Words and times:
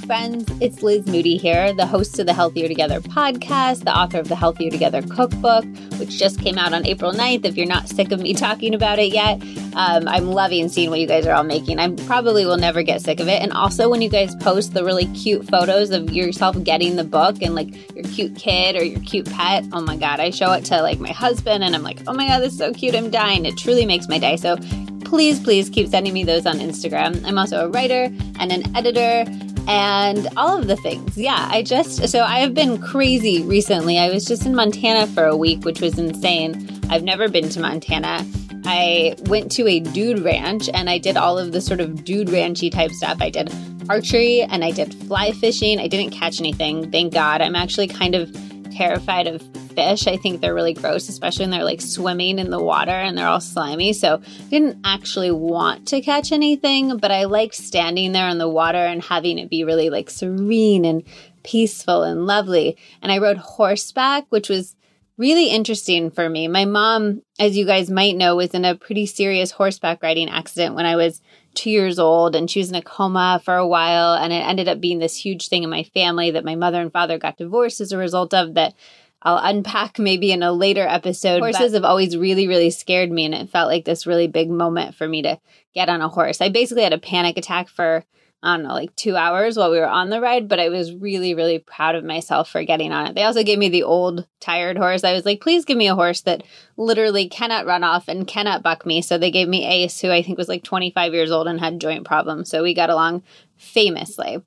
Friends. 0.00 0.50
It's 0.60 0.82
Liz 0.82 1.06
Moody 1.06 1.36
here, 1.36 1.72
the 1.72 1.86
host 1.86 2.18
of 2.18 2.26
the 2.26 2.32
Healthier 2.32 2.68
Together 2.68 3.00
podcast, 3.00 3.84
the 3.84 3.96
author 3.96 4.18
of 4.18 4.28
the 4.28 4.36
Healthier 4.36 4.70
Together 4.70 5.02
cookbook, 5.02 5.64
which 5.98 6.18
just 6.18 6.40
came 6.40 6.58
out 6.58 6.72
on 6.72 6.86
April 6.86 7.12
9th. 7.12 7.44
If 7.44 7.56
you're 7.56 7.66
not 7.66 7.88
sick 7.88 8.12
of 8.12 8.20
me 8.20 8.34
talking 8.34 8.74
about 8.74 8.98
it 8.98 9.12
yet, 9.12 9.42
um, 9.74 10.08
I'm 10.08 10.28
loving 10.28 10.68
seeing 10.68 10.90
what 10.90 11.00
you 11.00 11.06
guys 11.06 11.26
are 11.26 11.34
all 11.34 11.44
making. 11.44 11.78
I 11.78 11.90
probably 12.06 12.44
will 12.44 12.56
never 12.56 12.82
get 12.82 13.02
sick 13.02 13.20
of 13.20 13.28
it. 13.28 13.42
And 13.42 13.52
also, 13.52 13.88
when 13.88 14.02
you 14.02 14.08
guys 14.08 14.34
post 14.36 14.74
the 14.74 14.84
really 14.84 15.06
cute 15.06 15.48
photos 15.48 15.90
of 15.90 16.12
yourself 16.12 16.62
getting 16.64 16.96
the 16.96 17.04
book 17.04 17.42
and 17.42 17.54
like 17.54 17.94
your 17.94 18.04
cute 18.04 18.36
kid 18.36 18.76
or 18.76 18.84
your 18.84 19.00
cute 19.00 19.30
pet, 19.30 19.64
oh 19.72 19.80
my 19.80 19.96
God, 19.96 20.20
I 20.20 20.30
show 20.30 20.52
it 20.52 20.64
to 20.66 20.82
like 20.82 21.00
my 21.00 21.12
husband 21.12 21.64
and 21.64 21.74
I'm 21.74 21.82
like, 21.82 22.00
oh 22.06 22.12
my 22.12 22.26
God, 22.26 22.40
this 22.40 22.52
is 22.52 22.58
so 22.58 22.72
cute. 22.72 22.94
I'm 22.94 23.10
dying. 23.10 23.46
It 23.46 23.56
truly 23.56 23.86
makes 23.86 24.08
my 24.08 24.18
day. 24.18 24.36
So 24.36 24.56
please, 25.04 25.40
please 25.40 25.70
keep 25.70 25.88
sending 25.88 26.12
me 26.12 26.24
those 26.24 26.44
on 26.44 26.58
Instagram. 26.58 27.24
I'm 27.24 27.38
also 27.38 27.64
a 27.64 27.68
writer 27.68 28.12
and 28.38 28.52
an 28.52 28.76
editor 28.76 29.24
and 29.66 30.28
all 30.36 30.58
of 30.58 30.66
the 30.66 30.76
things. 30.76 31.16
Yeah, 31.16 31.48
I 31.50 31.62
just, 31.62 32.08
so 32.08 32.22
I 32.22 32.40
have 32.40 32.54
been 32.54 32.80
crazy 32.80 33.42
recently. 33.42 33.98
I 33.98 34.10
was 34.10 34.24
just 34.24 34.46
in 34.46 34.54
Montana 34.54 35.06
for 35.08 35.24
a 35.24 35.36
week, 35.36 35.64
which 35.64 35.80
was 35.80 35.98
insane. 35.98 36.80
I've 36.90 37.02
never 37.02 37.28
been 37.28 37.48
to 37.50 37.60
Montana. 37.60 38.26
I 38.64 39.16
went 39.26 39.50
to 39.52 39.66
a 39.66 39.80
dude 39.80 40.20
ranch 40.20 40.68
and 40.72 40.90
I 40.90 40.98
did 40.98 41.16
all 41.16 41.38
of 41.38 41.52
the 41.52 41.60
sort 41.60 41.80
of 41.80 42.04
dude 42.04 42.28
ranchy 42.28 42.70
type 42.70 42.90
stuff. 42.92 43.18
I 43.20 43.30
did 43.30 43.52
archery 43.88 44.42
and 44.42 44.64
I 44.64 44.70
did 44.70 44.94
fly 45.06 45.32
fishing. 45.32 45.78
I 45.78 45.88
didn't 45.88 46.10
catch 46.10 46.40
anything, 46.40 46.90
thank 46.90 47.14
God. 47.14 47.40
I'm 47.40 47.56
actually 47.56 47.88
kind 47.88 48.14
of 48.14 48.30
terrified 48.78 49.26
of 49.26 49.42
fish. 49.74 50.06
I 50.06 50.16
think 50.16 50.40
they're 50.40 50.54
really 50.54 50.72
gross, 50.72 51.08
especially 51.08 51.42
when 51.42 51.50
they're 51.50 51.64
like 51.64 51.80
swimming 51.80 52.38
in 52.38 52.50
the 52.50 52.62
water 52.62 52.92
and 52.92 53.18
they're 53.18 53.26
all 53.26 53.40
slimy. 53.40 53.92
So 53.92 54.22
I 54.22 54.48
didn't 54.50 54.78
actually 54.84 55.32
want 55.32 55.88
to 55.88 56.00
catch 56.00 56.30
anything, 56.30 56.96
but 56.96 57.10
I 57.10 57.24
liked 57.24 57.56
standing 57.56 58.12
there 58.12 58.28
in 58.28 58.38
the 58.38 58.48
water 58.48 58.78
and 58.78 59.02
having 59.02 59.38
it 59.38 59.50
be 59.50 59.64
really 59.64 59.90
like 59.90 60.08
serene 60.08 60.84
and 60.84 61.02
peaceful 61.42 62.04
and 62.04 62.24
lovely. 62.24 62.76
And 63.02 63.10
I 63.10 63.18
rode 63.18 63.38
horseback, 63.38 64.26
which 64.28 64.48
was 64.48 64.76
really 65.16 65.50
interesting 65.50 66.12
for 66.12 66.28
me. 66.28 66.46
My 66.46 66.64
mom, 66.64 67.22
as 67.40 67.56
you 67.56 67.66
guys 67.66 67.90
might 67.90 68.16
know, 68.16 68.36
was 68.36 68.54
in 68.54 68.64
a 68.64 68.76
pretty 68.76 69.06
serious 69.06 69.50
horseback 69.50 70.04
riding 70.04 70.28
accident 70.28 70.76
when 70.76 70.86
I 70.86 70.94
was 70.94 71.20
two 71.58 71.70
years 71.70 71.98
old 71.98 72.36
and 72.36 72.48
she 72.48 72.60
was 72.60 72.70
in 72.70 72.76
a 72.76 72.82
coma 72.82 73.40
for 73.44 73.56
a 73.56 73.66
while. 73.66 74.14
And 74.14 74.32
it 74.32 74.46
ended 74.46 74.68
up 74.68 74.80
being 74.80 75.00
this 75.00 75.16
huge 75.16 75.48
thing 75.48 75.64
in 75.64 75.70
my 75.70 75.82
family 75.82 76.30
that 76.30 76.44
my 76.44 76.54
mother 76.54 76.80
and 76.80 76.92
father 76.92 77.18
got 77.18 77.36
divorced 77.36 77.80
as 77.80 77.92
a 77.92 77.98
result 77.98 78.32
of 78.32 78.54
that. 78.54 78.74
I'll 79.20 79.38
unpack 79.38 79.98
maybe 79.98 80.30
in 80.30 80.44
a 80.44 80.52
later 80.52 80.86
episode. 80.86 81.40
Horses 81.40 81.74
have 81.74 81.84
always 81.84 82.16
really, 82.16 82.46
really 82.46 82.70
scared 82.70 83.10
me, 83.10 83.24
and 83.24 83.34
it 83.34 83.50
felt 83.50 83.68
like 83.68 83.84
this 83.84 84.06
really 84.06 84.28
big 84.28 84.48
moment 84.48 84.94
for 84.94 85.08
me 85.08 85.22
to 85.22 85.40
get 85.74 85.88
on 85.88 86.00
a 86.00 86.08
horse. 86.08 86.40
I 86.40 86.50
basically 86.50 86.84
had 86.84 86.92
a 86.92 86.98
panic 86.98 87.36
attack 87.36 87.68
for 87.68 88.04
I 88.40 88.56
don't 88.56 88.66
know, 88.66 88.72
like 88.72 88.94
two 88.94 89.16
hours 89.16 89.56
while 89.56 89.70
we 89.70 89.80
were 89.80 89.88
on 89.88 90.10
the 90.10 90.20
ride, 90.20 90.46
but 90.46 90.60
I 90.60 90.68
was 90.68 90.94
really, 90.94 91.34
really 91.34 91.58
proud 91.58 91.96
of 91.96 92.04
myself 92.04 92.48
for 92.48 92.62
getting 92.62 92.92
on 92.92 93.06
it. 93.06 93.14
They 93.16 93.24
also 93.24 93.42
gave 93.42 93.58
me 93.58 93.68
the 93.68 93.82
old 93.82 94.28
tired 94.38 94.78
horse. 94.78 95.02
I 95.02 95.12
was 95.12 95.24
like, 95.24 95.40
please 95.40 95.64
give 95.64 95.76
me 95.76 95.88
a 95.88 95.96
horse 95.96 96.20
that 96.20 96.44
literally 96.76 97.28
cannot 97.28 97.66
run 97.66 97.82
off 97.82 98.06
and 98.06 98.28
cannot 98.28 98.62
buck 98.62 98.86
me. 98.86 99.02
So 99.02 99.18
they 99.18 99.32
gave 99.32 99.48
me 99.48 99.66
Ace, 99.66 100.00
who 100.00 100.12
I 100.12 100.22
think 100.22 100.38
was 100.38 100.48
like 100.48 100.62
25 100.62 101.14
years 101.14 101.32
old 101.32 101.48
and 101.48 101.58
had 101.58 101.80
joint 101.80 102.04
problems. 102.04 102.48
So 102.48 102.62
we 102.62 102.74
got 102.74 102.90
along 102.90 103.24
famously. 103.56 104.40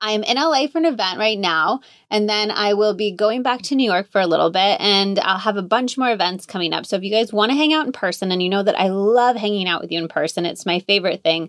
I'm 0.00 0.24
in 0.24 0.36
LA 0.36 0.66
for 0.66 0.78
an 0.78 0.84
event 0.84 1.18
right 1.18 1.38
now, 1.38 1.80
and 2.10 2.28
then 2.28 2.50
I 2.50 2.74
will 2.74 2.94
be 2.94 3.12
going 3.12 3.42
back 3.42 3.62
to 3.62 3.74
New 3.74 3.90
York 3.90 4.10
for 4.10 4.20
a 4.20 4.26
little 4.26 4.50
bit, 4.50 4.78
and 4.80 5.18
I'll 5.20 5.38
have 5.38 5.56
a 5.56 5.62
bunch 5.62 5.96
more 5.96 6.12
events 6.12 6.44
coming 6.44 6.74
up. 6.74 6.84
So 6.84 6.96
if 6.96 7.04
you 7.04 7.10
guys 7.10 7.32
want 7.32 7.52
to 7.52 7.56
hang 7.56 7.72
out 7.72 7.86
in 7.86 7.92
person, 7.92 8.30
and 8.30 8.42
you 8.42 8.50
know 8.50 8.62
that 8.62 8.78
I 8.78 8.88
love 8.88 9.36
hanging 9.36 9.66
out 9.66 9.80
with 9.80 9.90
you 9.90 9.98
in 9.98 10.08
person, 10.08 10.44
it's 10.44 10.66
my 10.66 10.80
favorite 10.80 11.22
thing 11.22 11.48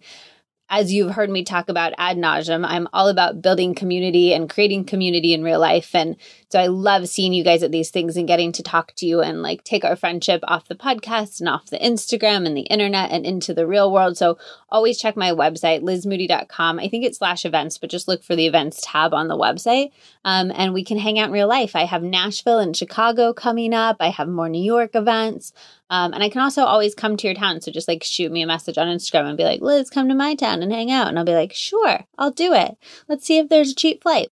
as 0.69 0.91
you've 0.91 1.11
heard 1.11 1.29
me 1.29 1.43
talk 1.43 1.69
about 1.69 1.93
ad 1.97 2.17
nauseum, 2.17 2.65
I'm 2.67 2.87
all 2.91 3.07
about 3.07 3.41
building 3.41 3.75
community 3.75 4.33
and 4.33 4.49
creating 4.49 4.85
community 4.85 5.33
in 5.33 5.43
real 5.43 5.59
life. 5.59 5.93
And 5.93 6.15
so 6.49 6.59
I 6.59 6.67
love 6.67 7.07
seeing 7.07 7.33
you 7.33 7.43
guys 7.43 7.61
at 7.61 7.71
these 7.71 7.91
things 7.91 8.17
and 8.17 8.27
getting 8.27 8.51
to 8.53 8.63
talk 8.63 8.93
to 8.95 9.05
you 9.05 9.21
and 9.21 9.43
like 9.43 9.63
take 9.63 9.85
our 9.85 9.95
friendship 9.95 10.41
off 10.47 10.67
the 10.67 10.75
podcast 10.75 11.39
and 11.39 11.47
off 11.47 11.67
the 11.67 11.77
Instagram 11.77 12.47
and 12.47 12.57
the 12.57 12.61
internet 12.61 13.11
and 13.11 13.25
into 13.25 13.53
the 13.53 13.67
real 13.67 13.91
world. 13.91 14.17
So 14.17 14.39
always 14.69 14.97
check 14.97 15.15
my 15.15 15.31
website, 15.31 15.83
lizmoody.com. 15.83 16.79
I 16.79 16.87
think 16.87 17.05
it's 17.05 17.19
slash 17.19 17.45
events, 17.45 17.77
but 17.77 17.91
just 17.91 18.07
look 18.07 18.23
for 18.23 18.35
the 18.35 18.47
events 18.47 18.81
tab 18.83 19.13
on 19.13 19.27
the 19.27 19.37
website. 19.37 19.91
Um, 20.23 20.51
and 20.55 20.73
we 20.73 20.83
can 20.83 20.97
hang 20.97 21.19
out 21.19 21.27
in 21.27 21.33
real 21.33 21.47
life. 21.47 21.75
I 21.75 21.85
have 21.85 22.01
Nashville 22.01 22.59
and 22.59 22.75
Chicago 22.75 23.33
coming 23.33 23.73
up. 23.73 23.97
I 23.99 24.09
have 24.09 24.27
more 24.27 24.49
New 24.49 24.63
York 24.63 24.95
events. 24.95 25.53
Um, 25.89 26.13
and 26.13 26.23
I 26.23 26.29
can 26.29 26.41
also 26.41 26.63
always 26.63 26.95
come 26.95 27.15
to 27.17 27.27
your 27.27 27.35
town. 27.35 27.61
So 27.61 27.71
just 27.71 27.87
like 27.87 28.03
shoot 28.03 28.31
me 28.31 28.41
a 28.41 28.47
message 28.47 28.77
on 28.77 28.87
Instagram 28.87 29.27
and 29.27 29.37
be 29.37 29.43
like, 29.43 29.61
Liz, 29.61 29.89
come 29.89 30.09
to 30.09 30.15
my 30.15 30.35
town 30.35 30.63
and 30.63 30.71
hang 30.71 30.91
out. 30.91 31.07
And 31.07 31.19
I'll 31.19 31.25
be 31.25 31.35
like, 31.35 31.53
sure, 31.53 32.05
I'll 32.17 32.31
do 32.31 32.53
it. 32.53 32.75
Let's 33.07 33.25
see 33.25 33.37
if 33.37 33.49
there's 33.49 33.71
a 33.71 33.75
cheap 33.75 34.01
flight. 34.01 34.29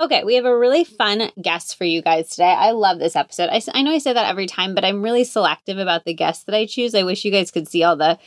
Okay, 0.00 0.24
we 0.24 0.34
have 0.34 0.44
a 0.44 0.58
really 0.58 0.82
fun 0.82 1.30
guest 1.40 1.78
for 1.78 1.84
you 1.84 2.02
guys 2.02 2.28
today. 2.28 2.52
I 2.52 2.72
love 2.72 2.98
this 2.98 3.14
episode. 3.14 3.48
I, 3.48 3.62
I 3.72 3.82
know 3.82 3.92
I 3.92 3.98
say 3.98 4.12
that 4.12 4.28
every 4.28 4.46
time, 4.46 4.74
but 4.74 4.84
I'm 4.84 5.02
really 5.02 5.22
selective 5.22 5.78
about 5.78 6.04
the 6.04 6.14
guests 6.14 6.44
that 6.44 6.54
I 6.54 6.66
choose. 6.66 6.96
I 6.96 7.04
wish 7.04 7.24
you 7.24 7.30
guys 7.30 7.52
could 7.52 7.68
see 7.68 7.84
all 7.84 7.94
the 7.94 8.18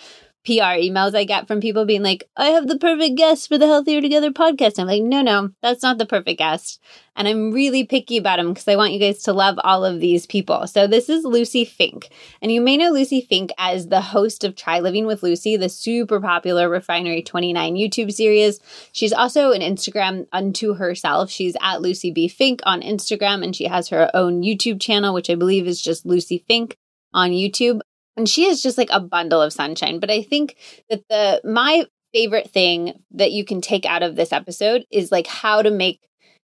PR 0.47 0.79
emails 0.79 1.13
I 1.13 1.25
get 1.25 1.45
from 1.45 1.59
people 1.59 1.83
being 1.83 2.03
like, 2.03 2.23
I 2.37 2.51
have 2.51 2.69
the 2.69 2.77
perfect 2.77 3.17
guest 3.17 3.49
for 3.49 3.57
the 3.57 3.67
Healthier 3.67 3.99
Together 3.99 4.31
podcast. 4.31 4.79
I'm 4.79 4.87
like, 4.87 5.03
no, 5.03 5.21
no, 5.21 5.49
that's 5.61 5.83
not 5.83 5.97
the 5.97 6.05
perfect 6.05 6.39
guest. 6.39 6.81
And 7.17 7.27
I'm 7.27 7.51
really 7.51 7.83
picky 7.83 8.15
about 8.15 8.37
them 8.37 8.53
because 8.53 8.65
I 8.69 8.77
want 8.77 8.93
you 8.93 8.99
guys 8.99 9.23
to 9.23 9.33
love 9.33 9.59
all 9.65 9.83
of 9.83 9.99
these 9.99 10.25
people. 10.25 10.65
So 10.65 10.87
this 10.87 11.09
is 11.09 11.25
Lucie 11.25 11.65
Fink. 11.65 12.11
And 12.41 12.49
you 12.49 12.61
may 12.61 12.77
know 12.77 12.91
Lucie 12.91 13.19
Fink 13.19 13.51
as 13.57 13.89
the 13.89 13.99
host 13.99 14.45
of 14.45 14.55
Try 14.55 14.79
Living 14.79 15.05
with 15.05 15.21
Lucie, 15.21 15.57
the 15.57 15.67
super 15.67 16.21
popular 16.21 16.69
Refinery 16.69 17.23
29 17.23 17.75
YouTube 17.75 18.13
series. 18.13 18.61
She's 18.93 19.11
also 19.11 19.51
an 19.51 19.59
Instagram 19.59 20.27
unto 20.31 20.75
herself. 20.75 21.29
She's 21.29 21.57
at 21.61 21.81
Lucie 21.81 22.11
B. 22.11 22.29
Fink 22.29 22.61
on 22.63 22.81
Instagram, 22.81 23.43
and 23.43 23.53
she 23.53 23.65
has 23.65 23.89
her 23.89 24.09
own 24.13 24.43
YouTube 24.43 24.79
channel, 24.79 25.13
which 25.13 25.29
I 25.29 25.35
believe 25.35 25.67
is 25.67 25.81
just 25.81 26.05
Lucie 26.05 26.45
Fink 26.47 26.77
on 27.13 27.31
YouTube 27.31 27.81
and 28.17 28.27
she 28.27 28.45
is 28.45 28.61
just 28.61 28.77
like 28.77 28.89
a 28.91 28.99
bundle 28.99 29.41
of 29.41 29.53
sunshine 29.53 29.99
but 29.99 30.11
i 30.11 30.21
think 30.21 30.55
that 30.89 31.03
the 31.09 31.41
my 31.43 31.85
favorite 32.13 32.49
thing 32.49 33.03
that 33.11 33.31
you 33.31 33.45
can 33.45 33.61
take 33.61 33.85
out 33.85 34.03
of 34.03 34.15
this 34.15 34.33
episode 34.33 34.85
is 34.91 35.11
like 35.11 35.27
how 35.27 35.61
to 35.61 35.69
make 35.69 36.01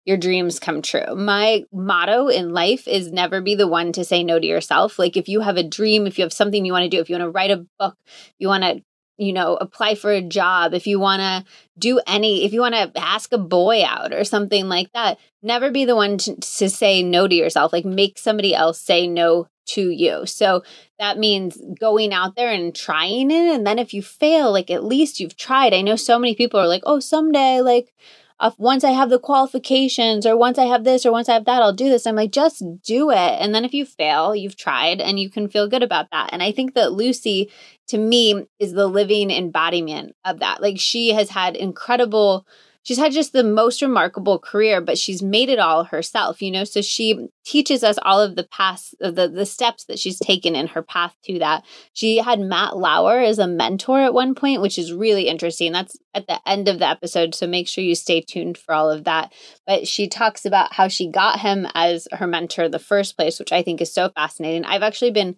your 0.09 0.17
dreams 0.17 0.59
come 0.59 0.81
true. 0.81 1.15
My 1.15 1.65
motto 1.71 2.29
in 2.29 2.55
life 2.55 2.89
is 2.89 3.13
never 3.13 3.43
be 3.43 3.55
the 3.55 3.69
one 3.69 3.93
to 3.93 4.07
say 4.07 4.25
no 4.25 4.39
to 4.39 4.47
yourself. 4.47 4.99
Like 4.99 5.19
if 5.19 5.29
you 5.29 5.41
have 5.41 5.59
a 5.59 5.63
dream, 5.63 6.07
if 6.07 6.17
you 6.17 6.25
have 6.25 6.33
something 6.33 6.65
you 6.65 6.73
want 6.73 6.85
to 6.85 6.89
do, 6.89 6.99
if 6.99 7.11
you 7.11 7.17
want 7.17 7.25
to 7.25 7.31
write 7.31 7.51
a 7.51 7.67
book, 7.79 7.95
you 8.39 8.49
want 8.49 8.65
to 8.65 8.81
you 9.19 9.33
know, 9.33 9.57
apply 9.57 9.97
for 9.97 10.13
a 10.13 10.23
job, 10.23 10.73
if 10.73 10.87
you 10.87 11.01
want 11.01 11.21
to 11.21 11.45
do 11.77 12.01
any, 12.07 12.45
if 12.45 12.53
you 12.53 12.61
want 12.61 12.75
to 12.77 12.93
ask 12.97 13.33
a 13.33 13.39
boy 13.39 13.85
out 13.85 14.15
or 14.15 14.23
something 14.23 14.69
like 14.69 14.91
that, 14.93 15.19
never 15.43 15.71
be 15.71 15.85
the 15.85 15.97
one 15.97 16.17
to, 16.19 16.37
to, 16.37 16.71
say 16.71 17.03
no 17.03 17.27
to 17.27 17.35
yourself. 17.35 17.73
Like 17.73 17.85
make 17.85 18.17
somebody 18.17 18.55
else 18.55 18.81
say 18.81 19.09
no 19.09 19.49
to 19.69 19.91
you. 19.91 20.27
So 20.27 20.63
that 20.99 21.19
means 21.19 21.59
going 21.79 22.13
out 22.13 22.37
there 22.37 22.51
and 22.53 22.75
trying 22.75 23.31
it. 23.31 23.55
And 23.55 23.67
then 23.67 23.79
if 23.79 23.95
you 23.95 24.03
fail, 24.03 24.53
like 24.53 24.71
at 24.71 24.85
least 24.85 25.21
you've 25.21 25.37
tried. 25.37 25.73
I 25.73 25.83
know 25.83 25.97
so 25.97 26.19
many 26.19 26.35
people 26.35 26.59
are 26.61 26.69
like, 26.69 26.83
oh, 26.85 27.01
someday, 27.01 27.61
like, 27.61 27.93
uh, 28.41 28.53
once 28.57 28.85
I 28.85 28.91
have 28.91 29.11
the 29.11 29.19
qualifications 29.19 30.25
or 30.25 30.37
once 30.37 30.59
I 30.59 30.67
have 30.67 30.85
this 30.85 31.05
or 31.05 31.11
once 31.11 31.29
I 31.29 31.35
have 31.35 31.45
that, 31.47 31.61
I'll 31.61 31.73
do 31.73 31.89
this. 31.89 32.07
I'm 32.07 32.15
like, 32.15 32.31
just 32.31 32.63
do 32.83 33.11
it. 33.11 33.17
And 33.17 33.53
then 33.53 33.65
if 33.65 33.75
you 33.75 33.85
fail, 33.85 34.35
you've 34.35 34.57
tried 34.57 35.01
and 35.01 35.19
you 35.19 35.29
can 35.29 35.49
feel 35.49 35.69
good 35.69 35.83
about 35.83 36.11
that. 36.13 36.31
And 36.33 36.43
I 36.43 36.53
think 36.53 36.75
that 36.75 36.93
Lucie, 36.93 37.51
to 37.89 37.99
me, 37.99 38.47
is 38.61 38.73
the 38.73 38.87
living 38.87 39.31
embodiment 39.33 40.15
of 40.25 40.39
that. 40.39 40.63
Like 40.63 40.79
she 40.79 41.11
has 41.15 41.31
had 41.31 41.57
incredible 41.57 42.47
she's 42.83 42.99
had 42.99 43.13
just 43.13 43.33
the 43.33 43.45
most 43.45 43.83
remarkable 43.83 44.39
career, 44.39 44.81
but 44.81 44.99
she's 44.99 45.23
made 45.23 45.49
it 45.49 45.59
all 45.59 45.85
herself, 45.85 46.41
you 46.41 46.51
know? 46.51 46.65
So 46.65 46.81
she 46.81 47.29
teaches 47.45 47.85
us 47.85 47.99
all 48.03 48.21
of 48.21 48.37
the 48.37 48.45
past, 48.45 48.95
the, 49.01 49.29
the 49.29 49.47
steps 49.47 49.85
that 49.85 49.99
she's 49.99 50.19
taken 50.19 50.55
in 50.55 50.69
her 50.69 50.83
path 50.83 51.15
to 51.25 51.39
that. 51.39 51.65
She 51.93 52.19
had 52.19 52.41
Matt 52.41 52.77
Lauer 52.77 53.19
as 53.19 53.39
a 53.39 53.47
mentor 53.47 54.01
at 54.01 54.15
one 54.15 54.35
point, 54.35 54.63
which 54.63 54.79
is 54.79 54.93
really 54.93 55.29
interesting. 55.29 55.73
That's 55.73 55.97
at 56.15 56.27
the 56.27 56.41
end 56.47 56.69
of 56.69 56.79
the 56.79 56.89
episode. 56.89 57.35
So 57.35 57.47
make 57.47 57.69
sure 57.69 57.85
you 57.85 57.95
stay 57.95 58.21
tuned 58.21 58.59
for 58.59 58.75
all 58.75 58.91
of 58.91 59.05
that. 59.05 59.33
But 59.67 59.87
she 59.87 60.09
talks 60.09 60.45
about 60.45 60.73
how 60.73 60.89
she 60.89 61.11
got 61.11 61.41
him 61.41 61.67
as 61.75 62.09
her 62.13 62.27
mentor 62.27 62.69
the 62.69 62.79
first 62.79 63.17
place, 63.17 63.39
which 63.39 63.53
I 63.53 63.63
think 63.63 63.81
is 63.81 63.93
so 63.93 64.09
fascinating. 64.11 64.65
I've 64.65 64.83
actually 64.83 65.11
been 65.11 65.37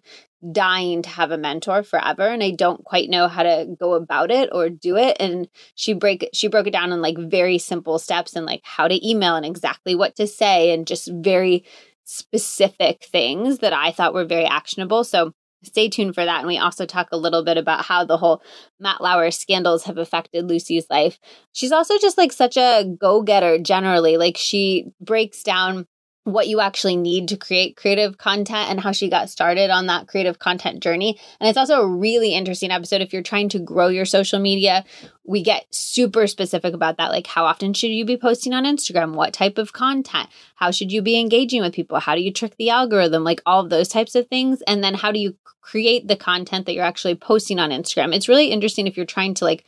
dying 0.51 1.03
to 1.03 1.09
have 1.09 1.31
a 1.31 1.37
mentor 1.37 1.83
forever 1.83 2.27
and 2.27 2.41
I 2.41 2.51
don't 2.51 2.83
quite 2.83 3.09
know 3.09 3.27
how 3.27 3.43
to 3.43 3.67
go 3.79 3.93
about 3.93 4.31
it 4.31 4.49
or 4.51 4.69
do 4.69 4.97
it 4.97 5.17
and 5.19 5.47
she 5.75 5.93
break 5.93 6.29
she 6.33 6.47
broke 6.47 6.65
it 6.65 6.71
down 6.71 6.91
in 6.91 7.01
like 7.01 7.17
very 7.17 7.59
simple 7.59 7.99
steps 7.99 8.35
and 8.35 8.45
like 8.45 8.61
how 8.63 8.87
to 8.87 9.07
email 9.07 9.35
and 9.35 9.45
exactly 9.45 9.93
what 9.93 10.15
to 10.15 10.25
say 10.25 10.73
and 10.73 10.87
just 10.87 11.09
very 11.11 11.63
specific 12.05 13.03
things 13.03 13.59
that 13.59 13.73
I 13.73 13.91
thought 13.91 14.13
were 14.13 14.25
very 14.25 14.45
actionable. 14.45 15.03
So 15.03 15.33
stay 15.63 15.89
tuned 15.89 16.15
for 16.15 16.25
that 16.25 16.39
and 16.39 16.47
we 16.47 16.57
also 16.57 16.87
talk 16.87 17.09
a 17.11 17.17
little 17.17 17.43
bit 17.43 17.57
about 17.57 17.85
how 17.85 18.03
the 18.03 18.17
whole 18.17 18.41
Matt 18.79 18.99
Lauer 18.99 19.29
scandals 19.29 19.83
have 19.83 19.99
affected 19.99 20.47
Lucie's 20.47 20.87
life. 20.89 21.19
She's 21.51 21.71
also 21.71 21.99
just 21.99 22.17
like 22.17 22.31
such 22.31 22.57
a 22.57 22.83
go-getter 22.99 23.59
generally 23.59 24.17
like 24.17 24.37
she 24.37 24.87
breaks 24.99 25.43
down 25.43 25.85
what 26.23 26.47
you 26.47 26.59
actually 26.59 26.95
need 26.95 27.29
to 27.29 27.37
create 27.37 27.75
creative 27.75 28.17
content 28.17 28.69
and 28.69 28.79
how 28.79 28.91
she 28.91 29.09
got 29.09 29.29
started 29.29 29.71
on 29.71 29.87
that 29.87 30.07
creative 30.07 30.37
content 30.37 30.81
journey. 30.81 31.19
And 31.39 31.49
it's 31.49 31.57
also 31.57 31.81
a 31.81 31.87
really 31.87 32.35
interesting 32.35 32.69
episode 32.69 33.01
if 33.01 33.11
you're 33.11 33.23
trying 33.23 33.49
to 33.49 33.59
grow 33.59 33.87
your 33.87 34.05
social 34.05 34.39
media. 34.39 34.85
We 35.25 35.41
get 35.41 35.65
super 35.73 36.27
specific 36.27 36.75
about 36.75 36.97
that. 36.97 37.09
Like, 37.09 37.25
how 37.25 37.45
often 37.45 37.73
should 37.73 37.89
you 37.89 38.05
be 38.05 38.17
posting 38.17 38.53
on 38.53 38.65
Instagram? 38.65 39.13
What 39.13 39.33
type 39.33 39.57
of 39.57 39.73
content? 39.73 40.29
How 40.55 40.69
should 40.69 40.91
you 40.91 41.01
be 41.01 41.19
engaging 41.19 41.61
with 41.61 41.73
people? 41.73 41.99
How 41.99 42.13
do 42.13 42.21
you 42.21 42.31
trick 42.31 42.55
the 42.57 42.69
algorithm? 42.69 43.23
Like, 43.23 43.41
all 43.45 43.63
of 43.63 43.71
those 43.71 43.87
types 43.87 44.13
of 44.13 44.27
things. 44.27 44.61
And 44.63 44.83
then, 44.83 44.93
how 44.93 45.11
do 45.11 45.19
you 45.19 45.35
create 45.61 46.07
the 46.07 46.15
content 46.15 46.65
that 46.65 46.73
you're 46.73 46.83
actually 46.83 47.15
posting 47.15 47.59
on 47.59 47.69
Instagram? 47.71 48.13
It's 48.13 48.29
really 48.29 48.47
interesting 48.47 48.85
if 48.85 48.97
you're 48.97 49.05
trying 49.05 49.33
to 49.35 49.45
like 49.45 49.63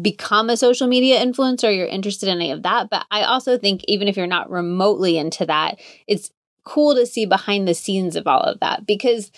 become 0.00 0.50
a 0.50 0.56
social 0.56 0.86
media 0.86 1.24
influencer, 1.24 1.74
you're 1.74 1.86
interested 1.86 2.28
in 2.28 2.36
any 2.36 2.50
of 2.50 2.62
that. 2.62 2.90
But 2.90 3.06
I 3.10 3.22
also 3.22 3.58
think 3.58 3.82
even 3.86 4.08
if 4.08 4.16
you're 4.16 4.26
not 4.26 4.50
remotely 4.50 5.16
into 5.18 5.46
that, 5.46 5.80
it's 6.06 6.30
cool 6.64 6.94
to 6.94 7.06
see 7.06 7.26
behind 7.26 7.68
the 7.68 7.74
scenes 7.74 8.16
of 8.16 8.26
all 8.26 8.40
of 8.40 8.58
that 8.60 8.86
because 8.86 9.30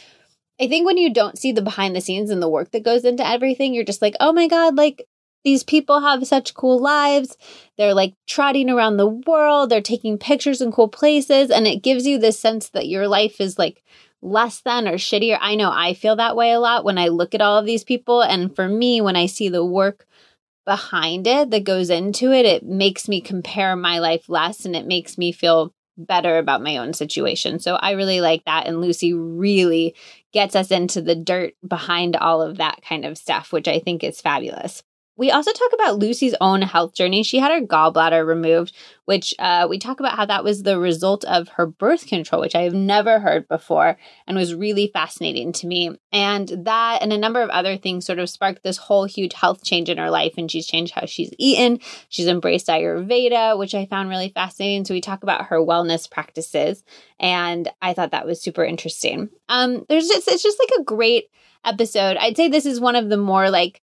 I 0.61 0.69
think 0.69 0.87
when 0.87 0.97
you 0.97 1.12
don't 1.12 1.38
see 1.38 1.53
the 1.53 1.61
behind 1.61 1.94
the 1.94 2.00
scenes 2.00 2.31
and 2.31 2.41
the 2.41 2.49
work 2.49 2.70
that 2.70 2.85
goes 2.85 3.05
into 3.05 3.26
everything, 3.26 3.75
you're 3.75 3.85
just 3.85 4.00
like, 4.00 4.14
oh 4.20 4.32
my 4.32 4.49
God, 4.49 4.76
like 4.76 5.06
these 5.44 5.62
people 5.62 6.00
have 6.00 6.26
such 6.26 6.55
cool 6.55 6.81
lives. 6.81 7.37
They're 7.76 7.94
like 7.94 8.14
trotting 8.26 8.70
around 8.70 8.97
the 8.97 9.06
world, 9.06 9.70
they're 9.70 9.82
taking 9.82 10.19
pictures 10.19 10.61
in 10.61 10.73
cool 10.73 10.88
places, 10.88 11.50
and 11.50 11.67
it 11.67 11.82
gives 11.82 12.06
you 12.06 12.19
this 12.19 12.38
sense 12.38 12.70
that 12.70 12.88
your 12.88 13.06
life 13.06 13.41
is 13.41 13.58
like 13.58 13.82
less 14.23 14.61
than 14.62 14.88
or 14.88 14.94
shittier. 14.94 15.38
I 15.41 15.55
know 15.55 15.70
I 15.70 15.94
feel 15.94 16.17
that 16.17 16.37
way 16.37 16.53
a 16.53 16.58
lot 16.58 16.85
when 16.85 16.97
I 16.99 17.08
look 17.08 17.35
at 17.35 17.43
all 17.43 17.58
of 17.58 17.67
these 17.67 17.85
people. 17.85 18.23
And 18.23 18.55
for 18.56 18.67
me, 18.69 19.00
when 19.00 19.14
I 19.14 19.26
see 19.26 19.49
the 19.49 19.64
work 19.64 20.06
behind 20.67 21.27
it 21.27 21.51
that 21.51 21.65
goes 21.65 21.89
into 21.89 22.33
it, 22.33 22.45
it 22.45 22.65
makes 22.65 23.09
me 23.09 23.21
compare 23.21 23.77
my 23.77 24.01
life 24.01 24.29
less 24.29 24.67
and 24.67 24.77
it 24.77 24.87
makes 24.87 25.17
me 25.17 25.33
feel 25.33 25.73
better 25.97 26.37
about 26.37 26.63
my 26.63 26.77
own 26.77 26.93
situation. 26.93 27.59
So 27.59 27.77
I 27.77 27.93
really 27.93 28.21
like 28.21 28.45
that. 28.45 28.67
And 28.67 28.81
Lucie 28.81 29.15
really 29.15 29.95
gets 30.33 30.55
us 30.55 30.71
into 30.71 31.01
the 31.01 31.15
dirt 31.15 31.55
behind 31.67 32.17
all 32.17 32.43
of 32.43 32.59
that 32.59 32.83
kind 32.87 33.05
of 33.05 33.17
stuff, 33.17 33.53
which 33.53 33.69
I 33.69 33.79
think 33.79 34.05
is 34.05 34.21
fabulous. 34.21 34.83
We 35.17 35.31
also 35.31 35.51
talk 35.53 35.73
about 35.73 35.99
Lucie's 35.99 36.35
own 36.41 36.63
health 36.63 36.95
journey. 36.95 37.23
She 37.23 37.39
had 37.39 37.51
her 37.51 37.67
gallbladder 37.67 38.27
removed, 38.27 38.75
which 39.07 39.35
uh, 39.39 39.67
we 39.69 39.79
talk 39.79 39.99
about 39.99 40.17
how 40.17 40.27
that 40.27 40.45
was 40.45 40.63
the 40.63 40.79
result 40.79 41.25
of 41.25 41.49
her 41.51 41.67
birth 41.67 42.07
control, 42.07 42.43
which 42.43 42.55
I 42.55 42.63
have 42.63 42.75
never 42.75 43.19
heard 43.19 43.49
before 43.49 43.97
and 44.27 44.37
was 44.37 44.55
really 44.55 44.91
fascinating 44.93 45.53
to 45.53 45.67
me. 45.67 45.99
And 46.13 46.49
that 46.65 47.01
and 47.01 47.13
a 47.13 47.19
number 47.19 47.41
of 47.41 47.49
other 47.49 47.79
things 47.79 48.05
sort 48.05 48.19
of 48.19 48.29
sparked 48.29 48.63
this 48.63 48.77
whole 48.77 49.07
huge 49.07 49.33
health 49.33 49.65
change 49.65 49.89
in 49.89 49.99
her 49.99 50.11
life. 50.11 50.35
And 50.37 50.51
she's 50.51 50.67
changed 50.67 50.93
how 50.93 51.07
she's 51.07 51.33
eaten. 51.39 51.81
She's 52.11 52.27
embraced 52.27 52.67
Ayurveda, 52.67 53.59
which 53.59 53.75
I 53.75 53.87
found 53.87 54.11
really 54.11 54.29
fascinating. 54.29 54.85
So 54.85 54.93
we 54.93 55.01
talk 55.01 55.23
about 55.23 55.47
her 55.47 55.59
wellness 55.59 56.11
practices. 56.11 56.85
And 57.19 57.71
I 57.81 57.95
thought 57.95 58.11
that 58.11 58.27
was 58.27 58.43
super 58.43 58.65
interesting. 58.65 59.31
Um, 59.49 59.87
there's 59.89 60.09
just, 60.09 60.29
it's 60.29 60.43
just 60.43 60.59
like 60.59 60.81
a 60.81 60.85
great 60.85 61.31
episode. 61.65 62.17
I'd 62.19 62.37
say 62.37 62.49
this 62.49 62.67
is 62.67 62.81
one 62.81 62.97
of 62.97 63.09
the 63.09 63.17
more 63.17 63.51
like 63.51 63.81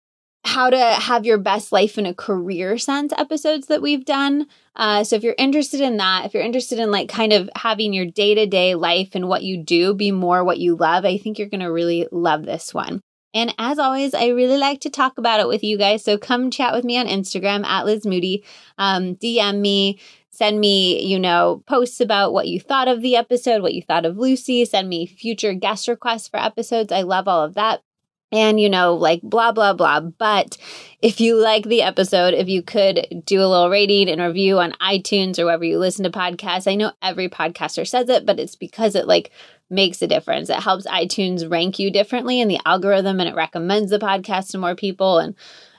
how 0.44 0.70
to 0.70 0.78
have 0.78 1.26
your 1.26 1.38
best 1.38 1.72
life 1.72 1.98
in 1.98 2.06
a 2.06 2.14
career 2.14 2.78
sense 2.78 3.12
episodes 3.18 3.66
that 3.66 3.82
we've 3.82 4.04
done. 4.04 4.46
Uh, 4.76 5.04
so 5.04 5.16
if 5.16 5.22
you're 5.22 5.34
interested 5.36 5.80
in 5.80 5.96
that, 5.96 6.24
if 6.24 6.34
you're 6.34 6.42
interested 6.42 6.78
in 6.78 6.90
like 6.90 7.08
kind 7.08 7.32
of 7.32 7.50
having 7.56 7.92
your 7.92 8.06
day 8.06 8.34
to 8.34 8.46
day 8.46 8.74
life 8.74 9.10
and 9.14 9.28
what 9.28 9.42
you 9.42 9.62
do 9.62 9.94
be 9.94 10.10
more 10.10 10.44
what 10.44 10.58
you 10.58 10.76
love, 10.76 11.04
I 11.04 11.18
think 11.18 11.38
you're 11.38 11.48
going 11.48 11.60
to 11.60 11.72
really 11.72 12.06
love 12.12 12.44
this 12.44 12.72
one. 12.72 13.00
And 13.34 13.54
as 13.58 13.78
always, 13.78 14.14
I 14.14 14.28
really 14.28 14.56
like 14.56 14.80
to 14.80 14.90
talk 14.90 15.18
about 15.18 15.40
it 15.40 15.48
with 15.48 15.62
you 15.62 15.76
guys. 15.76 16.02
So 16.02 16.16
come 16.16 16.50
chat 16.50 16.72
with 16.72 16.84
me 16.84 16.96
on 16.98 17.06
Instagram 17.06 17.64
at 17.64 17.84
Liz 17.84 18.06
Moody. 18.06 18.44
Um, 18.78 19.16
DM 19.16 19.60
me, 19.60 20.00
send 20.30 20.58
me, 20.60 21.04
you 21.04 21.18
know, 21.18 21.62
posts 21.66 22.00
about 22.00 22.32
what 22.32 22.48
you 22.48 22.58
thought 22.58 22.88
of 22.88 23.02
the 23.02 23.16
episode, 23.16 23.60
what 23.60 23.74
you 23.74 23.82
thought 23.82 24.06
of 24.06 24.16
Lucie. 24.16 24.64
Send 24.64 24.88
me 24.88 25.04
future 25.04 25.52
guest 25.52 25.88
requests 25.88 26.28
for 26.28 26.40
episodes. 26.40 26.90
I 26.90 27.02
love 27.02 27.28
all 27.28 27.42
of 27.42 27.54
that 27.54 27.82
and 28.30 28.60
you 28.60 28.68
know 28.68 28.94
like 28.94 29.20
blah 29.22 29.52
blah 29.52 29.72
blah. 29.72 30.00
But 30.00 30.56
if 31.00 31.20
you 31.20 31.36
like 31.36 31.64
the 31.64 31.82
episode 31.82 32.34
if 32.34 32.48
you 32.48 32.62
could 32.62 33.22
do 33.24 33.40
a 33.40 33.46
little 33.46 33.70
rating 33.70 34.08
and 34.08 34.20
review 34.20 34.58
on 34.58 34.72
itunes 34.82 35.38
or 35.38 35.44
wherever 35.44 35.64
you 35.64 35.78
listen 35.78 36.02
to 36.02 36.10
podcasts 36.10 36.68
i 36.68 36.74
know 36.74 36.90
every 37.00 37.28
podcaster 37.28 37.86
says 37.86 38.08
it 38.08 38.26
but 38.26 38.40
it's 38.40 38.56
because 38.56 38.96
it 38.96 39.06
like 39.06 39.30
makes 39.70 40.00
a 40.02 40.06
difference. 40.06 40.48
It 40.48 40.56
helps 40.56 40.86
itunes 40.86 41.50
rank 41.50 41.78
you 41.78 41.90
differently 41.90 42.40
in 42.40 42.48
the 42.48 42.60
algorithm 42.64 43.20
and 43.20 43.28
it 43.28 43.34
recommends 43.34 43.90
the 43.90 43.98
podcast 43.98 44.50
to 44.50 44.58
more 44.58 44.74
people 44.74 45.18
and 45.18 45.34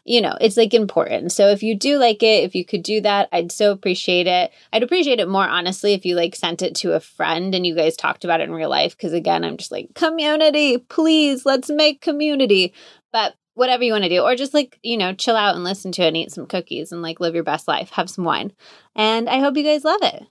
you 0.09 0.21
know, 0.21 0.35
it's 0.41 0.57
like 0.57 0.73
important. 0.73 1.31
So 1.31 1.49
if 1.49 1.61
you 1.61 1.75
do 1.75 1.99
like 1.99 2.23
it, 2.23 2.43
if 2.43 2.55
you 2.55 2.65
could 2.65 2.81
do 2.81 2.99
that, 3.01 3.29
I'd 3.31 3.51
so 3.51 3.71
appreciate 3.71 4.25
it. 4.25 4.51
I'd 4.73 4.81
appreciate 4.81 5.19
it 5.19 5.29
more 5.29 5.47
honestly 5.47 5.93
if 5.93 6.03
you 6.03 6.15
like 6.15 6.35
sent 6.35 6.63
it 6.63 6.73
to 6.77 6.93
a 6.93 6.99
friend 6.99 7.53
and 7.53 7.63
you 7.63 7.75
guys 7.75 7.95
talked 7.95 8.23
about 8.25 8.41
it 8.41 8.45
in 8.45 8.51
real 8.51 8.71
life. 8.71 8.97
Cause 8.97 9.13
again, 9.13 9.43
I'm 9.43 9.55
just 9.55 9.71
like, 9.71 9.93
community, 9.93 10.79
please, 10.79 11.45
let's 11.45 11.69
make 11.69 12.01
community. 12.01 12.73
But 13.13 13.35
whatever 13.53 13.83
you 13.83 13.91
want 13.91 14.03
to 14.03 14.09
do, 14.09 14.21
or 14.21 14.35
just 14.35 14.55
like, 14.55 14.79
you 14.81 14.97
know, 14.97 15.13
chill 15.13 15.35
out 15.35 15.53
and 15.53 15.63
listen 15.63 15.91
to 15.91 16.01
it 16.01 16.07
and 16.07 16.17
eat 16.17 16.31
some 16.31 16.47
cookies 16.47 16.91
and 16.91 17.03
like 17.03 17.19
live 17.19 17.35
your 17.35 17.43
best 17.43 17.67
life, 17.67 17.91
have 17.91 18.09
some 18.09 18.23
wine. 18.23 18.51
And 18.95 19.29
I 19.29 19.39
hope 19.41 19.57
you 19.57 19.63
guys 19.63 19.83
love 19.83 20.01
it. 20.01 20.23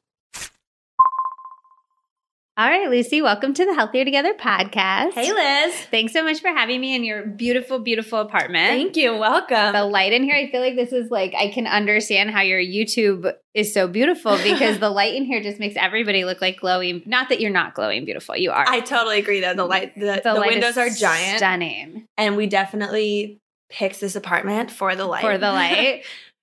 All 2.59 2.69
right, 2.69 2.91
Lucie, 2.91 3.23
welcome 3.23 3.55
to 3.55 3.65
the 3.65 3.73
Healthier 3.73 4.05
Together 4.05 4.35
podcast. 4.35 5.13
Hey, 5.13 5.33
Liz. 5.33 5.77
Thanks 5.93 6.13
so 6.13 6.25
much 6.25 6.41
for 6.41 6.49
having 6.49 6.81
me 6.81 6.93
in 6.93 7.05
your 7.05 7.25
beautiful, 7.25 7.79
beautiful 7.79 8.19
apartment. 8.19 8.71
Thank 8.71 8.97
you. 8.97 9.17
Welcome. 9.17 9.75
The 9.75 9.85
light 9.85 10.13
in 10.13 10.25
here, 10.25 10.35
I 10.35 10.51
feel 10.51 10.61
like 10.61 10.75
this 10.75 10.93
is 10.93 11.09
like, 11.09 11.35
I 11.39 11.53
can 11.53 11.69
understand 11.69 12.33
how 12.33 12.41
your 12.41 12.59
YouTube 12.59 13.33
is 13.55 13.73
so 13.73 13.87
beautiful 13.87 14.37
because 14.43 14.81
the 14.81 14.91
light 14.91 15.15
in 15.15 15.25
here 15.25 15.41
just 15.41 15.61
makes 15.61 15.77
everybody 15.77 16.25
look 16.25 16.41
like 16.41 16.59
glowing. 16.59 17.05
Not 17.07 17.29
that 17.29 17.41
you're 17.41 17.53
not 17.53 17.75
glowing 17.75 18.05
beautiful, 18.05 18.37
you 18.37 18.51
are. 18.51 18.65
I 18.69 18.81
totally 18.81 19.21
agree, 19.21 19.39
though. 19.39 19.55
The 19.55 19.65
light, 19.65 19.95
the, 19.95 20.01
the, 20.07 20.21
the 20.25 20.35
light 20.35 20.51
windows 20.51 20.77
are 20.77 20.91
giant. 20.91 21.39
Stunning. 21.39 22.09
And 22.17 22.37
we 22.37 22.49
definitely 22.49 23.39
picked 23.71 24.01
this 24.01 24.17
apartment 24.17 24.73
for 24.73 24.97
the 24.97 25.07
light. 25.07 25.23
For 25.23 25.39
the 25.39 25.53
light. 25.53 26.03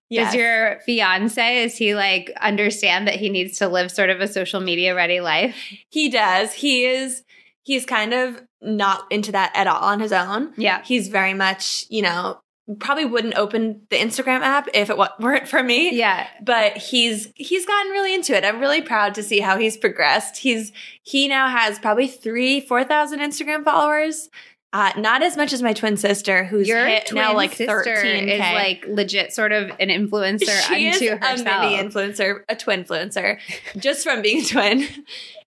Yes. 0.09 0.31
Does 0.31 0.35
your 0.35 0.79
fiance 0.85 1.63
is 1.63 1.77
he 1.77 1.95
like 1.95 2.31
understand 2.39 3.07
that 3.07 3.15
he 3.15 3.29
needs 3.29 3.57
to 3.57 3.67
live 3.67 3.91
sort 3.91 4.09
of 4.09 4.21
a 4.21 4.27
social 4.27 4.61
media 4.61 4.95
ready 4.95 5.19
life? 5.19 5.55
He 5.89 6.09
does. 6.09 6.53
He 6.53 6.85
is 6.85 7.23
he's 7.63 7.85
kind 7.85 8.13
of 8.13 8.41
not 8.61 9.11
into 9.11 9.31
that 9.31 9.51
at 9.55 9.67
all 9.67 9.81
on 9.81 9.99
his 9.99 10.11
own. 10.11 10.53
Yeah. 10.57 10.83
He's 10.83 11.07
very 11.07 11.33
much, 11.33 11.85
you 11.89 12.01
know, 12.01 12.39
probably 12.79 13.05
wouldn't 13.05 13.35
open 13.35 13.81
the 13.89 13.97
Instagram 13.97 14.41
app 14.41 14.67
if 14.73 14.89
it 14.89 14.97
weren't 15.19 15.47
for 15.47 15.61
me. 15.61 15.95
Yeah. 15.95 16.27
But 16.41 16.77
he's 16.77 17.31
he's 17.35 17.65
gotten 17.65 17.91
really 17.91 18.13
into 18.13 18.35
it. 18.35 18.45
I'm 18.45 18.59
really 18.59 18.81
proud 18.81 19.15
to 19.15 19.23
see 19.23 19.39
how 19.39 19.57
he's 19.57 19.77
progressed. 19.77 20.37
He's 20.37 20.71
he 21.03 21.27
now 21.27 21.47
has 21.47 21.79
probably 21.79 22.07
3 22.07 22.61
4,000 22.61 23.19
Instagram 23.19 23.63
followers. 23.63 24.29
Uh, 24.75 24.91
not 24.97 25.23
as 25.23 25.37
much 25.37 25.53
as 25.53 25.61
my 25.61 25.71
twin 25.71 25.95
sister, 25.95 26.43
who's 26.43 26.67
Your 26.67 26.85
hit 26.85 27.13
now 27.13 27.33
like 27.33 27.53
thirteen 27.53 28.27
is 28.27 28.39
like 28.39 28.83
legit 28.89 29.31
sort 29.31 29.53
of 29.53 29.69
an 29.79 29.87
influencer 29.87 30.49
she 30.67 30.89
unto 30.89 31.05
is 31.05 31.11
herself. 31.11 31.39
a 31.39 31.43
mini 31.61 31.77
influencer, 31.81 32.41
a 32.49 32.57
twin 32.57 32.83
influencer, 32.83 33.39
just 33.77 34.03
from 34.03 34.21
being 34.21 34.41
a 34.41 34.45
twin. 34.45 34.85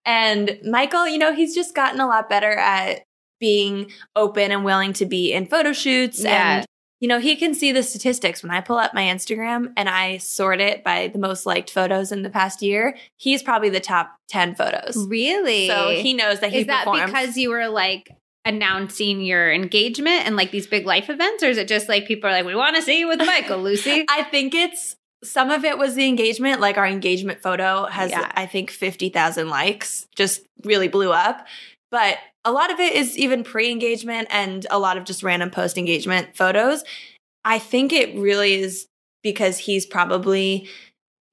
And 0.07 0.59
Michael, 0.65 1.07
you 1.07 1.19
know, 1.19 1.35
he's 1.35 1.55
just 1.55 1.75
gotten 1.75 2.01
a 2.01 2.07
lot 2.07 2.31
better 2.31 2.53
at 2.53 3.03
being 3.39 3.91
open 4.17 4.51
and 4.51 4.65
willing 4.65 4.95
to 4.95 5.05
be 5.05 5.35
in 5.35 5.45
photo 5.45 5.75
shoots 5.75 6.23
Yeah. 6.25 6.57
and 6.61 6.67
you 7.01 7.07
know, 7.07 7.21
he 7.21 7.37
can 7.37 7.55
see 7.55 7.71
the 7.71 7.83
statistics. 7.85 8.43
When 8.43 8.51
I 8.51 8.61
pull 8.61 8.77
up 8.77 8.93
my 8.93 9.03
Instagram 9.03 9.73
and 9.77 9.89
I 9.89 10.17
sort 10.17 10.61
it 10.61 10.83
by 10.83 11.07
the 11.09 11.19
most 11.19 11.47
liked 11.47 11.71
photos 11.71 12.11
in 12.11 12.23
the 12.23 12.31
past 12.31 12.61
year, 12.63 12.97
he's 13.17 13.41
probably 13.41 13.69
the 13.69 13.79
top 13.79 14.17
10 14.31 14.57
photos. 14.57 14.97
Really? 15.09 15.69
So 15.69 15.91
he 15.91 16.13
knows 16.15 16.41
that 16.41 16.51
he 16.51 16.61
is 16.61 16.67
that 16.67 16.85
performed. 16.87 17.07
because 17.13 17.37
you 17.37 17.51
were 17.51 17.69
like 17.69 18.11
announcing 18.49 19.21
your 19.21 19.53
engagement 19.53 20.27
and 20.27 20.35
like 20.35 20.51
these 20.51 20.67
big 20.67 20.87
life 20.87 21.11
events, 21.11 21.43
or 21.43 21.47
is 21.47 21.59
it 21.59 21.69
just 21.69 21.89
like 21.89 22.07
people 22.07 22.29
are 22.29 22.33
like, 22.33 22.47
we 22.47 22.55
want 22.55 22.75
to 22.77 22.83
see 22.83 22.99
you 22.99 23.07
with 23.07 23.19
Michael, 23.19 23.59
Lucie? 23.59 24.07
I 24.09 24.23
think 24.25 24.55
it's 24.55 24.97
some 25.23 25.51
of 25.51 25.65
it 25.65 25.79
was 25.79 25.95
the 25.95 26.07
engagement. 26.07 26.61
Like 26.61 26.79
our 26.79 26.87
engagement 26.87 27.43
photo 27.43 27.87
has, 27.87 28.11
Yeah. 28.11 28.33
I 28.35 28.47
think, 28.47 28.71
50,000 28.71 29.49
likes, 29.49 30.07
just 30.17 30.41
really 30.65 30.89
blew 30.89 31.13
up. 31.13 31.47
But 31.91 32.19
a 32.45 32.53
lot 32.53 32.73
of 32.73 32.81
it 32.81 32.95
is 32.95 33.17
even 33.19 33.45
pre 33.45 33.71
engagement 33.71 34.29
and 34.31 34.67
a 34.71 34.79
lot 34.79 34.97
of 34.97 35.05
just 35.05 35.23
random 35.23 35.51
post 35.51 35.77
engagement 35.77 36.37
photos. 36.37 36.83
I 37.45 37.59
think 37.59 37.93
it 37.93 38.19
really 38.19 38.55
is 38.55 38.87
because 39.23 39.59
he's 39.59 39.87
probably 39.87 40.69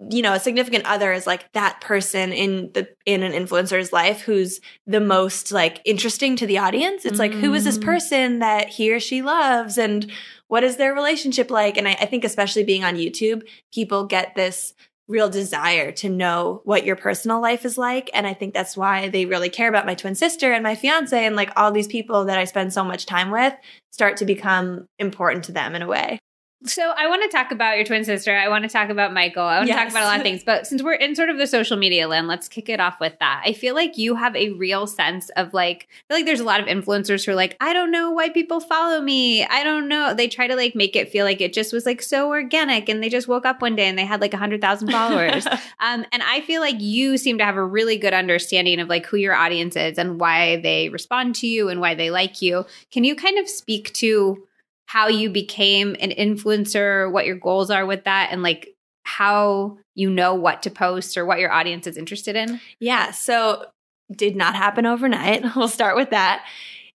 you 0.09 0.21
know 0.21 0.33
a 0.33 0.39
significant 0.39 0.85
other 0.85 1.13
is 1.13 1.25
like 1.25 1.51
that 1.53 1.79
person 1.79 2.33
in 2.33 2.69
the 2.73 2.87
in 3.05 3.23
an 3.23 3.31
influencer's 3.31 3.93
life 3.93 4.21
who's 4.21 4.59
the 4.85 4.99
most 4.99 5.51
like 5.51 5.81
interesting 5.85 6.35
to 6.35 6.45
the 6.45 6.57
audience. 6.57 7.05
It's 7.05 7.19
like 7.19 7.33
who 7.33 7.53
is 7.53 7.63
this 7.63 7.77
Mm. 7.77 7.83
person 7.83 8.39
that 8.39 8.67
he 8.69 8.91
or 8.93 8.99
she 8.99 9.21
loves 9.21 9.77
and 9.77 10.11
what 10.47 10.63
is 10.63 10.77
their 10.77 10.93
relationship 10.93 11.49
like? 11.49 11.77
And 11.77 11.87
I, 11.87 11.93
I 11.93 12.05
think 12.05 12.23
especially 12.23 12.63
being 12.63 12.83
on 12.83 12.95
youtube 12.95 13.43
people 13.73 14.05
get 14.05 14.35
this 14.35 14.73
real 15.07 15.29
desire 15.29 15.91
to 15.91 16.09
know 16.09 16.61
what 16.65 16.83
your 16.85 16.95
personal 16.95 17.39
life 17.39 17.63
is 17.63 17.77
like 17.77 18.09
and 18.13 18.25
i 18.25 18.33
think 18.33 18.53
that's 18.55 18.75
why 18.75 19.07
they 19.07 19.25
really 19.27 19.49
care 19.49 19.69
about 19.69 19.85
my 19.85 19.93
twin 19.93 20.15
sister 20.15 20.51
and 20.51 20.63
my 20.63 20.73
fiance 20.73 21.25
and 21.25 21.35
like 21.35 21.51
all 21.55 21.71
these 21.71 21.85
people 21.87 22.25
that 22.25 22.39
i 22.39 22.43
spend 22.43 22.73
so 22.73 22.83
much 22.83 23.05
time 23.05 23.29
with 23.29 23.53
start 23.91 24.17
to 24.17 24.25
become 24.25 24.87
important 24.97 25.43
to 25.45 25.51
them 25.51 25.75
in 25.75 25.83
a 25.83 25.87
way 25.87 26.17
So 26.65 26.93
I 26.97 27.07
want 27.07 27.21
to 27.23 27.29
talk 27.29 27.51
about 27.51 27.75
your 27.75 27.85
twin 27.85 28.03
sister. 28.03 28.35
I 28.35 28.49
want 28.49 28.63
to 28.63 28.69
talk 28.69 28.89
about 28.89 29.13
Michael. 29.13 29.43
I 29.43 29.57
want 29.57 29.69
to 29.69 29.75
talk 29.75 29.89
about 29.89 30.03
a 30.03 30.07
lot 30.07 30.17
of 30.17 30.23
things. 30.23 30.43
But 30.43 30.65
since 30.65 30.81
we're 30.81 30.93
in 30.93 31.15
sort 31.15 31.29
of 31.29 31.37
the 31.37 31.47
social 31.47 31.77
media 31.77 32.07
land, 32.07 32.27
let's 32.27 32.47
kick 32.49 32.69
it 32.69 32.79
off 32.79 32.99
with 32.99 33.17
that. 33.19 33.43
I 33.45 33.53
feel 33.53 33.75
like 33.75 33.97
you 33.97 34.15
have 34.15 34.35
a 34.35 34.49
real 34.51 34.87
sense 34.87 35.29
of 35.31 35.53
like, 35.53 35.87
I 35.89 35.95
feel 36.07 36.17
like 36.17 36.25
there's 36.25 36.39
a 36.39 36.45
lot 36.45 36.59
of 36.59 36.65
influencers 36.65 37.25
who 37.25 37.31
are 37.31 37.35
like, 37.35 37.55
I 37.61 37.73
don't 37.73 37.91
know 37.91 38.11
why 38.11 38.29
people 38.29 38.59
follow 38.59 39.01
me. 39.01 39.43
I 39.45 39.63
don't 39.63 39.87
know. 39.87 40.13
They 40.13 40.27
try 40.27 40.47
to 40.47 40.55
like 40.55 40.75
make 40.75 40.95
it 40.95 41.09
feel 41.09 41.25
like 41.25 41.41
it 41.41 41.53
just 41.53 41.71
was 41.71 41.85
like 41.85 42.01
so 42.01 42.29
organic 42.29 42.89
and 42.89 43.01
they 43.03 43.09
just 43.09 43.27
woke 43.27 43.45
up 43.45 43.61
one 43.61 43.75
day 43.75 43.87
and 43.87 43.97
they 43.97 44.05
had 44.05 44.21
like 44.21 44.33
a 44.33 44.37
hundred 44.37 44.61
thousand 44.61 44.91
followers. 44.91 45.45
um, 45.79 46.05
and 46.11 46.23
I 46.23 46.41
feel 46.41 46.61
like 46.61 46.79
you 46.79 47.17
seem 47.17 47.37
to 47.37 47.45
have 47.45 47.57
a 47.57 47.65
really 47.65 47.97
good 47.97 48.13
understanding 48.13 48.79
of 48.79 48.89
like 48.89 49.05
who 49.05 49.17
your 49.17 49.35
audience 49.35 49.75
is 49.75 49.97
and 49.97 50.19
why 50.19 50.57
they 50.57 50.89
respond 50.89 51.35
to 51.35 51.47
you 51.47 51.69
and 51.69 51.79
why 51.79 51.93
they 51.93 52.09
like 52.09 52.41
you. 52.41 52.65
Can 52.91 53.03
you 53.03 53.15
kind 53.15 53.37
of 53.37 53.47
speak 53.47 53.93
to 53.95 54.47
how 54.85 55.07
you 55.07 55.29
became 55.29 55.95
an 55.99 56.11
influencer, 56.11 57.11
what 57.11 57.25
your 57.25 57.37
goals 57.37 57.69
are 57.69 57.85
with 57.85 58.03
that, 58.03 58.29
and 58.31 58.43
like 58.43 58.75
how 59.03 59.77
you 59.93 60.09
know 60.09 60.33
what 60.33 60.63
to 60.63 60.69
post 60.69 61.17
or 61.17 61.25
what 61.25 61.39
your 61.39 61.51
audience 61.51 61.87
is 61.87 61.97
interested 61.97 62.35
in? 62.35 62.59
Yeah. 62.79 63.11
So 63.11 63.65
did 64.13 64.35
not 64.35 64.55
happen 64.55 64.85
overnight. 64.85 65.45
We'll 65.55 65.67
start 65.67 65.95
with 65.95 66.09
that. 66.09 66.45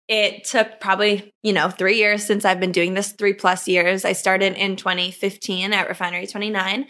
It 0.08 0.44
took 0.44 0.80
probably, 0.80 1.32
you 1.42 1.52
know, 1.52 1.70
three 1.70 1.96
years 1.96 2.24
since 2.24 2.44
I've 2.44 2.60
been 2.60 2.72
doing 2.72 2.94
this, 2.94 3.12
three 3.12 3.32
plus 3.32 3.68
years. 3.68 4.04
I 4.04 4.12
started 4.12 4.54
in 4.54 4.76
2015 4.76 5.72
at 5.72 5.88
Refinery 5.88 6.26
29. 6.26 6.86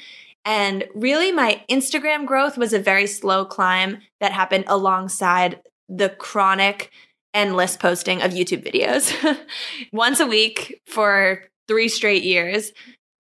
And 0.47 0.85
really, 0.95 1.33
my 1.33 1.62
Instagram 1.71 2.25
growth 2.25 2.57
was 2.57 2.73
a 2.73 2.78
very 2.78 3.07
slow 3.07 3.45
climb 3.45 3.99
that 4.21 4.33
happened 4.33 4.64
alongside 4.69 5.61
the 5.88 6.09
chronic 6.09 6.90
endless 7.34 7.76
posting 7.76 8.22
of 8.22 8.32
YouTube 8.32 8.64
videos 8.66 9.14
once 9.92 10.20
a 10.20 10.26
week 10.26 10.80
for 10.87 11.42
three 11.68 11.88
straight 11.88 12.22
years. 12.25 12.72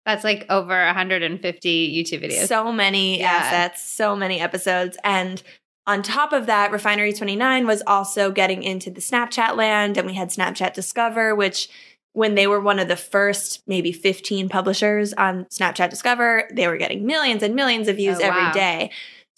That's 0.07 0.25
like 0.25 0.47
over 0.49 0.87
150 0.87 2.05
YouTube 2.05 2.25
videos. 2.25 2.47
So 2.49 2.73
many 2.73 3.21
Yeah. 3.21 3.31
assets, 3.31 3.83
so 3.83 4.17
many 4.17 4.41
episodes. 4.41 4.97
And 5.05 5.43
on 5.87 6.03
top 6.03 6.33
of 6.33 6.47
that, 6.47 6.71
Refinery 6.73 7.13
29 7.13 7.67
was 7.67 7.83
also 7.87 8.31
getting 8.31 8.63
into 8.63 8.91
the 8.91 9.01
Snapchat 9.01 9.57
land, 9.57 9.97
and 9.97 10.07
we 10.07 10.15
had 10.15 10.29
Snapchat 10.31 10.75
Discover, 10.75 11.35
which 11.35 11.69
when 12.13 12.35
they 12.35 12.47
were 12.47 12.61
one 12.61 12.79
of 12.79 12.89
the 12.89 12.97
first 12.97 13.63
maybe 13.67 13.93
15 13.93 14.49
publishers 14.49 15.13
on 15.15 15.45
Snapchat 15.47 15.89
Discover, 15.91 16.49
they 16.53 16.67
were 16.67 16.77
getting 16.77 17.07
millions 17.07 17.43
and 17.43 17.55
millions 17.55 17.87
of 17.89 17.97
views 17.97 18.19
Oh, 18.19 18.25
every 18.25 18.43
wow. 18.43 18.53
day. 18.53 18.91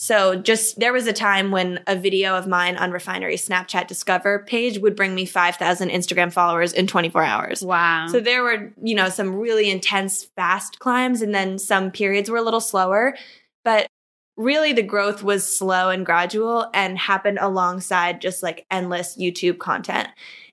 So 0.02 0.34
just 0.34 0.80
there 0.80 0.94
was 0.94 1.06
a 1.06 1.12
time 1.12 1.50
when 1.50 1.80
a 1.86 1.94
video 1.94 2.34
of 2.34 2.46
mine 2.46 2.78
on 2.78 2.90
Refinery 2.90 3.36
Snapchat 3.36 3.86
Discover 3.86 4.46
page 4.46 4.78
would 4.78 4.96
bring 4.96 5.14
me 5.14 5.26
5,000 5.26 5.90
Instagram 5.90 6.32
followers 6.32 6.72
in 6.72 6.86
24 6.86 7.22
hours. 7.22 7.62
wow. 7.62 8.06
So 8.06 8.18
there 8.18 8.42
were, 8.42 8.72
you 8.82 8.94
know, 8.94 9.10
some 9.10 9.36
really 9.36 9.70
intense 9.70 10.24
fast 10.24 10.78
climbs 10.78 11.20
and 11.20 11.34
then 11.34 11.58
some 11.58 11.90
periods 11.90 12.30
were 12.30 12.38
a 12.38 12.42
little 12.42 12.62
slower, 12.62 13.14
but 13.62 13.88
really 14.38 14.72
the 14.72 14.82
growth 14.82 15.22
was 15.22 15.46
slow 15.46 15.90
and 15.90 16.06
gradual 16.06 16.70
and 16.72 16.96
happened 16.96 17.38
alongside 17.38 18.22
just 18.22 18.42
like 18.42 18.64
endless 18.70 19.18
YouTube 19.18 19.58
content. 19.58 20.08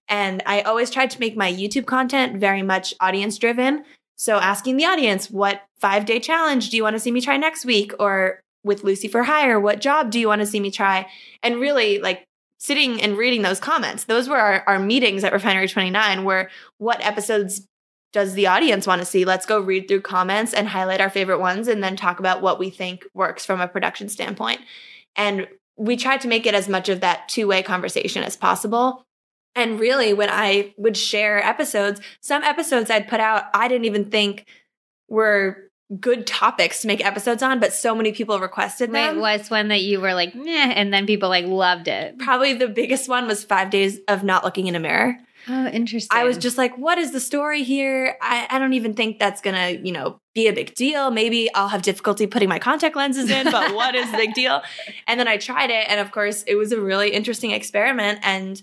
And 0.10 0.44
I 0.46 0.60
always 0.64 0.90
tried 0.90 1.12
to 1.12 1.22
make 1.22 1.38
my 1.38 1.50
YouTube 1.50 1.86
content 1.86 2.38
very 2.38 2.64
much 2.64 2.94
audience 3.00 3.38
driven. 3.38 3.86
So 4.18 4.40
asking 4.40 4.76
the 4.76 4.86
audience, 4.88 5.32
what 5.32 5.62
5-day 5.82 6.20
challenge 6.20 6.70
do 6.70 6.76
you 6.76 6.84
want 6.84 6.96
to 6.96 7.00
see 7.00 7.12
me 7.12 7.22
try 7.22 7.38
next 7.38 7.64
week 7.64 7.94
or 7.98 8.42
with 8.68 8.84
Lucie 8.84 9.08
for 9.08 9.24
Hire, 9.24 9.60
what 9.60 9.82
job 9.82 10.12
do 10.12 10.20
you 10.20 10.28
want 10.28 10.42
to 10.42 10.46
see 10.46 10.60
me 10.60 10.70
try? 10.70 11.08
And 11.42 11.60
really 11.60 12.00
like 12.00 12.24
sitting 12.60 13.02
and 13.02 13.18
reading 13.18 13.42
those 13.42 13.60
comments. 13.60 14.04
Those 14.04 14.28
were 14.28 14.38
our, 14.38 14.64
our 14.68 14.80
meetings 14.80 15.24
at 15.24 15.34
Refinery 15.34 15.68
29 15.68 16.24
where 16.24 16.50
what 16.78 17.04
episodes 17.06 17.68
does 18.14 18.34
the 18.34 18.48
audience 18.48 18.88
want 18.88 19.00
to 19.00 19.06
see? 19.06 19.26
Let's 19.26 19.46
go 19.46 19.60
read 19.60 19.88
through 19.88 20.02
comments 20.02 20.54
and 20.54 20.68
highlight 20.68 21.02
our 21.02 21.10
favorite 21.10 21.40
ones 21.40 21.68
and 21.68 21.84
then 21.84 21.96
talk 21.96 22.20
about 22.20 22.42
what 22.42 22.58
we 22.58 22.70
think 22.70 23.06
works 23.14 23.46
from 23.46 23.62
a 23.62 23.68
production 23.68 24.10
standpoint. 24.10 24.62
And 25.16 25.48
we 25.76 25.98
tried 25.98 26.22
to 26.22 26.28
make 26.28 26.46
it 26.46 26.56
as 26.56 26.68
much 26.68 26.90
of 26.90 27.02
that 27.02 27.30
two 27.30 27.48
way 27.48 27.62
conversation 27.62 28.24
as 28.24 28.36
possible. 28.36 29.04
And 29.56 29.80
really, 29.80 30.14
when 30.14 30.30
I 30.30 30.74
would 30.78 30.96
share 30.96 31.44
episodes, 31.44 32.00
some 32.22 32.44
episodes 32.44 32.90
I'd 32.90 33.08
put 33.08 33.20
out, 33.20 33.46
I 33.54 33.68
didn't 33.68 33.86
even 33.86 34.06
think 34.06 34.46
were 35.10 35.67
good 36.00 36.28
topics 36.28 36.82
to 36.82 36.88
make 36.88 37.06
episodes 37.06 37.42
on, 37.42 37.60
but 37.60 37.74
so 37.74 37.96
many 37.96 38.12
people 38.12 38.40
requested 38.40 38.92
Wait, 38.92 39.08
them. 39.08 39.20
was 39.20 39.50
one 39.50 39.70
that 39.70 39.82
you 39.82 40.02
were 40.02 40.14
like, 40.14 40.36
and 40.36 40.94
then 40.94 41.06
people 41.06 41.30
like 41.30 41.46
loved 41.46 41.88
it. 41.88 42.18
Probably 42.20 42.54
the 42.54 42.68
biggest 42.68 43.08
one 43.08 43.28
was 43.28 43.44
five 43.44 43.70
days 43.70 44.00
of 44.08 44.24
not 44.24 44.44
looking 44.44 44.68
in 44.68 44.76
a 44.76 44.80
mirror. 44.80 45.18
Oh, 45.50 45.68
interesting. 45.68 46.18
I 46.18 46.26
was 46.26 46.38
just 46.38 46.58
like, 46.58 46.78
what 46.78 46.98
is 46.98 47.12
the 47.12 47.22
story 47.22 47.64
here? 47.64 48.18
I, 48.22 48.48
I 48.50 48.60
don't 48.60 48.74
even 48.74 48.96
think 48.96 49.18
that's 49.18 49.40
gonna, 49.40 49.70
you 49.70 49.94
know, 49.94 50.20
be 50.36 50.48
a 50.48 50.54
big 50.54 50.76
deal. 50.76 51.10
Maybe 51.10 51.54
I'll 51.54 51.70
have 51.70 51.84
difficulty 51.84 52.28
putting 52.28 52.50
my 52.50 52.60
contact 52.60 52.98
lenses 52.98 53.30
in, 53.30 53.50
but 53.50 53.74
what 53.74 53.96
is 53.96 54.12
the 54.12 54.18
big 54.18 54.34
deal? 54.34 54.62
And 55.08 55.18
then 55.18 55.28
I 55.28 55.38
tried 55.38 55.70
it, 55.70 55.86
and 55.90 56.02
of 56.02 56.12
course, 56.12 56.44
it 56.44 56.56
was 56.56 56.74
a 56.74 56.82
really 56.82 57.12
interesting 57.12 57.52
experiment. 57.52 58.20
And 58.24 58.62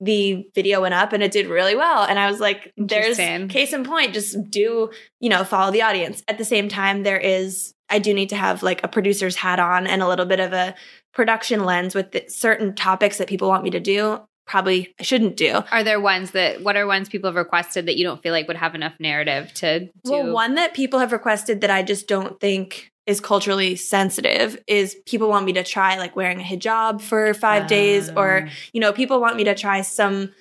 the 0.00 0.48
video 0.54 0.80
went 0.82 0.94
up 0.94 1.12
and 1.12 1.22
it 1.22 1.32
did 1.32 1.46
really 1.48 1.74
well. 1.74 2.04
And 2.04 2.18
I 2.18 2.30
was 2.30 2.40
like, 2.40 2.72
there's 2.76 3.16
case 3.48 3.72
in 3.72 3.84
point, 3.84 4.14
just 4.14 4.50
do, 4.50 4.90
you 5.20 5.28
know, 5.28 5.44
follow 5.44 5.72
the 5.72 5.82
audience. 5.82 6.22
At 6.28 6.38
the 6.38 6.44
same 6.44 6.68
time, 6.68 7.02
there 7.02 7.18
is, 7.18 7.74
I 7.88 7.98
do 7.98 8.14
need 8.14 8.28
to 8.28 8.36
have 8.36 8.62
like 8.62 8.84
a 8.84 8.88
producer's 8.88 9.36
hat 9.36 9.58
on 9.58 9.86
and 9.86 10.00
a 10.02 10.08
little 10.08 10.26
bit 10.26 10.40
of 10.40 10.52
a 10.52 10.74
production 11.12 11.64
lens 11.64 11.94
with 11.94 12.12
the, 12.12 12.24
certain 12.28 12.74
topics 12.74 13.18
that 13.18 13.28
people 13.28 13.48
want 13.48 13.64
me 13.64 13.70
to 13.70 13.80
do. 13.80 14.20
Probably 14.48 14.94
I 14.98 15.02
shouldn't 15.02 15.36
do. 15.36 15.62
Are 15.70 15.84
there 15.84 16.00
ones 16.00 16.30
that 16.32 16.62
what 16.62 16.74
are 16.76 16.86
ones 16.86 17.08
people 17.08 17.28
have 17.28 17.36
requested 17.36 17.86
that 17.86 17.96
you 17.96 18.04
don't 18.04 18.22
feel 18.22 18.32
like 18.32 18.48
would 18.48 18.56
have 18.56 18.74
enough 18.74 18.94
narrative 18.98 19.52
to 19.54 19.80
do? 19.80 19.90
Well, 20.04 20.32
one 20.32 20.54
that 20.56 20.74
people 20.74 20.98
have 20.98 21.12
requested 21.12 21.60
that 21.60 21.70
I 21.70 21.82
just 21.82 22.08
don't 22.08 22.40
think 22.40 22.90
is 23.06 23.20
culturally 23.20 23.76
sensitive 23.76 24.58
is 24.66 24.96
people 25.06 25.28
want 25.28 25.46
me 25.46 25.52
to 25.54 25.62
try 25.64 25.96
like 25.98 26.16
wearing 26.16 26.40
a 26.40 26.44
hijab 26.44 27.00
for 27.00 27.32
five 27.34 27.66
days, 27.66 28.10
or 28.10 28.44
Ah. 28.46 28.50
you 28.72 28.80
know, 28.80 28.92
people 28.92 29.20
want 29.20 29.36
me 29.36 29.44
to 29.44 29.54
try 29.54 29.82
some 29.82 30.32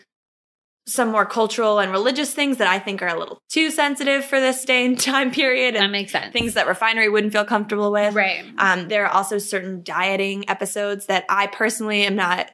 some 0.90 1.10
more 1.12 1.26
cultural 1.26 1.80
and 1.80 1.92
religious 1.92 2.34
things 2.34 2.58
that 2.58 2.68
I 2.70 2.80
think 2.80 3.02
are 3.02 3.08
a 3.10 3.20
little 3.20 3.42
too 3.50 3.72
sensitive 3.72 4.24
for 4.24 4.40
this 4.40 4.64
day 4.64 4.86
and 4.86 4.98
time 5.14 5.32
period, 5.32 5.76
that 5.76 5.92
makes 5.92 6.14
sense. 6.14 6.32
things 6.32 6.54
that 6.54 6.66
refinery 6.66 7.10
wouldn't 7.10 7.34
feel 7.34 7.44
comfortable 7.44 7.92
with. 7.92 8.16
right. 8.16 8.46
Um, 8.58 8.88
there 8.88 9.06
are 9.06 9.12
also 9.12 9.38
certain 9.38 9.84
dieting 9.84 10.50
episodes 10.50 11.08
that 11.08 11.26
I 11.30 11.48
personally 11.48 12.04
am 12.04 12.16
not. 12.16 12.52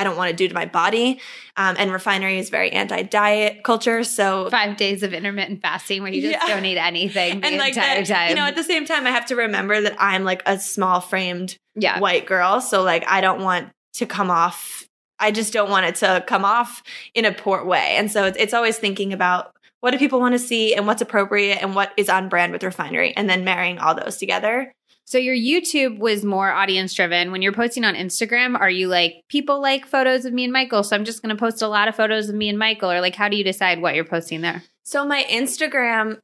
I 0.00 0.04
don't 0.04 0.16
want 0.16 0.30
to 0.30 0.36
do 0.36 0.48
to 0.48 0.54
my 0.54 0.64
body, 0.64 1.20
um, 1.56 1.76
and 1.78 1.92
refinery 1.92 2.38
is 2.38 2.48
very 2.48 2.72
anti-diet 2.72 3.62
culture. 3.62 4.02
So 4.02 4.48
Five 4.50 4.76
days 4.78 5.02
of 5.02 5.12
intermittent 5.12 5.60
fasting 5.60 6.02
where 6.02 6.10
you 6.12 6.22
just 6.22 6.32
Yeah. 6.32 6.54
don't 6.54 6.64
eat 6.64 6.78
anything 6.78 7.40
the 7.40 7.46
and 7.46 7.56
like 7.58 7.76
entire 7.76 8.02
that, 8.02 8.06
time. 8.06 8.28
you 8.30 8.34
know, 8.36 8.46
at 8.46 8.56
the 8.56 8.64
same 8.64 8.86
time, 8.86 9.06
I 9.06 9.10
have 9.10 9.26
to 9.26 9.36
remember 9.36 9.80
that 9.82 9.94
I'm 9.98 10.24
like 10.24 10.42
a 10.46 10.58
small 10.58 11.00
framed 11.00 11.56
yeah. 11.74 12.00
white 12.00 12.26
girl. 12.26 12.60
So 12.60 12.82
like, 12.82 13.04
I 13.06 13.20
don't 13.20 13.42
want 13.42 13.68
to 13.94 14.06
come 14.06 14.30
off. 14.30 14.86
I 15.18 15.30
just 15.32 15.52
don't 15.52 15.68
want 15.68 15.84
it 15.86 15.96
to 15.96 16.24
come 16.26 16.44
off 16.46 16.82
in 17.14 17.26
a 17.26 17.32
poor 17.32 17.62
way. 17.64 17.96
And 17.98 18.10
so 18.10 18.24
it's, 18.24 18.38
it's 18.38 18.54
always 18.54 18.78
thinking 18.78 19.12
about 19.12 19.52
what 19.80 19.90
do 19.90 19.98
people 19.98 20.20
want 20.20 20.32
to 20.32 20.38
see 20.38 20.74
and 20.74 20.86
what's 20.86 21.02
appropriate 21.02 21.58
and 21.62 21.74
what 21.74 21.92
is 21.96 22.08
on 22.08 22.28
brand 22.28 22.52
with 22.52 22.62
refinery, 22.62 23.14
and 23.16 23.28
then 23.28 23.44
marrying 23.44 23.78
all 23.78 23.94
those 23.94 24.16
together. 24.16 24.72
So 25.10 25.18
your 25.18 25.34
YouTube 25.34 25.98
was 25.98 26.24
more 26.24 26.52
audience 26.52 26.94
driven. 26.94 27.32
When 27.32 27.42
you're 27.42 27.50
posting 27.50 27.84
on 27.84 27.96
Instagram, 27.96 28.56
are 28.56 28.70
you 28.70 28.86
like 28.86 29.24
people 29.28 29.60
like 29.60 29.84
photos 29.84 30.24
of 30.24 30.32
me 30.32 30.44
and 30.44 30.52
Michael, 30.52 30.84
so 30.84 30.94
I'm 30.94 31.04
just 31.04 31.20
going 31.20 31.34
to 31.34 31.40
post 31.40 31.62
a 31.62 31.66
lot 31.66 31.88
of 31.88 31.96
photos 31.96 32.28
of 32.28 32.36
me 32.36 32.48
and 32.48 32.56
Michael 32.56 32.92
or 32.92 33.00
like 33.00 33.16
how 33.16 33.28
do 33.28 33.36
you 33.36 33.42
decide 33.42 33.82
what 33.82 33.96
you're 33.96 34.04
posting 34.04 34.40
there? 34.40 34.62
So 34.84 35.04
my 35.04 35.26
Instagram 35.28 36.20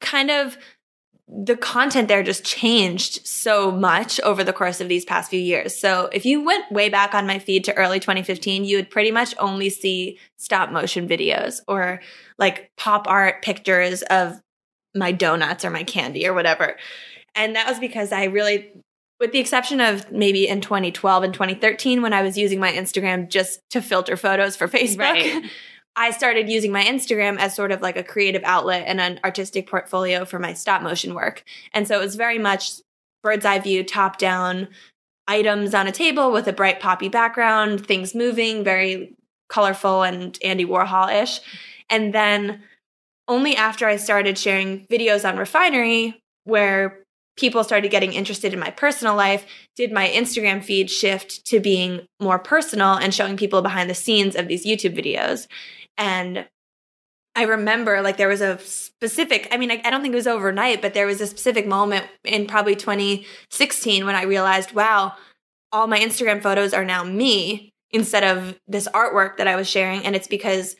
kind 0.00 0.30
of 0.30 0.56
the 1.26 1.56
content 1.56 2.06
there 2.06 2.22
just 2.22 2.44
changed 2.44 3.26
so 3.26 3.72
much 3.72 4.20
over 4.20 4.44
the 4.44 4.52
course 4.52 4.80
of 4.80 4.88
these 4.88 5.04
past 5.04 5.28
few 5.28 5.40
years. 5.40 5.76
So 5.76 6.08
if 6.12 6.24
you 6.24 6.44
went 6.44 6.70
way 6.70 6.90
back 6.90 7.14
on 7.14 7.26
my 7.26 7.40
feed 7.40 7.64
to 7.64 7.76
early 7.76 7.98
2015, 7.98 8.64
you 8.64 8.76
would 8.76 8.88
pretty 8.88 9.10
much 9.10 9.34
only 9.40 9.68
see 9.68 10.20
stop 10.36 10.70
motion 10.70 11.08
videos 11.08 11.58
or 11.66 12.00
like 12.38 12.70
pop 12.76 13.08
art 13.08 13.42
pictures 13.42 14.02
of 14.02 14.40
my 14.94 15.10
donuts 15.10 15.64
or 15.64 15.70
my 15.70 15.82
candy 15.82 16.26
or 16.26 16.34
whatever. 16.34 16.76
And 17.34 17.56
that 17.56 17.68
was 17.68 17.78
because 17.78 18.12
I 18.12 18.24
really 18.24 18.72
with 19.22 19.30
the 19.30 19.38
exception 19.38 19.80
of 19.80 20.10
maybe 20.10 20.48
in 20.48 20.60
2012 20.60 21.22
and 21.22 21.32
2013 21.32 22.02
when 22.02 22.12
I 22.12 22.22
was 22.22 22.36
using 22.36 22.58
my 22.58 22.72
Instagram 22.72 23.28
just 23.28 23.60
to 23.70 23.80
filter 23.80 24.16
photos 24.16 24.56
for 24.56 24.66
Facebook. 24.68 24.98
Right. 24.98 25.44
I 25.94 26.10
started 26.10 26.48
using 26.48 26.72
my 26.72 26.82
Instagram 26.82 27.38
as 27.38 27.54
sort 27.54 27.70
of 27.70 27.82
like 27.82 27.96
a 27.96 28.02
creative 28.02 28.42
outlet 28.44 28.82
and 28.86 29.00
an 29.00 29.20
artistic 29.22 29.68
portfolio 29.68 30.24
for 30.24 30.40
my 30.40 30.54
stop 30.54 30.82
motion 30.82 31.14
work. 31.14 31.44
And 31.72 31.86
so 31.86 32.00
it 32.00 32.02
was 32.02 32.16
very 32.16 32.38
much 32.38 32.72
bird's 33.22 33.44
eye 33.44 33.60
view, 33.60 33.84
top 33.84 34.18
down 34.18 34.68
items 35.28 35.72
on 35.72 35.86
a 35.86 35.92
table 35.92 36.32
with 36.32 36.48
a 36.48 36.52
bright 36.52 36.80
poppy 36.80 37.08
background, 37.08 37.86
things 37.86 38.16
moving, 38.16 38.64
very 38.64 39.14
colorful 39.48 40.02
and 40.02 40.36
Andy 40.42 40.64
Warhol 40.64 41.22
ish. 41.22 41.40
And 41.88 42.12
then 42.12 42.62
only 43.28 43.54
after 43.54 43.86
I 43.86 43.96
started 43.96 44.36
sharing 44.36 44.86
videos 44.86 45.28
on 45.28 45.36
Refinery, 45.36 46.20
where 46.44 47.01
people 47.36 47.64
started 47.64 47.90
getting 47.90 48.12
interested 48.12 48.52
in 48.52 48.58
my 48.58 48.70
personal 48.70 49.16
life, 49.16 49.46
did 49.76 49.92
my 49.92 50.08
Instagram 50.08 50.62
feed 50.62 50.90
shift 50.90 51.44
to 51.46 51.60
being 51.60 52.06
more 52.20 52.38
personal 52.38 52.94
and 52.94 53.14
showing 53.14 53.36
people 53.36 53.62
behind 53.62 53.88
the 53.88 53.94
scenes 53.94 54.36
of 54.36 54.48
these 54.48 54.66
YouTube 54.66 54.96
videos. 54.96 55.46
And 55.96 56.46
I 57.34 57.44
remember 57.44 58.02
like 58.02 58.18
there 58.18 58.28
was 58.28 58.42
a 58.42 58.58
specific, 58.58 59.48
I 59.50 59.56
mean, 59.56 59.70
I, 59.70 59.80
I, 59.84 59.90
don't 59.90 60.02
think 60.02 60.12
it 60.12 60.16
was 60.16 60.26
overnight, 60.26 60.82
but 60.82 60.92
there 60.92 61.06
was 61.06 61.20
a 61.20 61.26
specific 61.26 61.66
moment 61.66 62.04
in 62.24 62.46
probably 62.46 62.76
2016 62.76 64.04
when 64.04 64.14
I 64.14 64.24
realized, 64.24 64.72
wow, 64.72 65.14
all 65.72 65.86
my 65.86 65.98
Instagram 65.98 66.42
photos 66.42 66.74
are 66.74 66.84
now 66.84 67.02
me 67.02 67.72
instead 67.90 68.24
of 68.24 68.58
this 68.68 68.86
artwork 68.88 69.38
that 69.38 69.48
I 69.48 69.56
was 69.56 69.68
sharing. 69.68 70.04
And 70.04 70.14
it's 70.14 70.28
because 70.28 70.76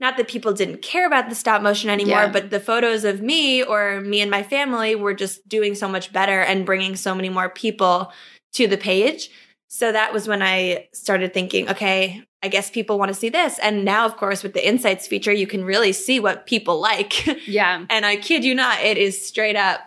not 0.00 0.16
that 0.16 0.28
people 0.28 0.52
didn't 0.52 0.82
care 0.82 1.06
about 1.06 1.28
the 1.28 1.34
stop 1.34 1.60
motion 1.60 1.90
anymore, 1.90 2.22
yeah. 2.22 2.32
but 2.32 2.50
the 2.50 2.60
photos 2.60 3.04
of 3.04 3.20
me 3.20 3.62
or 3.62 4.00
me 4.00 4.20
and 4.20 4.30
my 4.30 4.42
family 4.42 4.94
were 4.94 5.14
just 5.14 5.46
doing 5.46 5.74
so 5.74 5.86
much 5.86 6.12
better 6.12 6.40
and 6.40 6.64
bringing 6.64 6.96
so 6.96 7.14
many 7.14 7.28
more 7.28 7.50
people 7.50 8.10
to 8.54 8.66
the 8.66 8.78
page. 8.78 9.30
So 9.68 9.92
that 9.92 10.12
was 10.12 10.26
when 10.26 10.42
I 10.42 10.88
started 10.92 11.32
thinking, 11.32 11.68
okay, 11.68 12.24
I 12.42 12.48
guess 12.48 12.70
people 12.70 12.98
want 12.98 13.10
to 13.10 13.14
see 13.14 13.28
this. 13.28 13.58
And 13.60 13.84
now, 13.84 14.06
of 14.06 14.16
course, 14.16 14.42
with 14.42 14.54
the 14.54 14.66
insights 14.66 15.06
feature, 15.06 15.32
you 15.32 15.46
can 15.46 15.64
really 15.64 15.92
see 15.92 16.18
what 16.18 16.46
people 16.46 16.80
like. 16.80 17.26
Yeah. 17.46 17.84
and 17.90 18.06
I 18.06 18.16
kid 18.16 18.44
you 18.44 18.54
not, 18.54 18.80
it 18.80 18.96
is 18.96 19.26
straight 19.26 19.56
up, 19.56 19.80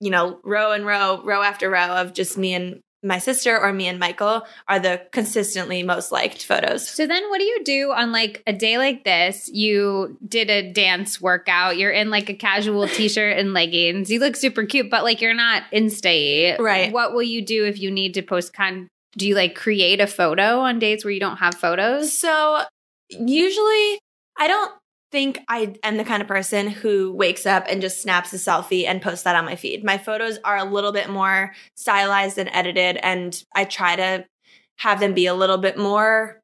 you 0.00 0.10
know, 0.10 0.40
row 0.42 0.72
and 0.72 0.86
row, 0.86 1.20
row 1.22 1.42
after 1.42 1.68
row 1.68 1.96
of 1.96 2.12
just 2.12 2.38
me 2.38 2.54
and 2.54 2.80
my 3.04 3.18
sister 3.18 3.58
or 3.60 3.72
me 3.72 3.86
and 3.86 3.98
Michael 3.98 4.46
are 4.66 4.80
the 4.80 5.02
consistently 5.12 5.82
most 5.82 6.10
liked 6.10 6.44
photos. 6.44 6.88
So 6.88 7.06
then 7.06 7.28
what 7.28 7.38
do 7.38 7.44
you 7.44 7.62
do 7.62 7.92
on 7.92 8.10
like 8.10 8.42
a 8.46 8.52
day 8.52 8.78
like 8.78 9.04
this? 9.04 9.50
You 9.52 10.16
did 10.26 10.50
a 10.50 10.72
dance 10.72 11.20
workout. 11.20 11.76
You're 11.76 11.90
in 11.90 12.10
like 12.10 12.30
a 12.30 12.34
casual 12.34 12.88
t-shirt 12.88 13.38
and 13.38 13.52
leggings. 13.52 14.10
You 14.10 14.20
look 14.20 14.36
super 14.36 14.64
cute, 14.64 14.90
but 14.90 15.04
like 15.04 15.20
you're 15.20 15.34
not 15.34 15.64
in 15.70 15.90
state. 15.90 16.58
Right. 16.58 16.92
What 16.92 17.12
will 17.12 17.22
you 17.22 17.44
do 17.44 17.66
if 17.66 17.78
you 17.78 17.90
need 17.90 18.14
to 18.14 18.22
post 18.22 18.54
con 18.54 18.88
do 19.16 19.28
you 19.28 19.36
like 19.36 19.54
create 19.54 20.00
a 20.00 20.08
photo 20.08 20.58
on 20.60 20.80
dates 20.80 21.04
where 21.04 21.12
you 21.12 21.20
don't 21.20 21.36
have 21.36 21.54
photos? 21.54 22.12
So 22.12 22.62
usually 23.10 24.00
I 24.36 24.48
don't 24.48 24.72
think 25.14 25.38
I 25.46 25.76
am 25.84 25.96
the 25.96 26.02
kind 26.02 26.20
of 26.20 26.26
person 26.26 26.66
who 26.66 27.12
wakes 27.12 27.46
up 27.46 27.66
and 27.68 27.80
just 27.80 28.02
snaps 28.02 28.32
a 28.32 28.36
selfie 28.36 28.84
and 28.84 29.00
posts 29.00 29.22
that 29.22 29.36
on 29.36 29.44
my 29.44 29.54
feed. 29.54 29.84
My 29.84 29.96
photos 29.96 30.40
are 30.42 30.56
a 30.56 30.64
little 30.64 30.90
bit 30.90 31.08
more 31.08 31.54
stylized 31.76 32.36
and 32.36 32.50
edited 32.52 32.96
and 32.96 33.40
I 33.54 33.64
try 33.64 33.94
to 33.94 34.24
have 34.78 34.98
them 34.98 35.14
be 35.14 35.26
a 35.26 35.34
little 35.34 35.56
bit 35.56 35.78
more 35.78 36.40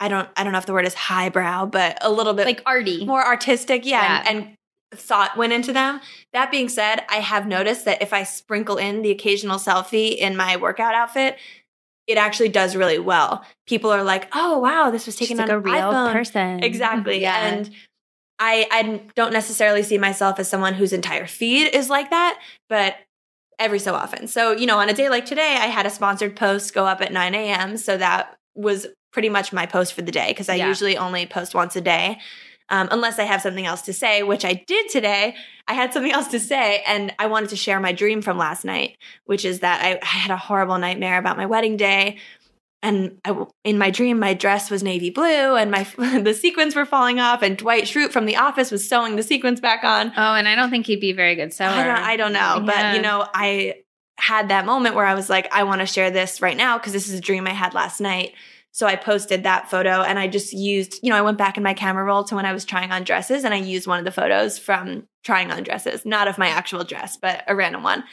I 0.00 0.08
don't 0.08 0.28
I 0.36 0.42
don't 0.42 0.52
know 0.52 0.58
if 0.58 0.66
the 0.66 0.72
word 0.72 0.84
is 0.84 0.94
highbrow, 0.94 1.66
but 1.66 1.98
a 2.00 2.10
little 2.10 2.34
bit 2.34 2.44
like 2.46 2.62
arty. 2.66 3.06
More 3.06 3.24
artistic, 3.24 3.86
yeah, 3.86 4.02
yeah. 4.02 4.24
And, 4.28 4.38
and 4.38 5.00
thought 5.00 5.36
went 5.36 5.52
into 5.52 5.72
them. 5.72 6.00
That 6.32 6.50
being 6.50 6.68
said, 6.68 7.04
I 7.08 7.18
have 7.18 7.46
noticed 7.46 7.84
that 7.84 8.02
if 8.02 8.12
I 8.12 8.24
sprinkle 8.24 8.78
in 8.78 9.02
the 9.02 9.12
occasional 9.12 9.58
selfie 9.58 10.16
in 10.16 10.36
my 10.36 10.56
workout 10.56 10.94
outfit, 10.94 11.36
it 12.08 12.18
actually 12.18 12.48
does 12.48 12.74
really 12.74 12.98
well. 12.98 13.44
People 13.66 13.92
are 13.92 14.02
like, 14.02 14.28
"Oh 14.34 14.58
wow, 14.58 14.90
this 14.90 15.06
was 15.06 15.14
taken 15.14 15.36
She's 15.36 15.40
on 15.40 15.48
like 15.48 15.56
a 15.56 15.60
real 15.60 15.92
iPhone. 15.92 16.12
person." 16.12 16.64
Exactly, 16.64 17.20
yeah. 17.22 17.46
and 17.46 17.70
I 18.38 18.66
I 18.70 19.00
don't 19.14 19.32
necessarily 19.32 19.82
see 19.82 19.98
myself 19.98 20.38
as 20.38 20.48
someone 20.48 20.74
whose 20.74 20.92
entire 20.92 21.26
feed 21.26 21.74
is 21.74 21.90
like 21.90 22.10
that, 22.10 22.40
but 22.68 22.96
every 23.58 23.78
so 23.78 23.94
often. 23.94 24.28
So 24.28 24.52
you 24.52 24.66
know, 24.66 24.78
on 24.78 24.88
a 24.88 24.94
day 24.94 25.08
like 25.08 25.26
today, 25.26 25.56
I 25.58 25.66
had 25.66 25.86
a 25.86 25.90
sponsored 25.90 26.36
post 26.36 26.74
go 26.74 26.86
up 26.86 27.00
at 27.00 27.12
9 27.12 27.34
a.m. 27.34 27.76
So 27.76 27.96
that 27.96 28.36
was 28.54 28.86
pretty 29.12 29.28
much 29.28 29.52
my 29.52 29.66
post 29.66 29.94
for 29.94 30.02
the 30.02 30.12
day 30.12 30.28
because 30.28 30.48
I 30.48 30.56
yeah. 30.56 30.68
usually 30.68 30.96
only 30.96 31.26
post 31.26 31.54
once 31.54 31.74
a 31.76 31.80
day 31.80 32.18
um, 32.70 32.88
unless 32.90 33.18
I 33.18 33.24
have 33.24 33.40
something 33.40 33.66
else 33.66 33.82
to 33.82 33.92
say, 33.92 34.22
which 34.22 34.44
I 34.44 34.52
did 34.66 34.88
today. 34.90 35.34
I 35.66 35.74
had 35.74 35.92
something 35.92 36.12
else 36.18 36.28
to 36.28 36.40
say, 36.40 36.82
and 36.86 37.12
I 37.18 37.26
wanted 37.26 37.50
to 37.50 37.56
share 37.56 37.80
my 37.80 37.92
dream 37.92 38.22
from 38.22 38.38
last 38.38 38.64
night, 38.64 38.96
which 39.24 39.44
is 39.44 39.60
that 39.60 39.82
I, 39.82 39.98
I 40.02 40.06
had 40.06 40.30
a 40.30 40.36
horrible 40.36 40.78
nightmare 40.78 41.18
about 41.18 41.36
my 41.36 41.46
wedding 41.46 41.76
day. 41.76 42.18
And 42.80 43.18
I, 43.24 43.44
in 43.64 43.76
my 43.76 43.90
dream, 43.90 44.20
my 44.20 44.34
dress 44.34 44.70
was 44.70 44.84
navy 44.84 45.10
blue, 45.10 45.56
and 45.56 45.70
my 45.70 45.82
the 46.20 46.34
sequins 46.34 46.76
were 46.76 46.86
falling 46.86 47.18
off. 47.18 47.42
And 47.42 47.56
Dwight 47.56 47.84
Schrute 47.84 48.12
from 48.12 48.26
The 48.26 48.36
Office 48.36 48.70
was 48.70 48.88
sewing 48.88 49.16
the 49.16 49.22
sequins 49.22 49.60
back 49.60 49.82
on. 49.82 50.12
Oh, 50.16 50.34
and 50.34 50.46
I 50.46 50.54
don't 50.54 50.70
think 50.70 50.86
he'd 50.86 51.00
be 51.00 51.12
very 51.12 51.34
good 51.34 51.52
sewer. 51.52 51.66
I 51.66 51.84
don't, 51.84 51.96
I 51.96 52.16
don't 52.16 52.32
know, 52.32 52.38
yeah. 52.38 52.62
but 52.64 52.96
you 52.96 53.02
know, 53.02 53.26
I 53.34 53.82
had 54.18 54.48
that 54.48 54.66
moment 54.66 54.94
where 54.94 55.06
I 55.06 55.14
was 55.14 55.30
like, 55.30 55.52
I 55.52 55.62
want 55.62 55.80
to 55.80 55.86
share 55.86 56.10
this 56.10 56.42
right 56.42 56.56
now 56.56 56.76
because 56.76 56.92
this 56.92 57.08
is 57.08 57.14
a 57.14 57.20
dream 57.20 57.46
I 57.46 57.52
had 57.52 57.74
last 57.74 58.00
night. 58.00 58.34
So 58.72 58.86
I 58.86 58.96
posted 58.96 59.44
that 59.44 59.70
photo 59.70 60.02
and 60.02 60.18
I 60.18 60.28
just 60.28 60.52
used, 60.52 61.00
you 61.02 61.10
know, 61.10 61.16
I 61.16 61.22
went 61.22 61.38
back 61.38 61.56
in 61.56 61.62
my 61.62 61.74
camera 61.74 62.04
roll 62.04 62.24
to 62.24 62.34
when 62.34 62.46
I 62.46 62.52
was 62.52 62.64
trying 62.64 62.92
on 62.92 63.04
dresses 63.04 63.44
and 63.44 63.54
I 63.54 63.58
used 63.58 63.86
one 63.86 63.98
of 63.98 64.04
the 64.04 64.12
photos 64.12 64.58
from 64.58 65.06
trying 65.24 65.50
on 65.50 65.62
dresses, 65.62 66.04
not 66.04 66.28
of 66.28 66.38
my 66.38 66.48
actual 66.48 66.84
dress, 66.84 67.16
but 67.16 67.44
a 67.48 67.56
random 67.56 67.82
one. 67.82 68.04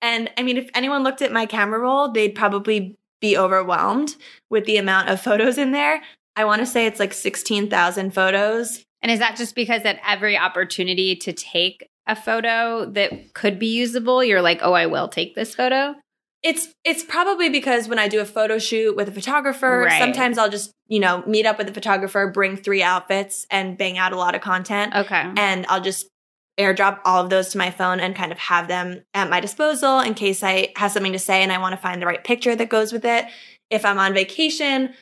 And 0.00 0.30
I 0.36 0.42
mean, 0.42 0.56
if 0.56 0.68
anyone 0.74 1.04
looked 1.04 1.22
at 1.22 1.32
my 1.32 1.46
camera 1.46 1.78
roll, 1.78 2.10
they'd 2.10 2.34
probably 2.34 2.96
be 3.22 3.38
overwhelmed 3.38 4.16
with 4.50 4.66
the 4.66 4.76
amount 4.76 5.08
of 5.08 5.18
photos 5.18 5.56
in 5.56 5.72
there. 5.72 6.02
I 6.36 6.44
want 6.44 6.60
to 6.60 6.66
say 6.66 6.84
it's 6.84 7.00
like 7.00 7.14
16,000 7.14 8.12
photos. 8.12 8.84
And 9.00 9.10
is 9.10 9.20
that 9.20 9.36
just 9.36 9.54
because 9.54 9.82
at 9.82 10.00
every 10.06 10.36
opportunity 10.36 11.16
to 11.16 11.32
take 11.32 11.88
a 12.06 12.14
photo 12.14 12.84
that 12.90 13.32
could 13.32 13.58
be 13.58 13.68
usable, 13.68 14.22
you're 14.22 14.42
like, 14.42 14.58
oh, 14.62 14.74
I 14.74 14.86
will 14.86 15.08
take 15.08 15.34
this 15.34 15.54
photo? 15.54 15.94
It's 16.42 16.68
it's 16.84 17.04
probably 17.04 17.48
because 17.48 17.86
when 17.86 18.00
I 18.00 18.08
do 18.08 18.20
a 18.20 18.24
photo 18.24 18.58
shoot 18.58 18.96
with 18.96 19.08
a 19.08 19.12
photographer, 19.12 19.84
right. 19.86 20.00
sometimes 20.00 20.38
I'll 20.38 20.50
just, 20.50 20.72
you 20.88 20.98
know, 20.98 21.22
meet 21.24 21.46
up 21.46 21.56
with 21.56 21.68
the 21.68 21.72
photographer, 21.72 22.28
bring 22.34 22.56
three 22.56 22.82
outfits 22.82 23.46
and 23.48 23.78
bang 23.78 23.96
out 23.96 24.12
a 24.12 24.16
lot 24.16 24.34
of 24.34 24.40
content. 24.40 24.92
Okay. 24.92 25.32
And 25.36 25.64
I'll 25.68 25.80
just 25.80 26.08
airdrop 26.58 27.00
all 27.04 27.24
of 27.24 27.30
those 27.30 27.50
to 27.50 27.58
my 27.58 27.70
phone 27.70 28.00
and 28.00 28.14
kind 28.14 28.32
of 28.32 28.38
have 28.38 28.68
them 28.68 29.02
at 29.14 29.30
my 29.30 29.40
disposal 29.40 30.00
in 30.00 30.14
case 30.14 30.42
I 30.42 30.72
have 30.76 30.92
something 30.92 31.12
to 31.12 31.18
say 31.18 31.42
and 31.42 31.52
I 31.52 31.58
want 31.58 31.72
to 31.72 31.80
find 31.80 32.00
the 32.00 32.06
right 32.06 32.22
picture 32.22 32.54
that 32.54 32.68
goes 32.68 32.92
with 32.92 33.04
it. 33.04 33.26
If 33.70 33.84
I'm 33.84 33.98
on 33.98 34.12
vacation, 34.12 34.92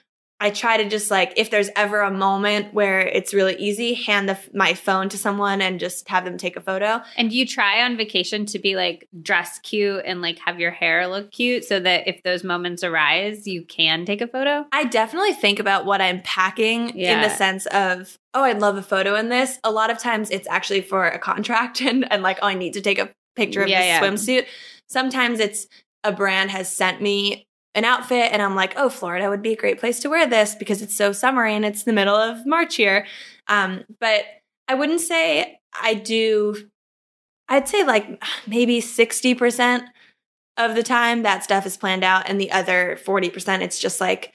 I 0.40 0.50
try 0.50 0.78
to 0.78 0.88
just 0.88 1.10
like 1.10 1.34
if 1.36 1.50
there's 1.50 1.68
ever 1.76 2.00
a 2.00 2.10
moment 2.10 2.72
where 2.72 3.00
it's 3.00 3.34
really 3.34 3.56
easy, 3.56 3.92
hand 3.92 4.28
the, 4.28 4.38
my 4.54 4.72
phone 4.72 5.10
to 5.10 5.18
someone 5.18 5.60
and 5.60 5.78
just 5.78 6.08
have 6.08 6.24
them 6.24 6.38
take 6.38 6.56
a 6.56 6.60
photo. 6.62 7.02
And 7.16 7.30
you 7.30 7.46
try 7.46 7.82
on 7.82 7.98
vacation 7.98 8.46
to 8.46 8.58
be 8.58 8.74
like 8.74 9.06
dress 9.20 9.58
cute 9.58 10.02
and 10.06 10.22
like 10.22 10.38
have 10.46 10.58
your 10.58 10.70
hair 10.70 11.06
look 11.08 11.30
cute 11.30 11.64
so 11.64 11.78
that 11.80 12.08
if 12.08 12.22
those 12.22 12.42
moments 12.42 12.82
arise, 12.82 13.46
you 13.46 13.64
can 13.64 14.06
take 14.06 14.22
a 14.22 14.26
photo? 14.26 14.64
I 14.72 14.84
definitely 14.84 15.34
think 15.34 15.58
about 15.58 15.84
what 15.84 16.00
I'm 16.00 16.22
packing 16.22 16.96
yeah. 16.96 17.16
in 17.16 17.22
the 17.22 17.34
sense 17.34 17.66
of 17.66 18.16
oh, 18.32 18.44
I'd 18.44 18.60
love 18.60 18.76
a 18.76 18.82
photo 18.82 19.16
in 19.16 19.28
this. 19.28 19.58
A 19.62 19.70
lot 19.70 19.90
of 19.90 19.98
times 19.98 20.30
it's 20.30 20.48
actually 20.48 20.80
for 20.80 21.06
a 21.06 21.18
contract 21.18 21.80
and 21.82 22.10
and 22.10 22.22
like 22.22 22.38
oh, 22.40 22.46
I 22.46 22.54
need 22.54 22.72
to 22.74 22.80
take 22.80 22.98
a 22.98 23.10
picture 23.36 23.62
of 23.62 23.68
yeah, 23.68 24.00
this 24.00 24.26
yeah. 24.26 24.40
swimsuit. 24.40 24.46
Sometimes 24.88 25.38
it's 25.38 25.66
a 26.02 26.12
brand 26.12 26.50
has 26.50 26.72
sent 26.72 27.02
me 27.02 27.46
an 27.74 27.84
outfit 27.84 28.32
and 28.32 28.42
I'm 28.42 28.54
like, 28.54 28.74
oh, 28.76 28.88
Florida 28.88 29.28
would 29.28 29.42
be 29.42 29.52
a 29.52 29.56
great 29.56 29.78
place 29.78 30.00
to 30.00 30.08
wear 30.08 30.26
this 30.26 30.54
because 30.54 30.82
it's 30.82 30.96
so 30.96 31.12
summery 31.12 31.54
and 31.54 31.64
it's 31.64 31.84
the 31.84 31.92
middle 31.92 32.16
of 32.16 32.44
March 32.46 32.76
here. 32.76 33.06
Um, 33.48 33.84
but 34.00 34.24
I 34.68 34.74
wouldn't 34.74 35.00
say 35.00 35.60
I 35.80 35.94
do, 35.94 36.68
I'd 37.48 37.68
say 37.68 37.84
like 37.84 38.22
maybe 38.46 38.80
60% 38.80 39.84
of 40.56 40.74
the 40.74 40.82
time 40.82 41.22
that 41.22 41.44
stuff 41.44 41.64
is 41.64 41.76
planned 41.76 42.04
out. 42.04 42.28
And 42.28 42.40
the 42.40 42.50
other 42.50 42.98
40%, 43.04 43.60
it's 43.62 43.78
just 43.78 44.00
like, 44.00 44.32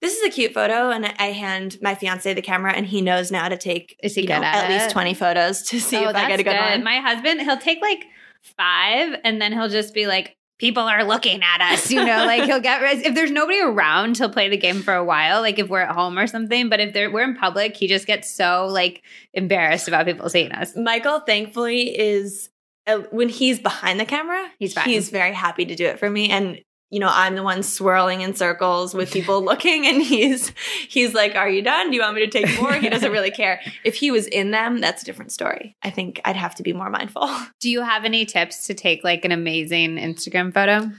this 0.00 0.16
is 0.16 0.24
a 0.24 0.30
cute 0.30 0.54
photo. 0.54 0.90
And 0.90 1.06
I 1.06 1.32
hand 1.32 1.78
my 1.82 1.94
fiance 1.94 2.32
the 2.32 2.42
camera 2.42 2.72
and 2.72 2.86
he 2.86 3.02
knows 3.02 3.30
now 3.30 3.48
to 3.48 3.56
take 3.56 3.98
is 4.02 4.14
he 4.14 4.22
good 4.22 4.28
know, 4.28 4.44
at, 4.44 4.64
at 4.64 4.70
least 4.70 4.90
20 4.90 5.14
photos 5.14 5.62
to 5.62 5.80
see 5.80 5.98
oh, 5.98 6.08
if 6.08 6.16
I 6.16 6.28
get 6.28 6.40
a 6.40 6.42
good, 6.42 6.52
good 6.52 6.60
one. 6.60 6.84
My 6.84 7.00
husband, 7.00 7.42
he'll 7.42 7.58
take 7.58 7.82
like 7.82 8.04
five 8.42 9.20
and 9.24 9.40
then 9.42 9.52
he'll 9.52 9.68
just 9.68 9.92
be 9.92 10.06
like, 10.06 10.37
people 10.58 10.82
are 10.82 11.04
looking 11.04 11.42
at 11.42 11.72
us, 11.72 11.90
you 11.90 12.04
know, 12.04 12.24
like 12.26 12.44
he'll 12.44 12.60
get 12.60 12.82
if 13.06 13.14
there's 13.14 13.30
nobody 13.30 13.60
around, 13.60 14.18
he'll 14.18 14.28
play 14.28 14.48
the 14.48 14.56
game 14.56 14.82
for 14.82 14.94
a 14.94 15.04
while, 15.04 15.40
like 15.40 15.58
if 15.58 15.68
we're 15.68 15.80
at 15.80 15.94
home 15.94 16.18
or 16.18 16.26
something. 16.26 16.68
But 16.68 16.80
if 16.80 16.94
we're 16.94 17.22
in 17.22 17.36
public, 17.36 17.76
he 17.76 17.86
just 17.86 18.06
gets 18.06 18.30
so 18.30 18.66
like 18.66 19.02
embarrassed 19.32 19.88
about 19.88 20.06
people 20.06 20.28
seeing 20.28 20.52
us. 20.52 20.76
Michael, 20.76 21.20
thankfully, 21.20 21.98
is 21.98 22.50
uh, 22.86 22.98
when 23.10 23.28
he's 23.28 23.58
behind 23.58 24.00
the 24.00 24.06
camera, 24.06 24.50
he's 24.58 24.74
fine. 24.74 24.88
He's 24.88 25.10
very 25.10 25.34
happy 25.34 25.64
to 25.64 25.74
do 25.74 25.86
it 25.86 25.98
for 25.98 26.10
me, 26.10 26.30
and 26.30 26.60
you 26.90 27.00
know, 27.00 27.10
I'm 27.10 27.34
the 27.34 27.42
one 27.42 27.62
swirling 27.62 28.22
in 28.22 28.34
circles 28.34 28.94
with 28.94 29.12
people 29.12 29.42
looking 29.44 29.86
and 29.86 30.02
he's 30.02 30.52
he's 30.88 31.14
like, 31.14 31.34
"Are 31.34 31.48
you 31.48 31.62
done? 31.62 31.90
Do 31.90 31.96
you 31.96 32.02
want 32.02 32.16
me 32.16 32.26
to 32.26 32.30
take 32.30 32.60
more?" 32.60 32.72
He 32.74 32.88
doesn't 32.88 33.12
really 33.12 33.30
care. 33.30 33.60
If 33.84 33.96
he 33.96 34.10
was 34.10 34.26
in 34.26 34.50
them, 34.50 34.80
that's 34.80 35.02
a 35.02 35.04
different 35.04 35.32
story. 35.32 35.76
I 35.82 35.90
think 35.90 36.20
I'd 36.24 36.36
have 36.36 36.54
to 36.56 36.62
be 36.62 36.72
more 36.72 36.90
mindful. 36.90 37.28
Do 37.60 37.70
you 37.70 37.82
have 37.82 38.04
any 38.04 38.24
tips 38.24 38.66
to 38.66 38.74
take 38.74 39.04
like 39.04 39.24
an 39.24 39.32
amazing 39.32 39.96
Instagram 39.96 40.52
photo? 40.52 40.90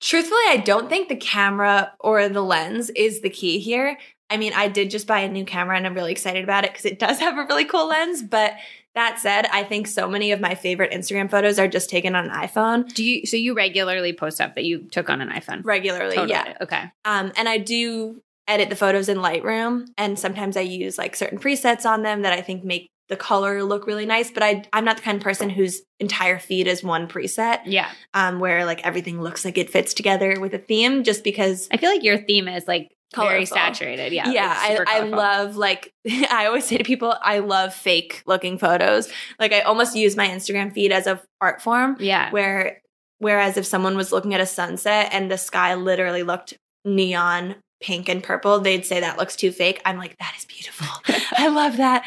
Truthfully, 0.00 0.42
I 0.48 0.58
don't 0.58 0.90
think 0.90 1.08
the 1.08 1.16
camera 1.16 1.92
or 2.00 2.28
the 2.28 2.42
lens 2.42 2.90
is 2.90 3.20
the 3.20 3.30
key 3.30 3.58
here. 3.58 3.96
I 4.28 4.36
mean, 4.36 4.52
I 4.54 4.68
did 4.68 4.90
just 4.90 5.06
buy 5.06 5.20
a 5.20 5.30
new 5.30 5.44
camera 5.44 5.76
and 5.76 5.86
I'm 5.86 5.94
really 5.94 6.12
excited 6.12 6.44
about 6.44 6.64
it 6.64 6.72
because 6.72 6.84
it 6.84 6.98
does 6.98 7.20
have 7.20 7.38
a 7.38 7.46
really 7.46 7.64
cool 7.64 7.88
lens, 7.88 8.22
but 8.22 8.54
that 8.94 9.18
said, 9.18 9.46
I 9.52 9.64
think 9.64 9.86
so 9.86 10.08
many 10.08 10.32
of 10.32 10.40
my 10.40 10.54
favorite 10.54 10.92
Instagram 10.92 11.30
photos 11.30 11.58
are 11.58 11.66
just 11.66 11.90
taken 11.90 12.14
on 12.14 12.26
an 12.26 12.30
iPhone. 12.30 12.92
Do 12.92 13.04
you 13.04 13.26
so 13.26 13.36
you 13.36 13.54
regularly 13.54 14.12
post 14.12 14.36
stuff 14.36 14.54
that 14.54 14.64
you 14.64 14.84
took 14.90 15.10
on 15.10 15.20
an 15.20 15.30
iPhone? 15.30 15.64
Regularly, 15.64 16.14
totally. 16.14 16.30
yeah. 16.30 16.56
Okay. 16.60 16.84
Um, 17.04 17.32
and 17.36 17.48
I 17.48 17.58
do 17.58 18.22
edit 18.46 18.68
the 18.70 18.76
photos 18.76 19.08
in 19.08 19.18
Lightroom, 19.18 19.86
and 19.98 20.18
sometimes 20.18 20.56
I 20.56 20.60
use 20.60 20.96
like 20.98 21.16
certain 21.16 21.38
presets 21.38 21.84
on 21.84 22.02
them 22.02 22.22
that 22.22 22.32
I 22.32 22.40
think 22.40 22.64
make 22.64 22.90
the 23.08 23.16
color 23.16 23.62
look 23.62 23.86
really 23.86 24.06
nice. 24.06 24.30
But 24.30 24.42
I 24.42 24.64
I'm 24.72 24.84
not 24.84 24.96
the 24.96 25.02
kind 25.02 25.16
of 25.16 25.24
person 25.24 25.50
whose 25.50 25.82
entire 25.98 26.38
feed 26.38 26.68
is 26.68 26.84
one 26.84 27.08
preset. 27.08 27.60
Yeah. 27.66 27.90
Um, 28.14 28.38
where 28.38 28.64
like 28.64 28.86
everything 28.86 29.20
looks 29.20 29.44
like 29.44 29.58
it 29.58 29.70
fits 29.70 29.92
together 29.92 30.38
with 30.40 30.54
a 30.54 30.58
theme, 30.58 31.02
just 31.02 31.24
because 31.24 31.68
I 31.72 31.78
feel 31.78 31.90
like 31.90 32.04
your 32.04 32.18
theme 32.18 32.46
is 32.46 32.68
like 32.68 32.93
very 33.14 33.46
colorful. 33.46 33.56
saturated. 33.56 34.12
Yeah, 34.12 34.30
yeah, 34.30 34.54
I, 34.56 34.84
I 34.86 35.00
love 35.00 35.56
like 35.56 35.92
I 36.30 36.46
always 36.46 36.64
say 36.64 36.78
to 36.78 36.84
people, 36.84 37.14
I 37.22 37.38
love 37.38 37.74
fake 37.74 38.22
looking 38.26 38.58
photos. 38.58 39.10
Like 39.38 39.52
I 39.52 39.60
almost 39.60 39.96
use 39.96 40.16
my 40.16 40.28
Instagram 40.28 40.72
feed 40.72 40.92
as 40.92 41.06
a 41.06 41.20
art 41.40 41.62
form. 41.62 41.96
Yeah, 42.00 42.30
Where 42.30 42.82
whereas 43.18 43.56
if 43.56 43.66
someone 43.66 43.96
was 43.96 44.12
looking 44.12 44.34
at 44.34 44.40
a 44.40 44.46
sunset 44.46 45.08
and 45.12 45.30
the 45.30 45.38
sky 45.38 45.74
literally 45.74 46.22
looked 46.22 46.54
neon 46.84 47.56
pink 47.80 48.08
and 48.08 48.22
purple, 48.22 48.60
they'd 48.60 48.86
say 48.86 49.00
that 49.00 49.18
looks 49.18 49.36
too 49.36 49.52
fake. 49.52 49.80
I'm 49.84 49.98
like, 49.98 50.16
that 50.18 50.34
is 50.38 50.44
beautiful. 50.44 50.86
I 51.36 51.48
love 51.48 51.76
that. 51.76 52.04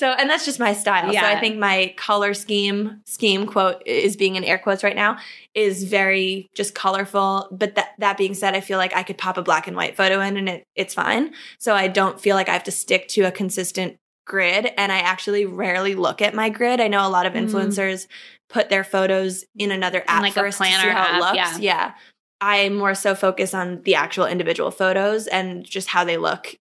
So, 0.00 0.12
and 0.12 0.30
that's 0.30 0.46
just 0.46 0.58
my 0.58 0.72
style. 0.72 1.12
So 1.12 1.18
I 1.18 1.38
think 1.40 1.58
my 1.58 1.92
color 1.98 2.32
scheme, 2.32 3.02
scheme 3.04 3.46
quote 3.46 3.82
is 3.86 4.16
being 4.16 4.36
in 4.36 4.44
air 4.44 4.56
quotes 4.56 4.82
right 4.82 4.96
now, 4.96 5.18
is 5.54 5.84
very 5.84 6.48
just 6.54 6.74
colorful. 6.74 7.48
But 7.52 7.74
that, 7.74 7.90
that 7.98 8.16
being 8.16 8.32
said, 8.32 8.54
I 8.54 8.62
feel 8.62 8.78
like 8.78 8.96
I 8.96 9.02
could 9.02 9.18
pop 9.18 9.36
a 9.36 9.42
black 9.42 9.66
and 9.66 9.76
white 9.76 9.98
photo 9.98 10.22
in 10.22 10.38
and 10.38 10.48
it, 10.48 10.64
it's 10.74 10.94
fine. 10.94 11.34
So 11.58 11.74
I 11.74 11.86
don't 11.88 12.18
feel 12.18 12.34
like 12.34 12.48
I 12.48 12.54
have 12.54 12.64
to 12.64 12.70
stick 12.70 13.08
to 13.08 13.24
a 13.24 13.30
consistent 13.30 13.98
grid. 14.26 14.72
And 14.78 14.90
I 14.90 15.00
actually 15.00 15.44
rarely 15.44 15.94
look 15.94 16.22
at 16.22 16.32
my 16.34 16.48
grid. 16.48 16.80
I 16.80 16.88
know 16.88 17.06
a 17.06 17.10
lot 17.10 17.26
of 17.26 17.34
Mm. 17.34 17.50
influencers 17.50 18.06
put 18.48 18.70
their 18.70 18.84
photos 18.84 19.44
in 19.58 19.70
another 19.70 20.02
app 20.08 20.22
like 20.22 20.32
a 20.32 20.40
first 20.40 20.56
to 20.56 20.64
see 20.64 20.70
how 20.70 20.88
app, 20.88 21.16
it 21.16 21.20
looks. 21.20 21.36
yeah. 21.36 21.58
yeah. 21.58 21.94
I 22.40 22.70
more 22.70 22.94
so 22.94 23.14
focus 23.14 23.52
on 23.52 23.82
the 23.82 23.96
actual 23.96 24.24
individual 24.24 24.70
photos 24.70 25.26
and 25.26 25.62
just 25.62 25.88
how 25.88 26.04
they 26.04 26.16
look 26.16 26.56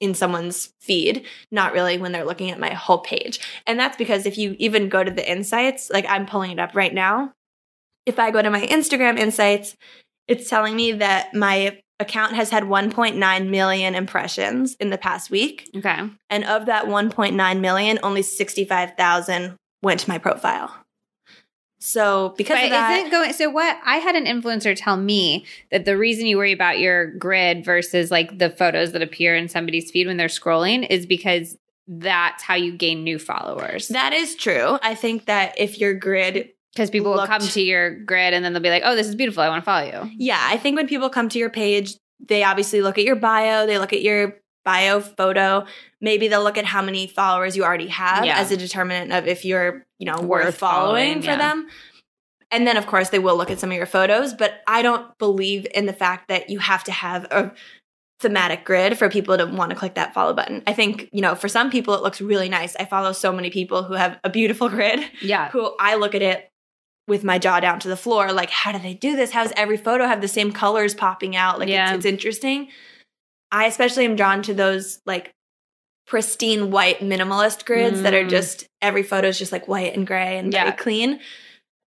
in 0.00 0.14
someone's 0.14 0.72
feed, 0.80 1.26
not 1.50 1.72
really 1.72 1.98
when 1.98 2.12
they're 2.12 2.24
looking 2.24 2.50
at 2.50 2.58
my 2.58 2.72
whole 2.72 2.98
page. 2.98 3.38
And 3.66 3.78
that's 3.78 3.96
because 3.96 4.26
if 4.26 4.38
you 4.38 4.56
even 4.58 4.88
go 4.88 5.04
to 5.04 5.10
the 5.10 5.30
insights, 5.30 5.90
like 5.90 6.06
I'm 6.08 6.26
pulling 6.26 6.50
it 6.50 6.58
up 6.58 6.74
right 6.74 6.92
now, 6.92 7.32
if 8.06 8.18
I 8.18 8.30
go 8.30 8.42
to 8.42 8.50
my 8.50 8.62
Instagram 8.66 9.18
insights, 9.18 9.76
it's 10.26 10.48
telling 10.48 10.74
me 10.74 10.92
that 10.92 11.34
my 11.34 11.80
account 11.98 12.32
has 12.32 12.50
had 12.50 12.64
1.9 12.64 13.48
million 13.48 13.94
impressions 13.94 14.74
in 14.80 14.90
the 14.90 14.98
past 14.98 15.30
week. 15.30 15.70
okay. 15.76 16.08
And 16.30 16.44
of 16.44 16.66
that 16.66 16.86
1.9 16.86 17.60
million, 17.60 17.98
only 18.02 18.22
65,000 18.22 19.56
went 19.82 20.00
to 20.00 20.08
my 20.08 20.18
profile. 20.18 20.74
So 21.80 22.34
because 22.36 22.58
But 22.58 22.64
of 22.64 22.70
that, 22.70 22.98
isn't 22.98 23.10
going 23.10 23.32
so 23.32 23.48
what 23.48 23.78
I 23.84 23.96
had 23.96 24.14
an 24.14 24.26
influencer 24.26 24.74
tell 24.76 24.98
me 24.98 25.46
that 25.70 25.86
the 25.86 25.96
reason 25.96 26.26
you 26.26 26.36
worry 26.36 26.52
about 26.52 26.78
your 26.78 27.06
grid 27.12 27.64
versus 27.64 28.10
like 28.10 28.38
the 28.38 28.50
photos 28.50 28.92
that 28.92 29.00
appear 29.02 29.34
in 29.34 29.48
somebody's 29.48 29.90
feed 29.90 30.06
when 30.06 30.18
they're 30.18 30.28
scrolling 30.28 30.86
is 30.90 31.06
because 31.06 31.56
that's 31.88 32.42
how 32.42 32.54
you 32.54 32.72
gain 32.72 33.02
new 33.02 33.18
followers. 33.18 33.88
that 33.88 34.12
is 34.12 34.36
true. 34.36 34.78
I 34.82 34.94
think 34.94 35.24
that 35.24 35.54
if 35.58 35.80
your 35.80 35.94
grid 35.94 36.50
Because 36.74 36.90
people 36.90 37.12
will 37.12 37.26
come 37.26 37.40
to 37.40 37.60
your 37.62 37.98
grid 38.04 38.34
and 38.34 38.44
then 38.44 38.52
they'll 38.52 38.62
be 38.62 38.70
like, 38.70 38.82
"Oh, 38.84 38.94
this 38.94 39.08
is 39.08 39.14
beautiful. 39.14 39.42
I 39.42 39.48
want 39.48 39.62
to 39.62 39.64
follow 39.64 39.86
you." 39.86 40.10
Yeah, 40.16 40.38
I 40.40 40.58
think 40.58 40.76
when 40.76 40.86
people 40.86 41.08
come 41.08 41.28
to 41.30 41.38
your 41.38 41.50
page, 41.50 41.96
they 42.20 42.44
obviously 42.44 42.82
look 42.82 42.98
at 42.98 43.04
your 43.04 43.16
bio, 43.16 43.66
they 43.66 43.78
look 43.78 43.92
at 43.94 44.02
your 44.02 44.36
bio 44.64 45.00
photo, 45.00 45.64
maybe 46.00 46.28
they'll 46.28 46.42
look 46.44 46.58
at 46.58 46.64
how 46.66 46.82
many 46.82 47.06
followers 47.06 47.56
you 47.56 47.64
already 47.64 47.88
have 47.88 48.24
Yeah. 48.24 48.38
as 48.38 48.50
a 48.52 48.56
determinant 48.56 49.12
of 49.12 49.26
if 49.26 49.44
you're, 49.44 49.86
you 49.98 50.06
know, 50.06 50.20
worth, 50.20 50.44
Worth 50.46 50.54
following, 50.58 50.82
following, 51.14 51.20
for 51.22 51.26
yeah. 51.30 51.36
them. 51.36 51.68
And 52.50 52.66
then 52.66 52.76
of 52.76 52.86
course 52.86 53.10
they 53.10 53.18
will 53.18 53.36
look 53.36 53.50
at 53.50 53.58
some 53.60 53.70
of 53.70 53.76
your 53.76 53.86
photos, 53.86 54.34
but 54.34 54.60
I 54.66 54.82
don't 54.82 55.16
believe 55.18 55.66
in 55.74 55.86
the 55.86 55.92
fact 55.92 56.28
that 56.28 56.50
you 56.50 56.58
have 56.58 56.84
to 56.84 56.92
have 56.92 57.24
a 57.30 57.52
thematic 58.20 58.64
grid 58.64 58.98
for 58.98 59.08
people 59.08 59.38
to 59.38 59.46
want 59.46 59.70
to 59.70 59.76
click 59.76 59.94
that 59.94 60.12
follow 60.12 60.34
button. 60.34 60.62
I 60.66 60.74
think, 60.74 61.08
you 61.12 61.22
know, 61.22 61.34
for 61.34 61.48
some 61.48 61.70
people 61.70 61.94
it 61.94 62.02
looks 62.02 62.20
really 62.20 62.48
nice. 62.50 62.76
I 62.76 62.84
follow 62.84 63.12
so 63.12 63.32
many 63.32 63.48
people 63.50 63.82
who 63.84 63.94
have 63.94 64.18
a 64.24 64.28
beautiful 64.30 64.68
grid 64.68 65.00
Yeah. 65.22 65.48
who 65.50 65.74
I 65.80 65.94
look 65.94 66.14
at 66.14 66.20
it 66.22 66.50
with 67.08 67.24
my 67.24 67.38
jaw 67.38 67.60
down 67.60 67.80
to 67.80 67.88
the 67.88 67.96
floor. 67.96 68.30
Like, 68.32 68.50
how 68.50 68.72
do 68.72 68.78
they 68.78 68.94
do 68.94 69.16
this? 69.16 69.30
How 69.32 69.42
does 69.42 69.52
every 69.56 69.76
photo 69.78 70.06
have 70.06 70.20
the 70.20 70.28
same 70.28 70.52
colors 70.52 70.94
popping 70.94 71.34
out? 71.34 71.58
Like, 71.58 71.68
Yeah. 71.68 71.88
it's, 71.94 72.04
it's 72.04 72.06
interesting. 72.06 72.68
I 73.52 73.66
especially 73.66 74.04
am 74.04 74.16
drawn 74.16 74.42
to 74.42 74.54
those 74.54 75.00
like 75.06 75.32
pristine 76.06 76.70
white 76.70 77.00
minimalist 77.00 77.64
grids 77.64 78.02
that 78.02 78.14
are 78.14 78.24
Mm. 78.24 78.30
just 78.30 78.66
every 78.82 79.02
photo 79.02 79.28
is 79.28 79.38
just 79.38 79.52
like 79.52 79.68
white 79.68 79.94
and 79.94 80.06
gray 80.06 80.38
and 80.38 80.52
Yeah. 80.52 80.64
very 80.64 80.76
clean. 80.76 81.20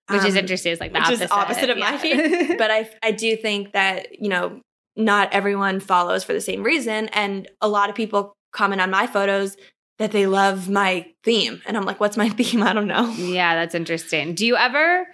Which 0.09 0.23
is 0.25 0.33
Um, 0.35 0.39
interesting. 0.39 0.71
It's 0.71 0.81
like 0.81 0.91
the 0.91 0.99
which 0.99 1.05
opposite. 1.07 1.23
is 1.25 1.31
opposite 1.31 1.69
of 1.69 1.77
my 1.77 1.91
Yeah. 1.91 1.97
feed. 1.97 2.57
But 2.57 2.71
I 2.71 2.89
I 3.03 3.11
do 3.11 3.35
think 3.37 3.73
that, 3.73 4.19
you 4.19 4.29
know, 4.29 4.61
not 4.95 5.31
everyone 5.33 5.79
follows 5.79 6.23
for 6.23 6.33
the 6.33 6.41
same 6.41 6.63
reason. 6.63 7.07
And 7.09 7.47
a 7.61 7.69
lot 7.69 7.89
of 7.89 7.95
people 7.95 8.33
comment 8.51 8.81
on 8.81 8.89
my 8.89 9.07
photos 9.07 9.55
that 9.99 10.11
they 10.11 10.25
love 10.25 10.67
my 10.69 11.05
theme. 11.23 11.61
And 11.65 11.77
I'm 11.77 11.85
like, 11.85 11.99
what's 11.99 12.17
my 12.17 12.29
theme? 12.39 12.63
I 12.63 12.73
don't 12.73 12.87
know. 12.87 13.09
Yeah, 13.17 13.55
that's 13.55 13.75
interesting. 13.75 14.33
Do 14.35 14.45
you 14.45 14.57
ever 14.57 15.07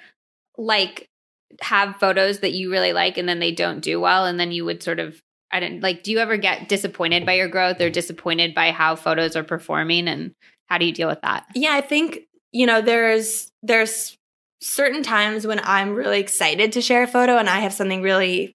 like 0.57 1.07
have 1.61 1.97
photos 1.97 2.39
that 2.39 2.53
you 2.53 2.71
really 2.71 2.93
like 2.93 3.17
and 3.17 3.27
then 3.29 3.39
they 3.39 3.51
don't 3.51 3.81
do 3.81 3.99
well 3.99 4.25
and 4.25 4.39
then 4.39 4.51
you 4.51 4.65
would 4.65 4.81
sort 4.81 4.99
of 4.99 5.19
I 5.55 5.61
don't 5.61 5.79
like 5.81 6.03
do 6.03 6.11
you 6.11 6.19
ever 6.19 6.35
get 6.35 6.67
disappointed 6.67 7.25
by 7.25 7.33
your 7.33 7.47
growth 7.47 7.79
or 7.79 7.89
disappointed 7.89 8.53
by 8.53 8.71
how 8.71 8.97
photos 8.97 9.37
are 9.37 9.43
performing 9.43 10.09
and 10.09 10.35
how 10.67 10.77
do 10.77 10.85
you 10.85 10.91
deal 10.91 11.07
with 11.07 11.21
that? 11.21 11.45
Yeah, 11.55 11.73
I 11.73 11.81
think 11.81 12.19
you 12.51 12.65
know 12.65 12.81
there's 12.81 13.51
there's 13.63 14.17
certain 14.61 15.01
times 15.01 15.47
when 15.47 15.61
I'm 15.63 15.95
really 15.95 16.19
excited 16.19 16.73
to 16.73 16.81
share 16.81 17.03
a 17.03 17.07
photo 17.07 17.37
and 17.37 17.49
I 17.49 17.59
have 17.59 17.71
something 17.71 18.01
really 18.01 18.53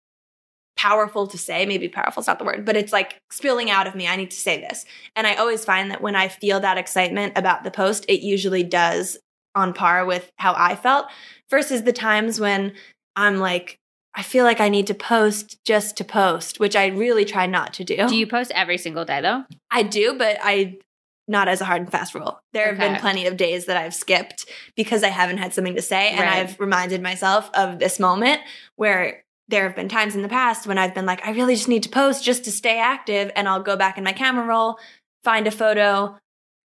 powerful 0.77 1.27
to 1.29 1.39
say. 1.39 1.65
Maybe 1.65 1.89
powerful 1.89 2.21
is 2.21 2.27
not 2.27 2.39
the 2.39 2.45
word, 2.45 2.67
but 2.67 2.77
it's 2.77 2.93
like 2.93 3.19
spilling 3.31 3.71
out 3.71 3.87
of 3.87 3.95
me. 3.95 4.07
I 4.07 4.17
need 4.17 4.31
to 4.31 4.37
say 4.37 4.61
this. 4.61 4.85
And 5.17 5.27
I 5.27 5.37
always 5.37 5.65
find 5.65 5.91
that 5.91 6.03
when 6.03 6.17
I 6.17 6.29
feel 6.29 6.61
that 6.61 6.77
excitement 6.77 7.33
about 7.37 7.65
the 7.65 7.71
post, 7.71 8.05
it 8.09 8.21
usually 8.21 8.63
does 8.63 9.17
on 9.55 9.73
par 9.73 10.05
with 10.05 10.31
how 10.37 10.55
I 10.55 10.77
felt 10.77 11.07
versus 11.49 11.83
the 11.83 11.93
times 11.93 12.39
when 12.39 12.75
I'm 13.17 13.39
like 13.39 13.80
I 14.15 14.23
feel 14.23 14.45
like 14.45 14.61
I 14.61 14.69
need 14.69 14.87
to 14.89 14.95
post 14.95 15.65
just 15.65 15.97
to 15.99 16.05
post, 16.05 16.59
which 16.59 16.75
I 16.75 16.87
really 16.87 17.25
try 17.25 17.47
not 17.47 17.73
to 17.75 17.85
do. 17.85 18.09
Do 18.09 18.17
you 18.17 18.27
post 18.27 18.51
every 18.55 18.77
single 18.79 19.05
day 19.05 19.21
though? 19.21 19.45
I 19.71 19.83
do, 19.83 20.15
but 20.19 20.39
I 20.43 20.79
not 21.29 21.47
as 21.47 21.61
a 21.61 21.65
hard 21.65 21.83
and 21.83 21.93
fast 21.93 22.13
rule. 22.15 22.41
There 22.53 22.67
have 22.67 22.79
been 22.79 22.97
plenty 22.97 23.27
of 23.27 23.37
days 23.37 23.67
that 23.67 23.77
I've 23.77 23.95
skipped 23.95 24.47
because 24.75 25.05
I 25.05 25.09
haven't 25.09 25.39
had 25.39 25.55
something 25.55 25.77
to 25.77 25.83
say, 25.83 26.09
and 26.11 26.21
Right. 26.21 26.39
I've 26.41 26.59
reminded 26.59 27.01
myself 27.03 27.49
of 27.55 27.79
this 27.79 28.01
moment 28.01 28.41
where 28.75 29.23
there 29.47 29.63
have 29.65 29.77
been 29.77 29.89
times 29.89 30.17
in 30.17 30.23
the 30.23 30.29
past 30.29 30.67
when 30.67 30.77
I've 30.77 30.95
been 30.95 31.07
like, 31.07 31.25
I 31.25 31.31
really 31.31 31.55
just 31.55 31.69
need 31.69 31.85
to 31.85 31.89
post 31.89 32.25
just 32.25 32.45
to 32.45 32.53
stay 32.53 32.79
active, 32.81 33.31
and 33.37 33.49
I'll 33.49 33.63
go 33.63 33.77
back 33.77 33.97
in 33.97 34.03
my 34.03 34.13
camera 34.13 34.45
roll, 34.45 34.79
find 35.23 35.47
a 35.47 35.53
photo, 35.53 36.19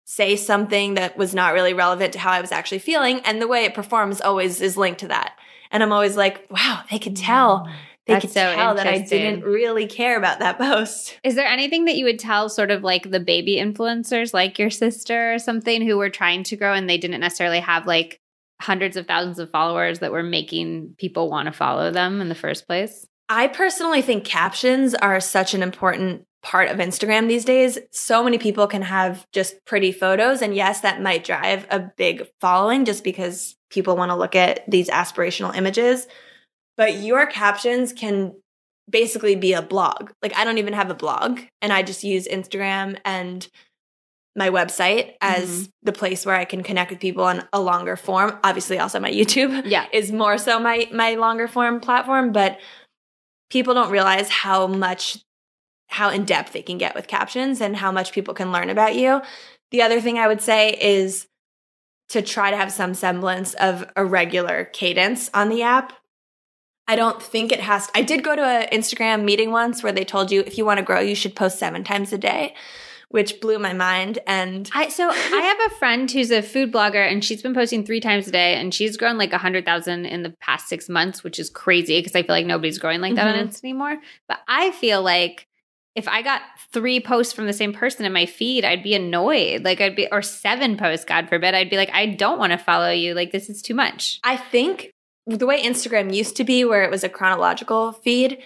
say 0.06 0.36
something 0.36 0.94
that 0.94 1.18
was 1.18 1.34
not 1.34 1.54
really 1.54 1.74
relevant 1.74 2.14
to 2.14 2.20
how 2.20 2.32
I 2.32 2.42
was 2.42 2.52
actually 2.52 2.80
feeling, 2.80 3.22
and 3.22 3.42
the 3.42 3.48
way 3.48 3.66
it 3.66 3.74
performs 3.74 4.22
always 4.22 4.62
is 4.62 4.78
linked 4.78 5.00
to 5.00 5.08
that. 5.08 5.34
And 5.72 5.82
I'm 5.82 5.92
always 5.92 6.18
like, 6.18 6.48
wow, 6.50 6.84
they 6.92 7.00
could 7.00 7.16
tell. 7.16 7.66
Mm. 7.66 7.74
They 8.08 8.14
That's 8.14 8.26
could 8.26 8.34
so 8.34 8.56
tell 8.56 8.76
that 8.76 8.88
I 8.88 8.98
didn't 9.00 9.44
really 9.44 9.86
care 9.86 10.18
about 10.18 10.40
that 10.40 10.58
post. 10.58 11.20
Is 11.24 11.36
there 11.36 11.48
anything 11.48 11.86
that 11.86 11.96
you 11.96 12.06
would 12.06 12.20
tell 12.20 12.50
sort 12.50 12.72
of 12.72 12.84
like 12.84 13.10
the 13.10 13.20
baby 13.20 13.58
influencers 13.58 14.34
like 14.34 14.58
your 14.58 14.72
sister 14.72 15.34
or 15.34 15.40
something 15.40 15.82
who 15.86 15.98
were 15.98 16.10
trying 16.10 16.44
to 16.44 16.56
grow 16.56 16.74
and 16.74 16.90
they 16.90 16.98
didn't 16.98 17.22
necessarily 17.22 17.60
have 17.60 17.86
like 17.86 18.20
hundreds 18.60 18.98
of 18.98 19.08
thousands 19.08 19.40
of 19.40 19.52
followers 19.52 20.00
that 20.00 20.12
were 20.12 20.24
making 20.24 20.96
people 20.98 21.30
want 21.30 21.48
to 21.48 21.52
follow 21.52 21.92
them 21.92 22.22
in 22.22 22.30
the 22.30 22.36
first 22.36 22.68
place? 22.68 23.08
I 23.30 23.48
personally 23.48 24.02
think 24.02 24.26
captions 24.26 24.94
are 24.96 25.20
such 25.20 25.54
an 25.54 25.64
important 25.64 26.26
part 26.44 26.70
of 26.70 26.78
Instagram 26.78 27.28
these 27.28 27.46
days. 27.46 27.78
So 27.92 28.24
many 28.24 28.38
people 28.38 28.68
can 28.68 28.82
have 28.82 29.28
just 29.32 29.64
pretty 29.66 29.92
photos. 29.92 30.42
And 30.42 30.56
yes, 30.56 30.82
that 30.82 31.02
might 31.02 31.24
drive 31.24 31.68
a 31.70 31.80
big 31.80 32.28
following 32.40 32.86
just 32.86 33.04
because 33.04 33.56
people 33.70 33.96
want 33.96 34.10
to 34.10 34.16
look 34.16 34.36
at 34.36 34.70
these 34.70 34.90
aspirational 34.90 35.56
images. 35.56 36.08
But 36.78 36.96
your 36.96 37.28
captions 37.28 37.94
can 37.94 38.34
basically 38.90 39.36
be 39.36 39.54
a 39.54 39.62
blog. 39.62 40.12
Like, 40.22 40.36
I 40.36 40.44
don't 40.44 40.58
even 40.58 40.74
have 40.74 40.90
a 40.90 40.96
blog, 40.96 41.40
and 41.62 41.72
I 41.72 41.84
just 41.84 42.04
use 42.04 42.28
Instagram 42.28 42.98
and 43.06 43.48
my 44.36 44.50
website 44.50 45.16
as 45.22 45.50
mm-hmm. 45.50 45.70
the 45.84 45.92
place 45.92 46.26
where 46.26 46.36
I 46.36 46.46
can 46.46 46.64
connect 46.64 46.90
with 46.90 47.00
people 47.00 47.24
on 47.24 47.44
a 47.52 47.60
longer 47.60 47.96
form. 47.96 48.38
Obviously, 48.44 48.80
also 48.80 49.00
my 49.00 49.12
YouTube 49.12 49.64
Yeah. 49.66 49.86
is 49.94 50.12
more 50.12 50.38
so 50.38 50.60
my 50.60 50.88
my 50.92 51.16
longer 51.16 51.48
form 51.48 51.82
platform, 51.82 52.32
but 52.32 52.60
people 53.50 53.74
don't 53.74 53.92
realize 53.92 54.30
how 54.30 54.68
much 54.68 55.20
how 55.92 56.10
in 56.10 56.26
depth 56.26 56.54
they 56.54 56.62
can 56.62 56.78
get 56.78 56.96
with 56.96 57.08
captions 57.08 57.62
and 57.62 57.76
how 57.76 57.92
much 57.92 58.12
people 58.14 58.34
can 58.34 58.52
learn 58.52 58.70
about 58.70 58.96
you. 58.96 59.22
The 59.72 59.82
other 59.82 60.02
thing 60.02 60.18
I 60.18 60.28
would 60.28 60.42
say 60.42 60.72
is 60.82 61.28
to 62.10 62.22
try 62.22 62.50
to 62.50 62.58
have 62.58 62.72
some 62.72 62.94
semblance 62.94 63.54
of 63.56 63.86
a 63.96 64.04
regular 64.04 64.66
cadence 64.66 65.30
on 65.34 65.50
the 65.50 65.62
app. 65.64 65.94
I 66.88 66.96
don't 66.96 67.22
think 67.22 67.52
it 67.52 67.60
has 67.62 67.88
To, 67.88 67.98
I 67.98 68.02
did 68.02 68.24
go 68.24 68.36
to 68.36 68.42
an 68.42 68.68
Instagram 68.72 69.24
meeting 69.24 69.52
once 69.52 69.84
where 69.84 69.94
they 69.94 70.04
told 70.04 70.32
you 70.32 70.42
if 70.42 70.58
you 70.58 70.66
want 70.66 70.80
to 70.80 70.84
grow 70.86 71.00
you 71.00 71.16
should 71.16 71.36
post 71.36 71.60
7 71.60 71.84
times 71.84 72.12
a 72.12 72.18
day, 72.18 72.54
which 73.10 73.40
blew 73.40 73.60
my 73.60 73.72
mind 73.74 74.20
and 74.28 74.70
I 74.74 74.90
so 74.90 75.10
I 75.14 75.14
have 75.14 75.72
a 75.72 75.76
friend 75.76 76.10
who's 76.12 76.32
a 76.32 76.42
food 76.42 76.72
blogger 76.72 77.06
and 77.10 77.24
she's 77.24 77.42
been 77.42 77.54
posting 77.54 77.86
three 77.86 78.00
times 78.02 78.28
a 78.28 78.32
day 78.32 78.56
and 78.56 78.74
she's 78.74 78.98
grown 78.98 79.18
like 79.18 79.32
a 79.32 79.38
hundred 79.38 79.66
thousand 79.66 80.06
in 80.06 80.24
the 80.24 80.34
past 80.42 80.68
six 80.68 80.90
months, 80.90 81.24
which 81.24 81.38
is 81.40 81.50
crazy 81.50 82.00
because 82.00 82.16
I 82.16 82.24
feel 82.24 82.36
like 82.36 82.46
nobody's 82.46 82.78
growing 82.80 83.00
like 83.02 83.16
that 83.16 83.28
on 83.28 83.36
Mhm. 83.36 83.48
Insta 83.50 83.64
anymore. 83.64 83.98
But 84.28 84.40
I 84.48 84.72
feel 84.72 85.02
like 85.02 85.48
if 85.96 86.08
I 86.08 86.22
got 86.22 86.42
three 86.72 87.00
posts 87.00 87.34
from 87.34 87.48
the 87.48 87.54
same 87.54 87.74
person 87.74 88.06
in 88.06 88.14
my 88.14 88.26
feed, 88.26 88.64
I'd 88.64 88.84
be 88.84 88.94
annoyed. 88.96 89.66
Like 89.66 89.82
I'd 89.82 89.96
be 89.96 90.08
or 90.12 90.22
seven 90.22 90.78
posts, 90.78 91.06
God 91.06 91.28
forbid, 91.28 91.54
I'd 91.54 91.70
be 91.70 91.78
like, 91.78 91.92
I 91.94 92.06
don't 92.06 92.40
want 92.40 92.52
to 92.54 92.58
follow 92.58 92.92
you. 92.92 93.14
Like 93.14 93.32
this 93.32 93.50
is 93.50 93.62
too 93.62 93.74
much. 93.74 94.20
I 94.24 94.38
think 94.38 94.92
the 95.28 95.46
way 95.46 95.62
Instagram 95.62 96.14
used 96.14 96.36
to 96.38 96.44
be, 96.44 96.64
where 96.66 96.84
it 96.84 96.92
was 96.92 97.04
a 97.04 97.10
chronological 97.10 97.92
feed, 97.92 98.38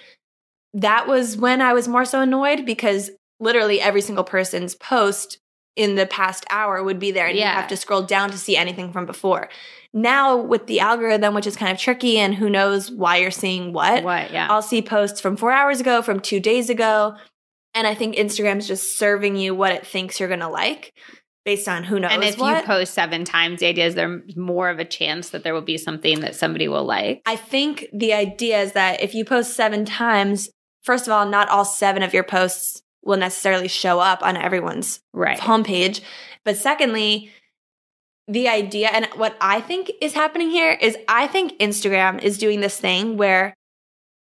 that 0.74 1.08
was 1.08 1.38
when 1.38 1.62
I 1.62 1.74
was 1.74 1.88
more 1.88 2.04
so 2.06 2.22
annoyed 2.22 2.66
because 2.66 3.12
literally 3.40 3.80
every 3.80 4.02
single 4.02 4.24
person's 4.24 4.76
post 4.76 5.38
in 5.76 5.96
the 5.96 6.06
past 6.06 6.46
hour 6.50 6.82
would 6.84 7.00
be 7.00 7.12
there 7.12 7.28
and 7.28 7.38
Yeah. 7.38 7.50
you 7.52 7.56
have 7.60 7.68
to 7.70 7.78
scroll 7.78 8.02
down 8.02 8.32
to 8.32 8.38
see 8.38 8.56
anything 8.58 8.92
from 8.94 9.06
before. 9.06 9.50
Now 9.94 10.36
with 10.38 10.68
the 10.68 10.80
algorithm, 10.80 11.34
which 11.34 11.48
is 11.48 11.56
kind 11.58 11.72
of 11.72 11.78
tricky 11.78 12.18
and 12.18 12.34
who 12.34 12.50
knows 12.50 12.90
why 12.92 13.18
you're 13.18 13.32
seeing 13.32 13.72
what, 13.74 14.04
What? 14.04 14.32
Yeah. 14.32 14.48
I'll 14.50 14.62
see 14.62 14.82
posts 14.82 15.20
from 15.22 15.36
four 15.38 15.52
hours 15.52 15.80
ago, 15.82 16.02
from 16.02 16.20
two 16.22 16.40
days 16.40 16.70
ago. 16.70 17.16
And 17.76 17.86
I 17.86 17.94
think 17.94 18.16
Instagram's 18.16 18.68
just 18.68 18.98
serving 18.98 19.36
you 19.36 19.54
what 19.54 19.72
it 19.74 19.86
thinks 19.86 20.20
you're 20.20 20.30
gonna 20.30 20.50
like 20.50 20.94
based 21.44 21.68
on 21.68 21.84
who 21.84 22.00
knows. 22.00 22.12
and 22.12 22.24
if 22.24 22.40
what. 22.40 22.62
you 22.62 22.66
post 22.66 22.94
seven 22.96 23.24
times, 23.24 23.60
the 23.60 23.68
idea 23.68 23.86
is 23.86 23.94
there's 23.96 24.36
more 24.36 24.70
of 24.70 24.80
a 24.80 24.86
chance 24.86 25.30
that 25.30 25.44
there 25.44 25.54
will 25.54 25.62
be 25.62 25.78
something 25.78 26.22
that 26.22 26.36
somebody 26.36 26.68
will 26.68 26.86
like. 26.86 27.22
I 27.28 27.36
think 27.36 27.86
the 27.94 28.14
idea 28.14 28.62
is 28.62 28.72
that 28.72 29.02
if 29.04 29.14
you 29.14 29.26
post 29.26 29.54
seven 29.56 29.86
times, 29.86 30.50
first 30.84 31.06
of 31.06 31.14
all, 31.14 31.28
not 31.28 31.48
all 31.50 31.66
seven 31.66 32.02
of 32.02 32.14
your 32.16 32.24
posts 32.24 32.82
will 33.04 33.18
necessarily 33.18 33.68
show 33.68 34.00
up 34.00 34.24
on 34.24 34.36
everyone's 34.38 35.00
Right. 35.14 35.38
homepage. 35.38 36.02
But 36.44 36.58
secondly, 36.58 37.32
the 38.28 38.48
idea 38.48 38.88
and 38.92 39.06
what 39.16 39.36
I 39.40 39.62
think 39.62 39.92
is 40.02 40.14
happening 40.14 40.50
here 40.50 40.72
is 40.72 40.98
I 41.08 41.28
think 41.28 41.60
Instagram 41.60 42.24
is 42.24 42.40
doing 42.40 42.62
this 42.62 42.80
thing 42.80 43.18
where 43.18 43.54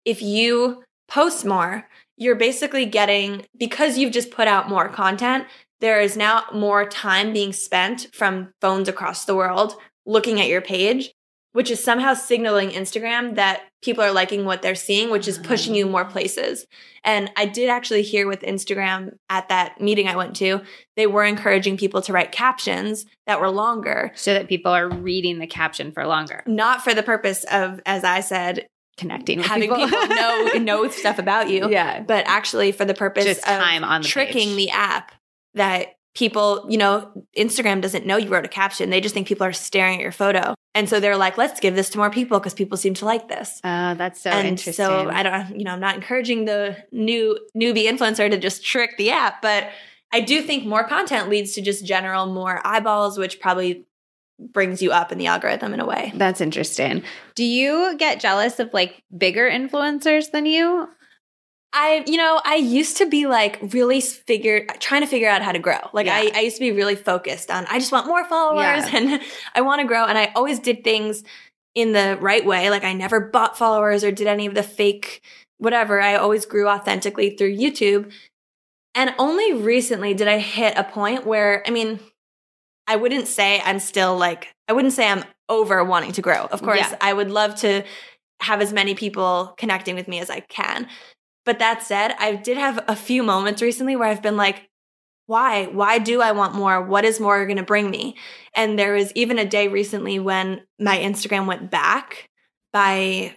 if 0.04 0.22
you 0.22 0.84
post 1.08 1.44
more, 1.44 1.88
you're 2.18 2.34
basically 2.34 2.84
getting, 2.84 3.46
because 3.56 3.96
you've 3.96 4.12
just 4.12 4.30
put 4.30 4.48
out 4.48 4.68
more 4.68 4.88
content, 4.88 5.46
there 5.80 6.00
is 6.00 6.16
now 6.16 6.44
more 6.52 6.84
time 6.84 7.32
being 7.32 7.52
spent 7.52 8.08
from 8.12 8.52
phones 8.60 8.88
across 8.88 9.24
the 9.24 9.36
world 9.36 9.76
looking 10.04 10.40
at 10.40 10.48
your 10.48 10.60
page, 10.60 11.12
which 11.52 11.70
is 11.70 11.82
somehow 11.82 12.14
signaling 12.14 12.70
Instagram 12.70 13.36
that 13.36 13.62
people 13.82 14.02
are 14.02 14.12
liking 14.12 14.44
what 14.44 14.60
they're 14.60 14.74
seeing, 14.74 15.10
which 15.10 15.28
is 15.28 15.38
mm-hmm. 15.38 15.46
pushing 15.48 15.74
you 15.74 15.86
more 15.86 16.04
places. 16.04 16.66
And 17.04 17.30
I 17.36 17.46
did 17.46 17.68
actually 17.68 18.02
hear 18.02 18.26
with 18.26 18.40
Instagram 18.40 19.14
at 19.30 19.48
that 19.48 19.80
meeting 19.80 20.08
I 20.08 20.16
went 20.16 20.34
to, 20.36 20.62
they 20.96 21.06
were 21.06 21.24
encouraging 21.24 21.76
people 21.76 22.02
to 22.02 22.12
write 22.12 22.32
captions 22.32 23.06
that 23.26 23.40
were 23.40 23.50
longer, 23.50 24.12
So 24.16 24.34
that 24.34 24.48
people 24.48 24.72
are 24.72 24.88
reading 24.88 25.38
the 25.38 25.46
caption 25.46 25.92
for 25.92 26.06
longer, 26.06 26.42
not 26.46 26.82
for 26.82 26.94
the 26.94 27.04
purpose 27.04 27.44
of, 27.44 27.80
as 27.86 28.02
I 28.02 28.20
said, 28.20 28.66
connecting 28.98 29.38
with 29.38 29.46
having 29.46 29.70
people, 29.70 29.86
know 30.08 30.44
know 30.60 30.88
stuff 30.90 31.18
about 31.18 31.48
you, 31.48 31.70
Yeah. 31.70 32.00
but 32.02 32.26
actually 32.26 32.72
for 32.72 32.84
the 32.84 32.94
purpose 32.94 33.24
Just 33.24 33.40
of 33.40 33.46
time 33.46 33.84
on 33.84 34.02
the 34.02 34.08
tricking 34.08 34.48
page. 34.48 34.56
the 34.56 34.70
app 34.70 35.12
that 35.54 35.94
people, 36.14 36.66
you 36.68 36.76
know, 36.76 37.10
Instagram 37.36 37.80
doesn't 37.80 38.04
know 38.04 38.16
you 38.16 38.28
wrote 38.28 38.44
a 38.44 38.48
caption. 38.48 38.90
They 38.90 39.00
just 39.00 39.14
think 39.14 39.28
people 39.28 39.46
are 39.46 39.52
staring 39.52 39.96
at 39.98 40.02
your 40.02 40.12
photo. 40.12 40.54
And 40.74 40.88
so 40.88 41.00
they're 41.00 41.16
like, 41.16 41.38
let's 41.38 41.60
give 41.60 41.74
this 41.74 41.90
to 41.90 41.98
more 41.98 42.10
people 42.10 42.38
because 42.38 42.54
people 42.54 42.76
seem 42.76 42.94
to 42.94 43.04
like 43.04 43.28
this. 43.28 43.60
Oh, 43.64 43.94
that's 43.94 44.20
so 44.20 44.30
and 44.30 44.46
interesting. 44.46 44.84
so 44.84 45.08
I 45.08 45.22
don't, 45.22 45.58
you 45.58 45.64
know, 45.64 45.72
I'm 45.72 45.80
not 45.80 45.94
encouraging 45.94 46.44
the 46.44 46.76
new 46.92 47.38
newbie 47.56 47.84
influencer 47.88 48.28
to 48.30 48.36
just 48.38 48.64
trick 48.64 48.96
the 48.98 49.10
app, 49.10 49.40
but 49.42 49.68
I 50.12 50.20
do 50.20 50.42
think 50.42 50.64
more 50.66 50.84
content 50.84 51.28
leads 51.28 51.52
to 51.54 51.62
just 51.62 51.84
general 51.84 52.26
more 52.26 52.60
eyeballs, 52.64 53.18
which 53.18 53.40
probably 53.40 53.84
brings 54.38 54.80
you 54.82 54.92
up 54.92 55.10
in 55.12 55.18
the 55.18 55.26
algorithm 55.26 55.74
in 55.74 55.80
a 55.80 55.86
way. 55.86 56.12
That's 56.14 56.40
interesting. 56.40 57.02
Do 57.34 57.44
you 57.44 57.96
get 57.96 58.20
jealous 58.20 58.58
of 58.58 58.72
like 58.72 59.02
bigger 59.16 59.48
influencers 59.48 60.30
than 60.30 60.46
you? 60.46 60.88
I, 61.72 62.02
you 62.06 62.16
know, 62.16 62.40
I 62.44 62.54
used 62.54 62.96
to 62.96 63.06
be 63.06 63.26
like 63.26 63.58
really 63.74 64.00
figure 64.00 64.64
trying 64.80 65.02
to 65.02 65.06
figure 65.06 65.28
out 65.28 65.42
how 65.42 65.52
to 65.52 65.58
grow. 65.58 65.78
Like 65.92 66.06
I, 66.06 66.30
I 66.34 66.40
used 66.40 66.56
to 66.56 66.60
be 66.60 66.72
really 66.72 66.96
focused 66.96 67.50
on 67.50 67.66
I 67.68 67.78
just 67.78 67.92
want 67.92 68.06
more 68.06 68.24
followers 68.26 68.90
Yeah. 68.90 68.90
and 68.96 69.20
I 69.54 69.60
want 69.60 69.80
to 69.82 69.86
grow. 69.86 70.04
And 70.06 70.16
I 70.16 70.32
always 70.34 70.60
did 70.60 70.82
things 70.82 71.24
in 71.74 71.92
the 71.92 72.16
right 72.20 72.44
way. 72.44 72.70
Like 72.70 72.84
I 72.84 72.94
never 72.94 73.20
bought 73.20 73.58
followers 73.58 74.02
or 74.02 74.10
did 74.10 74.26
any 74.26 74.46
of 74.46 74.54
the 74.54 74.62
fake 74.62 75.20
whatever. 75.58 76.00
I 76.00 76.14
always 76.14 76.46
grew 76.46 76.68
authentically 76.68 77.30
through 77.36 77.56
YouTube. 77.56 78.12
And 78.94 79.14
only 79.18 79.52
recently 79.52 80.14
did 80.14 80.26
I 80.28 80.38
hit 80.38 80.76
a 80.76 80.84
point 80.84 81.26
where, 81.26 81.62
I 81.66 81.70
mean, 81.70 82.00
I 82.88 82.96
wouldn't 82.96 83.28
say 83.28 83.60
I'm 83.64 83.78
still 83.78 84.16
like, 84.16 84.48
I 84.66 84.72
wouldn't 84.72 84.94
say 84.94 85.08
I'm 85.08 85.24
over 85.48 85.84
wanting 85.84 86.12
to 86.12 86.22
grow. 86.22 86.46
Of 86.46 86.62
course, 86.62 86.80
Yeah. 86.80 86.96
I 87.00 87.12
would 87.12 87.30
love 87.30 87.54
to 87.56 87.84
have 88.40 88.60
as 88.60 88.72
many 88.72 88.94
people 88.94 89.54
connecting 89.58 89.94
with 89.94 90.08
me 90.08 90.18
as 90.20 90.30
I 90.30 90.40
can. 90.40 90.88
But 91.44 91.58
that 91.60 91.82
said, 91.82 92.14
I 92.18 92.34
did 92.34 92.56
have 92.56 92.82
a 92.88 92.96
few 92.96 93.22
moments 93.22 93.62
recently 93.62 93.94
where 93.94 94.08
I've 94.08 94.22
been 94.22 94.36
like, 94.36 94.68
why? 95.26 95.66
Why 95.66 95.98
do 95.98 96.22
I 96.22 96.32
want 96.32 96.54
more? 96.54 96.82
What 96.82 97.04
is 97.04 97.20
more 97.20 97.44
going 97.44 97.58
to 97.58 97.62
bring 97.62 97.90
me? 97.90 98.16
And 98.54 98.78
there 98.78 98.94
was 98.94 99.12
even 99.14 99.38
a 99.38 99.44
day 99.44 99.68
recently 99.68 100.18
when 100.18 100.62
my 100.78 100.98
Instagram 100.98 101.46
went 101.46 101.70
back 101.70 102.28
by, 102.72 103.36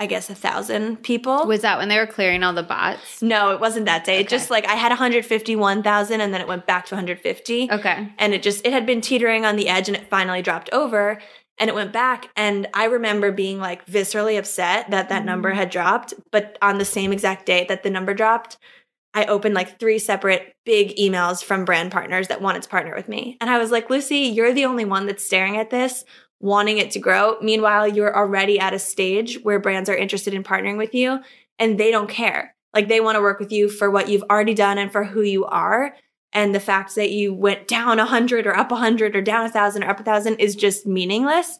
I 0.00 0.06
guess, 0.06 0.30
a 0.30 0.34
thousand 0.34 1.02
people. 1.02 1.46
Was 1.46 1.62
that 1.62 1.78
when 1.78 1.88
they 1.88 1.98
were 1.98 2.06
clearing 2.06 2.44
all 2.44 2.52
the 2.52 2.62
bots? 2.62 3.20
no, 3.20 3.50
it 3.50 3.60
wasn't 3.60 3.86
that 3.86 4.04
day. 4.04 4.20
It 4.20 4.28
just 4.28 4.50
like 4.50 4.66
I 4.66 4.74
had 4.74 4.90
151,000 4.90 6.20
and 6.20 6.32
then 6.32 6.40
it 6.40 6.46
went 6.46 6.66
back 6.66 6.86
to 6.86 6.94
150 6.94 7.70
Okay. 7.72 8.12
and 8.18 8.34
it 8.34 8.42
just 8.42 8.64
it 8.64 8.72
had 8.72 8.86
been 8.86 9.00
teetering 9.00 9.44
on 9.44 9.56
the 9.56 9.68
edge 9.68 9.88
and 9.88 9.96
it 9.96 10.08
finally 10.08 10.42
dropped 10.42 10.70
over 10.72 11.18
and 11.58 11.68
it 11.68 11.74
went 11.74 11.92
back 11.92 12.30
and 12.36 12.68
i 12.74 12.84
remember 12.84 13.32
being 13.32 13.58
like 13.58 13.84
viscerally 13.86 14.38
upset 14.38 14.90
that 14.90 15.08
that 15.08 15.24
number 15.24 15.52
mm. 15.52 15.56
had 15.56 15.70
dropped 15.70 16.14
but 16.30 16.56
on 16.62 16.78
the 16.78 16.84
same 16.84 17.12
exact 17.12 17.46
day 17.46 17.66
that 17.68 17.82
the 17.82 17.90
number 17.90 18.14
dropped 18.14 18.56
i 19.14 19.24
opened 19.24 19.54
like 19.54 19.78
three 19.78 19.98
separate 19.98 20.54
big 20.64 20.94
emails 20.96 21.42
from 21.42 21.64
brand 21.64 21.90
partners 21.90 22.28
that 22.28 22.40
wanted 22.40 22.62
to 22.62 22.68
partner 22.68 22.94
with 22.94 23.08
me 23.08 23.36
and 23.40 23.50
i 23.50 23.58
was 23.58 23.70
like 23.70 23.90
lucie 23.90 24.18
you're 24.18 24.54
the 24.54 24.64
only 24.64 24.84
one 24.84 25.06
that's 25.06 25.24
staring 25.24 25.56
at 25.56 25.70
this 25.70 26.04
wanting 26.40 26.78
it 26.78 26.90
to 26.92 26.98
grow. 26.98 27.38
Meanwhile 27.40 27.88
you're 27.88 28.16
already 28.16 28.58
at 28.58 28.74
a 28.74 28.78
stage 28.78 29.40
where 29.42 29.58
brands 29.58 29.88
are 29.88 29.96
interested 29.96 30.34
in 30.34 30.44
partnering 30.44 30.76
with 30.76 30.94
you 30.94 31.20
and 31.58 31.78
they 31.78 31.90
don't 31.90 32.08
care. 32.08 32.54
Like 32.74 32.88
they 32.88 33.00
want 33.00 33.16
to 33.16 33.22
work 33.22 33.40
with 33.40 33.52
you 33.52 33.68
for 33.68 33.90
what 33.90 34.08
you've 34.08 34.24
already 34.30 34.54
done 34.54 34.78
and 34.78 34.92
for 34.92 35.04
who 35.04 35.22
you 35.22 35.44
are. 35.46 35.94
And 36.32 36.54
the 36.54 36.60
fact 36.60 36.94
that 36.94 37.10
you 37.10 37.32
went 37.32 37.66
down 37.66 37.98
a 37.98 38.02
100 38.02 38.46
or 38.46 38.54
up 38.54 38.70
a 38.70 38.74
100 38.74 39.16
or 39.16 39.22
down 39.22 39.40
a 39.40 39.44
1000 39.44 39.82
or 39.82 39.88
up 39.88 39.98
a 39.98 40.02
1000 40.02 40.34
is 40.34 40.54
just 40.54 40.86
meaningless. 40.86 41.58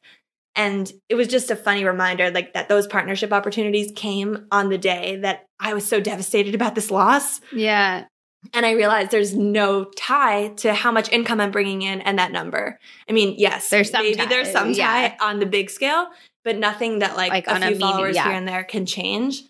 And 0.54 0.92
it 1.08 1.14
was 1.14 1.28
just 1.28 1.50
a 1.50 1.56
funny 1.56 1.84
reminder 1.84 2.30
like 2.30 2.52
that 2.52 2.68
those 2.68 2.86
partnership 2.86 3.32
opportunities 3.32 3.92
came 3.94 4.46
on 4.50 4.68
the 4.68 4.78
day 4.78 5.16
that 5.16 5.46
i 5.60 5.72
was 5.72 5.86
so 5.86 6.00
devastated 6.00 6.54
about 6.54 6.74
this 6.74 6.90
loss. 6.90 7.40
Yeah. 7.52 8.06
And 8.54 8.64
i 8.64 8.72
realized 8.72 9.10
there's 9.10 9.34
no 9.34 9.84
tie 9.96 10.48
to 10.56 10.72
how 10.74 10.90
much 10.92 11.10
income 11.12 11.40
i'm 11.40 11.50
bringing 11.50 11.82
in 11.82 12.00
and 12.02 12.18
that 12.18 12.32
number 12.32 12.78
i 13.08 13.12
mean 13.12 13.34
yes 13.38 13.68
There's 13.70 13.90
some 13.90 14.02
maybe 14.02 14.16
tie, 14.16 14.26
there's 14.26 14.50
some 14.50 14.72
yeah. 14.72 15.16
tie 15.16 15.16
on 15.20 15.38
the 15.40 15.46
big 15.46 15.70
scale 15.70 16.06
but 16.44 16.56
nothing 16.56 17.00
that 17.00 17.16
like, 17.16 17.30
Like 17.30 17.46
a 17.48 17.50
a 17.52 17.54
few 17.56 17.64
mini- 17.66 17.78
followers 17.80 18.16
yeah. 18.16 18.24
here 18.24 18.32
and 18.32 18.46
there 18.48 18.64
can 18.64 18.86
change 18.86 19.42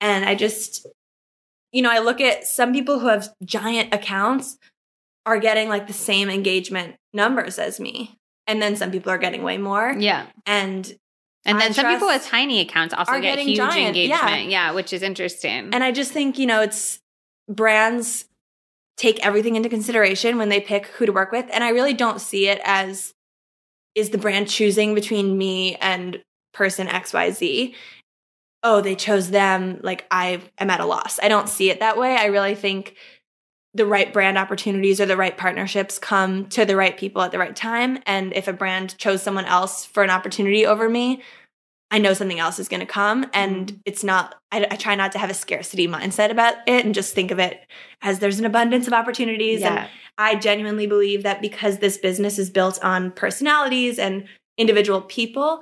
and 0.00 0.24
i 0.24 0.34
just 0.34 0.86
you 1.72 1.82
know 1.82 1.90
i 1.90 1.98
look 1.98 2.20
at 2.20 2.46
some 2.46 2.72
people 2.72 2.98
who 3.00 3.08
have 3.08 3.28
giant 3.44 3.92
accounts 3.94 4.56
are 5.26 5.38
getting 5.38 5.68
like 5.68 5.86
the 5.88 5.92
same 5.92 6.30
engagement 6.30 6.94
numbers 7.12 7.58
as 7.58 7.80
me 7.80 8.16
and 8.46 8.62
then 8.62 8.76
some 8.76 8.92
people 8.92 9.10
are 9.10 9.18
getting 9.18 9.42
way 9.42 9.58
more 9.58 9.92
Yeah. 9.98 10.26
and 10.46 10.96
And 11.44 11.60
then 11.60 11.72
some 11.74 11.86
people 11.92 12.06
with 12.08 12.24
tiny 12.24 12.60
accounts 12.60 12.94
also 12.94 13.20
get 13.20 13.38
huge 13.40 13.56
giant, 13.56 13.96
yeah. 13.96 14.08
engagement. 14.18 14.50
Yeah. 14.50 14.72
which 14.72 14.92
is 14.92 15.02
interesting. 15.02 15.70
and 15.74 15.82
i 15.82 15.90
just 15.90 16.12
think 16.12 16.38
you 16.38 16.46
know 16.46 16.60
it's 16.62 17.00
brands 17.48 18.24
take 18.96 19.24
everything 19.24 19.56
into 19.56 19.68
consideration 19.68 20.38
when 20.38 20.48
they 20.48 20.60
pick 20.60 20.86
who 20.86 21.06
to 21.06 21.12
work 21.12 21.32
with. 21.32 21.46
And 21.52 21.62
i 21.62 21.70
really 21.70 21.94
don't 21.94 22.20
see 22.20 22.48
it 22.48 22.60
as 22.64 23.14
is 23.94 24.10
the 24.10 24.18
brand 24.18 24.48
choosing 24.48 24.94
between 24.94 25.38
me 25.38 25.76
and 25.76 26.22
person 26.52 26.86
xyz 26.86 27.74
oh 28.62 28.80
they 28.80 28.94
chose 28.94 29.30
them. 29.30 29.80
Like 29.82 30.06
i 30.10 30.40
am 30.58 30.70
at 30.70 30.80
a 30.80 30.86
loss. 30.86 31.18
I 31.22 31.28
don't 31.28 31.48
see 31.48 31.70
it 31.70 31.80
that 31.80 31.98
way. 31.98 32.16
I 32.16 32.26
really 32.26 32.54
think 32.54 32.96
the 33.74 33.86
right 33.86 34.10
brand 34.12 34.38
opportunities 34.38 35.00
or 35.00 35.06
the 35.06 35.18
right 35.18 35.36
partnerships 35.36 35.98
come 35.98 36.46
to 36.46 36.64
the 36.64 36.76
right 36.76 36.96
people 36.96 37.20
at 37.20 37.30
the 37.30 37.38
right 37.38 37.54
time. 37.54 37.98
And 38.06 38.32
if 38.32 38.48
a 38.48 38.52
brand 38.54 38.96
chose 38.96 39.22
someone 39.22 39.44
else 39.44 39.84
for 39.84 40.02
an 40.02 40.08
opportunity 40.08 40.64
over 40.64 40.88
me 40.88 41.22
I 41.90 41.98
know 41.98 42.14
something 42.14 42.40
else 42.40 42.58
is 42.58 42.68
going 42.68 42.80
to 42.80 42.86
come. 42.86 43.26
And 43.32 43.68
mm-hmm. 43.68 43.80
it's 43.84 44.02
not, 44.02 44.34
I, 44.50 44.66
I 44.70 44.76
try 44.76 44.94
not 44.94 45.12
to 45.12 45.18
have 45.18 45.30
a 45.30 45.34
scarcity 45.34 45.86
mindset 45.86 46.30
about 46.30 46.54
it 46.66 46.84
and 46.84 46.94
just 46.94 47.14
think 47.14 47.30
of 47.30 47.38
it 47.38 47.60
as 48.02 48.18
there's 48.18 48.38
an 48.38 48.44
abundance 48.46 48.86
of 48.86 48.92
opportunities. 48.92 49.62
And. 49.62 49.88
I 50.18 50.34
genuinely 50.34 50.86
believe 50.86 51.24
that 51.24 51.42
because 51.42 51.78
this 51.78 51.98
business 51.98 52.38
is 52.38 52.48
built 52.48 52.82
on 52.82 53.12
personalities 53.12 53.98
and 53.98 54.26
individual 54.56 55.02
people, 55.02 55.60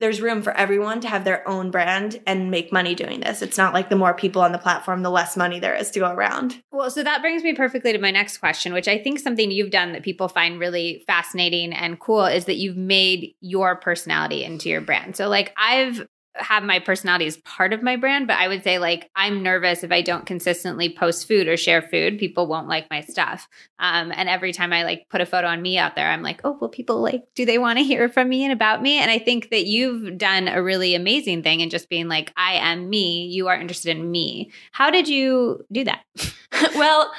there's 0.00 0.20
room 0.20 0.42
for 0.42 0.52
everyone 0.52 1.00
to 1.00 1.08
have 1.08 1.24
their 1.24 1.46
own 1.48 1.70
brand 1.70 2.20
and 2.26 2.50
make 2.50 2.72
money 2.72 2.94
doing 2.94 3.20
this. 3.20 3.42
It's 3.42 3.56
not 3.56 3.72
like 3.72 3.88
the 3.88 3.96
more 3.96 4.14
people 4.14 4.42
on 4.42 4.52
the 4.52 4.58
platform, 4.58 5.02
the 5.02 5.10
less 5.10 5.36
money 5.36 5.58
there 5.58 5.74
is 5.74 5.90
to 5.92 6.00
go 6.00 6.10
around. 6.10 6.62
Well, 6.70 6.90
so 6.90 7.02
that 7.02 7.22
brings 7.22 7.42
me 7.42 7.54
perfectly 7.54 7.92
to 7.92 7.98
my 7.98 8.10
next 8.10 8.38
question, 8.38 8.72
which 8.72 8.88
I 8.88 8.98
think 8.98 9.18
something 9.18 9.50
you've 9.50 9.70
done 9.70 9.92
that 9.92 10.02
people 10.02 10.28
find 10.28 10.60
really 10.60 11.02
fascinating 11.06 11.72
and 11.72 11.98
cool 11.98 12.26
is 12.26 12.44
that 12.44 12.56
you've 12.56 12.76
made 12.76 13.34
your 13.40 13.76
personality 13.76 14.44
into 14.44 14.68
your 14.68 14.80
brand. 14.80 15.16
So, 15.16 15.28
like, 15.28 15.54
I've 15.56 16.06
have 16.38 16.62
my 16.62 16.78
personality 16.78 17.26
as 17.26 17.36
part 17.38 17.72
of 17.72 17.82
my 17.82 17.96
brand, 17.96 18.26
but 18.26 18.38
I 18.38 18.48
would 18.48 18.62
say 18.62 18.78
like 18.78 19.10
I'm 19.14 19.42
nervous 19.42 19.82
if 19.82 19.92
I 19.92 20.02
don't 20.02 20.26
consistently 20.26 20.94
post 20.94 21.26
food 21.28 21.48
or 21.48 21.56
share 21.56 21.82
food, 21.82 22.18
people 22.18 22.46
won't 22.46 22.68
like 22.68 22.88
my 22.90 23.00
stuff. 23.00 23.48
Um, 23.78 24.12
and 24.14 24.28
every 24.28 24.52
time 24.52 24.72
I 24.72 24.84
like 24.84 25.06
put 25.08 25.20
a 25.20 25.26
photo 25.26 25.48
on 25.48 25.62
me 25.62 25.78
out 25.78 25.94
there, 25.96 26.08
I'm 26.08 26.22
like, 26.22 26.40
oh, 26.44 26.56
well, 26.60 26.70
people 26.70 27.00
like, 27.00 27.24
do 27.34 27.44
they 27.44 27.58
want 27.58 27.78
to 27.78 27.84
hear 27.84 28.08
from 28.08 28.28
me 28.28 28.44
and 28.44 28.52
about 28.52 28.82
me? 28.82 28.98
And 28.98 29.10
I 29.10 29.18
think 29.18 29.50
that 29.50 29.66
you've 29.66 30.18
done 30.18 30.48
a 30.48 30.62
really 30.62 30.94
amazing 30.94 31.42
thing 31.42 31.60
in 31.60 31.70
just 31.70 31.88
being 31.88 32.08
like, 32.08 32.32
I 32.36 32.54
am 32.54 32.88
me. 32.88 33.26
You 33.26 33.48
are 33.48 33.58
interested 33.58 33.96
in 33.96 34.10
me. 34.10 34.50
How 34.72 34.90
did 34.90 35.08
you 35.08 35.64
do 35.72 35.84
that? 35.84 36.04
well, 36.74 37.12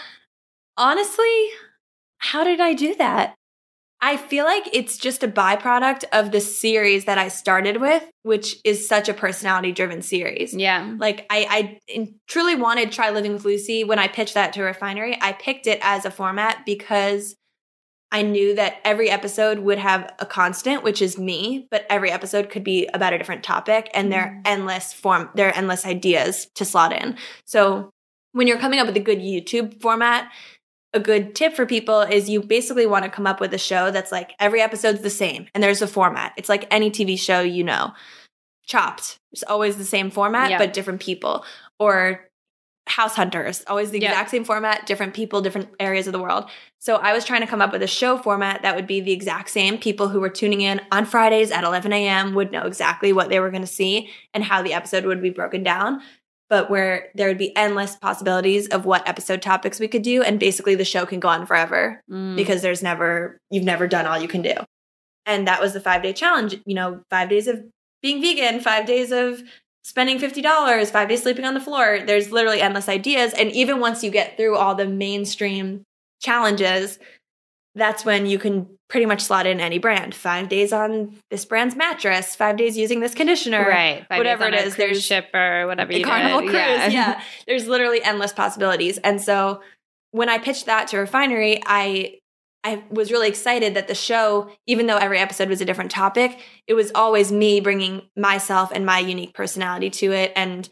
honestly, 0.77 1.49
how 2.17 2.43
did 2.43 2.59
I 2.59 2.73
do 2.73 2.95
that? 2.95 3.35
I 3.99 4.17
feel 4.17 4.45
like 4.45 4.69
it's 4.73 4.97
just 4.97 5.23
a 5.23 5.27
byproduct 5.27 6.03
of 6.13 6.31
the 6.31 6.39
series 6.39 7.05
that 7.05 7.17
I 7.17 7.29
started 7.29 7.81
with, 7.81 8.03
which 8.21 8.57
is 8.63 8.87
such 8.87 9.09
a 9.09 9.13
personality 9.13 9.71
driven 9.71 10.03
series. 10.03 10.53
Yeah. 10.53 10.95
Like 10.99 11.25
I, 11.29 11.79
I 11.89 12.07
truly 12.27 12.55
wanted 12.55 12.91
Try 12.91 13.09
Living 13.09 13.33
with 13.33 13.43
Lucie 13.43 13.83
when 13.83 13.97
I 13.97 14.07
pitched 14.07 14.35
that 14.35 14.53
to 14.53 14.61
Refinery. 14.61 15.17
I 15.19 15.33
picked 15.33 15.65
it 15.65 15.79
as 15.81 16.05
a 16.05 16.11
format 16.11 16.63
because 16.65 17.35
I 18.11 18.21
knew 18.21 18.55
that 18.55 18.77
every 18.85 19.09
episode 19.09 19.59
would 19.59 19.79
have 19.79 20.13
a 20.19 20.25
constant, 20.25 20.83
which 20.83 21.01
is 21.01 21.17
me, 21.17 21.67
but 21.71 21.85
every 21.89 22.11
episode 22.11 22.49
could 22.49 22.63
be 22.63 22.87
about 22.93 23.13
a 23.13 23.17
different 23.17 23.43
topic 23.43 23.89
and 23.93 24.11
there 24.11 24.21
are 24.21 24.29
mm. 24.29 24.41
endless 24.45 24.93
form, 24.93 25.29
there 25.35 25.49
are 25.49 25.55
endless 25.55 25.85
ideas 25.85 26.47
to 26.55 26.63
slot 26.63 26.93
in. 26.93 27.17
So 27.45 27.89
when 28.31 28.47
you're 28.47 28.59
coming 28.59 28.79
up 28.79 28.87
with 28.87 28.95
a 28.95 29.01
good 29.01 29.19
YouTube 29.19 29.81
format, 29.81 30.31
a 30.93 30.99
good 30.99 31.35
tip 31.35 31.53
for 31.53 31.65
people 31.65 32.01
is 32.01 32.29
you 32.29 32.41
basically 32.41 32.85
want 32.85 33.03
to 33.03 33.11
come 33.11 33.27
up 33.27 33.39
with 33.39 33.53
a 33.53 33.57
show 33.57 33.91
that's 33.91 34.11
like 34.11 34.33
every 34.39 34.61
episode's 34.61 35.01
the 35.01 35.09
same 35.09 35.47
and 35.53 35.63
there's 35.63 35.81
a 35.81 35.87
format. 35.87 36.33
It's 36.37 36.49
like 36.49 36.67
any 36.71 36.89
TV 36.89 37.19
show 37.19 37.41
you 37.41 37.63
know. 37.63 37.93
Chopped. 38.65 39.19
It's 39.31 39.43
always 39.43 39.77
the 39.77 39.85
same 39.85 40.11
format, 40.11 40.49
yep. 40.49 40.59
but 40.59 40.73
different 40.73 40.99
people. 40.99 41.45
Or 41.79 42.27
House 42.85 43.15
Hunters, 43.15 43.63
always 43.67 43.91
the 43.91 43.99
yep. 43.99 44.11
exact 44.11 44.29
same 44.29 44.43
format, 44.43 44.85
different 44.85 45.13
people, 45.13 45.41
different 45.41 45.69
areas 45.79 46.07
of 46.07 46.13
the 46.13 46.19
world. 46.19 46.49
So 46.79 46.95
I 46.95 47.13
was 47.13 47.25
trying 47.25 47.41
to 47.41 47.47
come 47.47 47.61
up 47.61 47.71
with 47.71 47.83
a 47.83 47.87
show 47.87 48.17
format 48.17 48.61
that 48.61 48.75
would 48.75 48.87
be 48.87 49.01
the 49.01 49.11
exact 49.11 49.49
same. 49.49 49.77
People 49.77 50.09
who 50.09 50.19
were 50.19 50.29
tuning 50.29 50.61
in 50.61 50.81
on 50.91 51.05
Fridays 51.05 51.51
at 51.51 51.63
11 51.63 51.91
a.m. 51.93 52.33
would 52.33 52.51
know 52.51 52.63
exactly 52.63 53.13
what 53.13 53.29
they 53.29 53.39
were 53.39 53.51
going 53.51 53.61
to 53.61 53.67
see 53.67 54.09
and 54.33 54.43
how 54.43 54.61
the 54.61 54.73
episode 54.73 55.05
would 55.05 55.21
be 55.21 55.29
broken 55.29 55.63
down 55.63 56.01
but 56.49 56.69
where 56.69 57.09
there 57.15 57.27
would 57.27 57.37
be 57.37 57.55
endless 57.55 57.95
possibilities 57.95 58.67
of 58.67 58.85
what 58.85 59.07
episode 59.07 59.41
topics 59.41 59.79
we 59.79 59.87
could 59.87 60.01
do. 60.01 60.23
And 60.23 60.39
basically 60.39 60.75
the 60.75 60.85
show 60.85 61.05
can 61.05 61.19
go 61.19 61.27
on 61.27 61.45
forever 61.45 62.01
mm. 62.09 62.35
because 62.35 62.61
there's 62.61 62.81
never, 62.81 63.39
you've 63.49 63.63
never 63.63 63.87
done 63.87 64.05
all 64.05 64.19
you 64.19 64.27
can 64.27 64.41
do. 64.41 64.53
And 65.25 65.47
that 65.47 65.61
was 65.61 65.73
the 65.73 65.81
five 65.81 66.03
day 66.03 66.13
challenge, 66.13 66.57
you 66.65 66.73
know, 66.73 67.01
five 67.09 67.29
days 67.29 67.47
of 67.47 67.61
being 68.01 68.21
vegan, 68.21 68.61
five 68.61 68.85
days 68.85 69.11
of 69.11 69.43
spending 69.83 70.19
$50, 70.19 70.89
five 70.89 71.09
days 71.09 71.23
sleeping 71.23 71.45
on 71.45 71.53
the 71.53 71.59
floor. 71.59 71.99
There's 72.05 72.31
literally 72.31 72.61
endless 72.61 72.89
ideas. 72.89 73.33
And 73.33 73.51
even 73.51 73.79
once 73.79 74.03
you 74.03 74.11
get 74.11 74.37
through 74.37 74.55
all 74.55 74.75
the 74.75 74.87
mainstream 74.87 75.83
challenges, 76.21 76.99
that's 77.77 78.03
when 78.03 78.25
you 78.25 78.39
can 78.39 78.67
pretty 78.89 79.05
much 79.05 79.21
slot 79.21 79.45
in 79.45 79.59
any 79.59 79.77
brand. 79.77 80.15
Five 80.15 80.49
days 80.49 80.73
on 80.73 81.15
this 81.29 81.45
brand's 81.45 81.75
mattress, 81.75 82.35
five 82.35 82.57
days 82.57 82.77
using 82.77 82.99
this 82.99 83.13
conditioner, 83.13 83.67
right? 83.67 84.05
whatever 84.09 84.45
it 84.45 84.55
is. 84.55 84.75
There's 84.75 85.03
ship 85.03 85.27
or 85.33 85.67
whatever 85.67 85.93
you 85.93 86.03
Carnival 86.03 86.41
did. 86.41 86.49
Cruise. 86.49 86.57
Yeah. 86.59 86.87
yeah, 86.89 87.21
there's 87.47 87.67
literally 87.67 88.01
endless 88.01 88.33
possibilities. 88.33 88.97
And 88.99 89.21
so 89.21 89.61
when 90.11 90.29
I 90.29 90.37
pitched 90.37 90.65
that 90.65 90.87
to 90.89 90.97
Refinery, 90.97 91.61
I 91.65 92.19
I 92.63 92.83
was 92.89 93.11
really 93.11 93.29
excited 93.29 93.75
that 93.75 93.87
the 93.87 93.95
show, 93.95 94.49
even 94.65 94.87
though 94.87 94.97
every 94.97 95.19
episode 95.19 95.47
was 95.47 95.61
a 95.61 95.65
different 95.65 95.91
topic, 95.91 96.39
it 96.65 96.73
was 96.73 96.91
always 96.95 97.31
me 97.31 97.59
bringing 97.59 98.01
myself 98.15 98.71
and 98.73 98.85
my 98.85 98.99
unique 98.99 99.33
personality 99.33 99.89
to 99.91 100.11
it 100.11 100.33
and. 100.35 100.67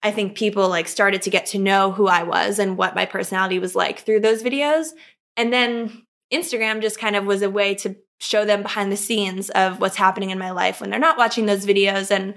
I 0.00 0.12
think 0.12 0.36
people 0.36 0.68
like 0.68 0.86
started 0.86 1.22
to 1.22 1.30
get 1.30 1.46
to 1.46 1.58
know 1.58 1.90
who 1.90 2.06
I 2.06 2.22
was 2.22 2.60
and 2.60 2.78
what 2.78 2.94
my 2.94 3.04
personality 3.04 3.58
was 3.58 3.74
like 3.74 3.98
through 3.98 4.20
those 4.20 4.44
videos. 4.44 4.90
And 5.36 5.52
then 5.52 6.04
Instagram 6.32 6.82
just 6.82 6.98
kind 6.98 7.16
of 7.16 7.24
was 7.24 7.42
a 7.42 7.50
way 7.50 7.74
to 7.76 7.96
show 8.20 8.44
them 8.44 8.62
behind 8.62 8.90
the 8.90 8.96
scenes 8.96 9.48
of 9.50 9.80
what's 9.80 9.96
happening 9.96 10.30
in 10.30 10.38
my 10.38 10.50
life 10.50 10.80
when 10.80 10.90
they're 10.90 10.98
not 10.98 11.18
watching 11.18 11.46
those 11.46 11.64
videos. 11.64 12.10
And 12.10 12.34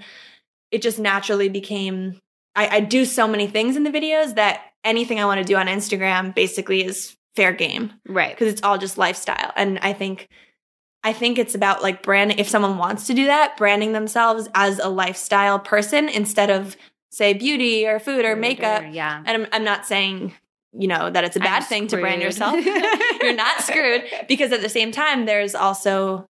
it 0.70 0.82
just 0.82 0.98
naturally 0.98 1.48
became 1.48 2.20
I, 2.54 2.68
I 2.68 2.80
do 2.80 3.04
so 3.04 3.26
many 3.26 3.46
things 3.46 3.76
in 3.76 3.84
the 3.84 3.90
videos 3.90 4.34
that 4.34 4.60
anything 4.84 5.20
I 5.20 5.24
want 5.24 5.38
to 5.38 5.44
do 5.44 5.56
on 5.56 5.66
Instagram 5.66 6.34
basically 6.34 6.84
is 6.84 7.16
fair 7.34 7.52
game. 7.52 7.92
Right. 8.06 8.30
Because 8.30 8.52
it's 8.52 8.62
all 8.62 8.78
just 8.78 8.98
lifestyle. 8.98 9.52
And 9.56 9.78
I 9.80 9.92
think 9.92 10.28
I 11.04 11.12
think 11.12 11.38
it's 11.38 11.54
about 11.54 11.82
like 11.82 12.02
branding 12.02 12.38
if 12.38 12.48
someone 12.48 12.78
wants 12.78 13.06
to 13.08 13.14
do 13.14 13.26
that, 13.26 13.56
branding 13.56 13.92
themselves 13.92 14.48
as 14.54 14.78
a 14.78 14.88
lifestyle 14.88 15.58
person 15.58 16.08
instead 16.08 16.50
of 16.50 16.76
say 17.10 17.32
beauty 17.34 17.86
or 17.86 17.98
food 17.98 18.24
or 18.24 18.36
makeup. 18.36 18.84
yeah. 18.90 19.22
And 19.26 19.42
I'm, 19.42 19.48
I'm 19.52 19.64
not 19.64 19.86
saying 19.86 20.32
you 20.72 20.88
know 20.88 21.10
that 21.10 21.24
it's 21.24 21.36
a 21.36 21.40
bad 21.40 21.62
I'm 21.62 21.68
thing 21.68 21.88
screwed. 21.88 22.00
to 22.00 22.02
brand 22.02 22.22
yourself. 22.22 22.54
You're 23.22 23.34
not 23.34 23.60
screwed 23.62 24.04
because 24.28 24.52
at 24.52 24.62
the 24.62 24.68
same 24.68 24.90
time 24.90 25.26
there's 25.26 25.54
also 25.54 26.26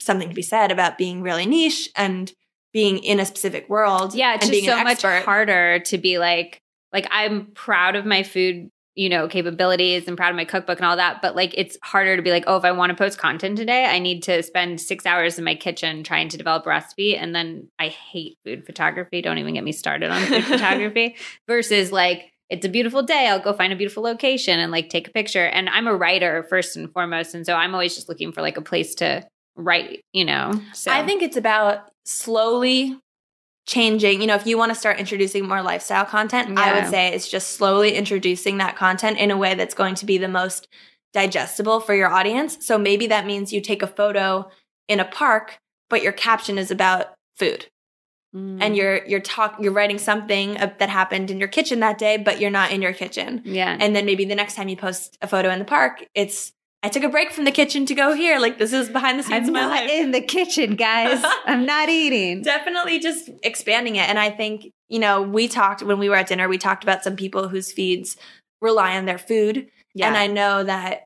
something 0.00 0.28
to 0.28 0.34
be 0.34 0.42
said 0.42 0.70
about 0.70 0.98
being 0.98 1.22
really 1.22 1.46
niche 1.46 1.90
and 1.96 2.32
being 2.72 2.98
in 2.98 3.20
a 3.20 3.26
specific 3.26 3.68
world. 3.68 4.14
Yeah, 4.14 4.34
it's 4.34 4.44
and 4.44 4.52
just 4.52 4.64
being 4.64 4.76
so 4.76 4.82
much 4.82 5.02
harder 5.24 5.80
to 5.80 5.98
be 5.98 6.18
like 6.18 6.60
like 6.92 7.06
I'm 7.10 7.46
proud 7.52 7.96
of 7.96 8.06
my 8.06 8.22
food, 8.22 8.70
you 8.94 9.08
know, 9.10 9.28
capabilities 9.28 10.08
and 10.08 10.16
proud 10.16 10.30
of 10.30 10.36
my 10.36 10.46
cookbook 10.46 10.78
and 10.78 10.86
all 10.86 10.96
that, 10.96 11.20
but 11.20 11.36
like 11.36 11.52
it's 11.56 11.76
harder 11.82 12.16
to 12.16 12.22
be 12.22 12.30
like, 12.30 12.44
oh, 12.46 12.56
if 12.56 12.64
I 12.64 12.72
want 12.72 12.90
to 12.90 12.96
post 12.96 13.18
content 13.18 13.58
today, 13.58 13.84
I 13.84 13.98
need 13.98 14.22
to 14.24 14.42
spend 14.42 14.80
6 14.80 15.04
hours 15.06 15.38
in 15.38 15.44
my 15.44 15.54
kitchen 15.54 16.02
trying 16.02 16.28
to 16.30 16.38
develop 16.38 16.64
a 16.64 16.70
recipe 16.70 17.16
and 17.16 17.34
then 17.34 17.68
I 17.78 17.88
hate 17.88 18.38
food 18.44 18.64
photography. 18.64 19.20
Don't 19.20 19.38
even 19.38 19.54
get 19.54 19.64
me 19.64 19.72
started 19.72 20.10
on 20.10 20.22
food 20.22 20.44
photography 20.46 21.16
versus 21.46 21.92
like 21.92 22.32
it's 22.50 22.64
a 22.64 22.68
beautiful 22.68 23.02
day. 23.02 23.28
I'll 23.28 23.40
go 23.40 23.52
find 23.52 23.72
a 23.72 23.76
beautiful 23.76 24.02
location 24.02 24.58
and 24.58 24.72
like 24.72 24.88
take 24.88 25.08
a 25.08 25.10
picture. 25.10 25.44
And 25.44 25.68
I'm 25.68 25.86
a 25.86 25.94
writer 25.94 26.44
first 26.48 26.76
and 26.76 26.90
foremost. 26.92 27.34
And 27.34 27.44
so 27.44 27.54
I'm 27.54 27.74
always 27.74 27.94
just 27.94 28.08
looking 28.08 28.32
for 28.32 28.40
like 28.40 28.56
a 28.56 28.62
place 28.62 28.94
to 28.96 29.26
write, 29.56 30.00
you 30.12 30.24
know? 30.24 30.52
So 30.72 30.90
I 30.90 31.04
think 31.04 31.22
it's 31.22 31.36
about 31.36 31.90
slowly 32.06 32.98
changing. 33.66 34.20
You 34.22 34.26
know, 34.26 34.34
if 34.34 34.46
you 34.46 34.56
want 34.56 34.72
to 34.72 34.78
start 34.78 34.98
introducing 34.98 35.46
more 35.46 35.62
lifestyle 35.62 36.06
content, 36.06 36.48
yeah. 36.50 36.60
I 36.60 36.80
would 36.80 36.90
say 36.90 37.08
it's 37.08 37.28
just 37.28 37.50
slowly 37.50 37.94
introducing 37.94 38.58
that 38.58 38.76
content 38.76 39.18
in 39.18 39.30
a 39.30 39.36
way 39.36 39.54
that's 39.54 39.74
going 39.74 39.94
to 39.96 40.06
be 40.06 40.16
the 40.16 40.28
most 40.28 40.68
digestible 41.12 41.80
for 41.80 41.94
your 41.94 42.08
audience. 42.08 42.64
So 42.64 42.78
maybe 42.78 43.06
that 43.08 43.26
means 43.26 43.52
you 43.52 43.60
take 43.60 43.82
a 43.82 43.86
photo 43.86 44.50
in 44.88 45.00
a 45.00 45.04
park, 45.04 45.58
but 45.90 46.02
your 46.02 46.12
caption 46.12 46.56
is 46.56 46.70
about 46.70 47.14
food. 47.36 47.66
Mm. 48.34 48.58
And 48.60 48.76
you're 48.76 49.04
you're 49.06 49.20
talk 49.20 49.56
you're 49.58 49.72
writing 49.72 49.98
something 49.98 50.54
that 50.54 50.88
happened 50.88 51.30
in 51.30 51.38
your 51.38 51.48
kitchen 51.48 51.80
that 51.80 51.98
day, 51.98 52.18
but 52.18 52.40
you're 52.40 52.50
not 52.50 52.72
in 52.72 52.82
your 52.82 52.92
kitchen. 52.92 53.42
Yeah. 53.44 53.76
And 53.78 53.96
then 53.96 54.04
maybe 54.04 54.24
the 54.24 54.34
next 54.34 54.54
time 54.54 54.68
you 54.68 54.76
post 54.76 55.16
a 55.22 55.26
photo 55.26 55.50
in 55.50 55.58
the 55.58 55.64
park, 55.64 56.04
it's 56.14 56.52
I 56.82 56.88
took 56.88 57.02
a 57.02 57.08
break 57.08 57.32
from 57.32 57.44
the 57.44 57.50
kitchen 57.50 57.86
to 57.86 57.94
go 57.94 58.12
here. 58.14 58.38
Like 58.38 58.58
this 58.58 58.72
is 58.72 58.88
behind 58.88 59.18
the 59.18 59.22
scenes 59.22 59.48
I'm 59.48 59.48
of 59.48 59.52
my 59.54 59.60
not 59.62 59.70
life. 59.70 59.90
in 59.90 60.10
the 60.12 60.20
kitchen, 60.20 60.76
guys. 60.76 61.22
I'm 61.46 61.66
not 61.66 61.88
eating. 61.88 62.42
Definitely 62.42 63.00
just 63.00 63.30
expanding 63.42 63.96
it. 63.96 64.08
And 64.08 64.18
I 64.18 64.30
think, 64.30 64.72
you 64.88 64.98
know, 64.98 65.22
we 65.22 65.48
talked 65.48 65.82
when 65.82 65.98
we 65.98 66.08
were 66.08 66.16
at 66.16 66.28
dinner, 66.28 66.48
we 66.48 66.58
talked 66.58 66.84
about 66.84 67.02
some 67.02 67.16
people 67.16 67.48
whose 67.48 67.72
feeds 67.72 68.16
rely 68.60 68.96
on 68.96 69.06
their 69.06 69.18
food. 69.18 69.68
Yeah. 69.94 70.06
And 70.08 70.16
I 70.16 70.26
know 70.28 70.62
that 70.64 71.04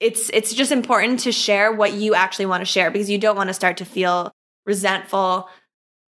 it's 0.00 0.30
it's 0.30 0.54
just 0.54 0.72
important 0.72 1.20
to 1.20 1.32
share 1.32 1.72
what 1.72 1.92
you 1.92 2.14
actually 2.14 2.46
want 2.46 2.62
to 2.62 2.66
share 2.66 2.90
because 2.90 3.10
you 3.10 3.18
don't 3.18 3.36
want 3.36 3.48
to 3.48 3.54
start 3.54 3.76
to 3.78 3.84
feel 3.84 4.32
resentful 4.66 5.48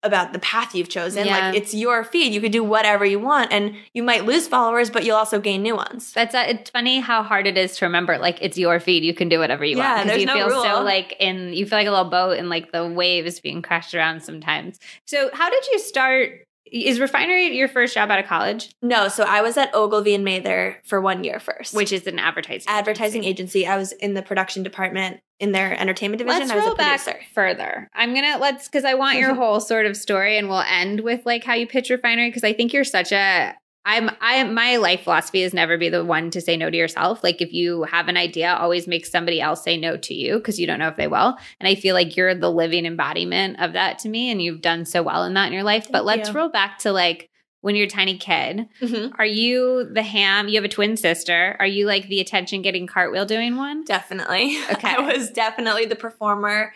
about 0.08 0.34
the 0.34 0.40
path 0.40 0.74
you've 0.74 0.90
chosen. 0.90 1.26
Yeah. 1.26 1.50
Like 1.50 1.56
it's 1.56 1.74
your 1.74 2.04
feed. 2.04 2.34
You 2.34 2.42
could 2.42 2.52
do 2.52 2.64
whatever 2.64 3.06
you 3.06 3.20
want 3.20 3.52
and 3.52 3.76
you 3.94 4.02
might 4.02 4.26
lose 4.26 4.48
followers, 4.48 4.90
but 4.90 5.06
you'll 5.06 5.18
also 5.18 5.40
gain 5.40 5.62
new 5.62 5.76
ones. 5.76 6.14
That's 6.14 6.34
uh, 6.34 6.46
it's 6.48 6.70
funny 6.72 7.00
how 7.00 7.22
hard 7.22 7.46
it 7.46 7.58
is 7.58 7.78
to 7.78 7.86
remember 7.86 8.18
like 8.18 8.40
it's 8.42 8.58
your 8.58 8.80
feed. 8.80 9.04
You 9.04 9.14
can 9.14 9.30
do 9.30 9.40
whatever 9.40 9.64
you 9.64 9.78
yeah, 9.78 9.98
want. 9.98 10.08
Because 10.08 10.22
you 10.22 10.26
no 10.26 10.34
feel 10.34 10.50
rule. 10.50 10.64
so 10.64 10.82
like 10.82 11.16
in 11.20 11.54
you 11.54 11.66
feel 11.66 11.78
like 11.78 11.88
a 11.88 11.92
little 11.92 12.10
boat 12.10 12.40
and 12.40 12.50
like 12.50 12.72
the 12.72 12.88
waves 12.88 13.40
being 13.40 13.62
crashed 13.62 13.94
around 13.94 14.24
sometimes. 14.24 14.80
So 15.06 15.30
how 15.34 15.50
did 15.50 15.68
you 15.68 15.80
start 15.80 16.47
is 16.72 17.00
refinery 17.00 17.56
your 17.58 17.68
first 17.68 17.94
job 17.94 18.10
out 18.10 18.20
of 18.20 18.26
college? 18.26 18.70
No, 18.82 19.08
so 19.08 19.24
I 19.24 19.42
was 19.42 19.58
at 19.58 19.74
Ogilvy 19.74 20.14
and 20.14 20.24
Mather 20.24 20.82
for 20.86 21.02
one 21.02 21.24
year 21.24 21.40
first, 21.40 21.74
which 21.74 21.92
is 21.92 22.08
an 22.08 22.20
advertising 22.20 22.66
advertising 22.68 23.24
agency. 23.24 23.60
agency. 23.60 23.68
I 23.68 23.78
was 23.78 23.92
in 23.94 24.14
the 24.14 24.22
production 24.22 24.64
department 24.64 25.20
in 25.40 25.52
their 25.52 25.80
entertainment 25.80 26.20
division. 26.20 26.40
Let's 26.42 26.52
I 26.52 26.56
was 26.56 26.66
roll 26.66 26.74
a 26.74 26.78
back 26.78 27.02
further. 27.34 27.90
I'm 27.94 28.14
gonna 28.14 28.38
let's 28.40 28.68
because 28.68 28.86
I 28.86 28.96
want 28.96 29.18
your 29.18 29.34
whole 29.42 29.60
sort 29.60 29.86
of 29.86 29.96
story, 29.96 30.38
and 30.38 30.50
we'll 30.50 30.62
end 30.62 31.02
with 31.02 31.26
like 31.26 31.44
how 31.44 31.54
you 31.54 31.68
pitch 31.68 31.90
refinery 31.90 32.30
because 32.30 32.44
I 32.44 32.54
think 32.54 32.74
you're 32.74 32.84
such 32.84 33.12
a 33.12 33.56
I'm 33.88 34.12
I 34.20 34.44
my 34.44 34.76
life 34.76 35.04
philosophy 35.06 35.44
is 35.44 35.54
never 35.54 35.78
be 35.78 35.88
the 35.88 36.04
one 36.04 36.30
to 36.32 36.42
say 36.42 36.58
no 36.58 36.70
to 36.70 36.76
yourself. 36.76 37.24
Like 37.24 37.42
if 37.42 37.54
you 37.54 37.84
have 37.84 38.10
an 38.10 38.18
idea, 38.18 38.54
always 38.54 38.86
make 38.86 39.06
somebody 39.06 39.40
else 39.40 39.64
say 39.64 39.78
no 39.78 39.96
to 39.96 40.14
you 40.14 40.36
because 40.36 40.60
you 40.60 40.68
don't 40.68 40.78
know 40.78 40.90
if 40.90 40.98
they 40.98 41.08
will. 41.08 41.38
And 41.62 41.70
I 41.70 41.76
feel 41.76 41.96
like 41.96 42.18
you're 42.18 42.36
the 42.36 42.52
living 42.52 42.86
embodiment 42.86 43.62
of 43.62 43.72
that 43.74 44.00
to 44.00 44.10
me 44.10 44.30
and 44.30 44.42
you've 44.42 44.60
done 44.60 44.84
so 44.84 45.02
well 45.02 45.24
in 45.24 45.34
that 45.36 45.48
in 45.48 45.54
your 45.54 45.64
life. 45.64 45.84
Thank 45.84 45.94
but 45.94 46.04
let's 46.04 46.28
you. 46.28 46.36
roll 46.36 46.50
back 46.50 46.80
to 46.80 46.92
like 46.92 47.30
when 47.62 47.78
you're 47.78 47.86
a 47.86 47.90
tiny 47.90 48.18
kid. 48.18 48.68
Mm-hmm. 48.82 49.16
Are 49.18 49.26
you 49.26 49.90
the 49.90 50.04
ham? 50.04 50.50
You 50.50 50.56
have 50.56 50.66
a 50.66 50.70
twin 50.70 50.98
sister. 50.98 51.56
Are 51.58 51.66
you 51.66 51.86
like 51.86 52.10
the 52.10 52.20
attention 52.20 52.62
getting 52.64 52.88
cartwheel 52.88 53.26
doing 53.26 53.56
one? 53.56 53.86
Definitely. 53.86 54.58
Okay. 54.70 54.96
I 54.96 55.00
was 55.00 55.32
definitely 55.32 55.86
the 55.86 55.96
performer 55.96 56.74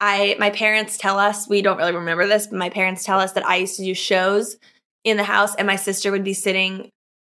I 0.00 0.36
my 0.38 0.50
parents 0.50 0.98
tell 0.98 1.18
us 1.18 1.48
we 1.48 1.62
don't 1.62 1.78
really 1.78 1.94
remember 1.94 2.26
this, 2.26 2.46
but 2.46 2.58
my 2.58 2.68
parents 2.68 3.04
tell 3.04 3.18
us 3.18 3.32
that 3.32 3.46
I 3.46 3.56
used 3.56 3.76
to 3.76 3.84
do 3.84 3.94
shows 3.94 4.56
in 5.04 5.16
the 5.16 5.24
house, 5.24 5.54
and 5.54 5.66
my 5.66 5.76
sister 5.76 6.10
would 6.10 6.24
be 6.24 6.34
sitting 6.34 6.90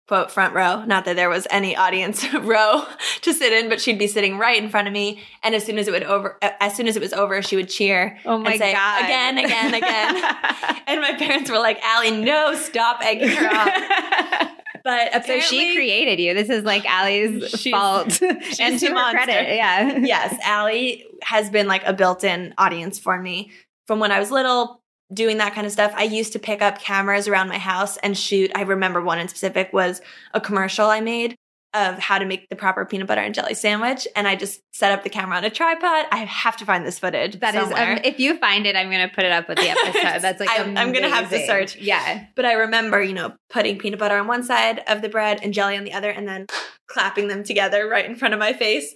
quote 0.08 0.32
front 0.32 0.54
row. 0.54 0.84
Not 0.84 1.04
that 1.04 1.14
there 1.14 1.30
was 1.30 1.46
any 1.50 1.76
audience 1.76 2.26
row 2.34 2.84
to 3.22 3.32
sit 3.32 3.52
in, 3.52 3.68
but 3.68 3.80
she'd 3.80 3.98
be 3.98 4.08
sitting 4.08 4.38
right 4.38 4.60
in 4.60 4.68
front 4.68 4.88
of 4.88 4.92
me. 4.92 5.22
And 5.44 5.54
as 5.54 5.64
soon 5.64 5.78
as 5.78 5.86
it 5.86 5.92
would 5.92 6.02
over, 6.02 6.36
as 6.42 6.76
soon 6.76 6.88
as 6.88 6.96
it 6.96 7.00
was 7.00 7.12
over, 7.12 7.40
she 7.42 7.54
would 7.54 7.68
cheer. 7.68 8.18
Oh 8.26 8.38
my 8.38 8.50
and 8.52 8.58
say, 8.58 8.72
God. 8.72 9.04
Again, 9.04 9.38
again, 9.38 9.74
again. 9.74 10.16
and 10.88 11.00
my 11.00 11.14
parents 11.16 11.48
were 11.48 11.58
like, 11.58 11.80
"Allie, 11.84 12.10
no, 12.10 12.56
stop 12.56 13.00
egging 13.04 13.28
her 13.28 13.48
on." 13.48 14.48
But 14.82 15.08
apparently, 15.08 15.40
so 15.42 15.46
she 15.46 15.74
created 15.74 16.18
you. 16.18 16.32
This 16.34 16.48
is 16.48 16.64
like 16.64 16.86
Allie's 16.86 17.50
She's- 17.50 17.70
fault. 17.70 18.20
and 18.22 18.80
to 18.80 18.86
her 18.86 19.10
credit, 19.12 19.54
yeah. 19.54 19.98
yes, 19.98 20.34
Allie 20.42 21.04
has 21.22 21.50
been 21.50 21.68
like 21.68 21.84
a 21.84 21.92
built-in 21.92 22.54
audience 22.56 22.98
for 22.98 23.20
me 23.20 23.50
from 23.86 24.00
when 24.00 24.10
I 24.10 24.18
was 24.18 24.30
little. 24.30 24.79
Doing 25.12 25.38
that 25.38 25.54
kind 25.54 25.66
of 25.66 25.72
stuff, 25.72 25.92
I 25.96 26.04
used 26.04 26.32
to 26.34 26.38
pick 26.38 26.62
up 26.62 26.80
cameras 26.80 27.26
around 27.26 27.48
my 27.48 27.58
house 27.58 27.96
and 27.98 28.16
shoot. 28.16 28.52
I 28.54 28.62
remember 28.62 29.00
one 29.02 29.18
in 29.18 29.26
specific 29.28 29.72
was 29.72 30.00
a 30.34 30.40
commercial 30.40 30.86
I 30.86 31.00
made 31.00 31.34
of 31.72 31.98
how 32.00 32.18
to 32.18 32.24
make 32.24 32.48
the 32.48 32.56
proper 32.56 32.84
peanut 32.84 33.06
butter 33.06 33.20
and 33.20 33.32
jelly 33.32 33.54
sandwich, 33.54 34.06
and 34.16 34.26
I 34.26 34.34
just 34.34 34.60
set 34.72 34.90
up 34.90 35.04
the 35.04 35.08
camera 35.10 35.36
on 35.36 35.44
a 35.44 35.50
tripod. 35.50 36.06
I 36.10 36.24
have 36.24 36.56
to 36.56 36.64
find 36.64 36.84
this 36.84 36.98
footage. 36.98 37.38
That 37.38 37.54
is, 37.54 37.62
somewhere. 37.62 37.92
um, 37.92 38.00
if 38.02 38.18
you 38.18 38.36
find 38.38 38.66
it, 38.66 38.74
I'm 38.74 38.90
going 38.90 39.08
to 39.08 39.14
put 39.14 39.24
it 39.24 39.30
up 39.30 39.48
with 39.48 39.58
the 39.58 39.68
episode. 39.68 40.20
That's 40.20 40.40
like, 40.40 40.48
I'm- 40.50 40.76
I'm 40.76 40.92
gonna 40.92 41.08
have 41.08 41.30
to 41.30 41.46
search. 41.46 41.76
Yeah. 41.76 42.24
But 42.34 42.44
I 42.44 42.54
remember, 42.54 43.00
you 43.02 43.12
know, 43.12 43.34
putting 43.50 43.78
peanut 43.78 44.00
butter 44.00 44.16
on 44.16 44.26
one 44.26 44.42
side 44.42 44.82
of 44.88 45.00
the 45.00 45.08
bread 45.08 45.40
and 45.44 45.54
jelly 45.54 45.76
on 45.76 45.84
the 45.84 45.92
other, 45.92 46.10
and 46.10 46.26
then 46.26 46.46
clapping 46.88 47.28
them 47.28 47.44
together 47.44 47.88
right 47.88 48.04
in 48.04 48.16
front 48.16 48.34
of 48.34 48.40
my 48.40 48.52
face, 48.52 48.92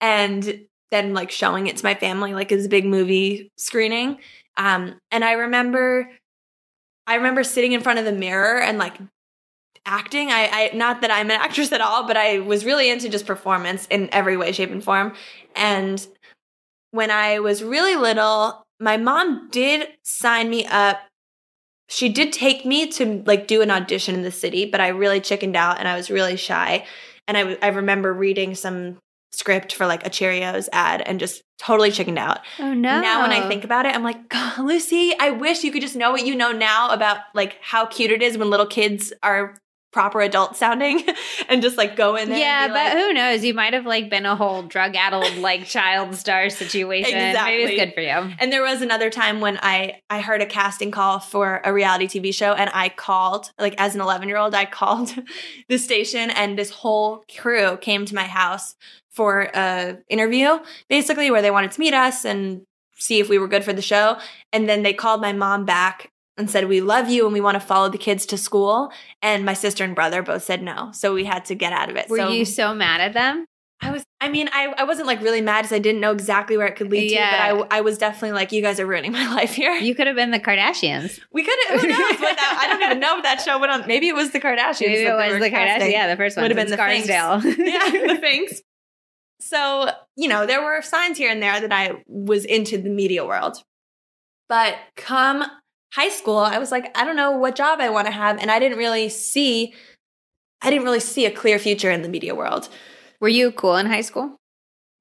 and 0.00 0.60
then 0.90 1.12
like 1.14 1.30
showing 1.30 1.66
it 1.66 1.76
to 1.78 1.84
my 1.84 1.94
family, 1.94 2.32
like 2.34 2.52
as 2.52 2.64
a 2.66 2.68
big 2.70 2.84
movie 2.86 3.50
screening. 3.56 4.18
Um, 4.56 4.96
and 5.10 5.24
I 5.24 5.32
remember, 5.32 6.10
I 7.06 7.16
remember 7.16 7.44
sitting 7.44 7.72
in 7.72 7.80
front 7.80 7.98
of 7.98 8.04
the 8.04 8.12
mirror 8.12 8.60
and 8.60 8.78
like 8.78 8.98
acting. 9.86 10.30
I, 10.30 10.48
I 10.50 10.70
not 10.74 11.00
that 11.02 11.10
I'm 11.10 11.30
an 11.30 11.40
actress 11.40 11.72
at 11.72 11.80
all, 11.80 12.06
but 12.06 12.16
I 12.16 12.38
was 12.38 12.64
really 12.64 12.90
into 12.90 13.08
just 13.08 13.26
performance 13.26 13.86
in 13.90 14.08
every 14.12 14.36
way, 14.36 14.52
shape, 14.52 14.70
and 14.70 14.82
form. 14.82 15.14
And 15.54 16.06
when 16.90 17.10
I 17.10 17.40
was 17.40 17.62
really 17.62 17.96
little, 17.96 18.62
my 18.80 18.96
mom 18.96 19.48
did 19.50 19.88
sign 20.04 20.50
me 20.50 20.66
up 20.66 21.00
she 21.88 22.08
did 22.08 22.32
take 22.32 22.64
me 22.64 22.88
to 22.88 23.22
like 23.26 23.46
do 23.46 23.62
an 23.62 23.70
audition 23.70 24.14
in 24.14 24.22
the 24.22 24.30
city, 24.30 24.64
but 24.64 24.80
I 24.80 24.88
really 24.88 25.20
chickened 25.20 25.56
out 25.56 25.78
and 25.78 25.86
I 25.86 25.96
was 25.96 26.10
really 26.10 26.36
shy. 26.36 26.86
And 27.28 27.36
I, 27.36 27.58
I 27.62 27.68
remember 27.68 28.12
reading 28.12 28.54
some 28.54 28.98
script 29.38 29.74
for 29.74 29.86
like 29.86 30.06
a 30.06 30.10
Cheerios 30.10 30.68
ad 30.72 31.02
and 31.02 31.20
just 31.20 31.42
totally 31.58 31.90
chickened 31.90 32.18
out. 32.18 32.40
Oh, 32.58 32.74
no. 32.74 33.00
Now 33.00 33.22
when 33.22 33.30
I 33.30 33.46
think 33.48 33.64
about 33.64 33.86
it, 33.86 33.94
I'm 33.94 34.02
like, 34.02 34.28
God, 34.28 34.58
Lucie, 34.58 35.14
I 35.18 35.30
wish 35.30 35.64
you 35.64 35.72
could 35.72 35.82
just 35.82 35.96
know 35.96 36.10
what 36.10 36.26
you 36.26 36.34
know 36.34 36.52
now 36.52 36.90
about 36.90 37.18
like 37.34 37.58
how 37.60 37.86
cute 37.86 38.10
it 38.10 38.22
is 38.22 38.36
when 38.38 38.50
little 38.50 38.66
kids 38.66 39.12
are 39.22 39.56
proper 39.94 40.20
adult 40.20 40.56
sounding 40.56 41.02
and 41.48 41.62
just 41.62 41.78
like 41.78 41.96
go 41.96 42.16
in 42.16 42.28
there. 42.28 42.38
Yeah, 42.38 42.64
and 42.64 42.72
but 42.72 42.94
like, 42.94 42.98
who 42.98 43.12
knows? 43.14 43.44
You 43.44 43.54
might 43.54 43.72
have 43.72 43.86
like 43.86 44.10
been 44.10 44.26
a 44.26 44.36
whole 44.36 44.64
drug 44.64 44.96
addled 44.96 45.36
like 45.36 45.64
child 45.64 46.14
star 46.16 46.50
situation. 46.50 47.14
Maybe 47.14 47.62
it's 47.62 47.80
good 47.80 47.94
for 47.94 48.00
you. 48.00 48.34
And 48.38 48.52
there 48.52 48.62
was 48.62 48.82
another 48.82 49.08
time 49.08 49.40
when 49.40 49.58
I 49.62 50.00
I 50.10 50.20
heard 50.20 50.42
a 50.42 50.46
casting 50.46 50.90
call 50.90 51.20
for 51.20 51.62
a 51.64 51.72
reality 51.72 52.06
TV 52.06 52.34
show 52.34 52.52
and 52.52 52.68
I 52.74 52.90
called 52.90 53.52
like 53.58 53.74
as 53.78 53.94
an 53.94 54.02
11-year-old 54.02 54.54
I 54.54 54.64
called 54.74 55.14
the 55.68 55.78
station 55.78 56.30
and 56.30 56.58
this 56.58 56.70
whole 56.70 57.24
crew 57.38 57.78
came 57.78 58.04
to 58.04 58.14
my 58.14 58.24
house 58.24 58.74
for 59.14 59.48
a 59.54 59.96
interview 60.08 60.58
basically 60.88 61.30
where 61.30 61.40
they 61.42 61.50
wanted 61.50 61.70
to 61.70 61.80
meet 61.80 61.94
us 61.94 62.24
and 62.24 62.62
see 62.96 63.20
if 63.20 63.28
we 63.28 63.38
were 63.38 63.48
good 63.48 63.64
for 63.64 63.72
the 63.72 63.82
show 63.82 64.16
and 64.52 64.68
then 64.68 64.82
they 64.82 64.92
called 64.92 65.20
my 65.20 65.32
mom 65.32 65.64
back 65.64 66.10
and 66.36 66.50
said 66.50 66.68
we 66.68 66.80
love 66.80 67.08
you 67.08 67.24
and 67.24 67.32
we 67.32 67.40
want 67.40 67.54
to 67.54 67.60
follow 67.60 67.88
the 67.88 67.98
kids 67.98 68.26
to 68.26 68.36
school 68.36 68.90
and 69.22 69.44
my 69.44 69.54
sister 69.54 69.84
and 69.84 69.94
brother 69.94 70.20
both 70.22 70.42
said 70.42 70.62
no 70.62 70.90
so 70.92 71.14
we 71.14 71.24
had 71.24 71.44
to 71.44 71.54
get 71.54 71.72
out 71.72 71.88
of 71.90 71.96
it 71.96 72.08
Were 72.08 72.18
so 72.18 72.28
you 72.30 72.44
so 72.44 72.74
mad 72.74 73.00
at 73.00 73.12
them? 73.14 73.44
I 73.82 73.90
was, 73.90 74.02
I 74.18 74.30
mean, 74.30 74.48
I, 74.52 74.72
I 74.78 74.84
wasn't 74.84 75.08
like 75.08 75.20
really 75.20 75.42
mad 75.42 75.62
because 75.62 75.72
I 75.74 75.78
didn't 75.78 76.00
know 76.00 76.12
exactly 76.12 76.56
where 76.56 76.66
it 76.66 76.76
could 76.76 76.90
lead 76.90 77.10
Yeah. 77.10 77.48
to, 77.50 77.56
but 77.58 77.68
I, 77.72 77.78
I 77.78 77.80
was 77.82 77.98
definitely 77.98 78.32
like, 78.32 78.50
you 78.50 78.62
guys 78.62 78.80
are 78.80 78.86
ruining 78.86 79.12
my 79.20 79.26
life 79.34 79.52
here. 79.52 79.72
You 79.74 79.94
could 79.94 80.06
have 80.06 80.16
been 80.16 80.30
the 80.30 80.38
Kardashians. 80.40 81.20
we 81.32 81.42
could 81.42 81.58
have, 81.68 81.80
who 81.82 81.88
knows 81.88 81.98
that, 81.98 82.58
I 82.62 82.72
don't 82.72 82.82
even 82.82 83.00
know 83.00 83.18
if 83.18 83.24
that 83.24 83.42
show 83.42 83.58
went 83.58 83.72
on. 83.72 83.86
Maybe 83.86 84.08
it 84.08 84.14
was 84.14 84.30
the 84.30 84.40
Kardashians. 84.40 84.80
Maybe 84.80 85.02
it 85.04 85.14
was 85.14 85.38
the 85.40 85.50
Kardashians. 85.50 85.90
Yeah, 85.92 86.06
the 86.06 86.16
first 86.16 86.36
one 86.36 86.44
Would 86.44 86.56
have 86.56 86.66
been 86.66 86.70
the 86.70 86.76
Scarsdale. 86.76 87.42
yeah, 87.66 88.14
the 88.14 88.18
things. 88.18 88.62
So, 89.44 89.90
you 90.16 90.26
know, 90.26 90.46
there 90.46 90.62
were 90.62 90.80
signs 90.80 91.18
here 91.18 91.30
and 91.30 91.42
there 91.42 91.60
that 91.60 91.72
I 91.72 92.02
was 92.06 92.46
into 92.46 92.78
the 92.78 92.88
media 92.88 93.26
world. 93.26 93.62
But 94.48 94.76
come 94.96 95.44
high 95.92 96.08
school, 96.08 96.38
I 96.38 96.58
was 96.58 96.72
like, 96.72 96.96
I 96.96 97.04
don't 97.04 97.16
know 97.16 97.32
what 97.32 97.54
job 97.54 97.78
I 97.78 97.90
want 97.90 98.06
to 98.06 98.12
have. 98.12 98.38
And 98.38 98.50
I 98.50 98.58
didn't 98.58 98.78
really 98.78 99.10
see, 99.10 99.74
I 100.62 100.70
didn't 100.70 100.84
really 100.84 101.00
see 101.00 101.26
a 101.26 101.30
clear 101.30 101.58
future 101.58 101.90
in 101.90 102.00
the 102.00 102.08
media 102.08 102.34
world. 102.34 102.70
Were 103.20 103.28
you 103.28 103.52
cool 103.52 103.76
in 103.76 103.86
high 103.86 104.00
school? 104.00 104.36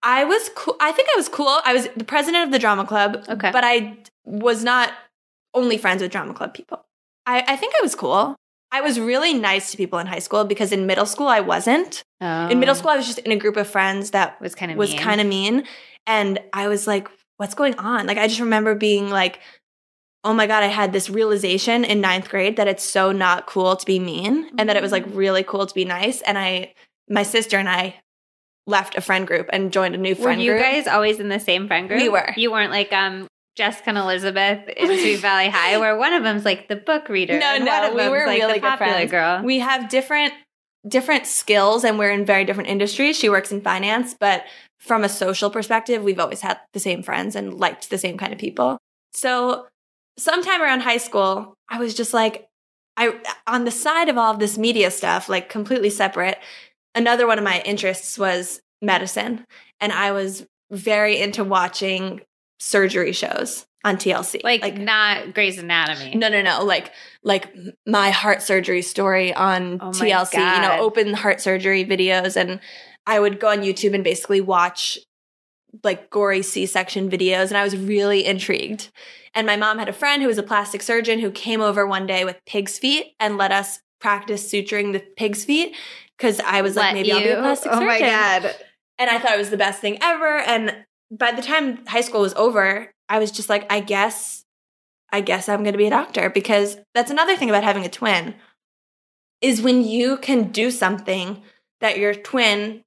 I 0.02 0.26
was 0.26 0.50
cool. 0.56 0.76
I 0.82 0.92
think 0.92 1.08
I 1.14 1.16
was 1.16 1.30
cool. 1.30 1.62
I 1.64 1.74
was 1.74 1.88
the 1.96 2.04
president 2.04 2.44
of 2.44 2.52
the 2.52 2.60
drama 2.60 2.86
club. 2.86 3.24
Okay. 3.30 3.52
But 3.52 3.64
I 3.64 3.98
was 4.26 4.62
not 4.62 4.92
only 5.54 5.78
friends 5.78 6.02
with 6.02 6.12
drama 6.12 6.34
club 6.34 6.54
people. 6.54 6.86
I, 7.26 7.46
I 7.48 7.56
think 7.56 7.74
I 7.76 7.82
was 7.82 7.96
cool. 7.96 8.36
I 8.74 8.82
was 8.82 9.00
really 9.00 9.36
nice 9.36 9.72
to 9.72 9.78
people 9.78 10.00
in 10.00 10.08
high 10.08 10.20
school 10.20 10.44
because 10.46 10.72
in 10.72 10.88
middle 10.88 11.06
school 11.06 11.28
I 11.28 11.42
wasn't. 11.42 12.04
Oh, 12.20 12.48
In 12.48 12.60
middle 12.60 12.74
school 12.74 12.90
I 12.90 12.98
was 12.98 13.06
just 13.06 13.20
in 13.20 13.32
a 13.32 13.36
group 13.36 13.56
of 13.56 13.68
friends 13.68 14.12
that 14.12 14.42
was 14.42 14.56
kind 14.56 14.72
of 14.72 14.78
was 14.78 14.94
kind 14.96 15.22
of 15.22 15.28
mean. 15.28 15.64
And 16.08 16.40
I 16.52 16.68
was 16.68 16.88
like, 16.88 17.08
what's 17.38 17.54
going 17.54 17.76
on? 17.76 18.08
Like, 18.08 18.18
I 18.18 18.28
just 18.28 18.40
remember 18.40 18.76
being 18.76 19.10
like, 19.10 19.40
oh 20.24 20.34
my 20.34 20.48
God, 20.48 20.64
I 20.64 20.68
had 20.68 20.92
this 20.92 21.10
realization 21.10 21.84
in 21.84 22.02
ninth 22.02 22.30
grade 22.30 22.58
that 22.58 22.68
it's 22.68 22.84
so 22.84 23.12
not 23.12 23.46
cool 23.46 23.76
to 23.76 23.86
be 23.86 24.00
mean 24.00 24.50
and 24.58 24.68
that 24.70 24.76
it 24.76 24.82
was 24.82 24.92
like 24.92 25.06
really 25.10 25.44
cool 25.44 25.68
to 25.68 25.74
be 25.74 25.86
nice. 25.86 26.22
And 26.22 26.38
I, 26.38 26.74
my 27.08 27.24
sister 27.24 27.58
and 27.58 27.70
I 27.70 28.02
left 28.66 28.96
a 28.96 29.02
friend 29.02 29.28
group 29.28 29.50
and 29.52 29.72
joined 29.72 29.94
a 29.94 29.98
new 29.98 30.16
friend 30.16 30.40
group. 30.40 30.48
Were 30.48 30.58
you 30.58 30.64
group. 30.64 30.64
guys 30.64 30.88
always 30.88 31.20
in 31.20 31.30
the 31.30 31.40
same 31.40 31.68
friend 31.68 31.88
group? 31.88 32.02
We 32.02 32.10
were. 32.10 32.34
You 32.36 32.52
weren't 32.52 32.72
like 32.72 32.92
um 32.94 33.28
Jessica 33.56 33.90
and 33.90 33.98
Elizabeth 33.98 34.68
in 34.70 34.88
Sweet 35.00 35.18
Valley 35.18 35.50
High, 35.50 35.78
where 35.78 35.98
one 35.98 36.14
of 36.14 36.24
them's 36.24 36.46
like 36.46 36.68
the 36.68 36.76
book 36.76 37.10
reader. 37.10 37.38
No, 37.38 37.56
and 37.56 37.66
no, 37.66 37.72
one 37.72 37.90
of 37.90 37.94
we 37.96 38.10
were 38.10 38.26
like, 38.26 38.42
really 38.42 38.54
the 38.54 38.60
good 38.60 38.70
popular 38.70 38.94
friends. 38.94 39.12
girl. 39.12 39.42
we 39.44 39.60
have 39.60 39.90
different 39.90 40.34
different 40.88 41.26
skills 41.26 41.84
and 41.84 41.98
we're 41.98 42.12
in 42.12 42.26
very 42.26 42.44
different 42.44 42.70
industries. 42.70 43.18
She 43.18 43.30
works 43.30 43.52
in 43.52 43.62
finance, 43.62 44.14
but 44.20 44.44
from 44.80 45.04
a 45.04 45.10
social 45.10 45.50
perspective, 45.50 46.04
we've 46.04 46.20
always 46.20 46.42
had 46.42 46.60
the 46.74 46.80
same 46.80 47.04
friends 47.04 47.36
and 47.36 47.54
liked 47.54 47.90
the 47.90 47.98
same 47.98 48.18
kind 48.18 48.34
of 48.34 48.40
people. 48.40 48.78
So, 49.14 49.68
sometime 50.18 50.62
around 50.62 50.82
high 50.82 50.98
school, 50.98 51.54
I 51.70 51.80
was 51.80 51.94
just 51.94 52.14
like 52.14 52.48
I 52.98 53.20
on 53.48 53.66
the 53.66 53.72
side 53.72 54.10
of 54.10 54.18
all 54.18 54.34
of 54.34 54.40
this 54.40 54.58
media 54.58 54.92
stuff, 54.92 55.30
like 55.30 55.50
completely 55.50 55.90
separate. 55.90 56.38
Another 56.96 57.26
one 57.26 57.38
of 57.38 57.44
my 57.44 57.62
interests 57.62 58.20
was 58.20 58.62
medicine, 58.82 59.46
and 59.80 59.92
I 59.92 60.12
was 60.12 60.46
very 60.70 61.20
into 61.20 61.44
watching 61.44 62.22
surgery 62.64 63.12
shows 63.12 63.66
on 63.84 63.98
TLC. 63.98 64.42
like, 64.44 64.62
like 64.62 64.78
not 64.78 65.34
Grey's 65.34 65.58
Anatomy. 65.58 66.16
No, 66.16 66.30
no, 66.30 66.42
no. 66.42 66.64
Like, 66.64 66.92
like 67.24 67.54
my 67.86 68.12
heart 68.12 68.42
surgery 68.42 68.82
story 68.82 69.34
on 69.34 69.80
Oh 69.82 69.90
TLC. 69.92 70.34
You 70.36 70.62
know, 70.62 70.78
open 70.80 71.14
heart 71.14 71.42
surgery 71.42 71.84
videos, 71.86 72.36
and 72.38 72.60
I 73.06 73.20
would 73.20 73.40
go 73.40 73.50
on 73.50 73.60
YouTube 73.60 73.94
and 73.94 74.04
basically 74.04 74.40
watch 74.42 74.98
like 75.84 76.10
gory 76.10 76.42
C-section 76.44 77.10
videos, 77.10 77.48
and 77.48 77.58
I 77.58 77.64
was 77.64 77.76
really 77.76 78.26
intrigued. 78.26 78.90
And 79.34 79.48
my 79.48 79.58
mom 79.58 79.80
had 79.80 79.90
a 79.90 79.94
friend 79.94 80.22
who 80.22 80.28
was 80.28 80.38
a 80.38 80.44
plastic 80.44 80.82
surgeon 80.84 81.20
who 81.20 81.32
came 81.32 81.60
over 81.60 81.86
one 81.88 82.06
day 82.06 82.24
with 82.24 82.40
pig's 82.46 82.78
feet 82.78 83.16
and 83.20 83.36
let 83.38 83.52
us 83.52 83.80
practice 84.00 84.50
suturing 84.50 84.94
the 84.94 85.00
pig's 85.18 85.44
feet 85.44 85.76
because 86.18 86.40
I 86.42 86.62
was 86.62 86.76
like, 86.76 86.86
Let 86.86 86.94
maybe 86.94 87.12
I'll 87.12 87.20
be 87.20 87.30
a 87.30 87.36
you? 87.36 87.42
plastic 87.42 87.72
Oh 87.72 87.76
surgeon. 87.80 87.88
my 87.88 88.00
god. 88.00 88.56
And 89.00 89.10
I 89.10 89.18
thought 89.18 89.34
it 89.34 89.40
was 89.40 89.50
the 89.50 89.58
best 89.58 89.82
thing 89.82 89.98
ever. 90.02 90.38
And 90.38 90.86
by 91.18 91.32
the 91.32 91.42
time 91.42 91.86
high 91.86 92.02
school 92.02 92.22
was 92.22 92.34
over, 92.34 92.92
I 93.10 93.20
was 93.20 93.32
just 93.32 93.50
like, 93.50 93.72
I 93.72 93.80
guess, 93.80 94.44
I 95.12 95.22
guess 95.22 95.48
I'm 95.48 95.64
going 95.64 95.74
to 95.74 95.78
be 95.78 95.88
a 95.88 95.92
doctor 95.92 96.30
because 96.30 96.78
that's 96.94 97.12
another 97.12 97.38
thing 97.38 97.50
about 97.50 97.64
having 97.64 97.86
a 97.86 97.90
twin 97.90 98.36
is 99.42 99.62
when 99.62 99.84
you 99.84 100.18
can 100.18 100.52
do 100.52 100.72
something 100.72 101.42
that 101.82 102.00
your 102.00 102.14
twin 102.14 102.82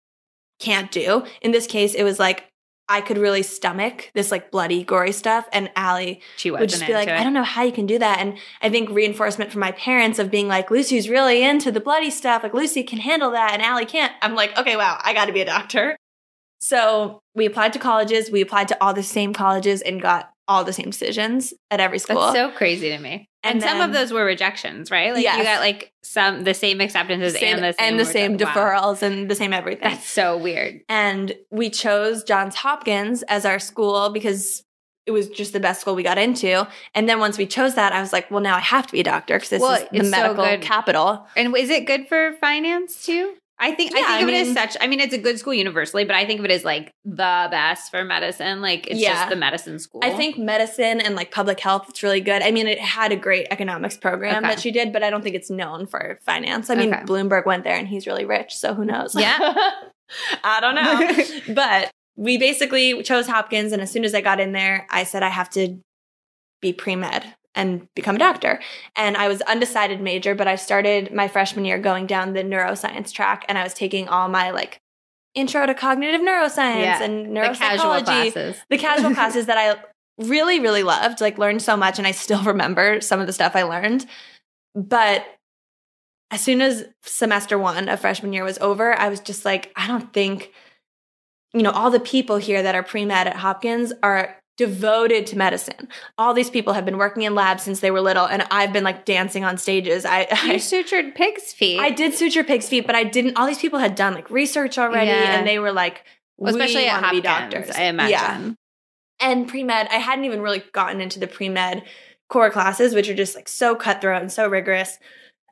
can't 0.59 0.91
do. 0.91 1.25
In 1.43 1.53
this 1.53 1.67
case, 1.67 1.95
it 1.95 2.03
was 2.03 2.19
like 2.19 2.49
I 2.89 3.01
could 3.01 3.19
really 3.19 3.43
stomach 3.43 4.11
this 4.15 4.31
like 4.31 4.51
bloody, 4.51 4.85
gory 4.85 5.13
stuff, 5.13 5.47
and 5.53 5.71
Allie 5.77 6.21
She 6.37 6.51
would 6.51 6.69
just 6.69 6.87
be 6.87 6.95
like, 6.95 7.09
it. 7.09 7.19
I 7.19 7.25
don't 7.25 7.35
know 7.35 7.43
how 7.43 7.63
you 7.63 7.73
can 7.73 7.87
do 7.87 7.99
that. 7.99 8.21
And 8.21 8.39
I 8.63 8.71
think 8.71 8.91
reinforcement 8.91 9.51
from 9.51 9.61
my 9.61 9.73
parents 9.73 10.19
of 10.19 10.31
being 10.31 10.49
like, 10.49 10.71
Lucie's 10.71 11.09
really 11.09 11.43
into 11.43 11.71
the 11.71 11.81
bloody 11.81 12.11
stuff. 12.11 12.43
Like 12.43 12.55
Lucy 12.55 12.83
can 12.85 12.99
handle 12.99 13.33
that 13.33 13.53
and 13.53 13.63
Allie 13.63 13.87
can't. 13.87 14.13
I'm 14.23 14.35
like, 14.35 14.57
okay, 14.57 14.77
wow, 14.77 14.99
I 15.03 15.13
got 15.13 15.27
to 15.27 15.33
be 15.33 15.41
a 15.41 15.45
doctor. 15.45 15.97
So 16.61 17.21
we 17.37 17.47
applied 17.47 17.73
to 17.75 17.79
colleges. 17.79 18.31
We 18.31 18.41
applied 18.41 18.69
to 18.69 18.83
all 18.83 18.95
the 18.95 19.03
same 19.03 19.33
colleges 19.33 19.83
and 19.83 20.01
got 20.03 20.31
all 20.49 20.65
the 20.65 20.73
same 20.73 20.87
decisions 20.91 21.53
at 21.71 21.81
every 21.81 21.99
school. 21.99 22.21
That's 22.21 22.35
so 22.37 22.51
crazy 22.51 22.89
to 22.91 22.99
me. 22.99 23.29
And, 23.43 23.55
And 23.57 23.63
some 23.63 23.81
of 23.81 23.93
those 23.93 24.13
were 24.13 24.25
rejections, 24.25 24.91
right? 24.91 25.13
Like 25.13 25.23
Yes. 25.23 25.39
you 25.39 25.45
got 25.45 25.61
like 25.61 25.93
some 26.03 26.45
the 26.45 26.55
same 26.55 26.81
acceptances 26.81 27.35
Same- 27.35 27.57
and 27.57 27.65
the 27.65 27.73
same 27.75 27.89
and 27.89 28.01
the 28.01 28.05
same 28.05 28.39
reje- 28.39 28.45
Wow. 28.47 28.55
deferrals 28.55 29.03
and 29.03 29.29
the 29.31 29.35
same 29.35 29.53
everything. 29.53 29.89
That's 29.91 30.09
so 30.09 30.37
weird. 30.37 30.81
and 30.89 31.33
we 31.51 31.69
chose 31.71 32.25
Johns 32.25 32.55
Hopkins 32.57 33.23
as 33.25 33.45
our 33.45 33.59
school 33.59 34.11
because 34.11 34.63
it 35.05 35.13
was 35.13 35.29
just 35.29 35.53
the 35.53 35.61
best 35.61 35.81
school 35.83 35.95
we 35.95 36.03
got 36.03 36.19
into. 36.19 36.67
And 36.95 37.09
then 37.09 37.21
once 37.21 37.39
we 37.39 37.47
chose 37.47 37.75
that, 37.77 37.93
I 37.93 38.01
was 38.01 38.13
like, 38.13 38.29
well, 38.29 38.41
now 38.41 38.57
I 38.57 38.61
have 38.61 38.87
to 38.89 38.93
be 38.93 38.99
a 39.01 39.05
doctor 39.05 39.35
because 39.37 39.51
this 39.51 39.63
Well, 39.63 39.75
is 39.75 39.89
the 39.91 39.99
it's 39.99 40.11
so 40.11 40.35
medical 40.35 40.59
capital. 40.59 41.27
And 41.37 41.57
is 41.57 41.71
it 41.71 41.87
good 41.87 42.09
for 42.09 42.33
finance 42.41 43.05
too? 43.07 43.35
I 43.59 43.73
think 43.73 43.93
Yeah, 43.93 44.01
I 44.01 44.03
think 44.03 44.11
I 44.11 44.21
of 44.23 44.29
it 44.29 44.49
as 44.49 44.53
such. 44.55 44.77
I 44.83 44.87
mean, 44.87 45.01
it's 45.01 45.15
a 45.15 45.19
good 45.19 45.39
school 45.39 45.55
universally, 45.55 46.05
but 46.05 46.15
I 46.15 46.27
think 46.27 46.41
of 46.41 46.45
it 46.45 46.51
as 46.51 46.63
like 46.65 46.93
the 47.05 47.49
best 47.51 47.91
for 47.91 48.05
medicine. 48.05 48.61
Like 48.61 48.87
it's 48.87 49.01
Yeah. 49.01 49.15
just 49.15 49.31
the 49.31 49.37
medicine 49.37 49.79
school. 49.79 50.03
I 50.05 50.11
think 50.11 50.37
medicine 50.37 51.01
and 51.01 51.15
like 51.17 51.31
public 51.31 51.59
health, 51.61 51.87
it's 51.89 52.03
really 52.03 52.21
good. 52.21 52.43
I 52.43 52.51
mean, 52.51 52.67
it 52.67 52.79
had 52.79 53.13
a 53.13 53.17
great 53.17 53.47
economics 53.51 53.97
program 53.97 54.45
Okay. 54.45 54.55
that 54.55 54.61
she 54.61 54.71
did, 54.71 54.93
but 54.93 55.03
I 55.03 55.09
don't 55.09 55.23
think 55.23 55.35
it's 55.37 55.49
known 55.51 55.87
for 55.87 56.19
finance. 56.27 56.69
I 56.69 56.75
mean, 56.75 56.93
Okay. 56.93 57.05
Bloomberg 57.05 57.47
went 57.47 57.65
there 57.65 57.77
and 57.77 57.89
he's 57.89 58.07
really 58.07 58.27
rich, 58.27 58.55
so 58.55 58.75
who 58.75 58.85
knows? 58.85 59.15
Yeah. 59.15 59.39
I 60.45 60.61
don't 60.61 60.75
know. 60.75 61.55
but 61.55 61.91
we 62.15 62.39
basically 62.39 63.03
chose 63.03 63.27
Hopkins, 63.27 63.73
and 63.73 63.81
as 63.83 63.91
soon 63.91 64.05
as 64.05 64.15
I 64.15 64.21
got 64.21 64.39
in 64.39 64.53
there, 64.53 64.87
I 64.91 65.05
said 65.05 65.23
I 65.23 65.29
have 65.31 65.51
to 65.51 65.79
be 66.61 66.73
pre 66.73 66.95
med 66.97 67.35
and 67.57 67.89
become 67.95 68.15
a 68.15 68.19
doctor. 68.19 68.61
And 68.95 69.17
I 69.17 69.27
was 69.27 69.41
undecided 69.43 70.01
major, 70.01 70.35
but 70.35 70.47
I 70.47 70.55
started 70.55 71.13
my 71.13 71.27
freshman 71.27 71.65
year 71.65 71.79
going 71.79 72.07
down 72.07 72.35
the 72.35 72.45
neuroscience 72.45 73.13
track, 73.13 73.45
and 73.49 73.59
I 73.59 73.65
was 73.65 73.75
taking 73.75 74.07
all 74.09 74.29
my 74.29 74.51
like 74.51 74.81
intro 75.35 75.67
to 75.67 75.75
cognitive 75.75 76.21
neuroscience 76.21 76.83
Yeah, 76.83 77.03
and 77.03 77.37
the 77.37 77.41
casual 77.41 77.91
neuropsychology 77.91 78.05
classes. 78.05 78.57
the 78.71 78.79
casual 78.79 79.15
classes 79.15 79.47
that 79.47 79.59
I 79.59 79.81
really, 80.25 80.61
really 80.61 80.83
loved, 80.83 81.21
like 81.21 81.39
learned 81.39 81.63
so 81.63 81.77
much, 81.77 81.99
and 81.99 82.07
I 82.07 82.13
still 82.13 82.43
remember 82.45 83.01
some 83.01 83.21
of 83.21 83.27
the 83.27 83.33
stuff 83.33 83.57
I 83.57 83.63
learned. 83.63 84.07
But 84.75 85.27
as 86.31 86.43
soon 86.43 86.61
as 86.61 86.85
semester 87.03 87.59
one 87.59 87.89
of 87.89 88.01
freshman 88.01 88.33
year 88.33 88.45
was 88.45 88.59
over, 88.59 88.93
I 88.99 89.09
was 89.09 89.21
just 89.21 89.45
like, 89.45 89.73
I 89.77 89.87
don't 89.87 90.13
think, 90.13 90.53
you 91.55 91.63
know, 91.63 91.71
all 91.71 91.91
the 91.91 92.01
people 92.01 92.37
here 92.37 92.63
that 92.63 92.75
are 92.75 92.83
pre 92.83 93.05
med 93.05 93.27
at 93.27 93.37
Hopkins 93.37 93.93
are 94.03 94.37
devoted 94.57 95.27
to 95.29 95.39
medicine. 95.39 95.89
All 96.19 96.33
these 96.35 96.51
people 96.51 96.73
have 96.73 96.85
been 96.85 96.99
working 96.99 97.23
in 97.25 97.35
labs 97.35 97.63
since 97.63 97.81
they 97.81 97.91
were 97.91 98.01
little, 98.01 98.27
and 98.27 98.43
I've 98.51 98.73
been 98.73 98.85
like 98.85 99.05
dancing 99.05 99.45
on 99.45 99.59
stages. 99.59 100.05
I, 100.05 100.21
You 100.45 100.53
I 100.53 100.57
sutured 100.57 101.15
pig's 101.15 101.53
feet. 101.53 101.79
I 101.81 101.91
did 101.91 102.15
suture 102.15 102.45
pig's 102.45 102.69
feet, 102.69 102.87
but 102.87 102.95
I 102.97 103.05
didn't. 103.05 103.37
All 103.37 103.47
these 103.47 103.59
people 103.59 103.79
had 103.79 103.95
done 103.95 104.15
like 104.15 104.31
research 104.31 104.79
already, 104.79 105.11
Yeah. 105.11 105.37
and 105.39 105.47
they 105.47 105.59
were 105.59 105.73
like, 105.73 106.05
Well, 106.39 106.51
especially 106.55 106.83
we 106.83 106.89
at 106.89 107.03
wanna 107.03 107.13
be 107.13 107.21
doctors. 107.21 107.71
I 107.71 107.83
imagine. 107.85 108.11
Yeah 108.11 108.51
and 109.19 109.49
pre-med 109.49 109.89
i 109.91 109.95
hadn't 109.95 110.27
even 110.27 110.43
really 110.43 110.63
gotten 110.73 111.01
into 111.01 111.19
the 111.19 111.27
pre-med 111.27 111.83
core 112.29 112.51
classes 112.51 112.95
which 112.95 113.09
are 113.09 113.15
just 113.15 113.35
like 113.35 113.49
so 113.49 113.75
cutthroat 113.75 114.21
and 114.21 114.31
so 114.31 114.47
rigorous 114.47 114.99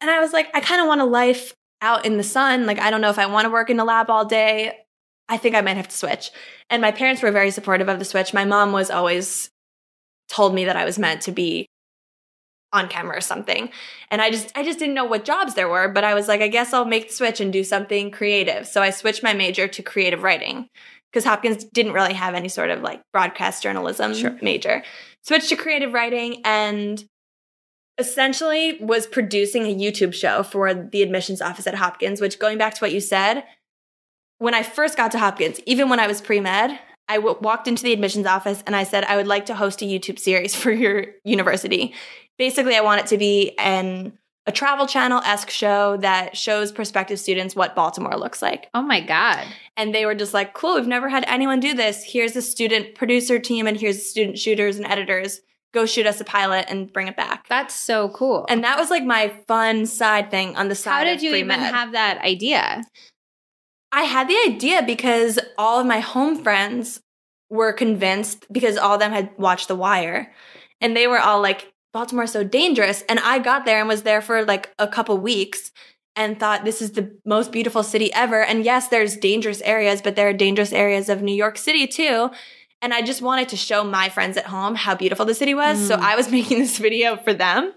and 0.03 0.11
i 0.11 0.21
was 0.21 0.35
like 0.35 0.49
i 0.53 0.61
kind 0.61 0.83
of 0.83 0.87
want 0.87 1.01
a 1.01 1.05
life 1.07 1.55
out 1.81 2.05
in 2.05 2.19
the 2.19 2.23
sun 2.23 2.67
like 2.67 2.79
i 2.79 2.91
don't 2.91 3.01
know 3.01 3.09
if 3.09 3.19
i 3.19 3.25
want 3.25 3.47
to 3.47 3.51
work 3.51 3.71
in 3.71 3.81
a 3.81 3.85
lab 3.85 4.11
all 4.11 4.27
day 4.27 4.84
i 5.29 5.37
think 5.37 5.55
i 5.55 5.61
might 5.61 5.77
have 5.77 5.89
to 5.89 5.97
switch 5.97 6.31
and 6.71 6.83
my 6.83 6.91
parents 6.91 7.23
were 7.23 7.31
very 7.31 7.51
supportive 7.51 7.89
of 7.89 7.99
the 7.99 8.05
switch 8.05 8.35
my 8.35 8.45
mom 8.45 8.73
was 8.73 8.91
always 8.91 9.51
told 10.29 10.55
me 10.55 10.65
that 10.65 10.77
i 10.77 10.85
was 10.85 10.99
meant 10.99 11.21
to 11.23 11.33
be 11.33 11.67
on 12.73 12.89
camera 12.89 13.17
or 13.17 13.21
something 13.21 13.71
and 14.11 14.21
i 14.21 14.31
just 14.31 14.51
i 14.57 14.65
just 14.65 14.79
didn't 14.79 14.95
know 14.95 15.05
what 15.05 15.25
jobs 15.25 15.55
there 15.55 15.69
were 15.69 15.89
but 15.89 16.03
i 16.05 16.15
was 16.15 16.27
like 16.27 16.41
i 16.41 16.49
guess 16.49 16.73
i'll 16.73 16.85
make 16.85 17.09
the 17.09 17.15
switch 17.15 17.41
and 17.41 17.53
do 17.53 17.63
something 17.63 18.11
creative 18.11 18.67
so 18.67 18.83
i 18.83 18.91
switched 18.91 19.23
my 19.23 19.33
major 19.33 19.69
to 19.69 19.83
creative 19.83 20.23
writing 20.23 20.69
because 21.15 21.25
Hopkins 21.25 21.63
didn't 21.63 21.93
really 21.93 22.13
have 22.13 22.35
any 22.35 22.49
sort 22.49 22.71
of 22.71 22.83
like 22.83 23.01
broadcast 23.13 23.63
journalism 23.63 24.15
Sure. 24.15 24.37
major. 24.43 24.83
Switched 25.23 25.49
to 25.51 25.57
creative 25.57 25.93
writing 25.93 26.43
and 26.45 27.05
essentially 27.99 28.79
was 28.81 29.07
producing 29.07 29.63
a 29.63 29.75
YouTube 29.75 30.13
show 30.13 30.43
for 30.43 30.75
the 30.75 31.03
admissions 31.03 31.41
office 31.41 31.69
at 31.69 31.77
Hopkins, 31.77 32.21
which 32.21 32.41
going 32.41 32.59
back 32.59 32.75
to 32.75 32.81
what 32.81 32.93
you 32.93 33.01
said, 33.01 33.45
when 34.39 34.55
I 34.55 34.63
first 34.63 34.97
got 34.97 35.13
to 35.13 35.19
Hopkins, 35.19 35.61
even 35.67 35.89
when 35.89 36.01
I 36.01 36.07
was 36.07 36.21
pre 36.21 36.41
med, 36.41 36.79
I 37.09 37.17
w- 37.17 37.39
walked 37.41 37.69
into 37.69 37.83
the 37.83 37.93
admissions 37.93 38.27
office 38.27 38.63
and 38.67 38.75
I 38.75 38.85
said, 38.85 39.05
I 39.05 39.17
would 39.17 39.27
like 39.27 39.47
to 39.47 39.55
host 39.55 39.83
a 39.83 39.85
YouTube 39.85 40.19
series 40.19 40.55
for 40.61 40.73
your 40.73 41.07
university. 41.25 41.95
Basically, 42.39 42.77
I 42.77 42.81
want 42.81 43.01
it 43.03 43.07
to 43.09 43.19
be 43.19 43.57
an 43.59 44.19
a 44.47 44.53
travel 44.53 44.87
channel 44.87 45.23
esque 45.25 45.49
show 45.49 45.97
that 45.99 46.37
shows 46.37 46.71
prospective 46.71 47.19
students 47.19 47.57
what 47.57 47.75
Baltimore 47.75 48.17
looks 48.19 48.43
like. 48.43 48.69
oh 48.75 48.83
my 48.83 49.01
god. 49.01 49.47
And 49.77 49.95
they 49.95 50.05
were 50.05 50.15
just 50.15 50.35
like, 50.35 50.53
cool, 50.53 50.75
we've 50.75 50.87
never 50.87 51.09
had 51.09 51.25
anyone 51.27 51.61
do 51.61 51.73
this. 51.73 52.05
Here's 52.05 52.37
a 52.37 52.43
student 52.43 52.95
producer 52.95 53.39
team 53.39 53.67
and 53.67 53.81
here's 53.81 54.07
student 54.07 54.39
shooters 54.39 54.77
and 54.77 54.87
editors. 54.87 55.41
Go 55.73 55.87
shoot 55.87 56.07
us 56.07 56.21
a 56.21 56.25
pilot 56.25 56.67
and 56.69 56.93
bring 56.93 57.09
it 57.09 57.17
back. 57.17 57.49
That's 57.49 57.75
so 57.75 58.11
cool. 58.11 58.45
And 58.51 58.63
that 58.65 58.79
was 58.79 58.91
like 58.91 59.03
my 59.03 59.33
fun 59.49 59.87
side 59.87 60.31
thing 60.31 60.55
on 60.57 60.69
the 60.69 60.75
side. 60.75 60.93
how 60.93 61.05
did 61.05 61.23
you 61.23 61.31
even 61.35 61.49
pre-med. 61.49 61.75
have 61.75 61.93
that 61.93 62.19
idea? 62.19 62.83
I 63.95 64.03
had 64.03 64.29
the 64.29 64.37
idea 64.49 64.83
because 64.83 65.39
all 65.57 65.79
of 65.79 65.87
my 65.87 66.01
home 66.01 66.43
friends 66.43 67.01
were 67.49 67.73
convinced 67.73 68.45
because 68.53 68.77
all 68.77 68.95
of 68.95 69.01
them 69.01 69.13
had 69.13 69.31
watched 69.39 69.69
The 69.69 69.77
Wire. 69.77 70.33
And 70.81 70.97
they 70.97 71.07
were 71.07 71.21
all 71.21 71.41
like, 71.41 71.73
Baltimore's 71.93 72.33
so 72.33 72.43
dangerous. 72.43 73.03
And 73.09 73.21
I 73.21 73.39
got 73.39 73.65
there 73.65 73.79
and 73.79 73.87
was 73.87 74.03
there 74.03 74.21
for 74.21 74.45
like 74.45 74.75
a 74.81 74.89
couple 74.89 75.17
weeks 75.19 75.71
and 76.17 76.41
thought 76.41 76.65
this 76.65 76.83
is 76.83 76.93
the 76.93 77.17
most 77.25 77.53
beautiful 77.53 77.85
city 77.85 78.13
ever. 78.13 78.43
And 78.43 78.65
yes, 78.65 78.89
there's 78.89 79.17
dangerous 79.17 79.61
areas, 79.63 80.03
but 80.03 80.17
there 80.17 80.29
are 80.29 80.33
dangerous 80.33 80.73
areas 80.73 81.09
of 81.09 81.23
New 81.23 81.35
York 81.35 81.57
City 81.57 81.87
too. 81.87 82.31
And 82.83 82.93
I 82.93 83.01
just 83.01 83.23
wanted 83.23 83.49
to 83.51 83.57
show 83.57 83.85
my 83.85 84.09
friends 84.09 84.37
at 84.37 84.47
home 84.47 84.75
how 84.75 84.97
beautiful 84.97 85.25
the 85.25 85.35
city 85.35 85.55
was. 85.55 85.87
So 85.87 85.97
Mm. 85.97 86.01
I 86.01 86.17
was 86.17 86.29
making 86.33 86.59
this 86.59 86.79
video 86.79 87.17
for 87.17 87.33
them. 87.33 87.73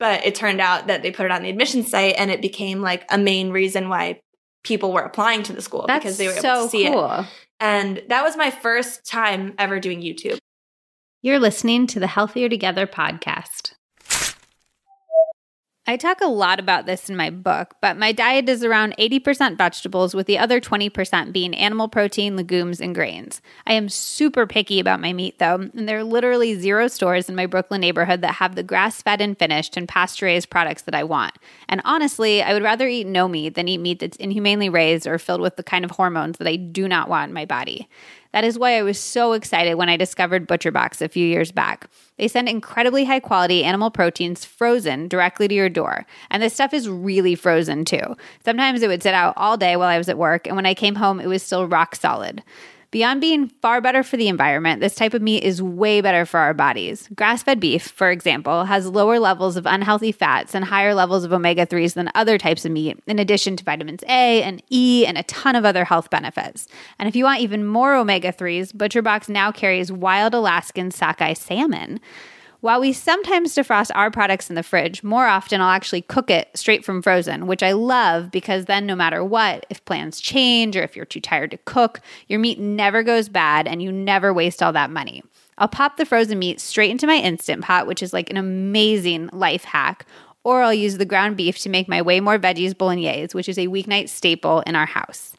But 0.00 0.26
it 0.26 0.34
turned 0.34 0.60
out 0.60 0.88
that 0.88 1.02
they 1.02 1.12
put 1.12 1.26
it 1.26 1.30
on 1.30 1.44
the 1.44 1.50
admission 1.50 1.84
site 1.84 2.16
and 2.18 2.32
it 2.32 2.42
became 2.42 2.80
like 2.80 3.04
a 3.08 3.16
main 3.16 3.50
reason 3.50 3.88
why 3.88 4.20
people 4.64 4.92
were 4.92 5.02
applying 5.02 5.42
to 5.44 5.52
the 5.52 5.62
school 5.62 5.86
That's 5.86 6.04
because 6.04 6.18
they 6.18 6.26
were 6.26 6.32
able 6.32 6.42
so 6.42 6.64
to 6.64 6.70
see 6.70 6.86
it. 6.86 7.26
And 7.60 8.02
that 8.08 8.22
was 8.22 8.36
my 8.36 8.50
first 8.50 9.06
time 9.06 9.54
ever 9.58 9.80
doing 9.80 10.00
YouTube. 10.00 10.38
You're 11.22 11.38
listening 11.38 11.86
to 11.88 12.00
the 12.00 12.08
Healthier 12.08 12.48
Together 12.48 12.86
podcast. 12.86 13.71
I 15.92 15.98
talk 15.98 16.22
a 16.22 16.26
lot 16.26 16.58
about 16.58 16.86
this 16.86 17.10
in 17.10 17.16
my 17.16 17.28
book, 17.28 17.76
but 17.82 17.98
my 17.98 18.12
diet 18.12 18.48
is 18.48 18.64
around 18.64 18.94
80% 18.98 19.58
vegetables, 19.58 20.14
with 20.14 20.26
the 20.26 20.38
other 20.38 20.58
20% 20.58 21.34
being 21.34 21.54
animal 21.54 21.86
protein, 21.86 22.34
legumes, 22.34 22.80
and 22.80 22.94
grains. 22.94 23.42
I 23.66 23.74
am 23.74 23.90
super 23.90 24.46
picky 24.46 24.80
about 24.80 25.02
my 25.02 25.12
meat, 25.12 25.38
though, 25.38 25.56
and 25.56 25.86
there 25.86 25.98
are 25.98 26.04
literally 26.04 26.54
zero 26.54 26.88
stores 26.88 27.28
in 27.28 27.34
my 27.34 27.44
Brooklyn 27.44 27.82
neighborhood 27.82 28.22
that 28.22 28.36
have 28.36 28.54
the 28.54 28.62
grass 28.62 29.02
fed 29.02 29.20
and 29.20 29.38
finished 29.38 29.76
and 29.76 29.86
pasture 29.86 30.24
raised 30.24 30.48
products 30.48 30.80
that 30.82 30.94
I 30.94 31.04
want. 31.04 31.34
And 31.68 31.82
honestly, 31.84 32.42
I 32.42 32.54
would 32.54 32.62
rather 32.62 32.88
eat 32.88 33.06
no 33.06 33.28
meat 33.28 33.54
than 33.54 33.68
eat 33.68 33.76
meat 33.76 33.98
that's 33.98 34.16
inhumanely 34.16 34.70
raised 34.70 35.06
or 35.06 35.18
filled 35.18 35.42
with 35.42 35.56
the 35.56 35.62
kind 35.62 35.84
of 35.84 35.90
hormones 35.90 36.38
that 36.38 36.48
I 36.48 36.56
do 36.56 36.88
not 36.88 37.10
want 37.10 37.28
in 37.28 37.34
my 37.34 37.44
body. 37.44 37.86
That 38.32 38.44
is 38.44 38.58
why 38.58 38.78
I 38.78 38.82
was 38.82 38.98
so 38.98 39.32
excited 39.32 39.74
when 39.74 39.88
I 39.88 39.96
discovered 39.96 40.48
ButcherBox 40.48 41.02
a 41.02 41.08
few 41.08 41.26
years 41.26 41.52
back. 41.52 41.88
They 42.16 42.28
send 42.28 42.48
incredibly 42.48 43.04
high 43.04 43.20
quality 43.20 43.62
animal 43.62 43.90
proteins 43.90 44.44
frozen 44.44 45.08
directly 45.08 45.48
to 45.48 45.54
your 45.54 45.68
door. 45.68 46.06
And 46.30 46.42
this 46.42 46.54
stuff 46.54 46.72
is 46.72 46.88
really 46.88 47.34
frozen 47.34 47.84
too. 47.84 48.16
Sometimes 48.44 48.82
it 48.82 48.88
would 48.88 49.02
sit 49.02 49.14
out 49.14 49.34
all 49.36 49.56
day 49.56 49.76
while 49.76 49.88
I 49.88 49.98
was 49.98 50.08
at 50.08 50.18
work, 50.18 50.46
and 50.46 50.56
when 50.56 50.66
I 50.66 50.74
came 50.74 50.94
home, 50.94 51.20
it 51.20 51.26
was 51.26 51.42
still 51.42 51.66
rock 51.66 51.94
solid. 51.94 52.42
Beyond 52.92 53.22
being 53.22 53.48
far 53.48 53.80
better 53.80 54.02
for 54.02 54.18
the 54.18 54.28
environment, 54.28 54.82
this 54.82 54.94
type 54.94 55.14
of 55.14 55.22
meat 55.22 55.44
is 55.44 55.62
way 55.62 56.02
better 56.02 56.26
for 56.26 56.38
our 56.38 56.52
bodies. 56.52 57.08
Grass 57.16 57.42
fed 57.42 57.58
beef, 57.58 57.88
for 57.88 58.10
example, 58.10 58.66
has 58.66 58.86
lower 58.86 59.18
levels 59.18 59.56
of 59.56 59.64
unhealthy 59.64 60.12
fats 60.12 60.54
and 60.54 60.62
higher 60.62 60.92
levels 60.92 61.24
of 61.24 61.32
omega 61.32 61.64
3s 61.64 61.94
than 61.94 62.10
other 62.14 62.36
types 62.36 62.66
of 62.66 62.72
meat, 62.72 63.02
in 63.06 63.18
addition 63.18 63.56
to 63.56 63.64
vitamins 63.64 64.02
A 64.08 64.42
and 64.42 64.62
E 64.68 65.06
and 65.06 65.16
a 65.16 65.22
ton 65.22 65.56
of 65.56 65.64
other 65.64 65.86
health 65.86 66.10
benefits. 66.10 66.68
And 66.98 67.08
if 67.08 67.16
you 67.16 67.24
want 67.24 67.40
even 67.40 67.64
more 67.64 67.94
omega 67.94 68.30
3s, 68.30 68.74
ButcherBox 68.74 69.30
now 69.30 69.50
carries 69.50 69.90
wild 69.90 70.34
Alaskan 70.34 70.90
sockeye 70.90 71.32
salmon. 71.32 71.98
While 72.62 72.80
we 72.80 72.92
sometimes 72.92 73.56
defrost 73.56 73.90
our 73.92 74.08
products 74.08 74.48
in 74.48 74.54
the 74.54 74.62
fridge, 74.62 75.02
more 75.02 75.26
often 75.26 75.60
I'll 75.60 75.70
actually 75.70 76.02
cook 76.02 76.30
it 76.30 76.48
straight 76.54 76.84
from 76.84 77.02
frozen, 77.02 77.48
which 77.48 77.60
I 77.60 77.72
love 77.72 78.30
because 78.30 78.66
then 78.66 78.86
no 78.86 78.94
matter 78.94 79.24
what, 79.24 79.66
if 79.68 79.84
plans 79.84 80.20
change 80.20 80.76
or 80.76 80.82
if 80.84 80.94
you're 80.94 81.04
too 81.04 81.20
tired 81.20 81.50
to 81.50 81.58
cook, 81.64 82.00
your 82.28 82.38
meat 82.38 82.60
never 82.60 83.02
goes 83.02 83.28
bad 83.28 83.66
and 83.66 83.82
you 83.82 83.90
never 83.90 84.32
waste 84.32 84.62
all 84.62 84.72
that 84.74 84.92
money. 84.92 85.24
I'll 85.58 85.66
pop 85.66 85.96
the 85.96 86.06
frozen 86.06 86.38
meat 86.38 86.60
straight 86.60 86.92
into 86.92 87.08
my 87.08 87.16
Instant 87.16 87.64
Pot, 87.64 87.88
which 87.88 88.00
is 88.00 88.12
like 88.12 88.30
an 88.30 88.36
amazing 88.36 89.28
life 89.32 89.64
hack, 89.64 90.06
or 90.44 90.62
I'll 90.62 90.72
use 90.72 90.98
the 90.98 91.04
ground 91.04 91.36
beef 91.36 91.58
to 91.62 91.68
make 91.68 91.88
my 91.88 92.00
way 92.00 92.20
more 92.20 92.38
veggies 92.38 92.78
bolognese, 92.78 93.32
which 93.32 93.48
is 93.48 93.58
a 93.58 93.66
weeknight 93.66 94.08
staple 94.08 94.60
in 94.68 94.76
our 94.76 94.86
house. 94.86 95.32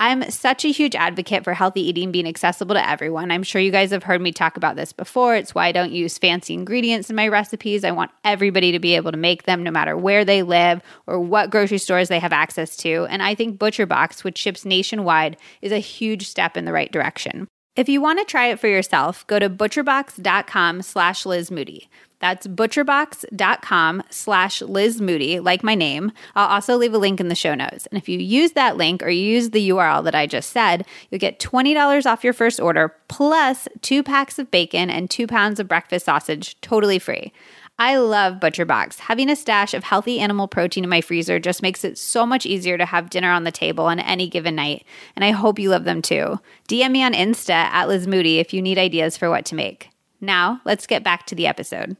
I'm 0.00 0.30
such 0.30 0.64
a 0.64 0.70
huge 0.70 0.94
advocate 0.94 1.42
for 1.42 1.54
healthy 1.54 1.80
eating 1.80 2.12
being 2.12 2.28
accessible 2.28 2.74
to 2.76 2.88
everyone. 2.88 3.32
I'm 3.32 3.42
sure 3.42 3.60
you 3.60 3.72
guys 3.72 3.90
have 3.90 4.04
heard 4.04 4.20
me 4.20 4.30
talk 4.30 4.56
about 4.56 4.76
this 4.76 4.92
before. 4.92 5.34
It's 5.34 5.56
why 5.56 5.66
I 5.66 5.72
don't 5.72 5.90
use 5.90 6.18
fancy 6.18 6.54
ingredients 6.54 7.10
in 7.10 7.16
my 7.16 7.26
recipes. 7.26 7.82
I 7.82 7.90
want 7.90 8.12
everybody 8.24 8.70
to 8.70 8.78
be 8.78 8.94
able 8.94 9.10
to 9.10 9.18
make 9.18 9.42
them 9.42 9.64
no 9.64 9.72
matter 9.72 9.96
where 9.96 10.24
they 10.24 10.42
live 10.42 10.82
or 11.08 11.18
what 11.18 11.50
grocery 11.50 11.78
stores 11.78 12.08
they 12.08 12.20
have 12.20 12.32
access 12.32 12.76
to. 12.78 13.06
And 13.10 13.24
I 13.24 13.34
think 13.34 13.58
ButcherBox, 13.58 14.22
which 14.22 14.38
ships 14.38 14.64
nationwide, 14.64 15.36
is 15.62 15.72
a 15.72 15.78
huge 15.78 16.28
step 16.28 16.56
in 16.56 16.64
the 16.64 16.72
right 16.72 16.92
direction. 16.92 17.48
If 17.74 17.88
you 17.88 18.00
want 18.00 18.18
to 18.20 18.24
try 18.24 18.48
it 18.48 18.60
for 18.60 18.68
yourself, 18.68 19.26
go 19.26 19.38
to 19.38 19.50
butcherbox.com 19.50 20.82
slash 20.82 21.26
Liz 21.26 21.50
Moody. 21.50 21.88
That's 22.20 22.46
butcherbox.com 22.46 24.02
slash 24.10 24.62
Liz 24.62 25.00
Moody, 25.00 25.38
like 25.40 25.62
my 25.62 25.74
name. 25.74 26.10
I'll 26.34 26.48
also 26.48 26.76
leave 26.76 26.94
a 26.94 26.98
link 26.98 27.20
in 27.20 27.28
the 27.28 27.34
show 27.34 27.54
notes. 27.54 27.86
And 27.86 27.98
if 27.98 28.08
you 28.08 28.18
use 28.18 28.52
that 28.52 28.76
link 28.76 29.02
or 29.02 29.08
use 29.08 29.50
the 29.50 29.68
URL 29.68 30.02
that 30.04 30.14
I 30.14 30.26
just 30.26 30.50
said, 30.50 30.84
you'll 31.10 31.20
get 31.20 31.38
$20 31.38 32.06
off 32.06 32.24
your 32.24 32.32
first 32.32 32.60
order 32.60 32.94
plus 33.06 33.68
two 33.82 34.02
packs 34.02 34.38
of 34.38 34.50
bacon 34.50 34.90
and 34.90 35.08
two 35.08 35.26
pounds 35.26 35.60
of 35.60 35.68
breakfast 35.68 36.06
sausage 36.06 36.60
totally 36.60 36.98
free. 36.98 37.32
I 37.80 37.96
love 37.98 38.40
ButcherBox. 38.40 38.98
Having 38.98 39.30
a 39.30 39.36
stash 39.36 39.72
of 39.72 39.84
healthy 39.84 40.18
animal 40.18 40.48
protein 40.48 40.82
in 40.82 40.90
my 40.90 41.00
freezer 41.00 41.38
just 41.38 41.62
makes 41.62 41.84
it 41.84 41.96
so 41.96 42.26
much 42.26 42.44
easier 42.44 42.76
to 42.76 42.84
have 42.84 43.10
dinner 43.10 43.30
on 43.30 43.44
the 43.44 43.52
table 43.52 43.84
on 43.84 44.00
any 44.00 44.28
given 44.28 44.56
night. 44.56 44.84
And 45.14 45.24
I 45.24 45.30
hope 45.30 45.60
you 45.60 45.70
love 45.70 45.84
them 45.84 46.02
too. 46.02 46.40
DM 46.68 46.90
me 46.90 47.04
on 47.04 47.12
Insta 47.12 47.50
at 47.50 47.86
Liz 47.86 48.08
Moody 48.08 48.40
if 48.40 48.52
you 48.52 48.60
need 48.60 48.78
ideas 48.78 49.16
for 49.16 49.30
what 49.30 49.44
to 49.46 49.54
make. 49.54 49.90
Now, 50.20 50.60
let's 50.64 50.88
get 50.88 51.04
back 51.04 51.26
to 51.26 51.36
the 51.36 51.46
episode. 51.46 51.96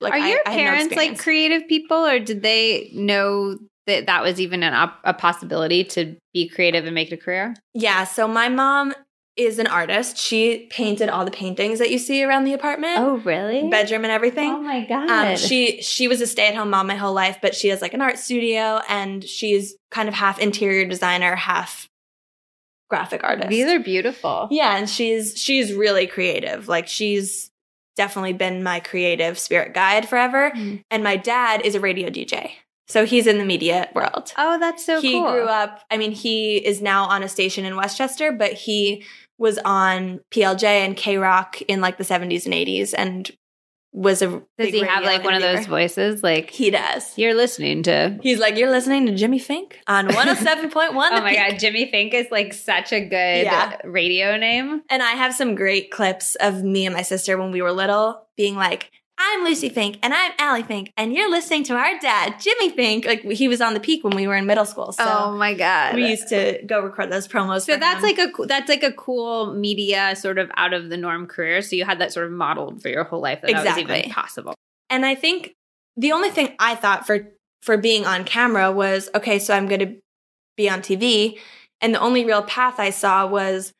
Like, 0.00 0.12
Are 0.12 0.16
I- 0.16 0.28
your 0.30 0.40
I 0.46 0.50
no 0.50 0.56
parents 0.56 0.96
like 0.96 1.18
creative 1.18 1.66
people, 1.68 2.04
or 2.04 2.18
did 2.18 2.42
they 2.42 2.90
know 2.92 3.58
that 3.86 4.06
that 4.06 4.22
was 4.22 4.40
even 4.40 4.62
an 4.62 4.74
op- 4.74 5.00
a 5.04 5.14
possibility 5.14 5.84
to 5.84 6.16
be 6.34 6.48
creative 6.48 6.84
and 6.86 6.94
make 6.94 7.10
it 7.10 7.14
a 7.14 7.16
career? 7.16 7.54
Yeah, 7.74 8.04
so 8.04 8.26
my 8.28 8.48
mom 8.48 8.92
is 9.36 9.58
an 9.58 9.66
artist. 9.66 10.16
She 10.18 10.66
painted 10.70 11.08
all 11.10 11.24
the 11.24 11.30
paintings 11.30 11.78
that 11.78 11.90
you 11.90 11.98
see 11.98 12.22
around 12.24 12.44
the 12.44 12.52
apartment, 12.54 12.98
oh 12.98 13.16
really? 13.18 13.68
bedroom 13.68 14.04
and 14.04 14.10
everything. 14.12 14.50
Oh 14.50 14.60
my 14.62 14.84
god! 14.86 15.08
Um, 15.10 15.36
she 15.36 15.80
she 15.82 16.08
was 16.08 16.20
a 16.20 16.26
stay 16.26 16.48
at 16.48 16.54
home 16.54 16.70
mom 16.70 16.86
my 16.88 16.96
whole 16.96 17.12
life, 17.14 17.38
but 17.40 17.54
she 17.54 17.68
has 17.68 17.80
like 17.82 17.94
an 17.94 18.00
art 18.02 18.18
studio 18.18 18.80
and 18.88 19.22
she's 19.24 19.76
kind 19.90 20.08
of 20.08 20.14
half 20.14 20.38
interior 20.38 20.86
designer, 20.86 21.36
half 21.36 21.86
graphic 22.88 23.22
artist. 23.24 23.48
These 23.48 23.66
are 23.66 23.78
beautiful. 23.80 24.48
yeah, 24.50 24.76
and 24.76 24.88
she's 24.88 25.36
she's 25.40 25.72
really 25.72 26.06
creative. 26.06 26.68
Like 26.68 26.88
she's 26.88 27.50
definitely 27.96 28.32
been 28.32 28.62
my 28.62 28.80
creative 28.80 29.38
spirit 29.38 29.74
guide 29.74 30.08
forever. 30.08 30.50
Mm. 30.50 30.84
And 30.90 31.02
my 31.02 31.16
dad 31.16 31.62
is 31.64 31.74
a 31.74 31.80
radio 31.80 32.08
DJ, 32.08 32.50
so 32.86 33.04
he's 33.04 33.26
in 33.26 33.38
the 33.38 33.44
media 33.44 33.90
world. 33.94 34.32
Oh, 34.36 34.58
that's 34.58 34.84
so 34.84 35.00
he 35.00 35.12
cool. 35.12 35.26
He 35.26 35.32
grew 35.32 35.46
up. 35.46 35.80
I 35.90 35.96
mean, 35.96 36.12
he 36.12 36.56
is 36.56 36.80
now 36.80 37.04
on 37.04 37.22
a 37.22 37.28
station 37.28 37.64
in 37.64 37.76
Westchester, 37.76 38.32
but 38.32 38.52
he 38.52 39.04
was 39.38 39.58
on 39.64 40.20
PLJ 40.30 40.64
and 40.64 40.96
K 40.96 41.18
Rock 41.18 41.60
in 41.62 41.80
like 41.80 41.98
the 41.98 42.04
seventies 42.04 42.44
and 42.44 42.54
eighties, 42.54 42.94
and 42.94 43.30
was 43.96 44.20
a. 44.20 44.42
Does 44.58 44.68
he 44.68 44.80
have 44.80 45.02
like 45.04 45.24
one 45.24 45.32
of 45.34 45.40
those 45.40 45.64
voices? 45.66 46.22
Like 46.22 46.50
He 46.50 46.70
does. 46.70 47.16
you're 47.16 47.34
listening 47.34 47.82
to. 47.84 48.18
He's 48.22 48.38
like, 48.38 48.56
you're 48.58 48.70
listening 48.70 49.06
to 49.06 49.14
Jimmy 49.14 49.38
Fink 49.38 49.80
on 49.88 50.06
one 50.14 50.14
hundred 50.14 50.36
seven 50.38 50.70
point 50.70 50.92
one. 50.94 51.12
Oh 51.14 51.20
my 51.22 51.34
god, 51.34 51.58
Jimmy 51.58 51.90
Fink 51.90 52.12
is 52.12 52.26
like 52.30 52.52
such 52.52 52.92
a 52.92 53.00
good 53.00 53.44
Yeah. 53.44 53.78
radio 53.84 54.36
name. 54.36 54.82
And 54.90 55.02
I 55.02 55.12
have 55.12 55.34
some 55.34 55.54
great 55.54 55.90
clips 55.90 56.34
of 56.36 56.62
me 56.62 56.84
and 56.84 56.94
my 56.94 57.02
sister 57.02 57.38
when 57.38 57.50
we 57.52 57.62
were 57.62 57.72
little 57.72 58.26
being 58.36 58.54
like, 58.54 58.90
I'm 59.18 59.44
Lucie 59.44 59.70
Fink 59.70 59.98
and 60.02 60.12
I'm 60.12 60.32
Allie 60.38 60.62
Fink 60.62 60.92
and 60.96 61.12
you're 61.12 61.30
listening 61.30 61.64
to 61.64 61.74
our 61.74 61.98
dad, 61.98 62.38
Jimmy 62.38 62.70
Fink. 62.70 63.06
Like 63.06 63.22
he 63.22 63.48
was 63.48 63.60
on 63.60 63.74
the 63.74 63.80
peak 63.80 64.04
when 64.04 64.14
we 64.14 64.26
were 64.26 64.36
in 64.36 64.46
middle 64.46 64.66
school. 64.66 64.92
So 64.92 65.04
oh 65.06 65.32
my 65.32 65.54
god. 65.54 65.94
we 65.94 66.08
used 66.08 66.28
to 66.28 66.60
go 66.66 66.80
record 66.80 67.10
those 67.10 67.26
promos. 67.26 67.62
so 67.62 67.74
for 67.74 67.80
that's 67.80 68.04
him. 68.04 68.16
like 68.16 68.18
a 68.18 68.46
that's 68.46 68.68
like 68.68 68.82
a 68.82 68.92
cool 68.92 69.54
media 69.54 70.14
sort 70.16 70.38
of 70.38 70.50
out 70.56 70.74
of 70.74 70.90
the 70.90 70.96
norm 70.96 71.26
career. 71.26 71.62
So 71.62 71.76
you 71.76 71.84
had 71.84 71.98
that 72.00 72.12
sort 72.12 72.26
of 72.26 72.32
modeled 72.32 72.82
for 72.82 72.88
your 72.88 73.04
whole 73.04 73.20
life 73.20 73.40
that, 73.40 73.52
that 73.52 73.64
was 73.64 73.78
even 73.78 74.10
possible. 74.10 74.54
And 74.90 75.06
I 75.06 75.14
think 75.14 75.54
the 75.96 76.12
only 76.12 76.30
thing 76.30 76.54
I 76.58 76.74
thought 76.74 77.06
for 77.06 77.32
for 77.62 77.76
being 77.76 78.04
on 78.04 78.24
camera 78.24 78.70
was 78.70 79.08
okay, 79.14 79.38
so 79.38 79.54
I'm 79.54 79.66
going 79.66 79.80
to 79.80 79.96
be 80.56 80.68
on 80.68 80.80
TV, 80.80 81.38
and 81.80 81.94
the 81.94 82.00
only 82.00 82.24
real 82.24 82.42
path 82.42 82.78
I 82.78 82.90
saw 82.90 83.26
was 83.26 83.72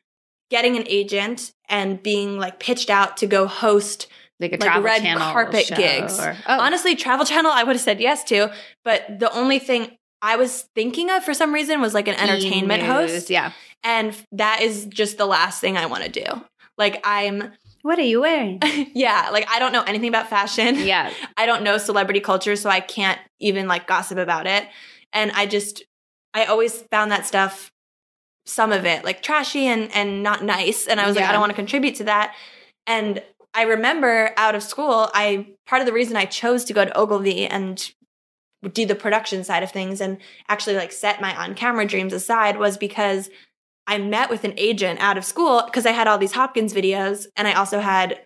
getting 0.49 0.75
an 0.75 0.83
agent 0.87 1.51
and 1.69 2.01
being 2.01 2.37
like 2.37 2.59
pitched 2.59 2.89
out 2.89 3.17
to 3.17 3.27
go 3.27 3.47
host. 3.47 4.07
Like 4.39 4.51
a 4.51 4.53
Like 4.55 4.61
travel 4.61 4.83
red 4.83 5.01
channel 5.01 5.31
carpet 5.31 5.65
show 5.65 5.75
gigs. 5.75 6.19
or- 6.19 6.35
oh, 6.47 6.59
Honestly, 6.59 6.95
Travel 6.95 7.25
Channel 7.25 7.51
I 7.51 7.63
would 7.63 7.75
have 7.75 7.81
said 7.81 7.99
yes 7.99 8.23
to, 8.25 8.51
but 8.85 9.19
the 9.19 9.31
only 9.31 9.57
thing 9.59 9.97
I 10.21 10.35
was 10.35 10.63
thinking 10.75 11.09
of 11.09 11.23
for 11.23 11.33
some 11.33 11.53
reason 11.53 11.81
was 11.81 11.93
like 11.93 12.07
an 12.07 12.15
entertainment 12.15 12.83
E-news, 12.83 13.11
host, 13.11 13.29
Yeah. 13.29 13.51
and 13.83 14.15
that 14.31 14.61
is 14.61 14.85
just 14.85 15.17
the 15.17 15.25
last 15.25 15.59
thing 15.61 15.77
I 15.77 15.85
want 15.87 16.03
to 16.03 16.09
do. 16.09 16.25
Like 16.77 17.01
I'm, 17.03 17.51
What 17.81 17.97
are 17.99 18.03
you 18.03 18.21
wearing? 18.21 18.59
yeah, 18.93 19.29
like 19.31 19.47
I 19.49 19.59
don't 19.59 19.71
know 19.73 19.83
anything 19.83 20.09
about 20.09 20.29
fashion. 20.29 20.75
yeah. 20.79 21.11
I 21.35 21.45
don't 21.45 21.63
know 21.63 21.77
celebrity 21.77 22.19
culture, 22.19 22.55
so 22.55 22.69
I 22.69 22.79
can't 22.79 23.19
even 23.39 23.67
like 23.67 23.87
gossip 23.87 24.17
about 24.17 24.45
it. 24.47 24.67
And 25.13 25.31
I 25.31 25.45
just, 25.45 25.83
I 26.33 26.45
always 26.45 26.81
found 26.91 27.11
that 27.11 27.25
stuff, 27.25 27.71
some 28.45 28.71
of 28.71 28.85
it 28.85 29.03
like 29.03 29.21
trashy 29.21 29.65
and 29.67 29.91
and 29.95 30.21
not 30.23 30.43
nice. 30.43 30.85
And 30.87 30.99
I 30.99 31.07
was 31.07 31.15
like, 31.15 31.25
I 31.25 31.31
don't 31.31 31.41
want 31.41 31.49
to 31.51 31.55
contribute 31.55 31.95
to 31.95 32.03
that. 32.05 32.33
And 32.85 33.21
I 33.57 33.63
remember 33.63 34.31
out 34.37 34.53
of 34.53 34.61
school, 34.61 35.09
I 35.15 35.47
part 35.65 35.81
of 35.81 35.87
the 35.87 35.91
reason 35.93 36.15
I 36.15 36.25
chose 36.25 36.63
to 36.65 36.73
go 36.73 36.85
to 36.85 36.95
Ogilvy 36.97 37.47
and 37.47 37.91
do 38.71 38.85
the 38.85 38.93
production 38.95 39.43
side 39.43 39.63
of 39.63 39.71
things 39.71 39.99
and 39.99 40.19
actually 40.47 40.75
like 40.75 40.91
set 40.91 41.19
my 41.21 41.35
on 41.35 41.55
camera 41.55 41.85
dreams 41.85 42.13
aside 42.13 42.57
was 42.57 42.77
because 42.77 43.31
I 43.87 43.97
met 43.97 44.29
with 44.29 44.43
an 44.43 44.53
agent 44.57 44.99
out 44.99 45.17
of 45.17 45.25
school 45.25 45.63
because 45.65 45.87
I 45.87 45.91
had 45.91 46.07
all 46.07 46.19
these 46.19 46.33
Hopkins 46.33 46.71
videos 46.71 47.25
and 47.35 47.47
I 47.47 47.53
also 47.53 47.79
had 47.79 48.21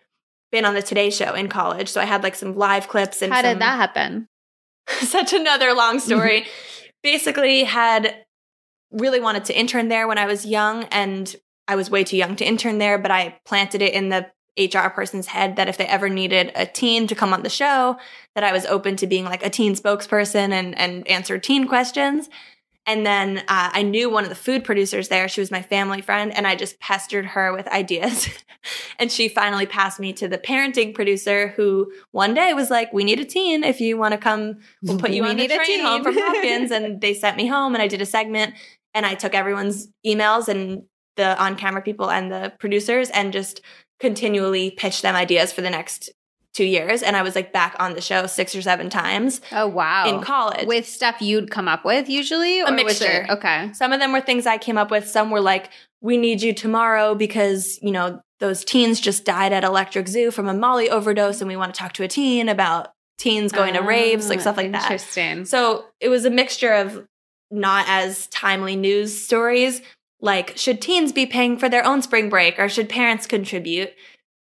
been 0.52 0.66
on 0.66 0.74
the 0.74 0.82
Today 0.82 1.10
Show 1.10 1.34
in 1.34 1.48
college. 1.48 1.88
So 1.88 2.02
I 2.02 2.06
had 2.06 2.24
like 2.24 2.36
some 2.36 2.58
live 2.58 2.90
clips 2.90 3.22
and 3.22 3.32
How 3.32 3.42
some- 3.42 3.54
did 3.54 3.62
that 3.62 3.78
happen? 3.78 4.28
such 5.00 5.32
another 5.32 5.74
long 5.74 6.00
story. 6.08 6.46
Basically, 7.04 7.64
had 7.64 8.26
really 8.92 9.22
wanted 9.22 9.46
to 9.46 9.58
intern 9.58 9.88
there 9.88 10.10
when 10.10 10.18
I 10.18 10.26
was 10.26 10.46
young, 10.46 10.84
and 10.86 11.34
I 11.68 11.76
was 11.76 11.90
way 11.90 12.04
too 12.04 12.18
young 12.18 12.36
to 12.36 12.46
intern 12.46 12.78
there, 12.80 12.98
but 12.98 13.10
I 13.12 13.40
planted 13.46 13.82
it 13.82 13.94
in 13.94 14.10
the 14.10 14.30
HR 14.58 14.90
person's 14.90 15.28
head 15.28 15.56
that 15.56 15.70
if 15.70 15.78
they 15.78 15.86
ever 15.86 16.10
needed 16.10 16.52
a 16.56 16.66
teen 16.66 17.08
to 17.08 17.16
come 17.16 17.34
on 17.34 17.44
the 17.44 17.50
show, 17.50 17.98
that 18.36 18.44
I 18.44 18.52
was 18.52 18.66
open 18.66 18.96
to 18.98 19.08
being 19.08 19.26
like 19.26 19.46
a 19.46 19.50
teen 19.50 19.76
spokesperson 19.76 20.52
and 20.52 20.78
and 20.78 21.08
answer 21.08 21.38
teen 21.38 21.68
questions. 21.68 22.30
And 22.88 23.06
then 23.06 23.40
uh, 23.48 23.70
I 23.74 23.84
knew 23.84 24.10
one 24.10 24.24
of 24.24 24.30
the 24.30 24.36
food 24.36 24.64
producers 24.64 25.08
there. 25.08 25.28
She 25.28 25.40
was 25.40 25.52
my 25.52 25.62
family 25.62 26.02
friend, 26.02 26.36
and 26.36 26.48
I 26.48 26.56
just 26.56 26.80
pestered 26.80 27.26
her 27.28 27.54
with 27.54 27.68
ideas. 27.68 28.28
and 29.00 29.12
she 29.12 29.30
finally 29.30 29.68
passed 29.68 30.00
me 30.00 30.14
to 30.14 30.28
the 30.28 30.40
parenting 30.40 30.94
producer, 30.96 31.50
who 31.50 31.92
one 32.12 32.34
day 32.34 32.54
was 32.54 32.72
like, 32.72 32.92
"We 32.92 33.04
need 33.04 33.20
a 33.20 33.26
teen. 33.26 33.64
If 33.64 33.82
you 33.82 33.98
want 33.98 34.14
to 34.14 34.18
come, 34.18 34.58
we'll 34.82 34.98
put 34.98 35.12
you 35.12 35.24
We 35.24 35.30
on 35.30 35.38
the 35.38 35.48
train 35.48 35.66
teen." 35.66 35.86
home 35.86 36.04
from 36.04 36.16
Hopkins." 36.18 36.72
and 36.72 37.00
they 37.00 37.14
sent 37.14 37.38
me 37.38 37.46
home, 37.46 37.76
and 37.76 37.84
I 37.84 37.88
did 37.88 38.02
a 38.02 38.06
segment, 38.06 38.56
and 38.96 39.06
I 39.06 39.14
took 39.14 39.36
everyone's 39.36 39.88
emails 40.06 40.48
and 40.48 40.84
the 41.18 41.40
on-camera 41.42 41.84
people 41.84 42.10
and 42.10 42.32
the 42.32 42.52
producers, 42.58 43.12
and 43.12 43.32
just 43.32 43.62
continually 44.02 44.72
pitch 44.72 45.02
them 45.02 45.16
ideas 45.16 45.54
for 45.54 45.62
the 45.62 45.70
next 45.70 46.10
two 46.54 46.66
years. 46.66 47.02
And 47.02 47.16
I 47.16 47.22
was 47.22 47.34
like 47.34 47.54
back 47.54 47.78
on 47.80 47.94
the 47.94 48.02
show 48.02 48.28
six 48.28 48.54
or 48.54 48.62
seven 48.62 48.90
times 48.90 49.40
Oh 49.54 49.68
wow. 49.68 50.06
in 50.10 50.22
college. 50.22 50.68
with 50.68 50.86
stuff 50.86 51.22
you'd 51.22 51.50
come 51.50 51.70
up 51.70 51.86
with 51.86 52.10
usually 52.10 52.60
A 52.60 52.72
mixture. 52.74 53.26
okay. 53.30 53.72
Some 53.74 53.94
of 53.94 54.02
them 54.02 54.12
were 54.12 54.20
things 54.20 54.46
I 54.46 54.58
came 54.58 54.78
up 54.78 54.92
with. 54.92 55.08
Some 55.08 55.32
were 55.32 55.40
like, 55.40 55.70
we 56.02 56.18
need 56.18 56.42
you 56.42 56.54
tomorrow 56.54 57.16
because, 57.16 57.80
you 57.82 57.92
know, 57.92 58.20
those 58.42 58.66
teens 58.66 59.00
just 59.00 59.24
died 59.24 59.54
at 59.54 59.64
Electric 59.64 60.10
Zoo 60.10 60.30
from 60.32 60.50
a 60.50 60.54
Molly 60.54 60.90
overdose 60.90 61.40
and 61.40 61.48
we 61.48 61.56
want 61.56 61.74
to 61.74 61.80
talk 61.80 61.94
to 61.94 62.04
a 62.04 62.08
teen 62.10 62.50
about 62.50 62.92
teens 63.18 63.52
going 63.54 63.76
to 63.76 63.82
raves, 63.82 64.28
like 64.28 64.42
stuff 64.42 64.58
like 64.58 64.72
that. 64.74 64.82
Ah, 64.82 64.86
Interesting. 64.86 65.46
So 65.46 65.86
it 66.02 66.10
was 66.10 66.26
a 66.26 66.32
mixture 66.32 66.74
of 66.74 67.08
not 67.52 67.86
as 67.88 68.28
timely 68.28 68.76
news 68.76 69.24
stories, 69.24 69.82
like 70.22 70.58
should 70.58 70.82
teens 70.82 71.12
be 71.12 71.26
paying 71.26 71.58
for 71.58 71.68
their 71.68 71.86
own 71.86 72.02
spring 72.02 72.30
break 72.30 72.60
or 72.60 72.70
should 72.70 72.90
parents 72.90 73.28
contribute? 73.28 73.92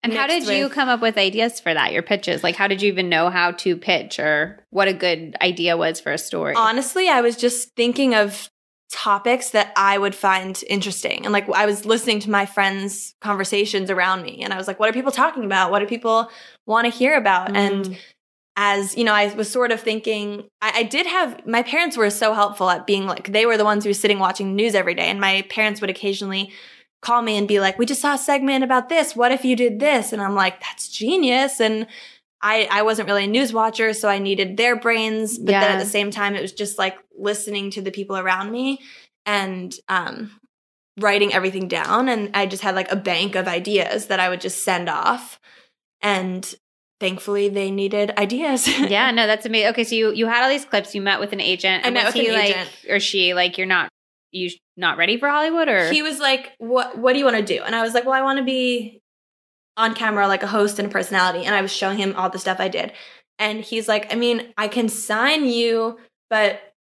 and 0.04 0.14
how 0.14 0.28
did 0.28 0.44
mixed 0.44 0.54
you 0.54 0.70
come 0.70 0.90
up 0.90 1.02
with 1.02 1.18
ideas 1.18 1.60
for 1.60 1.74
that? 1.74 1.92
Your 1.92 2.04
pitches? 2.04 2.44
Like 2.44 2.56
how 2.56 2.68
did 2.68 2.82
you 2.82 2.88
even 2.88 3.10
know 3.10 3.30
how 3.30 3.52
to 3.52 3.76
pitch 3.76 4.20
or 4.20 4.64
what 4.70 4.88
a 4.88 4.94
good 4.94 5.36
idea 5.42 5.76
was 5.76 6.00
for 6.00 6.12
a 6.12 6.18
story? 6.18 6.56
Honestly, 6.56 7.10
I 7.10 7.22
was 7.22 7.36
just 7.36 7.76
thinking 7.76 8.16
of 8.16 8.50
topics 8.90 9.50
that 9.50 9.74
I 9.76 9.98
would 9.98 10.16
find 10.16 10.64
interesting. 10.70 11.26
And 11.26 11.34
like 11.34 11.50
I 11.50 11.66
was 11.66 11.86
listening 11.86 12.20
to 12.22 12.30
my 12.30 12.46
friends' 12.46 13.16
conversations 13.20 13.90
around 13.90 14.22
me 14.22 14.42
and 14.44 14.54
I 14.54 14.58
was 14.58 14.68
like, 14.68 14.80
what 14.80 14.90
are 14.90 14.94
people 14.94 15.12
talking 15.12 15.44
about? 15.44 15.72
What 15.72 15.80
do 15.80 15.88
people 15.88 16.30
want 16.66 16.86
to 16.86 16.98
hear 16.98 17.18
about? 17.18 17.56
And 17.56 17.86
Mm. 17.86 17.98
As 18.60 18.98
you 18.98 19.04
know, 19.04 19.14
I 19.14 19.32
was 19.36 19.50
sort 19.50 19.72
of 19.72 19.80
thinking, 19.80 20.50
I, 20.62 20.80
I 20.80 20.84
did 20.84 21.06
have 21.06 21.46
my 21.46 21.62
parents 21.62 21.96
were 21.96 22.10
so 22.10 22.34
helpful 22.34 22.70
at 22.72 22.88
being 22.88 23.06
like, 23.06 23.32
they 23.32 23.46
were 23.46 23.56
the 23.56 23.64
ones 23.64 23.84
who 23.84 23.92
were 23.92 23.94
sitting 23.94 24.18
watching 24.18 24.48
the 24.48 24.64
news 24.64 24.74
every 24.74 24.96
day. 24.96 25.06
And 25.06 25.22
my 25.22 25.44
parents 25.44 25.80
would 25.80 25.92
occasionally 25.92 26.52
call 27.04 27.22
me 27.22 27.38
and 27.38 27.48
be 27.48 27.60
like, 27.60 27.78
we 27.78 27.86
just 27.86 28.02
saw 28.02 28.16
a 28.16 28.18
segment 28.18 28.64
about 28.64 28.90
this. 28.90 29.16
What 29.16 29.32
if 29.32 29.46
you 29.46 29.56
did 29.56 29.80
this? 29.80 30.12
And 30.12 30.22
I'm 30.22 30.34
like, 30.34 30.60
that's 30.60 30.90
genius. 30.90 31.62
And 31.62 31.86
I, 32.42 32.68
I 32.72 32.82
wasn't 32.82 33.08
really 33.08 33.26
a 33.26 33.28
news 33.28 33.54
watcher, 33.54 33.94
so 33.94 34.10
I 34.10 34.18
needed 34.18 34.58
their 34.58 34.76
brains. 34.76 35.38
But 35.38 35.52
then 35.52 35.72
at 35.78 35.80
the 35.80 35.90
same 35.90 36.10
time, 36.10 36.36
it 36.36 36.42
was 36.42 36.52
just 36.52 36.80
like 36.80 36.98
listening 37.16 37.70
to 37.72 37.82
the 37.82 37.92
people 37.92 38.18
around 38.18 38.52
me 38.52 38.80
and 39.28 39.76
um, 39.88 40.32
writing 41.00 41.32
everything 41.32 41.68
down. 41.68 42.10
And 42.10 42.32
I 42.36 42.48
just 42.48 42.64
had 42.64 42.74
like 42.74 42.92
a 42.92 42.96
bank 42.96 43.36
of 43.36 43.48
ideas 43.48 44.08
that 44.08 44.20
I 44.20 44.30
would 44.30 44.42
just 44.42 44.64
send 44.64 44.90
off. 44.90 45.40
And 46.02 46.56
thankfully, 47.00 47.50
they 47.50 47.72
needed 47.72 48.12
ideas. 48.18 48.68
yeah, 48.90 49.12
no, 49.12 49.28
that's 49.28 49.46
amazing. 49.46 49.70
Okay, 49.70 49.84
so 49.84 49.96
you 49.96 50.12
you 50.14 50.28
had 50.28 50.44
all 50.44 50.50
these 50.50 50.66
clips. 50.66 50.96
You 50.96 51.02
met 51.02 51.20
with 51.20 51.34
an 51.34 51.42
agent. 51.42 51.84
I 51.84 51.88
and 51.88 51.94
met 51.94 52.06
was 52.06 52.14
with 52.14 52.24
he 52.24 52.30
an 52.30 52.36
like, 52.36 52.50
agent. 52.50 52.70
or 52.90 53.00
she 53.00 53.34
like 53.34 53.58
you're 53.58 53.68
not 53.68 53.90
you 54.32 54.50
not 54.76 54.98
ready 54.98 55.18
for 55.18 55.30
Hollywood 55.30 55.70
or 55.70 55.90
he 55.92 56.02
was 56.02 56.20
like, 56.20 56.54
"What? 56.58 56.98
What 56.98 57.14
do 57.14 57.20
you 57.20 57.26
want 57.26 57.38
to 57.38 57.44
do?" 57.44 57.64
And 57.64 57.76
I 57.76 57.82
was 57.82 57.94
like, 57.94 58.06
"Well, 58.06 58.14
I 58.14 58.22
want 58.22 58.40
to 58.40 58.46
be 58.46 59.02
on 59.78 59.94
camera 59.94 60.28
like 60.28 60.44
a 60.44 60.48
host 60.48 60.80
and 60.80 60.88
a 60.88 60.92
personality 60.92 61.46
and 61.46 61.56
I 61.56 61.62
was 61.62 61.72
showing 61.72 62.00
him 62.00 62.16
all 62.18 62.30
the 62.30 62.40
stuff 62.40 62.60
I 62.60 62.68
did. 62.68 62.92
And 63.40 63.62
he's 63.62 63.88
like, 63.88 64.12
I 64.12 64.16
mean, 64.16 64.52
I 64.58 64.68
can 64.68 64.90
sign 64.90 65.46
you, 65.46 66.00
but 66.32 66.74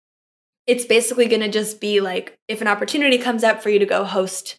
it's 0.67 0.87
basically 0.87 1.27
going 1.27 1.43
to 1.43 1.51
just 1.51 1.81
be 1.81 2.01
like 2.01 2.39
if 2.49 2.63
an 2.63 2.67
opportunity 2.67 3.19
comes 3.19 3.45
up 3.45 3.63
for 3.63 3.69
you 3.69 3.79
to 3.79 3.87
go 3.87 4.03
host 4.05 4.59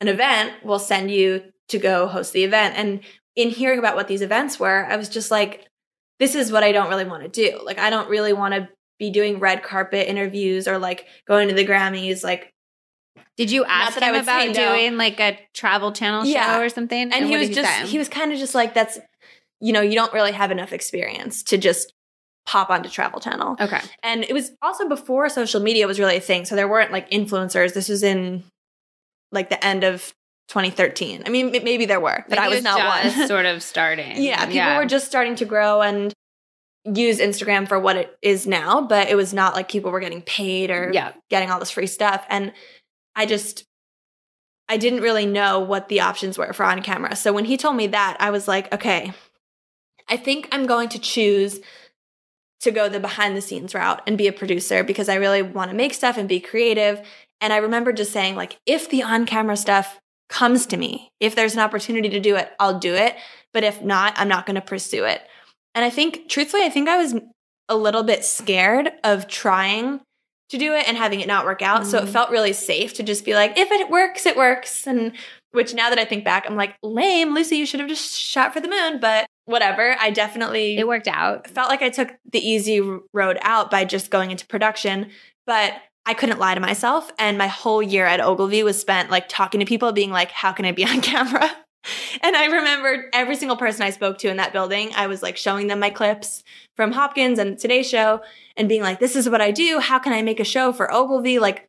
an 0.00 0.06
event, 0.06 0.52
we'll 0.62 0.78
send 0.78 1.10
you 1.10 1.42
to 1.68 1.78
go 1.78 2.06
host 2.06 2.32
the 2.34 2.44
event. 2.44 2.76
And 2.76 3.00
in 3.38 3.50
hearing 3.50 3.78
about 3.78 3.94
what 3.94 4.08
these 4.08 4.20
events 4.20 4.58
were, 4.58 4.84
I 4.84 4.96
was 4.96 5.08
just 5.08 5.30
like, 5.30 5.64
this 6.18 6.34
is 6.34 6.50
what 6.50 6.64
I 6.64 6.72
don't 6.72 6.88
really 6.88 7.04
want 7.04 7.22
to 7.22 7.28
do. 7.28 7.60
Like, 7.64 7.78
I 7.78 7.88
don't 7.88 8.10
really 8.10 8.32
want 8.32 8.52
to 8.52 8.68
be 8.98 9.10
doing 9.10 9.38
red 9.38 9.62
carpet 9.62 10.08
interviews 10.08 10.66
or 10.66 10.76
like 10.76 11.06
going 11.28 11.46
to 11.46 11.54
the 11.54 11.64
Grammys. 11.64 12.24
Like, 12.24 12.52
did 13.36 13.52
you 13.52 13.64
ask 13.64 13.96
him 13.96 14.16
about 14.16 14.52
doing 14.52 14.92
no. 14.92 14.98
like 14.98 15.20
a 15.20 15.38
travel 15.54 15.92
channel 15.92 16.24
show 16.24 16.30
yeah. 16.30 16.60
or 16.60 16.68
something? 16.68 17.00
And, 17.00 17.14
and 17.14 17.26
he 17.26 17.36
was 17.36 17.50
just, 17.50 17.82
he 17.88 17.96
was 17.96 18.08
kind 18.08 18.32
of 18.32 18.40
just 18.40 18.56
like, 18.56 18.74
that's, 18.74 18.98
you 19.60 19.72
know, 19.72 19.82
you 19.82 19.94
don't 19.94 20.12
really 20.12 20.32
have 20.32 20.50
enough 20.50 20.72
experience 20.72 21.44
to 21.44 21.58
just 21.58 21.92
pop 22.44 22.70
onto 22.70 22.88
Travel 22.88 23.20
Channel. 23.20 23.56
Okay. 23.60 23.80
And 24.02 24.24
it 24.24 24.32
was 24.32 24.50
also 24.62 24.88
before 24.88 25.28
social 25.28 25.60
media 25.60 25.86
was 25.86 26.00
really 26.00 26.16
a 26.16 26.20
thing. 26.20 26.44
So 26.44 26.56
there 26.56 26.66
weren't 26.66 26.90
like 26.90 27.08
influencers. 27.10 27.74
This 27.74 27.88
was 27.88 28.02
in 28.02 28.42
like 29.30 29.48
the 29.48 29.64
end 29.64 29.84
of 29.84 30.12
2013. 30.48 31.24
I 31.26 31.28
mean, 31.28 31.50
maybe 31.50 31.84
there 31.84 32.00
were, 32.00 32.24
but 32.28 32.38
maybe 32.38 32.40
I 32.40 32.48
was, 32.48 32.56
was 32.56 32.64
not 32.64 33.04
one. 33.04 33.28
sort 33.28 33.46
of 33.46 33.62
starting. 33.62 34.22
Yeah, 34.22 34.40
people 34.40 34.54
yeah. 34.54 34.78
were 34.78 34.86
just 34.86 35.06
starting 35.06 35.34
to 35.36 35.44
grow 35.44 35.82
and 35.82 36.12
use 36.84 37.18
Instagram 37.20 37.68
for 37.68 37.78
what 37.78 37.96
it 37.96 38.16
is 38.22 38.46
now, 38.46 38.80
but 38.80 39.08
it 39.08 39.14
was 39.14 39.34
not 39.34 39.54
like 39.54 39.68
people 39.68 39.90
were 39.90 40.00
getting 40.00 40.22
paid 40.22 40.70
or 40.70 40.90
yeah. 40.92 41.12
getting 41.28 41.50
all 41.50 41.58
this 41.60 41.70
free 41.70 41.86
stuff. 41.86 42.24
And 42.30 42.52
I 43.14 43.26
just, 43.26 43.64
I 44.68 44.78
didn't 44.78 45.02
really 45.02 45.26
know 45.26 45.60
what 45.60 45.88
the 45.88 46.00
options 46.00 46.38
were 46.38 46.52
for 46.52 46.64
on 46.64 46.82
camera. 46.82 47.14
So 47.14 47.32
when 47.32 47.44
he 47.44 47.56
told 47.56 47.76
me 47.76 47.88
that, 47.88 48.16
I 48.20 48.30
was 48.30 48.48
like, 48.48 48.72
okay, 48.72 49.12
I 50.08 50.16
think 50.16 50.48
I'm 50.50 50.66
going 50.66 50.88
to 50.90 50.98
choose 50.98 51.60
to 52.60 52.70
go 52.70 52.88
the 52.88 53.00
behind 53.00 53.36
the 53.36 53.40
scenes 53.40 53.74
route 53.74 54.02
and 54.06 54.18
be 54.18 54.26
a 54.26 54.32
producer 54.32 54.82
because 54.82 55.08
I 55.08 55.16
really 55.16 55.42
want 55.42 55.70
to 55.70 55.76
make 55.76 55.94
stuff 55.94 56.16
and 56.16 56.28
be 56.28 56.40
creative. 56.40 57.06
And 57.40 57.52
I 57.52 57.58
remember 57.58 57.92
just 57.92 58.12
saying, 58.12 58.34
like, 58.34 58.58
if 58.66 58.88
the 58.88 59.02
on 59.02 59.26
camera 59.26 59.56
stuff 59.56 60.00
comes 60.28 60.66
to 60.66 60.76
me, 60.76 61.10
if 61.20 61.34
there's 61.34 61.54
an 61.54 61.60
opportunity 61.60 62.08
to 62.10 62.20
do 62.20 62.36
it, 62.36 62.50
I'll 62.60 62.78
do 62.78 62.94
it. 62.94 63.16
But 63.52 63.64
if 63.64 63.82
not, 63.82 64.14
I'm 64.16 64.28
not 64.28 64.46
going 64.46 64.56
to 64.56 64.60
pursue 64.60 65.04
it. 65.04 65.22
And 65.74 65.84
I 65.84 65.90
think, 65.90 66.28
truthfully, 66.28 66.64
I 66.64 66.70
think 66.70 66.88
I 66.88 66.98
was 66.98 67.14
a 67.68 67.76
little 67.76 68.02
bit 68.02 68.24
scared 68.24 68.90
of 69.04 69.28
trying 69.28 70.00
to 70.50 70.58
do 70.58 70.74
it 70.74 70.88
and 70.88 70.96
having 70.96 71.20
it 71.20 71.28
not 71.28 71.44
work 71.44 71.62
out. 71.62 71.82
Mm-hmm. 71.82 71.90
So 71.90 71.98
it 71.98 72.04
mm. 72.06 72.08
felt 72.08 72.30
really 72.30 72.52
safe 72.52 72.94
to 72.94 73.02
just 73.02 73.24
be 73.24 73.34
like, 73.34 73.58
if 73.58 73.70
it 73.70 73.90
works, 73.90 74.26
it 74.26 74.36
works. 74.36 74.86
And 74.86 75.12
which 75.52 75.74
now 75.74 75.90
that 75.90 75.98
I 75.98 76.04
think 76.04 76.24
back, 76.24 76.44
I'm 76.48 76.56
like, 76.56 76.76
lame, 76.82 77.34
Lucie, 77.34 77.56
you 77.56 77.66
should 77.66 77.80
have 77.80 77.88
just 77.88 78.18
shot 78.18 78.52
for 78.52 78.60
the 78.60 78.68
moon. 78.68 78.98
But 79.00 79.26
whatever. 79.48 79.96
I 79.98 80.10
definitely 80.10 80.76
it 80.76 80.86
worked 80.86 81.08
out. 81.08 81.48
Felt 81.48 81.70
like 81.70 81.82
I 81.82 81.88
took 81.88 82.14
the 82.30 82.38
easy 82.38 82.80
road 83.12 83.38
out 83.40 83.70
by 83.70 83.84
just 83.84 84.10
going 84.10 84.30
into 84.30 84.46
production, 84.46 85.10
but 85.46 85.72
I 86.08 86.14
couldn't 86.14 86.38
lie 86.38 86.54
to 86.54 86.60
myself. 86.60 87.12
And 87.18 87.36
my 87.36 87.48
whole 87.48 87.82
year 87.82 88.06
at 88.06 88.18
Ogilvy 88.18 88.62
was 88.62 88.80
spent 88.80 89.10
like 89.10 89.28
talking 89.28 89.60
to 89.60 89.66
people, 89.66 89.92
being 89.92 90.10
like, 90.10 90.30
"How 90.30 90.52
can 90.52 90.64
I 90.64 90.72
be 90.72 90.84
on 90.92 91.02
camera?" 91.02 91.50
and 92.22 92.34
I 92.34 92.46
remembered 92.46 93.10
every 93.12 93.36
single 93.36 93.58
person 93.58 93.82
I 93.82 93.90
spoke 93.90 94.16
to 94.18 94.28
in 94.28 94.38
that 94.38 94.54
building. 94.54 94.90
I 94.96 95.06
was 95.06 95.22
like 95.22 95.36
showing 95.36 95.66
them 95.66 95.80
my 95.80 95.90
clips 95.90 96.42
from 96.76 96.92
Hopkins 96.92 97.38
and 97.38 97.58
Today 97.58 97.82
Show, 97.82 98.22
and 98.56 98.70
being 98.70 98.80
like, 98.80 99.00
"This 99.00 99.16
is 99.16 99.28
what 99.28 99.42
I 99.42 99.50
do. 99.50 99.80
How 99.80 99.98
can 99.98 100.14
I 100.14 100.22
make 100.22 100.40
a 100.40 100.44
show 100.44 100.72
for 100.72 100.92
Ogilvy?" 100.92 101.38
Like, 101.38 101.68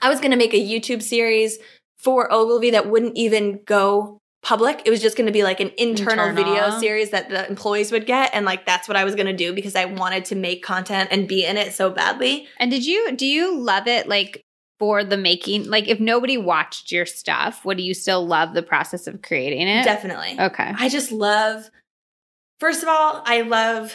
I 0.00 0.08
was 0.08 0.20
going 0.20 0.30
to 0.30 0.36
make 0.36 0.54
a 0.54 0.64
YouTube 0.64 1.02
series 1.02 1.58
for 1.98 2.32
Ogilvy 2.32 2.70
that 2.70 2.88
wouldn't 2.88 3.16
even 3.16 3.62
go 3.66 4.20
public. 4.42 4.82
It 4.84 4.90
was 4.90 5.00
just 5.00 5.16
going 5.16 5.26
to 5.26 5.32
be 5.32 5.44
like 5.44 5.60
an 5.60 5.70
internal, 5.78 6.26
internal, 6.26 6.34
video 6.34 6.78
series 6.80 7.10
that 7.10 7.28
the 7.28 7.48
employees 7.48 7.92
would 7.92 8.06
get 8.06 8.30
and 8.34 8.44
like 8.44 8.66
that's 8.66 8.88
what 8.88 8.96
I 8.96 9.04
was 9.04 9.14
going 9.14 9.26
to 9.26 9.32
do 9.32 9.52
because 9.52 9.76
I 9.76 9.84
wanted 9.84 10.24
to 10.26 10.34
make 10.34 10.62
content 10.64 11.10
and 11.12 11.28
be 11.28 11.44
in 11.44 11.56
it 11.56 11.72
so 11.72 11.90
badly. 11.90 12.48
And 12.58 12.70
did 12.70 12.84
you 12.84 13.14
do 13.16 13.26
you 13.26 13.56
love 13.56 13.86
it 13.86 14.08
like 14.08 14.42
for 14.78 15.04
the 15.04 15.16
making 15.16 15.70
like 15.70 15.86
if 15.86 16.00
nobody 16.00 16.36
watched 16.36 16.90
your 16.90 17.06
stuff, 17.06 17.64
would 17.64 17.80
you 17.80 17.94
still 17.94 18.26
love 18.26 18.52
the 18.52 18.62
process 18.62 19.06
of 19.06 19.22
creating 19.22 19.68
it? 19.68 19.84
Definitely. 19.84 20.38
Okay. 20.38 20.72
I 20.76 20.88
just 20.88 21.12
love 21.12 21.70
First 22.58 22.84
of 22.84 22.88
all, 22.88 23.22
I 23.24 23.40
love 23.40 23.92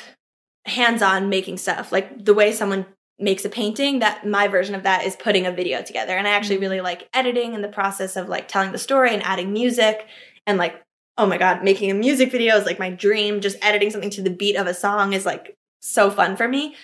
hands-on 0.65 1.29
making 1.29 1.55
stuff. 1.55 1.93
Like 1.93 2.25
the 2.25 2.33
way 2.33 2.51
someone 2.51 2.85
makes 3.19 3.45
a 3.45 3.49
painting 3.49 3.99
that 3.99 4.27
my 4.27 4.47
version 4.47 4.75
of 4.75 4.83
that 4.83 5.05
is 5.05 5.15
putting 5.15 5.45
a 5.45 5.51
video 5.51 5.81
together 5.81 6.15
and 6.15 6.27
i 6.27 6.31
actually 6.31 6.55
mm-hmm. 6.57 6.65
really 6.65 6.81
like 6.81 7.09
editing 7.13 7.55
and 7.55 7.63
the 7.63 7.67
process 7.67 8.15
of 8.15 8.29
like 8.29 8.47
telling 8.47 8.71
the 8.71 8.77
story 8.77 9.11
and 9.11 9.23
adding 9.23 9.51
music 9.51 10.05
and 10.47 10.57
like 10.57 10.81
oh 11.17 11.25
my 11.27 11.37
god 11.37 11.63
making 11.63 11.91
a 11.91 11.93
music 11.93 12.31
video 12.31 12.55
is 12.55 12.65
like 12.65 12.79
my 12.79 12.89
dream. 12.89 13.41
Just 13.41 13.63
editing 13.63 13.91
something 13.91 14.09
to 14.11 14.21
the 14.23 14.31
beat 14.31 14.55
of 14.55 14.65
a 14.65 14.73
song 14.73 15.13
is 15.13 15.25
like 15.25 15.55
so 15.81 16.09
fun 16.09 16.35
for 16.35 16.47
me. 16.47 16.75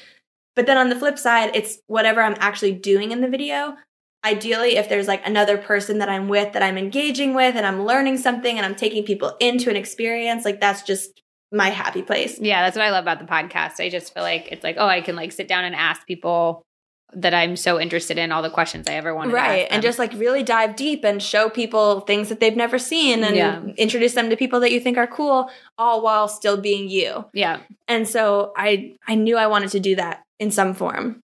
But 0.56 0.68
then 0.68 0.78
on 0.78 0.90
the 0.90 0.96
flip 0.96 1.18
side 1.18 1.56
it's 1.56 1.80
whatever 1.88 2.22
i'm 2.22 2.36
actually 2.40 2.74
doing 2.74 3.12
in 3.12 3.22
the 3.22 3.28
video. 3.28 3.76
Ideally 4.26 4.78
if 4.78 4.88
there's 4.88 5.08
like 5.08 5.26
another 5.26 5.58
person 5.58 5.98
that 6.00 6.10
i'm 6.10 6.28
with 6.28 6.54
that 6.54 6.64
i'm 6.64 6.78
engaging 6.78 7.34
with 7.34 7.56
and 7.56 7.66
i'm 7.66 7.86
learning 7.86 8.18
something 8.18 8.58
and 8.58 8.66
i'm 8.66 8.76
taking 8.76 9.04
people 9.04 9.36
into 9.40 9.70
an 9.70 9.76
experience 9.76 10.46
like 10.46 10.60
that's 10.62 10.84
just 10.84 11.22
my 11.52 11.70
happy 11.70 12.02
place. 12.02 12.40
Yeah 12.40 12.62
that's 12.62 12.76
what 12.76 12.86
i 12.86 12.92
love 12.92 13.06
about 13.06 13.20
the 13.20 13.26
podcast. 13.26 13.80
I 13.80 13.90
just 13.90 14.14
feel 14.14 14.24
like 14.24 14.50
it's 14.52 14.64
like 14.64 14.76
oh 14.78 14.88
i 14.88 15.02
can 15.02 15.16
like 15.16 15.32
sit 15.32 15.48
down 15.48 15.64
and 15.64 15.76
ask 15.76 16.06
people 16.06 16.64
that 17.16 17.34
I'm 17.34 17.56
so 17.56 17.80
interested 17.80 18.18
in 18.18 18.32
all 18.32 18.42
the 18.42 18.50
questions 18.50 18.88
I 18.88 18.94
ever 18.94 19.14
wanted 19.14 19.34
right. 19.34 19.68
And 19.70 19.82
just 19.82 20.00
like 20.00 20.14
really 20.14 20.44
dive 20.44 20.76
deep 20.76 21.04
and 21.04 21.22
show 21.22 21.50
people 21.50 22.02
things 22.02 22.30
that 22.30 22.40
they've 22.40 22.56
never 22.56 22.80
seen 22.80 23.24
and 23.24 23.36
yeah. 23.36 23.64
introduce 23.78 24.14
them 24.14 24.30
to 24.30 24.36
people 24.36 24.60
that 24.62 24.72
you 24.72 24.80
think 24.80 24.98
are 24.98 25.08
cool, 25.08 25.50
all 25.78 26.02
while 26.02 26.28
still 26.28 26.58
being 26.58 26.90
you. 26.90 27.26
Yeah. 27.34 27.60
And 27.88 28.08
so 28.08 28.54
I 28.56 28.96
I 29.08 29.16
knew 29.16 29.38
I 29.38 29.48
wanted 29.48 29.72
to 29.72 29.80
do 29.80 29.96
that 29.96 30.24
in 30.40 30.52
some 30.52 30.74
form. 30.74 31.22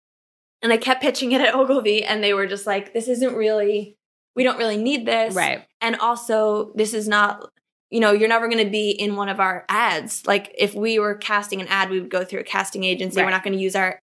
And 0.63 0.73
I 0.73 0.77
kept 0.77 1.03
pitching 1.03 1.33
it 1.33 1.41
at 1.41 1.55
Ogilvy 1.55 2.05
and 2.05 2.23
they 2.23 2.35
were 2.35 2.47
just 2.47 2.67
like, 2.67 2.93
this 2.93 3.09
isn't 3.09 3.35
really 3.35 3.97
we 4.35 4.45
don't 4.45 4.59
really 4.59 4.77
need 4.77 5.07
this. 5.07 5.35
Right. 5.35 5.65
And 5.81 5.97
also 5.97 6.73
this 6.75 6.95
is 6.95 7.09
not 7.09 7.51
you 7.91 8.01
know, 8.01 8.13
you're 8.13 8.29
never 8.29 8.49
going 8.49 8.63
to 8.63 8.71
be 8.71 8.91
in 8.91 9.17
one 9.17 9.31
of 9.31 9.41
our 9.41 9.65
ads. 9.69 10.27
Like 10.27 10.55
if 10.59 10.75
we 10.75 10.99
were 10.99 11.15
casting 11.15 11.61
an 11.63 11.69
ad, 11.69 11.89
we 11.89 12.01
would 12.01 12.11
go 12.11 12.23
through 12.23 12.41
a 12.41 12.45
casting 12.45 12.85
agency. 12.85 13.17
Right. 13.17 13.25
We're 13.25 13.31
not 13.31 13.43
going 13.43 13.57
to 13.57 13.63
use 13.63 13.75
our 13.75 13.99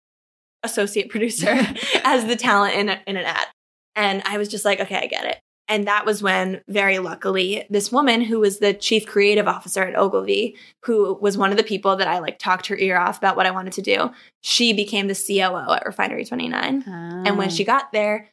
associate 0.62 1.08
producer 1.08 1.58
as 2.04 2.26
the 2.26 2.36
talent 2.36 2.74
in, 2.74 2.88
a, 2.88 3.00
in 3.06 3.16
an 3.16 3.24
ad. 3.24 3.46
And 3.94 4.22
I 4.24 4.38
was 4.38 4.48
just 4.48 4.64
like, 4.64 4.80
okay, 4.80 4.96
I 4.96 5.06
get 5.06 5.24
it. 5.24 5.38
And 5.68 5.86
that 5.86 6.04
was 6.04 6.22
when, 6.22 6.60
very 6.68 6.98
luckily, 6.98 7.64
this 7.70 7.92
woman 7.92 8.20
who 8.20 8.40
was 8.40 8.58
the 8.58 8.74
chief 8.74 9.06
creative 9.06 9.46
officer 9.46 9.82
at 9.82 9.96
Ogilvy, 9.96 10.56
who 10.84 11.14
was 11.14 11.38
one 11.38 11.50
of 11.50 11.56
the 11.56 11.62
people 11.62 11.96
that 11.96 12.08
I 12.08 12.18
like 12.18 12.38
talked 12.38 12.66
her 12.66 12.76
ear 12.76 12.98
off 12.98 13.18
about 13.18 13.36
what 13.36 13.46
I 13.46 13.52
wanted 13.52 13.72
to 13.74 13.82
do, 13.82 14.10
she 14.42 14.72
became 14.72 15.06
the 15.06 15.14
COO 15.14 15.72
at 15.72 15.86
Refinery 15.86 16.24
29. 16.24 16.84
Oh. 16.86 16.90
And 16.90 17.38
when 17.38 17.48
she 17.48 17.64
ah. 17.64 17.78
got 17.78 17.92
there, 17.92 18.28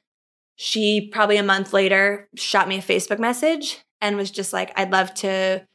she 0.56 1.08
probably 1.14 1.38
a 1.38 1.44
month 1.44 1.72
later 1.72 2.28
shot 2.36 2.68
me 2.68 2.78
a 2.78 2.82
Facebook 2.82 3.20
message 3.20 3.80
and 4.02 4.18
was 4.18 4.32
just 4.32 4.52
like, 4.52 4.78
I'd 4.78 4.92
love 4.92 5.14
to 5.16 5.66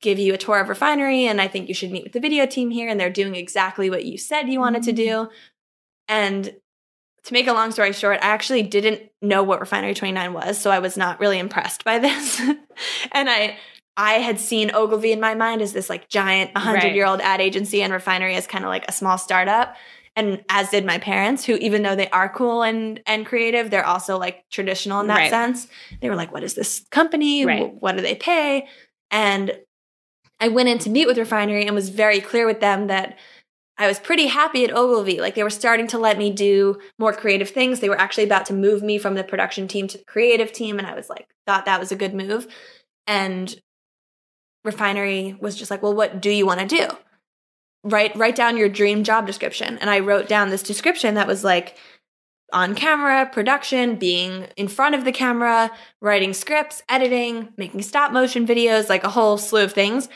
give 0.00 0.18
you 0.18 0.32
a 0.32 0.38
tour 0.38 0.60
of 0.60 0.68
refinery 0.68 1.26
and 1.26 1.40
I 1.40 1.48
think 1.48 1.68
you 1.68 1.74
should 1.74 1.90
meet 1.90 2.04
with 2.04 2.12
the 2.12 2.20
video 2.20 2.46
team 2.46 2.70
here 2.70 2.88
and 2.88 2.98
they're 2.98 3.10
doing 3.10 3.34
exactly 3.34 3.90
what 3.90 4.06
you 4.06 4.16
said 4.16 4.48
you 4.48 4.58
wanted 4.58 4.82
to 4.84 4.92
mm. 4.92 4.96
do. 4.96 5.28
And 6.10 6.52
to 7.22 7.32
make 7.32 7.46
a 7.46 7.52
long 7.52 7.70
story 7.70 7.92
short, 7.92 8.18
I 8.20 8.26
actually 8.26 8.62
didn't 8.62 9.02
know 9.22 9.42
what 9.44 9.60
Refinery29 9.60 10.32
was, 10.32 10.60
so 10.60 10.70
I 10.70 10.80
was 10.80 10.96
not 10.96 11.20
really 11.20 11.38
impressed 11.38 11.84
by 11.84 11.98
this. 12.00 12.40
and 13.12 13.30
I 13.30 13.56
I 13.96 14.14
had 14.14 14.40
seen 14.40 14.70
Ogilvy 14.74 15.12
in 15.12 15.20
my 15.20 15.34
mind 15.34 15.62
as 15.62 15.72
this 15.72 15.88
like 15.88 16.08
giant 16.08 16.54
100 16.54 16.94
year 16.94 17.06
old 17.06 17.20
ad 17.20 17.40
agency 17.40 17.82
and 17.82 17.92
Refinery 17.92 18.34
as 18.34 18.46
kind 18.46 18.64
of 18.64 18.68
like 18.68 18.86
a 18.88 18.92
small 18.92 19.18
startup. 19.18 19.76
And 20.16 20.42
as 20.48 20.70
did 20.70 20.84
my 20.84 20.98
parents, 20.98 21.44
who 21.44 21.54
even 21.56 21.82
though 21.82 21.94
they 21.94 22.10
are 22.10 22.28
cool 22.28 22.62
and 22.62 23.00
and 23.06 23.24
creative, 23.24 23.70
they're 23.70 23.86
also 23.86 24.18
like 24.18 24.48
traditional 24.50 25.00
in 25.00 25.06
that 25.06 25.16
right. 25.16 25.30
sense. 25.30 25.68
They 26.00 26.08
were 26.08 26.16
like, 26.16 26.32
"What 26.32 26.42
is 26.42 26.54
this 26.54 26.84
company? 26.90 27.46
Right. 27.46 27.72
What 27.74 27.96
do 27.96 28.02
they 28.02 28.16
pay?" 28.16 28.66
And 29.12 29.56
I 30.40 30.48
went 30.48 30.68
in 30.68 30.78
to 30.78 30.90
meet 30.90 31.06
with 31.06 31.18
Refinery 31.18 31.66
and 31.66 31.74
was 31.76 31.90
very 31.90 32.20
clear 32.20 32.46
with 32.46 32.60
them 32.60 32.88
that 32.88 33.18
I 33.80 33.88
was 33.88 33.98
pretty 33.98 34.26
happy 34.26 34.62
at 34.62 34.76
Ogilvy. 34.76 35.20
Like 35.20 35.34
they 35.34 35.42
were 35.42 35.48
starting 35.48 35.86
to 35.88 35.98
let 35.98 36.18
me 36.18 36.30
do 36.30 36.78
more 36.98 37.14
creative 37.14 37.48
things. 37.48 37.80
They 37.80 37.88
were 37.88 37.98
actually 37.98 38.24
about 38.24 38.44
to 38.46 38.52
move 38.52 38.82
me 38.82 38.98
from 38.98 39.14
the 39.14 39.24
production 39.24 39.66
team 39.66 39.88
to 39.88 39.96
the 39.96 40.04
creative 40.04 40.52
team. 40.52 40.78
And 40.78 40.86
I 40.86 40.94
was 40.94 41.08
like, 41.08 41.26
thought 41.46 41.64
that 41.64 41.80
was 41.80 41.90
a 41.90 41.96
good 41.96 42.14
move. 42.14 42.46
And 43.06 43.58
Refinery 44.64 45.34
was 45.40 45.56
just 45.56 45.70
like, 45.70 45.82
well, 45.82 45.94
what 45.94 46.20
do 46.20 46.28
you 46.28 46.44
want 46.44 46.60
to 46.60 46.66
do? 46.66 46.88
Write 47.82 48.14
write 48.16 48.36
down 48.36 48.58
your 48.58 48.68
dream 48.68 49.02
job 49.02 49.26
description. 49.26 49.78
And 49.78 49.88
I 49.88 50.00
wrote 50.00 50.28
down 50.28 50.50
this 50.50 50.62
description 50.62 51.14
that 51.14 51.26
was 51.26 51.42
like 51.42 51.78
on 52.52 52.74
camera, 52.74 53.30
production, 53.32 53.96
being 53.96 54.46
in 54.58 54.68
front 54.68 54.94
of 54.94 55.06
the 55.06 55.12
camera, 55.12 55.70
writing 56.02 56.34
scripts, 56.34 56.82
editing, 56.86 57.54
making 57.56 57.80
stop 57.80 58.12
motion 58.12 58.46
videos, 58.46 58.90
like 58.90 59.04
a 59.04 59.08
whole 59.08 59.38
slew 59.38 59.64
of 59.64 59.72
things 59.72 60.10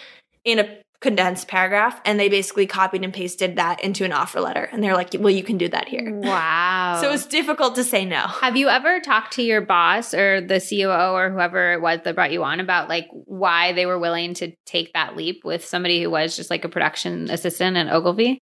in 0.44 0.58
a 0.58 0.83
condensed 1.04 1.48
paragraph 1.48 2.00
and 2.06 2.18
they 2.18 2.30
basically 2.30 2.66
copied 2.66 3.04
and 3.04 3.12
pasted 3.12 3.56
that 3.56 3.78
into 3.84 4.06
an 4.06 4.12
offer 4.12 4.40
letter 4.40 4.70
and 4.72 4.82
they're 4.82 4.94
like 4.94 5.10
well 5.18 5.28
you 5.30 5.42
can 5.42 5.58
do 5.58 5.68
that 5.68 5.86
here 5.86 6.10
Wow. 6.14 6.96
so 6.98 7.12
it's 7.12 7.26
difficult 7.26 7.74
to 7.74 7.84
say 7.84 8.06
no 8.06 8.20
Have 8.20 8.56
you 8.56 8.70
ever 8.70 9.00
talked 9.00 9.34
to 9.34 9.42
your 9.42 9.60
boss 9.60 10.14
or 10.14 10.40
the 10.40 10.58
COO 10.66 11.12
or 11.14 11.28
whoever 11.30 11.74
it 11.74 11.82
was 11.82 12.00
that 12.04 12.14
brought 12.14 12.32
you 12.32 12.42
on 12.42 12.58
about 12.58 12.88
like 12.88 13.06
why 13.12 13.74
they 13.74 13.84
were 13.84 13.98
willing 13.98 14.32
to 14.34 14.52
take 14.64 14.94
that 14.94 15.14
leap 15.14 15.44
with 15.44 15.62
somebody 15.62 16.02
who 16.02 16.08
was 16.10 16.34
just 16.36 16.48
like 16.48 16.64
a 16.64 16.70
production 16.70 17.28
assistant 17.28 17.76
at 17.76 17.92
Ogilvy? 17.92 18.38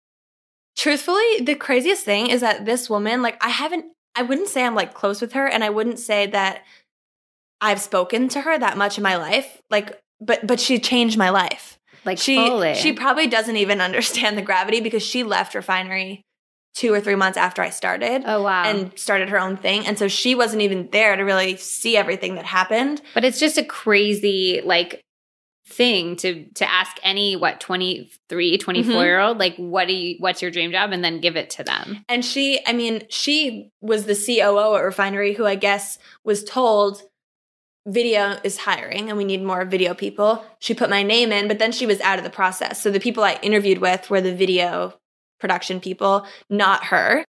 truthfully 0.77 1.39
the 1.41 1.55
craziest 1.55 2.05
thing 2.05 2.27
is 2.27 2.41
that 2.41 2.63
this 2.65 2.91
woman 2.91 3.23
like 3.23 3.43
i 3.43 3.49
haven't 3.49 3.85
i 4.15 4.21
wouldn't 4.21 4.49
say 4.49 4.63
i'm 4.63 4.75
like 4.75 4.93
close 4.93 5.19
with 5.19 5.33
her 5.33 5.47
and 5.47 5.63
i 5.63 5.69
wouldn't 5.71 5.97
say 5.99 6.27
that 6.27 6.61
i've 7.59 7.81
spoken 7.81 8.29
to 8.29 8.41
her 8.41 8.57
that 8.57 8.77
much 8.77 8.97
in 8.97 9.03
my 9.03 9.17
life 9.17 9.61
like 9.71 9.99
but 10.21 10.45
but 10.45 10.59
she 10.59 10.77
changed 10.79 11.17
my 11.17 11.29
life 11.31 11.79
Like 12.05 12.17
she 12.17 12.35
fully. 12.35 12.73
she 12.75 12.93
probably 12.93 13.27
doesn't 13.27 13.57
even 13.57 13.79
understand 13.81 14.37
the 14.37 14.41
gravity 14.41 14.81
because 14.81 15.03
she 15.03 15.23
left 15.23 15.53
refinery 15.55 16.21
two 16.73 16.93
or 16.93 17.01
three 17.01 17.15
months 17.15 17.37
after 17.37 17.61
i 17.61 17.69
started 17.69 18.23
oh 18.25 18.41
wow. 18.43 18.63
and 18.63 18.97
started 18.97 19.27
her 19.27 19.37
own 19.37 19.57
thing 19.57 19.85
and 19.85 19.99
so 19.99 20.07
she 20.07 20.35
wasn't 20.35 20.61
even 20.61 20.87
there 20.93 21.17
to 21.17 21.23
really 21.23 21.57
see 21.57 21.97
everything 21.97 22.35
that 22.35 22.45
happened 22.45 23.01
but 23.13 23.25
it's 23.25 23.39
just 23.41 23.57
a 23.57 23.63
crazy 23.63 24.61
like 24.63 25.01
thing 25.67 26.15
to 26.15 26.45
to 26.55 26.69
ask 26.69 26.97
any 27.03 27.35
what 27.35 27.59
23 27.59 28.57
24 28.57 28.93
Mhm. 28.93 29.03
year 29.03 29.19
old 29.19 29.37
like 29.37 29.55
what 29.57 29.87
do 29.87 29.93
you 29.93 30.15
what's 30.19 30.41
your 30.41 30.49
dream 30.51 30.71
job 30.71 30.91
and 30.91 31.03
then 31.03 31.19
give 31.19 31.35
it 31.35 31.49
to 31.51 31.63
them 31.63 32.03
And 32.09 32.23
she, 32.25 32.59
I 32.65 32.73
mean, 32.73 33.03
she 33.09 33.69
was 33.81 34.05
the 34.05 34.15
COO 34.15 34.75
at 34.75 34.83
Refinery 34.83 35.33
who 35.33 35.45
I 35.45 35.55
guess 35.55 35.97
was 36.23 36.43
told 36.43 37.01
video 37.87 38.37
is 38.43 38.57
hiring 38.57 39.09
and 39.09 39.17
we 39.17 39.23
need 39.23 39.43
more 39.43 39.65
video 39.65 39.93
people. 39.93 40.43
She 40.59 40.73
put 40.73 40.89
my 40.89 41.03
name 41.03 41.31
in, 41.31 41.47
but 41.47 41.59
then 41.59 41.71
she 41.71 41.85
was 41.85 41.99
out 42.01 42.17
of 42.17 42.23
the 42.23 42.29
process. 42.29 42.81
So 42.81 42.91
the 42.91 42.99
people 42.99 43.23
I 43.23 43.39
interviewed 43.41 43.79
with 43.79 44.09
were 44.09 44.21
the 44.21 44.35
video 44.35 44.93
production 45.39 45.79
people, 45.79 46.25
not 46.49 46.85
her. 46.85 47.25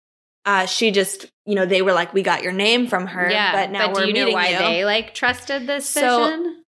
Uh, 0.44 0.64
she 0.64 0.90
just, 0.90 1.26
you 1.44 1.54
know, 1.54 1.66
they 1.66 1.82
were 1.82 1.92
like, 1.92 2.14
"We 2.14 2.22
got 2.22 2.42
your 2.42 2.52
name 2.52 2.86
from 2.86 3.06
her, 3.08 3.30
yeah 3.30 3.52
but 3.52 3.70
now 3.70 3.92
we're 3.92 4.06
do 4.06 4.08
you 4.08 4.26
know 4.26 4.32
why 4.32 4.48
you." 4.48 4.58
they 4.58 4.84
like 4.84 5.12
trusted 5.14 5.66
this 5.66 5.88
So- 5.88 6.24
vision 6.24 6.64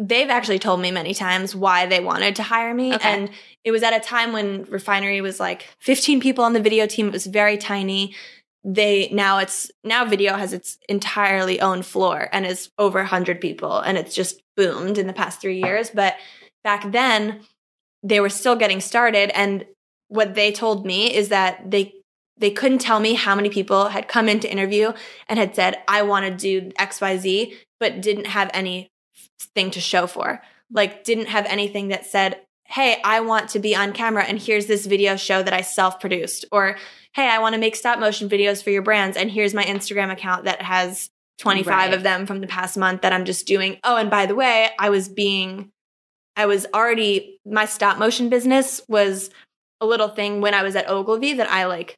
they've 0.00 0.30
actually 0.30 0.58
told 0.58 0.80
me 0.80 0.90
many 0.90 1.12
times 1.12 1.54
why 1.54 1.84
they 1.86 2.00
wanted 2.00 2.36
to 2.36 2.42
hire 2.42 2.72
me. 2.72 2.94
Okay. 2.94 3.08
And 3.08 3.30
it 3.64 3.70
was 3.70 3.82
at 3.82 3.92
a 3.92 4.00
time 4.00 4.32
when 4.32 4.64
Refinery 4.64 5.20
was 5.20 5.38
like 5.38 5.66
15 5.80 6.20
people 6.20 6.42
on 6.42 6.54
the 6.54 6.60
video 6.60 6.86
team. 6.86 7.08
It 7.08 7.12
was 7.12 7.26
very 7.26 7.58
tiny. 7.58 8.14
They 8.62 9.08
now 9.10 9.38
it's 9.38 9.70
now 9.82 10.04
video 10.04 10.34
has 10.36 10.52
its 10.52 10.78
entirely 10.88 11.60
own 11.60 11.82
floor 11.82 12.28
and 12.32 12.44
is 12.44 12.70
over 12.78 12.98
100 12.98 13.40
people 13.40 13.78
and 13.78 13.96
it's 13.96 14.14
just 14.14 14.42
boomed 14.56 14.98
in 14.98 15.06
the 15.06 15.12
past 15.12 15.40
3 15.40 15.62
years, 15.62 15.90
but 15.90 16.16
back 16.62 16.92
then 16.92 17.40
they 18.02 18.20
were 18.20 18.28
still 18.28 18.56
getting 18.56 18.80
started 18.80 19.30
and 19.34 19.64
what 20.08 20.34
they 20.34 20.52
told 20.52 20.84
me 20.84 21.14
is 21.14 21.28
that 21.28 21.70
they 21.70 21.94
they 22.36 22.50
couldn't 22.50 22.78
tell 22.78 23.00
me 23.00 23.14
how 23.14 23.34
many 23.34 23.50
people 23.50 23.88
had 23.88 24.08
come 24.08 24.28
in 24.28 24.40
to 24.40 24.50
interview 24.50 24.92
and 25.28 25.38
had 25.38 25.54
said 25.54 25.82
I 25.88 26.02
want 26.02 26.26
to 26.26 26.34
do 26.34 26.70
XYZ 26.72 27.54
but 27.80 28.02
didn't 28.02 28.26
have 28.26 28.50
anything 28.52 28.90
to 29.56 29.80
show 29.80 30.06
for. 30.06 30.42
Like, 30.70 31.02
didn't 31.02 31.26
have 31.26 31.46
anything 31.46 31.88
that 31.88 32.06
said, 32.06 32.42
Hey, 32.70 33.00
I 33.04 33.20
want 33.20 33.50
to 33.50 33.58
be 33.58 33.74
on 33.74 33.92
camera 33.92 34.24
and 34.24 34.38
here's 34.38 34.66
this 34.66 34.86
video 34.86 35.16
show 35.16 35.42
that 35.42 35.52
I 35.52 35.60
self 35.60 36.00
produced. 36.00 36.44
Or, 36.52 36.76
Hey, 37.12 37.28
I 37.28 37.40
want 37.40 37.54
to 37.54 37.60
make 37.60 37.74
stop 37.74 37.98
motion 37.98 38.28
videos 38.28 38.62
for 38.62 38.70
your 38.70 38.82
brands 38.82 39.16
and 39.16 39.28
here's 39.30 39.52
my 39.52 39.64
Instagram 39.64 40.12
account 40.12 40.44
that 40.44 40.62
has 40.62 41.10
25 41.38 41.66
Right. 41.66 41.92
of 41.92 42.04
them 42.04 42.26
from 42.26 42.40
the 42.40 42.46
past 42.46 42.76
month 42.76 43.02
that 43.02 43.12
I'm 43.12 43.24
just 43.24 43.46
doing. 43.46 43.78
Oh, 43.82 43.96
and 43.96 44.08
by 44.08 44.26
the 44.26 44.36
way, 44.36 44.68
I 44.78 44.90
was 44.90 45.08
being, 45.08 45.70
I 46.36 46.46
was 46.46 46.66
already, 46.72 47.40
my 47.44 47.64
stop 47.64 47.98
motion 47.98 48.28
business 48.28 48.80
was 48.88 49.30
a 49.80 49.86
little 49.86 50.08
thing 50.08 50.40
when 50.40 50.54
I 50.54 50.62
was 50.62 50.76
at 50.76 50.88
Ogilvy 50.88 51.34
that 51.34 51.50
I 51.50 51.66
like 51.66 51.96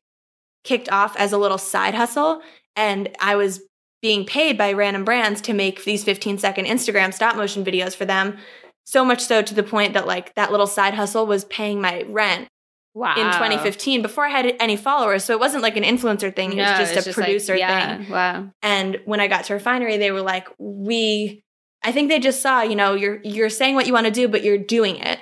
kicked 0.64 0.91
off 0.91 1.14
as 1.18 1.33
a 1.33 1.39
little 1.39 1.59
side 1.59 1.95
hustle. 1.95 2.41
And 2.77 3.11
I 3.20 3.37
was 3.37 3.61
being 4.01 4.25
paid 4.25 4.57
by 4.57 4.73
random 4.73 5.05
brands 5.05 5.41
to 5.43 5.53
make 5.53 5.85
these 5.85 6.05
15 6.05 6.39
second 6.39 6.64
Instagram 6.64 7.12
stop 7.12 7.37
motion 7.37 7.64
videos 7.64 7.95
for 7.95 8.05
them. 8.07 8.39
So 8.85 9.05
much 9.05 9.20
so 9.22 9.43
to 9.43 9.55
the 9.55 9.62
point 9.62 9.95
that 9.95 10.07
like 10.07 10.35
that 10.35 10.51
little 10.51 10.66
side 10.66 10.95
hustle 10.95 11.26
was 11.26 11.45
paying 11.45 11.80
my 11.80 12.03
rent 12.09 12.49
wow 12.95 13.14
in 13.16 13.24
2015 13.33 14.03
before 14.03 14.26
I 14.26 14.28
had 14.28 14.55
any 14.61 14.76
followers. 14.76 15.24
So 15.24 15.33
it 15.33 15.41
wasn't 15.41 15.62
like 15.62 15.76
an 15.76 15.85
influencer 15.85 16.35
thing. 16.35 16.53
It 16.53 16.57
No, 16.57 16.62
was 16.78 16.91
just 16.91 17.07
a 17.07 17.11
like, 17.11 17.14
producer 17.14 17.55
yeah, 17.57 17.99
thing. 17.99 18.11
wow 18.11 18.51
And 18.62 19.01
when 19.05 19.20
I 19.20 19.28
got 19.28 19.45
to 19.47 19.55
refinery, 19.55 19.97
they 19.97 20.11
were 20.11 20.20
like, 20.20 20.49
we, 20.59 21.43
I 21.83 21.93
think 21.93 22.09
they 22.09 22.18
just 22.18 22.43
saw, 22.43 22.62
you 22.62 22.76
know, 22.76 22.95
you're, 22.95 23.20
you're 23.22 23.49
saying 23.49 23.74
what 23.74 23.87
you 23.87 23.93
want 23.93 24.07
to 24.07 24.12
do, 24.12 24.28
but 24.28 24.43
you're 24.43 24.59
doing 24.59 24.97
it. 24.97 25.18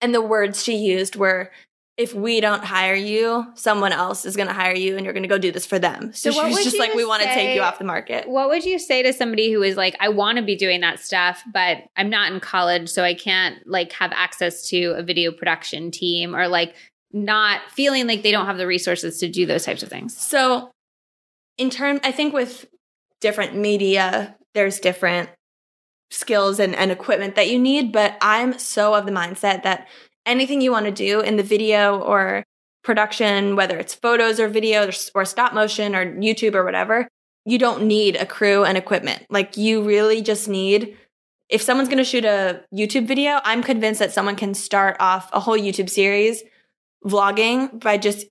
And 0.00 0.14
the 0.14 0.22
words 0.22 0.62
she 0.62 0.76
used 0.76 1.16
were, 1.16 1.50
if 1.98 2.14
we 2.14 2.40
don't 2.40 2.62
hire 2.62 2.94
you, 2.94 3.44
someone 3.54 3.90
else 3.90 4.24
is 4.24 4.36
going 4.36 4.46
to 4.46 4.54
hire 4.54 4.74
you 4.74 4.96
and 4.96 5.04
you're 5.04 5.12
going 5.12 5.24
to 5.24 5.28
go 5.28 5.36
do 5.36 5.50
this 5.50 5.66
for 5.66 5.80
them. 5.80 6.12
So, 6.14 6.30
So 6.30 6.44
she 6.44 6.54
was 6.54 6.62
just 6.62 6.78
like, 6.78 6.94
we 6.94 7.04
want 7.04 7.24
to 7.24 7.28
take 7.28 7.56
you 7.56 7.60
off 7.60 7.78
the 7.78 7.84
market. 7.84 8.28
What 8.28 8.48
would 8.48 8.64
you 8.64 8.78
say 8.78 9.02
to 9.02 9.12
somebody 9.12 9.50
who 9.52 9.64
is 9.64 9.76
like, 9.76 9.96
I 9.98 10.08
want 10.08 10.38
to 10.38 10.44
be 10.44 10.54
doing 10.54 10.80
that 10.82 11.00
stuff, 11.00 11.42
but 11.52 11.78
I'm 11.96 12.08
not 12.08 12.32
in 12.32 12.38
college, 12.38 12.88
so 12.88 13.02
I 13.02 13.14
can't 13.14 13.66
like 13.66 13.90
have 13.94 14.12
access 14.14 14.68
to 14.68 14.94
a 14.96 15.02
video 15.02 15.32
production 15.32 15.90
team 15.90 16.36
or 16.36 16.46
like 16.46 16.76
not 17.12 17.62
feeling 17.72 18.06
like 18.06 18.22
they 18.22 18.30
don't 18.30 18.46
have 18.46 18.58
the 18.58 18.66
resources 18.68 19.18
to 19.18 19.28
do 19.28 19.44
those 19.44 19.64
types 19.64 19.82
of 19.82 19.88
things? 19.88 20.16
So, 20.16 20.70
in 21.56 21.68
term, 21.68 21.98
I 22.04 22.12
think 22.12 22.32
with 22.32 22.66
different 23.20 23.56
media, 23.56 24.36
there's 24.54 24.78
different 24.78 25.30
skills 26.10 26.60
and, 26.60 26.76
and 26.76 26.92
equipment 26.92 27.34
that 27.34 27.50
you 27.50 27.58
need. 27.58 27.92
But 27.92 28.16
I'm 28.20 28.56
so 28.56 28.94
of 28.94 29.04
the 29.04 29.12
mindset 29.12 29.64
that 29.64 29.88
anything 30.28 30.60
you 30.60 30.70
want 30.70 30.86
to 30.86 30.92
do 30.92 31.20
in 31.20 31.36
the 31.36 31.42
video 31.42 31.98
or 31.98 32.44
production, 32.84 33.56
whether 33.56 33.78
it's 33.78 33.94
photos 33.94 34.38
or 34.38 34.48
video 34.48 34.88
or, 35.14 35.24
stop 35.24 35.52
motion 35.52 35.94
or 35.94 36.06
YouTube 36.06 36.54
or 36.54 36.64
whatever, 36.64 37.08
you 37.44 37.58
don't 37.58 37.84
need 37.84 38.16
a 38.16 38.26
crew 38.26 38.64
and 38.64 38.78
equipment. 38.78 39.26
Like, 39.30 39.56
you 39.56 39.82
really 39.82 40.22
just 40.22 40.48
need. 40.48 40.96
If 41.48 41.62
someone's 41.62 41.88
going 41.88 41.98
to 41.98 42.04
shoot 42.04 42.24
a 42.24 42.62
YouTube 42.74 43.06
video, 43.06 43.40
I'm 43.42 43.62
convinced 43.62 44.00
that 44.00 44.12
someone 44.12 44.36
can 44.36 44.54
start 44.54 44.96
off 45.00 45.30
a 45.32 45.40
whole 45.40 45.58
YouTube 45.58 45.90
series 45.90 46.42
vlogging 47.04 47.80
by 47.82 47.96
just 47.96 48.26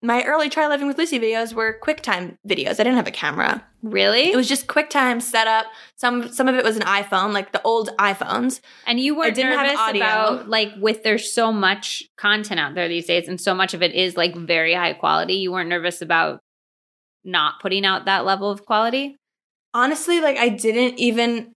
my 0.00 0.22
early 0.24 0.48
try 0.48 0.68
living 0.68 0.86
with 0.86 0.96
Lucie 0.96 1.18
videos 1.18 1.52
were 1.52 1.78
QuickTime 1.82 2.36
videos. 2.48 2.74
I 2.74 2.84
didn't 2.84 2.94
have 2.94 3.08
a 3.08 3.12
camera. 3.12 3.64
Really? 3.82 4.30
It 4.30 4.36
was 4.36 4.48
just 4.48 4.68
QuickTime 4.68 5.20
setup. 5.20 5.66
Some 5.96 6.30
some 6.32 6.46
of 6.46 6.54
it 6.54 6.64
was 6.64 6.76
an 6.76 6.82
iPhone, 6.82 7.32
like 7.32 7.52
the 7.52 7.62
old 7.62 7.90
iPhones. 7.98 8.60
and 8.86 9.00
you 9.00 9.16
weren't 9.16 9.34
didn't 9.34 9.52
have 9.52 9.66
nervous 9.66 9.80
audio. 9.80 10.02
about 10.02 10.48
like 10.48 10.70
with 10.78 11.02
there's 11.02 11.32
so 11.32 11.52
much 11.52 12.04
content 12.16 12.60
out 12.60 12.74
there 12.74 12.88
these 12.88 13.06
days, 13.06 13.28
and 13.28 13.40
so 13.40 13.54
much 13.54 13.74
of 13.74 13.82
it 13.82 13.92
is 13.92 14.16
like 14.16 14.36
very 14.36 14.74
high 14.74 14.92
quality. 14.92 15.34
You 15.34 15.52
weren't 15.52 15.68
nervous 15.68 16.00
about 16.00 16.40
not 17.24 17.60
putting 17.60 17.84
out 17.84 18.04
that 18.04 18.24
level 18.24 18.50
of 18.50 18.64
quality. 18.64 19.16
Honestly, 19.74 20.20
like 20.20 20.36
I 20.36 20.48
didn't 20.48 20.98
even 20.98 21.52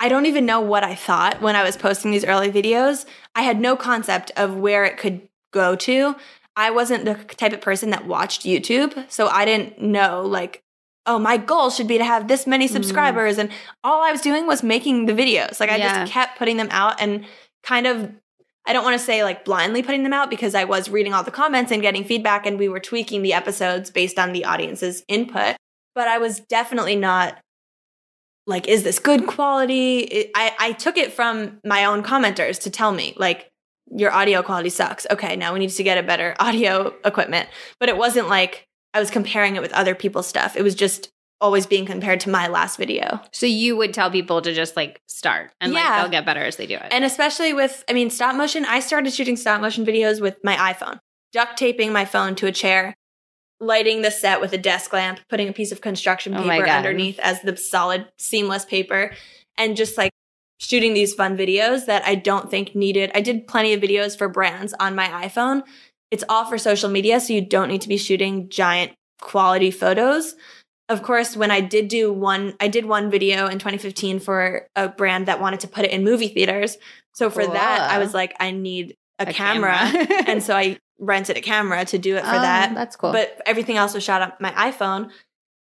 I 0.00 0.08
don't 0.08 0.26
even 0.26 0.46
know 0.46 0.60
what 0.60 0.82
I 0.82 0.96
thought 0.96 1.40
when 1.40 1.54
I 1.54 1.62
was 1.62 1.76
posting 1.76 2.10
these 2.10 2.24
early 2.24 2.50
videos. 2.50 3.06
I 3.36 3.42
had 3.42 3.60
no 3.60 3.76
concept 3.76 4.32
of 4.36 4.56
where 4.56 4.84
it 4.84 4.98
could 4.98 5.28
go 5.52 5.76
to. 5.76 6.16
I 6.56 6.70
wasn't 6.70 7.04
the 7.04 7.14
type 7.14 7.52
of 7.52 7.60
person 7.60 7.90
that 7.90 8.06
watched 8.06 8.42
YouTube, 8.42 9.10
so 9.10 9.28
I 9.28 9.44
didn't 9.44 9.80
know 9.80 10.22
like 10.22 10.62
oh, 11.06 11.18
my 11.18 11.36
goal 11.36 11.70
should 11.70 11.88
be 11.88 11.98
to 11.98 12.04
have 12.04 12.28
this 12.28 12.46
many 12.46 12.68
mm. 12.68 12.70
subscribers 12.70 13.38
and 13.38 13.50
all 13.82 14.04
I 14.04 14.12
was 14.12 14.20
doing 14.20 14.46
was 14.46 14.62
making 14.62 15.06
the 15.06 15.12
videos. 15.12 15.58
Like 15.58 15.70
I 15.70 15.76
Yeah. 15.76 16.00
just 16.00 16.12
kept 16.12 16.38
putting 16.38 16.56
them 16.56 16.68
out 16.70 17.00
and 17.00 17.26
kind 17.62 17.86
of 17.86 18.12
I 18.64 18.72
don't 18.72 18.84
want 18.84 18.96
to 18.96 19.04
say 19.04 19.24
like 19.24 19.44
blindly 19.44 19.82
putting 19.82 20.04
them 20.04 20.12
out 20.12 20.30
because 20.30 20.54
I 20.54 20.62
was 20.62 20.88
reading 20.88 21.12
all 21.12 21.24
the 21.24 21.32
comments 21.32 21.72
and 21.72 21.82
getting 21.82 22.04
feedback 22.04 22.46
and 22.46 22.60
we 22.60 22.68
were 22.68 22.78
tweaking 22.78 23.22
the 23.22 23.32
episodes 23.32 23.90
based 23.90 24.20
on 24.20 24.32
the 24.32 24.44
audience's 24.44 25.02
input. 25.08 25.56
But 25.96 26.06
I 26.06 26.18
was 26.18 26.38
definitely 26.38 26.94
not 26.94 27.38
like, 28.46 28.68
is 28.68 28.84
this 28.84 29.00
good 29.00 29.26
quality? 29.26 30.30
I, 30.34 30.54
I 30.58 30.72
took 30.72 30.96
it 30.96 31.12
from 31.12 31.58
my 31.64 31.84
own 31.84 32.04
commenters 32.04 32.60
to 32.62 32.70
tell 32.70 32.92
me, 32.92 33.14
like, 33.16 33.48
your 33.94 34.12
audio 34.12 34.42
quality 34.42 34.70
sucks. 34.70 35.06
Okay, 35.10 35.36
now 35.36 35.52
we 35.52 35.58
need 35.58 35.70
to 35.70 35.82
get 35.82 35.98
a 35.98 36.02
better 36.02 36.34
audio 36.40 36.94
equipment. 37.04 37.48
But 37.78 37.88
it 37.88 37.96
wasn't 37.96 38.28
like 38.28 38.66
I 38.94 39.00
was 39.00 39.10
comparing 39.10 39.56
it 39.56 39.62
with 39.62 39.72
other 39.72 39.94
people's 39.94 40.26
stuff. 40.26 40.56
It 40.56 40.62
was 40.62 40.74
just 40.74 41.10
always 41.40 41.66
being 41.66 41.84
compared 41.84 42.20
to 42.20 42.30
my 42.30 42.46
last 42.46 42.76
video. 42.76 43.20
So 43.32 43.46
you 43.46 43.76
would 43.76 43.92
tell 43.92 44.10
people 44.12 44.40
to 44.42 44.54
just 44.54 44.76
like 44.76 45.00
start 45.08 45.50
and 45.60 45.72
like 45.72 45.82
Yeah. 45.82 46.00
they'll 46.00 46.10
get 46.10 46.24
better 46.24 46.44
as 46.44 46.54
they 46.56 46.66
do 46.66 46.76
it. 46.76 46.86
And 46.92 47.04
especially 47.04 47.52
with, 47.52 47.84
I 47.88 47.94
mean, 47.94 48.10
stop 48.10 48.36
motion, 48.36 48.64
I 48.64 48.78
started 48.78 49.12
shooting 49.12 49.36
stop 49.36 49.60
motion 49.60 49.84
videos 49.84 50.20
with 50.20 50.36
my 50.44 50.54
iPhone, 50.54 51.00
duct 51.32 51.56
taping 51.56 51.92
my 51.92 52.04
phone 52.04 52.36
to 52.36 52.46
a 52.46 52.52
chair, 52.52 52.94
lighting 53.58 54.02
the 54.02 54.12
set 54.12 54.40
with 54.40 54.52
a 54.52 54.58
desk 54.58 54.92
lamp, 54.92 55.18
putting 55.28 55.48
a 55.48 55.52
piece 55.52 55.72
of 55.72 55.80
construction 55.80 56.32
Oh 56.36 56.42
paper 56.44 56.64
God. 56.66 56.76
underneath 56.76 57.18
as 57.18 57.42
the 57.42 57.56
solid, 57.56 58.06
seamless 58.18 58.64
paper, 58.64 59.12
and 59.58 59.76
just 59.76 59.98
like 59.98 60.11
shooting 60.62 60.94
these 60.94 61.12
fun 61.12 61.36
videos 61.36 61.86
that 61.86 62.04
I 62.06 62.14
don't 62.14 62.50
think 62.50 62.74
needed. 62.74 63.10
I 63.14 63.20
did 63.20 63.46
plenty 63.48 63.72
of 63.72 63.80
videos 63.80 64.16
for 64.16 64.28
brands 64.28 64.72
on 64.78 64.94
my 64.94 65.08
iPhone. 65.08 65.62
It's 66.10 66.22
all 66.28 66.44
for 66.44 66.56
social 66.58 66.88
media, 66.88 67.18
so 67.20 67.32
you 67.32 67.40
don't 67.44 67.68
need 67.68 67.80
to 67.82 67.88
be 67.88 67.96
shooting 67.96 68.48
giant 68.48 68.92
quality 69.20 69.70
photos. 69.70 70.34
Of 70.88 71.02
course, 71.02 71.36
when 71.36 71.50
I 71.50 71.60
did 71.60 71.88
do 71.88 72.12
one, 72.12 72.54
I 72.60 72.68
did 72.68 72.84
one 72.84 73.10
video 73.10 73.46
in 73.46 73.58
2015 73.58 74.20
for 74.20 74.68
a 74.76 74.88
brand 74.88 75.26
that 75.26 75.40
wanted 75.40 75.60
to 75.60 75.68
put 75.68 75.84
it 75.84 75.90
in 75.90 76.04
movie 76.04 76.28
theaters. 76.28 76.76
So 77.14 77.28
for 77.30 77.46
that, 77.46 77.88
I 77.90 77.98
was 77.98 78.14
like, 78.14 78.34
I 78.38 78.50
need 78.50 78.96
a, 79.18 79.28
A 79.28 79.32
camera. 79.32 79.72
camera. 79.74 80.22
and 80.26 80.42
so 80.42 80.54
I 80.54 80.78
rented 80.98 81.36
a 81.36 81.40
camera 81.40 81.84
to 81.86 81.98
do 81.98 82.16
it 82.16 82.22
for 82.24 82.30
Oh, 82.30 82.40
that. 82.40 82.74
That's 82.74 82.96
cool. 82.96 83.12
But 83.12 83.40
everything 83.46 83.76
else 83.76 83.94
was 83.94 84.04
shot 84.04 84.22
on 84.22 84.32
my 84.38 84.50
iPhone. 84.52 85.10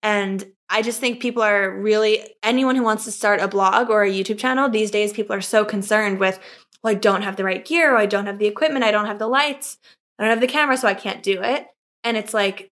And 0.03 0.45
I 0.71 0.83
just 0.83 1.01
think 1.01 1.21
people 1.21 1.43
are 1.43 1.71
really, 1.71 2.35
anyone 2.43 2.75
who 2.77 2.83
wants 2.83 3.05
to 3.05 3.13
start 3.13 3.41
a 3.41 3.49
blog 3.49 3.91
or 3.91 4.03
a 4.03 4.11
YouTube 4.11 4.39
channel, 4.39 4.69
these 4.69 4.91
days 4.91 5.13
people 5.13 5.37
are 5.37 5.41
so 5.41 5.65
concerned 5.65 6.19
with, 6.19 6.39
well, 6.83 6.93
I 6.93 6.95
don't 6.95 7.23
have 7.23 7.37
the 7.37 7.45
right 7.45 7.65
gear, 7.65 7.97
I 7.97 8.07
don't 8.07 8.27
have 8.27 8.39
the 8.39 8.47
equipment, 8.47 8.85
I 8.85 8.91
don't 8.91 9.07
have 9.07 9.19
the 9.19 9.29
lights, 9.29 9.79
I 10.19 10.23
don't 10.23 10.31
have 10.31 10.41
the 10.41 10.47
camera, 10.47 10.77
so 10.77 10.89
I 10.89 10.95
can't 10.95 11.23
do 11.23 11.43
it. 11.43 11.67
And 12.03 12.17
it's 12.17 12.35
like, 12.35 12.71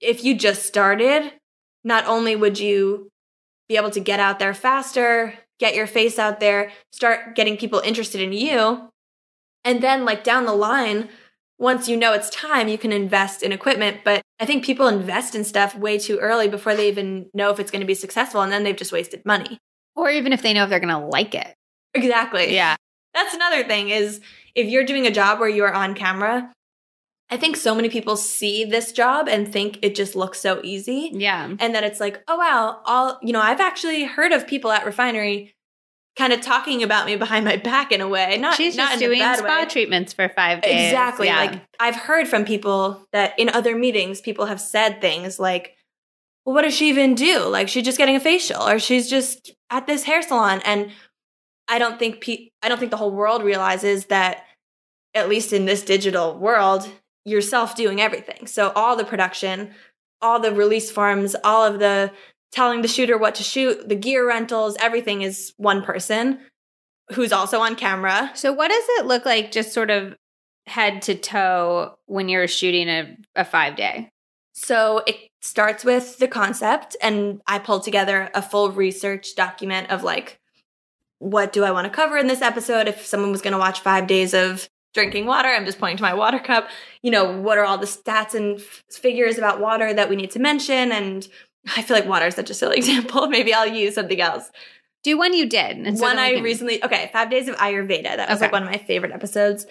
if 0.00 0.24
you 0.24 0.36
just 0.36 0.66
started, 0.66 1.32
not 1.84 2.06
only 2.06 2.34
would 2.34 2.58
you 2.58 3.10
be 3.68 3.76
able 3.76 3.90
to 3.90 4.00
get 4.00 4.20
out 4.20 4.38
there 4.38 4.54
faster, 4.54 5.34
get 5.58 5.74
your 5.74 5.86
face 5.86 6.18
out 6.18 6.40
there, 6.40 6.72
start 6.92 7.34
getting 7.34 7.56
people 7.56 7.78
interested 7.80 8.20
in 8.20 8.32
you, 8.32 8.88
and 9.64 9.82
then 9.82 10.04
like 10.04 10.24
down 10.24 10.44
the 10.44 10.54
line, 10.54 11.08
once 11.58 11.88
you 11.88 11.96
know 11.96 12.12
it's 12.12 12.30
time, 12.30 12.68
you 12.68 12.78
can 12.78 12.92
invest 12.92 13.42
in 13.42 13.52
equipment. 13.52 13.98
But 14.04 14.22
I 14.40 14.46
think 14.46 14.64
people 14.64 14.88
invest 14.88 15.34
in 15.34 15.44
stuff 15.44 15.76
way 15.76 15.98
too 15.98 16.18
early 16.18 16.48
before 16.48 16.74
they 16.74 16.88
even 16.88 17.30
know 17.34 17.50
if 17.50 17.60
it's 17.60 17.70
going 17.70 17.80
to 17.80 17.86
be 17.86 17.94
successful. 17.94 18.42
And 18.42 18.52
then 18.52 18.64
they've 18.64 18.76
just 18.76 18.92
wasted 18.92 19.24
money. 19.24 19.58
or 19.96 20.10
even 20.10 20.32
if 20.32 20.42
they 20.42 20.52
know 20.52 20.64
if 20.64 20.70
they're 20.70 20.80
going 20.80 20.88
to 20.88 21.06
like 21.06 21.34
it. 21.34 21.54
Exactly. 21.94 22.54
Yeah. 22.54 22.76
That's 23.14 23.34
another 23.34 23.62
thing 23.64 23.90
is 23.90 24.20
if 24.54 24.66
you're 24.68 24.84
doing 24.84 25.06
a 25.06 25.10
job 25.12 25.38
where 25.38 25.48
you're 25.48 25.72
on 25.72 25.94
camera, 25.94 26.52
I 27.30 27.36
think 27.36 27.56
so 27.56 27.74
many 27.74 27.88
people 27.88 28.16
see 28.16 28.64
this 28.64 28.92
job 28.92 29.28
and 29.28 29.50
think 29.50 29.78
it 29.82 29.94
just 29.94 30.16
looks 30.16 30.40
so 30.40 30.60
easy. 30.64 31.10
Yeah. 31.14 31.54
And 31.58 31.74
that 31.74 31.84
it's 31.84 32.00
like, 32.00 32.22
oh 32.28 32.36
wow, 32.36 32.80
all 32.84 33.18
you 33.22 33.32
know, 33.32 33.40
I've 33.40 33.60
actually 33.60 34.04
heard 34.04 34.32
of 34.32 34.46
people 34.46 34.72
at 34.72 34.84
refinery 34.84 35.53
kind 36.16 36.32
of 36.32 36.40
talking 36.40 36.82
about 36.82 37.06
me 37.06 37.16
behind 37.16 37.44
my 37.44 37.56
back 37.56 37.90
in 37.90 38.00
a 38.00 38.08
way. 38.08 38.38
Not 38.38 38.56
She's 38.56 38.76
not 38.76 38.90
just 38.90 39.00
doing 39.00 39.18
spa 39.18 39.60
way. 39.60 39.66
treatments 39.66 40.12
for 40.12 40.28
five 40.28 40.62
days. 40.62 40.90
Exactly. 40.90 41.26
Yeah. 41.26 41.36
Like 41.44 41.66
I've 41.80 41.96
heard 41.96 42.28
from 42.28 42.44
people 42.44 43.06
that 43.12 43.38
in 43.38 43.48
other 43.48 43.76
meetings, 43.76 44.20
people 44.20 44.46
have 44.46 44.60
said 44.60 45.00
things 45.00 45.38
like, 45.38 45.76
well, 46.44 46.54
what 46.54 46.62
does 46.62 46.74
she 46.74 46.88
even 46.88 47.14
do? 47.14 47.44
Like 47.44 47.68
she's 47.68 47.84
just 47.84 47.98
getting 47.98 48.16
a 48.16 48.20
facial 48.20 48.62
or 48.62 48.78
she's 48.78 49.10
just 49.10 49.52
at 49.70 49.86
this 49.86 50.04
hair 50.04 50.22
salon. 50.22 50.60
And 50.64 50.92
I 51.68 51.78
don't 51.78 51.98
think 51.98 52.20
pe- 52.20 52.50
I 52.62 52.68
don't 52.68 52.78
think 52.78 52.90
the 52.90 52.96
whole 52.96 53.10
world 53.10 53.42
realizes 53.42 54.06
that 54.06 54.44
at 55.14 55.28
least 55.28 55.52
in 55.52 55.64
this 55.64 55.82
digital 55.82 56.36
world, 56.36 56.88
you're 57.24 57.40
doing 57.76 58.00
everything. 58.00 58.46
So 58.46 58.70
all 58.74 58.96
the 58.96 59.04
production, 59.04 59.72
all 60.20 60.40
the 60.40 60.52
release 60.52 60.90
forms, 60.90 61.34
all 61.42 61.64
of 61.64 61.78
the 61.78 62.12
telling 62.54 62.82
the 62.82 62.88
shooter 62.88 63.18
what 63.18 63.34
to 63.34 63.42
shoot, 63.42 63.88
the 63.88 63.96
gear 63.96 64.26
rentals, 64.26 64.76
everything 64.80 65.22
is 65.22 65.52
one 65.56 65.82
person 65.82 66.38
who's 67.12 67.32
also 67.32 67.60
on 67.60 67.74
camera. 67.74 68.30
So, 68.34 68.52
what 68.52 68.68
does 68.68 68.84
it 68.98 69.06
look 69.06 69.26
like, 69.26 69.50
just 69.50 69.72
sort 69.72 69.90
of 69.90 70.14
head 70.66 71.02
to 71.02 71.14
toe, 71.14 71.96
when 72.06 72.28
you're 72.28 72.48
shooting 72.48 72.88
a, 72.88 73.16
a 73.34 73.44
five 73.44 73.76
day? 73.76 74.08
So 74.54 75.02
it 75.04 75.16
starts 75.42 75.84
with 75.84 76.18
the 76.18 76.28
concept, 76.28 76.96
and 77.02 77.42
I 77.46 77.58
pulled 77.58 77.82
together 77.82 78.30
a 78.34 78.40
full 78.40 78.70
research 78.70 79.34
document 79.34 79.90
of 79.90 80.04
like, 80.04 80.38
what 81.18 81.52
do 81.52 81.64
I 81.64 81.72
want 81.72 81.86
to 81.86 81.90
cover 81.90 82.16
in 82.16 82.28
this 82.28 82.40
episode? 82.40 82.86
If 82.86 83.04
someone 83.04 83.32
was 83.32 83.42
going 83.42 83.52
to 83.52 83.58
watch 83.58 83.80
five 83.80 84.06
days 84.06 84.32
of 84.32 84.68
drinking 84.94 85.26
water, 85.26 85.48
I'm 85.48 85.66
just 85.66 85.80
pointing 85.80 85.96
to 85.96 86.02
my 86.04 86.14
water 86.14 86.38
cup. 86.38 86.68
You 87.02 87.10
know, 87.10 87.40
what 87.40 87.58
are 87.58 87.64
all 87.64 87.78
the 87.78 87.86
stats 87.86 88.34
and 88.34 88.60
f- 88.60 88.84
figures 88.92 89.38
about 89.38 89.60
water 89.60 89.92
that 89.92 90.08
we 90.08 90.14
need 90.14 90.30
to 90.32 90.38
mention? 90.38 90.92
And 90.92 91.26
I 91.76 91.82
feel 91.82 91.96
like 91.96 92.06
water 92.06 92.26
is 92.26 92.34
such 92.34 92.50
a 92.50 92.54
silly 92.54 92.76
example. 92.82 93.26
Maybe 93.28 93.54
I'll 93.54 93.66
use 93.66 93.94
something 93.94 94.20
else. 94.20 94.50
Do 95.02 95.18
one 95.18 95.34
you 95.34 95.46
did. 95.46 95.76
and 95.76 95.98
one 96.00 96.18
I 96.18 96.34
can- 96.34 96.42
recently 96.42 96.82
okay, 96.82 97.10
Five 97.12 97.30
Days 97.30 97.48
of 97.48 97.56
Ayurveda. 97.56 98.02
That 98.16 98.28
was 98.28 98.36
Okay. 98.38 98.46
like 98.46 98.52
one 98.52 98.62
of 98.62 98.70
my 98.70 98.78
favorite 98.78 99.12
episodes. 99.12 99.66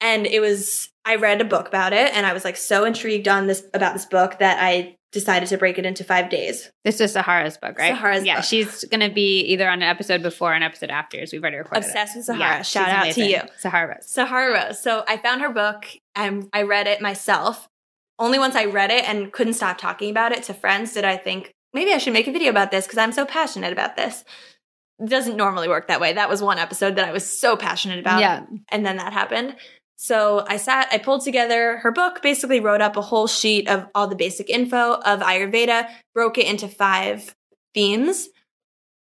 And 0.00 0.26
it 0.26 0.40
was 0.40 0.90
I 1.04 1.14
read 1.16 1.40
a 1.40 1.44
book 1.44 1.68
about 1.68 1.92
it 1.92 2.12
and 2.14 2.26
I 2.26 2.32
was 2.32 2.44
like 2.44 2.56
so 2.56 2.84
intrigued 2.84 3.28
on 3.28 3.46
this 3.46 3.64
about 3.72 3.94
this 3.94 4.04
book 4.04 4.38
that 4.40 4.58
I 4.60 4.96
decided 5.12 5.48
to 5.48 5.56
break 5.56 5.78
it 5.78 5.86
into 5.86 6.04
five 6.04 6.28
days. 6.28 6.70
This 6.84 7.00
is 7.00 7.12
Sahara's 7.12 7.56
book, 7.56 7.78
right? 7.78 7.94
Sahara's 7.96 8.24
yeah, 8.24 8.36
book. 8.36 8.44
she's 8.44 8.84
going 8.84 9.00
to 9.00 9.08
be 9.14 9.40
either 9.42 9.66
on 9.68 9.74
an 9.82 9.88
episode 9.88 10.22
before 10.22 10.50
or 10.50 10.54
an 10.54 10.62
episode 10.64 10.90
after, 10.90 11.18
as 11.20 11.32
we've 11.32 11.40
already 11.40 11.56
recorded. 11.56 11.84
it. 11.84 11.88
Obsessed 11.88 12.16
with 12.16 12.24
Sahara. 12.26 12.56
Yeah, 12.56 12.62
Shout 12.62 12.88
out 12.90 13.04
amazing. 13.04 13.24
to 13.24 13.30
you. 13.30 13.40
Sahara 13.56 13.88
Rose. 13.94 14.06
Sahara 14.10 14.52
Rose. 14.66 14.82
So 14.82 15.04
I 15.08 15.16
found 15.16 15.40
her 15.40 15.48
book 15.50 15.86
and 16.14 16.48
I 16.52 16.62
read 16.62 16.86
it 16.88 17.00
myself. 17.00 17.68
Only 18.18 18.38
once 18.38 18.54
I 18.54 18.64
read 18.64 18.90
it 18.90 19.08
and 19.08 19.32
couldn't 19.32 19.54
stop 19.54 19.78
talking 19.78 20.10
about 20.10 20.32
it 20.32 20.44
to 20.44 20.54
friends 20.54 20.94
did 20.94 21.04
I 21.04 21.16
think 21.16 21.52
maybe 21.72 21.92
I 21.92 21.98
should 21.98 22.14
make 22.14 22.26
a 22.26 22.32
video 22.32 22.50
about 22.50 22.70
this 22.70 22.86
because 22.86 22.98
I'm 22.98 23.12
so 23.12 23.26
passionate 23.26 23.72
about 23.72 23.96
this. 23.96 24.24
It 24.98 25.10
doesn't 25.10 25.36
normally 25.36 25.68
work 25.68 25.88
that 25.88 26.00
way. 26.00 26.14
That 26.14 26.30
was 26.30 26.42
one 26.42 26.58
episode 26.58 26.96
that 26.96 27.06
I 27.06 27.12
was 27.12 27.38
so 27.38 27.56
passionate 27.56 27.98
about. 27.98 28.20
Yeah. 28.20 28.46
and 28.70 28.84
then 28.84 28.96
that 28.96 29.12
happened. 29.12 29.56
So 29.96 30.44
I 30.46 30.58
sat, 30.58 30.88
I 30.92 30.98
pulled 30.98 31.22
together 31.22 31.78
her 31.78 31.90
book, 31.90 32.20
basically 32.22 32.60
wrote 32.60 32.82
up 32.82 32.96
a 32.96 33.02
whole 33.02 33.26
sheet 33.26 33.68
of 33.68 33.86
all 33.94 34.06
the 34.06 34.16
basic 34.16 34.50
info 34.50 34.94
of 34.94 35.20
Ayurveda, 35.20 35.88
broke 36.14 36.36
it 36.36 36.46
into 36.46 36.68
five 36.68 37.34
themes. 37.74 38.28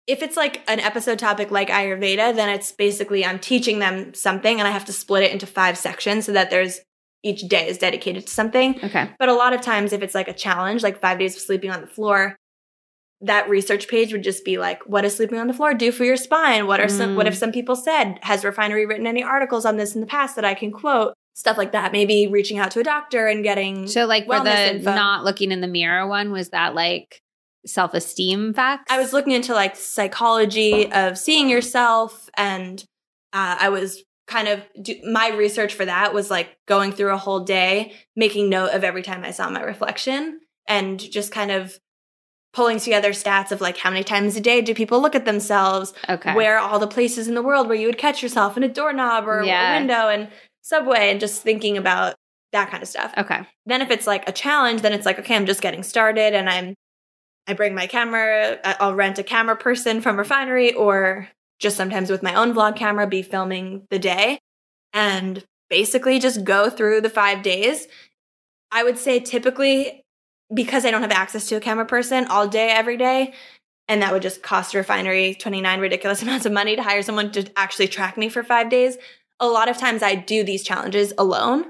If 0.07 0.23
it's 0.23 0.37
like 0.37 0.63
an 0.67 0.81
episode 0.81 1.19
topic 1.19 1.51
like 1.51 1.69
Ayurveda, 1.69 2.35
then 2.35 2.49
it's 2.49 2.73
basically 2.73 3.25
I'm 3.25 3.39
teaching 3.39 3.79
them 3.79 4.15
something 4.15 4.59
and 4.59 4.67
I 4.67 4.71
have 4.71 4.87
to 4.87 4.93
split 4.93 5.25
it 5.25 5.33
into 5.33 5.47
five 5.47 5.77
sections 5.77 6.25
so 6.25 6.33
that 6.33 6.49
there's 6.49 6.81
each 7.23 7.43
day 7.49 7.69
is 7.69 7.79
dedicated 7.79 8.27
to 8.27 8.33
something. 8.33 8.79
Okay. 8.83 9.11
But 9.19 9.29
a 9.29 9.35
lot 9.35 9.53
of 9.53 9.61
times, 9.61 9.93
if 9.93 10.03
it's 10.03 10.15
like 10.15 10.29
a 10.29 10.33
challenge, 10.33 10.83
like 10.83 11.01
five 11.01 11.19
days 11.19 11.35
of 11.37 11.43
sleeping 11.43 11.71
on 11.71 11.81
the 11.81 11.87
floor, 11.87 12.37
that 13.21 13.49
research 13.49 13.89
page 13.89 14.13
would 14.13 14.23
just 14.23 14.45
be 14.45 14.59
like, 14.59 14.81
what 14.87 15.03
does 15.03 15.17
sleeping 15.17 15.39
on 15.39 15.49
the 15.49 15.53
floor 15.53 15.75
do 15.75 15.91
for 15.91 16.05
your 16.05 16.17
spine? 16.17 16.67
What 16.69 16.79
are 16.81 16.89
some, 16.89 17.17
what 17.17 17.27
Mm. 17.27 17.31
if 17.31 17.35
some 17.37 17.51
people 17.51 17.75
said, 17.75 18.19
has 18.23 18.45
Refinery 18.45 18.87
written 18.87 19.09
any 19.09 19.25
articles 19.25 19.65
on 19.65 19.77
this 19.77 19.95
in 19.97 20.01
the 20.01 20.07
past 20.07 20.37
that 20.37 20.45
I 20.45 20.55
can 20.55 20.71
quote? 20.71 21.15
Stuff 21.35 21.59
like 21.59 21.73
that. 21.73 21.91
Maybe 21.91 22.29
reaching 22.29 22.59
out 22.59 22.71
to 22.73 22.81
a 22.81 22.85
doctor 22.85 23.27
and 23.27 23.43
getting. 23.43 23.89
So, 23.89 24.07
like 24.07 24.27
for 24.27 24.43
the 24.43 24.75
info. 24.77 24.95
not 24.95 25.25
looking 25.25 25.51
in 25.51 25.61
the 25.61 25.69
mirror 25.69 26.07
one, 26.07 26.31
was 26.31 26.51
that 26.51 26.75
like 26.77 27.21
self 27.67 27.95
esteem 27.95 28.55
facts? 28.55 28.85
I 28.91 28.99
was 28.99 29.13
looking 29.13 29.33
into 29.33 29.53
like 29.55 29.77
psychology 29.77 30.91
of 30.93 31.19
seeing 31.19 31.49
yourself, 31.49 32.29
and 32.37 32.81
uh, 33.33 33.57
I 33.61 33.69
was 33.69 34.03
kind 34.29 34.47
of 34.49 34.63
do, 34.81 34.95
my 35.11 35.31
research 35.31 35.75
for 35.75 35.85
that 35.87 36.13
was 36.15 36.31
like 36.31 36.57
going 36.67 36.93
through 36.93 37.13
a 37.13 37.17
whole 37.17 37.41
day, 37.41 37.95
making 38.15 38.49
note 38.49 38.71
of 38.75 38.85
every 38.85 39.03
time 39.03 39.25
I 39.25 39.31
saw 39.33 39.49
my 39.51 39.63
reflection, 39.63 40.41
and 40.69 40.99
just 41.01 41.33
kind 41.33 41.51
of 41.51 41.79
pulling 42.53 42.79
together 42.79 43.11
stats 43.11 43.51
of 43.53 43.61
like 43.61 43.77
how 43.79 43.91
many 43.91 44.05
times 44.05 44.37
a 44.37 44.41
day 44.41 44.61
do 44.61 44.75
people 44.75 45.01
look 45.01 45.15
at 45.15 45.25
themselves, 45.25 45.93
okay. 46.09 46.35
where 46.35 46.59
are 46.59 46.69
all 46.71 46.79
the 46.79 46.87
places 46.87 47.27
in 47.29 47.35
the 47.35 47.43
world 47.43 47.67
where 47.69 47.77
you 47.77 47.87
would 47.87 47.99
catch 47.99 48.23
yourself 48.23 48.57
in 48.57 48.63
a 48.63 48.69
doorknob 48.69 49.27
or 49.27 49.43
Yeah. 49.43 49.75
a 49.75 49.79
window 49.81 50.09
and 50.09 50.29
subway, 50.63 51.11
and 51.11 51.21
just 51.21 51.43
thinking 51.43 51.77
about 51.79 52.15
that 52.53 52.71
kind 52.71 52.83
of 52.83 52.89
stuff 52.89 53.13
Okay. 53.19 53.41
then 53.67 53.83
if 53.83 53.91
it's 53.91 54.07
like 54.07 54.27
a 54.29 54.33
challenge 54.33 54.81
then 54.81 54.95
it's 54.95 55.05
like 55.05 55.19
okay 55.19 55.37
i'm 55.37 55.45
just 55.45 55.61
getting 55.61 55.83
started 55.83 56.33
and 56.33 56.49
i'm 56.49 56.75
i 57.47 57.53
bring 57.53 57.75
my 57.75 57.87
camera 57.87 58.59
i'll 58.81 58.95
rent 58.95 59.19
a 59.19 59.23
camera 59.23 59.55
person 59.55 60.01
from 60.01 60.17
refinery 60.19 60.73
or 60.73 61.29
just 61.59 61.77
sometimes 61.77 62.11
with 62.11 62.23
my 62.23 62.35
own 62.35 62.53
vlog 62.55 62.77
camera 62.77 63.07
be 63.07 63.23
filming 63.23 63.87
the 63.91 63.99
day 63.99 64.39
and 64.93 65.45
basically 65.69 66.19
just 66.19 66.45
go 66.45 66.71
through 66.71 67.01
the 67.01 67.11
five 67.11 67.43
days 67.43 67.87
i 68.71 68.83
would 68.83 68.99
say 68.99 69.21
typically 69.21 70.03
because 70.55 70.85
i 70.85 70.91
don't 70.91 71.03
have 71.03 71.13
access 71.13 71.49
to 71.49 71.57
a 71.57 71.61
camera 71.61 71.87
person 71.87 72.27
all 72.27 72.49
day 72.49 72.69
every 72.71 72.97
day 72.97 73.33
and 73.91 74.03
that 74.03 74.13
would 74.13 74.21
just 74.23 74.43
cost 74.43 74.75
a 74.75 74.79
Refinery29 74.79 75.81
ridiculous 75.81 76.23
amounts 76.23 76.47
of 76.47 76.53
money 76.53 76.77
to 76.77 76.83
hire 76.83 77.03
someone 77.03 77.33
to 77.33 77.51
actually 77.57 77.89
track 77.89 78.17
me 78.17 78.29
for 78.29 78.43
five 78.43 78.71
days 78.71 78.97
a 79.41 79.47
lot 79.47 79.69
of 79.69 79.77
times 79.77 80.03
i 80.03 80.15
do 80.15 80.45
these 80.45 80.63
challenges 80.63 81.13
alone 81.19 81.65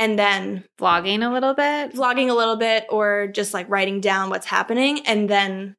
and 0.00 0.16
then 0.16 0.62
Vlogging 0.80 1.26
a 1.28 1.32
little 1.32 1.54
bit. 1.54 1.92
vlogging 1.92 2.30
a 2.30 2.34
little 2.34 2.54
bit 2.54 2.86
or 2.88 3.26
just 3.26 3.52
like 3.52 3.68
writing 3.68 4.00
down 4.00 4.30
what's 4.30 4.46
happening 4.46 5.00
and 5.06 5.28
then 5.28 5.74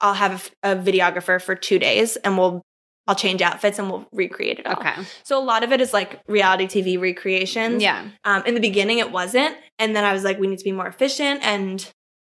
i'll 0.00 0.14
have 0.14 0.50
a, 0.62 0.72
a 0.72 0.76
videographer 0.76 1.40
for 1.40 1.54
two 1.54 1.78
days 1.78 2.16
and 2.16 2.38
we'll 2.38 2.62
i'll 3.06 3.14
change 3.14 3.42
outfits 3.42 3.78
and 3.78 3.90
we'll 3.90 4.06
recreate 4.12 4.58
it 4.58 4.66
all 4.66 4.74
Okay. 4.74 4.94
so 5.24 5.38
a 5.38 5.44
lot 5.44 5.62
of 5.64 5.72
it 5.72 5.80
is 5.80 5.92
like 5.92 6.20
reality 6.28 6.66
tv 6.66 7.00
recreations 7.00 7.82
Yeah. 7.82 8.08
um, 8.24 8.42
in 8.46 8.54
the 8.54 8.60
beginning 8.60 8.98
it 8.98 9.10
wasn't 9.10 9.56
and 9.78 9.94
then 9.96 10.04
i 10.04 10.12
was 10.12 10.24
like 10.24 10.38
we 10.38 10.46
need 10.46 10.58
to 10.58 10.64
be 10.64 10.72
more 10.72 10.86
efficient 10.86 11.42
and 11.42 11.90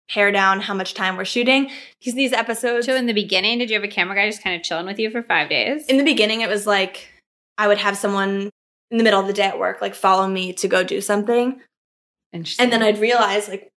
pare 0.09 0.31
down 0.31 0.61
how 0.61 0.73
much 0.75 0.93
time 0.93 1.17
we're 1.17 1.25
shooting 1.25 1.71
because 1.99 2.13
these 2.13 2.31
episodes 2.33 2.85
So 2.85 2.95
in 2.95 3.07
the 3.07 3.13
beginning, 3.13 3.57
did 3.57 3.69
you 3.71 3.75
have 3.75 3.83
a 3.83 3.87
camera 3.87 4.15
guy 4.15 4.29
just 4.29 4.43
kind 4.43 4.55
of 4.55 4.61
chilling 4.61 4.85
with 4.85 4.99
you 4.99 5.09
for 5.09 5.23
five 5.23 5.49
days? 5.49 5.85
in 5.87 5.97
the 5.97 6.03
beginning 6.03 6.41
it 6.41 6.49
was 6.49 6.67
like 6.67 7.09
i 7.57 7.67
would 7.67 7.79
have 7.79 7.97
someone 7.97 8.49
in 8.91 8.97
the 8.99 9.03
middle 9.03 9.19
of 9.19 9.25
the 9.27 9.33
day 9.33 9.45
at 9.47 9.57
work 9.57 9.81
like 9.81 9.95
follow 9.95 10.27
me 10.27 10.53
to 10.53 10.67
go 10.67 10.83
do 10.83 11.01
something. 11.01 11.59
And 12.33 12.45
then 12.71 12.83
I'd 12.83 12.99
realize 12.99 13.47
like 13.49 13.71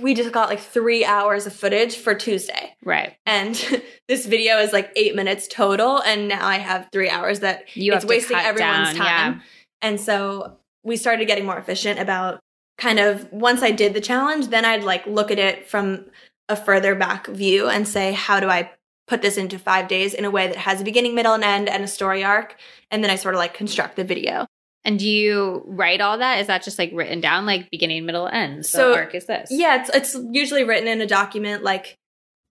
we 0.00 0.14
just 0.14 0.32
got 0.32 0.48
like 0.48 0.60
three 0.60 1.04
hours 1.04 1.46
of 1.46 1.52
footage 1.54 1.96
for 1.96 2.14
Tuesday. 2.14 2.74
right. 2.84 3.14
And 3.26 3.54
this 4.08 4.26
video 4.26 4.58
is 4.58 4.72
like 4.72 4.90
eight 4.96 5.14
minutes 5.14 5.48
total. 5.48 6.00
And 6.02 6.28
now 6.28 6.46
I 6.46 6.58
have 6.58 6.88
three 6.92 7.08
hours 7.10 7.40
that 7.40 7.76
You 7.76 7.94
it's 7.94 8.04
wasting 8.04 8.36
everyone's 8.36 8.88
down, 8.88 8.94
time. 8.96 9.04
yeah. 9.06 9.40
And 9.82 10.00
so 10.00 10.56
we 10.82 10.96
started 10.96 11.26
getting 11.26 11.44
more 11.46 11.58
efficient 11.58 11.98
about 12.00 12.40
kind 12.78 12.98
of 12.98 13.30
once 13.32 13.62
I 13.62 13.70
did 13.70 13.94
the 13.94 14.00
challenge, 14.00 14.48
then 14.48 14.64
I'd 14.64 14.82
like 14.84 15.06
look 15.06 15.30
at 15.30 15.38
it 15.38 15.68
from 15.68 16.06
a 16.48 16.56
further 16.56 16.94
back 16.94 17.26
view 17.28 17.68
and 17.68 17.86
say, 17.86 18.12
how 18.12 18.40
do 18.40 18.48
I 18.48 18.70
put 19.06 19.22
this 19.22 19.36
into 19.36 19.58
five 19.58 19.88
days 19.88 20.14
in 20.14 20.24
a 20.24 20.30
way 20.30 20.46
that 20.46 20.56
has 20.56 20.80
a 20.80 20.84
beginning, 20.84 21.14
middle, 21.14 21.34
and 21.34 21.44
end 21.44 21.68
and 21.68 21.84
a 21.84 21.88
story 21.88 22.24
arc. 22.24 22.56
And 22.90 23.02
then 23.04 23.10
I 23.10 23.16
sort 23.16 23.34
of 23.34 23.38
like 23.38 23.54
construct 23.54 23.96
the 23.96 24.04
video. 24.04 24.46
And 24.84 24.98
do 24.98 25.08
you 25.08 25.62
write 25.66 26.00
all 26.00 26.18
that? 26.18 26.40
Is 26.40 26.46
that 26.48 26.62
just 26.62 26.78
like 26.78 26.90
written 26.92 27.20
down, 27.20 27.46
like 27.46 27.70
beginning, 27.70 28.04
middle, 28.04 28.28
end? 28.28 28.66
So, 28.66 28.92
So, 28.92 28.94
arc 28.94 29.14
is 29.14 29.26
this. 29.26 29.48
Yeah, 29.50 29.80
it's 29.80 29.90
it's 29.90 30.16
usually 30.30 30.64
written 30.64 30.86
in 30.86 31.00
a 31.00 31.06
document 31.06 31.62
like 31.62 31.96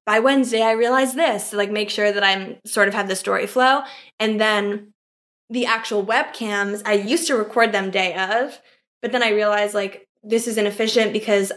by 0.05 0.19
Wednesday 0.19 0.61
I 0.61 0.71
realized 0.71 1.15
this, 1.15 1.51
to 1.51 1.57
like 1.57 1.71
make 1.71 1.89
sure 1.89 2.11
that 2.11 2.23
I'm 2.23 2.57
sort 2.65 2.88
of 2.88 2.93
have 2.93 3.07
the 3.07 3.15
story 3.15 3.47
flow. 3.47 3.84
And 4.19 4.41
then 4.41 4.93
the 5.49 5.65
actual 5.65 6.05
webcams, 6.05 6.81
I 6.86 6.93
used 6.93 7.27
to 7.27 7.36
record 7.36 7.71
them 7.71 7.91
day 7.91 8.15
of, 8.15 8.59
but 9.01 9.11
then 9.11 9.23
I 9.23 9.29
realized 9.29 9.73
like 9.73 10.07
this 10.23 10.47
is 10.47 10.57
inefficient 10.57 11.13
because 11.13 11.51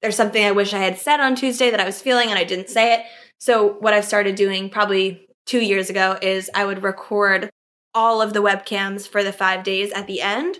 there's 0.00 0.16
something 0.16 0.44
I 0.44 0.52
wish 0.52 0.72
I 0.72 0.78
had 0.78 0.98
said 0.98 1.20
on 1.20 1.34
Tuesday 1.34 1.70
that 1.70 1.80
I 1.80 1.84
was 1.84 2.00
feeling 2.00 2.28
and 2.28 2.38
I 2.38 2.44
didn't 2.44 2.70
say 2.70 2.94
it. 2.94 3.06
So 3.40 3.74
what 3.80 3.92
I've 3.92 4.04
started 4.04 4.36
doing 4.36 4.70
probably 4.70 5.26
2 5.46 5.60
years 5.60 5.90
ago 5.90 6.16
is 6.22 6.50
I 6.54 6.64
would 6.64 6.82
record 6.82 7.50
all 7.94 8.22
of 8.22 8.32
the 8.32 8.42
webcams 8.42 9.06
for 9.06 9.22
the 9.22 9.32
5 9.32 9.62
days 9.64 9.92
at 9.92 10.06
the 10.06 10.20
end 10.20 10.58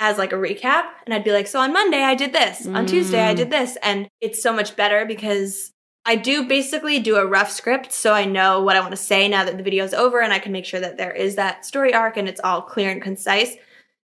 as 0.00 0.18
like 0.18 0.32
a 0.32 0.36
recap 0.36 0.84
and 1.06 1.14
I'd 1.14 1.24
be 1.24 1.32
like 1.32 1.46
so 1.46 1.60
on 1.60 1.72
Monday 1.72 2.02
I 2.02 2.14
did 2.14 2.32
this 2.32 2.66
on 2.66 2.86
Tuesday 2.86 3.26
I 3.26 3.32
Mm. 3.34 3.36
did 3.36 3.50
this 3.50 3.76
and 3.82 4.08
it's 4.20 4.42
so 4.42 4.52
much 4.52 4.76
better 4.76 5.06
because 5.06 5.70
I 6.04 6.16
do 6.16 6.46
basically 6.46 6.98
do 6.98 7.16
a 7.16 7.26
rough 7.26 7.50
script 7.50 7.92
so 7.92 8.12
I 8.12 8.24
know 8.24 8.60
what 8.62 8.76
I 8.76 8.80
want 8.80 8.92
to 8.92 8.96
say 8.96 9.28
now 9.28 9.44
that 9.44 9.56
the 9.56 9.62
video 9.62 9.84
is 9.84 9.94
over 9.94 10.20
and 10.20 10.32
I 10.32 10.38
can 10.38 10.52
make 10.52 10.66
sure 10.66 10.80
that 10.80 10.98
there 10.98 11.12
is 11.12 11.36
that 11.36 11.64
story 11.64 11.94
arc 11.94 12.16
and 12.16 12.28
it's 12.28 12.40
all 12.42 12.60
clear 12.60 12.90
and 12.90 13.00
concise 13.00 13.54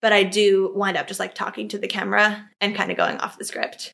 but 0.02 0.14
I 0.14 0.24
do 0.24 0.72
wind 0.74 0.98
up 0.98 1.08
just 1.08 1.20
like 1.20 1.36
talking 1.36 1.68
to 1.70 1.78
the 1.78 1.88
camera 1.88 2.50
and 2.62 2.76
kind 2.76 2.90
of 2.92 2.98
going 2.98 3.18
off 3.18 3.38
the 3.38 3.46
script. 3.46 3.94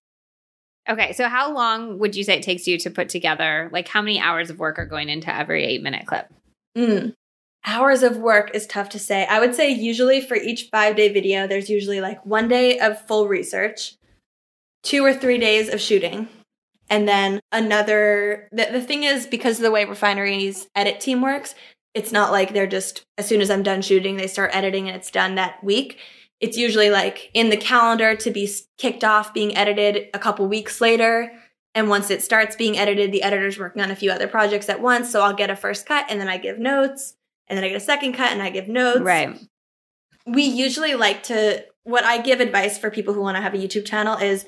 Okay. 0.89 1.11
So 1.11 1.27
how 1.27 1.53
long 1.53 1.99
would 1.99 2.15
you 2.15 2.23
say 2.23 2.37
it 2.37 2.43
takes 2.43 2.65
you 2.65 2.77
to 2.77 2.89
put 2.89 3.09
together? 3.09 3.69
Like 3.73 3.89
how 3.89 4.01
many 4.01 4.17
hours 4.19 4.49
of 4.49 4.57
work 4.57 4.79
are 4.79 4.85
going 4.85 5.09
into 5.09 5.33
every 5.35 5.65
eight 5.65 5.83
minute 5.83 6.05
clip? 6.05 6.31
Mm. 6.77 7.13
Hours 7.65 8.01
of 8.03 8.17
work 8.17 8.51
is 8.53 8.65
tough 8.65 8.89
to 8.89 8.99
say. 8.99 9.25
I 9.25 9.39
would 9.39 9.53
say 9.53 9.69
usually 9.69 10.21
for 10.21 10.35
each 10.35 10.69
five 10.71 10.95
day 10.95 11.11
video, 11.11 11.47
there's 11.47 11.69
usually 11.69 12.01
like 12.01 12.25
one 12.25 12.47
day 12.47 12.79
of 12.79 13.05
full 13.07 13.27
research, 13.27 13.95
two 14.83 15.03
or 15.03 15.13
three 15.13 15.37
days 15.37 15.67
of 15.69 15.81
shooting, 15.81 16.29
and 16.89 17.07
then 17.07 17.41
another. 17.51 18.47
The, 18.51 18.69
the 18.71 18.81
thing 18.81 19.03
is, 19.03 19.27
because 19.27 19.57
of 19.57 19.63
the 19.63 19.71
way 19.71 19.83
Refinery's 19.85 20.67
edit 20.75 21.01
team 21.01 21.21
works, 21.21 21.55
it's 21.93 22.11
not 22.11 22.31
like 22.31 22.53
they're 22.53 22.67
just, 22.67 23.03
as 23.17 23.27
soon 23.27 23.41
as 23.41 23.49
I'm 23.49 23.63
done 23.63 23.81
shooting, 23.81 24.17
they 24.17 24.27
start 24.27 24.55
editing 24.55 24.87
and 24.87 24.95
it's 24.95 25.11
done 25.11 25.35
that 25.35 25.63
week. 25.63 25.97
It's 26.39 26.55
usually 26.55 26.91
like 26.91 27.31
in 27.33 27.49
the 27.49 27.57
calendar 27.57 28.15
to 28.15 28.31
be 28.31 28.49
kicked 28.77 29.03
off 29.03 29.33
being 29.33 29.57
edited 29.57 30.09
a 30.13 30.19
couple 30.19 30.47
weeks 30.47 30.79
later. 30.79 31.31
And 31.73 31.89
once 31.89 32.09
it 32.11 32.21
starts 32.21 32.55
being 32.55 32.77
edited, 32.77 33.11
the 33.11 33.23
editor's 33.23 33.57
working 33.57 33.81
on 33.81 33.91
a 33.91 33.95
few 33.95 34.11
other 34.11 34.27
projects 34.27 34.69
at 34.69 34.81
once. 34.81 35.11
So 35.11 35.21
I'll 35.21 35.33
get 35.33 35.49
a 35.49 35.55
first 35.55 35.85
cut 35.85 36.05
and 36.09 36.21
then 36.21 36.27
I 36.27 36.37
give 36.37 36.59
notes. 36.59 37.15
And 37.47 37.57
then 37.57 37.63
I 37.63 37.69
get 37.69 37.77
a 37.77 37.81
second 37.81 38.13
cut 38.13 38.31
and 38.31 38.41
I 38.41 38.49
give 38.49 38.67
notes. 38.67 38.99
Right. 38.99 39.39
We 40.25 40.43
usually 40.43 40.95
like 40.95 41.23
to, 41.23 41.63
what 41.83 42.03
I 42.03 42.19
give 42.21 42.39
advice 42.41 42.77
for 42.77 42.89
people 42.91 43.13
who 43.13 43.21
want 43.21 43.37
to 43.37 43.41
have 43.41 43.53
a 43.53 43.57
YouTube 43.57 43.85
channel 43.85 44.17
is 44.17 44.45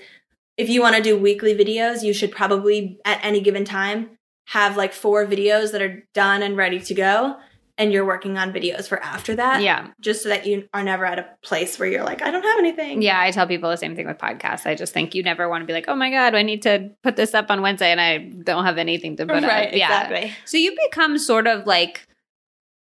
if 0.58 0.68
you 0.68 0.82
want 0.82 0.97
to 0.97 1.02
do 1.02 1.18
weekly 1.18 1.56
videos, 1.56 2.04
you 2.04 2.14
should 2.14 2.32
probably 2.32 3.00
at 3.06 3.24
any 3.24 3.39
given 3.39 3.64
time 3.64 4.10
have 4.47 4.76
like 4.76 4.91
four 4.91 5.26
videos 5.26 5.72
that 5.72 5.82
are 5.82 6.04
done 6.14 6.41
and 6.43 6.58
ready 6.58 6.80
to 6.82 6.93
go. 6.93 7.38
And 7.78 7.93
you're 7.93 8.06
working 8.06 8.38
on 8.38 8.52
videos 8.52 8.89
for 8.89 9.02
after 9.02 9.38
that. 9.38 9.62
Yeah. 9.62 9.91
Just 10.02 10.24
so 10.24 10.28
that 10.28 10.45
you 10.45 10.68
are 10.74 10.84
never 10.84 11.06
at 11.06 11.18
a 11.18 11.30
place 11.41 11.80
where 11.80 11.88
you're 11.88 12.04
like, 12.04 12.22
I 12.22 12.30
don't 12.30 12.43
have 12.43 12.60
anything. 12.60 13.02
Yeah. 13.02 13.18
I 13.22 13.32
tell 13.32 13.47
people 13.47 13.70
the 13.70 13.78
same 13.78 13.95
thing 13.95 14.06
with 14.06 14.18
podcasts. 14.18 14.66
I 14.66 14.76
just 14.76 14.91
think 14.93 15.16
you 15.16 15.24
never 15.24 15.47
want 15.47 15.62
to 15.62 15.66
be 15.66 15.72
like, 15.72 15.86
oh 15.88 15.95
my 15.95 16.10
God, 16.12 16.36
I 16.36 16.41
need 16.41 16.64
to 16.64 16.89
put 17.04 17.16
this 17.16 17.34
up 17.34 17.50
on 17.50 17.62
Wednesday 17.62 17.89
and 17.89 18.02
I 18.02 18.18
don't 18.18 18.66
have 18.66 18.78
anything 18.78 19.16
to 19.16 19.26
put 19.26 19.43
Right, 19.43 19.70
up. 19.70 19.74
Yeah. 19.76 19.86
exactly. 19.86 20.34
So 20.43 20.58
you 20.58 20.76
become 20.89 21.18
sort 21.18 21.47
of 21.47 21.66
like 21.66 22.06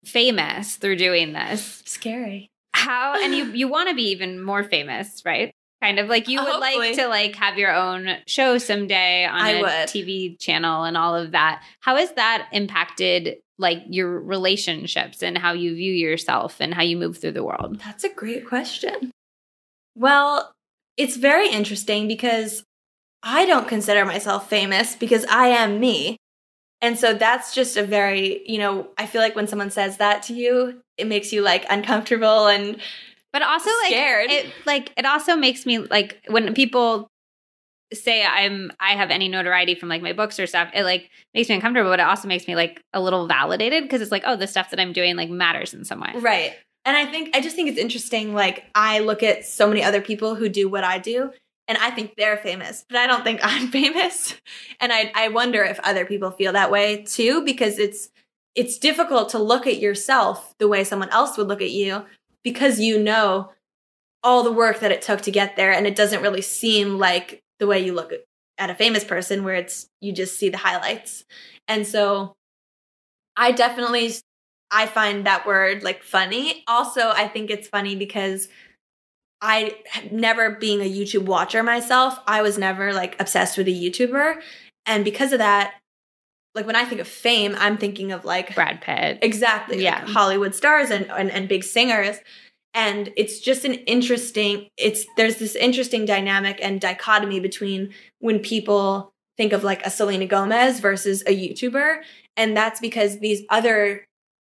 famous 0.05 0.75
through 0.75 0.97
doing 0.97 1.33
this. 1.33 1.83
Scary. 1.85 2.49
How 2.73 3.15
and 3.23 3.33
you 3.33 3.45
you 3.53 3.67
want 3.67 3.89
to 3.89 3.95
be 3.95 4.09
even 4.11 4.41
more 4.41 4.63
famous, 4.63 5.21
right? 5.25 5.51
Kind 5.81 5.99
of 5.99 6.07
like 6.09 6.27
you 6.27 6.39
would 6.39 6.49
Hopefully. 6.49 6.87
like 6.89 6.97
to 6.97 7.07
like 7.07 7.35
have 7.35 7.57
your 7.57 7.73
own 7.73 8.17
show 8.27 8.57
someday 8.57 9.25
on 9.25 9.41
I 9.41 9.49
a 9.51 9.61
would. 9.61 9.69
TV 9.89 10.39
channel 10.39 10.83
and 10.83 10.97
all 10.97 11.15
of 11.15 11.31
that. 11.31 11.63
How 11.81 11.97
has 11.97 12.11
that 12.13 12.49
impacted 12.51 13.37
like 13.59 13.83
your 13.89 14.19
relationships 14.19 15.21
and 15.21 15.37
how 15.37 15.53
you 15.53 15.75
view 15.75 15.91
yourself 15.93 16.57
and 16.59 16.73
how 16.73 16.81
you 16.83 16.97
move 16.97 17.17
through 17.17 17.33
the 17.33 17.43
world? 17.43 17.79
That's 17.83 18.03
a 18.03 18.09
great 18.09 18.47
question. 18.47 19.11
Well, 19.95 20.51
it's 20.97 21.15
very 21.15 21.49
interesting 21.49 22.07
because 22.07 22.63
I 23.23 23.45
don't 23.45 23.67
consider 23.67 24.05
myself 24.05 24.49
famous 24.49 24.95
because 24.95 25.25
I 25.25 25.47
am 25.47 25.79
me. 25.79 26.17
And 26.81 26.97
so 26.97 27.13
that's 27.13 27.53
just 27.55 27.75
a 27.77 27.83
very, 27.83 28.43
you 28.49 28.59
know, 28.59 28.87
I 28.97 29.07
feel 29.07 29.21
like 29.21 29.35
when 29.35 29.47
someone 29.47 29.71
says 29.71 29.97
that 29.97 30.23
to 30.23 30.33
you, 30.33 30.81
it 30.97 31.07
makes 31.07 31.33
you 31.33 31.41
like 31.41 31.65
uncomfortable 31.69 32.47
and 32.47 32.79
But 33.33 33.41
also 33.41 33.69
like 33.83 33.91
Scared. 33.91 34.29
it 34.31 34.53
like 34.65 34.91
it 34.97 35.05
also 35.05 35.35
makes 35.35 35.65
me 35.65 35.79
like 35.79 36.21
when 36.27 36.53
people 36.53 37.07
say 37.93 38.23
I'm 38.25 38.71
I 38.79 38.91
have 38.91 39.09
any 39.11 39.27
notoriety 39.27 39.73
from 39.75 39.89
like 39.89 40.01
my 40.01 40.13
books 40.13 40.39
or 40.39 40.45
stuff, 40.45 40.69
it 40.73 40.83
like 40.83 41.09
makes 41.33 41.49
me 41.49 41.55
uncomfortable, 41.55 41.89
but 41.89 41.99
it 41.99 42.05
also 42.05 42.27
makes 42.27 42.47
me 42.47 42.55
like 42.55 42.81
a 42.93 43.01
little 43.01 43.27
validated 43.27 43.83
because 43.83 44.01
it's 44.01 44.11
like, 44.11 44.23
oh, 44.25 44.35
the 44.35 44.47
stuff 44.47 44.69
that 44.71 44.79
I'm 44.79 44.93
doing 44.93 45.15
like 45.15 45.29
matters 45.29 45.73
in 45.73 45.83
some 45.85 46.01
way. 46.01 46.11
Right. 46.15 46.53
And 46.85 46.95
I 46.95 47.05
think 47.05 47.35
I 47.35 47.41
just 47.41 47.55
think 47.55 47.69
it's 47.69 47.79
interesting 47.79 48.33
like 48.33 48.65
I 48.75 48.99
look 48.99 49.23
at 49.23 49.45
so 49.45 49.67
many 49.67 49.83
other 49.83 50.01
people 50.01 50.35
who 50.35 50.47
do 50.47 50.69
what 50.69 50.83
I 50.83 50.99
do 50.99 51.31
and 51.67 51.77
I 51.77 51.91
think 51.91 52.13
they're 52.17 52.37
famous, 52.37 52.85
but 52.89 52.97
I 52.97 53.07
don't 53.07 53.23
think 53.23 53.39
I'm 53.43 53.67
famous. 53.69 54.35
And 54.79 54.91
I 54.93 55.11
I 55.15 55.29
wonder 55.29 55.63
if 55.63 55.79
other 55.81 56.05
people 56.05 56.31
feel 56.31 56.53
that 56.53 56.71
way 56.71 57.03
too 57.03 57.43
because 57.43 57.79
it's 57.79 58.09
it's 58.55 58.77
difficult 58.79 59.29
to 59.29 59.39
look 59.39 59.67
at 59.67 59.79
yourself 59.79 60.55
the 60.59 60.67
way 60.67 60.83
someone 60.83 61.09
else 61.09 61.37
would 61.37 61.47
look 61.47 61.61
at 61.61 61.71
you 61.71 62.05
because 62.43 62.79
you 62.79 62.99
know 62.99 63.51
all 64.23 64.43
the 64.43 64.51
work 64.51 64.79
that 64.81 64.91
it 64.91 65.01
took 65.01 65.21
to 65.21 65.31
get 65.31 65.55
there 65.55 65.71
and 65.71 65.87
it 65.87 65.95
doesn't 65.95 66.21
really 66.21 66.41
seem 66.41 66.97
like 66.97 67.43
the 67.59 67.67
way 67.67 67.79
you 67.83 67.93
look 67.93 68.13
at- 68.13 68.21
a 68.59 68.75
famous 68.75 69.03
person 69.03 69.43
where 69.43 69.55
it's 69.55 69.87
you 70.01 70.11
just 70.11 70.39
see 70.39 70.49
the 70.49 70.57
highlights. 70.57 71.25
And 71.67 71.85
so 71.87 72.35
I 73.35 73.51
definitely 73.51 74.13
I 74.71 74.85
find 74.85 75.25
that 75.25 75.45
word 75.45 75.83
like 75.83 76.03
funny. 76.03 76.63
Also, 76.67 77.09
I 77.09 77.27
think 77.27 77.49
it's 77.49 77.67
funny 77.67 77.95
because 77.95 78.49
I 79.41 79.75
never 80.11 80.51
being 80.51 80.81
a 80.81 80.89
YouTube 80.89 81.25
watcher 81.25 81.61
myself, 81.63 82.19
I 82.27 82.41
was 82.41 82.57
never 82.57 82.93
like 82.93 83.19
obsessed 83.19 83.57
with 83.57 83.67
a 83.67 83.71
YouTuber. 83.71 84.41
And 84.85 85.03
because 85.03 85.31
of 85.33 85.39
that, 85.39 85.75
like 86.55 86.65
when 86.65 86.75
I 86.75 86.85
think 86.85 87.01
of 87.01 87.07
fame, 87.07 87.55
I'm 87.59 87.77
thinking 87.77 88.11
of 88.11 88.25
like 88.25 88.55
Brad 88.55 88.81
Pitt. 88.81 89.19
exactly 89.21 89.83
Yeah. 89.83 89.99
like 89.99 90.07
Hollywood 90.09 90.55
stars 90.55 90.89
and, 90.89 91.09
and 91.11 91.29
and 91.29 91.47
big 91.47 91.63
singers. 91.63 92.17
And 92.73 93.11
it's 93.15 93.39
just 93.39 93.63
an 93.65 93.73
interesting 93.73 94.67
it's 94.77 95.05
there's 95.17 95.37
this 95.37 95.55
interesting 95.55 96.05
dynamic 96.05 96.59
and 96.61 96.81
dichotomy 96.81 97.39
between 97.39 97.93
when 98.19 98.39
people 98.39 99.11
think 99.37 99.53
of 99.53 99.63
like 99.63 99.85
a 99.85 99.91
Selena 99.91 100.25
Gomez 100.25 100.79
versus 100.79 101.21
a 101.27 101.35
YouTuber. 101.35 102.01
And 102.35 102.57
that's 102.57 102.79
because 102.79 103.19
these 103.19 103.43
other 103.49 104.05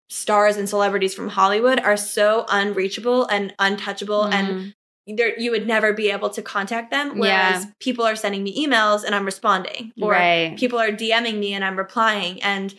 stars 0.09 0.57
and 0.57 0.67
celebrities 0.67 1.13
from 1.13 1.29
Hollywood 1.29 1.79
are 1.79 1.95
so 1.95 2.45
unreachable 2.49 3.25
and 3.27 3.53
untouchable 3.57 4.25
and 4.25 4.47
Mm. 4.47 4.73
There 5.17 5.37
you 5.39 5.51
would 5.51 5.67
never 5.67 5.93
be 5.93 6.09
able 6.11 6.29
to 6.29 6.41
contact 6.41 6.91
them 6.91 7.17
whereas 7.17 7.67
people 7.79 8.05
are 8.05 8.15
sending 8.15 8.43
me 8.43 8.65
emails 8.65 9.03
and 9.03 9.13
i'm 9.15 9.25
responding 9.25 9.91
or 10.01 10.11
Right. 10.11 10.57
people 10.57 10.79
are 10.79 10.91
dming 10.91 11.37
me 11.39 11.53
and 11.53 11.63
i'm 11.65 11.77
replying 11.77 12.41
and 12.43 12.73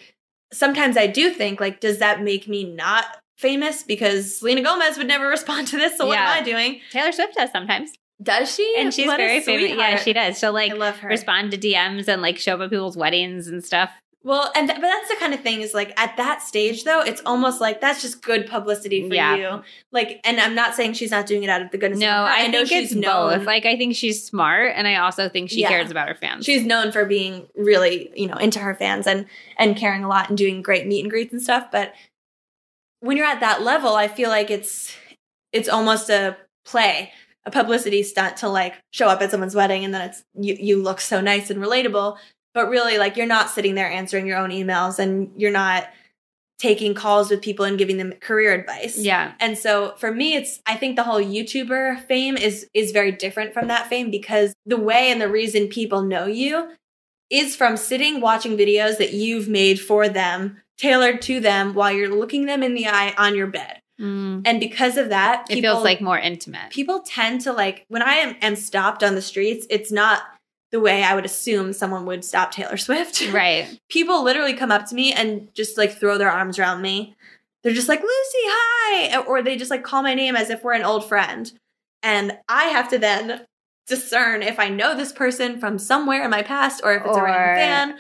sometimes 0.53 0.97
i 0.97 1.07
do 1.07 1.30
think 1.30 1.61
like 1.61 1.80
does 1.80 1.99
that 1.99 2.22
make 2.22 2.47
me 2.49 2.64
not 2.64 3.05
famous 3.39 3.83
because 3.83 4.39
selena 4.39 4.62
gomez 4.62 4.97
would 4.99 5.09
never 5.09 5.26
respond 5.37 5.66
to 5.68 5.76
this 5.76 5.97
so 5.97 6.07
what 6.07 6.18
am 6.18 6.39
i 6.39 6.43
doing 6.43 6.80
Taylor 6.91 7.12
Swift 7.12 7.35
does 7.35 7.51
sometimes. 7.51 7.91
does 8.22 8.55
she 8.55 8.74
And 8.78 8.93
she's 8.95 9.07
What 9.07 9.16
very 9.16 9.41
famous. 9.41 9.70
Yeah, 9.76 9.97
she 9.97 10.12
does. 10.12 10.39
She'll 10.39 10.53
like 10.53 10.70
i 10.72 10.74
love 10.74 10.97
her 10.99 11.09
respond 11.09 11.51
to 11.53 11.59
DMs 11.59 12.07
and 12.09 12.22
like 12.22 12.39
show 12.39 12.55
up 12.55 12.61
at 12.61 12.70
people's 12.70 12.97
weddings 12.97 13.49
and 13.49 13.64
stuff. 13.64 13.91
Well 14.25 14.53
and 14.55 14.68
th- 14.68 14.81
but 14.81 14.87
that's 14.87 15.09
the 15.09 15.16
kind 15.16 15.35
of 15.35 15.41
thing 15.41 15.61
is 15.62 15.75
like 15.75 15.93
at 16.01 16.16
that 16.16 16.43
stage 16.43 16.85
though 16.85 17.01
it's 17.01 17.20
almost 17.27 17.61
like 17.61 17.81
that's 17.81 18.01
just 18.03 18.23
good 18.23 18.47
publicity 18.47 19.09
for 19.09 19.14
Yeah. 19.14 19.35
you 19.37 19.62
like 19.91 20.20
and 20.25 20.39
i'm 20.41 20.55
not 20.55 20.75
saying 20.75 20.93
she's 20.95 21.11
not 21.11 21.27
doing 21.27 21.43
it 21.43 21.51
out 21.51 21.61
of 21.62 21.70
the 21.70 21.79
goodness 21.79 21.99
No, 22.01 22.07
of 22.09 22.29
her 22.29 22.35
heart. 22.35 22.41
I, 22.41 22.47
know 22.49 22.64
she's 22.64 22.93
it's 22.93 22.95
known 22.95 23.39
both. 23.39 23.47
Like 23.47 23.66
I 23.66 23.77
think 23.77 23.97
she's 23.97 24.25
smart 24.25 24.73
and 24.77 24.87
I 24.87 24.97
also 24.97 25.29
think 25.29 25.51
she 25.51 25.61
Yeah. 25.62 25.68
cares 25.68 25.91
about 25.91 26.09
her 26.09 26.14
fans. 26.14 26.45
she's 26.45 26.64
known 26.64 26.93
for 26.93 27.05
being 27.05 27.47
really 27.57 28.11
you 28.14 28.27
know 28.29 28.37
into 28.37 28.59
her 28.61 28.75
fans 28.75 29.07
and 29.07 29.27
and 29.59 29.77
caring 29.77 30.05
a 30.05 30.09
lot 30.09 30.29
and 30.29 30.39
doing 30.39 30.62
great 30.62 30.87
meet 30.87 31.01
and 31.03 31.11
greets 31.11 31.33
and 31.33 31.43
stuff 31.43 31.66
but 31.73 31.93
when 33.01 33.16
you're 33.16 33.27
at 33.27 33.41
that 33.41 33.62
level 33.62 33.95
i 33.95 34.07
feel 34.09 34.29
like 34.31 34.51
it's 34.51 34.95
it's 35.53 35.68
almost 35.68 36.09
a 36.11 36.37
play 36.64 37.12
a 37.45 37.51
publicity 37.51 38.03
stunt 38.05 38.37
to 38.37 38.49
like 38.49 38.75
show 38.93 39.09
up 39.09 39.20
at 39.20 39.31
someone's 39.31 39.55
wedding 39.57 39.85
and 39.85 39.93
then 39.93 40.03
it's 40.09 40.23
you 40.35 40.57
you 40.61 40.81
look 40.81 41.01
so 41.01 41.20
nice 41.20 41.51
and 41.51 41.61
relatable 41.61 42.16
but 42.55 42.69
really 42.69 42.99
like 42.99 43.16
you're 43.16 43.27
not 43.27 43.51
sitting 43.51 43.74
there 43.74 43.91
answering 43.91 44.27
your 44.27 44.39
own 44.39 44.51
emails 44.51 44.99
and 44.99 45.31
you're 45.37 45.51
not 45.51 45.89
taking 46.59 46.95
calls 46.95 47.29
with 47.29 47.43
people 47.43 47.65
and 47.65 47.77
giving 47.77 47.97
them 47.97 48.12
career 48.20 48.53
advice 48.53 48.97
yeah. 48.97 49.33
and 49.41 49.59
so 49.59 49.95
for 49.97 50.12
me 50.12 50.35
it's 50.35 50.61
I 50.65 50.77
think 50.77 50.95
the 50.95 51.03
whole 51.03 51.20
YouTuber 51.20 52.05
fame 52.07 52.37
is 52.37 52.69
is 52.73 52.93
very 52.93 53.11
different 53.11 53.53
from 53.53 53.66
that 53.69 53.89
fame 53.89 54.11
because 54.11 54.55
the 54.65 54.77
way 54.77 55.11
and 55.11 55.20
the 55.20 55.29
reason 55.29 55.66
people 55.66 56.03
know 56.03 56.27
you 56.27 56.70
is 57.31 57.57
from 57.57 57.77
sitting 57.77 58.20
watching 58.20 58.57
videos 58.57 58.99
that 58.99 59.15
you've 59.15 59.49
made 59.49 59.81
for 59.81 60.07
them, 60.09 60.61
tailored 60.77 61.23
to 61.23 61.41
them 61.41 61.73
while 61.73 61.91
you're 61.91 62.15
looking 62.15 62.45
them 62.45 62.62
in 62.62 62.74
the 62.74 62.87
eye 62.87 63.15
on 63.16 63.35
your 63.35 63.47
bed. 63.47 63.81
Mm. 63.99 64.43
And 64.45 64.61
because 64.61 64.99
of 64.99 65.09
that, 65.09 65.47
It 65.49 65.62
feels 65.62 65.83
like 65.83 66.03
more 66.03 66.19
intimate. 66.19 66.70
people 66.70 67.01
tend 67.01 67.41
to 67.43 67.53
like 67.53 67.87
when 67.89 68.03
I 68.03 68.15
am, 68.16 68.37
am 68.43 68.55
stopped 68.55 69.03
on 69.03 69.15
the 69.15 69.23
streets, 69.23 69.66
it's 69.70 69.91
not 69.91 70.23
the 70.73 70.81
way 70.81 71.05
I 71.05 71.15
would 71.15 71.27
assume 71.27 71.73
someone 71.73 72.07
would 72.07 72.24
stop 72.24 72.51
Taylor 72.51 72.78
Swift. 72.78 73.28
right. 73.32 73.78
People 73.90 74.24
literally 74.24 74.55
come 74.55 74.73
up 74.73 74.86
to 74.86 74.94
me 74.94 75.12
and 75.12 75.49
just 75.55 75.78
like 75.78 75.99
throw 75.99 76.19
their 76.19 76.31
arms 76.31 76.59
around 76.59 76.82
me. 76.82 77.15
They're 77.62 77.74
just 77.74 77.89
like, 77.89 78.01
Lucie, 78.01 78.09
hi. 78.49 79.23
Or 79.23 79.43
they 79.43 79.57
just 79.57 79.70
like 79.70 79.85
call 79.85 80.03
my 80.03 80.15
name 80.15 80.35
as 80.35 80.51
if 80.51 80.65
we're 80.65 80.73
an 80.73 80.82
old 80.82 81.05
friend. 81.05 81.53
And 82.03 82.39
I 82.49 82.65
have 82.65 82.89
to 82.89 82.99
then 82.99 83.47
discern 83.86 84.43
if 84.43 84.59
I 84.59 84.69
know 84.69 84.97
this 84.97 85.12
person 85.12 85.61
from 85.61 85.78
somewhere 85.78 86.24
in 86.24 86.31
my 86.31 86.43
past 86.43 86.81
or 86.82 86.94
if 86.94 87.05
it's 87.05 87.16
a 87.16 87.23
random 87.23 87.57
fan. 87.57 87.99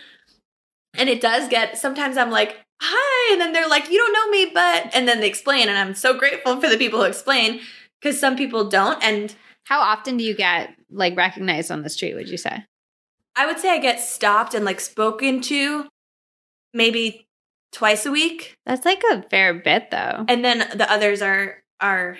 And 0.94 1.08
it 1.08 1.20
does 1.20 1.48
get 1.48 1.78
sometimes 1.78 2.16
I'm 2.16 2.30
like, 2.30 2.56
hi. 2.80 3.32
And 3.32 3.40
then 3.40 3.52
they're 3.52 3.68
like, 3.68 3.90
you 3.90 3.98
don't 3.98 4.12
know 4.12 4.28
me, 4.30 4.50
but 4.52 4.94
and 4.94 5.06
then 5.06 5.20
they 5.20 5.28
explain. 5.28 5.68
And 5.68 5.78
I'm 5.78 5.94
so 5.94 6.18
grateful 6.18 6.60
for 6.60 6.68
the 6.68 6.78
people 6.78 7.00
who 7.00 7.04
explain 7.04 7.60
because 8.00 8.18
some 8.18 8.36
people 8.36 8.68
don't. 8.68 9.02
And 9.02 9.34
How 9.64 9.80
often 9.80 10.16
do 10.16 10.24
you 10.24 10.34
get 10.34 10.74
like 10.90 11.16
recognized 11.16 11.70
on 11.70 11.82
the 11.82 11.90
street, 11.90 12.14
would 12.14 12.28
you 12.28 12.36
say? 12.36 12.64
I 13.36 13.46
would 13.46 13.58
say 13.58 13.70
I 13.70 13.78
get 13.78 14.00
stopped 14.00 14.54
and 14.54 14.64
like 14.64 14.80
spoken 14.80 15.40
to 15.42 15.88
maybe 16.74 17.26
twice 17.72 18.04
a 18.04 18.10
week. 18.10 18.56
That's 18.66 18.84
like 18.84 19.02
a 19.10 19.22
fair 19.22 19.54
bit 19.54 19.90
though. 19.90 20.24
And 20.28 20.44
then 20.44 20.68
the 20.74 20.90
others 20.90 21.22
are 21.22 21.62
are 21.80 22.18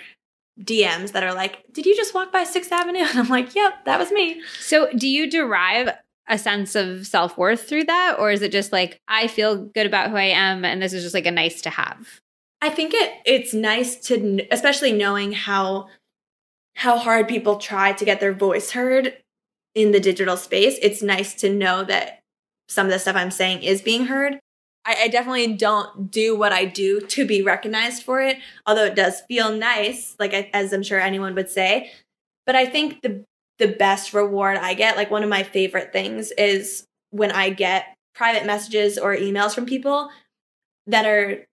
DMs 0.59 1.13
that 1.13 1.23
are 1.23 1.33
like, 1.33 1.63
"Did 1.71 1.85
you 1.85 1.95
just 1.95 2.13
walk 2.13 2.31
by 2.31 2.43
6th 2.43 2.71
Avenue?" 2.71 2.99
And 3.09 3.19
I'm 3.19 3.29
like, 3.29 3.55
"Yep, 3.55 3.85
that 3.85 3.99
was 3.99 4.11
me." 4.11 4.41
So, 4.59 4.89
do 4.95 5.07
you 5.07 5.29
derive 5.29 5.89
a 6.27 6.37
sense 6.37 6.75
of 6.75 7.05
self 7.05 7.37
worth 7.37 7.67
through 7.67 7.85
that? 7.85 8.15
Or 8.19 8.31
is 8.31 8.41
it 8.41 8.51
just 8.51 8.71
like, 8.71 9.01
I 9.07 9.27
feel 9.27 9.57
good 9.57 9.85
about 9.85 10.09
who 10.09 10.15
I 10.15 10.25
am 10.25 10.63
and 10.65 10.81
this 10.81 10.93
is 10.93 11.03
just 11.03 11.13
like 11.13 11.25
a 11.25 11.31
nice 11.31 11.61
to 11.63 11.69
have? 11.69 12.21
I 12.61 12.69
think 12.69 12.93
it 12.93 13.11
it's 13.25 13.53
nice 13.53 13.97
to 14.07 14.45
especially 14.49 14.93
knowing 14.93 15.33
how 15.33 15.89
how 16.75 16.97
hard 16.97 17.27
people 17.27 17.57
try 17.57 17.93
to 17.93 18.05
get 18.05 18.19
their 18.19 18.33
voice 18.33 18.71
heard 18.71 19.17
in 19.75 19.91
the 19.91 19.99
digital 19.99 20.37
space. 20.37 20.77
It's 20.81 21.01
nice 21.01 21.33
to 21.35 21.53
know 21.53 21.83
that 21.83 22.19
some 22.67 22.87
of 22.87 22.91
the 22.91 22.99
stuff 22.99 23.15
I'm 23.15 23.31
saying 23.31 23.63
is 23.63 23.81
being 23.81 24.05
heard. 24.05 24.39
I, 24.85 25.03
I 25.03 25.07
definitely 25.07 25.55
don't 25.55 26.11
do 26.11 26.35
what 26.37 26.51
I 26.51 26.65
do 26.65 26.99
to 26.99 27.25
be 27.25 27.41
recognized 27.41 28.03
for 28.03 28.21
it, 28.21 28.37
although 28.65 28.85
it 28.85 28.95
does 28.95 29.21
feel 29.27 29.51
nice, 29.51 30.15
like 30.19 30.33
I, 30.33 30.49
as 30.53 30.73
I'm 30.73 30.83
sure 30.83 30.99
anyone 30.99 31.35
would 31.35 31.49
say. 31.49 31.91
But 32.45 32.55
I 32.55 32.65
think 32.65 33.01
the 33.01 33.23
the 33.59 33.67
best 33.67 34.13
reward 34.13 34.57
I 34.57 34.73
get, 34.73 34.97
like 34.97 35.11
one 35.11 35.23
of 35.23 35.29
my 35.29 35.43
favorite 35.43 35.93
things, 35.93 36.31
is 36.31 36.85
when 37.11 37.31
I 37.31 37.51
get 37.51 37.95
private 38.15 38.45
messages 38.45 38.97
or 38.97 39.15
emails 39.15 39.53
from 39.53 39.65
people 39.65 40.09
that 40.87 41.05
are 41.05 41.45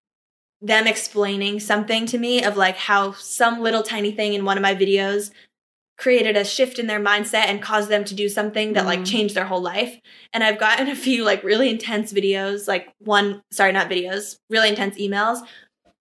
them 0.60 0.86
explaining 0.86 1.60
something 1.60 2.06
to 2.06 2.18
me 2.18 2.42
of 2.42 2.56
like 2.56 2.76
how 2.76 3.12
some 3.12 3.60
little 3.60 3.82
tiny 3.82 4.12
thing 4.12 4.34
in 4.34 4.44
one 4.44 4.58
of 4.58 4.62
my 4.62 4.74
videos 4.74 5.30
created 5.96 6.36
a 6.36 6.44
shift 6.44 6.78
in 6.78 6.86
their 6.86 7.00
mindset 7.00 7.46
and 7.46 7.60
caused 7.62 7.90
them 7.90 8.04
to 8.04 8.14
do 8.14 8.28
something 8.28 8.72
that 8.72 8.86
like 8.86 9.00
Mm. 9.00 9.06
changed 9.06 9.34
their 9.34 9.44
whole 9.44 9.60
life. 9.60 10.00
And 10.32 10.42
I've 10.42 10.58
gotten 10.58 10.88
a 10.88 10.96
few 10.96 11.24
like 11.24 11.42
really 11.44 11.68
intense 11.68 12.12
videos, 12.12 12.66
like 12.66 12.88
one, 12.98 13.42
sorry, 13.50 13.72
not 13.72 13.90
videos, 13.90 14.38
really 14.48 14.70
intense 14.70 14.96
emails. 14.96 15.46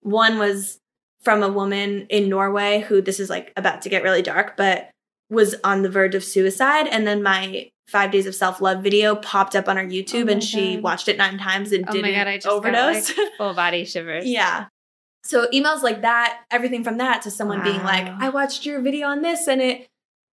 One 0.00 0.38
was 0.38 0.78
from 1.22 1.42
a 1.42 1.52
woman 1.52 2.06
in 2.08 2.30
Norway 2.30 2.80
who 2.80 3.02
this 3.02 3.20
is 3.20 3.28
like 3.28 3.52
about 3.56 3.82
to 3.82 3.90
get 3.90 4.02
really 4.02 4.22
dark, 4.22 4.56
but 4.56 4.90
was 5.30 5.54
on 5.64 5.82
the 5.82 5.88
verge 5.88 6.14
of 6.14 6.24
suicide. 6.24 6.86
And 6.88 7.06
then 7.06 7.22
my 7.22 7.70
five 7.86 8.10
days 8.10 8.26
of 8.26 8.34
self 8.34 8.60
love 8.60 8.82
video 8.82 9.14
popped 9.16 9.56
up 9.56 9.68
on 9.68 9.76
her 9.76 9.84
YouTube 9.84 10.28
Oh 10.28 10.32
and 10.32 10.44
she 10.44 10.74
God. 10.74 10.82
watched 10.82 11.08
it 11.08 11.16
nine 11.16 11.38
times 11.38 11.72
and 11.72 11.88
Oh 11.88 11.92
didn't 11.92 12.10
my 12.10 12.16
God, 12.16 12.26
I 12.28 12.36
just 12.36 12.46
overdose. 12.46 13.08
got 13.12 13.18
like 13.24 13.32
full 13.38 13.54
body 13.54 13.84
shivers. 13.84 14.26
Yeah. 14.26 14.66
So 15.22 15.46
emails 15.48 15.82
like 15.82 16.02
that, 16.02 16.40
everything 16.50 16.82
from 16.82 16.98
that 16.98 17.22
to 17.22 17.30
someone 17.30 17.62
being 17.62 17.82
like, 17.84 18.06
I 18.06 18.30
watched 18.30 18.64
your 18.64 18.80
video 18.80 19.06
on 19.08 19.22
this 19.22 19.46
and 19.46 19.60
it 19.60 19.86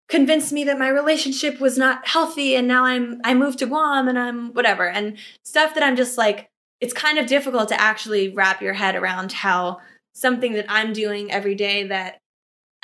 convinced 0.07 0.53
me 0.53 0.63
that 0.63 0.79
my 0.79 0.87
relationship 0.87 1.59
was 1.59 1.77
not 1.77 2.07
healthy 2.07 2.55
and 2.55 2.67
now 2.67 2.85
I'm 2.85 3.19
I 3.23 3.33
moved 3.33 3.59
to 3.59 3.65
Guam 3.65 4.07
and 4.07 4.17
I'm 4.17 4.53
whatever. 4.53 4.87
And 4.87 5.17
stuff 5.43 5.73
that 5.73 5.83
I'm 5.83 5.95
just 5.97 6.17
like, 6.17 6.47
it's 6.79 6.93
kind 6.93 7.17
of 7.17 7.25
difficult 7.27 7.69
to 7.69 7.81
actually 7.81 8.29
wrap 8.29 8.61
your 8.61 8.73
head 8.73 8.95
around 8.95 9.31
how 9.33 9.79
something 10.13 10.53
that 10.53 10.65
I'm 10.69 10.93
doing 10.93 11.31
every 11.31 11.55
day 11.55 11.83
that 11.87 12.19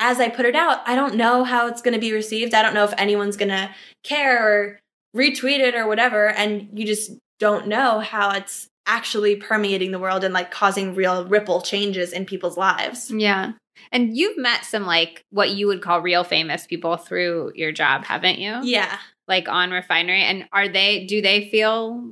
as 0.04 0.20
I 0.20 0.28
put 0.28 0.46
it 0.46 0.54
out, 0.54 0.82
I 0.86 0.96
don't 0.96 1.16
know 1.16 1.46
how 1.46 1.68
it's 1.68 1.82
going 1.82 1.94
to 1.94 2.00
be 2.00 2.12
received. 2.12 2.54
I 2.54 2.62
don't 2.62 2.74
know 2.74 2.84
if 2.84 2.94
anyone's 2.98 3.38
going 3.38 3.50
to 3.50 3.70
care 4.04 4.46
or 4.46 4.80
retweet 5.16 5.60
it 5.60 5.76
or 5.76 5.88
whatever. 5.88 6.28
And 6.28 6.68
you 6.78 6.86
just 6.86 7.12
don't 7.40 7.68
know 7.70 8.02
how 8.02 8.32
it's 8.32 8.68
actually 8.86 9.38
permeating 9.38 9.92
the 9.92 10.00
world 10.00 10.26
and 10.26 10.34
like 10.34 10.52
causing 10.52 10.94
real 10.94 11.26
ripple 11.26 11.62
changes 11.62 12.12
in 12.12 12.26
people's 12.26 12.58
lives. 12.58 13.10
Yeah. 13.12 13.54
And 13.94 14.16
you've 14.16 14.38
met 14.38 14.66
some 14.66 14.86
like 14.86 15.24
what 15.30 15.52
you 15.52 15.68
would 15.68 15.82
call 15.82 16.02
real 16.02 16.26
famous 16.26 16.68
people 16.68 16.98
through 16.98 17.54
your 17.56 17.72
job, 17.72 18.04
haven't 18.04 18.40
you? 18.40 18.60
Yeah. 18.62 18.98
Like 19.30 19.48
on 19.48 19.72
refinery. 19.72 20.22
And 20.22 20.50
are 20.52 20.68
they, 20.68 21.06
do 21.06 21.22
they 21.22 21.50
feel 21.50 22.12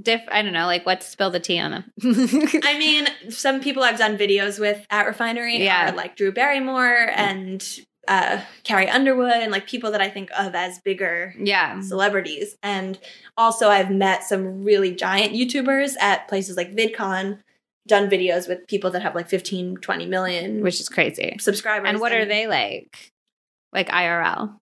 diff? 0.00 0.20
I 0.30 0.42
don't 0.42 0.52
know, 0.52 0.66
like 0.66 0.86
what 0.86 1.02
spill 1.02 1.30
the 1.30 1.40
tea 1.40 1.58
on 1.58 1.70
them? 1.72 1.84
I 2.02 2.78
mean, 2.78 3.08
some 3.30 3.60
people 3.60 3.82
I've 3.82 3.98
done 3.98 4.16
videos 4.16 4.58
with 4.58 4.86
at 4.90 5.06
Refinery 5.06 5.64
Yeah. 5.64 5.90
are 5.92 5.96
like 5.96 6.16
Drew 6.16 6.32
Barrymore 6.32 7.10
and 7.14 7.62
uh, 8.08 8.40
Carrie 8.64 8.88
Underwood 8.88 9.30
and 9.32 9.52
like 9.52 9.66
people 9.66 9.92
that 9.92 10.00
I 10.00 10.08
think 10.08 10.30
of 10.36 10.54
as 10.54 10.78
bigger 10.80 11.34
yeah. 11.38 11.80
celebrities. 11.80 12.56
And 12.62 12.98
also, 13.36 13.68
I've 13.68 13.90
met 13.90 14.24
some 14.24 14.64
really 14.64 14.94
giant 14.94 15.34
YouTubers 15.34 15.92
at 16.00 16.26
places 16.28 16.56
like 16.56 16.74
VidCon, 16.74 17.38
done 17.86 18.10
videos 18.10 18.48
with 18.48 18.66
people 18.66 18.90
that 18.90 19.02
have 19.02 19.14
like 19.14 19.28
15, 19.28 19.76
20 19.76 20.06
million 20.06 20.62
Which 20.62 20.80
is 20.80 20.88
crazy. 20.88 21.36
subscribers. 21.40 21.88
And 21.88 22.00
what 22.00 22.12
are 22.12 22.24
they 22.24 22.46
like? 22.46 23.10
Like 23.72 23.88
IRL. 23.88 24.56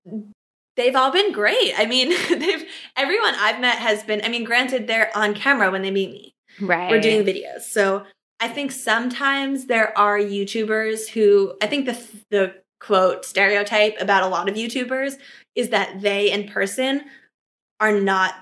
They've 0.80 0.96
all 0.96 1.12
been 1.12 1.30
great. 1.30 1.74
I 1.76 1.84
mean, 1.84 2.08
they've 2.30 2.64
everyone 2.96 3.34
I've 3.36 3.60
met 3.60 3.76
has 3.78 4.02
been. 4.02 4.22
I 4.24 4.28
mean, 4.28 4.44
granted, 4.44 4.86
they're 4.86 5.14
on 5.14 5.34
camera 5.34 5.70
when 5.70 5.82
they 5.82 5.90
meet 5.90 6.10
me. 6.10 6.34
Right. 6.58 6.90
We're 6.90 7.00
doing 7.00 7.22
videos, 7.22 7.62
so 7.62 8.04
I 8.40 8.48
think 8.48 8.72
sometimes 8.72 9.66
there 9.66 9.96
are 9.96 10.18
YouTubers 10.18 11.08
who 11.10 11.54
I 11.62 11.66
think 11.66 11.84
the 11.84 12.02
the 12.30 12.54
quote 12.80 13.26
stereotype 13.26 13.96
about 14.00 14.22
a 14.22 14.28
lot 14.28 14.48
of 14.48 14.54
YouTubers 14.54 15.16
is 15.54 15.68
that 15.68 16.00
they 16.00 16.32
in 16.32 16.48
person 16.48 17.02
are 17.78 17.92
not 17.92 18.34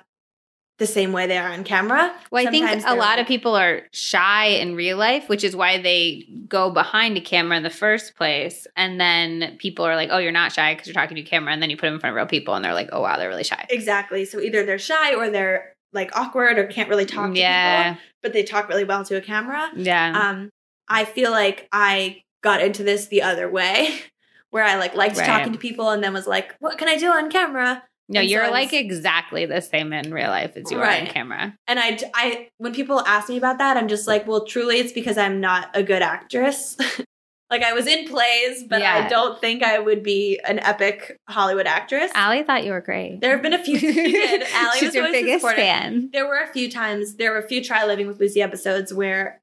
the 0.78 0.86
same 0.86 1.12
way 1.12 1.26
they 1.26 1.36
are 1.36 1.48
on 1.52 1.64
camera. 1.64 2.14
Well, 2.30 2.46
I 2.46 2.50
think 2.50 2.64
a 2.86 2.94
lot 2.94 2.96
like- 2.98 3.18
of 3.20 3.26
people 3.26 3.56
are 3.56 3.82
shy 3.92 4.46
in 4.46 4.74
real 4.76 4.96
life, 4.96 5.28
which 5.28 5.42
is 5.44 5.55
why 5.56 5.78
they 5.82 6.24
go 6.48 6.70
behind 6.70 7.16
a 7.16 7.20
camera 7.20 7.56
in 7.56 7.62
the 7.64 7.70
first 7.70 8.14
place. 8.16 8.66
And 8.76 9.00
then 9.00 9.56
people 9.59 9.84
are 9.84 9.96
like, 9.96 10.09
oh, 10.12 10.18
you're 10.18 10.30
not 10.32 10.52
shy 10.52 10.74
because 10.74 10.86
you're 10.86 10.94
talking 10.94 11.16
to 11.16 11.22
a 11.22 11.24
camera. 11.24 11.52
And 11.52 11.60
then 11.60 11.68
you 11.70 11.76
put 11.76 11.86
them 11.86 11.94
in 11.94 12.00
front 12.00 12.12
of 12.12 12.16
real 12.16 12.26
people 12.26 12.55
and 12.55 12.64
they're 12.64 12.74
like, 12.74 12.90
oh, 12.92 13.00
wow, 13.02 13.16
they're 13.16 13.28
really 13.28 13.44
shy. 13.44 13.66
exactly. 13.70 14.24
So 14.24 14.40
either 14.40 14.64
they're 14.64 14.78
shy 14.78 15.14
or 15.14 15.30
they're 15.30 15.74
like 15.92 16.16
awkward 16.16 16.59
or 16.59 16.66
can't 16.66 16.88
really 16.88 17.06
talk 17.06 17.32
to 17.34 17.38
Yeah. 17.40 17.92
people, 17.94 18.02
but 18.22 18.32
they 18.32 18.42
talk 18.44 18.68
really 18.68 18.84
well 18.84 19.05
to 19.05 19.16
a 19.16 19.20
camera. 19.20 19.70
Yeah. 19.74 20.12
Um, 20.30 20.50
I 20.88 21.05
feel 21.05 21.30
like 21.32 21.66
I 21.72 22.22
got 22.42 22.62
into 22.62 22.84
this 22.84 23.06
the 23.06 23.22
other 23.22 23.50
way, 23.50 23.98
where 24.50 24.62
I 24.64 24.76
like 24.76 24.94
liked 24.94 25.16
Right. 25.18 25.26
talking 25.26 25.52
to 25.52 25.59
people 25.59 25.90
and 25.90 26.05
then 26.05 26.12
was 26.12 26.26
like, 26.26 26.55
"What 26.60 26.78
can 26.78 26.88
I 26.88 26.96
do 26.96 27.09
on 27.10 27.30
camera?" 27.30 27.82
No, 28.09 28.20
and 28.20 28.30
you're 28.30 28.44
I 28.44 28.48
like 28.51 28.72
exactly 28.72 29.44
the 29.47 29.60
same 29.60 29.93
in 29.93 30.12
real 30.14 30.28
life 30.30 30.56
as 30.56 30.70
you 30.70 30.78
are 30.80 30.86
on 30.89 31.06
camera. 31.06 31.56
And 31.66 31.78
I, 31.78 31.98
I, 32.14 32.48
when 32.56 32.72
people 32.74 33.01
ask 33.01 33.28
me 33.28 33.36
about 33.36 33.59
that, 33.59 33.76
I'm 33.76 33.89
just 33.89 34.06
like, 34.06 34.26
"Well, 34.26 34.44
truly, 34.47 34.78
it's 34.78 34.93
because 34.93 35.18
I'm 35.18 35.40
not 35.40 35.68
a 35.74 35.82
good 35.82 36.01
actress." 36.02 36.76
like 37.51 37.62
I 37.62 37.72
was 37.74 37.86
in 37.86 38.09
plays, 38.09 38.64
but 38.68 38.80
Yeah. 38.80 39.05
I 39.05 39.09
don't 39.09 39.39
think 39.40 39.62
I 39.62 39.78
would 39.78 40.02
be 40.02 40.40
an 40.47 40.59
epic 40.59 41.16
Hollywood 41.28 41.66
actress. 41.66 42.10
Allie 42.14 42.43
thought 42.44 42.64
you 42.64 42.72
were 42.72 42.80
great. 42.80 43.20
there 43.20 43.32
have 43.32 43.43
been 43.43 43.52
a 43.55 43.62
few. 43.62 43.78
She 43.78 43.93
did. 43.93 44.43
Allie 44.55 44.78
She's 44.78 44.89
was 44.89 44.94
your 44.94 45.12
biggest 45.12 45.40
supportive. 45.40 45.62
fan. 45.64 46.09
There 46.12 46.26
were 46.26 46.40
a 46.43 46.47
few 46.52 46.70
times. 46.70 47.16
There 47.16 47.32
were 47.32 47.39
a 47.39 47.47
few 47.48 47.62
try 47.62 47.85
living 47.85 48.06
with 48.06 48.18
Lucie 48.20 48.40
episodes 48.43 48.93
where 48.93 49.40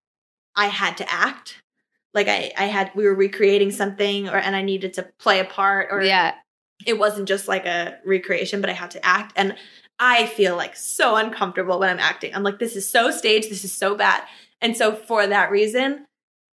I 0.55 0.67
had 0.67 0.97
to 0.97 1.11
act. 1.11 1.61
Like 2.15 2.27
I, 2.29 2.51
I 2.57 2.65
had 2.65 2.91
we 2.95 3.03
were 3.05 3.13
recreating 3.13 3.69
something, 3.71 4.27
or 4.29 4.37
and 4.37 4.55
I 4.55 4.61
needed 4.63 4.93
to 4.93 5.03
play 5.19 5.39
a 5.39 5.45
part, 5.45 5.89
or 5.91 6.01
Yeah. 6.01 6.33
It 6.85 6.97
wasn't 6.99 7.27
just 7.27 7.47
like 7.47 7.65
a 7.65 7.97
recreation, 8.05 8.61
but 8.61 8.69
I 8.69 8.73
had 8.73 8.91
to 8.91 9.05
act. 9.05 9.33
And 9.35 9.55
I 9.99 10.25
feel 10.25 10.55
like 10.55 10.75
so 10.75 11.15
uncomfortable 11.15 11.79
when 11.79 11.89
I'm 11.89 11.99
acting. 11.99 12.33
I'm 12.33 12.43
like, 12.43 12.59
this 12.59 12.75
is 12.75 12.89
so 12.89 13.11
staged, 13.11 13.49
this 13.49 13.63
is 13.63 13.71
so 13.71 13.95
bad. 13.95 14.23
And 14.61 14.75
so 14.75 14.95
for 14.95 15.25
that 15.27 15.51
reason, 15.51 16.05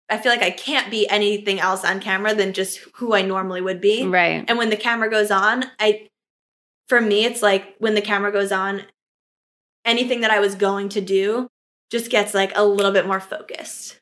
I 0.10 0.18
feel 0.18 0.32
like 0.32 0.44
I 0.44 0.52
can't 0.52 0.92
be 0.92 1.08
anything 1.10 1.60
else 1.60 1.86
on 1.86 2.02
camera 2.02 2.36
than 2.36 2.54
just 2.54 2.80
who 2.96 3.16
I 3.16 3.22
normally 3.22 3.62
would 3.62 3.80
be. 3.80 4.06
Right. 4.06 4.44
And 4.48 4.58
when 4.58 4.70
the 4.70 4.78
camera 4.78 5.10
goes 5.10 5.32
on, 5.32 5.66
I 5.80 6.08
for 6.90 7.00
me 7.00 7.24
it's 7.24 7.42
like 7.42 7.76
when 7.80 7.96
the 7.96 8.02
camera 8.02 8.32
goes 8.32 8.52
on, 8.52 8.84
anything 9.86 10.22
that 10.22 10.32
I 10.32 10.40
was 10.40 10.56
going 10.56 10.90
to 10.90 11.02
do 11.02 11.48
just 11.90 12.12
gets 12.12 12.34
like 12.34 12.52
a 12.56 12.66
little 12.66 12.92
bit 12.92 13.08
more 13.08 13.20
focused. 13.22 14.00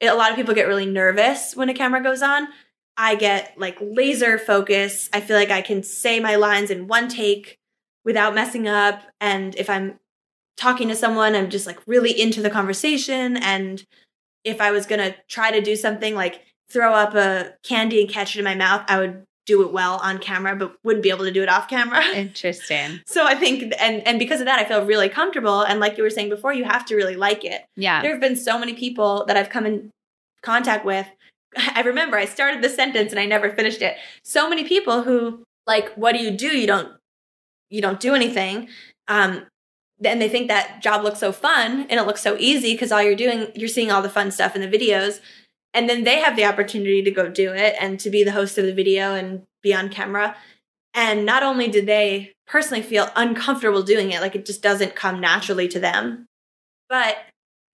It- 0.00 0.06
a 0.06 0.14
lot 0.14 0.30
of 0.30 0.36
people 0.36 0.54
get 0.54 0.66
really 0.66 0.86
nervous 0.86 1.54
when 1.54 1.68
a 1.68 1.74
camera 1.74 2.02
goes 2.02 2.22
on. 2.22 2.48
I 2.96 3.14
get 3.14 3.54
like 3.56 3.78
laser 3.80 4.38
focus. 4.38 5.08
I 5.12 5.20
feel 5.20 5.36
like 5.36 5.50
I 5.50 5.62
can 5.62 5.82
say 5.82 6.20
my 6.20 6.36
lines 6.36 6.70
in 6.70 6.86
one 6.86 7.08
take 7.08 7.58
without 8.04 8.34
messing 8.34 8.68
up. 8.68 9.02
And 9.20 9.54
if 9.56 9.70
I'm 9.70 9.98
talking 10.56 10.88
to 10.88 10.96
someone, 10.96 11.34
I'm 11.34 11.50
just 11.50 11.66
like 11.66 11.78
really 11.86 12.18
into 12.18 12.42
the 12.42 12.50
conversation. 12.50 13.36
And 13.36 13.84
if 14.44 14.60
I 14.60 14.70
was 14.70 14.86
going 14.86 15.00
to 15.00 15.16
try 15.28 15.50
to 15.50 15.60
do 15.60 15.76
something 15.76 16.14
like 16.14 16.42
throw 16.70 16.92
up 16.92 17.14
a 17.14 17.54
candy 17.62 18.00
and 18.00 18.10
catch 18.10 18.36
it 18.36 18.38
in 18.38 18.44
my 18.44 18.54
mouth, 18.54 18.84
I 18.88 18.98
would 18.98 19.24
do 19.46 19.62
it 19.62 19.72
well 19.72 19.96
on 19.96 20.18
camera, 20.18 20.54
but 20.54 20.76
wouldn't 20.84 21.02
be 21.02 21.10
able 21.10 21.24
to 21.24 21.32
do 21.32 21.42
it 21.42 21.48
off 21.48 21.68
camera. 21.68 22.04
Interesting. 22.14 23.00
so 23.06 23.26
I 23.26 23.34
think, 23.34 23.74
and 23.80 24.06
and 24.06 24.18
because 24.18 24.40
of 24.40 24.46
that, 24.46 24.60
I 24.60 24.64
feel 24.64 24.84
really 24.84 25.08
comfortable. 25.08 25.62
And 25.62 25.80
like 25.80 25.96
you 25.96 26.04
were 26.04 26.10
saying 26.10 26.28
before, 26.28 26.52
you 26.52 26.64
have 26.64 26.84
to 26.86 26.94
really 26.94 27.16
like 27.16 27.44
it. 27.44 27.64
Yeah. 27.76 28.02
There 28.02 28.12
have 28.12 28.20
been 28.20 28.36
so 28.36 28.58
many 28.58 28.74
people 28.74 29.24
that 29.26 29.36
I've 29.36 29.50
come 29.50 29.66
in 29.66 29.90
contact 30.42 30.84
with. 30.84 31.06
I 31.74 31.82
remember 31.82 32.16
I 32.16 32.24
started 32.24 32.62
the 32.62 32.68
sentence 32.68 33.10
and 33.10 33.20
I 33.20 33.26
never 33.26 33.50
finished 33.50 33.82
it. 33.82 33.96
So 34.24 34.48
many 34.48 34.64
people 34.64 35.02
who 35.02 35.44
like, 35.66 35.92
what 35.94 36.12
do 36.12 36.22
you 36.22 36.30
do? 36.30 36.48
You 36.48 36.66
don't, 36.66 36.92
you 37.68 37.80
don't 37.80 38.00
do 38.00 38.14
anything. 38.14 38.68
Um, 39.08 39.46
and 40.02 40.20
they 40.20 40.28
think 40.28 40.48
that 40.48 40.80
job 40.82 41.04
looks 41.04 41.18
so 41.18 41.30
fun 41.30 41.86
and 41.90 42.00
it 42.00 42.06
looks 42.06 42.22
so 42.22 42.36
easy 42.38 42.72
because 42.72 42.90
all 42.90 43.02
you're 43.02 43.14
doing, 43.14 43.48
you're 43.54 43.68
seeing 43.68 43.90
all 43.90 44.02
the 44.02 44.08
fun 44.08 44.30
stuff 44.30 44.56
in 44.56 44.62
the 44.62 44.68
videos 44.68 45.20
and 45.72 45.88
then 45.88 46.04
they 46.04 46.20
have 46.20 46.36
the 46.36 46.44
opportunity 46.44 47.02
to 47.02 47.10
go 47.10 47.28
do 47.28 47.52
it 47.52 47.76
and 47.80 48.00
to 48.00 48.10
be 48.10 48.24
the 48.24 48.32
host 48.32 48.58
of 48.58 48.64
the 48.64 48.74
video 48.74 49.14
and 49.14 49.42
be 49.62 49.74
on 49.74 49.88
camera 49.88 50.36
and 50.94 51.24
not 51.24 51.42
only 51.42 51.68
did 51.68 51.86
they 51.86 52.32
personally 52.46 52.82
feel 52.82 53.08
uncomfortable 53.14 53.82
doing 53.82 54.10
it 54.10 54.20
like 54.20 54.34
it 54.34 54.46
just 54.46 54.62
doesn't 54.62 54.96
come 54.96 55.20
naturally 55.20 55.68
to 55.68 55.78
them 55.78 56.26
but 56.88 57.16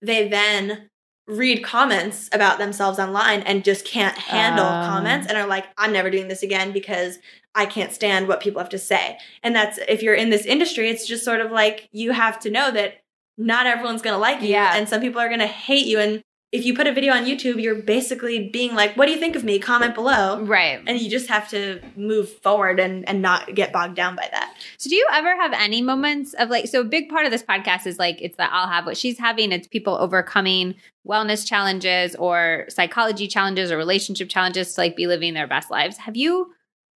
they 0.01 0.27
then 0.27 0.89
read 1.27 1.61
comments 1.63 2.29
about 2.31 2.57
themselves 2.57 2.99
online 2.99 3.41
and 3.41 3.63
just 3.63 3.83
can't 3.85 4.17
handle 4.17 4.65
Uh. 4.65 4.87
comments 4.87 5.27
and 5.27 5.37
are 5.37 5.45
like 5.47 5.65
i'm 5.77 5.91
never 5.91 6.09
doing 6.09 6.29
this 6.29 6.41
again 6.41 6.71
because 6.71 7.19
i 7.53 7.65
can't 7.65 7.91
stand 7.91 8.27
what 8.29 8.39
people 8.39 8.59
have 8.61 8.69
to 8.69 8.79
say 8.79 9.17
and 9.43 9.53
that's 9.55 9.77
if 9.89 10.01
you're 10.01 10.15
in 10.15 10.29
this 10.29 10.45
industry 10.45 10.89
it's 10.89 11.05
just 11.05 11.25
sort 11.25 11.41
of 11.41 11.51
like 11.51 11.89
you 11.91 12.11
have 12.11 12.39
to 12.39 12.49
know 12.49 12.71
that 12.71 13.01
not 13.37 13.67
everyone's 13.67 14.01
going 14.01 14.13
to 14.13 14.17
like 14.19 14.41
you 14.41 14.47
Yeah. 14.49 14.71
and 14.75 14.87
some 14.87 15.01
people 15.01 15.19
are 15.19 15.27
going 15.27 15.39
to 15.41 15.47
hate 15.47 15.85
you 15.85 15.99
and 15.99 16.23
if 16.53 16.65
you 16.65 16.73
put 16.73 16.87
a 16.87 16.93
video 16.93 17.13
on 17.13 17.25
youtube 17.25 17.61
you're 17.61 17.75
basically 17.81 18.49
being 18.49 18.73
like 18.73 18.95
what 18.95 19.05
do 19.05 19.11
you 19.11 19.19
think 19.19 19.35
of 19.35 19.43
me 19.43 19.59
comment 19.59 19.93
below 19.93 20.41
Right. 20.41 20.81
and 20.87 20.99
you 20.99 21.09
just 21.09 21.27
have 21.27 21.49
to 21.49 21.81
move 21.95 22.29
forward 22.29 22.79
and 22.79 23.07
and 23.07 23.21
not 23.21 23.53
get 23.53 23.73
bogged 23.73 23.95
down 23.95 24.15
by 24.15 24.27
that 24.31 24.53
So 24.77 24.89
do 24.89 24.95
you 24.95 25.05
ever 25.11 25.35
have 25.35 25.51
any 25.53 25.81
moments 25.81 26.33
of 26.35 26.49
like 26.49 26.67
so 26.67 26.81
a 26.81 26.85
big 26.85 27.09
part 27.09 27.25
of 27.25 27.31
this 27.31 27.43
podcast 27.43 27.85
is 27.85 27.99
like 27.99 28.21
it's 28.21 28.37
that 28.37 28.49
I'll 28.53 28.67
have 28.69 28.85
what 28.85 28.97
she's 28.97 29.19
having, 29.19 29.51
it's 29.51 29.67
people 29.67 29.95
overcoming 29.95 30.75
wellness 31.07 31.45
challenges 31.45 32.15
or 32.15 32.65
psychology 32.69 33.27
challenges 33.27 33.71
or 33.71 33.77
relationship 33.77 34.29
challenges 34.29 34.73
to 34.73 34.81
like 34.81 34.95
be 34.95 35.07
living 35.07 35.33
their 35.33 35.47
best 35.47 35.69
lives. 35.71 35.97
Have 35.97 36.15
you 36.17 36.53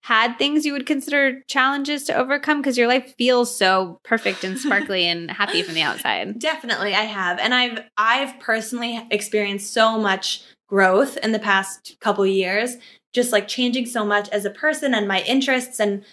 had 0.08 0.38
things 0.38 0.66
you 0.66 0.72
would 0.72 0.86
consider 0.86 1.42
challenges 1.50 2.06
to 2.06 2.16
overcome 2.16 2.62
because 2.62 2.78
your 2.78 2.88
life 2.88 3.14
feels 3.18 3.54
so 3.54 4.00
perfect 4.06 4.42
and 4.46 4.58
sparkly 4.66 5.04
and 5.04 5.30
happy 5.30 5.62
from 5.62 5.76
the 5.76 5.82
outside? 5.82 6.40
Definitely 6.40 6.96
I 6.96 7.02
have. 7.02 7.40
And 7.40 7.54
I've 7.54 7.82
I've 7.98 8.40
personally 8.40 9.06
experienced 9.12 9.74
so 9.74 10.00
much 10.00 10.44
growth 10.70 11.18
in 11.18 11.34
the 11.34 11.40
past 11.40 11.98
couple 12.00 12.26
years, 12.26 12.78
just 13.12 13.34
like 13.34 13.50
changing 13.50 13.86
so 13.86 14.06
much 14.06 14.30
as 14.30 14.46
a 14.46 14.50
person 14.50 14.94
and 14.94 15.10
my 15.10 15.24
interests 15.24 15.78
and 15.82 16.06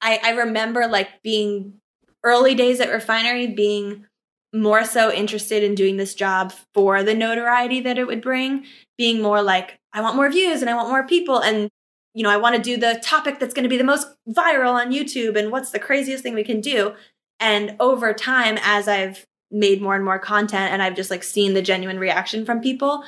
I 0.00 0.20
I 0.22 0.30
remember 0.30 0.86
like 0.86 1.20
being 1.24 1.80
early 2.22 2.54
days 2.54 2.78
at 2.78 2.92
Refinery 2.92 3.48
being 3.48 4.06
more 4.54 4.84
so 4.84 5.12
interested 5.12 5.64
in 5.64 5.74
doing 5.74 5.96
this 5.96 6.14
job 6.14 6.52
for 6.74 7.02
the 7.02 7.14
notoriety 7.14 7.80
that 7.80 7.98
it 7.98 8.06
would 8.06 8.22
bring, 8.22 8.66
being 8.96 9.20
more 9.20 9.42
like 9.42 9.80
I 9.92 10.00
want 10.00 10.14
more 10.14 10.30
views 10.30 10.60
and 10.60 10.70
I 10.70 10.76
want 10.76 10.90
more 10.90 11.04
people 11.08 11.40
and 11.40 11.70
you 12.14 12.22
know, 12.22 12.30
I 12.30 12.36
want 12.36 12.56
to 12.56 12.62
do 12.62 12.76
the 12.76 13.00
topic 13.02 13.38
that's 13.38 13.54
going 13.54 13.62
to 13.64 13.68
be 13.68 13.78
the 13.78 13.84
most 13.84 14.06
viral 14.28 14.74
on 14.74 14.92
YouTube 14.92 15.36
and 15.36 15.50
what's 15.50 15.70
the 15.70 15.78
craziest 15.78 16.22
thing 16.22 16.34
we 16.34 16.44
can 16.44 16.60
do. 16.60 16.94
And 17.40 17.76
over 17.80 18.12
time, 18.12 18.58
as 18.62 18.86
I've 18.86 19.26
made 19.50 19.82
more 19.82 19.94
and 19.94 20.04
more 20.04 20.18
content 20.18 20.72
and 20.72 20.82
I've 20.82 20.96
just 20.96 21.10
like 21.10 21.22
seen 21.22 21.54
the 21.54 21.62
genuine 21.62 21.98
reaction 21.98 22.44
from 22.44 22.60
people, 22.60 23.04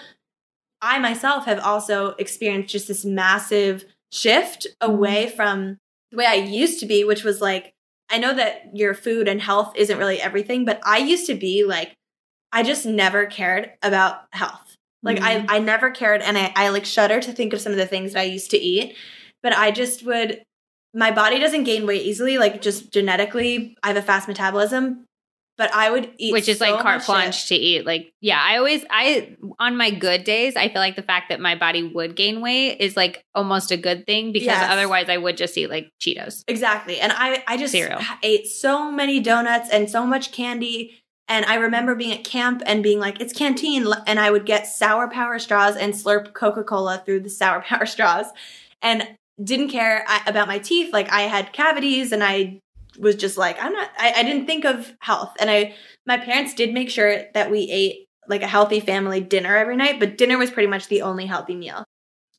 I 0.81 0.99
myself 0.99 1.47
have 1.47 1.61
also 1.61 2.11
experienced 2.19 2.73
just 2.73 2.89
this 2.89 3.05
massive 3.05 3.85
shift 4.13 4.67
mm-hmm. 4.67 4.93
away 4.93 5.29
from 5.29 5.79
the 6.11 6.19
way 6.19 6.27
I 6.27 6.35
used 6.35 6.81
to 6.81 6.87
be, 6.87 7.05
which 7.05 7.25
was 7.25 7.41
like, 7.41 7.75
I 8.11 8.19
know 8.19 8.35
that 8.35 8.71
your 8.75 8.95
food 8.95 9.29
and 9.29 9.41
health 9.41 9.73
isn't 9.77 9.99
really 9.99 10.21
everything, 10.21 10.65
but 10.65 10.81
I 10.85 10.99
used 10.99 11.27
to 11.27 11.35
be 11.35 11.65
like, 11.65 11.97
I 12.53 12.63
just 12.63 12.87
never 12.87 13.27
cared 13.27 13.73
about 13.83 14.27
health. 14.33 14.74
Like 15.05 15.19
Mhm. 15.19 15.47
I, 15.51 15.57
I 15.57 15.59
never 15.61 15.91
cared 15.91 16.23
and 16.23 16.37
I, 16.39 16.53
I 16.57 16.69
like 16.71 16.85
shudder 16.87 17.21
to 17.21 17.33
think 17.33 17.53
of 17.53 17.61
some 17.61 17.73
of 17.73 17.79
the 17.79 17.87
things 17.87 18.15
that 18.15 18.21
I 18.21 18.25
used 18.25 18.51
to 18.53 18.59
eat. 18.59 18.97
But 19.43 19.53
I 19.53 19.71
just 19.71 20.05
would 20.05 20.43
my 20.97 21.11
body 21.11 21.39
doesn't 21.41 21.65
gain 21.65 21.87
weight 21.87 22.03
easily, 22.03 22.39
like 22.39 22.63
just 22.63 22.93
genetically, 22.93 23.77
I 23.83 23.89
have 23.89 23.97
a 23.97 24.03
fast 24.03 24.29
metabolism. 24.29 25.05
But 25.57 25.73
I 25.73 25.89
would 25.89 26.11
eat 26.19 26.33
Which 26.33 26.49
is 26.49 26.59
so 26.59 26.69
like 26.69 26.83
carte 26.83 27.07
blanche 27.07 27.47
shit. 27.47 27.49
to 27.49 27.55
eat. 27.65 27.87
Like, 27.87 28.13
yeah, 28.21 28.41
I 28.43 28.57
always, 28.57 28.85
I, 28.91 29.37
on 29.61 29.77
my 29.77 29.91
good 29.91 30.25
days, 30.25 30.57
I 30.57 30.69
feel 30.69 30.81
like 30.81 30.97
the 30.97 31.03
fact 31.03 31.29
that 31.29 31.39
my 31.39 31.55
body 31.55 31.85
would 31.85 32.17
gain 32.17 32.41
weight 32.41 32.79
is 32.81 32.97
like 32.97 33.23
almost 33.37 33.71
a 33.71 33.77
good 33.77 34.05
thing 34.05 34.33
because 34.33 34.47
Yes. 34.47 34.69
otherwise 34.73 35.09
I 35.09 35.17
would 35.17 35.37
just 35.37 35.57
eat 35.57 35.69
like 35.71 35.91
Cheetos. 36.01 36.43
Exactly. 36.49 36.99
And 36.99 37.13
I, 37.15 37.45
I 37.47 37.57
just 37.57 37.71
Cereal. 37.71 38.01
ate 38.25 38.49
so 38.49 38.91
many 38.91 39.21
donuts 39.21 39.69
and 39.71 39.89
so 39.89 40.05
much 40.05 40.33
candy. 40.33 41.01
And 41.29 41.45
I 41.47 41.55
remember 41.55 41.95
being 41.95 42.13
at 42.13 42.25
camp 42.25 42.63
and 42.67 42.83
being 42.83 42.99
like, 42.99 43.21
it's 43.21 43.33
canteen. 43.33 43.87
And 44.07 44.21
I 44.21 44.31
would 44.31 44.45
get 44.45 44.67
sour 44.67 45.09
power 45.09 45.39
straws 45.39 45.77
and 45.77 45.95
slurp 45.95 46.35
Coca 46.35 46.65
Cola 46.65 47.03
through 47.05 47.21
the 47.21 47.31
sour 47.31 47.61
power 47.63 47.87
straws 47.87 48.27
and 48.83 49.09
didn't 49.43 49.69
care 49.69 50.07
about 50.27 50.49
my 50.49 50.59
teeth. 50.59 50.93
Like 50.93 51.11
I 51.11 51.23
had 51.23 51.53
cavities 51.53 52.13
and 52.13 52.23
I 52.23 52.61
was 52.99 53.17
just 53.17 53.37
like, 53.37 53.61
I'm 53.63 53.73
not, 53.73 53.91
I, 53.99 54.13
I 54.17 54.23
didn't 54.23 54.47
think 54.47 54.65
of 54.65 54.93
health. 55.01 55.35
And 55.41 55.51
I, 55.51 55.75
my 56.07 56.19
parents 56.19 56.55
did 56.55 56.73
make 56.73 56.91
sure 56.91 57.25
that 57.35 57.51
we 57.51 57.69
ate 57.71 58.07
like 58.29 58.43
a 58.43 58.47
healthy 58.47 58.81
family 58.81 59.21
dinner 59.21 59.57
every 59.57 59.77
night, 59.77 59.99
but 59.99 60.17
dinner 60.17 60.39
was 60.39 60.51
pretty 60.51 60.69
much 60.69 60.89
the 60.89 61.03
only 61.03 61.27
healthy 61.27 61.57
meal. 61.57 61.85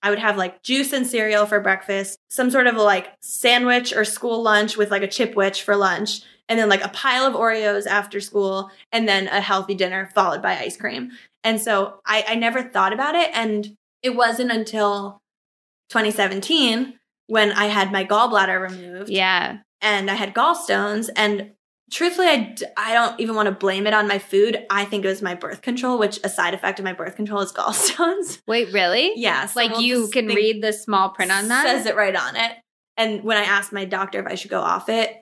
I 0.05 0.11
would 0.11 0.19
have 0.19 0.37
like 0.37 0.61
juice 0.61 0.93
and 0.93 1.07
cereal 1.07 1.47
for 1.47 1.59
breakfast, 1.59 2.19
some 2.29 2.51
sort 2.51 2.67
of 2.67 2.75
like 2.75 3.11
sandwich 3.21 3.91
or 3.91 4.05
school 4.05 4.43
lunch 4.43 4.77
with 4.77 4.91
like 4.91 5.01
a 5.01 5.07
chipwich 5.07 5.63
for 5.63 5.75
lunch, 5.75 6.21
and 6.47 6.59
then 6.59 6.69
like 6.69 6.83
a 6.85 6.89
pile 6.89 7.25
of 7.25 7.33
Oreos 7.33 7.87
after 7.87 8.19
school, 8.19 8.69
and 8.91 9.07
then 9.07 9.27
a 9.29 9.41
healthy 9.41 9.73
dinner 9.73 10.11
followed 10.13 10.43
by 10.43 10.57
ice 10.59 10.77
cream. 10.77 11.09
And 11.43 11.59
so 11.59 11.99
I, 12.05 12.23
I 12.27 12.35
never 12.35 12.61
thought 12.61 12.93
about 12.93 13.15
it. 13.15 13.31
And 13.33 13.75
it 14.03 14.15
wasn't 14.15 14.51
until 14.51 15.21
2017 15.89 16.99
when 17.27 17.51
I 17.51 17.65
had 17.65 17.91
my 17.91 18.05
gallbladder 18.05 18.61
removed 18.69 19.09
Yeah. 19.09 19.57
and 19.81 20.11
I 20.11 20.15
had 20.15 20.33
gallstones. 20.35 21.09
And 21.15 21.51
truthfully, 21.91 22.27
I, 22.27 22.55
I 22.77 22.93
don't 22.93 23.19
even 23.19 23.35
want 23.35 23.47
to 23.47 23.51
blame 23.51 23.87
it 23.87 23.93
on 23.93 24.07
my 24.07 24.19
food. 24.19 24.65
I 24.69 24.85
think 24.85 25.05
it 25.05 25.07
was 25.07 25.21
my 25.21 25.35
birth 25.35 25.61
control, 25.61 25.97
which 25.97 26.19
a 26.23 26.29
side 26.29 26.53
effect 26.53 26.79
of 26.79 26.85
my 26.85 26.93
birth 26.93 27.15
control 27.15 27.41
is 27.41 27.51
gallstones. 27.53 28.41
Wait, 28.47 28.71
really? 28.73 29.13
yeah. 29.15 29.45
so 29.45 29.59
Like 29.59 29.71
we'll 29.71 29.81
you 29.81 30.07
can 30.09 30.27
read 30.27 30.61
the 30.61 30.73
small 30.73 31.09
print 31.09 31.31
on 31.31 31.47
that? 31.49 31.65
Says 31.65 31.85
it 31.85 31.95
right 31.95 32.15
on 32.15 32.35
it. 32.35 32.51
And 32.97 33.23
when 33.23 33.37
I 33.37 33.43
asked 33.43 33.73
my 33.73 33.85
doctor 33.85 34.19
if 34.19 34.27
I 34.27 34.35
should 34.35 34.51
go 34.51 34.61
off 34.61 34.87
it, 34.89 35.21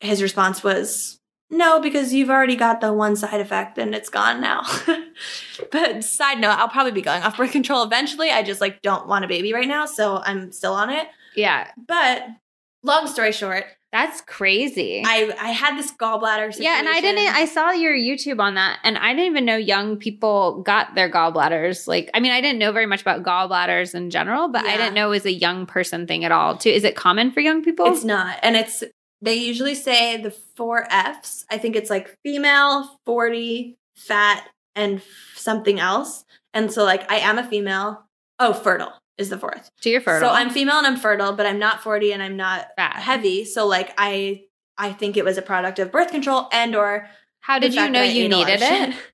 his 0.00 0.22
response 0.22 0.62
was, 0.62 1.18
no, 1.50 1.80
because 1.80 2.12
you've 2.12 2.30
already 2.30 2.56
got 2.56 2.80
the 2.80 2.92
one 2.92 3.16
side 3.16 3.40
effect 3.40 3.78
and 3.78 3.94
it's 3.94 4.10
gone 4.10 4.40
now. 4.40 4.62
but 5.72 6.04
side 6.04 6.40
note, 6.40 6.58
I'll 6.58 6.68
probably 6.68 6.92
be 6.92 7.00
going 7.00 7.22
off 7.22 7.38
birth 7.38 7.52
control 7.52 7.82
eventually. 7.82 8.30
I 8.30 8.42
just 8.42 8.60
like 8.60 8.82
don't 8.82 9.08
want 9.08 9.24
a 9.24 9.28
baby 9.28 9.52
right 9.52 9.66
now, 9.66 9.86
so 9.86 10.18
I'm 10.24 10.52
still 10.52 10.74
on 10.74 10.90
it. 10.90 11.08
yeah. 11.34 11.70
But 11.88 12.26
long 12.82 13.06
story 13.06 13.32
short, 13.32 13.64
That's 13.90 14.20
crazy. 14.20 15.02
I 15.04 15.32
I 15.40 15.48
had 15.48 15.78
this 15.78 15.92
gallbladder 15.92 16.52
situation. 16.52 16.62
yeah, 16.64 16.78
and 16.78 16.88
I 16.88 17.00
didn't. 17.00 17.34
I 17.34 17.46
saw 17.46 17.70
your 17.70 17.94
YouTube 17.96 18.38
on 18.38 18.54
that, 18.54 18.80
and 18.84 18.98
I 18.98 19.14
didn't 19.14 19.26
even 19.26 19.44
know 19.46 19.56
young 19.56 19.96
people 19.96 20.62
got 20.62 20.94
their 20.94 21.10
gallbladders. 21.10 21.88
Like, 21.88 22.10
I 22.12 22.20
mean, 22.20 22.32
I 22.32 22.42
didn't 22.42 22.58
know 22.58 22.70
very 22.72 22.84
much 22.84 23.00
about 23.00 23.22
gallbladders 23.22 23.94
in 23.94 24.10
general, 24.10 24.48
but 24.48 24.66
I 24.66 24.76
didn't 24.76 24.92
know 24.94 25.06
it 25.06 25.10
was 25.10 25.26
a 25.26 25.32
young 25.32 25.64
person 25.64 26.06
thing 26.06 26.24
at 26.26 26.32
all. 26.32 26.58
Too, 26.58 26.68
is 26.68 26.84
it 26.84 26.96
common 26.96 27.30
for 27.32 27.40
young 27.40 27.64
people? 27.64 27.86
It's 27.86 28.04
not. 28.04 28.38
And 28.42 28.56
it's 28.56 28.84
they 29.22 29.34
usually 29.34 29.74
say 29.74 30.20
the 30.20 30.30
four 30.30 30.86
F's. 30.90 31.46
I 31.50 31.56
think 31.56 31.74
it's 31.74 31.88
like 31.88 32.14
female, 32.22 32.98
40, 33.06 33.78
fat, 33.96 34.46
and 34.76 34.98
f- 34.98 35.04
something 35.34 35.80
else. 35.80 36.24
And 36.52 36.70
so 36.70 36.84
like 36.84 37.10
I 37.10 37.16
am 37.16 37.38
a 37.38 37.44
female. 37.44 38.04
Oh, 38.38 38.52
fertile 38.52 38.92
is 39.18 39.28
the 39.28 39.38
fourth. 39.38 39.70
to 39.82 39.90
your 39.90 40.00
fertile. 40.00 40.28
So 40.28 40.34
I'm 40.34 40.50
female 40.50 40.76
and 40.76 40.86
I'm 40.86 40.96
fertile, 40.96 41.32
but 41.32 41.44
I'm 41.44 41.58
not 41.58 41.82
40 41.82 42.12
and 42.12 42.22
I'm 42.22 42.36
not 42.36 42.68
fat. 42.76 42.96
heavy. 42.96 43.44
So 43.44 43.66
like 43.66 43.92
I 43.98 44.44
I 44.76 44.92
think 44.92 45.16
it 45.16 45.24
was 45.24 45.36
a 45.36 45.42
product 45.42 45.78
of 45.78 45.90
birth 45.90 46.10
control 46.10 46.48
and 46.52 46.76
or 46.76 47.08
How 47.40 47.58
did 47.58 47.74
you 47.74 47.88
know 47.88 48.02
you 48.02 48.26
ate 48.26 48.32
a 48.32 48.36
lot 48.36 48.46
needed 48.46 48.62
it? 48.62 48.94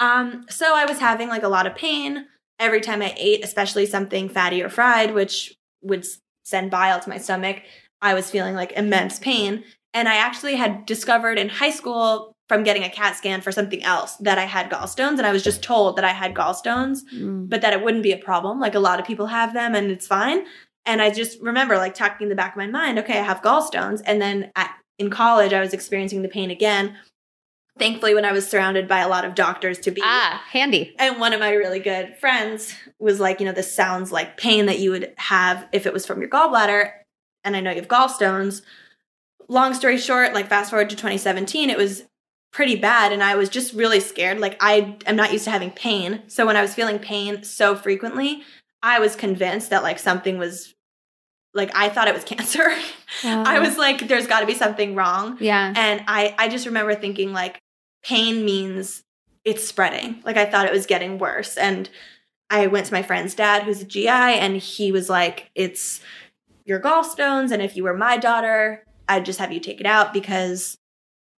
Um, 0.00 0.46
so 0.48 0.76
I 0.76 0.84
was 0.84 1.00
having 1.00 1.28
like 1.28 1.42
a 1.42 1.48
lot 1.48 1.66
of 1.66 1.74
pain 1.74 2.26
every 2.60 2.80
time 2.80 3.02
I 3.02 3.14
ate, 3.16 3.44
especially 3.44 3.84
something 3.84 4.28
fatty 4.28 4.62
or 4.62 4.68
fried, 4.68 5.12
which 5.12 5.56
would 5.82 6.06
send 6.44 6.70
bile 6.70 7.00
to 7.00 7.08
my 7.08 7.18
stomach. 7.18 7.62
I 8.00 8.14
was 8.14 8.30
feeling 8.30 8.54
like 8.54 8.70
immense 8.72 9.18
pain. 9.18 9.64
And 9.92 10.08
I 10.08 10.16
actually 10.16 10.54
had 10.54 10.86
discovered 10.86 11.36
in 11.36 11.48
high 11.48 11.70
school 11.70 12.36
from 12.48 12.62
getting 12.62 12.82
a 12.82 12.88
CAT 12.90 13.14
scan 13.16 13.40
for 13.42 13.52
something 13.52 13.82
else 13.84 14.16
that 14.16 14.38
I 14.38 14.44
had 14.44 14.70
gallstones. 14.70 15.18
And 15.18 15.26
I 15.26 15.32
was 15.32 15.44
just 15.44 15.62
told 15.62 15.96
that 15.96 16.04
I 16.04 16.12
had 16.12 16.34
gallstones, 16.34 17.00
Mm. 17.14 17.48
but 17.48 17.60
that 17.60 17.72
it 17.74 17.82
wouldn't 17.84 18.02
be 18.02 18.12
a 18.12 18.16
problem. 18.18 18.58
Like 18.58 18.74
a 18.74 18.80
lot 18.80 18.98
of 18.98 19.06
people 19.06 19.26
have 19.26 19.52
them 19.52 19.74
and 19.74 19.90
it's 19.90 20.06
fine. 20.06 20.44
And 20.86 21.02
I 21.02 21.10
just 21.10 21.40
remember 21.42 21.76
like 21.76 21.94
tucking 21.94 22.24
in 22.24 22.28
the 22.30 22.34
back 22.34 22.52
of 22.52 22.56
my 22.56 22.66
mind, 22.66 22.98
okay, 23.00 23.18
I 23.18 23.22
have 23.22 23.42
gallstones. 23.42 24.00
And 24.06 24.20
then 24.22 24.50
at, 24.56 24.70
in 24.98 25.10
college, 25.10 25.52
I 25.52 25.60
was 25.60 25.74
experiencing 25.74 26.22
the 26.22 26.28
pain 26.28 26.50
again 26.50 26.96
thankfully 27.78 28.12
when 28.12 28.24
I 28.24 28.32
was 28.32 28.48
surrounded 28.48 28.88
by 28.88 28.98
a 28.98 29.08
lot 29.08 29.24
of 29.24 29.36
doctors 29.36 29.78
to 29.80 29.92
be. 29.92 30.00
Ah, 30.04 30.42
handy. 30.50 30.96
And 30.98 31.20
one 31.20 31.32
of 31.32 31.38
my 31.38 31.52
really 31.52 31.78
good 31.78 32.16
friends 32.16 32.74
was 32.98 33.20
like, 33.20 33.38
you 33.38 33.46
know, 33.46 33.52
this 33.52 33.72
sounds 33.72 34.10
like 34.10 34.36
pain 34.36 34.66
that 34.66 34.80
you 34.80 34.90
would 34.90 35.12
have 35.16 35.64
if 35.70 35.86
it 35.86 35.92
was 35.92 36.04
from 36.04 36.20
your 36.20 36.28
gallbladder. 36.28 36.90
And 37.44 37.54
I 37.54 37.60
know 37.60 37.70
you 37.70 37.76
have 37.76 37.86
gallstones. 37.86 38.62
Long 39.48 39.74
story 39.74 39.96
short, 39.96 40.34
like 40.34 40.48
fast 40.48 40.70
forward 40.70 40.90
to 40.90 40.96
2017, 40.96 41.70
it 41.70 41.78
was 41.78 42.02
pretty 42.52 42.76
bad 42.76 43.12
and 43.12 43.22
I 43.22 43.36
was 43.36 43.48
just 43.48 43.74
really 43.74 44.00
scared. 44.00 44.40
Like 44.40 44.56
I 44.60 44.96
am 45.06 45.16
not 45.16 45.32
used 45.32 45.44
to 45.44 45.50
having 45.50 45.70
pain. 45.70 46.22
So 46.28 46.46
when 46.46 46.56
I 46.56 46.62
was 46.62 46.74
feeling 46.74 46.98
pain 46.98 47.42
so 47.44 47.76
frequently, 47.76 48.42
I 48.82 48.98
was 49.00 49.16
convinced 49.16 49.70
that 49.70 49.82
like 49.82 49.98
something 49.98 50.38
was 50.38 50.74
like 51.54 51.70
I 51.74 51.88
thought 51.88 52.08
it 52.08 52.14
was 52.14 52.24
cancer. 52.24 52.70
I 53.24 53.58
was 53.58 53.76
like 53.76 54.08
there's 54.08 54.26
got 54.26 54.40
to 54.40 54.46
be 54.46 54.54
something 54.54 54.94
wrong. 54.94 55.36
Yeah. 55.40 55.72
And 55.76 56.02
I 56.06 56.34
I 56.38 56.48
just 56.48 56.66
remember 56.66 56.94
thinking 56.94 57.32
like 57.32 57.60
pain 58.02 58.44
means 58.44 59.02
it's 59.44 59.66
spreading. 59.66 60.20
Like 60.24 60.36
I 60.36 60.46
thought 60.46 60.66
it 60.66 60.72
was 60.72 60.86
getting 60.86 61.18
worse 61.18 61.56
and 61.56 61.88
I 62.50 62.66
went 62.66 62.86
to 62.86 62.94
my 62.94 63.02
friend's 63.02 63.34
dad 63.34 63.64
who's 63.64 63.82
a 63.82 63.84
GI 63.84 64.08
and 64.08 64.56
he 64.56 64.90
was 64.90 65.10
like 65.10 65.50
it's 65.54 66.00
your 66.64 66.80
gallstones 66.80 67.50
and 67.50 67.62
if 67.62 67.76
you 67.76 67.84
were 67.84 67.94
my 67.94 68.16
daughter, 68.16 68.84
I'd 69.08 69.24
just 69.24 69.38
have 69.38 69.52
you 69.52 69.60
take 69.60 69.80
it 69.80 69.86
out 69.86 70.12
because 70.12 70.78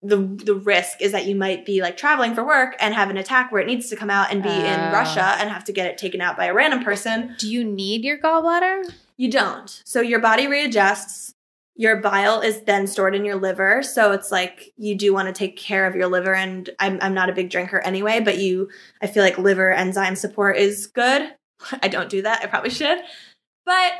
the 0.02 0.18
the 0.18 0.56
risk 0.56 1.02
is 1.02 1.12
that 1.12 1.26
you 1.26 1.36
might 1.36 1.66
be 1.66 1.82
like 1.82 1.98
traveling 1.98 2.34
for 2.34 2.46
work 2.46 2.76
and 2.80 2.94
have 2.94 3.10
an 3.10 3.18
attack 3.18 3.52
where 3.52 3.62
it 3.62 3.68
needs 3.68 3.90
to 3.90 3.96
come 3.98 4.10
out 4.10 4.32
and 4.32 4.42
be 4.42 4.50
in 4.50 4.80
Oh. 4.80 4.92
Russia 4.94 5.36
and 5.40 5.50
have 5.50 5.66
to 5.66 5.74
get 5.74 5.88
it 5.88 5.98
taken 5.98 6.22
out 6.22 6.38
by 6.38 6.46
a 6.46 6.54
random 6.54 6.84
person. 6.84 7.36
Do 7.38 7.52
you 7.52 7.66
need 7.66 8.04
your 8.04 8.18
gallbladder? 8.18 8.94
You 9.18 9.30
don't. 9.30 9.82
So 9.86 10.00
your 10.00 10.20
body 10.20 10.48
readjusts. 10.48 11.34
Your 11.76 11.96
bile 11.98 12.42
is 12.42 12.62
then 12.64 12.88
stored 12.88 13.16
in 13.16 13.24
your 13.24 13.38
liver. 13.38 13.84
So 13.84 14.12
it's 14.12 14.32
like 14.34 14.74
you 14.76 14.96
do 14.96 15.14
want 15.14 15.28
to 15.28 15.34
take 15.34 15.56
care 15.56 15.86
of 15.86 15.96
your 15.96 16.08
liver. 16.08 16.36
And 16.36 16.70
I'm, 16.78 17.00
I'm 17.02 17.14
not 17.14 17.30
a 17.30 17.34
big 17.34 17.50
drinker 17.50 17.80
anyway, 17.80 18.20
but 18.20 18.38
you, 18.38 18.70
I 19.02 19.08
feel 19.08 19.24
like 19.24 19.38
liver 19.38 19.72
enzyme 19.72 20.18
support 20.18 20.58
is 20.58 20.88
good. 20.88 21.34
I 21.82 21.88
don't 21.88 22.10
do 22.10 22.22
that. 22.22 22.42
I 22.44 22.48
probably 22.48 22.70
should. 22.70 23.00
But 23.66 23.94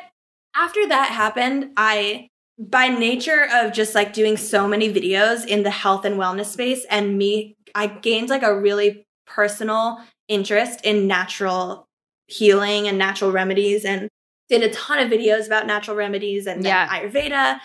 after 0.56 0.88
that 0.90 1.10
happened, 1.12 1.72
I, 1.78 2.28
by 2.60 2.90
nature 2.90 3.48
of 3.54 3.72
just 3.72 3.96
like 3.96 4.12
doing 4.12 4.36
so 4.36 4.68
many 4.68 4.94
videos 4.94 5.46
in 5.46 5.64
the 5.64 5.70
health 5.72 6.04
and 6.04 6.18
wellness 6.18 6.48
space 6.48 6.86
and 6.90 7.18
me, 7.18 7.56
I 7.74 7.88
gained 7.88 8.30
like 8.30 8.44
a 8.44 8.60
really 8.60 9.06
personal 9.26 10.00
interest 10.28 10.82
in 10.84 11.08
natural 11.08 11.88
healing 12.28 12.88
and 12.88 12.98
natural 12.98 13.32
remedies 13.32 13.86
and 13.86 14.10
did 14.50 14.62
a 14.62 14.70
ton 14.74 15.00
of 15.00 15.10
videos 15.10 15.46
about 15.48 15.68
natural 15.68 15.96
remedies 15.96 16.46
and 16.48 16.64
Yeah. 16.64 16.88
Ayurveda. 16.90 17.60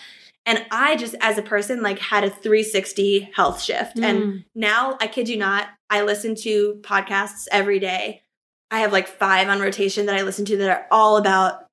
And 0.46 0.64
I 0.70 0.96
just, 0.96 1.14
as 1.20 1.38
a 1.38 1.42
person, 1.42 1.82
like 1.82 1.98
had 1.98 2.22
a 2.22 2.30
360 2.30 3.30
health 3.34 3.62
shift. 3.62 3.98
And 3.98 4.22
Mm. 4.22 4.44
now, 4.54 4.96
I 5.00 5.06
kid 5.06 5.28
you 5.28 5.38
not, 5.38 5.68
I 5.90 6.02
listen 6.02 6.34
to 6.36 6.78
podcasts 6.82 7.46
every 7.50 7.78
day. 7.78 8.22
I 8.70 8.80
have 8.80 8.92
like 8.92 9.08
five 9.08 9.48
on 9.48 9.60
rotation 9.60 10.06
that 10.06 10.14
I 10.16 10.22
listen 10.22 10.44
to 10.46 10.56
that 10.58 10.70
are 10.70 10.86
all 10.90 11.16
about 11.16 11.63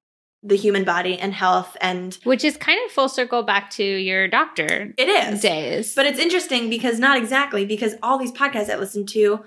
the 0.44 0.56
human 0.58 0.84
body 0.84 1.20
and 1.20 1.34
health. 1.34 1.78
And 1.82 2.18
Which 2.24 2.44
is 2.44 2.58
kind 2.58 2.80
of 2.86 2.92
full 2.92 3.10
circle 3.10 3.44
back 3.44 3.70
to 3.72 3.84
your 3.84 4.28
doctor 4.28 4.94
it 4.98 5.08
is. 5.08 5.42
days. 5.42 5.96
But 5.96 6.06
it's 6.08 6.20
interesting 6.20 6.70
because 6.70 7.00
not 7.00 7.18
exactly, 7.18 7.66
because 7.66 7.94
all 8.02 8.18
these 8.18 8.32
podcasts 8.32 8.70
I 8.70 8.78
listen 8.78 9.06
to 9.08 9.44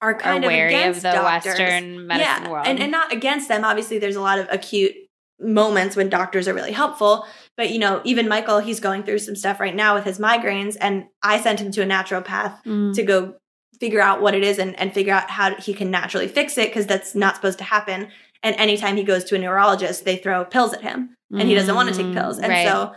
are 0.00 0.10
are 0.10 0.18
kind 0.18 0.44
of 0.44 0.50
against 0.50 0.98
of 0.98 1.02
the 1.02 1.12
doctors. 1.12 1.58
Western 1.58 2.06
medicine 2.08 2.44
yeah, 2.44 2.50
world. 2.50 2.66
And, 2.66 2.80
and 2.80 2.90
not 2.90 3.12
against 3.12 3.48
them. 3.48 3.64
Obviously, 3.64 3.98
there's 3.98 4.16
a 4.16 4.20
lot 4.20 4.40
of 4.40 4.48
acute 4.50 4.94
moments 5.38 5.94
when 5.96 6.08
doctors 6.08 6.48
are 6.48 6.54
really 6.54 6.72
helpful. 6.72 7.24
But, 7.56 7.70
you 7.70 7.78
know, 7.78 8.00
even 8.04 8.28
Michael, 8.28 8.58
he's 8.58 8.80
going 8.80 9.04
through 9.04 9.18
some 9.20 9.36
stuff 9.36 9.60
right 9.60 9.74
now 9.74 9.94
with 9.94 10.04
his 10.04 10.18
migraines. 10.18 10.76
And 10.80 11.06
I 11.22 11.40
sent 11.40 11.60
him 11.60 11.70
to 11.72 11.82
a 11.82 11.86
naturopath 11.86 12.62
Mm. 12.64 12.94
to 12.94 13.02
go 13.04 13.34
figure 13.78 14.00
out 14.00 14.20
what 14.20 14.34
it 14.34 14.42
is 14.44 14.58
and, 14.58 14.78
and 14.78 14.92
figure 14.94 15.12
out 15.12 15.28
how 15.30 15.54
he 15.56 15.74
can 15.74 15.90
naturally 15.90 16.28
fix 16.28 16.56
it 16.58 16.68
because 16.68 16.86
that's 16.86 17.14
not 17.14 17.34
supposed 17.36 17.58
to 17.58 17.64
happen. 17.64 18.08
And 18.42 18.56
anytime 18.56 18.96
he 18.96 19.04
goes 19.04 19.24
to 19.24 19.34
a 19.36 19.38
neurologist, 19.38 20.04
they 20.04 20.16
throw 20.16 20.44
pills 20.44 20.72
at 20.72 20.82
him 20.82 21.14
and 21.30 21.48
he 21.48 21.54
doesn't 21.54 21.74
want 21.74 21.88
to 21.88 21.94
take 21.94 22.06
Mm, 22.06 22.14
pills. 22.14 22.38
And 22.38 22.48
right. 22.48 22.66
so, 22.66 22.94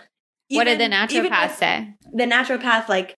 what 0.52 0.64
did 0.66 0.80
the 0.80 0.86
even- 0.86 1.10
even 1.12 1.32
naturopath 1.32 1.56
say? 1.56 1.94
the 2.14 2.24
naturopath 2.26 2.88
like 2.90 3.16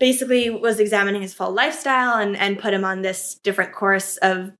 basically 0.00 0.50
was 0.50 0.80
examining 0.80 1.22
his 1.22 1.32
full 1.34 1.52
lifestyle 1.52 2.18
and 2.18 2.36
and 2.36 2.58
put 2.58 2.74
him 2.74 2.84
on 2.84 3.02
this 3.02 3.36
different 3.42 3.72
course 3.72 4.16
of 4.18 4.50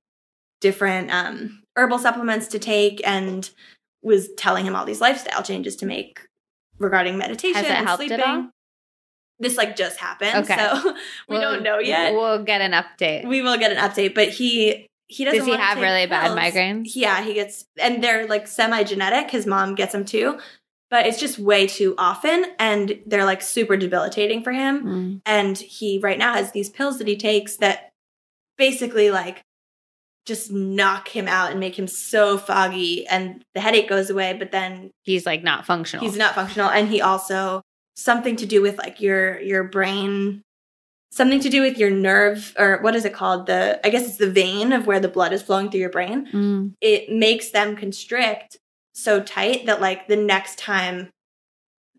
different 0.61 1.11
um 1.11 1.61
herbal 1.75 1.99
supplements 1.99 2.47
to 2.47 2.59
take 2.59 3.05
and 3.05 3.51
was 4.01 4.29
telling 4.37 4.65
him 4.65 4.75
all 4.75 4.85
these 4.85 5.01
lifestyle 5.01 5.43
changes 5.43 5.75
to 5.75 5.85
make 5.85 6.21
regarding 6.79 7.17
meditation 7.17 7.55
Has 7.55 7.65
it 7.65 7.71
and 7.71 7.87
helped 7.87 8.03
at 8.03 8.07
sleeping. 8.09 8.25
all? 8.25 8.49
This 9.39 9.57
like 9.57 9.75
just 9.75 9.97
happened, 9.99 10.45
Okay. 10.49 10.55
so 10.57 10.93
we 11.27 11.37
We'll- 11.37 11.41
don't 11.41 11.63
know 11.63 11.79
yet. 11.79 12.13
We'll 12.13 12.43
get 12.43 12.61
an 12.61 12.71
update. 12.71 13.27
we 13.27 13.41
will 13.41 13.57
get 13.57 13.71
an 13.71 13.77
update, 13.77 14.15
but 14.15 14.29
he 14.29 14.87
he 15.07 15.25
doesn't. 15.25 15.39
Does 15.39 15.47
he 15.47 15.55
have 15.55 15.79
really 15.79 16.05
bad 16.07 16.31
migraines? 16.31 16.91
Yeah, 16.95 17.23
he 17.23 17.33
gets, 17.33 17.65
and 17.79 18.03
they're 18.03 18.27
like 18.27 18.47
semi 18.47 18.83
genetic. 18.83 19.31
His 19.31 19.45
mom 19.45 19.75
gets 19.75 19.91
them 19.91 20.05
too, 20.05 20.39
but 20.89 21.05
it's 21.05 21.19
just 21.19 21.37
way 21.39 21.67
too 21.67 21.93
often, 21.97 22.45
and 22.59 22.99
they're 23.05 23.25
like 23.25 23.41
super 23.41 23.77
debilitating 23.77 24.43
for 24.43 24.51
him. 24.51 24.83
Mm. 24.85 25.21
And 25.25 25.57
he 25.57 25.99
right 25.99 26.17
now 26.17 26.33
has 26.33 26.51
these 26.51 26.69
pills 26.69 26.97
that 26.97 27.07
he 27.07 27.15
takes 27.17 27.57
that 27.57 27.91
basically 28.57 29.11
like 29.11 29.41
just 30.25 30.51
knock 30.51 31.09
him 31.09 31.27
out 31.27 31.51
and 31.51 31.59
make 31.59 31.77
him 31.77 31.87
so 31.87 32.37
foggy, 32.37 33.05
and 33.07 33.43
the 33.53 33.61
headache 33.61 33.87
goes 33.87 34.09
away, 34.09 34.33
but 34.33 34.51
then 34.51 34.89
He's 35.03 35.25
like 35.25 35.43
not 35.43 35.65
functional. 35.65 36.05
he's 36.05 36.17
not 36.17 36.33
functional, 36.33 36.69
and 36.69 36.87
he 36.89 37.01
also 37.01 37.61
something 37.95 38.35
to 38.35 38.45
do 38.45 38.61
with 38.61 38.77
like 38.77 38.99
your 38.99 39.39
your 39.39 39.63
brain 39.63 40.41
something 41.15 41.39
to 41.39 41.49
do 41.49 41.61
with 41.61 41.77
your 41.77 41.89
nerve 41.89 42.53
or 42.59 42.79
what 42.81 42.93
is 42.95 43.05
it 43.05 43.13
called 43.13 43.45
the 43.47 43.79
i 43.85 43.89
guess 43.89 44.05
it's 44.05 44.17
the 44.17 44.29
vein 44.29 44.73
of 44.73 44.85
where 44.85 44.99
the 44.99 45.07
blood 45.07 45.31
is 45.33 45.41
flowing 45.41 45.69
through 45.71 45.79
your 45.79 45.89
brain 45.89 46.27
Mm. 46.33 46.73
it 46.81 47.09
makes 47.09 47.51
them 47.51 47.75
constrict 47.75 48.57
so 48.93 49.21
tight 49.21 49.65
that 49.65 49.79
like 49.81 50.07
the 50.07 50.15
next 50.17 50.57
time 50.59 51.09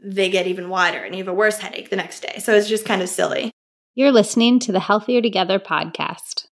they 0.02 0.28
get 0.28 0.46
even 0.46 0.68
wider 0.68 0.98
and 1.02 1.14
you 1.14 1.20
have 1.24 1.28
a 1.28 1.34
worse 1.34 1.58
headache 1.58 1.88
the 1.90 1.96
next 1.96 2.20
day 2.20 2.38
so 2.38 2.54
it's 2.54 2.68
just 2.68 2.84
kind 2.84 3.00
of 3.02 3.08
silly 3.08 3.50
You're 3.94 4.12
listening 4.12 4.58
to 4.60 4.72
the 4.72 4.80
Healthier 4.80 5.22
Together 5.22 5.58
podcast. 5.58 6.46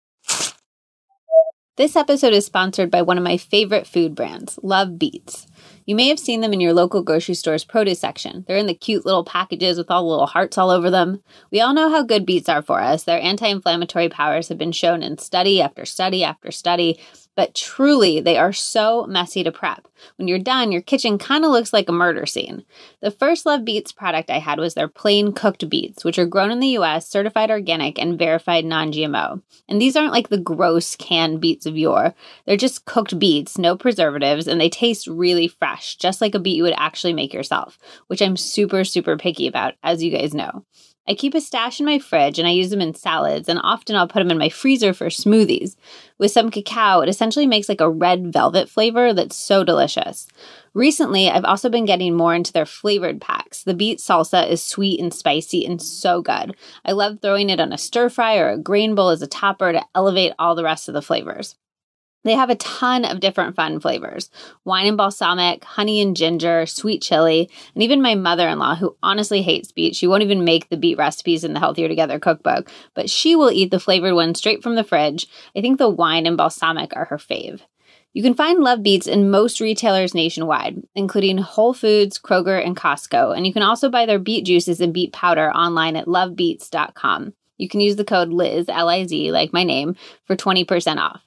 This 1.76 1.96
episode 1.96 2.34
is 2.34 2.46
sponsored 2.46 2.90
by 2.90 3.02
one 3.02 3.18
of 3.18 3.24
my 3.24 3.36
favorite 3.36 3.86
food 3.86 4.14
brands, 4.14 4.58
Love 4.62 4.98
Beets. 4.98 5.46
You 5.84 5.96
may 5.96 6.08
have 6.08 6.18
seen 6.18 6.40
them 6.40 6.52
in 6.52 6.60
your 6.60 6.72
local 6.72 7.02
grocery 7.02 7.34
store's 7.34 7.64
produce 7.64 7.98
section. 7.98 8.44
They're 8.46 8.56
in 8.56 8.66
the 8.66 8.74
cute 8.74 9.04
little 9.04 9.24
packages 9.24 9.78
with 9.78 9.90
all 9.90 10.02
the 10.02 10.08
little 10.10 10.26
hearts 10.26 10.56
all 10.56 10.70
over 10.70 10.90
them. 10.90 11.22
We 11.50 11.60
all 11.60 11.74
know 11.74 11.90
how 11.90 12.02
good 12.02 12.24
beets 12.24 12.48
are 12.48 12.62
for 12.62 12.80
us. 12.80 13.04
Their 13.04 13.20
anti 13.20 13.48
inflammatory 13.48 14.08
powers 14.08 14.48
have 14.48 14.58
been 14.58 14.72
shown 14.72 15.02
in 15.02 15.18
study 15.18 15.60
after 15.60 15.84
study 15.84 16.22
after 16.22 16.52
study, 16.52 17.00
but 17.34 17.54
truly, 17.54 18.20
they 18.20 18.36
are 18.36 18.52
so 18.52 19.06
messy 19.06 19.42
to 19.42 19.50
prep. 19.52 19.88
When 20.16 20.28
you're 20.28 20.38
done, 20.38 20.70
your 20.70 20.82
kitchen 20.82 21.16
kind 21.16 21.44
of 21.44 21.50
looks 21.50 21.72
like 21.72 21.88
a 21.88 21.92
murder 21.92 22.26
scene. 22.26 22.64
The 23.00 23.10
first 23.10 23.46
Love 23.46 23.64
Beets 23.64 23.92
product 23.92 24.30
I 24.30 24.38
had 24.38 24.58
was 24.58 24.74
their 24.74 24.88
plain 24.88 25.32
cooked 25.32 25.68
beets, 25.68 26.04
which 26.04 26.18
are 26.18 26.26
grown 26.26 26.50
in 26.50 26.60
the 26.60 26.76
US, 26.78 27.08
certified 27.08 27.50
organic, 27.50 27.98
and 27.98 28.18
verified 28.18 28.64
non 28.64 28.92
GMO. 28.92 29.40
And 29.68 29.80
these 29.80 29.96
aren't 29.96 30.12
like 30.12 30.28
the 30.28 30.38
gross 30.38 30.94
canned 30.96 31.40
beets 31.40 31.64
of 31.64 31.76
yore. 31.76 32.14
They're 32.44 32.56
just 32.56 32.84
cooked 32.84 33.18
beets, 33.18 33.56
no 33.56 33.76
preservatives, 33.76 34.46
and 34.46 34.60
they 34.60 34.68
taste 34.68 35.06
really 35.06 35.48
fresh, 35.48 35.96
just 35.96 36.20
like 36.20 36.34
a 36.34 36.38
beet 36.38 36.56
you 36.56 36.64
would 36.64 36.74
actually 36.76 37.14
make 37.14 37.32
yourself, 37.32 37.78
which 38.08 38.20
I'm 38.20 38.36
super, 38.36 38.84
super 38.84 39.16
picky 39.16 39.46
about, 39.46 39.74
as 39.82 40.02
you 40.02 40.10
guys 40.10 40.34
know. 40.34 40.64
I 41.08 41.14
keep 41.14 41.34
a 41.34 41.40
stash 41.40 41.80
in 41.80 41.86
my 41.86 41.98
fridge 41.98 42.38
and 42.38 42.46
I 42.46 42.52
use 42.52 42.70
them 42.70 42.80
in 42.80 42.94
salads, 42.94 43.48
and 43.48 43.58
often 43.62 43.96
I'll 43.96 44.06
put 44.06 44.20
them 44.20 44.30
in 44.30 44.38
my 44.38 44.48
freezer 44.48 44.94
for 44.94 45.06
smoothies. 45.06 45.74
With 46.18 46.30
some 46.30 46.50
cacao, 46.50 47.00
it 47.00 47.08
essentially 47.08 47.46
makes 47.46 47.68
like 47.68 47.80
a 47.80 47.90
red 47.90 48.32
velvet 48.32 48.68
flavor 48.68 49.12
that's 49.12 49.36
so 49.36 49.64
delicious. 49.64 50.28
Recently, 50.74 51.28
I've 51.28 51.44
also 51.44 51.68
been 51.68 51.86
getting 51.86 52.14
more 52.14 52.34
into 52.34 52.52
their 52.52 52.66
flavored 52.66 53.20
packs. 53.20 53.64
The 53.64 53.74
beet 53.74 53.98
salsa 53.98 54.48
is 54.48 54.62
sweet 54.62 55.00
and 55.00 55.12
spicy 55.12 55.66
and 55.66 55.82
so 55.82 56.22
good. 56.22 56.54
I 56.84 56.92
love 56.92 57.18
throwing 57.20 57.50
it 57.50 57.58
on 57.60 57.72
a 57.72 57.78
stir 57.78 58.08
fry 58.08 58.36
or 58.36 58.50
a 58.50 58.58
grain 58.58 58.94
bowl 58.94 59.08
as 59.08 59.22
a 59.22 59.26
topper 59.26 59.72
to 59.72 59.84
elevate 59.94 60.32
all 60.38 60.54
the 60.54 60.64
rest 60.64 60.88
of 60.88 60.94
the 60.94 61.02
flavors. 61.02 61.56
They 62.24 62.34
have 62.34 62.50
a 62.50 62.56
ton 62.56 63.04
of 63.04 63.20
different 63.20 63.56
fun 63.56 63.80
flavors 63.80 64.30
wine 64.64 64.86
and 64.86 64.96
balsamic, 64.96 65.64
honey 65.64 66.00
and 66.00 66.16
ginger, 66.16 66.66
sweet 66.66 67.02
chili, 67.02 67.50
and 67.74 67.82
even 67.82 68.02
my 68.02 68.14
mother 68.14 68.48
in 68.48 68.58
law, 68.58 68.74
who 68.74 68.96
honestly 69.02 69.42
hates 69.42 69.72
beet, 69.72 69.96
she 69.96 70.06
won't 70.06 70.22
even 70.22 70.44
make 70.44 70.68
the 70.68 70.76
beet 70.76 70.98
recipes 70.98 71.44
in 71.44 71.52
the 71.52 71.60
Healthier 71.60 71.88
Together 71.88 72.18
cookbook, 72.18 72.70
but 72.94 73.10
she 73.10 73.34
will 73.34 73.50
eat 73.50 73.70
the 73.70 73.80
flavored 73.80 74.14
one 74.14 74.34
straight 74.34 74.62
from 74.62 74.76
the 74.76 74.84
fridge. 74.84 75.26
I 75.56 75.60
think 75.60 75.78
the 75.78 75.88
wine 75.88 76.26
and 76.26 76.36
balsamic 76.36 76.94
are 76.96 77.06
her 77.06 77.18
fave. 77.18 77.62
You 78.14 78.22
can 78.22 78.34
find 78.34 78.60
Love 78.60 78.82
Beets 78.82 79.06
in 79.06 79.30
most 79.30 79.58
retailers 79.58 80.14
nationwide, 80.14 80.82
including 80.94 81.38
Whole 81.38 81.72
Foods, 81.72 82.18
Kroger, 82.18 82.64
and 82.64 82.76
Costco. 82.76 83.34
And 83.34 83.46
you 83.46 83.54
can 83.54 83.62
also 83.62 83.88
buy 83.88 84.04
their 84.04 84.18
beet 84.18 84.44
juices 84.44 84.80
and 84.80 84.92
beet 84.92 85.14
powder 85.14 85.50
online 85.50 85.96
at 85.96 86.06
lovebeets.com. 86.06 87.32
You 87.56 87.68
can 87.68 87.80
use 87.80 87.96
the 87.96 88.04
code 88.04 88.28
Liz, 88.28 88.66
L 88.68 88.90
I 88.90 89.06
Z, 89.06 89.32
like 89.32 89.52
my 89.54 89.64
name, 89.64 89.96
for 90.26 90.36
20% 90.36 90.98
off. 90.98 91.22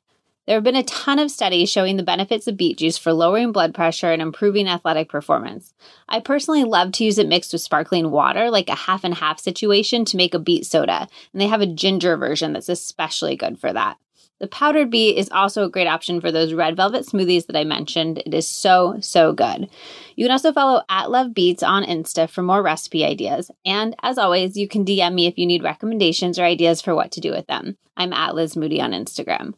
There 0.45 0.55
have 0.55 0.63
been 0.63 0.75
a 0.75 0.83
ton 0.83 1.17
of 1.17 1.31
studies 1.31 1.71
showing 1.71 1.97
the 1.97 2.03
benefits 2.03 2.45
of 2.45 2.55
beet 2.55 2.77
juice 2.77 2.99
for 2.99 3.13
lowering 3.13 3.51
blood 3.51 3.73
pressure 3.73 4.11
and 4.11 4.21
improving 4.21 4.67
athletic 4.67 5.09
performance. 5.09 5.73
I 6.07 6.19
personally 6.19 6.63
love 6.63 6.91
to 6.93 7.03
use 7.03 7.17
it 7.17 7.27
mixed 7.27 7.51
with 7.51 7.63
sparkling 7.63 8.11
water, 8.11 8.51
like 8.51 8.69
a 8.69 8.75
half 8.75 9.03
and 9.03 9.15
half 9.15 9.39
situation, 9.39 10.05
to 10.05 10.17
make 10.17 10.35
a 10.35 10.39
beet 10.39 10.67
soda, 10.67 11.07
and 11.33 11.41
they 11.41 11.47
have 11.47 11.61
a 11.61 11.67
ginger 11.67 12.15
version 12.15 12.53
that's 12.53 12.69
especially 12.69 13.35
good 13.35 13.59
for 13.59 13.73
that. 13.73 13.97
The 14.39 14.47
powdered 14.47 14.91
beet 14.91 15.17
is 15.17 15.29
also 15.31 15.63
a 15.63 15.69
great 15.69 15.87
option 15.87 16.19
for 16.19 16.29
those 16.29 16.53
red 16.53 16.75
velvet 16.75 17.05
smoothies 17.05 17.47
that 17.47 17.55
I 17.55 17.63
mentioned. 17.63 18.21
It 18.25 18.33
is 18.33 18.47
so, 18.47 18.97
so 18.99 19.31
good. 19.31 19.69
You 20.17 20.25
can 20.25 20.31
also 20.31 20.51
follow 20.51 20.83
at 20.89 21.09
Love 21.09 21.33
Beets 21.33 21.63
on 21.63 21.85
Insta 21.85 22.29
for 22.29 22.41
more 22.41 22.61
recipe 22.61 23.05
ideas. 23.05 23.49
And 23.65 23.95
as 24.03 24.17
always, 24.17 24.57
you 24.57 24.67
can 24.67 24.83
DM 24.83 25.13
me 25.13 25.25
if 25.25 25.37
you 25.37 25.45
need 25.45 25.63
recommendations 25.63 26.37
or 26.37 26.43
ideas 26.43 26.81
for 26.81 26.93
what 26.93 27.11
to 27.13 27.21
do 27.21 27.31
with 27.31 27.47
them. 27.47 27.77
I'm 27.95 28.11
at 28.11 28.35
Liz 28.35 28.57
Moody 28.57 28.81
on 28.81 28.91
Instagram. 28.91 29.53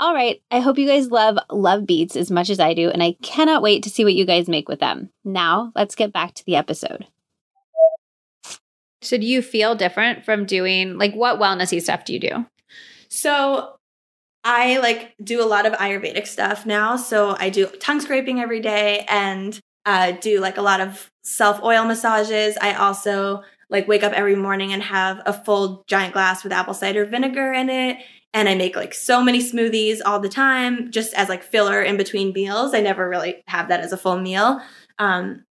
All 0.00 0.14
right, 0.14 0.40
I 0.50 0.60
hope 0.60 0.78
you 0.78 0.86
guys 0.86 1.10
love 1.10 1.36
Love 1.50 1.86
Beets 1.86 2.16
as 2.16 2.30
much 2.30 2.48
as 2.48 2.58
I 2.58 2.72
do, 2.72 2.88
and 2.88 3.02
I 3.02 3.16
cannot 3.22 3.62
wait 3.62 3.82
to 3.82 3.90
see 3.90 4.02
what 4.02 4.14
you 4.14 4.24
guys 4.24 4.48
make 4.48 4.66
with 4.66 4.80
them. 4.80 5.10
Now, 5.26 5.72
let's 5.76 5.94
get 5.94 6.10
back 6.10 6.32
to 6.34 6.44
the 6.46 6.56
episode. 6.56 7.06
So, 9.02 9.18
do 9.18 9.26
you 9.26 9.42
feel 9.42 9.74
different 9.74 10.24
from 10.24 10.46
doing 10.46 10.96
like 10.96 11.12
what 11.12 11.38
wellnessy 11.38 11.82
stuff 11.82 12.06
do 12.06 12.14
you 12.14 12.18
do? 12.18 12.46
So 13.10 13.76
I 14.44 14.78
like 14.78 15.14
do 15.22 15.42
a 15.42 15.44
lot 15.44 15.66
of 15.66 15.74
Ayurvedic 15.74 16.26
stuff 16.26 16.64
now. 16.64 16.96
So 16.96 17.36
I 17.38 17.50
do 17.50 17.66
tongue 17.66 18.00
scraping 18.00 18.40
every 18.40 18.60
day 18.60 19.04
and 19.08 19.58
uh, 19.84 20.12
do 20.12 20.40
like 20.40 20.56
a 20.56 20.62
lot 20.62 20.80
of 20.80 21.10
self 21.22 21.62
oil 21.62 21.84
massages. 21.84 22.56
I 22.60 22.74
also 22.74 23.42
like 23.68 23.86
wake 23.86 24.02
up 24.02 24.12
every 24.12 24.36
morning 24.36 24.72
and 24.72 24.82
have 24.82 25.20
a 25.26 25.32
full 25.32 25.84
giant 25.86 26.12
glass 26.12 26.42
with 26.42 26.52
apple 26.52 26.74
cider 26.74 27.04
vinegar 27.04 27.52
in 27.52 27.68
it. 27.68 27.98
And 28.32 28.48
I 28.48 28.54
make 28.54 28.76
like 28.76 28.94
so 28.94 29.22
many 29.22 29.40
smoothies 29.40 30.00
all 30.04 30.20
the 30.20 30.28
time, 30.28 30.90
just 30.90 31.14
as 31.14 31.28
like 31.28 31.42
filler 31.42 31.82
in 31.82 31.96
between 31.96 32.32
meals. 32.32 32.74
I 32.74 32.80
never 32.80 33.08
really 33.08 33.42
have 33.48 33.68
that 33.68 33.80
as 33.80 33.92
a 33.92 33.96
full 33.96 34.20
meal. 34.20 34.60
Um, 34.98 35.44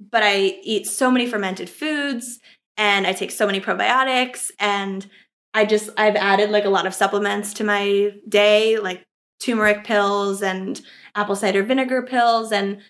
but 0.00 0.22
I 0.22 0.58
eat 0.62 0.86
so 0.86 1.10
many 1.10 1.26
fermented 1.26 1.68
foods 1.70 2.38
and 2.76 3.06
I 3.06 3.12
take 3.12 3.30
so 3.30 3.46
many 3.46 3.60
probiotics 3.60 4.50
and 4.60 5.06
I 5.54 5.64
just 5.64 5.90
I've 5.96 6.16
added 6.16 6.50
like 6.50 6.64
a 6.64 6.70
lot 6.70 6.86
of 6.86 6.94
supplements 6.94 7.54
to 7.54 7.64
my 7.64 8.12
day, 8.28 8.78
like 8.78 9.04
turmeric 9.40 9.84
pills 9.84 10.42
and 10.42 10.80
apple 11.14 11.36
cider 11.36 11.62
vinegar 11.62 12.02
pills 12.02 12.52
and 12.52 12.80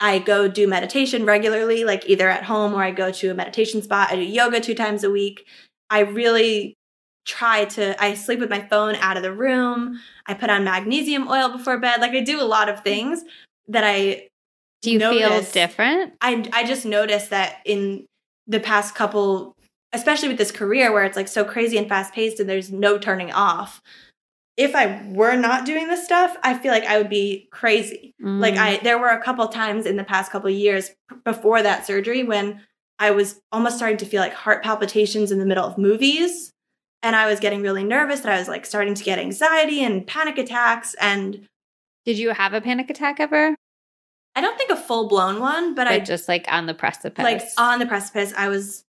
I 0.00 0.18
go 0.18 0.48
do 0.48 0.66
meditation 0.66 1.26
regularly, 1.26 1.84
like 1.84 2.08
either 2.08 2.28
at 2.28 2.44
home 2.44 2.72
or 2.72 2.82
I 2.82 2.90
go 2.90 3.10
to 3.10 3.28
a 3.28 3.34
meditation 3.34 3.82
spot. 3.82 4.10
I 4.10 4.16
do 4.16 4.22
yoga 4.22 4.60
two 4.60 4.74
times 4.74 5.04
a 5.04 5.10
week. 5.10 5.44
I 5.90 6.00
really 6.00 6.78
try 7.26 7.64
to 7.64 8.02
I 8.02 8.14
sleep 8.14 8.40
with 8.40 8.50
my 8.50 8.60
phone 8.60 8.96
out 8.96 9.16
of 9.16 9.22
the 9.22 9.32
room. 9.32 10.00
I 10.26 10.34
put 10.34 10.50
on 10.50 10.64
magnesium 10.64 11.28
oil 11.28 11.50
before 11.50 11.78
bed. 11.78 12.00
Like 12.00 12.12
I 12.12 12.20
do 12.20 12.40
a 12.40 12.44
lot 12.44 12.68
of 12.68 12.80
things 12.82 13.24
that 13.68 13.84
I 13.84 14.28
do 14.82 14.92
you 14.92 14.98
notice. 14.98 15.50
feel 15.50 15.66
different? 15.66 16.14
I 16.20 16.48
I 16.52 16.64
just 16.64 16.84
noticed 16.84 17.30
that 17.30 17.58
in 17.64 18.06
the 18.46 18.60
past 18.60 18.94
couple 18.94 19.54
especially 19.92 20.28
with 20.28 20.38
this 20.38 20.52
career 20.52 20.92
where 20.92 21.04
it's 21.04 21.16
like 21.16 21.28
so 21.28 21.44
crazy 21.44 21.76
and 21.76 21.88
fast 21.88 22.14
paced 22.14 22.38
and 22.38 22.48
there's 22.48 22.70
no 22.70 22.96
turning 22.96 23.32
off. 23.32 23.82
If 24.56 24.74
I 24.74 25.02
were 25.08 25.36
not 25.36 25.64
doing 25.64 25.88
this 25.88 26.04
stuff, 26.04 26.36
I 26.42 26.56
feel 26.56 26.70
like 26.70 26.84
I 26.84 26.98
would 26.98 27.08
be 27.08 27.48
crazy. 27.50 28.14
Mm. 28.22 28.40
Like 28.40 28.56
I 28.56 28.78
there 28.78 28.98
were 28.98 29.08
a 29.08 29.22
couple 29.22 29.46
times 29.48 29.86
in 29.86 29.96
the 29.96 30.04
past 30.04 30.32
couple 30.32 30.50
years 30.50 30.90
before 31.24 31.62
that 31.62 31.86
surgery 31.86 32.22
when 32.22 32.60
I 32.98 33.10
was 33.12 33.40
almost 33.50 33.76
starting 33.76 33.96
to 33.98 34.06
feel 34.06 34.20
like 34.20 34.34
heart 34.34 34.62
palpitations 34.62 35.32
in 35.32 35.38
the 35.38 35.46
middle 35.46 35.64
of 35.64 35.78
movies 35.78 36.50
and 37.02 37.16
I 37.16 37.26
was 37.26 37.40
getting 37.40 37.62
really 37.62 37.84
nervous 37.84 38.20
that 38.20 38.32
I 38.32 38.38
was 38.38 38.48
like 38.48 38.66
starting 38.66 38.94
to 38.94 39.04
get 39.04 39.18
anxiety 39.18 39.82
and 39.82 40.06
panic 40.06 40.38
attacks 40.38 40.94
and 41.00 41.46
Did 42.04 42.18
you 42.18 42.30
have 42.30 42.52
a 42.52 42.60
panic 42.60 42.90
attack 42.90 43.20
ever? 43.20 43.54
I 44.36 44.40
don't 44.40 44.56
think 44.56 44.70
a 44.70 44.76
full 44.76 45.08
blown 45.08 45.40
one, 45.40 45.74
but, 45.74 45.84
but 45.84 45.92
I 45.92 45.98
just 45.98 46.28
like 46.28 46.46
on 46.48 46.66
the 46.66 46.74
precipice. 46.74 47.22
Like 47.22 47.42
on 47.58 47.78
the 47.78 47.86
precipice, 47.86 48.32
I 48.36 48.48
was 48.48 48.84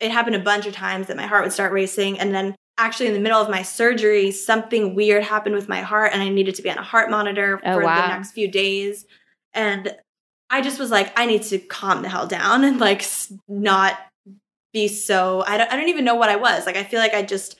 it 0.00 0.10
happened 0.10 0.36
a 0.36 0.40
bunch 0.40 0.66
of 0.66 0.74
times 0.74 1.06
that 1.06 1.16
my 1.16 1.26
heart 1.26 1.44
would 1.44 1.52
start 1.52 1.72
racing. 1.72 2.18
And 2.18 2.34
then 2.34 2.54
actually 2.76 3.06
in 3.06 3.14
the 3.14 3.20
middle 3.20 3.40
of 3.40 3.48
my 3.48 3.62
surgery, 3.62 4.30
something 4.30 4.94
weird 4.94 5.22
happened 5.22 5.54
with 5.54 5.68
my 5.68 5.80
heart 5.80 6.10
and 6.12 6.22
I 6.22 6.28
needed 6.28 6.56
to 6.56 6.62
be 6.62 6.70
on 6.70 6.78
a 6.78 6.82
heart 6.82 7.10
monitor 7.10 7.60
oh, 7.64 7.78
for 7.78 7.84
wow. 7.84 8.02
the 8.02 8.08
next 8.08 8.32
few 8.32 8.48
days. 8.48 9.06
And 9.52 9.96
I 10.50 10.60
just 10.60 10.78
was 10.78 10.90
like, 10.90 11.18
I 11.18 11.26
need 11.26 11.42
to 11.44 11.58
calm 11.58 12.02
the 12.02 12.08
hell 12.08 12.26
down 12.26 12.64
and 12.64 12.80
like 12.80 13.06
not 13.48 13.98
be 14.74 14.88
so, 14.88 15.42
I 15.46 15.56
don't, 15.56 15.72
I 15.72 15.76
don't 15.76 15.88
even 15.88 16.04
know 16.04 16.16
what 16.16 16.28
I 16.28 16.36
was. 16.36 16.66
Like, 16.66 16.76
I 16.76 16.84
feel 16.84 17.00
like 17.00 17.14
I 17.14 17.22
just 17.22 17.56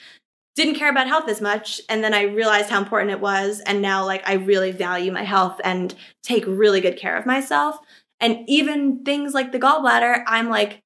didn't 0.54 0.74
care 0.74 0.90
about 0.90 1.06
health 1.06 1.30
as 1.30 1.40
much. 1.40 1.80
And 1.88 2.04
then 2.04 2.12
I 2.12 2.22
realized 2.22 2.68
how 2.68 2.78
important 2.78 3.12
it 3.12 3.20
was. 3.20 3.60
And 3.60 3.80
now 3.80 4.04
like 4.04 4.28
I 4.28 4.34
really 4.34 4.70
value 4.70 5.10
my 5.10 5.24
health 5.24 5.60
and 5.64 5.94
take 6.22 6.44
really 6.46 6.82
good 6.82 6.98
care 6.98 7.16
of 7.16 7.24
myself. 7.24 7.78
And 8.20 8.44
even 8.46 9.02
things 9.04 9.32
like 9.32 9.52
the 9.52 9.58
gallbladder, 9.58 10.22
I'm 10.26 10.50
like, 10.50 10.80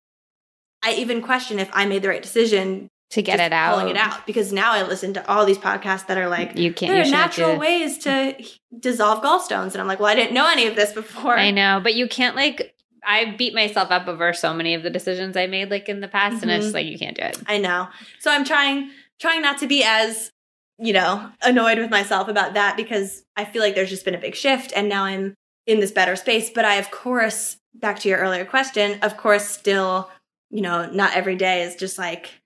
I 0.85 0.95
even 0.95 1.21
question 1.21 1.59
if 1.59 1.69
I 1.73 1.87
made 1.87 2.03
the 2.03 2.09
right 2.09 2.23
decision 2.23 2.89
to 3.11 3.23
get 3.23 3.41
it 3.41 3.53
out, 3.53 3.79
pulling 3.79 3.91
it 3.91 3.97
out, 3.97 4.27
because 4.27 4.53
now 4.53 4.73
I 4.73 4.83
listen 4.83 5.15
to 5.15 5.29
all 5.29 5.45
these 5.45 5.59
podcasts 5.59 6.07
that 6.07 6.19
are 6.19 6.29
like, 6.29 6.57
you 6.59 6.73
can't. 6.73 6.93
There 6.93 7.03
are 7.03 7.11
natural 7.11 7.59
ways 7.59 7.99
to 7.99 8.37
dissolve 8.79 9.25
gallstones, 9.25 9.73
and 9.73 9.79
I'm 9.79 9.87
like, 9.87 9.99
well, 9.99 10.09
I 10.09 10.15
didn't 10.15 10.35
know 10.35 10.49
any 10.49 10.67
of 10.67 10.77
this 10.77 10.93
before. 10.93 11.37
I 11.37 11.51
know, 11.51 11.81
but 11.83 11.95
you 11.95 12.07
can't 12.07 12.37
like. 12.37 12.75
I 13.09 13.35
beat 13.37 13.55
myself 13.55 13.91
up 13.91 14.07
over 14.07 14.33
so 14.33 14.53
many 14.55 14.75
of 14.75 14.83
the 14.83 14.91
decisions 14.91 15.37
I 15.37 15.47
made 15.47 15.71
like 15.71 15.89
in 15.89 16.01
the 16.01 16.09
past, 16.09 16.37
mm-hmm. 16.37 16.43
and 16.45 16.53
it's 16.53 16.67
mm-hmm. 16.67 16.75
like 16.75 16.87
you 16.87 16.99
can't 16.99 17.17
do 17.17 17.23
it. 17.23 17.39
I 17.47 17.59
know, 17.59 17.89
so 18.21 18.31
I'm 18.31 18.45
trying 18.45 18.91
trying 19.19 19.43
not 19.43 19.59
to 19.59 19.67
be 19.67 19.83
as 19.83 20.31
you 20.79 20.93
know 20.93 21.31
annoyed 21.43 21.79
with 21.79 21.91
myself 21.91 22.29
about 22.29 22.55
that 22.55 22.77
because 22.77 23.25
I 23.37 23.45
feel 23.45 23.63
like 23.63 23.75
there's 23.75 23.91
just 23.91 24.05
been 24.05 24.15
a 24.15 24.21
big 24.21 24.37
shift, 24.37 24.73
and 24.77 24.89
now 24.89 25.05
I'm 25.05 25.35
in 25.67 25.81
this 25.81 25.91
better 25.91 26.15
space. 26.15 26.51
But 26.51 26.65
I, 26.65 26.75
of 26.75 26.91
course, 26.91 27.57
back 27.75 27.99
to 28.01 28.09
your 28.09 28.19
earlier 28.19 28.45
question, 28.45 28.99
of 29.03 29.17
course, 29.17 29.49
still 29.49 30.11
you 30.51 30.61
know, 30.63 30.87
not 30.91 31.15
every 31.15 31.37
day 31.37 31.63
is 31.63 31.77
just 31.77 31.99
like 31.99 32.41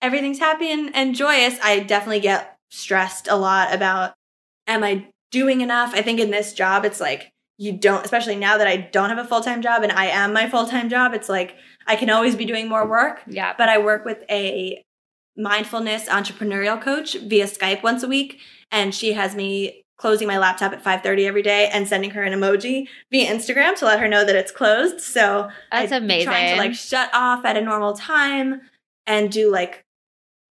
everything's 0.00 0.38
happy 0.38 0.70
and, 0.70 0.94
and 0.94 1.14
joyous. 1.14 1.58
I 1.62 1.80
definitely 1.80 2.20
get 2.20 2.56
stressed 2.70 3.28
a 3.28 3.36
lot 3.36 3.74
about 3.74 4.14
am 4.66 4.84
I 4.84 5.06
doing 5.30 5.60
enough? 5.60 5.94
I 5.94 6.02
think 6.02 6.20
in 6.20 6.30
this 6.30 6.52
job, 6.52 6.84
it's 6.84 7.00
like 7.00 7.31
you 7.58 7.72
don't, 7.72 8.04
especially 8.04 8.36
now 8.36 8.58
that 8.58 8.66
I 8.66 8.76
don't 8.76 9.10
have 9.10 9.18
a 9.18 9.24
full 9.24 9.40
time 9.40 9.62
job 9.62 9.82
and 9.82 9.92
I 9.92 10.06
am 10.06 10.32
my 10.32 10.48
full 10.48 10.66
time 10.66 10.88
job, 10.88 11.14
it's 11.14 11.28
like 11.28 11.56
I 11.86 11.96
can 11.96 12.10
always 12.10 12.36
be 12.36 12.44
doing 12.44 12.68
more 12.68 12.86
work. 12.86 13.22
Yeah. 13.26 13.54
But 13.56 13.68
I 13.68 13.78
work 13.78 14.04
with 14.04 14.24
a 14.30 14.84
mindfulness 15.36 16.06
entrepreneurial 16.06 16.80
coach 16.80 17.14
via 17.14 17.46
Skype 17.46 17.82
once 17.82 18.02
a 18.02 18.08
week. 18.08 18.38
And 18.70 18.94
she 18.94 19.12
has 19.12 19.34
me 19.34 19.84
closing 19.96 20.26
my 20.26 20.38
laptop 20.38 20.72
at 20.72 20.82
5:30 20.82 21.26
every 21.26 21.42
day 21.42 21.68
and 21.72 21.86
sending 21.86 22.10
her 22.10 22.22
an 22.22 22.32
emoji 22.32 22.88
via 23.10 23.32
Instagram 23.32 23.76
to 23.76 23.84
let 23.84 24.00
her 24.00 24.08
know 24.08 24.24
that 24.24 24.34
it's 24.34 24.50
closed. 24.50 25.00
So 25.00 25.48
that's 25.70 25.92
I'm 25.92 26.04
amazing. 26.04 26.26
Trying 26.26 26.54
to 26.54 26.60
like 26.60 26.74
shut 26.74 27.10
off 27.12 27.44
at 27.44 27.56
a 27.56 27.60
normal 27.60 27.94
time 27.94 28.62
and 29.06 29.30
do 29.30 29.50
like 29.50 29.84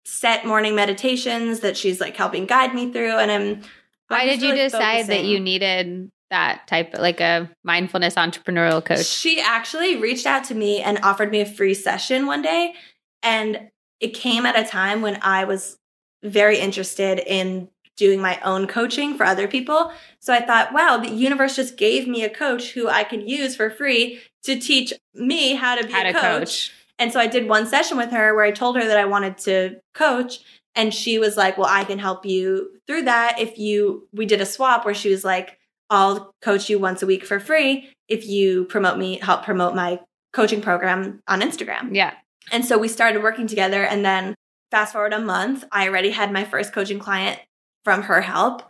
set 0.05 0.45
morning 0.45 0.75
meditations 0.75 1.61
that 1.61 1.77
she's 1.77 2.01
like 2.01 2.17
helping 2.17 2.47
guide 2.47 2.75
me 2.75 2.93
through. 2.93 3.19
And 3.19 3.31
I'm 3.31 3.63
why 4.09 4.23
I'm 4.23 4.29
did 4.29 4.43
you 4.43 4.55
decide 4.55 5.07
focusing. 5.07 5.09
that 5.09 5.25
you 5.25 5.41
needed 5.41 6.11
that 6.33 6.67
type 6.67 6.95
of 6.95 7.01
like 7.01 7.21
a 7.21 7.49
mindfulness 7.63 8.15
entrepreneurial 8.15 8.85
coach? 8.85 9.07
She 9.07 9.41
actually 9.41 9.97
reached 9.97 10.27
out 10.27 10.45
to 10.45 10.55
me 10.55 10.81
and 10.81 10.99
offered 11.03 11.31
me 11.31 11.41
a 11.41 11.47
free 11.47 11.75
session 11.75 12.27
one 12.27 12.43
day. 12.43 12.75
And 13.23 13.69
it 14.01 14.15
came 14.15 14.45
at 14.47 14.59
a 14.59 14.69
time 14.69 15.03
when 15.03 15.19
I 15.23 15.45
was 15.45 15.79
very 16.25 16.59
interested 16.59 17.21
in 17.21 17.69
doing 17.97 18.21
my 18.21 18.41
own 18.41 18.67
coaching 18.67 19.17
for 19.17 19.25
other 19.25 19.47
people. 19.47 19.93
So 20.19 20.33
I 20.33 20.41
thought, 20.41 20.73
wow, 20.73 20.97
the 20.97 21.11
universe 21.11 21.55
just 21.55 21.77
gave 21.77 22.09
me 22.09 22.25
a 22.25 22.31
coach 22.31 22.73
who 22.73 22.89
I 22.89 23.05
could 23.05 23.29
use 23.29 23.55
for 23.55 23.71
free 23.71 24.21
to 24.45 24.59
teach 24.59 24.93
me 25.15 25.55
how 25.55 25.77
to 25.77 25.87
be 25.87 25.93
how 25.93 26.01
a 26.01 26.05
to 26.05 26.13
coach. 26.13 26.23
coach. 26.23 26.73
And 26.99 27.13
so 27.13 27.21
I 27.21 27.27
did 27.27 27.49
one 27.49 27.67
session 27.67 27.97
with 27.97 28.11
her 28.11 28.35
where 28.35 28.45
I 28.45 28.51
told 28.51 28.77
her 28.77 28.85
that 28.85 28.97
I 28.97 29.05
wanted 29.05 29.39
to 29.39 29.81
coach 29.95 30.41
and 30.75 30.95
she 30.95 31.19
was 31.19 31.37
like, 31.37 31.59
"Well, 31.59 31.69
I 31.69 31.85
can 31.85 31.99
help 31.99 32.25
you 32.25 32.81
through 32.87 33.03
that 33.03 33.39
if 33.39 33.59
you 33.59 34.09
we 34.13 34.25
did 34.25 34.41
a 34.41 34.47
swap 34.47 34.87
where 34.87 34.95
she 34.95 35.11
was 35.11 35.25
like, 35.25 35.59
"I'll 35.93 36.33
coach 36.43 36.69
you 36.69 36.79
once 36.79 37.03
a 37.03 37.07
week 37.07 37.25
for 37.25 37.39
free 37.39 37.91
if 38.09 38.27
you 38.27 38.65
promote 38.65 38.99
me, 38.99 39.19
help 39.19 39.45
promote 39.45 39.75
my 39.75 40.01
coaching 40.33 40.61
program 40.61 41.21
on 41.29 41.41
Instagram." 41.41 41.95
Yeah. 41.95 42.15
And 42.51 42.65
so 42.65 42.77
we 42.79 42.89
started 42.89 43.23
working 43.23 43.47
together 43.47 43.85
and 43.85 44.05
then 44.05 44.35
fast 44.73 44.95
forward 44.95 45.13
a 45.13 45.21
month, 45.21 45.65
I 45.71 45.87
already 45.87 46.11
had 46.11 46.33
my 46.33 46.45
first 46.45 46.73
coaching 46.73 46.99
client 46.99 47.39
from 47.85 48.03
her 48.03 48.23
help. 48.23 48.63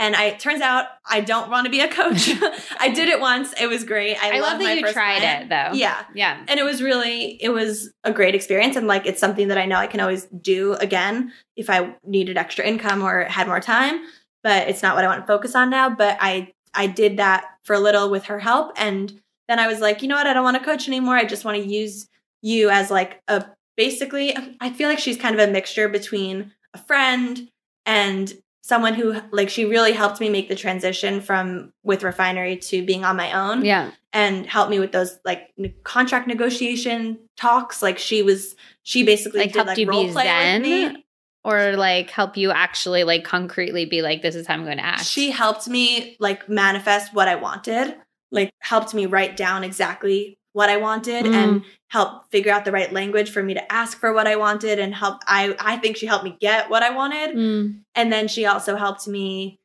And 0.00 0.14
I 0.14 0.30
turns 0.30 0.60
out 0.60 0.86
I 1.04 1.20
don't 1.20 1.50
want 1.50 1.64
to 1.64 1.70
be 1.70 1.80
a 1.80 1.88
coach. 1.88 2.30
I 2.80 2.90
did 2.94 3.08
it 3.08 3.20
once. 3.20 3.52
It 3.60 3.66
was 3.66 3.82
great. 3.82 4.16
I, 4.22 4.36
I 4.36 4.40
love 4.40 4.60
that 4.60 4.76
you 4.76 4.82
tried 4.92 5.18
client. 5.18 5.44
it 5.44 5.48
though. 5.48 5.76
Yeah. 5.76 6.04
Yeah. 6.14 6.44
And 6.46 6.60
it 6.60 6.62
was 6.62 6.80
really 6.80 7.42
it 7.42 7.48
was 7.48 7.90
a 8.04 8.12
great 8.12 8.36
experience 8.36 8.76
and 8.76 8.86
like 8.86 9.04
it's 9.04 9.20
something 9.20 9.48
that 9.48 9.58
I 9.58 9.66
know 9.66 9.76
I 9.76 9.88
can 9.88 9.98
always 9.98 10.26
do 10.26 10.74
again 10.74 11.32
if 11.56 11.68
I 11.68 11.96
needed 12.06 12.38
extra 12.38 12.64
income 12.64 13.02
or 13.02 13.24
had 13.24 13.48
more 13.48 13.60
time, 13.60 14.00
but 14.44 14.68
it's 14.68 14.82
not 14.82 14.94
what 14.94 15.04
I 15.04 15.08
want 15.08 15.22
to 15.22 15.26
focus 15.26 15.56
on 15.56 15.70
now, 15.70 15.90
but 15.90 16.16
I 16.20 16.52
I 16.74 16.86
did 16.86 17.16
that 17.18 17.44
for 17.62 17.74
a 17.74 17.80
little 17.80 18.10
with 18.10 18.24
her 18.24 18.38
help 18.38 18.72
and 18.76 19.20
then 19.48 19.58
I 19.58 19.66
was 19.66 19.80
like, 19.80 20.02
"You 20.02 20.08
know 20.08 20.16
what? 20.16 20.26
I 20.26 20.34
don't 20.34 20.44
want 20.44 20.58
to 20.58 20.64
coach 20.64 20.88
anymore. 20.88 21.16
I 21.16 21.24
just 21.24 21.44
want 21.44 21.56
to 21.62 21.66
use 21.68 22.06
you 22.42 22.68
as 22.70 22.90
like 22.90 23.22
a 23.28 23.44
basically 23.76 24.36
I 24.60 24.70
feel 24.70 24.88
like 24.88 24.98
she's 24.98 25.16
kind 25.16 25.38
of 25.38 25.48
a 25.48 25.50
mixture 25.50 25.88
between 25.88 26.52
a 26.74 26.78
friend 26.78 27.48
and 27.86 28.32
someone 28.62 28.92
who 28.92 29.18
like 29.30 29.48
she 29.48 29.64
really 29.64 29.92
helped 29.92 30.20
me 30.20 30.28
make 30.28 30.48
the 30.50 30.54
transition 30.54 31.22
from 31.22 31.72
with 31.82 32.02
refinery 32.02 32.56
to 32.58 32.84
being 32.84 33.04
on 33.04 33.16
my 33.16 33.32
own 33.32 33.64
Yeah. 33.64 33.92
and 34.12 34.44
helped 34.44 34.70
me 34.70 34.78
with 34.78 34.92
those 34.92 35.18
like 35.24 35.48
ne- 35.56 35.74
contract 35.84 36.26
negotiation 36.26 37.18
talks 37.36 37.80
like 37.82 37.98
she 37.98 38.22
was 38.22 38.54
she 38.82 39.04
basically 39.04 39.40
Like 39.40 39.52
did 39.52 39.64
helped 39.64 39.78
like 39.78 39.88
role 39.88 40.12
play 40.12 40.24
zen 40.24 40.62
with 40.62 40.70
me 40.94 41.06
or 41.44 41.76
like 41.76 42.10
help 42.10 42.36
you 42.36 42.50
actually 42.50 43.04
like 43.04 43.24
concretely 43.24 43.84
be 43.84 44.02
like, 44.02 44.22
this 44.22 44.34
is 44.34 44.46
how 44.46 44.54
I'm 44.54 44.64
going 44.64 44.78
to 44.78 44.84
act. 44.84 45.04
she 45.06 45.30
helped 45.30 45.68
me 45.68 46.16
like 46.20 46.48
manifest 46.48 47.14
what 47.14 47.28
i 47.28 47.34
wanted 47.36 47.94
like 48.30 48.50
helped 48.60 48.92
me 48.94 49.06
write 49.06 49.36
down 49.36 49.64
exactly 49.64 50.36
what 50.52 50.68
i 50.68 50.76
wanted 50.76 51.24
Mm. 51.24 51.34
and 51.34 51.62
help 51.88 52.30
figure 52.30 52.52
out 52.52 52.64
the 52.64 52.72
right 52.72 52.92
language 52.92 53.30
for 53.30 53.42
me 53.42 53.54
to 53.54 53.72
ask 53.72 53.98
for 53.98 54.12
what 54.12 54.26
i 54.26 54.36
wanted 54.36 54.78
and 54.78 54.94
help 54.94 55.20
i 55.26 55.54
i 55.60 55.76
think 55.76 55.96
she 55.96 56.06
helped 56.06 56.24
me 56.24 56.36
get 56.40 56.68
what 56.70 56.82
i 56.82 56.90
wanted 56.90 57.36
Mm. 57.36 57.80
and 57.94 58.12
then 58.12 58.28
she 58.28 58.44
also 58.46 58.76
helped 58.76 59.06
me 59.06 59.58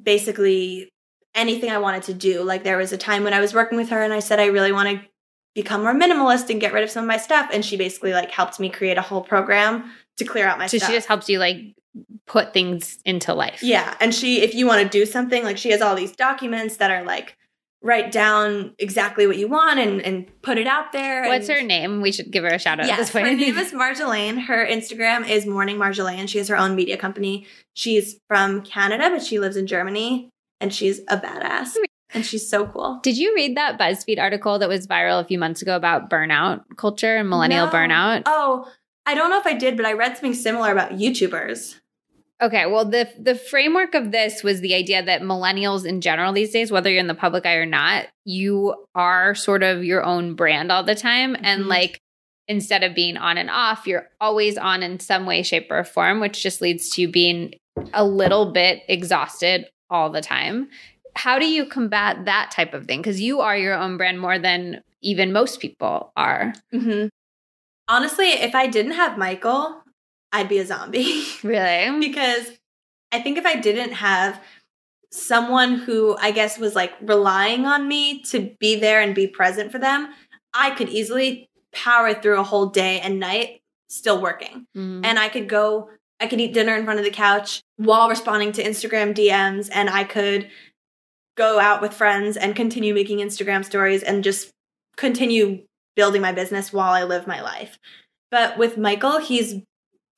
basically 0.00 0.90
anything 1.34 1.70
I 1.70 1.78
wanted 1.78 2.04
to 2.04 2.14
do. 2.14 2.42
Like 2.42 2.64
there 2.64 2.78
was 2.78 2.92
a 2.92 2.96
time 2.98 3.24
when 3.24 3.34
I 3.34 3.40
was 3.40 3.52
working 3.54 3.76
with 3.76 3.90
her 3.90 4.02
and 4.02 4.12
I 4.12 4.20
said 4.20 4.40
I 4.40 4.46
really 4.46 4.72
want 4.72 4.88
to 4.88 5.06
become 5.54 5.82
more 5.82 5.94
minimalist 5.94 6.50
and 6.50 6.60
get 6.60 6.72
rid 6.72 6.82
of 6.84 6.90
some 6.90 7.04
of 7.04 7.08
my 7.08 7.16
stuff 7.16 7.50
and 7.52 7.64
she 7.64 7.76
basically 7.76 8.12
like 8.12 8.30
helped 8.30 8.60
me 8.60 8.68
create 8.68 8.98
a 8.98 9.02
whole 9.02 9.22
program 9.22 9.90
to 10.18 10.24
clear 10.24 10.46
out 10.46 10.58
my 10.58 10.66
So 10.66 10.78
stuff. 10.78 10.90
she 10.90 10.96
just 10.96 11.08
helps 11.08 11.28
you 11.28 11.38
like 11.38 11.58
put 12.26 12.52
things 12.52 12.98
into 13.04 13.32
life. 13.34 13.62
yeah, 13.62 13.94
and 14.00 14.14
she 14.14 14.42
if 14.42 14.54
you 14.54 14.66
want 14.66 14.82
to 14.82 14.88
do 14.88 15.06
something 15.06 15.42
like 15.44 15.58
she 15.58 15.70
has 15.70 15.80
all 15.80 15.94
these 15.94 16.12
documents 16.12 16.76
that 16.78 16.90
are 16.90 17.02
like 17.04 17.36
write 17.82 18.10
down 18.10 18.74
exactly 18.78 19.26
what 19.26 19.36
you 19.36 19.46
want 19.46 19.78
and 19.78 20.00
and 20.02 20.26
put 20.42 20.58
it 20.58 20.66
out 20.66 20.92
there. 20.92 21.26
What's 21.26 21.48
her 21.48 21.62
name? 21.62 22.00
We 22.00 22.10
should 22.12 22.30
give 22.30 22.42
her 22.44 22.50
a 22.50 22.58
shout 22.58 22.80
out 22.80 22.88
at 22.88 22.98
Yes, 22.98 23.10
her 23.10 23.22
name 23.22 23.56
is 23.56 23.72
Marjolaine. 23.82 24.42
Her 24.46 24.66
Instagram 24.66 25.28
is 25.28 25.46
Morning 25.46 25.76
Marjolaine. 25.76 26.28
She 26.28 26.38
has 26.38 26.48
her 26.48 26.56
own 26.56 26.74
media 26.74 26.96
company. 26.96 27.46
She's 27.74 28.18
from 28.28 28.62
Canada, 28.62 29.08
but 29.10 29.22
she 29.22 29.38
lives 29.38 29.56
in 29.56 29.66
Germany, 29.66 30.30
and 30.60 30.74
she's 30.74 31.00
a 31.08 31.16
badass. 31.16 31.74
And 32.14 32.24
she's 32.24 32.48
so 32.48 32.66
cool. 32.66 33.00
Did 33.02 33.18
you 33.18 33.34
read 33.34 33.56
that 33.56 33.78
BuzzFeed 33.78 34.18
article 34.20 34.58
that 34.60 34.68
was 34.68 34.86
viral 34.86 35.20
a 35.20 35.24
few 35.24 35.38
months 35.38 35.60
ago 35.60 35.76
about 35.76 36.08
burnout 36.08 36.62
culture 36.76 37.16
and 37.16 37.28
millennial 37.28 37.66
No. 37.66 37.72
burnout? 37.72 38.22
Oh, 38.26 38.70
I 39.06 39.14
don't 39.14 39.30
know 39.30 39.38
if 39.38 39.46
I 39.46 39.54
did, 39.54 39.76
but 39.76 39.86
I 39.86 39.92
read 39.92 40.12
something 40.16 40.34
similar 40.34 40.72
about 40.72 40.92
YouTubers. 40.92 41.76
Okay, 42.42 42.66
well 42.66 42.84
the 42.84 43.08
the 43.18 43.34
framework 43.34 43.94
of 43.94 44.12
this 44.12 44.42
was 44.42 44.60
the 44.60 44.74
idea 44.74 45.02
that 45.02 45.22
millennials 45.22 45.86
in 45.86 46.02
general 46.02 46.34
these 46.34 46.50
days, 46.52 46.70
whether 46.70 46.90
you're 46.90 47.00
in 47.00 47.06
the 47.06 47.14
public 47.14 47.46
eye 47.46 47.54
or 47.54 47.64
not, 47.64 48.08
you 48.26 48.84
are 48.94 49.34
sort 49.34 49.62
of 49.62 49.82
your 49.84 50.04
own 50.04 50.34
brand 50.34 50.70
all 50.70 50.82
the 50.84 50.94
time 50.94 51.34
and 51.40 51.64
Mhm. 51.64 51.68
like 51.68 51.98
instead 52.48 52.84
of 52.84 52.94
being 52.94 53.16
on 53.16 53.38
and 53.38 53.48
off, 53.50 53.86
you're 53.86 54.08
always 54.20 54.58
on 54.58 54.82
in 54.82 55.00
some 55.00 55.24
way 55.24 55.42
shape 55.42 55.68
or 55.70 55.82
form, 55.82 56.20
which 56.20 56.42
just 56.42 56.60
leads 56.60 56.90
to 56.90 57.02
you 57.02 57.08
being 57.08 57.54
a 57.94 58.04
little 58.04 58.52
bit 58.52 58.82
exhausted 58.86 59.66
all 59.88 60.10
the 60.10 60.20
time. 60.20 60.68
How 61.14 61.38
do 61.38 61.46
you 61.48 61.64
combat 61.64 62.26
that 62.26 62.50
type 62.50 62.74
of 62.74 62.86
thing 62.86 63.02
cuz 63.02 63.18
you 63.20 63.40
are 63.40 63.56
your 63.56 63.74
own 63.74 63.96
brand 63.96 64.20
more 64.20 64.38
than 64.38 64.82
even 65.02 65.32
most 65.32 65.60
people 65.60 66.12
are. 66.16 66.52
Mm-hmm. 66.74 67.06
Honestly, 67.88 68.28
if 68.28 68.54
I 68.54 68.66
didn't 68.66 68.92
have 68.92 69.18
Michael, 69.18 69.82
I'd 70.32 70.48
be 70.48 70.58
a 70.58 70.66
zombie. 70.66 71.24
Really? 71.42 72.00
because 72.00 72.50
I 73.12 73.20
think 73.20 73.38
if 73.38 73.46
I 73.46 73.56
didn't 73.56 73.92
have 73.92 74.40
someone 75.10 75.74
who 75.74 76.16
I 76.18 76.32
guess 76.32 76.58
was 76.58 76.74
like 76.74 76.92
relying 77.00 77.64
on 77.64 77.86
me 77.86 78.22
to 78.24 78.50
be 78.58 78.76
there 78.76 79.00
and 79.00 79.14
be 79.14 79.26
present 79.26 79.70
for 79.70 79.78
them, 79.78 80.12
I 80.52 80.70
could 80.70 80.88
easily 80.88 81.48
power 81.72 82.14
through 82.14 82.40
a 82.40 82.44
whole 82.44 82.66
day 82.66 83.00
and 83.00 83.20
night 83.20 83.60
still 83.88 84.20
working. 84.20 84.66
Mm. 84.76 85.04
And 85.04 85.18
I 85.18 85.28
could 85.28 85.48
go, 85.48 85.90
I 86.20 86.26
could 86.26 86.40
eat 86.40 86.54
dinner 86.54 86.74
in 86.74 86.84
front 86.84 86.98
of 86.98 87.04
the 87.04 87.10
couch 87.10 87.60
while 87.76 88.08
responding 88.08 88.52
to 88.52 88.64
Instagram 88.64 89.14
DMs, 89.14 89.68
and 89.72 89.88
I 89.88 90.04
could 90.04 90.50
go 91.36 91.60
out 91.60 91.82
with 91.82 91.94
friends 91.94 92.36
and 92.36 92.56
continue 92.56 92.94
making 92.94 93.18
Instagram 93.18 93.64
stories 93.64 94.02
and 94.02 94.24
just 94.24 94.50
continue 94.96 95.62
building 95.96 96.22
my 96.22 96.32
business 96.32 96.72
while 96.72 96.92
I 96.92 97.02
live 97.04 97.26
my 97.26 97.40
life. 97.40 97.78
But 98.30 98.58
with 98.58 98.78
Michael, 98.78 99.18
he's 99.18 99.62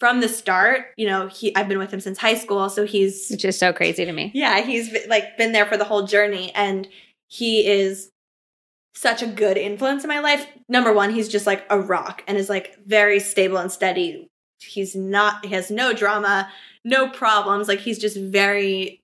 from 0.00 0.20
the 0.20 0.28
start, 0.28 0.86
you 0.96 1.06
know, 1.06 1.28
he 1.28 1.54
I've 1.56 1.68
been 1.68 1.78
with 1.78 1.92
him 1.92 2.00
since 2.00 2.18
high 2.18 2.34
school, 2.34 2.68
so 2.68 2.84
he's 2.86 3.28
which 3.30 3.44
is 3.44 3.58
so 3.58 3.72
crazy 3.72 4.04
to 4.04 4.12
me. 4.12 4.30
yeah, 4.34 4.60
he's 4.60 4.94
like 5.08 5.36
been 5.36 5.52
there 5.52 5.66
for 5.66 5.76
the 5.76 5.84
whole 5.84 6.06
journey 6.06 6.52
and 6.54 6.88
he 7.28 7.66
is 7.66 8.10
such 8.94 9.22
a 9.22 9.26
good 9.26 9.56
influence 9.56 10.02
in 10.04 10.08
my 10.08 10.18
life. 10.18 10.46
Number 10.68 10.92
1, 10.92 11.14
he's 11.14 11.28
just 11.28 11.46
like 11.46 11.64
a 11.70 11.78
rock 11.78 12.22
and 12.26 12.36
is 12.36 12.48
like 12.48 12.76
very 12.84 13.20
stable 13.20 13.58
and 13.58 13.70
steady. 13.70 14.28
He's 14.60 14.94
not 14.96 15.44
he 15.44 15.54
has 15.54 15.70
no 15.70 15.92
drama, 15.92 16.50
no 16.84 17.08
problems. 17.08 17.68
Like 17.68 17.80
he's 17.80 17.98
just 17.98 18.16
very 18.16 19.00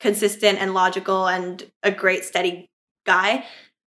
consistent 0.00 0.60
and 0.60 0.74
logical 0.74 1.26
and 1.26 1.70
a 1.82 1.90
great 1.90 2.24
steady 2.24 2.68
guy. 3.06 3.44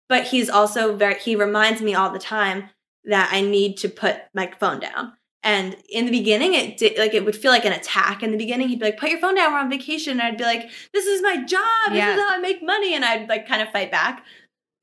But 0.09 0.25
he's 0.25 0.49
also 0.49 0.95
very 0.95 1.15
he 1.19 1.35
reminds 1.35 1.81
me 1.81 1.93
all 1.95 2.09
the 2.09 2.19
time 2.19 2.69
that 3.05 3.29
I 3.31 3.41
need 3.41 3.77
to 3.77 3.89
put 3.89 4.17
my 4.33 4.51
phone 4.59 4.79
down. 4.79 5.13
And 5.41 5.77
in 5.89 6.05
the 6.05 6.11
beginning, 6.11 6.53
it 6.53 6.77
did 6.77 6.97
like 6.97 7.13
it 7.13 7.23
would 7.23 7.35
feel 7.35 7.51
like 7.51 7.63
an 7.63 7.71
attack. 7.71 8.21
In 8.23 8.31
the 8.31 8.37
beginning, 8.37 8.67
he'd 8.67 8.79
be 8.79 8.85
like, 8.85 8.99
"Put 8.99 9.09
your 9.09 9.19
phone 9.19 9.35
down. 9.35 9.53
We're 9.53 9.59
on 9.59 9.69
vacation." 9.69 10.13
And 10.13 10.21
I'd 10.21 10.37
be 10.37 10.43
like, 10.43 10.69
"This 10.93 11.05
is 11.05 11.21
my 11.21 11.37
job. 11.43 11.91
This 11.91 12.03
is 12.03 12.19
how 12.19 12.35
I 12.35 12.39
make 12.39 12.61
money." 12.61 12.93
And 12.93 13.05
I'd 13.05 13.29
like 13.29 13.47
kind 13.47 13.61
of 13.61 13.69
fight 13.69 13.89
back. 13.91 14.25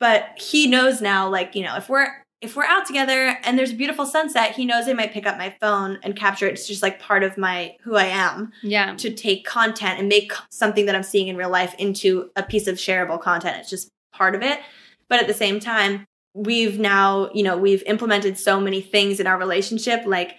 But 0.00 0.40
he 0.40 0.66
knows 0.66 1.02
now, 1.02 1.28
like 1.28 1.54
you 1.54 1.62
know, 1.62 1.76
if 1.76 1.88
we're 1.90 2.08
if 2.40 2.54
we're 2.54 2.64
out 2.64 2.86
together 2.86 3.36
and 3.44 3.58
there's 3.58 3.72
a 3.72 3.74
beautiful 3.74 4.06
sunset, 4.06 4.52
he 4.52 4.64
knows 4.66 4.86
I 4.88 4.92
might 4.92 5.12
pick 5.12 5.26
up 5.26 5.36
my 5.38 5.54
phone 5.60 5.98
and 6.02 6.14
capture 6.14 6.46
it. 6.46 6.52
It's 6.52 6.68
just 6.68 6.82
like 6.82 7.00
part 7.00 7.22
of 7.22 7.36
my 7.36 7.76
who 7.82 7.96
I 7.96 8.04
am 8.04 8.52
Yeah. 8.62 8.94
to 8.96 9.10
take 9.10 9.46
content 9.46 9.98
and 9.98 10.08
make 10.08 10.32
something 10.50 10.86
that 10.86 10.94
I'm 10.94 11.02
seeing 11.02 11.28
in 11.28 11.36
real 11.36 11.48
life 11.50 11.74
into 11.78 12.30
a 12.36 12.42
piece 12.42 12.66
of 12.66 12.76
shareable 12.76 13.20
content. 13.20 13.56
It's 13.58 13.70
just 13.70 13.88
part 14.12 14.34
of 14.34 14.42
it. 14.42 14.60
But 15.08 15.20
at 15.20 15.26
the 15.26 15.34
same 15.34 15.60
time, 15.60 16.06
we've 16.34 16.78
now, 16.78 17.30
you 17.32 17.42
know, 17.42 17.56
we've 17.56 17.82
implemented 17.84 18.38
so 18.38 18.60
many 18.60 18.80
things 18.80 19.20
in 19.20 19.26
our 19.26 19.38
relationship. 19.38 20.04
Like, 20.04 20.36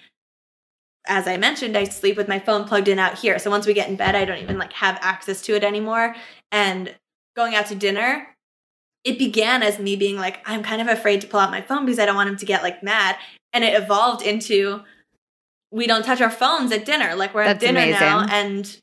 as 1.07 1.27
I 1.27 1.37
mentioned, 1.37 1.77
I 1.77 1.85
sleep 1.85 2.17
with 2.17 2.27
my 2.27 2.39
phone 2.39 2.65
plugged 2.65 2.87
in 2.87 2.99
out 2.99 3.17
here. 3.17 3.39
So 3.39 3.49
once 3.49 3.65
we 3.65 3.73
get 3.73 3.89
in 3.89 3.95
bed, 3.95 4.15
I 4.15 4.25
don't 4.25 4.41
even 4.41 4.57
like 4.57 4.73
have 4.73 4.99
access 5.01 5.41
to 5.43 5.55
it 5.55 5.63
anymore. 5.63 6.15
And 6.51 6.93
going 7.35 7.55
out 7.55 7.67
to 7.67 7.75
dinner, 7.75 8.27
it 9.03 9.17
began 9.17 9.63
as 9.63 9.79
me 9.79 9.95
being 9.95 10.17
like, 10.17 10.39
I'm 10.45 10.63
kind 10.63 10.81
of 10.81 10.87
afraid 10.87 11.21
to 11.21 11.27
pull 11.27 11.39
out 11.39 11.49
my 11.49 11.61
phone 11.61 11.85
because 11.85 11.99
I 11.99 12.05
don't 12.05 12.15
want 12.15 12.29
him 12.29 12.37
to 12.37 12.45
get 12.45 12.61
like 12.61 12.83
mad. 12.83 13.15
And 13.53 13.63
it 13.63 13.81
evolved 13.81 14.21
into 14.21 14.81
we 15.71 15.87
don't 15.87 16.03
touch 16.03 16.21
our 16.21 16.29
phones 16.29 16.71
at 16.71 16.85
dinner. 16.85 17.15
Like 17.15 17.33
we're 17.33 17.41
at 17.41 17.59
That's 17.59 17.59
dinner 17.59 17.85
now 17.91 18.25
and 18.29 18.79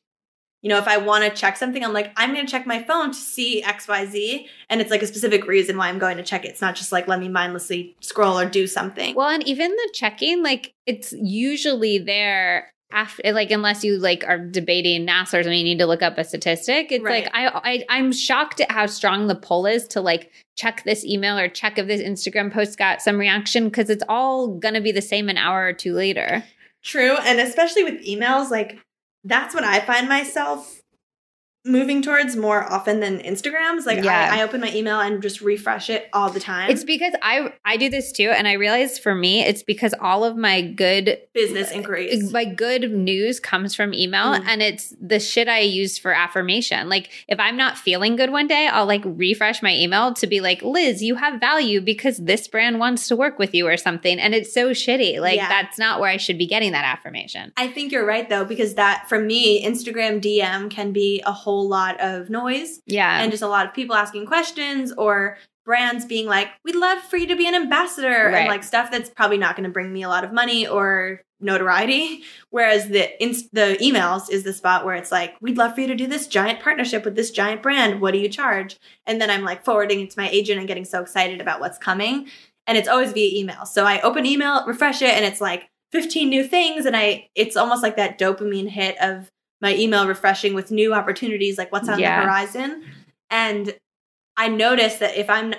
you 0.65 0.71
know, 0.71 0.79
if 0.79 0.89
I 0.89 0.97
want 0.97 1.25
to 1.25 1.31
check 1.31 1.59
something, 1.59 1.85
I'm 1.85 1.93
like, 1.93 2.11
I'm 2.17 2.33
going 2.33 2.47
to 2.47 2.51
check 2.51 2.67
my 2.67 2.83
phone 2.83 3.09
to 3.11 3.15
see 3.15 3.63
XYZ. 3.63 4.47
And 4.71 4.81
it's 4.81 4.91
like 4.91 5.03
a 5.03 5.07
specific 5.07 5.47
reason 5.47 5.77
why 5.77 5.91
I'm 5.91 5.99
going 5.99 6.17
to 6.17 6.23
check 6.23 6.47
it. 6.47 6.49
It's 6.49 6.63
not 6.63 6.75
just 6.75 6.91
like, 6.91 7.07
let 7.07 7.21
me 7.21 7.29
mindlessly 7.29 7.95
scroll 8.01 8.39
or 8.41 8.47
do 8.47 8.67
something. 8.67 9.15
Well, 9.15 9.29
and 9.29 9.47
even 9.47 9.71
the 9.71 9.91
checking, 9.93 10.43
like 10.43 10.73
it's 10.87 11.13
usually 11.13 11.99
there 11.99 12.73
after, 12.91 13.31
like 13.35 13.51
unless 13.51 13.85
you 13.85 13.99
like 13.99 14.25
are 14.27 14.39
debating 14.39 15.07
NASA 15.07 15.39
or 15.39 15.43
something, 15.43 15.53
you 15.59 15.65
need 15.65 15.81
to 15.81 15.87
look 15.87 16.01
up 16.01 16.17
a 16.17 16.25
statistic. 16.25 16.91
It's 16.91 17.05
Right. 17.05 17.25
like 17.25 17.35
I, 17.35 17.49
I 17.63 17.85
I'm 17.91 18.11
shocked 18.11 18.63
at 18.63 18.71
how 18.71 18.87
strong 18.87 19.27
the 19.27 19.35
pull 19.35 19.67
is 19.67 19.87
to 19.89 20.01
like 20.01 20.31
check 20.57 20.83
this 20.85 21.05
email 21.05 21.37
or 21.39 21.47
check 21.47 21.77
if 21.77 21.87
this 21.89 22.01
Instagram 22.01 22.51
post 22.51 22.79
got 22.79 23.03
some 23.03 23.19
reaction 23.19 23.65
because 23.65 23.91
it's 23.91 24.05
all 24.09 24.49
gonna 24.49 24.81
be 24.81 24.93
the 24.93 25.03
same 25.03 25.29
an 25.29 25.37
hour 25.37 25.67
or 25.67 25.75
two 25.75 25.93
later. 25.93 26.43
True. 26.83 27.19
And 27.19 27.39
especially 27.39 27.85
with 27.85 28.03
emails, 28.07 28.51
like 28.51 28.79
that's 29.25 29.55
what 29.55 29.65
I 29.65 29.81
find 29.81 30.09
myself 30.09 30.84
moving 31.67 32.03
towards 32.03 32.37
more 32.37 32.63
often 32.71 33.01
than 33.01 33.19
Instagrams. 33.21 33.87
Like 33.87 34.05
Yeah. 34.05 34.31
I, 34.33 34.41
I 34.41 34.43
open 34.43 34.61
my 34.61 34.71
email 34.75 35.01
and 35.01 35.23
just 35.23 35.41
refresh 35.41 35.89
it 35.89 36.09
all 36.13 36.29
the 36.29 36.41
time. 36.41 36.71
It's 36.71 36.85
because 36.85 37.15
I 37.23 37.53
I 37.65 37.77
do 37.79 37.89
this 37.89 38.13
too, 38.13 38.29
and 38.31 38.47
I 38.47 38.53
realize 38.55 38.99
for 38.99 39.15
me, 39.15 39.43
it's 39.43 39.63
because 39.63 39.95
all 40.01 40.25
of 40.25 40.37
my 40.37 40.61
good 40.61 41.19
business 41.33 41.71
inquiries. 41.71 42.33
my 42.33 42.45
good 42.45 42.91
news 42.93 43.41
comes 43.41 43.75
from 43.75 43.95
email 43.95 44.35
Mhm. 44.35 44.45
and 44.47 44.63
it's 44.63 44.95
the 45.01 45.19
shit 45.19 45.49
I 45.49 45.61
use 45.61 45.97
for 45.97 46.13
affirmation. 46.13 46.89
Like 46.89 47.09
if 47.29 47.41
I'm 47.41 47.57
not 47.57 47.79
feeling 47.79 48.17
good 48.17 48.31
one 48.31 48.47
day, 48.47 48.69
I'll 48.69 48.87
like 48.87 49.03
refresh 49.05 49.63
my 49.63 49.75
email 49.75 50.13
to 50.15 50.27
be 50.27 50.41
like, 50.41 50.63
Liz, 50.63 51.03
you 51.03 51.15
have 51.15 51.41
value 51.41 51.81
because 51.81 52.19
this 52.19 52.47
brand 52.47 52.79
wants 52.79 53.09
to 53.09 53.17
work 53.17 53.39
with 53.39 53.55
you 53.55 53.67
or 53.67 53.77
something. 53.79 54.19
And 54.19 54.35
it's 54.35 54.53
so 54.53 54.71
shitty. 54.71 55.19
Like 55.21 55.37
Yeah. 55.37 55.49
that's 55.49 55.79
not 55.79 55.99
where 56.01 56.11
I 56.11 56.19
should 56.19 56.37
be 56.39 56.47
getting 56.47 56.73
that 56.73 56.85
affirmation. 56.85 57.53
I 57.57 57.69
think 57.69 57.91
you're 57.91 58.07
right 58.07 58.29
though, 58.29 58.45
because 58.45 58.75
that 58.75 59.09
for 59.09 59.19
me, 59.19 59.65
Instagram 59.65 60.21
DM 60.21 60.69
can 60.71 60.93
be 60.93 61.23
a 61.25 61.33
whole 61.33 61.54
lot 61.63 62.01
of 62.01 62.31
noise. 62.31 62.81
Yeah. 62.87 63.21
and 63.23 63.31
just 63.31 63.43
a 63.43 63.49
lot 63.49 63.67
of 63.67 63.75
people 63.75 63.95
asking 63.97 64.27
questions 64.27 64.93
or 64.93 65.37
brands 65.65 66.05
being 66.05 66.27
like, 66.27 66.49
"We'd 66.65 66.75
love 66.77 66.99
for 67.03 67.17
you 67.17 67.27
to 67.29 67.37
be 67.37 67.47
an 67.49 67.55
ambassador," 67.55 68.09
Right. 68.31 68.41
and 68.41 68.49
like 68.49 68.63
stuff 68.63 68.91
that's 68.91 69.09
probably 69.11 69.39
not 69.39 69.57
going 69.57 69.65
to 69.65 69.73
bring 69.73 69.93
me 69.93 70.03
a 70.03 70.09
lot 70.09 70.25
of 70.25 70.33
money 70.33 70.67
or 70.67 71.23
notoriety. 71.41 72.23
Whereas 72.51 72.89
the 72.89 73.23
inst- 73.23 73.53
the 73.55 73.79
emails 73.81 74.31
is 74.31 74.43
the 74.45 74.53
spot 74.53 74.85
where 74.85 74.95
it's 74.95 75.11
like, 75.13 75.35
"We'd 75.41 75.57
love 75.57 75.75
for 75.75 75.81
you 75.81 75.87
to 75.89 75.95
do 75.95 76.07
this 76.07 76.27
giant 76.27 76.61
partnership 76.61 77.05
with 77.05 77.17
this 77.17 77.31
giant 77.31 77.63
brand. 77.63 78.01
What 78.01 78.13
do 78.13 78.19
you 78.19 78.29
charge?" 78.29 78.77
And 79.07 79.21
then 79.21 79.31
I'm 79.31 79.43
like 79.43 79.65
forwarding 79.65 80.01
it 80.01 80.11
to 80.11 80.21
my 80.21 80.29
agent 80.29 80.59
and 80.59 80.69
getting 80.69 80.85
so 80.85 81.01
excited 81.01 81.41
about 81.41 81.61
what's 81.61 81.79
coming. 81.79 82.29
And 82.67 82.77
it's 82.79 82.89
always 82.89 83.13
via 83.13 83.39
email. 83.39 83.67
So 83.67 83.85
I 83.85 84.01
open 84.01 84.25
email, 84.27 84.65
refresh 84.67 85.03
it, 85.03 85.11
and 85.11 85.25
it's 85.25 85.41
like 85.41 85.69
15 85.93 86.29
new 86.29 86.45
things, 86.45 86.87
and 86.87 86.97
I 86.97 87.29
it's 87.35 87.57
almost 87.57 87.83
like 87.83 87.97
that 87.97 88.19
dopamine 88.19 88.69
hit 88.69 88.97
of 89.01 89.29
my 89.65 89.75
email 89.75 90.07
refreshing 90.07 90.55
with 90.55 90.71
new 90.71 90.93
opportunities, 90.95 91.57
like 91.59 91.73
what's 91.73 91.89
on 91.89 91.99
Yeah. 91.99 92.21
the 92.21 92.27
horizon. 92.27 92.85
And 93.31 93.75
I 94.37 94.49
notice 94.49 94.97
that 94.97 95.17
if 95.17 95.29
I'm, 95.31 95.55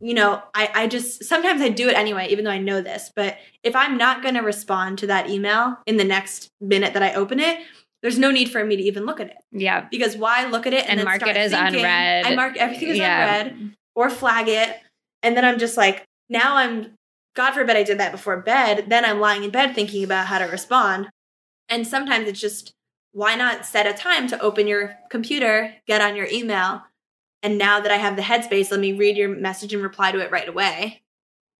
you 0.00 0.14
know, 0.14 0.42
I, 0.54 0.70
I 0.74 0.86
just 0.88 1.24
sometimes 1.24 1.60
I 1.60 1.68
do 1.68 1.88
it 1.90 1.94
anyway, 1.94 2.28
even 2.30 2.44
though 2.44 2.50
I 2.50 2.58
know 2.58 2.80
this. 2.80 3.12
But 3.14 3.36
if 3.62 3.76
I'm 3.76 3.98
not 3.98 4.22
going 4.22 4.34
to 4.34 4.40
respond 4.40 4.98
to 5.00 5.06
that 5.08 5.28
email 5.28 5.76
in 5.86 5.98
the 5.98 6.04
next 6.04 6.48
minute 6.60 6.94
that 6.94 7.02
I 7.02 7.12
open 7.14 7.38
it, 7.38 7.58
there's 8.02 8.18
no 8.18 8.30
need 8.30 8.50
for 8.50 8.64
me 8.64 8.76
to 8.76 8.82
even 8.82 9.04
look 9.04 9.20
at 9.20 9.26
it 9.28 9.36
Yeah. 9.52 9.86
because 9.90 10.16
why 10.16 10.46
look 10.46 10.66
at 10.66 10.72
it 10.72 10.88
and, 10.88 10.98
And 11.00 11.06
mark 11.06 11.20
it 11.26 11.36
as 11.36 11.50
thinking- 11.52 11.76
unread. 11.80 12.24
I 12.26 12.34
mark 12.34 12.56
everything 12.56 12.90
as 12.92 12.96
Yeah. 12.96 13.34
unread 13.42 13.76
or 13.94 14.08
flag 14.08 14.48
it, 14.48 14.74
and 15.22 15.36
then 15.36 15.44
I'm 15.44 15.58
just 15.58 15.76
like, 15.76 16.04
now 16.30 16.56
I'm, 16.56 16.94
God 17.36 17.50
forbid 17.52 17.76
I 17.76 17.82
did 17.82 17.98
that 17.98 18.10
before 18.10 18.38
bed. 18.38 18.86
Then 18.88 19.04
I'm 19.04 19.20
lying 19.20 19.44
in 19.44 19.50
bed 19.50 19.74
thinking 19.74 20.02
about 20.02 20.28
how 20.28 20.38
to 20.38 20.46
respond, 20.46 21.10
and 21.68 21.86
sometimes 21.86 22.26
it's 22.26 22.40
just 22.40 22.72
why 23.12 23.34
not 23.34 23.66
set 23.66 23.86
a 23.86 23.92
time 23.92 24.28
to 24.28 24.40
open 24.40 24.66
your 24.66 24.96
computer, 25.10 25.74
get 25.86 26.00
on 26.00 26.16
your 26.16 26.26
email, 26.26 26.82
and 27.42 27.58
now 27.58 27.80
that 27.80 27.90
I 27.90 27.96
have 27.96 28.16
the 28.16 28.22
headspace, 28.22 28.70
let 28.70 28.80
me 28.80 28.92
read 28.92 29.16
your 29.16 29.28
message 29.28 29.72
and 29.72 29.82
reply 29.82 30.12
to 30.12 30.20
it 30.20 30.30
right 30.30 30.48
away, 30.48 31.02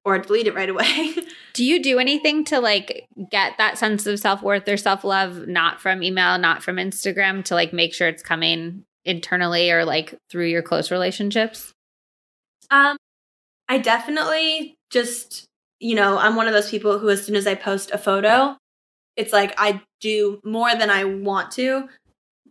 or 0.04 0.18
delete 0.18 0.46
it 0.46 0.54
right 0.54 0.68
away. 0.68 1.14
Do 1.54 1.64
you 1.64 1.82
do 1.82 1.98
anything 1.98 2.44
to 2.46 2.60
like 2.60 3.06
get 3.30 3.58
that 3.58 3.78
sense 3.78 4.06
of 4.06 4.18
self 4.18 4.42
worth 4.42 4.68
or 4.68 4.76
self 4.76 5.04
love, 5.04 5.46
not 5.48 5.80
from 5.80 6.02
email, 6.02 6.38
not 6.38 6.62
from 6.62 6.76
Instagram, 6.76 7.44
to 7.46 7.54
like 7.54 7.72
make 7.72 7.94
sure 7.94 8.08
it's 8.08 8.22
coming 8.22 8.84
internally 9.04 9.70
or 9.70 9.84
like 9.84 10.14
through 10.30 10.46
your 10.46 10.62
close 10.62 10.90
relationships? 10.90 11.72
Um, 12.70 12.96
I 13.68 13.78
definitely 13.78 14.76
just, 14.90 15.46
you 15.80 15.94
know, 15.94 16.18
I'm 16.18 16.36
one 16.36 16.46
of 16.46 16.52
those 16.52 16.70
people 16.70 16.98
who, 16.98 17.08
as 17.08 17.24
soon 17.24 17.36
as 17.36 17.46
I 17.46 17.54
post 17.54 17.90
a 17.90 17.98
photo, 17.98 18.56
it's 19.16 19.32
like 19.32 19.54
I 19.58 19.82
do 20.00 20.40
more 20.44 20.74
than 20.74 20.90
I 20.90 21.04
want 21.04 21.50
to. 21.52 21.88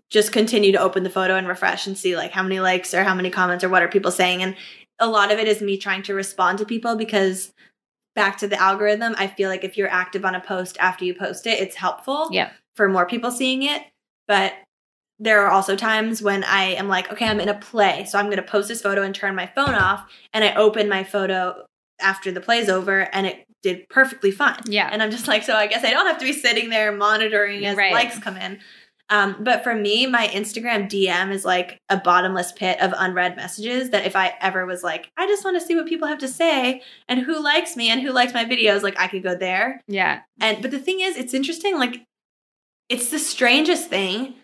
Just 0.10 0.32
continue 0.32 0.72
to 0.72 0.80
open 0.80 1.04
the 1.04 1.10
photo 1.10 1.36
and 1.36 1.48
refresh 1.48 1.86
and 1.86 1.98
see 1.98 2.16
like 2.16 2.32
how 2.32 2.42
many 2.44 2.60
likes 2.60 2.94
or 2.94 3.04
how 3.04 3.14
many 3.14 3.30
comments 3.30 3.64
or 3.64 3.70
what 3.70 3.84
are 3.84 3.88
people 3.88 4.12
saying. 4.12 4.42
And 4.42 4.56
a 5.00 5.08
lot 5.08 5.32
of 5.32 5.38
it 5.40 5.48
is 5.48 5.62
me 5.62 5.78
trying 5.78 6.02
to 6.04 6.14
respond 6.16 6.58
to 6.58 6.66
people 6.66 6.96
because 6.96 7.54
back 8.16 8.38
to 8.40 8.48
the 8.48 8.60
algorithm, 8.60 9.14
I 9.18 9.28
feel 9.28 9.50
like 9.50 9.64
if 9.64 9.78
you're 9.78 9.88
active 9.90 10.26
on 10.26 10.36
a 10.36 10.42
post 10.42 10.78
after 10.80 11.06
you 11.06 11.14
post 11.14 11.46
it, 11.48 11.60
it's 11.60 11.76
helpful 11.76 12.30
Yeah. 12.32 12.50
for 12.76 12.90
more 12.90 13.06
people 13.06 13.30
seeing 13.32 13.64
it. 13.64 13.84
But 14.28 14.54
there 15.20 15.42
are 15.42 15.52
also 15.52 15.76
times 15.76 16.22
when 16.22 16.44
I 16.44 16.64
am 16.74 16.88
like, 16.88 17.12
okay, 17.12 17.28
I'm 17.28 17.40
in 17.40 17.50
a 17.50 17.54
play. 17.54 18.06
So 18.06 18.18
I'm 18.18 18.26
going 18.26 18.38
to 18.38 18.44
post 18.44 18.68
this 18.68 18.82
photo 18.82 19.04
and 19.04 19.14
turn 19.14 19.36
my 19.36 19.48
phone 19.48 19.76
off. 19.76 20.10
And 20.34 20.44
I 20.44 20.56
open 20.56 20.90
my 20.90 21.04
photo 21.04 21.66
after 22.02 22.32
the 22.32 22.42
play's 22.42 22.70
over 22.70 23.02
and 23.14 23.28
it 23.28 23.46
did 23.62 23.88
perfectly 23.90 24.32
fine. 24.32 24.60
Yeah. 24.66 24.90
And 24.92 25.04
I'm 25.04 25.12
just 25.12 25.28
like, 25.28 25.44
so 25.44 25.56
I 25.56 25.68
guess 25.68 25.84
I 25.84 25.92
don't 25.92 26.06
have 26.08 26.18
to 26.20 26.26
be 26.26 26.34
sitting 26.34 26.70
there 26.70 26.92
monitoring 26.92 27.66
as 27.66 27.76
Right. 27.76 27.92
likes 27.92 28.18
come 28.20 28.38
in. 28.38 28.60
Um, 29.12 29.38
but 29.40 29.64
for 29.64 29.74
me, 29.74 30.06
my 30.06 30.28
Instagram 30.28 30.88
DM 30.88 31.32
is 31.32 31.44
like 31.44 31.82
a 31.90 31.98
bottomless 31.98 32.52
pit 32.52 32.80
of 32.80 32.94
unread 32.96 33.36
messages 33.36 33.90
that 33.90 34.06
if 34.06 34.16
I 34.16 34.36
ever 34.40 34.68
was 34.68 34.84
like, 34.84 35.12
I 35.18 35.26
just 35.26 35.44
want 35.44 35.60
to 35.60 35.66
see 35.66 35.76
what 35.76 35.88
people 35.88 36.08
have 36.08 36.20
to 36.20 36.28
say 36.28 36.84
and 37.08 37.20
who 37.22 37.42
likes 37.44 37.76
me 37.76 37.90
and 37.90 38.02
who 38.02 38.12
likes 38.12 38.34
my 38.36 38.46
videos, 38.46 38.84
like 38.84 39.00
I 39.00 39.08
could 39.08 39.24
go 39.24 39.36
there. 39.36 39.82
Yeah. 39.88 40.22
And 40.40 40.62
but 40.62 40.70
the 40.70 40.80
thing 40.80 41.00
is, 41.02 41.18
it's 41.18 41.34
interesting. 41.34 41.80
Like, 41.80 42.04
it's 42.88 43.10
the 43.10 43.20
strangest 43.20 43.90
thing 43.90 44.36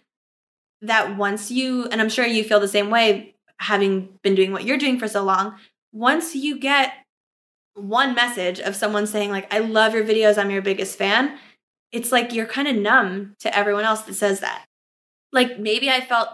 that 0.81 1.15
once 1.15 1.51
you, 1.51 1.85
and 1.85 2.01
I'm 2.01 2.09
sure 2.09 2.25
you 2.25 2.43
feel 2.43 2.59
the 2.59 2.67
same 2.67 2.89
way, 2.89 3.35
having 3.59 4.17
been 4.23 4.35
doing 4.35 4.51
what 4.51 4.65
you're 4.65 4.77
doing 4.77 4.99
for 4.99 5.07
so 5.07 5.23
long. 5.23 5.55
Once 5.93 6.35
you 6.35 6.59
get 6.59 6.91
one 7.75 8.15
message 8.15 8.59
of 8.59 8.75
someone 8.75 9.05
saying 9.05 9.29
like, 9.31 9.53
"I 9.53 9.59
love 9.59 9.93
your 9.93 10.03
videos. 10.03 10.37
I'm 10.37 10.51
your 10.51 10.61
biggest 10.61 10.97
fan," 10.97 11.37
it's 11.91 12.11
like 12.11 12.33
you're 12.33 12.45
kind 12.45 12.67
of 12.67 12.75
numb 12.75 13.35
to 13.39 13.55
everyone 13.55 13.85
else 13.85 14.01
that 14.03 14.15
says 14.15 14.39
that. 14.39 14.65
Like 15.31 15.59
maybe 15.59 15.89
I 15.89 16.01
felt. 16.01 16.29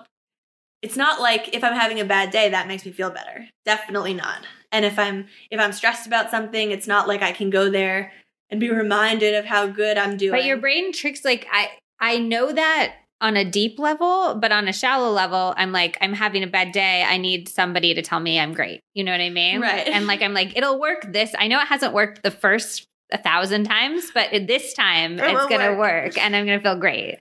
It's 0.81 0.97
not 0.97 1.21
like 1.21 1.53
if 1.53 1.63
I'm 1.63 1.75
having 1.75 1.99
a 1.99 2.05
bad 2.05 2.31
day 2.31 2.49
that 2.49 2.67
makes 2.67 2.85
me 2.85 2.91
feel 2.91 3.11
better. 3.11 3.47
Definitely 3.65 4.15
not. 4.15 4.45
And 4.71 4.85
if 4.85 4.97
I'm 4.97 5.27
if 5.49 5.59
I'm 5.59 5.73
stressed 5.73 6.07
about 6.07 6.31
something, 6.31 6.71
it's 6.71 6.87
not 6.87 7.07
like 7.07 7.21
I 7.21 7.31
can 7.31 7.49
go 7.49 7.69
there 7.69 8.11
and 8.49 8.59
be 8.59 8.69
reminded 8.69 9.35
of 9.35 9.45
how 9.45 9.67
good 9.67 9.97
I'm 9.97 10.17
doing. 10.17 10.31
But 10.31 10.45
your 10.45 10.57
brain 10.57 10.91
tricks 10.91 11.23
like 11.25 11.47
I 11.51 11.71
I 11.99 12.17
know 12.17 12.51
that 12.51 12.95
on 13.21 13.37
a 13.37 13.45
deep 13.45 13.79
level, 13.79 14.35
but 14.35 14.51
on 14.51 14.67
a 14.67 14.73
shallow 14.73 15.11
level, 15.11 15.53
I'm 15.55 15.71
like, 15.71 15.97
I'm 16.01 16.13
having 16.13 16.43
a 16.43 16.47
bad 16.47 16.71
day. 16.71 17.03
I 17.03 17.17
need 17.17 17.47
somebody 17.47 17.93
to 17.93 18.01
tell 18.01 18.19
me 18.19 18.39
I'm 18.39 18.53
great. 18.53 18.81
You 18.93 19.03
know 19.03 19.11
what 19.11 19.21
I 19.21 19.29
mean? 19.29 19.61
Right. 19.61 19.87
And 19.87 20.07
like 20.07 20.21
I'm 20.21 20.33
like, 20.33 20.57
it'll 20.57 20.79
work 20.79 21.13
this. 21.13 21.33
I 21.37 21.47
know 21.47 21.59
it 21.59 21.67
hasn't 21.67 21.93
worked 21.93 22.23
the 22.23 22.31
first 22.31 22.87
a 23.11 23.17
thousand 23.17 23.65
times, 23.65 24.11
but 24.13 24.29
this 24.47 24.73
time 24.73 25.19
It 25.19 25.31
it's 25.31 25.45
gonna 25.47 25.75
work. 25.77 26.05
work 26.05 26.17
and 26.17 26.35
I'm 26.35 26.45
gonna 26.45 26.61
feel 26.61 26.77
great. 26.77 27.19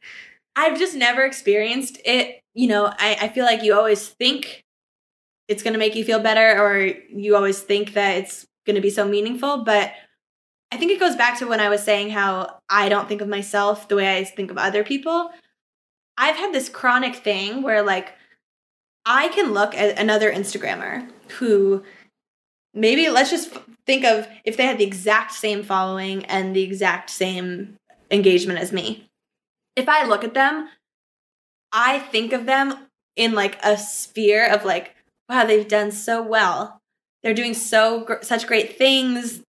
I've 0.57 0.79
just 0.79 0.95
never 0.95 1.25
experienced 1.25 1.99
it. 2.05 2.41
You 2.55 2.69
know, 2.69 2.87
I, 2.87 3.17
I 3.21 3.29
feel 3.29 3.45
like 3.45 3.63
you 3.63 3.75
always 3.75 4.09
think 4.09 4.63
it's 5.49 5.63
going 5.63 5.73
to 5.73 5.79
make 5.79 5.95
you 5.97 6.05
feel 6.05 6.21
better, 6.21 6.63
or 6.63 6.79
you 6.87 7.35
always 7.35 7.61
think 7.61 7.95
that 7.95 8.19
it's 8.19 8.47
going 8.67 8.77
to 8.77 8.81
be 8.81 8.91
so 8.91 9.07
meaningful. 9.07 9.65
But 9.65 9.93
I 10.73 10.77
think 10.77 10.93
it 10.93 11.01
goes 11.01 11.17
back 11.17 11.39
to 11.39 11.47
when 11.49 11.61
I 11.61 11.69
was 11.69 11.83
saying 11.83 12.11
how 12.11 12.59
I 12.69 12.89
don't 12.89 13.09
think 13.09 13.21
of 13.21 13.29
myself 13.29 13.89
the 13.89 13.97
way 13.97 14.17
I 14.17 14.25
think 14.25 14.51
of 14.51 14.59
other 14.59 14.85
people. 14.85 15.31
I've 16.21 16.37
had 16.37 16.53
this 16.53 16.69
chronic 16.69 17.17
thing 17.17 17.63
where, 17.63 17.83
like, 17.83 18.13
I 19.07 19.29
can 19.29 19.55
look 19.55 19.75
at 19.75 19.99
another 19.99 20.31
Instagrammer 20.31 21.11
who 21.39 21.83
maybe 22.75 23.09
let's 23.09 23.31
just 23.31 23.51
think 23.87 24.05
of 24.05 24.29
if 24.45 24.59
they 24.59 24.67
had 24.67 24.77
the 24.77 24.85
exact 24.85 25.33
same 25.33 25.63
following 25.63 26.27
and 26.27 26.55
the 26.55 26.63
exact 26.63 27.09
same 27.09 27.77
engagement 28.11 28.59
as 28.59 28.71
me. 28.71 29.09
If 29.77 29.89
I 29.89 30.05
look 30.05 30.23
at 30.23 30.35
them, 30.35 30.69
I 31.73 31.99
think 31.99 32.35
of 32.35 32.45
them 32.45 32.75
in 33.17 33.33
like 33.33 33.59
a 33.65 33.79
sphere 33.79 34.47
of 34.47 34.67
like, 34.67 34.95
wow, 35.27 35.47
they've 35.47 35.67
done 35.67 35.91
so 35.91 36.23
well. 36.23 36.81
They're 37.23 37.33
doing 37.33 37.55
so 37.55 38.05
gr- 38.05 38.23
such 38.23 38.47
great 38.47 38.77
things. 38.77 39.41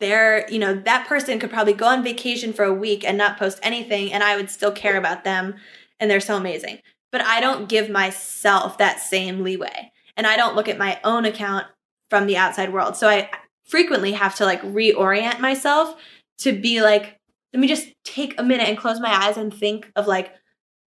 They're, 0.00 0.50
you 0.50 0.58
know, 0.58 0.74
that 0.74 1.06
person 1.06 1.38
could 1.38 1.50
probably 1.50 1.74
go 1.74 1.86
on 1.86 2.02
vacation 2.02 2.52
for 2.52 2.64
a 2.64 2.74
week 2.74 3.04
and 3.04 3.18
not 3.18 3.38
post 3.38 3.60
anything, 3.62 4.12
and 4.12 4.22
I 4.22 4.36
would 4.36 4.50
still 4.50 4.72
care 4.72 4.96
about 4.96 5.24
them, 5.24 5.56
and 5.98 6.10
they're 6.10 6.20
so 6.20 6.36
amazing. 6.36 6.78
But 7.12 7.20
I 7.20 7.40
don't 7.40 7.68
give 7.68 7.90
myself 7.90 8.78
that 8.78 9.00
same 9.00 9.42
leeway, 9.42 9.92
and 10.16 10.26
I 10.26 10.36
don't 10.36 10.56
look 10.56 10.68
at 10.68 10.78
my 10.78 10.98
own 11.04 11.24
account 11.24 11.66
from 12.08 12.26
the 12.26 12.36
outside 12.36 12.72
world. 12.72 12.96
So 12.96 13.08
I 13.08 13.30
frequently 13.66 14.12
have 14.12 14.34
to 14.36 14.44
like 14.44 14.62
reorient 14.62 15.38
myself 15.38 15.94
to 16.38 16.52
be 16.52 16.80
like, 16.80 17.18
let 17.52 17.60
me 17.60 17.68
just 17.68 17.92
take 18.04 18.38
a 18.38 18.42
minute 18.42 18.68
and 18.68 18.78
close 18.78 19.00
my 19.00 19.12
eyes 19.12 19.36
and 19.36 19.52
think 19.52 19.90
of 19.94 20.06
like 20.06 20.32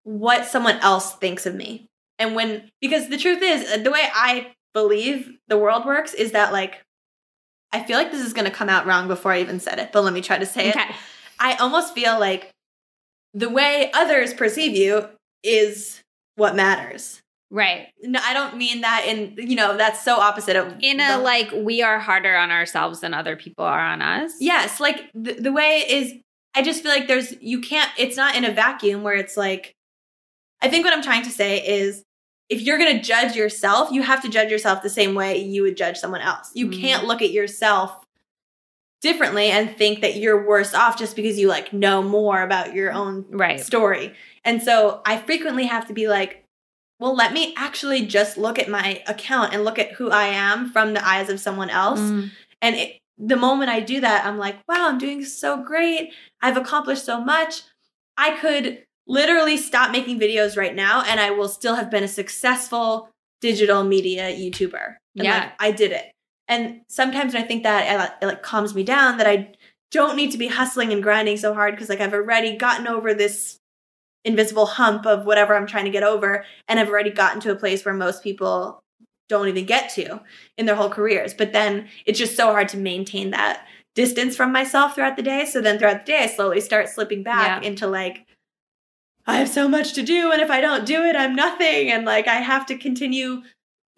what 0.03 0.47
someone 0.47 0.77
else 0.79 1.15
thinks 1.15 1.47
of 1.47 1.55
me. 1.55 1.89
And 2.19 2.35
when, 2.35 2.71
because 2.81 3.09
the 3.09 3.17
truth 3.17 3.41
is, 3.43 3.83
the 3.83 3.91
way 3.91 4.09
I 4.15 4.53
believe 4.75 5.33
the 5.49 5.59
world 5.59 5.87
works 5.87 6.13
is 6.13 6.33
that 6.33 6.53
like, 6.53 6.85
I 7.73 7.83
feel 7.83 7.97
like 7.97 8.11
this 8.11 8.25
is 8.25 8.33
going 8.33 8.47
to 8.47 8.51
come 8.51 8.69
out 8.69 8.87
wrong 8.87 9.07
before 9.09 9.33
I 9.33 9.41
even 9.41 9.61
said 9.61 9.79
it, 9.79 9.91
but 9.93 10.03
let 10.03 10.13
me 10.13 10.21
try 10.21 10.39
to 10.39 10.47
say 10.47 10.71
it. 10.71 10.77
I 11.39 11.55
almost 11.55 11.95
feel 11.95 12.19
like 12.19 12.51
the 13.33 13.49
way 13.49 13.91
others 13.95 14.35
perceive 14.35 14.77
you 14.77 15.09
is 15.45 16.03
what 16.37 16.57
matters. 16.57 17.23
Right. 17.53 17.89
No, 18.03 18.21
I 18.23 18.33
don't 18.33 18.57
mean 18.57 18.81
that 18.83 19.05
in, 19.07 19.35
you 19.37 19.57
know, 19.57 19.77
that's 19.77 20.05
so 20.05 20.17
opposite 20.17 20.57
of 20.57 20.75
In 20.83 21.01
a 21.01 21.17
the- 21.17 21.19
like 21.19 21.51
we 21.53 21.83
are 21.83 21.99
harder 21.99 22.37
on 22.37 22.51
ourselves 22.51 23.01
than 23.01 23.15
other 23.15 23.37
people 23.37 23.65
are 23.65 23.81
on 23.81 24.03
us. 24.03 24.33
Yes, 24.41 24.79
like 24.81 25.11
the, 25.15 25.35
the 25.35 25.53
way 25.53 25.85
is, 25.89 26.15
I 26.55 26.63
just 26.63 26.83
feel 26.83 26.93
like 26.93 27.09
there's, 27.09 27.35
you 27.41 27.61
can't, 27.61 27.91
it's 27.99 28.17
not 28.17 28.35
in 28.37 28.45
a 28.45 28.53
vacuum 28.53 29.03
where 29.03 29.15
it's 29.15 29.37
like, 29.37 29.75
I 30.61 30.69
think 30.69 30.85
what 30.85 30.93
I'm 30.93 31.03
trying 31.03 31.23
to 31.25 31.31
say 31.31 31.59
is 31.65 32.03
if 32.51 32.61
you're 32.63 32.79
going 32.79 32.97
to 32.97 33.03
judge 33.03 33.37
yourself, 33.37 33.91
you 33.93 34.03
have 34.03 34.21
to 34.23 34.29
judge 34.29 34.51
yourself 34.51 34.83
the 34.83 34.91
same 34.91 35.15
way 35.15 35.39
you 35.39 35.63
would 35.63 35.77
judge 35.77 35.97
someone 35.97 36.21
else. 36.21 36.51
You 36.55 36.67
Mhm. 36.67 36.81
can't 36.81 37.05
look 37.07 37.23
at 37.23 37.31
yourself 37.31 38.05
differently 39.01 39.47
and 39.47 39.75
think 39.79 40.03
that 40.03 40.17
you're 40.17 40.47
worse 40.47 40.75
off 40.75 40.99
just 40.99 41.17
because 41.17 41.39
you 41.39 41.49
like 41.49 41.73
know 41.73 42.03
more 42.03 42.43
about 42.43 42.75
your 42.75 42.93
own 42.93 43.25
Right. 43.31 43.59
story. 43.61 44.15
And 44.45 44.63
so 44.63 45.01
I 45.07 45.17
frequently 45.17 45.65
have 45.67 45.87
to 45.87 45.95
be 45.95 46.07
like, 46.09 46.45
well, 46.99 47.15
let 47.15 47.33
me 47.33 47.55
actually 47.57 48.05
just 48.05 48.37
look 48.37 48.59
at 48.59 48.69
my 48.69 49.03
account 49.07 49.55
and 49.55 49.65
look 49.65 49.79
at 49.79 49.93
who 49.93 50.11
I 50.11 50.27
am 50.27 50.71
from 50.71 50.93
the 50.93 51.07
eyes 51.07 51.31
of 51.31 51.41
someone 51.41 51.71
else. 51.71 52.01
Mm. 52.01 52.31
And 52.61 52.77
it, 52.77 52.99
the 53.17 53.37
moment 53.37 53.71
I 53.71 53.81
do 53.81 54.01
that, 54.03 54.27
I'm 54.27 54.37
like, 54.37 54.57
wow, 54.69 54.89
I'm 54.89 54.99
doing 54.99 55.25
so 55.25 55.57
great. 55.57 56.13
I've 56.43 56.59
accomplished 56.59 57.05
so 57.07 57.23
much. 57.23 57.63
I 58.19 58.33
could 58.33 58.85
literally 59.11 59.57
stop 59.57 59.91
making 59.91 60.21
videos 60.21 60.57
right 60.57 60.75
now 60.75 61.03
and 61.03 61.19
I 61.19 61.31
will 61.31 61.49
still 61.49 61.75
have 61.75 61.91
been 61.91 62.05
a 62.05 62.09
successful 62.09 63.11
digital 63.41 63.83
media 63.83 64.31
YouTuber. 64.31 64.97
And 65.17 65.25
Yeah. 65.25 65.39
like, 65.41 65.53
I 65.59 65.71
did 65.73 65.91
it. 65.93 66.13
And 66.47 66.83
sometimes 66.89 67.35
I 67.35 67.43
think 67.43 67.65
that, 67.65 67.93
it, 67.93 67.99
like- 67.99 68.13
it 68.23 68.27
like 68.27 68.43
calms 68.43 68.75
me 68.75 68.85
down 68.85 69.19
that 69.19 69.27
I 69.27 69.53
don't 69.91 70.15
need 70.17 70.31
to 70.31 70.39
be 70.39 70.47
hustling 70.47 70.93
and 70.93 71.03
grinding 71.03 71.37
so 71.37 71.53
hard 71.55 71.75
because 71.75 71.89
like 71.89 72.01
I've 72.01 72.15
already 72.15 72.57
gotten 72.57 72.87
over 72.87 73.13
this 73.13 73.57
invisible 74.25 74.67
hump 74.67 75.07
of 75.07 75.25
whatever 75.27 75.57
I'm 75.57 75.67
trying 75.67 75.87
to 75.87 75.91
get 75.91 76.03
over. 76.05 76.45
And 76.69 76.79
I've 76.79 76.89
already 76.89 77.11
gotten 77.11 77.41
to 77.41 77.51
a 77.51 77.57
place 77.57 77.85
where 77.85 77.95
most 77.95 78.23
people 78.23 78.81
don't 79.29 79.49
even 79.49 79.65
get 79.65 79.91
to 79.95 80.21
in 80.59 80.67
their 80.67 80.77
whole 80.77 80.91
careers. 80.91 81.35
But 81.35 81.53
then 81.53 81.89
it's 82.07 82.19
just 82.19 82.37
so 82.37 82.47
hard 82.53 82.69
to 82.69 82.77
maintain 82.77 83.31
that 83.31 83.67
distance 83.97 84.37
from 84.37 84.53
myself 84.53 84.95
throughout 84.95 85.17
the 85.17 85.23
day. 85.23 85.45
So 85.47 85.61
then 85.61 85.79
throughout 85.79 86.05
the 86.07 86.13
day, 86.13 86.19
I 86.23 86.27
slowly 86.27 86.61
start 86.61 86.89
slipping 86.89 87.23
back 87.25 87.63
Yeah. 87.63 87.69
into 87.69 87.87
like, 87.89 88.27
I 89.31 89.37
have 89.37 89.49
so 89.49 89.69
much 89.69 89.93
to 89.95 90.03
do 90.03 90.33
and 90.33 90.43
if 90.43 90.51
I 90.51 90.61
don't 90.61 90.85
do 90.85 91.03
it, 91.05 91.17
I'm 91.17 91.35
nothing 91.35 91.91
and 91.91 92.05
like 92.05 92.29
I 92.29 92.37
have 92.37 92.67
to 92.67 92.77
continue 92.77 93.43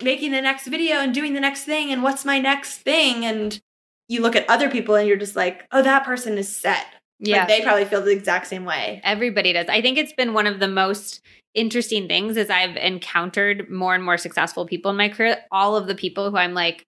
making 0.03 0.33
the 0.33 0.41
next 0.41 0.67
video 0.67 0.97
and 0.97 1.15
doing 1.15 1.35
the 1.35 1.41
next 1.41 1.65
thing 1.65 1.91
and 1.91 2.03
what's 2.03 2.25
my 2.25 2.39
next 2.39 2.79
thing 2.79 3.25
and 3.25 3.61
you 4.09 4.21
look 4.21 4.37
at 4.37 4.49
other 4.49 4.69
people 4.71 4.95
and 4.95 5.09
you're 5.09 5.17
just 5.17 5.37
like, 5.37 5.67
"Oh, 5.73 5.83
that 5.83 6.05
person 6.05 6.37
is 6.37 6.55
set." 6.55 6.87
Yeah. 7.19 7.41
Like, 7.41 7.49
they 7.49 7.61
probably 7.63 7.85
feel 7.85 8.03
the 8.03 8.11
exact 8.11 8.47
same 8.47 8.65
way. 8.65 9.01
Everybody 9.05 9.53
does. 9.53 9.69
I 9.69 9.81
think 9.81 9.97
it's 9.97 10.13
been 10.13 10.35
one 10.35 10.47
of 10.47 10.61
the 10.61 10.69
most 10.69 11.21
interesting 11.55 12.09
things 12.09 12.37
as 12.37 12.51
I've 12.51 12.77
encountered 12.77 13.71
more 13.71 13.95
and 13.95 14.05
more 14.05 14.19
successful 14.19 14.67
people 14.67 14.91
in 14.91 14.97
my 14.97 15.09
career. 15.09 15.39
All 15.51 15.77
of 15.77 15.87
the 15.87 15.95
people 15.95 16.31
who 16.31 16.37
I'm 16.37 16.55
like, 16.55 16.85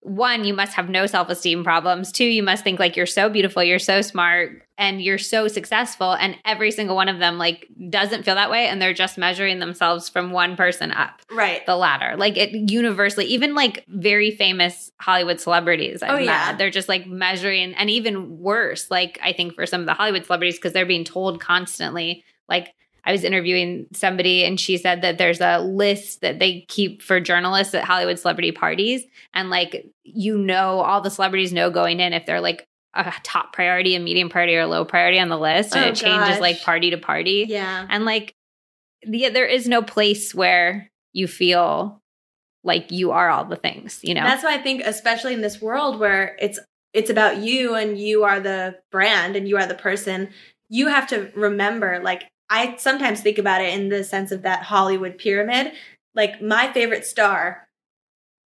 one, 0.00 0.44
you 0.44 0.54
must 0.54 0.74
have 0.74 0.88
no 0.88 1.06
self 1.06 1.28
esteem 1.28 1.64
problems. 1.64 2.12
Two, 2.12 2.24
you 2.24 2.42
must 2.42 2.64
think 2.64 2.78
like 2.78 2.96
you're 2.96 3.06
so 3.06 3.28
beautiful, 3.28 3.62
you're 3.62 3.78
so 3.78 4.00
smart, 4.00 4.62
and 4.78 5.02
you're 5.02 5.18
so 5.18 5.48
successful. 5.48 6.12
And 6.12 6.36
every 6.44 6.70
single 6.70 6.94
one 6.94 7.08
of 7.08 7.18
them 7.18 7.36
like 7.36 7.66
doesn't 7.90 8.22
feel 8.24 8.36
that 8.36 8.50
way, 8.50 8.66
and 8.68 8.80
they're 8.80 8.94
just 8.94 9.18
measuring 9.18 9.58
themselves 9.58 10.08
from 10.08 10.30
one 10.30 10.56
person 10.56 10.92
up 10.92 11.20
Right. 11.32 11.66
the 11.66 11.76
ladder. 11.76 12.16
Like 12.16 12.36
it 12.36 12.70
universally, 12.70 13.26
even 13.26 13.54
like 13.54 13.84
very 13.88 14.30
famous 14.30 14.92
Hollywood 15.00 15.40
celebrities. 15.40 16.02
I've 16.02 16.10
Oh, 16.10 16.16
met, 16.16 16.24
yeah. 16.24 16.56
they're 16.56 16.70
just 16.70 16.88
like 16.88 17.06
measuring, 17.06 17.74
and 17.74 17.90
even 17.90 18.38
worse, 18.38 18.90
like 18.90 19.18
I 19.22 19.32
think 19.32 19.54
for 19.54 19.66
some 19.66 19.80
of 19.80 19.86
the 19.86 19.94
Hollywood 19.94 20.24
celebrities 20.26 20.56
because 20.56 20.72
they're 20.72 20.86
being 20.86 21.04
told 21.04 21.40
constantly, 21.40 22.24
like. 22.48 22.72
I 23.04 23.12
was 23.12 23.24
interviewing 23.24 23.86
somebody 23.92 24.44
and 24.44 24.58
she 24.58 24.76
said 24.76 25.02
that 25.02 25.18
there's 25.18 25.40
a 25.40 25.58
list 25.60 26.20
that 26.20 26.38
they 26.38 26.66
keep 26.68 27.02
for 27.02 27.20
journalists 27.20 27.74
at 27.74 27.84
Hollywood 27.84 28.18
celebrity 28.18 28.52
parties. 28.52 29.02
And 29.32 29.50
like, 29.50 29.86
you 30.04 30.36
know, 30.38 30.80
all 30.80 31.00
the 31.00 31.10
celebrities 31.10 31.52
know 31.52 31.70
going 31.70 32.00
in 32.00 32.12
if 32.12 32.26
they're 32.26 32.40
like 32.40 32.64
a 32.94 33.12
top 33.22 33.52
priority, 33.52 33.94
a 33.94 34.00
medium 34.00 34.28
priority, 34.28 34.56
or 34.56 34.62
a 34.62 34.66
low 34.66 34.84
priority 34.84 35.18
on 35.18 35.28
the 35.28 35.38
list. 35.38 35.74
And 35.74 35.84
Oh, 35.84 35.88
it 35.88 35.94
changes 35.94 36.28
gosh. 36.30 36.40
like 36.40 36.62
party 36.62 36.90
to 36.90 36.98
party. 36.98 37.46
Yeah. 37.48 37.86
And 37.88 38.04
like, 38.04 38.34
yeah, 39.04 39.30
there 39.30 39.46
is 39.46 39.68
no 39.68 39.82
place 39.82 40.34
where 40.34 40.90
you 41.12 41.28
feel 41.28 42.02
like 42.64 42.90
you 42.90 43.12
are 43.12 43.30
all 43.30 43.44
the 43.44 43.56
things, 43.56 44.00
you 44.02 44.14
know? 44.14 44.24
That's 44.24 44.42
why 44.42 44.54
I 44.54 44.58
think 44.58 44.82
especially 44.84 45.32
in 45.34 45.40
this 45.40 45.60
world 45.62 46.00
where 46.00 46.36
it's 46.40 46.58
it's 46.92 47.10
about 47.10 47.36
you 47.38 47.74
and 47.74 47.98
you 47.98 48.24
are 48.24 48.40
the 48.40 48.76
brand 48.90 49.36
and 49.36 49.46
you 49.46 49.56
are 49.58 49.66
the 49.66 49.74
person, 49.74 50.30
you 50.68 50.88
have 50.88 51.06
to 51.08 51.30
remember 51.36 52.00
like 52.02 52.24
I 52.50 52.76
sometimes 52.76 53.20
think 53.20 53.38
about 53.38 53.60
it 53.60 53.74
in 53.74 53.88
the 53.88 54.02
sense 54.04 54.32
of 54.32 54.42
that 54.42 54.62
Hollywood 54.64 55.18
pyramid. 55.18 55.72
Like 56.14 56.40
my 56.42 56.72
favorite 56.72 57.04
star, 57.04 57.68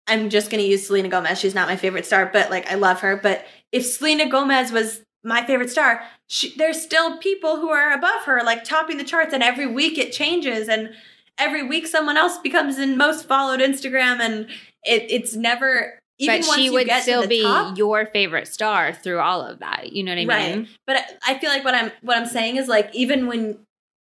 I'm 0.07 0.29
just 0.29 0.49
going 0.49 0.61
to 0.63 0.67
use 0.69 0.87
Selena 0.87 1.07
Gomez. 1.09 1.39
She's 1.39 1.55
not 1.55 1.67
my 1.67 1.75
favorite 1.75 2.05
star, 2.05 2.29
but 2.31 2.49
like 2.49 2.69
I 2.71 2.75
love 2.75 3.01
her, 3.01 3.15
but 3.15 3.45
if 3.71 3.85
Selena 3.85 4.27
Gomez 4.29 4.71
was 4.71 5.01
my 5.23 5.45
favorite 5.45 5.69
star, 5.69 6.01
she, 6.27 6.53
there's 6.57 6.81
still 6.81 7.17
people 7.19 7.57
who 7.57 7.69
are 7.69 7.91
above 7.93 8.23
her 8.25 8.41
like 8.43 8.63
topping 8.63 8.97
the 8.97 9.03
charts 9.03 9.33
and 9.33 9.43
every 9.43 9.67
week 9.67 9.97
it 9.97 10.11
changes 10.11 10.67
and 10.67 10.89
every 11.37 11.61
week 11.67 11.85
someone 11.87 12.17
else 12.17 12.39
becomes 12.39 12.79
in 12.79 12.97
most 12.97 13.27
followed 13.27 13.59
Instagram 13.59 14.19
and 14.19 14.47
it, 14.83 15.05
it's 15.09 15.35
never 15.35 15.99
even 16.17 16.41
but 16.41 16.55
she 16.55 16.69
would 16.69 16.89
still 17.01 17.27
be 17.27 17.43
top- 17.43 17.77
your 17.77 18.07
favorite 18.07 18.47
star 18.47 18.93
through 18.93 19.19
all 19.19 19.41
of 19.41 19.59
that. 19.59 19.93
You 19.93 20.03
know 20.03 20.11
what 20.11 20.17
I 20.17 20.25
mean? 20.49 20.59
right 20.59 20.67
but 20.87 20.95
I- 20.97 21.33
i 21.35 21.39
feel 21.39 21.49
like 21.49 21.63
what 21.63 21.73
i'm 21.75 21.91
what 22.01 22.17
i'm 22.17 22.25
saying 22.27 22.57
is 22.57 22.67
like 22.67 22.89
even 22.93 23.27
when 23.27 23.57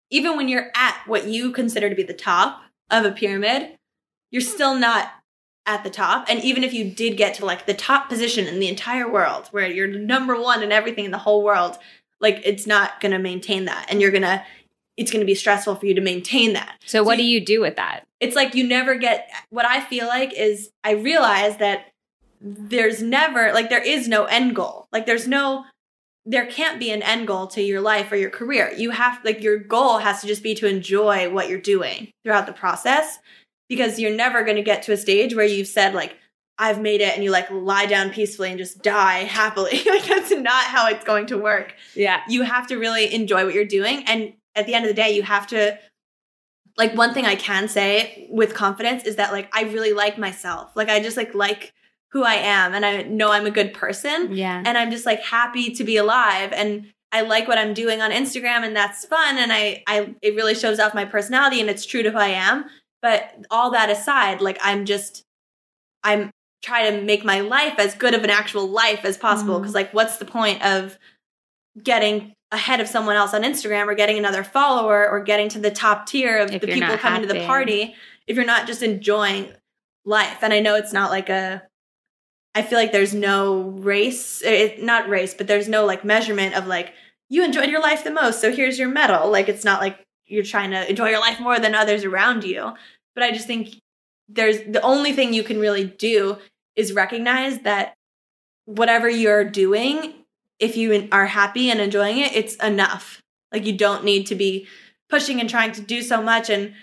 even 0.09 0.35
when 0.37 0.47
you're 0.49 0.71
at 0.75 1.01
what 1.05 1.27
you 1.27 1.51
consider 1.51 1.89
to 1.89 1.95
be 1.95 2.03
the 2.03 2.13
top 2.13 2.61
of 2.89 3.05
a 3.05 3.11
pyramid 3.11 3.77
you're 4.31 4.41
still 4.41 4.75
not 4.75 5.11
at 5.65 5.83
the 5.83 5.89
top 5.89 6.25
and 6.29 6.43
even 6.43 6.63
if 6.63 6.73
you 6.73 6.89
did 6.89 7.15
get 7.17 7.33
to 7.35 7.45
like 7.45 7.65
the 7.65 7.73
top 7.73 8.09
position 8.09 8.47
in 8.47 8.59
the 8.59 8.67
entire 8.67 9.09
world 9.11 9.47
where 9.51 9.67
you're 9.67 9.87
number 9.87 10.39
one 10.39 10.63
in 10.63 10.71
everything 10.71 11.05
in 11.05 11.11
the 11.11 11.17
whole 11.19 11.43
world 11.43 11.77
like 12.19 12.41
it's 12.43 12.65
not 12.65 12.99
going 13.01 13.11
to 13.11 13.19
maintain 13.19 13.65
that 13.65 13.85
and 13.89 14.01
you're 14.01 14.11
going 14.11 14.23
to 14.23 14.43
it's 14.97 15.11
going 15.11 15.21
to 15.21 15.25
be 15.25 15.35
stressful 15.35 15.75
for 15.75 15.85
you 15.85 15.93
to 15.93 16.01
maintain 16.01 16.53
that 16.53 16.75
So, 16.85 17.03
what 17.03 17.13
So 17.13 17.17
do 17.17 17.23
you 17.23 17.43
do 17.45 17.61
with 17.61 17.75
that? 17.75 18.05
it's 18.19 18.35
like 18.35 18.53
you 18.55 18.67
never 18.67 18.95
get 18.95 19.29
what 19.49 19.65
I 19.65 19.79
feel 19.79 20.07
like 20.07 20.33
is 20.33 20.71
I 20.83 20.91
realize 20.91 21.57
that 21.57 21.85
there's 22.41 23.01
never 23.01 23.53
like 23.53 23.69
there 23.69 23.83
is 23.83 24.07
no 24.07 24.25
end 24.25 24.55
goal. 24.55 24.87
Like 24.91 25.05
there's 25.05 25.27
no 25.27 25.65
there 26.25 26.45
can't 26.45 26.79
be 26.79 26.91
an 26.91 27.01
end 27.01 27.27
goal 27.27 27.47
to 27.47 27.61
your 27.61 27.81
life 27.81 28.11
or 28.11 28.15
your 28.15 28.29
career. 28.29 28.71
You 28.77 28.91
have 28.91 29.19
like 29.23 29.41
your 29.41 29.57
goal 29.57 29.97
has 29.99 30.21
to 30.21 30.27
just 30.27 30.43
be 30.43 30.53
to 30.55 30.67
enjoy 30.67 31.29
what 31.29 31.49
you're 31.49 31.59
doing 31.59 32.11
throughout 32.23 32.45
the 32.45 32.53
process 32.53 33.19
because 33.67 33.99
you're 33.99 34.15
never 34.15 34.43
going 34.43 34.57
to 34.57 34.61
get 34.61 34.83
to 34.83 34.91
a 34.91 34.97
stage 34.97 35.33
where 35.35 35.45
you've 35.45 35.67
said 35.67 35.93
like 35.93 36.15
I've 36.61 36.81
made 36.81 36.99
it 36.99 37.13
and 37.15 37.23
you 37.23 37.31
like 37.31 37.49
lie 37.49 37.85
down 37.85 38.09
peacefully 38.09 38.49
and 38.49 38.57
just 38.59 38.83
die 38.83 39.19
happily. 39.23 39.81
like 39.85 40.05
that's 40.05 40.31
not 40.31 40.65
how 40.65 40.87
it's 40.89 41.05
going 41.05 41.25
to 41.27 41.37
work 41.37 41.73
Yeah. 41.95 42.21
you 42.27 42.43
have 42.43 42.67
to 42.67 42.75
really 42.77 43.13
enjoy 43.13 43.45
what 43.45 43.53
you're 43.53 43.65
doing 43.65 44.03
and 44.05 44.33
at 44.55 44.65
the 44.65 44.73
end 44.73 44.85
of 44.85 44.89
the 44.89 45.01
day 45.01 45.11
you 45.15 45.23
have 45.23 45.47
to 45.47 45.79
like 46.77 46.93
one 46.95 47.13
thing 47.13 47.25
i 47.25 47.35
can 47.35 47.67
say 47.67 48.27
with 48.29 48.53
confidence 48.53 49.03
is 49.05 49.15
that 49.17 49.31
like 49.31 49.47
i 49.55 49.63
really 49.63 49.93
like 49.93 50.17
myself 50.17 50.71
like 50.75 50.89
i 50.89 50.99
just 50.99 51.15
like 51.17 51.33
like 51.33 51.71
who 52.11 52.23
i 52.23 52.35
am 52.35 52.73
and 52.73 52.85
i 52.85 53.03
know 53.03 53.31
i'm 53.31 53.45
a 53.45 53.51
good 53.51 53.73
person 53.73 54.35
Yeah. 54.35 54.61
and 54.65 54.77
i'm 54.77 54.91
just 54.91 55.05
like 55.05 55.21
happy 55.21 55.71
to 55.75 55.83
be 55.83 55.97
alive 55.97 56.51
and 56.53 56.87
i 57.11 57.21
like 57.21 57.47
what 57.47 57.57
i'm 57.57 57.73
doing 57.73 58.01
on 58.01 58.11
instagram 58.11 58.63
and 58.65 58.75
that's 58.75 59.05
fun 59.05 59.37
and 59.37 59.51
i 59.53 59.83
i 59.87 60.13
it 60.21 60.35
really 60.35 60.55
shows 60.55 60.79
off 60.79 60.93
my 60.93 61.05
personality 61.05 61.59
and 61.59 61.69
it's 61.69 61.85
true 61.85 62.03
to 62.03 62.11
who 62.11 62.17
i 62.17 62.27
am 62.29 62.65
but 63.01 63.33
all 63.51 63.71
that 63.71 63.89
aside 63.89 64.41
like 64.41 64.57
i'm 64.61 64.85
just 64.85 65.23
i'm 66.03 66.31
trying 66.61 66.93
to 66.93 67.01
make 67.01 67.23
my 67.23 67.39
life 67.39 67.75
as 67.77 67.95
good 67.95 68.13
of 68.13 68.23
an 68.23 68.29
actual 68.29 68.67
life 68.67 69.05
as 69.05 69.17
possible 69.17 69.59
because 69.59 69.73
like 69.73 69.93
what's 69.93 70.17
the 70.17 70.25
point 70.25 70.63
of 70.65 70.97
getting 71.81 72.33
ahead 72.51 72.81
of 72.81 72.87
someone 72.87 73.15
else 73.15 73.33
on 73.33 73.43
Instagram 73.43 73.87
or 73.87 73.93
getting 73.93 74.17
another 74.17 74.43
follower 74.43 75.07
or 75.07 75.21
getting 75.23 75.47
to 75.49 75.59
the 75.59 75.69
top 75.71 76.07
tier 76.07 76.37
of 76.39 76.51
If 76.51 76.61
the 76.61 76.67
people 76.67 76.97
coming 76.97 77.21
to 77.21 77.27
the 77.27 77.45
party 77.45 77.95
if 78.27 78.35
you're 78.35 78.43
not 78.45 78.67
just 78.67 78.83
enjoying 78.83 79.53
life. 80.03 80.39
And 80.41 80.51
I 80.51 80.59
know 80.59 80.75
it's 80.75 80.91
not 80.91 81.11
like 81.11 81.29
a 81.29 81.61
I 82.55 82.61
feel 82.61 82.79
like 82.79 82.91
there's 82.91 83.13
no 83.13 83.61
race, 83.61 84.41
it, 84.43 84.81
not 84.83 85.07
race, 85.07 85.33
but 85.33 85.47
there's 85.47 85.67
no 85.67 85.85
like 85.85 86.03
measurement 86.03 86.55
of 86.55 86.67
like 86.67 86.93
you 87.29 87.43
enjoyed 87.43 87.69
your 87.69 87.81
life 87.81 88.03
the 88.03 88.11
most, 88.11 88.41
so 88.41 88.51
here's 88.51 88.79
your 88.79 88.89
medal. 88.89 89.29
Like 89.31 89.49
it's 89.49 89.63
not 89.63 89.81
like 89.81 89.99
you're 90.25 90.43
trying 90.43 90.71
to 90.71 90.89
enjoy 90.89 91.09
your 91.09 91.19
life 91.19 91.39
more 91.39 91.59
than 91.59 91.75
others 91.75 92.03
around 92.03 92.43
you. 92.43 92.73
But 93.13 93.23
I 93.23 93.31
just 93.31 93.47
think 93.47 93.75
there's 94.27 94.59
the 94.61 94.81
only 94.81 95.13
thing 95.13 95.33
you 95.33 95.43
can 95.43 95.59
really 95.59 95.85
do 95.85 96.37
is 96.75 96.93
recognize 96.93 97.59
that 97.59 97.93
whatever 98.65 99.09
you're 99.09 99.43
doing, 99.43 100.13
if 100.59 100.77
you 100.77 101.07
are 101.11 101.25
happy 101.25 101.69
and 101.69 101.79
enjoying 101.79 102.19
it, 102.19 102.35
it's 102.35 102.55
enough. 102.55 103.21
Like 103.51 103.65
you 103.65 103.73
don't 103.73 104.03
need 104.03 104.27
to 104.27 104.35
be 104.35 104.67
pushing 105.09 105.39
and 105.39 105.49
trying 105.49 105.71
to 105.73 105.81
do 105.81 106.01
so 106.01 106.21
much 106.21 106.49
and 106.49 106.73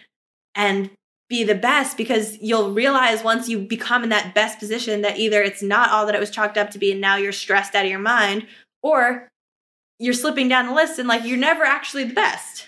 and 0.55 0.91
be 1.29 1.43
the 1.45 1.55
best 1.55 1.97
because 1.97 2.39
you'll 2.41 2.73
realize 2.73 3.25
once 3.25 3.49
you 3.49 3.59
become 3.59 4.05
in 4.05 4.11
that 4.11 4.35
best 4.35 4.59
position 4.59 5.03
that 5.03 5.19
either 5.19 5.43
it's 5.43 5.63
not 5.63 5.91
all 5.91 6.07
that 6.07 6.15
it 6.15 6.21
was 6.21 6.31
chalked 6.31 6.57
up 6.57 6.71
to 6.71 6.79
be 6.79 6.93
and 6.93 7.01
now 7.01 7.17
you're 7.17 7.33
stressed 7.33 7.75
out 7.75 7.85
of 7.85 7.91
your 7.91 7.99
mind 7.99 8.47
or 8.83 9.29
you're 9.99 10.13
slipping 10.15 10.49
down 10.49 10.67
the 10.67 10.73
list 10.75 10.99
and 10.99 11.09
like 11.09 11.25
you're 11.25 11.37
never 11.37 11.65
actually 11.65 12.05
the 12.05 12.15
best. 12.15 12.67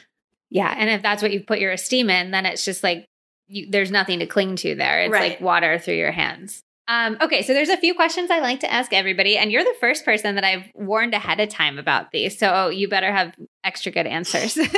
Yeah. 0.50 0.74
And 0.76 0.90
if 0.90 1.02
that's 1.02 1.22
what 1.22 1.30
you 1.32 1.40
put 1.40 1.60
your 1.60 1.72
esteem 1.72 2.10
in, 2.10 2.30
then 2.30 2.46
it's 2.46 2.64
just 2.64 2.82
like 2.82 3.04
you, 3.46 3.68
there's 3.70 3.90
nothing 3.90 4.18
to 4.20 4.26
cling 4.26 4.56
to 4.56 4.74
there. 4.74 5.02
It's 5.02 5.12
Right. 5.12 5.32
like 5.32 5.40
water 5.40 5.78
through 5.78 5.94
your 5.96 6.10
hands. 6.12 6.62
Um, 6.90 7.18
okay, 7.20 7.42
so 7.42 7.52
there's 7.52 7.68
a 7.68 7.76
few 7.76 7.94
questions 7.94 8.30
I 8.30 8.40
like 8.40 8.60
to 8.60 8.72
ask 8.72 8.94
everybody, 8.94 9.36
and 9.36 9.52
you're 9.52 9.62
the 9.62 9.76
first 9.78 10.06
person 10.06 10.36
that 10.36 10.44
I've 10.44 10.64
warned 10.74 11.12
ahead 11.12 11.38
of 11.38 11.50
time 11.50 11.78
about 11.78 12.12
these. 12.12 12.38
So 12.38 12.68
you 12.70 12.88
better 12.88 13.12
have 13.12 13.34
extra 13.62 13.92
good 13.92 14.06
answers. 14.06 14.56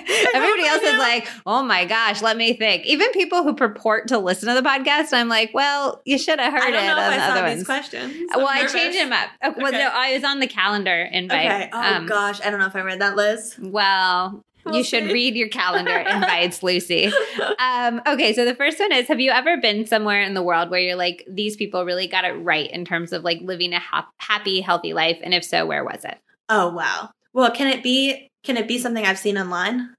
everybody 0.34 0.66
else 0.66 0.82
is 0.82 0.98
like, 0.98 1.28
oh 1.46 1.62
my 1.62 1.84
gosh, 1.84 2.22
let 2.22 2.36
me 2.36 2.54
think. 2.54 2.86
Even 2.86 3.10
people 3.12 3.42
who 3.42 3.54
purport 3.54 4.08
to 4.08 4.18
listen 4.18 4.48
to 4.48 4.60
the 4.60 4.66
podcast, 4.66 5.12
I'm 5.12 5.28
like, 5.28 5.50
well, 5.52 6.00
you 6.04 6.18
should 6.18 6.40
have 6.40 6.52
heard 6.52 6.62
I 6.62 6.70
don't 6.70 6.84
it 6.84 6.86
know 6.86 6.96
on 7.02 7.12
if 7.12 7.18
the 7.18 7.22
I 7.24 7.30
other 7.30 7.42
ones. 7.42 7.64
questions. 7.64 8.14
well, 8.34 8.46
I'm 8.48 8.56
I 8.56 8.60
nervous. 8.60 8.72
changed 8.72 8.98
them 8.98 9.12
up. 9.12 9.28
Oh, 9.42 9.54
Well, 9.58 9.66
Okay. 9.68 9.78
no, 9.78 9.90
I 9.92 10.14
was 10.14 10.24
on 10.24 10.40
the 10.40 10.46
calendar 10.46 11.02
invite. 11.12 11.46
Okay. 11.46 11.70
Oh 11.72 11.94
Um, 11.96 12.06
gosh, 12.06 12.40
I 12.40 12.50
don't 12.50 12.60
know 12.60 12.66
if 12.66 12.76
I 12.76 12.80
read 12.80 13.00
that, 13.00 13.16
Liz. 13.16 13.56
well, 13.60 14.42
We'll 14.64 14.76
you 14.76 14.84
should 14.84 15.04
see. 15.04 15.12
read 15.12 15.34
your 15.34 15.48
calendar 15.48 15.96
invites, 16.08 16.62
Lucie. 16.62 17.12
Um, 17.58 18.00
okay, 18.06 18.32
so 18.32 18.44
the 18.44 18.54
first 18.54 18.78
one 18.78 18.92
is 18.92 19.08
Have 19.08 19.20
you 19.20 19.30
ever 19.30 19.56
been 19.56 19.86
somewhere 19.86 20.22
in 20.22 20.34
the 20.34 20.42
world 20.42 20.70
where 20.70 20.80
you're 20.80 20.96
like, 20.96 21.24
these 21.28 21.56
people 21.56 21.84
really 21.84 22.06
got 22.06 22.24
it 22.24 22.32
right 22.32 22.70
in 22.70 22.84
terms 22.84 23.12
of 23.12 23.24
like 23.24 23.40
living 23.42 23.72
a 23.72 23.80
hap- 23.80 24.12
happy, 24.18 24.60
healthy 24.60 24.92
life? 24.92 25.18
And 25.22 25.34
if 25.34 25.44
so, 25.44 25.66
where 25.66 25.84
was 25.84 26.04
it? 26.04 26.18
oh 26.48 26.70
wow. 26.70 27.10
Well, 27.32 27.50
can 27.50 27.66
it 27.68 27.82
be? 27.82 28.28
Can 28.44 28.56
it 28.56 28.68
be 28.68 28.78
something 28.78 29.04
I've 29.06 29.18
seen 29.18 29.38
online? 29.38 29.94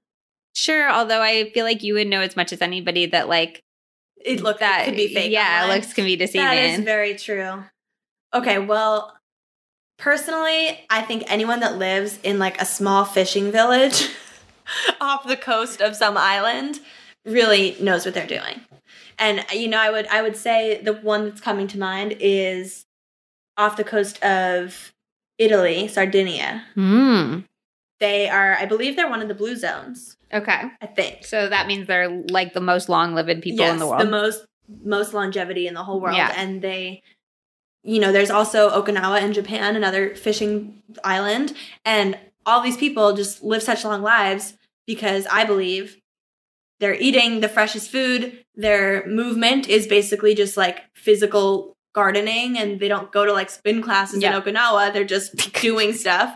Sure, 0.54 0.88
although 0.90 1.20
I 1.20 1.50
feel 1.50 1.64
like 1.64 1.82
you 1.82 1.94
would 1.94 2.06
know 2.06 2.20
as 2.20 2.36
much 2.36 2.52
as 2.52 2.62
anybody 2.62 3.06
that 3.06 3.28
like 3.28 3.60
It 4.24 4.40
look 4.40 4.60
that 4.60 4.82
it 4.82 4.84
could 4.86 4.96
be 4.96 5.12
fake. 5.12 5.32
Yeah, 5.32 5.62
online. 5.64 5.78
looks 5.78 5.92
can 5.92 6.04
be 6.04 6.14
deceiving. 6.16 6.46
That 6.46 6.56
is 6.56 6.80
very 6.80 7.16
true. 7.16 7.64
Okay, 8.32 8.58
well, 8.60 9.16
personally, 9.98 10.78
I 10.90 11.02
think 11.02 11.24
anyone 11.26 11.60
that 11.60 11.76
lives 11.78 12.18
in 12.22 12.38
like 12.38 12.60
a 12.60 12.64
small 12.64 13.04
fishing 13.04 13.50
village 13.50 14.08
off 15.00 15.26
the 15.26 15.36
coast 15.36 15.80
of 15.80 15.96
some 15.96 16.16
island 16.16 16.80
really 17.24 17.76
knows 17.80 18.04
what 18.04 18.14
they're 18.14 18.26
doing. 18.26 18.60
And 19.18 19.44
you 19.52 19.68
know, 19.68 19.78
I 19.78 19.90
would 19.90 20.06
I 20.08 20.22
would 20.22 20.36
say 20.36 20.80
the 20.82 20.92
one 20.92 21.28
that's 21.28 21.40
coming 21.40 21.66
to 21.68 21.78
mind 21.78 22.16
is 22.20 22.86
off 23.56 23.76
the 23.76 23.84
coast 23.84 24.22
of 24.22 24.92
Italy, 25.38 25.88
Sardinia. 25.88 26.64
Hmm. 26.74 27.40
They 28.00 28.28
are, 28.28 28.56
I 28.58 28.66
believe, 28.66 28.96
they're 28.96 29.08
one 29.08 29.22
of 29.22 29.28
the 29.28 29.34
blue 29.34 29.56
zones. 29.56 30.16
Okay. 30.32 30.62
I 30.80 30.86
think. 30.86 31.24
So 31.24 31.48
that 31.48 31.68
means 31.68 31.86
they're 31.86 32.10
like 32.30 32.52
the 32.52 32.60
most 32.60 32.88
long 32.88 33.14
lived 33.14 33.42
people 33.42 33.64
in 33.64 33.78
the 33.78 33.86
world. 33.86 34.00
The 34.00 34.10
most 34.10 34.44
most 34.82 35.14
longevity 35.14 35.66
in 35.66 35.74
the 35.74 35.84
whole 35.84 36.00
world. 36.00 36.16
Yeah. 36.16 36.32
And 36.36 36.60
they 36.60 37.02
you 37.84 38.00
know, 38.00 38.12
there's 38.12 38.30
also 38.30 38.70
Okinawa 38.70 39.22
in 39.22 39.34
Japan, 39.34 39.76
another 39.76 40.16
fishing 40.16 40.82
island, 41.04 41.52
and 41.84 42.18
all 42.46 42.60
these 42.60 42.76
people 42.76 43.12
just 43.14 43.42
live 43.42 43.62
such 43.62 43.84
long 43.84 44.02
lives 44.02 44.54
because 44.86 45.26
I 45.30 45.44
believe 45.44 45.98
they're 46.80 46.94
eating 46.94 47.40
the 47.40 47.48
freshest 47.48 47.90
food. 47.90 48.44
Their 48.54 49.06
movement 49.06 49.68
is 49.68 49.86
basically 49.86 50.34
just 50.34 50.56
like 50.56 50.82
physical 50.94 51.76
gardening, 51.94 52.58
and 52.58 52.80
they 52.80 52.88
don't 52.88 53.12
go 53.12 53.24
to 53.24 53.32
like 53.32 53.48
spin 53.50 53.80
classes 53.82 54.20
Yeah. 54.22 54.36
in 54.36 54.42
Okinawa. 54.42 54.92
They're 54.92 55.04
just 55.04 55.36
doing 55.60 55.92
stuff. 55.92 56.34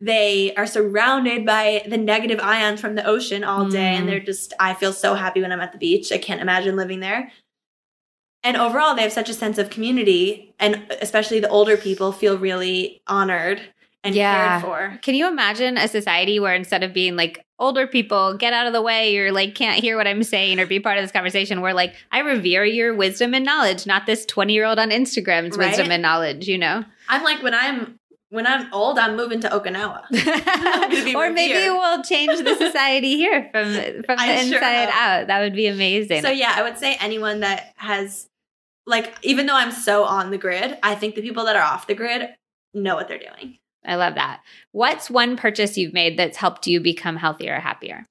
They 0.00 0.54
are 0.56 0.66
surrounded 0.66 1.46
by 1.46 1.82
the 1.88 1.96
negative 1.96 2.40
ions 2.40 2.80
from 2.80 2.94
the 2.96 3.06
ocean 3.06 3.44
all 3.44 3.68
day, 3.68 3.78
Mm. 3.94 3.98
and 4.00 4.08
they're 4.08 4.20
just, 4.20 4.52
I 4.60 4.74
feel 4.74 4.92
so 4.92 5.14
happy 5.14 5.40
when 5.42 5.52
I'm 5.52 5.60
at 5.60 5.72
the 5.72 5.78
beach. 5.78 6.12
I 6.12 6.18
can't 6.18 6.40
imagine 6.40 6.76
living 6.76 7.00
there. 7.00 7.30
And 8.42 8.56
overall, 8.56 8.94
they 8.94 9.02
have 9.02 9.12
such 9.12 9.28
a 9.28 9.34
sense 9.34 9.58
of 9.58 9.70
community, 9.70 10.54
and 10.58 10.86
especially 11.00 11.40
the 11.40 11.48
older 11.48 11.76
people 11.76 12.12
feel 12.12 12.38
really 12.38 13.00
honored 13.06 13.60
and 14.06 14.14
Yeah. 14.14 14.60
cared 14.60 14.62
for. 14.62 14.98
Can 15.02 15.14
you 15.14 15.26
imagine 15.28 15.76
a 15.76 15.88
society 15.88 16.38
where 16.40 16.54
instead 16.54 16.82
of 16.82 16.92
being 16.92 17.16
like 17.16 17.42
older 17.58 17.86
people, 17.86 18.34
get 18.36 18.52
out 18.52 18.66
of 18.66 18.72
the 18.72 18.82
way, 18.82 19.16
or 19.18 19.32
like 19.32 19.54
can't 19.54 19.80
hear 19.80 19.96
what 19.96 20.06
I'm 20.06 20.22
saying 20.22 20.60
or 20.60 20.66
be 20.66 20.78
part 20.80 20.98
of 20.98 21.04
this 21.04 21.12
conversation, 21.12 21.60
where 21.60 21.74
like 21.74 21.94
I 22.12 22.20
revere 22.20 22.64
your 22.64 22.94
wisdom 22.94 23.34
and 23.34 23.44
knowledge, 23.44 23.86
not 23.86 24.06
this 24.06 24.24
20 24.26 24.52
year 24.52 24.64
old 24.64 24.78
on 24.78 24.90
Instagram's 24.90 25.56
Right? 25.58 25.68
wisdom 25.68 25.90
and 25.90 26.02
knowledge, 26.02 26.48
you 26.48 26.58
know? 26.58 26.84
I'm 27.08 27.22
like 27.24 27.42
when 27.42 27.54
I'm 27.54 27.98
when 28.30 28.44
I'm 28.46 28.72
old, 28.74 28.98
I'm 28.98 29.16
moving 29.16 29.40
to 29.40 29.48
Okinawa. 29.48 30.02
or 31.14 31.30
maybe 31.30 31.54
revered. 31.54 31.72
we'll 31.72 32.02
change 32.02 32.42
the 32.42 32.56
society 32.56 33.16
here 33.16 33.48
from 33.52 33.72
from 34.04 34.16
the 34.18 34.36
sure 34.48 34.56
inside 34.56 34.86
hope. 34.90 34.94
out. 34.96 35.26
That 35.28 35.40
would 35.40 35.54
be 35.54 35.66
amazing. 35.68 36.22
So 36.22 36.30
yeah, 36.30 36.52
I 36.56 36.62
would 36.62 36.76
say 36.76 36.96
anyone 37.00 37.40
that 37.40 37.72
has 37.76 38.28
like 38.86 39.14
even 39.22 39.46
though 39.46 39.54
I'm 39.54 39.70
so 39.72 40.04
on 40.04 40.30
the 40.30 40.38
grid, 40.38 40.76
I 40.82 40.94
think 40.96 41.14
the 41.14 41.22
people 41.22 41.44
that 41.46 41.56
are 41.56 41.62
off 41.62 41.86
the 41.86 41.94
grid 41.94 42.28
know 42.74 42.96
what 42.96 43.08
they're 43.08 43.18
doing. 43.18 43.58
I 43.86 43.94
love 43.96 44.14
that. 44.16 44.40
What's 44.72 45.08
one 45.08 45.36
purchase 45.36 45.76
you've 45.78 45.92
made 45.94 46.18
that's 46.18 46.36
helped 46.36 46.66
you 46.66 46.80
become 46.80 47.16
healthier 47.16 47.56
or 47.56 47.60
happier? 47.60 48.06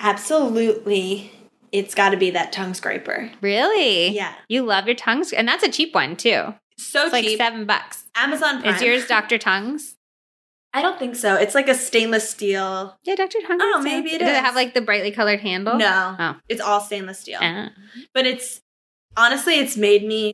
Absolutely. 0.00 1.32
It's 1.70 1.94
got 1.94 2.10
to 2.10 2.16
be 2.16 2.30
that 2.30 2.52
tongue 2.52 2.74
scraper. 2.74 3.30
Really? 3.40 4.08
Yeah. 4.08 4.34
You 4.48 4.62
love 4.62 4.86
your 4.86 4.94
tongues, 4.96 5.32
and 5.32 5.48
that's 5.48 5.62
a 5.64 5.70
cheap 5.70 5.94
one 5.94 6.16
too. 6.16 6.54
So 6.76 7.04
It's 7.04 7.12
like 7.12 7.24
cheap. 7.24 7.38
seven 7.38 7.64
bucks. 7.64 8.04
Amazon 8.14 8.60
Prime. 8.60 8.74
Is 8.74 8.82
yours 8.82 9.06
Dr. 9.06 9.38
Tung's? 9.38 9.94
I 10.74 10.82
don't 10.82 10.98
think 10.98 11.16
so. 11.16 11.34
It's 11.36 11.54
like 11.54 11.68
a 11.68 11.74
stainless 11.74 12.28
steel. 12.30 12.96
Yeah, 13.04 13.14
Dr. 13.14 13.38
Tung's. 13.46 13.62
Oh, 13.62 13.80
maybe 13.82 14.10
it 14.10 14.18
Does 14.18 14.28
it 14.28 14.42
have 14.42 14.54
like 14.54 14.74
the 14.74 14.80
brightly 14.80 15.10
colored 15.10 15.40
handle? 15.40 15.76
No. 15.76 16.16
Oh. 16.18 16.36
It's 16.48 16.60
all 16.60 16.80
stainless 16.80 17.20
steel. 17.20 17.38
Ah. 17.42 17.70
But 18.14 18.26
it's 18.26 18.60
honestly, 19.16 19.54
it's 19.58 19.76
made 19.76 20.04
me, 20.04 20.32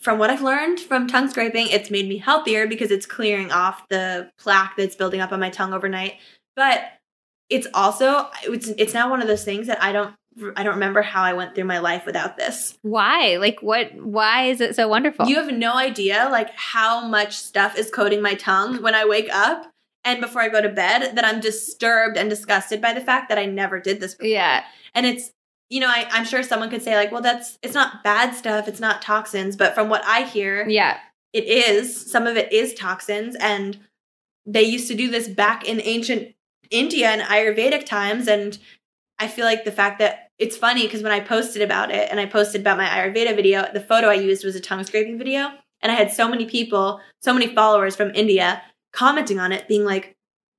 from 0.00 0.18
what 0.18 0.30
I've 0.30 0.42
learned 0.42 0.80
from 0.80 1.06
tongue 1.06 1.28
scraping, 1.28 1.68
it's 1.68 1.90
made 1.90 2.08
me 2.08 2.18
healthier 2.18 2.66
because 2.66 2.90
it's 2.90 3.06
clearing 3.06 3.50
off 3.50 3.88
the 3.88 4.30
plaque 4.38 4.74
that's 4.76 4.96
building 4.96 5.20
up 5.20 5.32
on 5.32 5.40
my 5.40 5.50
tongue 5.50 5.72
overnight. 5.72 6.14
But 6.54 6.84
it's 7.48 7.66
also 7.74 8.28
it's 8.44 8.68
it's 8.68 8.94
now 8.94 9.10
one 9.10 9.22
of 9.22 9.28
those 9.28 9.44
things 9.44 9.68
that 9.68 9.82
I 9.82 9.92
don't 9.92 10.14
I 10.54 10.62
don't 10.64 10.74
remember 10.74 11.00
how 11.00 11.22
I 11.22 11.32
went 11.32 11.54
through 11.54 11.64
my 11.64 11.78
life 11.78 12.04
without 12.04 12.36
this. 12.36 12.76
Why? 12.82 13.38
Like, 13.38 13.62
what? 13.62 13.94
Why 13.94 14.44
is 14.44 14.60
it 14.60 14.76
so 14.76 14.86
wonderful? 14.86 15.26
You 15.26 15.36
have 15.36 15.52
no 15.52 15.76
idea 15.76 16.28
like 16.30 16.50
how 16.54 17.06
much 17.06 17.36
stuff 17.36 17.78
is 17.78 17.90
coating 17.90 18.20
my 18.20 18.34
tongue 18.34 18.82
when 18.82 18.94
I 18.94 19.06
wake 19.06 19.32
up 19.32 19.70
and 20.04 20.20
before 20.20 20.42
I 20.42 20.48
go 20.48 20.60
to 20.60 20.68
bed 20.68 21.16
that 21.16 21.24
I'm 21.24 21.40
disturbed 21.40 22.16
and 22.18 22.28
disgusted 22.28 22.82
by 22.82 22.92
the 22.92 23.00
fact 23.00 23.28
that 23.30 23.38
I 23.38 23.46
never 23.46 23.80
did 23.80 24.00
this 24.00 24.14
before. 24.14 24.28
yeah. 24.28 24.64
And 24.94 25.04
it's, 25.04 25.30
you 25.68 25.80
know, 25.80 25.88
I, 25.88 26.06
I'm 26.10 26.24
sure 26.24 26.42
someone 26.42 26.70
could 26.70 26.82
say, 26.82 26.94
like, 26.96 27.10
well, 27.12 27.22
that's, 27.22 27.58
it's 27.62 27.74
not 27.74 28.04
bad 28.04 28.34
stuff, 28.34 28.68
it's 28.68 28.80
not 28.80 29.02
toxins. 29.02 29.56
But 29.56 29.74
from 29.74 29.88
what 29.88 30.04
I 30.04 30.22
hear, 30.22 30.68
Yeah. 30.68 30.98
it 31.32 31.44
is. 31.44 32.10
Some 32.10 32.26
of 32.26 32.36
it 32.36 32.52
is 32.52 32.74
toxins. 32.74 33.36
And 33.36 33.78
they 34.44 34.62
used 34.62 34.88
to 34.88 34.94
do 34.94 35.10
this 35.10 35.28
back 35.28 35.64
in 35.68 35.80
ancient 35.82 36.34
India 36.70 37.08
and 37.08 37.22
Ayurvedic 37.22 37.84
times. 37.86 38.28
And 38.28 38.58
I 39.18 39.28
feel 39.28 39.44
like 39.44 39.64
the 39.64 39.72
fact 39.72 39.98
that 39.98 40.30
it's 40.38 40.56
funny 40.56 40.82
because 40.82 41.02
when 41.02 41.12
I 41.12 41.20
posted 41.20 41.62
about 41.62 41.90
it 41.90 42.08
and 42.10 42.20
I 42.20 42.26
posted 42.26 42.60
about 42.60 42.76
my 42.76 42.86
Ayurveda 42.86 43.34
video, 43.34 43.66
the 43.72 43.80
photo 43.80 44.08
I 44.08 44.14
used 44.14 44.44
was 44.44 44.54
a 44.54 44.60
tongue 44.60 44.84
scraping 44.84 45.18
video. 45.18 45.50
And 45.82 45.92
I 45.92 45.94
had 45.94 46.12
so 46.12 46.28
many 46.28 46.46
people, 46.46 47.00
so 47.20 47.32
many 47.34 47.54
followers 47.54 47.96
from 47.96 48.10
India 48.14 48.62
commenting 48.92 49.38
on 49.38 49.52
it, 49.52 49.68
being 49.68 49.84
like, 49.84 50.15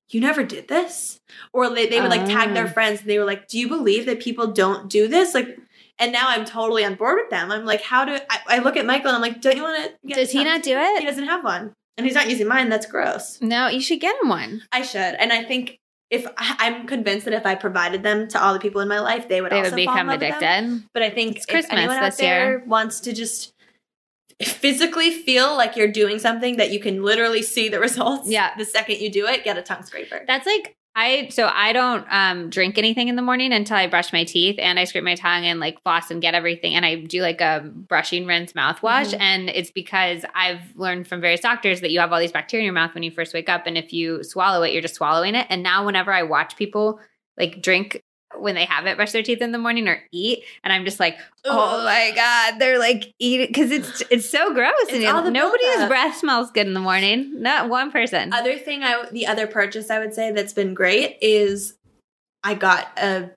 you 0.10 0.22
never 0.22 0.44
did 0.44 0.68
this? 0.68 1.20
Or 1.54 1.70
they, 1.70 1.88
they 1.88 2.00
would 2.02 2.10
like 2.10 2.26
tag 2.26 2.54
their 2.54 2.66
Ah. 2.68 2.70
friends 2.72 3.02
and 3.02 3.10
they 3.10 3.20
were 3.20 3.26
like, 3.26 3.48
do 3.48 3.60
you 3.60 3.68
believe 3.68 4.06
that 4.06 4.20
people 4.22 4.48
don't 4.48 4.90
do 4.90 5.08
this? 5.08 5.34
Like, 5.34 5.58
and 6.00 6.12
now 6.12 6.28
I'm 6.30 6.46
totally 6.46 6.86
on 6.86 6.96
board 6.96 7.18
with 7.22 7.30
them. 7.30 7.52
I'm 7.52 7.66
like, 7.66 7.82
how 7.82 8.06
do 8.06 8.14
I, 8.30 8.40
I 8.48 8.60
look 8.60 8.78
at 8.78 8.86
Michael 8.86 9.08
and 9.08 9.16
I'm 9.16 9.22
like, 9.22 9.42
don't 9.42 9.56
you 9.58 9.64
want 9.64 9.92
to? 10.08 10.14
Does 10.14 10.32
he 10.32 10.44
not 10.44 10.64
do 10.64 10.78
it 10.78 11.00
He 11.00 11.06
doesn't 11.06 11.26
have 11.26 11.44
one, 11.44 11.74
and 11.98 12.06
he's 12.06 12.16
not 12.16 12.30
using 12.30 12.48
mine. 12.48 12.70
That's 12.70 12.86
gross. 12.86 13.40
No, 13.42 13.68
you 13.68 13.82
should 13.82 14.00
get 14.00 14.16
him 14.22 14.30
one. 14.30 14.62
I 14.72 14.82
should, 14.84 15.16
and 15.16 15.34
I 15.34 15.44
think 15.44 15.80
if 16.10 16.26
I'm 16.38 16.88
convinced 16.88 17.26
that 17.26 17.34
if 17.34 17.46
I 17.46 17.56
provided 17.56 18.02
them 18.04 18.28
to 18.30 18.42
all 18.42 18.54
the 18.54 18.60
people 18.60 18.80
in 18.80 18.88
my 18.88 19.00
life, 19.00 19.28
they 19.28 19.42
would 19.42 19.52
They 19.52 19.58
also 19.58 19.72
would 19.72 19.76
become 19.76 20.08
love 20.08 20.22
with 20.22 20.40
them. 20.40 20.66
addicted. 20.66 20.90
But 20.94 21.04
I 21.04 21.10
think 21.10 21.36
Christmas 21.50 21.66
anyone 21.78 21.98
out 21.98 22.06
this 22.06 22.18
there 22.18 22.50
year. 22.52 22.64
wants 22.66 23.02
to 23.02 23.12
just 23.14 23.54
physically 24.42 25.12
feel 25.12 25.56
like 25.58 25.76
you're 25.76 25.92
doing 25.92 26.20
something 26.20 26.58
that 26.58 26.72
you 26.72 26.80
can 26.80 27.04
literally 27.04 27.42
see 27.42 27.70
the 27.70 27.80
results, 27.88 28.30
Yeah. 28.30 28.52
the 28.58 28.66
second 28.66 28.98
you 29.00 29.10
do 29.10 29.26
it, 29.28 29.44
get 29.44 29.58
a 29.58 29.62
tongue 29.62 29.84
scraper. 29.84 30.24
That's 30.28 30.46
like 30.46 30.76
I 31.00 31.28
so 31.32 31.48
I 31.54 31.74
don't 31.74 32.06
um 32.12 32.50
drink 32.50 32.80
anything 32.80 33.08
in 33.08 33.16
the 33.16 33.22
morning 33.22 33.54
until 33.54 33.78
I 33.78 33.86
brush 33.86 34.12
my 34.12 34.24
teeth 34.24 34.56
and 34.58 34.80
I 34.80 34.86
scrape 34.86 35.04
my 35.04 35.14
tongue 35.14 35.46
and 35.46 35.60
like 35.60 35.80
floss 35.84 36.10
and 36.10 36.22
get 36.24 36.34
everything 36.34 36.74
and 36.74 36.84
I 36.86 36.96
do 36.96 37.22
like 37.22 37.40
a 37.40 37.70
brushing 37.72 38.26
rinse 38.26 38.54
mouthwash 38.54 39.14
Mhm. 39.14 39.20
and 39.22 39.50
it's 39.50 39.70
because 39.70 40.26
I've 40.34 40.76
learned 40.76 41.08
from 41.08 41.22
various 41.22 41.42
doctors 41.42 41.82
that 41.82 41.92
you 41.92 42.00
have 42.00 42.12
all 42.12 42.20
these 42.20 42.32
bacteria 42.32 42.62
in 42.62 42.66
your 42.66 42.74
mouth 42.74 42.96
when 42.96 43.04
you 43.04 43.12
first 43.12 43.34
wake 43.36 43.48
up 43.48 43.68
and 43.68 43.78
if 43.78 43.94
you 43.94 44.24
swallow 44.24 44.64
it 44.64 44.74
you're 44.74 44.82
just 44.82 44.96
swallowing 44.96 45.36
it 45.36 45.46
and 45.52 45.62
now 45.62 45.86
whenever 45.86 46.12
I 46.12 46.24
watch 46.24 46.56
people 46.58 47.00
like 47.38 47.62
drink 47.62 48.02
when 48.36 48.56
they 48.56 48.66
haven't 48.66 48.98
brushed 48.98 49.14
their 49.14 49.24
teeth 49.24 49.42
in 49.42 49.52
the 49.52 49.58
morning 49.58 49.88
or 49.88 50.04
eat 50.12 50.44
and 50.64 50.74
I'm 50.74 50.84
just 50.84 51.00
like 51.00 51.18
oh 51.46 51.78
Ugh. 51.78 51.86
my 51.86 52.12
god 52.14 52.60
they're 52.60 52.78
like 52.78 53.14
eating 53.20 53.48
because 53.48 53.72
it's 53.72 54.04
it's 54.12 54.30
so 54.30 54.54
gross 54.54 54.74
It's 54.82 54.94
and 54.94 55.06
all 55.06 55.24
the 55.24 55.32
nobody's 55.32 55.88
breath 55.88 56.18
smells 56.18 56.52
good 56.52 56.68
in 56.68 56.74
the 56.74 56.80
morning 56.80 57.42
not 57.42 57.70
one 57.70 57.92
person 57.92 58.34
other 58.34 58.58
thing 58.58 58.84
I 58.84 59.06
the 59.12 59.28
other 59.28 59.48
purchase 59.48 59.90
I 59.90 60.00
would 60.00 60.14
say 60.14 60.32
that's 60.32 60.54
been 60.54 60.74
great 60.74 61.18
is 61.22 61.76
I 62.44 62.54
got 62.54 62.88
a 62.98 63.32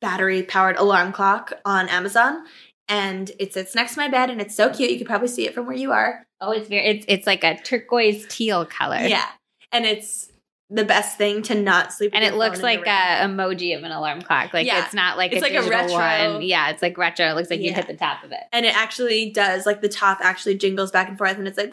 battery 0.00 0.42
powered 0.42 0.76
alarm 0.76 1.12
clock 1.12 1.52
on 1.64 1.88
Amazon 1.88 2.44
and 2.88 3.30
it 3.38 3.54
sits 3.54 3.74
next 3.74 3.94
to 3.94 4.00
my 4.00 4.08
bed 4.08 4.28
and 4.28 4.40
it's 4.40 4.54
so 4.54 4.68
cute. 4.68 4.90
You 4.90 4.98
could 4.98 5.06
probably 5.06 5.28
see 5.28 5.46
it 5.46 5.54
from 5.54 5.66
where 5.66 5.76
you 5.76 5.92
are. 5.92 6.24
Oh, 6.40 6.50
it's 6.50 6.68
very 6.68 6.84
it's 6.84 7.06
it's 7.08 7.26
like 7.26 7.44
a 7.44 7.56
turquoise 7.56 8.26
teal 8.28 8.66
color. 8.66 8.98
Yeah. 8.98 9.28
And 9.70 9.86
it's 9.86 10.31
the 10.74 10.84
best 10.84 11.18
thing 11.18 11.42
to 11.42 11.54
not 11.54 11.92
sleep 11.92 12.12
with 12.12 12.14
And 12.22 12.24
it 12.24 12.36
looks 12.38 12.62
like 12.62 12.80
a 12.86 13.24
emoji 13.26 13.76
of 13.76 13.84
an 13.84 13.92
alarm 13.92 14.22
clock. 14.22 14.54
Like 14.54 14.66
Yeah. 14.66 14.84
it's 14.84 14.94
not 14.94 15.18
like 15.18 15.32
It's 15.32 15.40
a 15.42 15.44
like 15.44 15.54
a 15.54 15.68
retro- 15.68 16.32
one. 16.34 16.42
Yeah, 16.42 16.70
it's 16.70 16.80
like 16.80 16.96
retro. 16.96 17.26
It 17.26 17.34
looks 17.34 17.50
like 17.50 17.60
you 17.60 17.72
hit 17.74 17.86
the 17.88 17.94
top 17.96 18.24
of 18.24 18.32
it. 18.32 18.40
and 18.52 18.64
it 18.64 18.74
actually 18.74 19.30
does 19.30 19.66
like 19.66 19.82
the 19.82 19.88
top 19.88 20.18
actually 20.22 20.56
jingles 20.56 20.90
back 20.90 21.08
and 21.08 21.18
forth 21.18 21.36
and 21.36 21.46
it's 21.46 21.58
like 21.58 21.72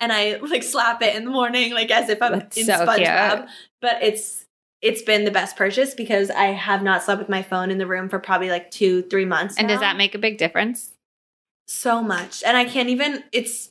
and 0.00 0.12
I 0.12 0.36
like 0.42 0.62
slap 0.64 1.00
it 1.02 1.14
in 1.14 1.24
the 1.24 1.30
morning 1.30 1.72
like 1.72 1.90
as 1.90 2.08
if 2.08 2.20
I'm 2.20 2.32
That's 2.32 2.56
in 2.56 2.64
so 2.66 2.84
SpongeBob. 2.86 3.36
cute. 3.36 3.48
But 3.80 4.02
it's 4.02 4.44
it's 4.82 5.02
been 5.02 5.24
the 5.24 5.30
best 5.30 5.56
purchase 5.56 5.94
because 5.94 6.30
I 6.30 6.46
have 6.46 6.82
not 6.82 7.02
slept 7.02 7.20
with 7.20 7.28
my 7.28 7.42
phone 7.42 7.70
in 7.70 7.78
the 7.78 7.86
room 7.86 8.08
for 8.08 8.18
probably 8.18 8.50
like 8.50 8.70
two, 8.70 9.02
three 9.02 9.24
months. 9.24 9.56
And 9.56 9.68
does 9.68 9.80
that 9.80 9.96
make 9.96 10.14
a 10.14 10.18
big 10.18 10.38
difference? 10.38 10.90
so 11.66 12.02
much 12.02 12.42
and 12.44 12.58
i 12.58 12.64
can't 12.66 12.90
even 12.90 13.24
it's 13.32 13.70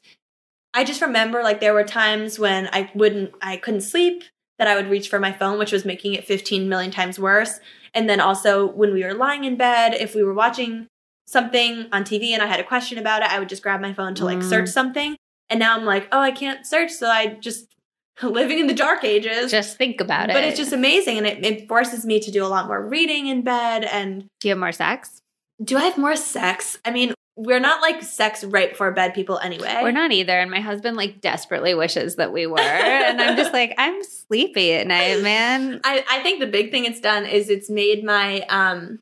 i 0.74 0.84
just 0.84 1.00
remember 1.00 1.44
like 1.44 1.60
there 1.60 1.76
were 1.76 1.84
times 1.84 2.40
when 2.40 2.68
i 2.74 2.90
wouldn't 2.96 3.32
i 3.40 3.56
couldn't 3.56 3.82
sleep 3.82 4.24
that 4.64 4.72
i 4.72 4.76
would 4.76 4.90
reach 4.90 5.10
for 5.10 5.20
my 5.20 5.32
phone 5.32 5.60
which 5.60 5.72
was 5.74 5.84
making 5.84 6.14
it 6.14 6.24
15 6.26 6.70
million 6.70 6.90
times 6.92 7.20
worse 7.20 7.60
and 7.94 8.10
then 8.10 8.20
also 8.22 8.66
when 8.66 8.94
we 8.94 9.04
were 9.04 9.14
lying 9.14 9.44
in 9.44 9.58
bed 9.58 9.94
if 9.94 10.16
we 10.16 10.24
were 10.24 10.34
watching 10.34 10.88
something 11.28 11.88
on 11.92 12.04
tv 12.04 12.32
and 12.32 12.42
i 12.42 12.46
had 12.46 12.60
a 12.60 12.64
question 12.64 12.98
about 12.98 13.22
it 13.22 13.30
i 13.32 13.40
would 13.40 13.50
just 13.50 13.62
grab 13.64 13.82
my 13.82 13.94
phone 13.94 14.16
to 14.16 14.26
like 14.26 14.40
Mm. 14.40 14.50
search 14.50 14.70
something 14.70 15.16
and 15.50 15.60
now 15.60 15.76
i'm 15.76 15.84
like 15.86 16.08
oh 16.14 16.20
i 16.20 16.32
can't 16.32 16.66
search 16.66 16.92
so 16.92 17.08
i 17.10 17.28
just 17.42 17.68
living 18.24 18.60
in 18.60 18.68
the 18.68 18.74
dark 18.74 19.04
ages 19.04 19.52
Just 19.52 19.78
think 19.78 20.00
about 20.00 20.30
it. 20.30 20.34
but 20.34 20.44
it's 20.44 20.58
just 20.58 20.72
amazing 20.74 21.18
and 21.18 21.28
it, 21.28 21.44
it 21.46 21.68
forces 21.68 22.06
me 22.06 22.20
to 22.22 22.32
do 22.32 22.46
a 22.46 22.48
lot 22.48 22.68
more 22.68 22.82
reading 22.88 23.28
in 23.28 23.42
bed 23.42 23.84
and 23.86 24.26
Do 24.40 24.48
you 24.48 24.52
have 24.54 24.60
more 24.60 24.72
sex? 24.72 25.20
do 25.64 25.78
i 25.78 25.84
have 25.84 25.98
more 25.98 26.16
sex 26.16 26.78
i 26.86 26.92
mean 26.92 27.14
we're 27.36 27.60
not 27.60 27.82
like 27.82 28.04
sex 28.04 28.44
right 28.44 28.72
before 28.72 28.92
bed 28.92 29.14
people 29.14 29.40
anyway 29.40 29.80
We're 29.82 29.92
not 29.92 30.12
either. 30.12 30.40
And 30.40 30.52
my 30.52 30.60
husband 30.60 30.98
like 30.98 31.20
desperately 31.20 31.74
wishes 31.74 32.16
that 32.18 32.32
we 32.32 32.46
were. 32.46 32.60
and 32.60 33.22
I'm 33.22 33.36
just 33.36 33.54
like, 33.54 33.74
I'm 33.78 34.04
sleepy 34.04 34.74
at 34.74 34.86
night, 34.86 35.22
man. 35.22 35.82
I, 35.84 36.06
I 36.10 36.22
think 36.22 36.40
the 36.40 36.48
big 36.48 36.70
thing 36.72 36.86
it's 36.86 37.00
done 37.00 37.26
is 37.26 37.50
it's 37.50 37.70
made 37.70 38.04
my 38.04 38.42
um 38.50 39.00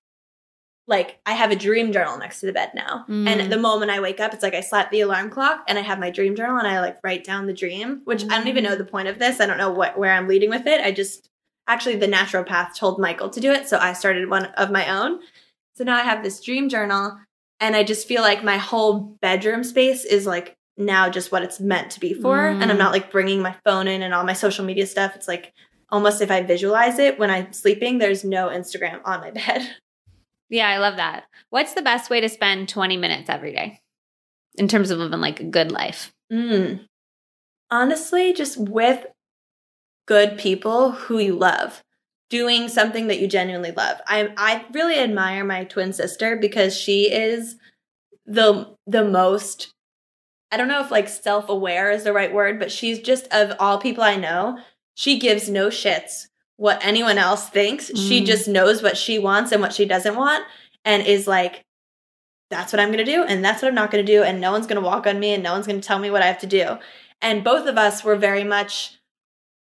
like 0.87 1.19
I 1.25 1.33
have 1.33 1.51
a 1.51 1.55
dream 1.55 1.91
journal 1.91 2.17
next 2.17 2.39
to 2.39 2.45
the 2.45 2.53
bed 2.53 2.71
now. 2.73 3.05
Mm. 3.07 3.27
And 3.27 3.51
the 3.51 3.57
moment 3.57 3.91
I 3.91 3.99
wake 3.99 4.19
up, 4.19 4.33
it's 4.33 4.43
like 4.43 4.53
I 4.53 4.61
slap 4.61 4.91
the 4.91 5.01
alarm 5.01 5.29
clock 5.29 5.63
and 5.67 5.77
I 5.77 5.81
have 5.81 5.99
my 5.99 6.09
dream 6.09 6.35
journal 6.35 6.57
and 6.57 6.67
I 6.67 6.79
like 6.79 6.99
write 7.03 7.23
down 7.23 7.47
the 7.47 7.53
dream, 7.53 8.01
which 8.05 8.23
I 8.23 8.37
don't 8.37 8.47
even 8.47 8.63
know 8.63 8.75
the 8.75 8.85
point 8.85 9.07
of 9.07 9.19
this. 9.19 9.39
I 9.39 9.45
don't 9.45 9.57
know 9.57 9.71
what 9.71 9.97
where 9.97 10.13
I'm 10.13 10.27
leading 10.27 10.49
with 10.49 10.67
it. 10.67 10.81
I 10.81 10.91
just 10.91 11.29
actually 11.67 11.97
the 11.97 12.07
naturopath 12.07 12.75
told 12.75 12.99
Michael 12.99 13.29
to 13.29 13.39
do 13.39 13.51
it, 13.51 13.67
so 13.67 13.77
I 13.77 13.93
started 13.93 14.29
one 14.29 14.45
of 14.45 14.71
my 14.71 14.87
own. 14.89 15.19
So 15.75 15.83
now 15.83 15.95
I 15.95 16.03
have 16.03 16.23
this 16.23 16.41
dream 16.41 16.69
journal 16.69 17.17
and 17.61 17.75
I 17.75 17.83
just 17.83 18.07
feel 18.07 18.23
like 18.23 18.43
my 18.43 18.57
whole 18.57 18.99
bedroom 19.21 19.63
space 19.63 20.03
is 20.03 20.25
like 20.25 20.57
now 20.77 21.09
just 21.09 21.31
what 21.31 21.43
it's 21.43 21.59
meant 21.59 21.91
to 21.91 21.99
be 21.99 22.13
for 22.13 22.37
mm. 22.37 22.61
and 22.61 22.71
I'm 22.71 22.77
not 22.77 22.91
like 22.91 23.11
bringing 23.11 23.41
my 23.41 23.55
phone 23.63 23.87
in 23.87 24.01
and 24.01 24.13
all 24.13 24.25
my 24.25 24.33
social 24.33 24.65
media 24.65 24.87
stuff. 24.87 25.15
It's 25.15 25.27
like 25.27 25.53
almost 25.89 26.21
if 26.21 26.31
I 26.31 26.41
visualize 26.41 26.97
it 26.97 27.19
when 27.19 27.29
I'm 27.29 27.53
sleeping, 27.53 27.99
there's 27.99 28.23
no 28.23 28.49
Instagram 28.49 28.99
on 29.05 29.21
my 29.21 29.31
bed. 29.31 29.69
Yeah, 30.49 30.67
I 30.67 30.79
love 30.79 30.97
that. 30.97 31.25
What's 31.49 31.73
the 31.73 31.81
best 31.81 32.09
way 32.09 32.19
to 32.19 32.27
spend 32.27 32.67
20 32.67 32.97
minutes 32.97 33.29
every 33.29 33.53
day 33.53 33.79
in 34.55 34.67
terms 34.67 34.89
of 34.89 34.97
living 34.97 35.21
like 35.21 35.39
a 35.39 35.45
good 35.45 35.71
life? 35.71 36.11
Mm. 36.33 36.85
Honestly, 37.69 38.33
just 38.33 38.57
with 38.57 39.05
good 40.07 40.37
people 40.37 40.91
who 40.91 41.19
you 41.19 41.35
love, 41.35 41.81
doing 42.31 42.69
something 42.69 43.07
that 43.07 43.19
you 43.19 43.27
genuinely 43.27 43.71
love. 43.71 44.01
I 44.07 44.33
I 44.37 44.65
really 44.71 44.97
admire 44.97 45.43
my 45.43 45.65
twin 45.65 45.93
sister 45.93 46.35
because 46.35 46.75
she 46.75 47.11
is 47.11 47.57
the 48.25 48.75
the 48.87 49.05
most 49.05 49.73
I 50.51 50.57
don't 50.57 50.67
know 50.67 50.81
if 50.81 50.89
like 50.89 51.07
self-aware 51.07 51.91
is 51.91 52.03
the 52.03 52.13
right 52.13 52.33
word, 52.33 52.57
but 52.57 52.71
she's 52.71 52.99
just 52.99 53.27
of 53.31 53.55
all 53.59 53.77
people 53.77 54.03
I 54.03 54.15
know, 54.15 54.57
she 54.95 55.19
gives 55.19 55.47
no 55.49 55.67
shits 55.67 56.27
what 56.57 56.83
anyone 56.85 57.17
else 57.17 57.49
thinks. 57.49 57.91
Mm. 57.91 58.07
She 58.07 58.23
just 58.23 58.47
knows 58.47 58.81
what 58.81 58.97
she 58.97 59.19
wants 59.19 59.51
and 59.51 59.61
what 59.61 59.73
she 59.73 59.85
doesn't 59.85 60.15
want 60.15 60.43
and 60.83 61.05
is 61.05 61.27
like, 61.27 61.63
that's 62.49 62.73
what 62.73 62.79
I'm 62.79 62.89
going 62.91 63.05
to 63.05 63.11
do 63.11 63.23
and 63.23 63.43
that's 63.43 63.61
what 63.61 63.69
I'm 63.69 63.75
not 63.75 63.91
going 63.91 64.05
to 64.05 64.11
do. 64.11 64.23
And 64.23 64.41
no 64.41 64.51
one's 64.51 64.67
going 64.67 64.81
to 64.81 64.85
walk 64.85 65.07
on 65.07 65.19
me 65.19 65.33
and 65.33 65.43
no 65.43 65.53
one's 65.53 65.67
going 65.67 65.79
to 65.79 65.87
tell 65.87 65.99
me 65.99 66.11
what 66.11 66.21
I 66.21 66.27
have 66.27 66.39
to 66.39 66.47
do. 66.47 66.77
And 67.21 67.43
both 67.43 67.67
of 67.67 67.77
us 67.77 68.03
were 68.03 68.15
very 68.15 68.43
much 68.43 68.97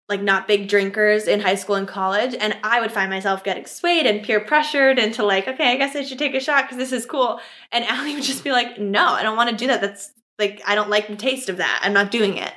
like 0.09 0.23
not 0.23 0.47
big 0.47 0.69
drinkers 0.69 1.27
in 1.27 1.41
high 1.41 1.57
school 1.57 1.75
and 1.75 1.89
college. 1.89 2.35
And 2.39 2.57
I 2.63 2.81
would 2.81 2.93
find 2.93 3.11
myself 3.11 3.43
getting 3.43 3.67
swayed 3.67 4.07
and 4.07 4.23
peer 4.23 4.41
pressured 4.41 4.99
into 4.99 5.25
like, 5.25 5.49
okay, 5.49 5.73
I 5.73 5.77
guess 5.77 5.97
I 5.97 6.03
should 6.03 6.19
take 6.19 6.35
a 6.35 6.41
shot 6.41 6.65
because 6.65 6.79
this 6.79 6.93
is 6.93 7.07
cool. 7.07 7.41
And 7.73 7.85
Allie 7.89 8.15
would 8.15 8.23
just 8.23 8.45
be 8.45 8.53
like, 8.53 8.79
no, 8.79 9.05
I 9.05 9.23
don't 9.23 9.37
want 9.37 9.51
to 9.51 9.57
do 9.57 9.67
that. 9.67 9.81
That's 9.81 10.13
like, 10.39 10.63
I 10.67 10.75
don't 10.75 10.91
like 10.91 11.09
the 11.09 11.17
taste 11.17 11.49
of 11.49 11.57
that. 11.57 11.81
I'm 11.83 11.93
not 11.93 12.11
doing 12.11 12.37
it. 12.37 12.53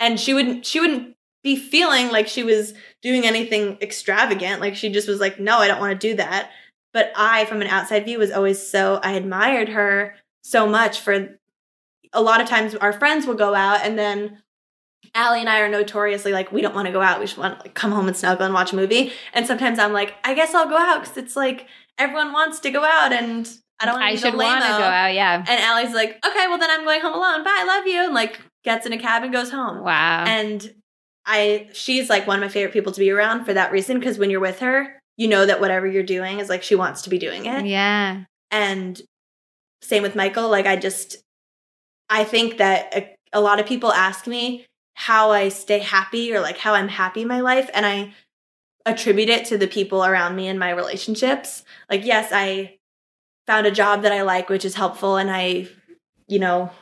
And 0.00 0.18
she 0.18 0.34
wouldn't, 0.34 0.66
she 0.66 0.80
wouldn't 0.80 1.14
be 1.44 1.56
feeling 1.56 2.10
like 2.10 2.26
she 2.26 2.42
was 2.42 2.74
doing 3.00 3.24
anything 3.24 3.78
extravagant. 3.80 4.60
Like 4.60 4.74
she 4.74 4.88
just 4.88 5.08
was 5.08 5.20
like, 5.20 5.38
no, 5.38 5.58
I 5.58 5.68
don't 5.68 5.80
want 5.80 5.98
to 5.98 6.08
do 6.08 6.16
that. 6.16 6.50
But 6.92 7.12
I, 7.14 7.44
from 7.44 7.60
an 7.60 7.68
outside 7.68 8.06
view, 8.06 8.18
was 8.18 8.32
always 8.32 8.66
so, 8.66 8.98
I 9.02 9.12
admired 9.12 9.68
her 9.68 10.16
so 10.42 10.66
much 10.66 11.00
for 11.00 11.38
a 12.12 12.22
lot 12.22 12.40
of 12.40 12.48
times 12.48 12.74
our 12.74 12.92
friends 12.92 13.26
will 13.26 13.34
go 13.34 13.54
out 13.54 13.80
and 13.84 13.98
then 13.98 14.42
Allie 15.14 15.40
and 15.40 15.48
I 15.48 15.60
are 15.60 15.68
notoriously 15.68 16.32
like, 16.32 16.52
we 16.52 16.60
don't 16.60 16.74
want 16.74 16.86
to 16.86 16.92
go 16.92 17.00
out. 17.00 17.20
We 17.20 17.26
just 17.26 17.38
want 17.38 17.58
to 17.58 17.64
like, 17.64 17.74
come 17.74 17.92
home 17.92 18.08
and 18.08 18.16
snuggle 18.16 18.44
and 18.44 18.54
watch 18.54 18.72
a 18.72 18.76
movie. 18.76 19.12
And 19.32 19.46
sometimes 19.46 19.78
I'm 19.78 19.92
like, 19.92 20.14
I 20.24 20.34
guess 20.34 20.54
I'll 20.54 20.68
go 20.68 20.76
out 20.76 21.00
because 21.00 21.16
it's 21.16 21.36
like 21.36 21.66
everyone 21.98 22.32
wants 22.32 22.60
to 22.60 22.70
go 22.70 22.84
out 22.84 23.12
and 23.12 23.48
I 23.80 23.86
don't 23.86 23.94
want 23.94 24.04
I 24.04 24.14
should 24.16 24.34
want 24.34 24.62
to 24.62 24.68
go 24.68 24.84
out. 24.84 25.14
Yeah. 25.14 25.44
And 25.46 25.60
Allie's 25.60 25.94
like, 25.94 26.24
okay, 26.26 26.46
well 26.48 26.58
then 26.58 26.70
I'm 26.70 26.84
going 26.84 27.00
home 27.00 27.14
alone. 27.14 27.44
Bye, 27.44 27.56
I 27.58 27.64
love 27.64 27.86
you. 27.86 28.04
And 28.04 28.14
like 28.14 28.40
gets 28.64 28.86
in 28.86 28.92
a 28.92 28.98
cab 28.98 29.22
and 29.22 29.32
goes 29.32 29.50
home. 29.50 29.84
Wow. 29.84 30.24
And 30.26 30.74
I 31.26 31.68
she's 31.72 32.08
like 32.08 32.26
one 32.26 32.38
of 32.38 32.42
my 32.42 32.48
favorite 32.48 32.72
people 32.72 32.92
to 32.92 33.00
be 33.00 33.10
around 33.10 33.44
for 33.44 33.54
that 33.54 33.70
reason 33.70 33.98
because 33.98 34.18
when 34.18 34.30
you're 34.30 34.40
with 34.40 34.60
her, 34.60 34.98
you 35.16 35.28
know 35.28 35.46
that 35.46 35.60
whatever 35.60 35.86
you're 35.86 36.02
doing 36.02 36.38
is 36.38 36.48
like 36.48 36.62
she 36.62 36.74
wants 36.74 37.02
to 37.02 37.10
be 37.10 37.18
doing 37.18 37.46
it. 37.46 37.66
Yeah. 37.66 38.24
And 38.50 39.00
same 39.82 40.02
with 40.02 40.16
Michael, 40.16 40.48
like 40.48 40.66
I 40.66 40.76
just 40.76 41.16
I 42.08 42.24
think 42.24 42.58
that 42.58 42.96
a, 42.96 43.16
a 43.32 43.40
lot 43.40 43.60
of 43.60 43.66
people 43.66 43.92
ask 43.92 44.26
me 44.26 44.66
how 45.00 45.30
I 45.30 45.48
stay 45.48 45.78
happy 45.78 46.34
or 46.34 46.40
like 46.40 46.58
how 46.58 46.74
I'm 46.74 46.88
happy 46.88 47.22
in 47.22 47.28
my 47.28 47.40
life 47.40 47.70
and 47.72 47.86
I 47.86 48.14
attribute 48.84 49.28
it 49.28 49.44
to 49.46 49.56
the 49.56 49.68
people 49.68 50.04
around 50.04 50.34
me 50.34 50.48
and 50.48 50.58
my 50.58 50.70
relationships. 50.70 51.62
Like 51.88 52.04
yes, 52.04 52.30
I 52.32 52.78
found 53.46 53.66
a 53.66 53.70
job 53.70 54.02
that 54.02 54.12
I 54.12 54.22
like 54.22 54.48
which 54.48 54.64
is 54.64 54.74
helpful 54.74 55.16
and 55.16 55.30
I 55.30 55.68
you 56.26 56.40
know 56.40 56.72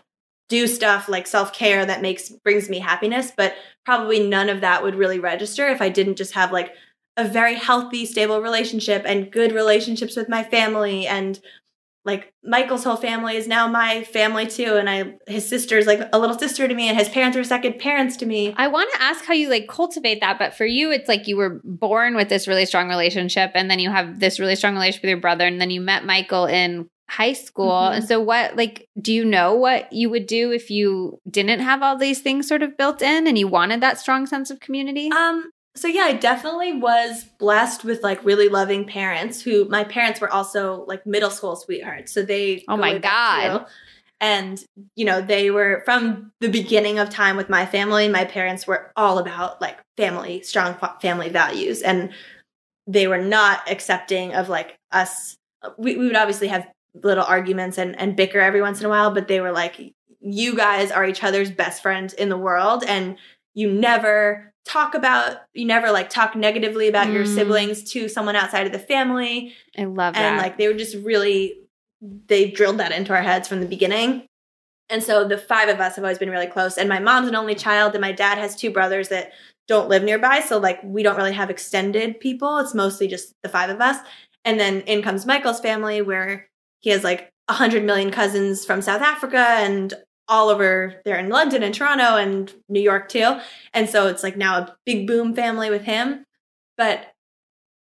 do 0.49 0.67
stuff 0.67 1.11
like 1.11 1.27
self-care 1.27 1.85
that 1.85 2.01
makes 2.01 2.31
brings 2.31 2.71
me 2.71 2.79
happiness 2.79 3.33
but 3.37 3.55
probably 3.85 4.27
none 4.27 4.49
of 4.49 4.63
that 4.63 4.83
would 4.83 4.95
really 4.95 5.19
register 5.19 5.69
if 5.69 5.81
i 5.81 5.89
didn't 5.89 6.17
just 6.17 6.35
have 6.35 6.53
like 6.53 6.73
a 7.17 7.27
very 7.27 7.55
healthy 7.55 8.05
stable 8.05 8.41
relationship 8.41 9.03
and 9.07 9.33
good 9.33 9.53
relationships 9.53 10.17
with 10.17 10.29
my 10.29 10.45
family 10.45 11.07
and 11.07 11.41
like 12.07 12.33
michael's 12.43 12.85
whole 12.85 12.97
family 12.97 13.37
is 13.37 13.47
now 13.47 13.69
my 13.69 14.05
family 14.05 14.47
too 14.47 14.77
and 14.77 14.89
i 14.89 15.13
his 15.27 15.47
sister's 15.47 15.87
like 15.87 16.01
a 16.13 16.19
little 16.19 16.39
sister 16.39 16.67
to 16.67 16.75
me 16.75 16.89
and 16.89 16.97
his 16.97 17.09
parents 17.09 17.37
are 17.37 17.45
second 17.45 17.79
parents 17.79 18.17
to 18.17 18.25
me 18.25 18.55
i 18.57 18.67
want 18.67 18.91
to 18.95 19.03
ask 19.03 19.25
how 19.27 19.35
you 19.35 19.51
like 19.51 19.69
cultivate 19.69 20.21
that 20.21 20.39
but 20.39 20.55
for 20.55 20.65
you 20.65 20.91
it's 20.91 21.09
like 21.09 21.27
you 21.27 21.37
were 21.37 21.61
born 21.65 22.17
with 22.17 22.29
this 22.29 22.49
really 22.49 22.65
strong 22.65 22.89
relationship 22.89 23.51
and 23.55 23.71
then 23.71 23.79
you 23.79 23.91
have 23.91 24.21
this 24.21 24.41
really 24.41 24.57
strong 24.57 24.75
relationship 24.75 25.03
with 25.03 25.11
your 25.11 25.21
brother 25.21 25.45
and 25.45 25.61
then 25.61 25.71
you 25.71 25.81
met 25.81 26.05
michael 26.05 26.47
in 26.47 26.89
high 27.09 27.33
school. 27.33 27.71
Mm-hmm. 27.71 27.95
And 27.97 28.09
so 28.09 28.21
what 28.21 28.57
like 28.57 28.89
do 29.01 29.13
you 29.13 29.25
know 29.25 29.55
what 29.55 29.93
you 29.93 30.11
would 30.11 30.27
do 30.27 30.51
if 30.51 30.71
you 30.71 31.21
didn't 31.29 31.61
have 31.61 31.83
all 31.83 31.97
these 31.97 32.21
things 32.21 32.49
sort 32.49 32.63
of 32.63 32.77
built 32.77 33.03
in 33.03 33.27
and 33.27 33.39
you 33.39 33.49
wanted 33.49 33.81
that 33.81 34.01
strong 34.01 34.27
sense 34.27 34.51
of 34.51 34.61
community? 34.61 35.11
Um 35.13 35.51
so 35.77 35.89
yeah, 35.89 36.03
I 36.03 36.15
definitely 36.15 36.73
was 36.73 37.25
blessed 37.39 37.85
with 37.85 38.03
like 38.03 38.25
really 38.25 38.49
loving 38.49 38.87
parents 38.87 39.43
who 39.43 39.67
my 39.67 39.85
parents 39.85 40.21
were 40.21 40.31
also 40.31 40.85
like 40.89 41.07
middle 41.07 41.31
school 41.31 41.57
sweethearts. 41.57 42.13
So 42.13 42.23
they 42.23 42.65
Oh 42.69 42.77
my 42.77 42.99
god. 42.99 43.67
And 44.21 44.65
you 44.95 45.05
know, 45.05 45.21
they 45.21 45.51
were 45.51 45.83
from 45.85 46.33
the 46.41 46.49
beginning 46.49 46.99
of 46.99 47.11
time 47.11 47.37
with 47.37 47.51
my 47.51 47.67
family, 47.67 48.09
my 48.09 48.25
parents 48.25 48.67
were 48.67 48.91
all 48.97 49.19
about 49.19 49.61
like 49.61 49.79
family, 49.97 50.43
strong 50.43 50.77
family 51.01 51.29
values 51.29 51.83
and 51.83 52.11
they 52.87 53.07
were 53.07 53.23
not 53.23 53.71
accepting 53.71 54.35
of 54.35 54.49
like 54.49 54.79
us 54.93 55.37
we, 55.77 55.97
we 55.97 56.07
would 56.07 56.17
obviously 56.17 56.49
have 56.49 56.67
little 57.03 57.25
arguments 57.25 57.79
and, 57.79 57.99
and 57.99 58.17
bicker 58.17 58.41
every 58.41 58.63
once 58.63 58.81
in 58.81 58.87
a 58.87 58.89
while, 58.89 59.11
but 59.13 59.29
they 59.29 59.41
were 59.41 59.53
like, 59.53 59.95
you 60.21 60.57
guys 60.57 60.91
are 60.91 61.05
each 61.05 61.23
other's 61.23 61.51
best 61.51 61.83
friends 61.83 62.15
in 62.15 62.29
the 62.29 62.39
world 62.39 62.85
and 62.87 63.17
you 63.55 63.71
never 63.71 64.53
talk 64.67 64.95
about 64.95 65.39
you 65.55 65.65
never 65.65 65.91
like 65.93 66.11
talk 66.11 66.35
negatively 66.35 66.89
about 66.89 67.07
mm. 67.07 67.15
your 67.15 67.25
siblings 67.25 67.85
to 67.93 68.09
someone 68.09 68.37
outside 68.37 68.67
of 68.67 68.73
the 68.73 68.79
family. 68.79 69.55
I 69.79 69.85
love 69.85 70.15
that. 70.15 70.21
And 70.21 70.39
like 70.39 70.59
they 70.59 70.69
were 70.69 70.75
just 70.75 70.97
really 70.97 71.55
they 72.27 72.51
drilled 72.51 72.79
that 72.79 72.93
into 72.93 73.15
our 73.15 73.23
heads 73.23 73.49
from 73.49 73.61
the 73.61 73.67
beginning. 73.67 74.27
And 74.89 75.03
so 75.03 75.27
the 75.27 75.39
five 75.39 75.69
of 75.69 75.81
us 75.81 75.97
have 75.97 76.05
always 76.05 76.19
been 76.19 76.31
really 76.31 76.47
close. 76.47 76.79
And 76.79 76.89
my 76.89 77.01
mom's 77.01 77.29
an 77.29 77.35
only 77.35 77.55
child, 77.55 77.95
and 77.95 78.01
my 78.01 78.13
dad 78.13 78.39
has 78.39 78.55
two 78.55 78.71
brothers 78.71 79.09
that 79.09 79.33
don't 79.67 79.89
live 79.89 80.05
nearby. 80.05 80.41
So 80.41 80.59
like 80.59 80.81
we 80.85 81.03
don't 81.03 81.17
really 81.17 81.33
have 81.33 81.51
extended 81.51 82.21
people. 82.21 82.59
It's 82.59 82.75
mostly 82.75 83.09
just 83.09 83.33
the 83.43 83.49
five 83.49 83.71
of 83.71 83.81
us. 83.81 83.99
And 84.45 84.61
then 84.61 84.83
in 84.83 85.03
comes 85.03 85.27
Michael's 85.27 85.61
family, 85.61 86.03
where 86.03 86.49
he 86.81 86.91
has 86.91 87.03
like 87.03 87.31
a 87.49 87.53
hundred 87.53 87.85
million 87.85 88.11
cousins 88.11 88.65
from 88.65 88.83
South 88.83 89.03
Africa 89.03 89.39
and 89.39 89.95
all 90.29 90.49
over 90.49 91.01
there 91.05 91.19
in 91.19 91.29
London 91.29 91.63
and 91.63 91.75
Toronto 91.75 92.17
and 92.17 92.53
New 92.69 92.81
York 92.81 93.09
too. 93.09 93.39
And 93.73 93.89
so 93.89 94.09
it's 94.09 94.23
like 94.23 94.37
now 94.37 94.59
a 94.59 94.77
big 94.85 95.07
boom 95.07 95.35
family 95.35 95.71
with 95.71 95.83
him. 95.83 96.25
But 96.77 97.15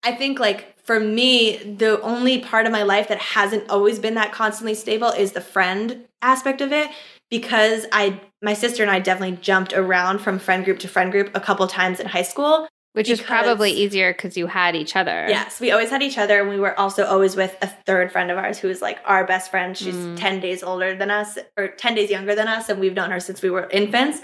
I 0.03 0.13
think 0.13 0.39
like 0.39 0.79
for 0.85 1.01
me, 1.01 1.57
the 1.59 2.01
only 2.01 2.41
part 2.41 2.67
of 2.67 2.73
my 2.73 2.83
life 2.83 3.09
that 3.09 3.19
hasn't 3.19 3.69
always 3.69 3.99
been 3.99 4.15
that 4.15 4.33
constantly 4.33 4.75
stable 4.75 5.09
is 5.09 5.33
the 5.33 5.41
friend 5.41 6.07
aspect 6.23 6.61
of 6.61 6.73
it 6.73 6.91
because 7.31 7.87
I 7.93 8.21
my 8.43 8.55
sister 8.55 8.83
and 8.83 8.91
I 8.91 8.99
definitely 9.01 9.37
jumped 9.37 9.73
around 9.73 10.21
from 10.21 10.39
friend 10.39 10.65
group 10.65 10.79
to 10.81 10.89
friend 10.89 11.13
group 11.13 11.31
a 11.35 11.41
couple 11.41 11.67
times 11.67 12.01
in 12.01 12.07
high 12.07 12.23
school 12.23 12.69
which 12.93 13.07
because, 13.07 13.21
is 13.21 13.27
probably 13.27 13.71
easier 13.71 14.13
because 14.13 14.37
you 14.37 14.47
had 14.47 14.75
each 14.75 14.97
other. 14.97 15.27
Yes, 15.29 15.61
we 15.61 15.71
always 15.71 15.91
had 15.91 16.03
each 16.03 16.19
other. 16.19 16.41
And 16.41 16.49
we 16.49 16.59
were 16.59 16.79
also 16.79 17.05
always 17.05 17.37
with 17.37 17.57
a 17.63 17.67
third 17.67 18.11
friend 18.11 18.31
of 18.31 18.39
ours 18.39 18.59
who 18.59 18.69
is 18.69 18.83
like 18.83 18.99
our 19.05 19.27
best 19.27 19.51
friend. 19.51 19.77
She's 19.77 19.95
mm. 19.95 20.17
10 20.17 20.41
days 20.41 20.63
older 20.63 20.97
than 20.97 21.11
us 21.11 21.39
or 21.57 21.69
10 21.69 21.95
days 21.95 22.11
younger 22.11 22.35
than 22.35 22.49
us. 22.49 22.69
And 22.69 22.81
we've 22.81 22.95
known 22.95 23.11
her 23.11 23.21
since 23.21 23.43
we 23.43 23.51
were 23.51 23.69
infants. 23.71 24.21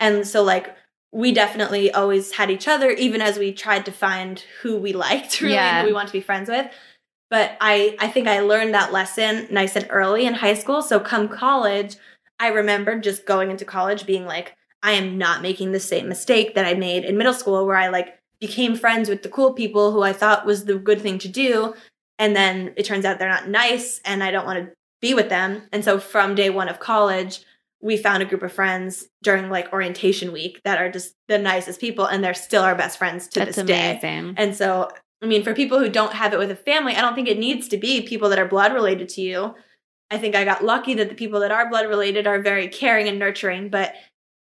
And 0.00 0.26
so, 0.26 0.42
like, 0.42 0.74
we 1.12 1.32
definitely 1.32 1.92
always 1.92 2.32
had 2.32 2.50
each 2.50 2.68
other, 2.68 2.90
even 2.90 3.22
as 3.22 3.38
we 3.38 3.52
tried 3.52 3.84
to 3.86 3.92
find 3.92 4.42
who 4.62 4.76
we 4.76 4.92
liked, 4.92 5.40
really, 5.40 5.54
yeah. 5.54 5.82
who 5.82 5.88
we 5.88 5.92
want 5.92 6.08
to 6.08 6.12
be 6.12 6.20
friends 6.20 6.48
with. 6.48 6.66
But 7.30 7.56
I, 7.60 7.96
I 7.98 8.08
think 8.08 8.28
I 8.28 8.40
learned 8.40 8.74
that 8.74 8.92
lesson 8.92 9.46
nice 9.50 9.76
and 9.76 9.86
early 9.90 10.26
in 10.26 10.34
high 10.34 10.54
school. 10.54 10.82
So, 10.82 11.00
come 11.00 11.28
college, 11.28 11.96
I 12.38 12.48
remember 12.48 12.98
just 12.98 13.26
going 13.26 13.50
into 13.50 13.64
college 13.64 14.06
being 14.06 14.26
like, 14.26 14.55
I 14.82 14.92
am 14.92 15.18
not 15.18 15.42
making 15.42 15.72
the 15.72 15.80
same 15.80 16.08
mistake 16.08 16.54
that 16.54 16.66
I 16.66 16.74
made 16.74 17.04
in 17.04 17.16
middle 17.16 17.34
school 17.34 17.66
where 17.66 17.76
I 17.76 17.88
like 17.88 18.18
became 18.40 18.76
friends 18.76 19.08
with 19.08 19.22
the 19.22 19.28
cool 19.28 19.52
people 19.52 19.92
who 19.92 20.02
I 20.02 20.12
thought 20.12 20.46
was 20.46 20.64
the 20.64 20.76
good 20.76 21.00
thing 21.00 21.18
to 21.20 21.28
do. 21.28 21.74
And 22.18 22.36
then 22.36 22.72
it 22.76 22.84
turns 22.84 23.04
out 23.04 23.18
they're 23.18 23.28
not 23.28 23.48
nice 23.48 24.00
and 24.04 24.22
I 24.22 24.30
don't 24.30 24.46
want 24.46 24.58
to 24.64 24.72
be 25.00 25.14
with 25.14 25.28
them. 25.28 25.62
And 25.72 25.84
so 25.84 25.98
from 25.98 26.34
day 26.34 26.50
one 26.50 26.68
of 26.68 26.80
college, 26.80 27.40
we 27.80 27.96
found 27.96 28.22
a 28.22 28.26
group 28.26 28.42
of 28.42 28.52
friends 28.52 29.06
during 29.22 29.50
like 29.50 29.72
orientation 29.72 30.32
week 30.32 30.60
that 30.64 30.80
are 30.80 30.90
just 30.90 31.14
the 31.28 31.38
nicest 31.38 31.80
people 31.80 32.06
and 32.06 32.22
they're 32.22 32.34
still 32.34 32.62
our 32.62 32.74
best 32.74 32.98
friends 32.98 33.28
to 33.28 33.40
That's 33.40 33.56
this 33.56 33.64
amazing. 33.64 34.34
day. 34.34 34.42
And 34.42 34.56
so 34.56 34.90
I 35.22 35.26
mean 35.26 35.42
for 35.42 35.54
people 35.54 35.78
who 35.78 35.88
don't 35.88 36.12
have 36.12 36.32
it 36.32 36.38
with 36.38 36.50
a 36.50 36.56
family, 36.56 36.94
I 36.94 37.00
don't 37.00 37.14
think 37.14 37.28
it 37.28 37.38
needs 37.38 37.68
to 37.68 37.76
be 37.76 38.02
people 38.02 38.28
that 38.30 38.38
are 38.38 38.48
blood 38.48 38.72
related 38.72 39.08
to 39.10 39.20
you. 39.20 39.54
I 40.10 40.18
think 40.18 40.34
I 40.34 40.44
got 40.44 40.64
lucky 40.64 40.94
that 40.94 41.08
the 41.08 41.14
people 41.14 41.40
that 41.40 41.50
are 41.50 41.68
blood 41.68 41.88
related 41.88 42.26
are 42.26 42.40
very 42.40 42.68
caring 42.68 43.08
and 43.08 43.18
nurturing, 43.18 43.68
but 43.68 43.94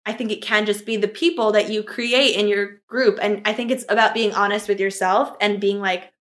I 0.04 0.12
think 0.12 0.32
it 0.32 0.42
can 0.42 0.66
just 0.66 0.84
be 0.84 0.96
the 0.96 1.08
people 1.08 1.52
that 1.52 1.70
you 1.70 1.82
create 1.82 2.36
in 2.36 2.48
your 2.48 2.80
group. 2.88 3.18
And 3.22 3.42
I 3.44 3.52
think 3.52 3.70
it's 3.70 3.84
about 3.88 4.14
being 4.14 4.34
honest 4.34 4.68
with 4.68 4.80
yourself 4.80 5.36
and 5.40 5.60
being 5.60 5.80
like, 5.80 6.12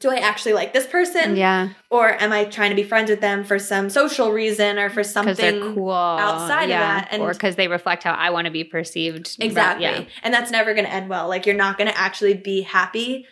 do 0.00 0.10
I 0.10 0.16
actually 0.16 0.52
like 0.52 0.72
this 0.72 0.86
person? 0.86 1.36
Yeah. 1.36 1.70
Or 1.90 2.20
am 2.20 2.32
I 2.32 2.44
trying 2.44 2.70
to 2.70 2.76
be 2.76 2.82
friends 2.82 3.08
with 3.08 3.20
them 3.20 3.44
for 3.44 3.58
some 3.58 3.88
social 3.88 4.30
reason 4.30 4.78
or 4.78 4.90
for 4.90 5.02
something 5.02 5.74
cool. 5.74 5.92
outside 5.92 6.64
of 6.64 6.70
that? 6.70 7.08
And 7.10 7.22
or 7.22 7.32
because 7.32 7.56
they 7.56 7.68
reflect 7.68 8.02
how 8.02 8.12
I 8.12 8.30
want 8.30 8.44
to 8.44 8.50
be 8.50 8.64
perceived. 8.64 9.36
Exactly. 9.40 9.84
Yeah. 9.84 10.04
And 10.22 10.34
that's 10.34 10.50
never 10.50 10.74
going 10.74 10.84
to 10.84 10.92
end 10.92 11.08
well. 11.08 11.28
Like, 11.28 11.46
you're 11.46 11.54
not 11.54 11.78
going 11.78 11.88
to 11.88 11.96
actually 11.96 12.34
be 12.34 12.62
happy 12.62 13.26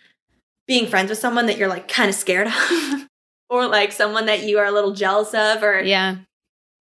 being 0.66 0.86
friends 0.86 1.10
with 1.10 1.18
someone 1.18 1.46
that 1.46 1.59
you're 1.59 1.68
like 1.68 1.88
kind 1.88 2.09
of 2.09 2.14
scared 2.14 2.46
of 2.46 2.55
or 3.51 3.66
like 3.66 3.92
someone 3.92 4.26
that 4.26 4.44
you 4.44 4.59
are 4.59 4.64
a 4.64 4.72
little 4.72 4.94
jealous 4.94 5.34
of 5.34 5.62
or 5.62 5.82
Yeah. 5.82 6.16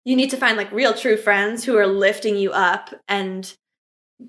You 0.05 0.15
need 0.15 0.29
to 0.31 0.37
find 0.37 0.57
like 0.57 0.71
real 0.71 0.93
true 0.93 1.17
friends 1.17 1.63
who 1.63 1.77
are 1.77 1.87
lifting 1.87 2.35
you 2.35 2.51
up 2.51 2.89
and 3.07 3.55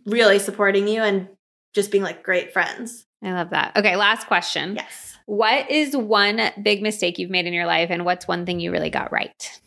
really 0.07 0.39
supporting 0.39 0.87
you 0.89 1.03
and 1.03 1.29
just 1.75 1.91
being 1.91 2.05
like 2.05 2.23
great 2.23 2.53
friends. 2.53 3.07
I 3.23 3.33
love 3.33 3.51
that. 3.51 3.77
Okay. 3.77 3.97
Last 3.97 4.27
question. 4.27 4.77
Yes. 4.77 5.17
What 5.27 5.71
is 5.71 5.97
one 5.97 6.41
big 6.63 6.83
mistake 6.83 7.19
you've 7.19 7.31
made 7.31 7.47
in 7.47 7.55
your 7.55 7.65
life, 7.67 7.89
and 7.91 8.05
what's 8.05 8.29
one 8.29 8.45
thing 8.45 8.61
you 8.61 8.71
really 8.71 8.91
got 8.91 9.11
right? 9.11 9.61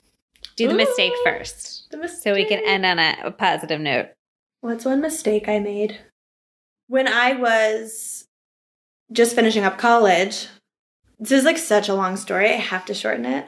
Do 0.56 0.68
the 0.68 0.76
mistake 0.76 1.14
first, 1.24 1.90
The 1.92 1.98
mistake. 1.98 2.22
so 2.24 2.34
we 2.34 2.46
can 2.46 2.60
end 2.66 2.86
on 2.86 3.00
a, 3.00 3.16
a 3.26 3.32
positive 3.32 3.80
note. 3.82 4.10
What's 4.62 4.86
one 4.86 5.02
mistake 5.02 5.48
I 5.50 5.60
made? 5.60 6.00
When 6.88 7.08
I 7.08 7.34
was 7.34 8.28
just 9.12 9.36
finishing 9.36 9.64
up 9.64 9.78
college, 9.80 10.48
this 11.20 11.32
is 11.32 11.44
like 11.44 11.58
such 11.58 11.90
a 11.90 11.96
long 11.96 12.18
story. 12.18 12.50
I 12.50 12.58
have 12.58 12.86
to 12.86 12.94
shorten 12.94 13.26
it. 13.26 13.46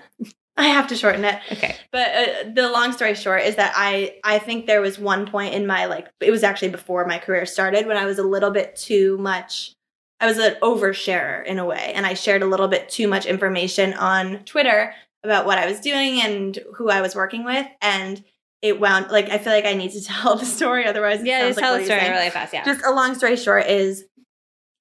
I 0.59 0.67
have 0.67 0.87
to 0.87 0.95
shorten 0.95 1.23
it. 1.23 1.39
Okay. 1.51 1.75
But 1.91 2.07
uh, 2.09 2.49
the 2.53 2.69
long 2.69 2.91
story 2.91 3.15
short 3.15 3.43
is 3.43 3.55
that 3.55 3.73
I 3.75 4.15
I 4.23 4.39
think 4.39 4.65
there 4.65 4.81
was 4.81 4.99
one 4.99 5.25
point 5.25 5.53
in 5.53 5.65
my 5.65 5.85
like 5.85 6.07
it 6.19 6.31
was 6.31 6.43
actually 6.43 6.69
before 6.69 7.05
my 7.05 7.17
career 7.17 7.45
started 7.45 7.87
when 7.87 7.97
I 7.97 8.05
was 8.05 8.19
a 8.19 8.23
little 8.23 8.51
bit 8.51 8.75
too 8.75 9.17
much 9.17 9.73
I 10.19 10.27
was 10.27 10.37
an 10.37 10.55
oversharer 10.61 11.45
in 11.45 11.59
a 11.59 11.65
way 11.65 11.93
and 11.95 12.05
I 12.05 12.13
shared 12.13 12.41
a 12.41 12.45
little 12.45 12.67
bit 12.67 12.89
too 12.89 13.07
much 13.07 13.25
information 13.25 13.93
on 13.93 14.39
Twitter 14.39 14.93
about 15.23 15.45
what 15.45 15.57
I 15.57 15.65
was 15.65 15.79
doing 15.79 16.21
and 16.21 16.59
who 16.75 16.89
I 16.89 17.01
was 17.01 17.15
working 17.15 17.45
with 17.45 17.65
and 17.81 18.23
it 18.61 18.81
wound 18.81 19.09
like 19.11 19.29
I 19.29 19.37
feel 19.37 19.53
like 19.53 19.65
I 19.65 19.73
need 19.73 19.91
to 19.91 20.03
tell 20.03 20.35
the 20.35 20.45
story 20.45 20.85
otherwise 20.85 21.23
Yeah. 21.23 21.47
Just 21.47 21.57
like 21.57 21.65
tell 21.65 21.77
the 21.77 21.85
story 21.85 22.09
really 22.09 22.29
fast. 22.29 22.53
Yeah. 22.53 22.65
Just 22.65 22.85
a 22.85 22.91
long 22.91 23.15
story 23.15 23.37
short 23.37 23.67
is 23.67 24.05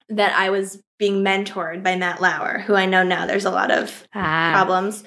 that 0.09 0.37
I 0.37 0.51
was 0.51 0.83
being 0.99 1.23
mentored 1.23 1.83
by 1.85 1.95
Matt 1.97 2.21
Lauer, 2.21 2.59
who 2.59 2.75
I 2.75 2.87
know 2.87 3.03
now 3.03 3.27
there's 3.27 3.45
a 3.45 3.51
lot 3.51 3.71
of 3.71 4.07
ah. 4.15 4.51
problems. 4.53 5.05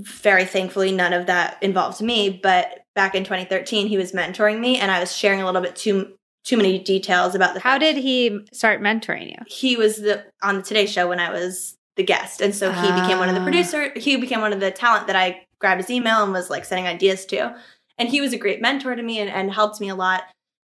Very 0.00 0.44
thankfully, 0.44 0.90
none 0.92 1.12
of 1.12 1.26
that 1.26 1.58
involved 1.62 2.00
me. 2.00 2.40
But 2.42 2.84
back 2.94 3.14
in 3.14 3.24
2013, 3.24 3.88
he 3.88 3.96
was 3.98 4.12
mentoring 4.12 4.58
me, 4.60 4.78
and 4.78 4.90
I 4.90 5.00
was 5.00 5.14
sharing 5.14 5.40
a 5.42 5.46
little 5.46 5.60
bit 5.60 5.76
too 5.76 6.14
too 6.44 6.56
many 6.56 6.78
details 6.78 7.34
about 7.36 7.54
the. 7.54 7.60
How 7.60 7.78
did 7.78 7.96
he 7.96 8.40
start 8.52 8.80
mentoring 8.80 9.30
you? 9.30 9.36
he 9.46 9.76
was 9.76 9.98
the 9.98 10.24
on 10.42 10.56
the 10.56 10.62
Today 10.62 10.86
Show 10.86 11.08
when 11.08 11.20
I 11.20 11.30
was 11.30 11.76
the 11.96 12.02
guest, 12.02 12.40
and 12.40 12.54
so 12.54 12.72
he 12.72 12.90
became 13.00 13.18
one 13.18 13.28
of 13.28 13.34
the 13.34 13.40
Ah. 13.42 13.44
producer. 13.44 13.92
He 13.96 14.16
became 14.16 14.40
one 14.40 14.52
of 14.52 14.60
the 14.60 14.70
talent 14.70 15.06
that 15.08 15.16
I 15.16 15.46
grabbed 15.60 15.80
his 15.82 15.90
email 15.90 16.22
and 16.24 16.32
was 16.32 16.48
like 16.50 16.64
sending 16.64 16.86
ideas 16.86 17.26
to, 17.26 17.54
and 17.98 18.08
he 18.08 18.20
was 18.20 18.32
a 18.32 18.38
great 18.38 18.60
mentor 18.62 18.94
to 18.96 19.02
me 19.02 19.18
and, 19.20 19.28
and 19.30 19.52
helped 19.52 19.80
me 19.80 19.88
a 19.90 19.94
lot. 19.94 20.24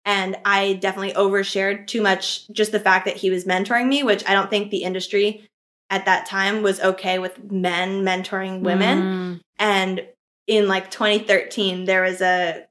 And 0.06 0.38
I 0.46 0.72
definitely 0.74 1.12
overshared 1.12 1.86
too 1.86 2.00
much. 2.00 2.48
Just 2.50 2.72
the 2.72 2.80
fact 2.80 3.04
that 3.04 3.18
he 3.18 3.28
was 3.30 3.44
mentoring 3.44 3.86
me, 3.86 4.02
which 4.02 4.24
I 4.26 4.32
don't 4.32 4.48
think 4.48 4.70
the 4.70 4.82
industry 4.82 5.46
at 5.90 6.06
that 6.06 6.26
time 6.26 6.62
was 6.62 6.80
okay 6.80 7.18
with 7.18 7.50
men 7.50 8.02
mentoring 8.02 8.60
women. 8.60 9.02
Mm. 9.02 9.40
And 9.58 10.06
in 10.46 10.68
like 10.68 10.90
2013, 10.90 11.84
there 11.84 12.02
was 12.02 12.20
a 12.20 12.64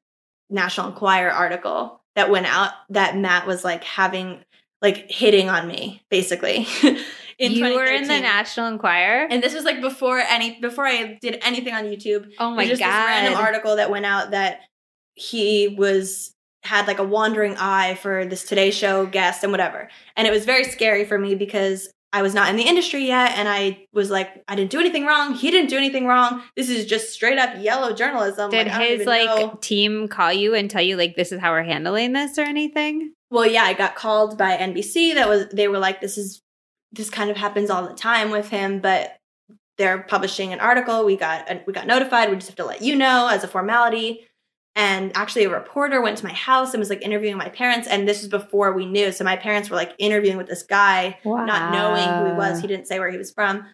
National 0.49 0.87
Enquirer 0.87 1.31
article 1.31 2.01
that 2.15 2.29
went 2.29 2.47
out 2.47 2.71
that 2.89 3.17
Matt 3.17 3.45
was 3.45 3.63
like 3.63 3.83
having, 3.83 4.39
like 4.81 5.11
hitting 5.11 5.49
on 5.49 5.67
me, 5.67 6.01
basically. 6.09 6.65
in 7.37 7.51
you 7.51 7.75
were 7.75 7.85
in 7.85 8.07
the 8.07 8.19
National 8.19 8.67
Enquirer. 8.67 9.27
And 9.29 9.43
this 9.43 9.53
was 9.53 9.65
like 9.65 9.81
before 9.81 10.19
any 10.19 10.59
before 10.59 10.87
I 10.87 11.17
did 11.21 11.39
anything 11.43 11.73
on 11.73 11.85
YouTube. 11.85 12.31
oh 12.39 12.51
my 12.51 12.65
just 12.65 12.79
god! 12.81 12.87
this 12.87 13.05
random 13.05 13.35
article 13.35 13.75
that 13.75 13.91
went 13.91 14.05
out 14.05 14.31
that 14.31 14.61
he 15.15 15.75
was 15.77 16.33
had 16.63 16.87
like 16.87 16.99
a 16.99 17.03
wandering 17.03 17.55
eye 17.57 17.95
for 17.95 18.25
this 18.25 18.43
Today 18.43 18.71
Show 18.71 19.05
guest 19.05 19.43
and 19.43 19.51
whatever. 19.51 19.89
And 20.15 20.27
it 20.27 20.31
was 20.31 20.45
very 20.45 20.65
scary 20.65 21.05
for 21.05 21.17
me 21.17 21.35
because 21.35 21.89
I 22.11 22.21
was 22.23 22.33
not 22.33 22.49
in 22.49 22.55
the 22.55 22.63
industry 22.63 23.05
yet 23.05 23.37
and 23.37 23.47
I 23.47 23.85
was 23.93 24.09
like 24.09 24.43
I 24.47 24.55
didn't 24.55 24.71
do 24.71 24.79
anything 24.79 25.05
wrong. 25.05 25.33
He 25.35 25.51
didn't 25.51 25.69
do 25.69 25.77
anything 25.77 26.05
wrong. 26.07 26.41
This 26.55 26.69
is 26.69 26.85
just 26.85 27.11
straight 27.13 27.37
up 27.37 27.61
yellow 27.61 27.93
journalism. 27.93 28.49
Did 28.49 28.67
Like, 28.67 28.81
his 28.81 29.05
like 29.05 29.25
know. 29.25 29.57
team 29.61 30.07
call 30.07 30.33
you 30.33 30.55
and 30.55 30.69
tell 30.69 30.81
you 30.81 30.97
like 30.97 31.15
this 31.15 31.31
is 31.31 31.39
how 31.39 31.51
we're 31.51 31.63
handling 31.63 32.13
this 32.13 32.37
or 32.37 32.41
anything? 32.41 33.13
Well, 33.29 33.45
yeah, 33.45 33.63
I 33.63 33.73
got 33.73 33.95
called 33.95 34.37
by 34.37 34.57
NBC. 34.57 35.13
That 35.13 35.29
was 35.29 35.47
they 35.53 35.67
were 35.67 35.77
like, 35.77 36.01
this 36.01 36.17
is 36.17 36.41
this 36.91 37.11
kind 37.11 37.29
of 37.29 37.37
happens 37.37 37.69
all 37.69 37.87
the 37.87 37.93
time 37.93 38.31
with 38.31 38.49
him, 38.49 38.79
but 38.79 39.15
they're 39.77 40.01
publishing 40.01 40.51
an 40.51 40.59
article. 40.59 41.05
We 41.05 41.15
got 41.15 41.47
we 41.67 41.73
got 41.73 41.85
notified. 41.85 42.29
We 42.29 42.35
just 42.35 42.47
have 42.47 42.55
to 42.57 42.65
let 42.65 42.81
you 42.81 42.95
know 42.95 43.27
as 43.31 43.43
a 43.43 43.47
formality. 43.47 44.27
And 44.79 45.11
actually, 45.13 45.43
a 45.43 45.49
reporter 45.49 46.01
went 46.01 46.19
to 46.19 46.25
my 46.25 46.31
house 46.31 46.73
and 46.73 46.79
was 46.79 46.89
like 46.89 47.01
interviewing 47.01 47.35
my 47.35 47.49
parents. 47.49 47.85
And 47.85 48.07
this 48.07 48.21
was 48.21 48.29
before 48.29 48.71
we 48.71 48.85
knew. 48.85 49.11
So 49.11 49.25
my 49.25 49.35
parents 49.35 49.69
were 49.69 49.75
like 49.75 49.93
interviewing 49.99 50.37
with 50.37 50.47
this 50.47 50.63
guy, 50.63 51.19
not 51.25 51.73
knowing 51.73 52.07
who 52.07 52.31
he 52.31 52.37
was. 52.37 52.61
He 52.61 52.67
didn't 52.67 52.87
say 52.87 52.97
where 52.97 53.11
he 53.11 53.17
was 53.17 53.29
from. 53.29 53.65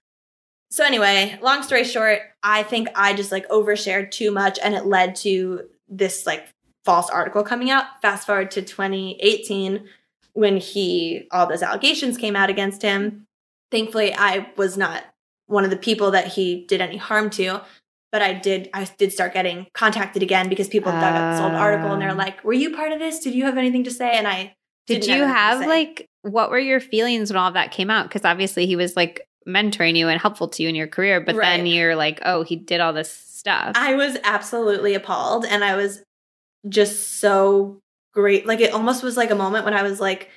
So 0.71 0.83
anyway, 0.83 1.37
long 1.43 1.61
story 1.61 1.83
short, 1.83 2.21
I 2.41 2.63
think 2.63 2.87
I 2.95 3.13
just 3.13 3.31
like 3.31 3.47
overshared 3.49 4.09
too 4.09 4.31
much, 4.31 4.57
and 4.63 4.73
it 4.73 4.87
led 4.87 5.15
to 5.17 5.69
this 5.87 6.25
like 6.25 6.47
false 6.85 7.11
article 7.11 7.43
coming 7.43 7.69
out. 7.69 7.85
Fast 8.01 8.25
forward 8.25 8.49
to 8.51 8.63
2018 8.63 9.85
when 10.33 10.57
he 10.57 11.27
all 11.31 11.45
those 11.45 11.61
allegations 11.61 12.17
came 12.17 12.35
out 12.35 12.49
against 12.49 12.81
him. 12.81 13.27
Thankfully, 13.69 14.15
I 14.15 14.51
was 14.57 14.75
not 14.75 15.03
one 15.45 15.65
of 15.65 15.69
the 15.69 15.77
people 15.77 16.09
that 16.11 16.29
he 16.29 16.65
did 16.65 16.81
any 16.81 16.97
harm 16.97 17.29
to, 17.29 17.61
but 18.15 18.21
I 18.21 18.31
did 18.31 18.69
I 18.73 18.85
did 18.97 19.11
start 19.11 19.33
getting 19.33 19.67
contacted 19.73 20.23
again 20.23 20.47
because 20.47 20.69
people 20.69 20.89
dug 20.89 21.03
up 21.03 21.33
this 21.33 21.41
old 21.41 21.51
article 21.51 21.91
and 21.91 22.01
they're 22.01 22.11
Ah. 22.11 22.13
like, 22.13 22.41
"Were 22.45 22.53
you 22.53 22.73
part 22.73 22.93
of 22.93 22.99
this? 22.99 23.19
Did 23.19 23.35
you 23.35 23.43
have 23.43 23.57
anything 23.57 23.83
to 23.83 23.91
say?" 23.91 24.11
And 24.13 24.25
I 24.25 24.55
Did 24.87 25.05
you 25.05 25.23
have 25.23 25.67
like 25.67 26.07
what 26.21 26.49
were 26.49 26.57
your 26.57 26.79
feelings 26.79 27.29
when 27.29 27.35
all 27.35 27.49
of 27.49 27.55
that 27.55 27.71
came 27.73 27.89
out? 27.89 28.07
Because 28.07 28.23
obviously 28.23 28.67
he 28.67 28.77
was 28.77 28.95
like 28.95 29.27
mentoring 29.45 29.97
you 29.97 30.07
and 30.07 30.21
helpful 30.21 30.47
to 30.47 30.63
you 30.63 30.69
in 30.69 30.75
your 30.75 30.87
career, 30.87 31.19
but 31.19 31.35
then 31.35 31.65
you're 31.65 31.97
like, 31.97 32.21
oh, 32.23 32.43
he 32.43 32.55
did 32.55 32.79
all 32.79 32.93
this 32.93 33.11
stuff. 33.11 33.73
I 33.75 33.95
was 33.95 34.15
absolutely 34.23 34.93
appalled 34.93 35.43
and 35.43 35.61
I 35.61 35.75
was 35.75 36.01
just 36.69 37.19
so 37.19 37.79
great. 38.13 38.47
Like 38.47 38.61
it 38.61 38.71
almost 38.71 39.03
was 39.03 39.17
like 39.17 39.29
a 39.29 39.35
moment 39.35 39.65
when 39.65 39.73
I 39.73 39.83
was 39.83 39.99
like, 39.99 40.29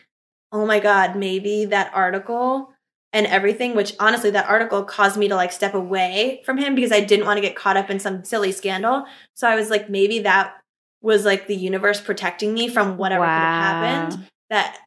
oh 0.50 0.66
my 0.66 0.80
God, 0.80 1.14
maybe 1.14 1.66
that 1.66 1.92
article 1.94 2.72
and 3.12 3.26
everything, 3.26 3.74
which 3.74 3.94
honestly, 3.98 4.30
that 4.30 4.48
article 4.48 4.84
caused 4.84 5.16
me 5.16 5.28
to 5.28 5.34
like 5.34 5.52
step 5.52 5.74
away 5.74 6.42
from 6.44 6.58
him 6.58 6.74
because 6.74 6.92
I 6.92 7.00
didn't 7.00 7.26
want 7.26 7.38
to 7.38 7.40
get 7.40 7.56
caught 7.56 7.76
up 7.76 7.90
in 7.90 7.98
some 7.98 8.24
silly 8.24 8.52
scandal. 8.52 9.04
So 9.34 9.48
I 9.48 9.56
was 9.56 9.70
like, 9.70 9.88
maybe 9.88 10.20
that 10.20 10.54
was 11.00 11.24
like 11.24 11.46
the 11.46 11.56
universe 11.56 12.00
protecting 12.00 12.52
me 12.52 12.68
from 12.68 12.96
whatever 12.96 13.24
could 13.24 13.30
have 13.30 13.84
happened 13.84 14.26
that 14.50 14.78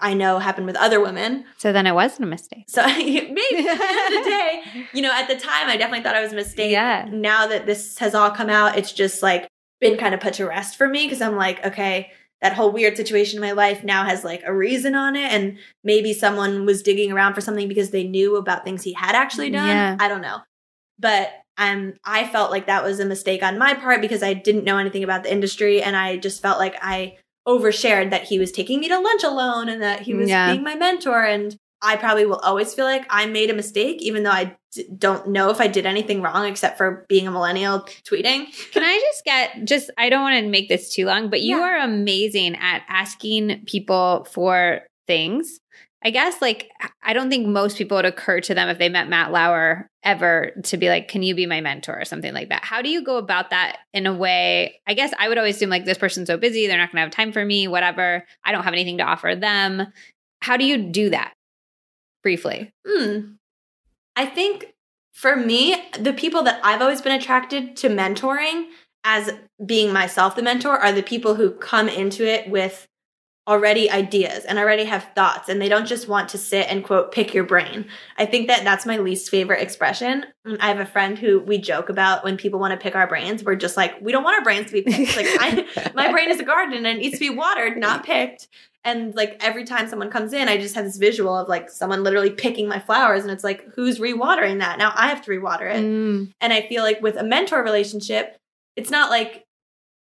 I 0.00 0.14
know 0.14 0.38
happened 0.38 0.66
with 0.66 0.76
other 0.76 1.00
women. 1.00 1.44
So 1.58 1.72
then 1.72 1.86
it 1.86 1.94
wasn't 1.94 2.24
a 2.24 2.26
mistake. 2.26 2.64
So 2.68 2.86
maybe 2.96 3.28
at 3.28 3.38
the 3.38 3.58
end 3.58 4.16
of 4.16 4.24
the 4.24 4.30
day, 4.30 4.62
you 4.92 5.02
know, 5.02 5.12
at 5.12 5.28
the 5.28 5.36
time, 5.36 5.68
I 5.68 5.76
definitely 5.76 6.04
thought 6.04 6.14
I 6.14 6.22
was 6.22 6.32
a 6.32 6.36
mistake. 6.36 6.70
Yeah. 6.70 7.08
Now 7.10 7.46
that 7.48 7.66
this 7.66 7.98
has 7.98 8.14
all 8.14 8.30
come 8.30 8.48
out, 8.48 8.78
it's 8.78 8.92
just 8.92 9.22
like 9.22 9.48
been 9.80 9.96
kind 9.96 10.14
of 10.14 10.20
put 10.20 10.34
to 10.34 10.46
rest 10.46 10.76
for 10.76 10.88
me 10.88 11.04
because 11.04 11.20
I'm 11.20 11.36
like, 11.36 11.64
okay, 11.66 12.12
that 12.40 12.54
whole 12.54 12.70
weird 12.70 12.96
situation 12.96 13.36
in 13.38 13.40
my 13.40 13.52
life 13.52 13.82
now 13.82 14.04
has 14.04 14.22
like 14.24 14.42
a 14.46 14.54
reason 14.54 14.94
on 14.94 15.16
it. 15.16 15.32
And 15.32 15.58
maybe 15.82 16.12
someone 16.12 16.64
was 16.66 16.82
digging 16.82 17.10
around 17.12 17.34
for 17.34 17.40
something 17.40 17.66
because 17.68 17.90
they 17.90 18.04
knew 18.04 18.36
about 18.36 18.64
things 18.64 18.82
he 18.82 18.92
had 18.92 19.14
actually 19.14 19.50
done. 19.50 19.68
Yeah. 19.68 19.96
I 19.98 20.08
don't 20.08 20.20
know. 20.22 20.38
But 20.98 21.30
um, 21.56 21.94
I 22.04 22.26
felt 22.28 22.50
like 22.52 22.66
that 22.66 22.84
was 22.84 23.00
a 23.00 23.04
mistake 23.04 23.42
on 23.42 23.58
my 23.58 23.74
part 23.74 24.00
because 24.00 24.22
I 24.22 24.34
didn't 24.34 24.64
know 24.64 24.78
anything 24.78 25.02
about 25.02 25.24
the 25.24 25.32
industry. 25.32 25.82
And 25.82 25.96
I 25.96 26.16
just 26.16 26.40
felt 26.40 26.58
like 26.58 26.76
I 26.80 27.16
overshared 27.46 28.10
that 28.10 28.24
he 28.24 28.38
was 28.38 28.52
taking 28.52 28.78
me 28.80 28.88
to 28.88 28.98
lunch 29.00 29.24
alone 29.24 29.68
and 29.68 29.82
that 29.82 30.02
he 30.02 30.14
was 30.14 30.28
Yeah. 30.28 30.52
being 30.52 30.62
my 30.62 30.74
mentor. 30.76 31.24
And 31.24 31.56
I 31.82 31.96
probably 31.96 32.26
will 32.26 32.38
always 32.40 32.74
feel 32.74 32.84
like 32.84 33.06
I 33.10 33.26
made 33.26 33.50
a 33.50 33.54
mistake, 33.54 34.02
even 34.02 34.22
though 34.24 34.30
I 34.32 34.56
d- 34.72 34.88
don't 34.98 35.28
know 35.28 35.50
if 35.50 35.60
I 35.60 35.68
did 35.68 35.86
anything 35.86 36.22
wrong 36.22 36.46
except 36.46 36.76
for 36.76 37.06
being 37.08 37.26
a 37.28 37.30
millennial 37.30 37.80
tweeting. 38.04 38.46
Can 38.72 38.82
I 38.82 38.98
just 39.12 39.24
get 39.24 39.64
just 39.64 39.90
I 39.96 40.08
don't 40.08 40.22
want 40.22 40.42
to 40.42 40.48
make 40.50 40.68
this 40.68 40.92
too 40.92 41.06
long, 41.06 41.30
but 41.30 41.40
you 41.40 41.58
Yeah. 41.58 41.62
are 41.64 41.78
amazing 41.78 42.56
at 42.56 42.82
asking 42.88 43.64
people 43.66 44.26
for 44.30 44.80
things. 45.06 45.60
I 46.04 46.10
guess 46.10 46.40
like 46.40 46.68
I 47.02 47.12
don't 47.12 47.28
think 47.30 47.46
most 47.48 47.76
people 47.76 47.96
would 47.96 48.04
occur 48.04 48.40
to 48.42 48.54
them 48.54 48.68
if 48.68 48.78
they 48.78 48.88
met 48.88 49.08
Matt 49.08 49.32
Lauer 49.32 49.88
ever 50.04 50.52
to 50.64 50.76
be 50.76 50.88
like, 50.88 51.08
"Can 51.08 51.22
you 51.24 51.34
be 51.34 51.46
my 51.46 51.60
mentor?" 51.60 51.98
or 52.00 52.04
something 52.04 52.32
like 52.32 52.50
that. 52.50 52.64
How 52.64 52.82
do 52.82 52.88
you 52.88 53.02
go 53.02 53.16
about 53.16 53.50
that 53.50 53.78
in 53.92 54.06
a 54.06 54.14
way? 54.14 54.80
I 54.86 54.94
guess 54.94 55.12
I 55.18 55.28
would 55.28 55.38
always 55.38 55.56
assume 55.56 55.70
like 55.70 55.84
this 55.84 55.98
person's 55.98 56.28
so 56.28 56.36
busy, 56.36 56.66
they're 56.68 56.78
not 56.78 56.92
going 56.92 56.98
to 56.98 57.02
have 57.02 57.10
time 57.10 57.32
for 57.32 57.44
me, 57.44 57.66
whatever. 57.66 58.24
I 58.44 58.52
don't 58.52 58.62
have 58.64 58.74
anything 58.74 58.98
to 58.98 59.04
offer 59.04 59.34
them. 59.34 59.88
How 60.40 60.56
do 60.56 60.64
you 60.64 60.78
do 60.78 61.10
that? 61.10 61.32
Briefly. 62.22 62.72
Hmm. 62.86 63.32
I 64.16 64.26
think 64.26 64.74
for 65.12 65.36
me, 65.36 65.76
the 65.98 66.12
people 66.12 66.42
that 66.44 66.60
I've 66.64 66.82
always 66.82 67.00
been 67.00 67.18
attracted 67.18 67.76
to 67.78 67.88
mentoring 67.88 68.66
as 69.04 69.30
being 69.64 69.92
myself 69.92 70.36
the 70.36 70.42
mentor 70.42 70.76
are 70.76 70.92
the 70.92 71.02
people 71.02 71.34
who 71.34 71.50
come 71.50 71.88
into 71.88 72.26
it 72.26 72.48
with 72.48 72.86
already 73.48 73.90
ideas 73.90 74.44
and 74.44 74.58
already 74.58 74.84
have 74.84 75.08
thoughts 75.14 75.48
and 75.48 75.60
they 75.60 75.70
don't 75.70 75.86
just 75.86 76.06
want 76.06 76.28
to 76.28 76.36
sit 76.36 76.66
and 76.68 76.84
quote 76.84 77.10
pick 77.10 77.32
your 77.32 77.44
brain. 77.44 77.86
I 78.18 78.26
think 78.26 78.46
that 78.48 78.62
that's 78.62 78.84
my 78.84 78.98
least 78.98 79.30
favorite 79.30 79.62
expression. 79.62 80.26
I 80.60 80.68
have 80.68 80.80
a 80.80 80.86
friend 80.86 81.18
who 81.18 81.40
we 81.40 81.56
joke 81.56 81.88
about 81.88 82.22
when 82.22 82.36
people 82.36 82.60
want 82.60 82.72
to 82.72 82.76
pick 82.76 82.94
our 82.94 83.06
brains. 83.06 83.42
We're 83.42 83.56
just 83.56 83.76
like, 83.76 83.98
we 84.02 84.12
don't 84.12 84.22
want 84.22 84.36
our 84.36 84.44
brains 84.44 84.66
to 84.66 84.72
be 84.72 84.82
picked. 84.82 85.16
Like 85.16 85.26
I, 85.28 85.90
my 85.94 86.12
brain 86.12 86.30
is 86.30 86.38
a 86.38 86.44
garden 86.44 86.84
and 86.84 86.86
it 86.86 86.98
needs 86.98 87.14
to 87.14 87.20
be 87.20 87.30
watered, 87.30 87.78
not 87.78 88.04
picked. 88.04 88.48
And 88.88 89.14
like 89.14 89.36
every 89.40 89.64
time 89.64 89.86
someone 89.86 90.10
comes 90.10 90.32
in, 90.32 90.48
I 90.48 90.56
just 90.56 90.74
have 90.74 90.84
this 90.84 90.96
visual 90.96 91.36
of 91.36 91.46
like 91.46 91.70
someone 91.70 92.02
literally 92.02 92.30
picking 92.30 92.68
my 92.68 92.78
flowers 92.78 93.22
and 93.22 93.30
it's 93.30 93.44
like, 93.44 93.66
who's 93.74 93.98
rewatering 93.98 94.60
that? 94.60 94.78
Now 94.78 94.92
I 94.94 95.08
have 95.08 95.22
to 95.22 95.30
rewater 95.30 95.68
it. 95.68 95.82
Mm. 95.82 96.32
And 96.40 96.52
I 96.52 96.62
feel 96.68 96.82
like 96.82 97.02
with 97.02 97.16
a 97.16 97.22
mentor 97.22 97.62
relationship, 97.62 98.38
it's 98.76 98.90
not 98.90 99.10
like 99.10 99.44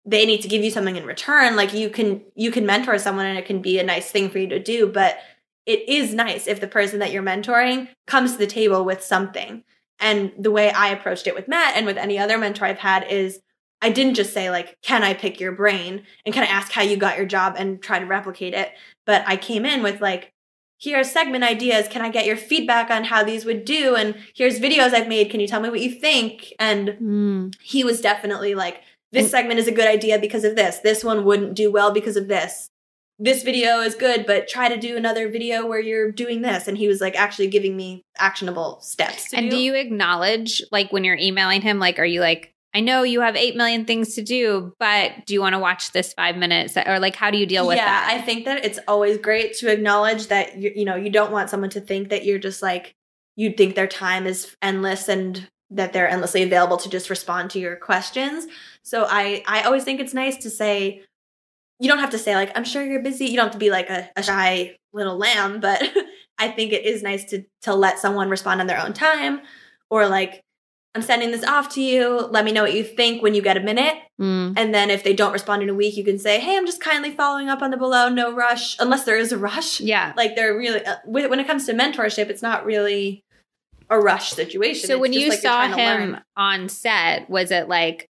they 0.06 0.24
need 0.24 0.40
to 0.42 0.48
give 0.48 0.64
you 0.64 0.70
something 0.70 0.96
in 0.96 1.04
return 1.04 1.56
like 1.56 1.74
you 1.74 1.90
can 1.90 2.22
you 2.34 2.50
can 2.50 2.64
mentor 2.64 2.98
someone 2.98 3.26
and 3.26 3.38
it 3.38 3.44
can 3.44 3.60
be 3.60 3.78
a 3.78 3.84
nice 3.84 4.10
thing 4.10 4.30
for 4.30 4.38
you 4.38 4.48
to 4.48 4.58
do 4.58 4.86
but 4.86 5.18
it 5.66 5.86
is 5.88 6.14
nice 6.14 6.46
if 6.46 6.58
the 6.60 6.66
person 6.66 7.00
that 7.00 7.12
you're 7.12 7.22
mentoring 7.22 7.88
comes 8.06 8.32
to 8.32 8.38
the 8.38 8.46
table 8.46 8.82
with 8.84 9.02
something 9.02 9.62
and 9.98 10.32
the 10.38 10.50
way 10.50 10.72
i 10.72 10.88
approached 10.88 11.26
it 11.26 11.34
with 11.34 11.48
matt 11.48 11.76
and 11.76 11.84
with 11.84 11.98
any 11.98 12.18
other 12.18 12.38
mentor 12.38 12.64
i've 12.64 12.78
had 12.78 13.06
is 13.10 13.40
i 13.82 13.90
didn't 13.90 14.14
just 14.14 14.32
say 14.32 14.50
like 14.50 14.76
can 14.82 15.02
i 15.02 15.14
pick 15.14 15.40
your 15.40 15.52
brain? 15.52 16.04
and 16.24 16.34
can 16.34 16.42
i 16.42 16.46
ask 16.46 16.72
how 16.72 16.82
you 16.82 16.96
got 16.96 17.16
your 17.16 17.26
job 17.26 17.54
and 17.58 17.82
try 17.82 17.98
to 17.98 18.06
replicate 18.06 18.54
it. 18.54 18.70
But 19.06 19.24
i 19.26 19.36
came 19.36 19.64
in 19.66 19.82
with 19.82 20.00
like 20.00 20.32
here 20.78 20.98
are 20.98 21.04
segment 21.04 21.44
ideas. 21.44 21.88
Can 21.88 22.00
i 22.02 22.08
get 22.10 22.24
your 22.24 22.36
feedback 22.38 22.90
on 22.90 23.04
how 23.04 23.22
these 23.22 23.44
would 23.44 23.64
do? 23.66 23.94
And 23.96 24.14
here's 24.34 24.58
videos 24.60 24.94
i've 24.94 25.08
made. 25.08 25.30
Can 25.30 25.40
you 25.40 25.46
tell 25.46 25.60
me 25.60 25.68
what 25.68 25.80
you 25.80 25.90
think? 25.92 26.52
And 26.58 26.88
Mm. 27.00 27.54
he 27.62 27.84
was 27.84 28.00
definitely 28.00 28.54
like 28.54 28.80
this 29.12 29.24
And- 29.24 29.30
segment 29.30 29.60
is 29.60 29.68
a 29.68 29.72
good 29.72 29.86
idea 29.88 30.18
because 30.18 30.44
of 30.44 30.56
this. 30.56 30.78
This 30.78 31.04
one 31.04 31.24
wouldn't 31.24 31.54
do 31.54 31.70
well 31.70 31.90
because 31.92 32.16
of 32.16 32.28
this. 32.28 32.68
This 33.18 33.42
video 33.42 33.80
is 33.80 33.94
good 33.94 34.24
but 34.24 34.48
try 34.48 34.70
to 34.70 34.78
do 34.78 34.96
another 34.96 35.28
video 35.28 35.66
where 35.66 35.80
you're 35.80 36.10
doing 36.10 36.40
this. 36.40 36.66
And 36.66 36.78
he 36.78 36.88
was 36.88 37.00
like 37.02 37.14
actually 37.14 37.48
giving 37.48 37.76
me 37.76 38.02
actionable 38.18 38.80
steps 38.80 39.28
to 39.30 39.36
And 39.36 39.50
do 39.50 39.58
you 39.58 39.74
acknowledge, 39.74 40.62
like, 40.72 40.90
when 40.92 41.04
you're 41.04 41.18
emailing 41.18 41.60
him, 41.60 41.78
like, 41.78 41.98
are 41.98 42.06
you 42.06 42.20
like, 42.22 42.54
I 42.72 42.80
know 42.80 43.02
you 43.02 43.20
have 43.20 43.34
8 43.34 43.56
million 43.56 43.84
things 43.84 44.14
to 44.14 44.22
do, 44.22 44.74
but 44.78 45.26
do 45.26 45.34
you 45.34 45.40
want 45.40 45.54
to 45.54 45.58
watch 45.58 45.90
this 45.90 46.12
five 46.12 46.36
minutes? 46.36 46.76
Or, 46.76 47.00
like, 47.00 47.16
how 47.16 47.30
do 47.30 47.38
you 47.38 47.46
deal 47.46 47.66
with 47.66 47.76
yeah 47.76 47.86
that? 47.86 48.10
i 48.10 48.20
think 48.20 48.44
that 48.44 48.64
it's 48.64 48.78
always 48.88 49.18
great 49.18 49.54
to 49.54 49.70
acknowledge 49.70 50.28
that 50.28 50.56
you, 50.56 50.72
you 50.74 50.84
know 50.84 50.96
you 50.96 51.10
don't 51.10 51.32
want 51.32 51.50
someone 51.50 51.70
to 51.70 51.80
think 51.80 52.08
that 52.08 52.24
you're 52.24 52.38
just 52.38 52.62
like 52.62 52.94
you 53.36 53.52
think 53.52 53.74
their 53.74 53.86
time 53.86 54.26
is 54.26 54.56
endless 54.62 55.08
and 55.08 55.48
that 55.70 55.92
they're 55.92 56.08
endlessly 56.08 56.42
available 56.42 56.76
to 56.76 56.88
just 56.88 57.10
respond 57.10 57.50
to 57.50 57.58
your 57.58 57.76
questions 57.76 58.46
so 58.82 59.06
i 59.08 59.42
i 59.46 59.62
always 59.62 59.84
think 59.84 60.00
it's 60.00 60.14
nice 60.14 60.36
to 60.36 60.50
say 60.50 61.02
you 61.78 61.88
don't 61.88 61.98
have 61.98 62.10
to 62.10 62.18
say 62.18 62.34
like 62.34 62.50
i'm 62.56 62.64
sure 62.64 62.84
you're 62.84 63.02
busy 63.02 63.26
you 63.26 63.36
don't 63.36 63.46
have 63.46 63.52
to 63.52 63.58
be 63.58 63.70
like 63.70 63.90
a, 63.90 64.08
a 64.16 64.22
shy 64.22 64.76
little 64.92 65.16
lamb 65.16 65.60
but 65.60 65.82
i 66.38 66.48
think 66.48 66.72
it 66.72 66.84
is 66.84 67.02
nice 67.02 67.24
to 67.24 67.44
to 67.62 67.74
let 67.74 67.98
someone 67.98 68.28
respond 68.28 68.60
on 68.60 68.66
their 68.66 68.80
own 68.80 68.92
time 68.92 69.40
or 69.90 70.08
like 70.08 70.42
i'm 70.94 71.02
sending 71.02 71.30
this 71.30 71.44
off 71.44 71.68
to 71.74 71.80
you 71.80 72.18
let 72.30 72.44
me 72.44 72.52
know 72.52 72.62
what 72.62 72.74
you 72.74 72.82
think 72.84 73.22
when 73.22 73.34
you 73.34 73.42
get 73.42 73.56
a 73.56 73.60
minute 73.60 73.94
Mm. 74.20 74.52
and 74.58 74.74
then 74.74 74.90
if 74.90 75.02
they 75.02 75.14
don't 75.14 75.32
respond 75.32 75.62
in 75.62 75.70
a 75.70 75.74
week, 75.74 75.96
you 75.96 76.04
can 76.04 76.18
say, 76.18 76.38
"Hey, 76.40 76.54
I'm 76.58 76.66
just 76.66 76.82
kindly 76.82 77.10
following 77.10 77.48
up 77.48 77.62
on 77.62 77.70
the 77.70 77.78
below. 77.78 78.10
No 78.10 78.34
rush, 78.34 78.76
unless 78.78 79.04
there 79.04 79.16
is 79.16 79.32
a 79.32 79.38
rush." 79.38 79.80
Yeah. 79.80 80.12
Like 80.14 80.36
they're 80.36 80.54
really 80.54 80.84
uh, 80.84 80.96
when 81.06 81.40
it 81.40 81.46
comes 81.46 81.64
to 81.66 81.72
mentorship, 81.72 82.28
it's 82.28 82.42
not 82.42 82.66
really 82.66 83.24
a 83.88 83.98
rush 83.98 84.32
situation. 84.32 84.86
So 84.88 84.96
It's 84.96 85.00
when 85.00 85.12
you 85.14 85.30
like 85.30 85.38
saw 85.38 85.68
him 85.74 86.18
on 86.36 86.68
set, 86.68 87.30
was 87.30 87.50
it 87.50 87.66
like, 87.66 88.08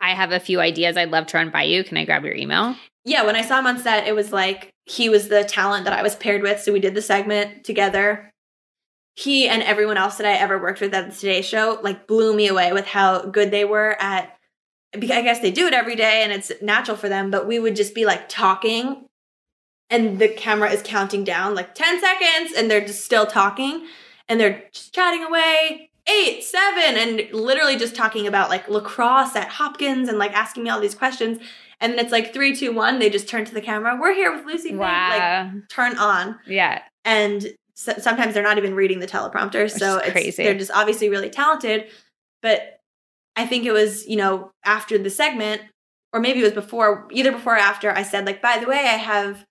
I 0.00 0.14
have 0.14 0.32
a 0.32 0.40
few 0.40 0.60
ideas 0.60 0.96
I'd 0.96 1.10
love 1.10 1.26
to 1.26 1.36
run 1.36 1.50
by 1.50 1.64
you. 1.64 1.84
Can 1.84 1.98
I 1.98 2.06
grab 2.06 2.24
your 2.24 2.34
email? 2.34 2.74
yeah, 3.04 3.24
when 3.26 3.36
I 3.36 3.42
saw 3.42 3.58
him 3.58 3.66
on 3.66 3.78
set, 3.78 4.06
it 4.08 4.14
was 4.14 4.32
like 4.32 4.70
he 4.86 5.10
was 5.10 5.28
the 5.28 5.44
talent 5.44 5.84
that 5.84 5.92
I 5.92 6.02
was 6.02 6.16
paired 6.16 6.40
with. 6.40 6.62
So 6.62 6.72
we 6.72 6.80
did 6.80 6.94
the 6.94 7.02
segment 7.02 7.64
together. 7.64 8.29
He 9.20 9.48
and 9.48 9.62
everyone 9.62 9.96
else 9.98 10.16
that 10.16 10.26
I 10.26 10.32
ever 10.32 10.60
worked 10.60 10.80
with 10.80 10.94
at 10.94 11.10
the 11.10 11.14
Today 11.14 11.42
Show 11.42 11.78
like 11.82 12.06
blew 12.06 12.34
me 12.34 12.48
away 12.48 12.72
with 12.72 12.86
how 12.86 13.22
good 13.22 13.50
they 13.50 13.64
were 13.64 13.96
at. 14.00 14.36
Because 14.92 15.10
I 15.10 15.22
guess 15.22 15.40
they 15.40 15.52
do 15.52 15.66
it 15.66 15.74
every 15.74 15.94
day 15.94 16.22
and 16.24 16.32
it's 16.32 16.50
natural 16.60 16.96
for 16.96 17.08
them, 17.08 17.30
but 17.30 17.46
we 17.46 17.60
would 17.60 17.76
just 17.76 17.94
be 17.94 18.04
like 18.04 18.28
talking 18.28 19.06
and 19.88 20.18
the 20.18 20.28
camera 20.28 20.70
is 20.70 20.82
counting 20.82 21.22
down 21.24 21.54
like 21.54 21.74
10 21.74 22.00
seconds 22.00 22.52
and 22.56 22.70
they're 22.70 22.80
just 22.84 23.04
still 23.04 23.26
talking 23.26 23.86
and 24.28 24.40
they're 24.40 24.64
just 24.72 24.94
chatting 24.94 25.22
away 25.24 25.90
eight 26.08 26.42
seven 26.42 26.96
and 26.96 27.32
literally 27.32 27.76
just 27.76 27.94
talking 27.94 28.26
about 28.26 28.48
like 28.48 28.68
lacrosse 28.68 29.36
at 29.36 29.48
hopkins 29.48 30.08
and 30.08 30.18
like 30.18 30.32
asking 30.32 30.62
me 30.64 30.70
all 30.70 30.80
these 30.80 30.94
questions 30.94 31.38
and 31.80 31.92
then 31.92 31.98
it's 31.98 32.12
like 32.12 32.32
three 32.32 32.56
two 32.56 32.72
one 32.72 32.98
they 32.98 33.10
just 33.10 33.28
turn 33.28 33.44
to 33.44 33.52
the 33.52 33.60
camera 33.60 33.98
we're 34.00 34.14
here 34.14 34.34
with 34.34 34.44
Lucie 34.46 34.70
Fink," 34.70 34.80
like 34.80 35.20
Wow. 35.20 35.52
turn 35.68 35.98
on 35.98 36.38
yeah. 36.46 36.82
and 37.04 37.48
so- 37.80 37.98
sometimes 37.98 38.34
they're 38.34 38.42
not 38.42 38.58
even 38.58 38.74
reading 38.74 39.00
the 39.00 39.06
teleprompter 39.06 39.70
so 39.70 39.96
it's 39.98 40.12
crazy. 40.12 40.42
they're 40.42 40.58
just 40.58 40.70
obviously 40.72 41.08
really 41.08 41.30
talented 41.30 41.86
but 42.42 42.80
i 43.36 43.46
think 43.46 43.64
it 43.64 43.72
was 43.72 44.06
you 44.06 44.16
know 44.16 44.52
after 44.64 44.98
the 44.98 45.10
segment 45.10 45.62
or 46.12 46.20
maybe 46.20 46.40
it 46.40 46.44
was 46.44 46.52
before 46.52 47.08
either 47.10 47.32
before 47.32 47.54
or 47.54 47.58
after 47.58 47.90
i 47.90 48.02
said 48.02 48.26
like 48.26 48.42
by 48.42 48.58
the 48.58 48.66
way 48.66 48.80
i 48.80 48.98
have 48.98 49.46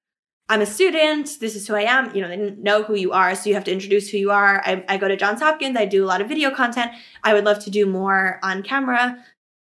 i'm 0.47 0.61
a 0.61 0.65
student 0.65 1.37
this 1.39 1.55
is 1.55 1.67
who 1.67 1.73
i 1.73 1.81
am 1.81 2.13
you 2.15 2.21
know 2.21 2.27
they 2.27 2.37
didn't 2.37 2.61
know 2.61 2.83
who 2.83 2.95
you 2.95 3.11
are 3.11 3.33
so 3.33 3.49
you 3.49 3.55
have 3.55 3.63
to 3.63 3.71
introduce 3.71 4.09
who 4.09 4.17
you 4.17 4.31
are. 4.31 4.61
I, 4.63 4.83
I 4.87 4.97
go 4.97 5.07
to 5.07 5.17
johns 5.17 5.41
hopkins 5.41 5.75
i 5.75 5.85
do 5.85 6.05
a 6.05 6.07
lot 6.07 6.21
of 6.21 6.29
video 6.29 6.51
content. 6.51 6.91
I 7.23 7.33
would 7.33 7.45
love 7.45 7.59
to 7.65 7.71
do 7.71 7.85
more 7.87 8.39
on 8.43 8.61
camera 8.61 9.17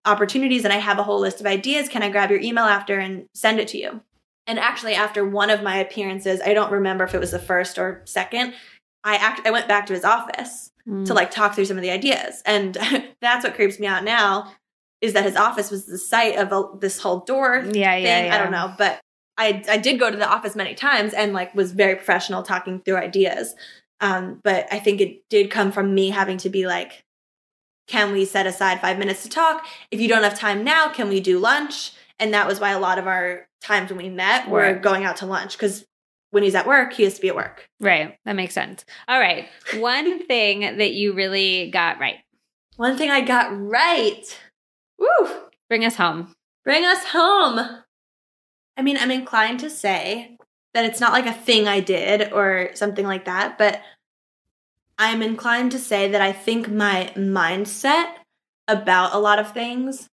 opportunities 0.04 0.64
and 0.64 0.72
i 0.72 0.78
have 0.78 0.98
a 0.98 1.04
whole 1.04 1.20
list 1.20 1.40
of 1.40 1.46
ideas. 1.46 1.88
Can 1.88 2.02
i 2.02 2.08
grab 2.10 2.30
your 2.30 2.40
email 2.40 2.64
after 2.64 2.98
and 2.98 3.26
send 3.34 3.60
it 3.60 3.68
to 3.68 3.78
you 3.78 4.00
and 4.46 4.58
actually 4.58 4.94
after 4.94 5.24
one 5.24 5.50
of 5.50 5.62
my 5.62 5.76
appearances 5.76 6.40
i 6.44 6.52
don't 6.54 6.72
remember 6.72 7.04
if 7.04 7.14
it 7.14 7.20
was 7.20 7.30
the 7.30 7.38
first 7.38 7.78
or 7.78 8.02
second 8.04 8.54
i 9.04 9.16
act 9.16 9.46
i 9.46 9.50
went 9.50 9.68
back 9.68 9.86
to 9.86 9.92
his 9.92 10.04
office 10.04 10.70
Mm. 10.88 11.04
to 11.06 11.14
like 11.14 11.32
talk 11.32 11.54
through 11.54 11.64
some 11.64 11.76
of 11.76 11.82
the 11.82 11.90
ideas. 11.90 12.42
And 12.46 12.74
that's 13.20 13.44
what 13.44 13.54
creeps 13.54 13.80
me 13.80 13.88
out 13.88 14.04
now 14.04 14.52
is 15.00 15.14
that 15.14 15.24
his 15.24 15.34
office 15.34 15.70
was 15.70 15.84
the 15.86 15.98
site 15.98 16.36
of 16.36 16.52
a, 16.52 16.78
this 16.78 17.00
whole 17.00 17.20
door 17.20 17.56
yeah, 17.56 17.62
thing 17.62 18.04
yeah, 18.04 18.24
yeah. 18.26 18.34
i 18.34 18.38
don't 18.38 18.52
know 18.52 18.72
but 18.78 19.00
I, 19.36 19.62
I 19.68 19.76
did 19.76 20.00
go 20.00 20.10
to 20.10 20.16
the 20.16 20.26
office 20.26 20.56
many 20.56 20.74
times 20.74 21.12
and 21.12 21.34
like 21.34 21.54
was 21.54 21.72
very 21.72 21.96
professional 21.96 22.42
talking 22.42 22.80
through 22.80 22.96
ideas. 22.96 23.54
Um, 24.00 24.40
but 24.44 24.66
i 24.72 24.78
think 24.78 25.00
it 25.00 25.28
did 25.28 25.50
come 25.50 25.72
from 25.72 25.94
me 25.94 26.10
having 26.10 26.38
to 26.38 26.48
be 26.48 26.66
like 26.66 27.04
can 27.88 28.12
we 28.12 28.24
set 28.24 28.46
aside 28.46 28.80
five 28.80 28.98
minutes 28.98 29.22
to 29.22 29.28
talk? 29.28 29.64
If 29.90 30.00
you 30.00 30.08
don't 30.08 30.22
have 30.22 30.38
time 30.38 30.62
now 30.64 30.88
can 30.88 31.08
we 31.08 31.20
do 31.20 31.38
lunch 31.38 31.92
and 32.18 32.32
that 32.34 32.46
was 32.46 32.60
why 32.60 32.70
a 32.70 32.78
lot 32.80 32.98
of 32.98 33.06
our 33.06 33.46
times 33.62 33.90
when 33.90 33.98
we 34.02 34.08
met 34.08 34.48
were 34.48 34.60
Right. 34.60 34.82
going 34.82 35.04
out 35.04 35.16
to 35.18 35.26
lunch 35.26 35.52
because 35.52 35.84
when 36.30 36.42
he's 36.42 36.54
at 36.54 36.66
work 36.66 36.92
he 36.92 37.04
has 37.04 37.14
to 37.14 37.20
be 37.20 37.28
at 37.28 37.36
work 37.36 37.68
Right. 37.80 38.18
That 38.24 38.36
makes 38.36 38.54
sense. 38.54 38.84
All 39.08 39.18
right. 39.20 39.48
One 39.76 40.24
thing 40.26 40.60
that 40.60 40.92
you 40.92 41.12
really 41.14 41.70
got 41.70 41.98
right. 42.00 42.16
one 42.76 42.96
thing 42.96 43.10
i 43.10 43.20
got 43.20 43.48
right 43.58 44.22
Woo! 44.98 45.28
Bring 45.68 45.84
us 45.84 45.96
home. 45.96 46.34
Bring 46.64 46.84
us 46.84 47.04
home. 47.06 47.58
I 48.78 48.82
mean, 48.82 48.96
I'm 48.98 49.10
inclined 49.10 49.60
to 49.60 49.68
say 49.70 50.38
that 50.74 50.84
it's 50.84 51.00
not 51.00 51.12
like 51.12 51.26
a 51.26 51.32
thing 51.32 51.66
I 51.68 51.80
did 51.80 52.32
or 52.32 52.70
something 52.74 53.06
like 53.06 53.24
that, 53.26 53.58
but 53.58 53.80
I'm 54.98 55.22
inclined 55.22 55.72
to 55.72 55.78
say 55.78 56.10
that 56.10 56.20
I 56.22 56.32
think 56.32 56.68
my 56.70 57.12
mindset 57.16 58.14
about 58.68 59.14
a 59.14 59.18
lot 59.18 59.38
of 59.38 59.52
things 59.52 60.08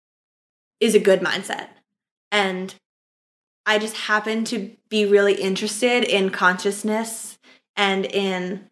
is 0.80 0.94
a 0.94 0.98
good 1.00 1.20
mindset. 1.20 1.68
And 2.30 2.74
I 3.66 3.78
just 3.78 3.96
happen 3.96 4.44
to 4.46 4.76
be 4.88 5.06
really 5.06 5.34
interested 5.34 6.04
in 6.04 6.30
consciousness 6.30 7.38
and 7.76 8.06
in 8.06 8.68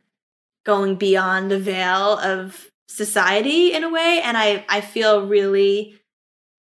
going 0.64 0.97
beyond 0.97 1.51
the 1.51 1.59
veil 1.59 2.18
of 2.18 2.70
society 2.89 3.72
in 3.72 3.85
a 3.85 3.90
way. 3.90 4.20
And 4.22 4.36
I, 4.36 4.64
I 4.68 4.80
feel 4.80 5.26
really 5.26 5.98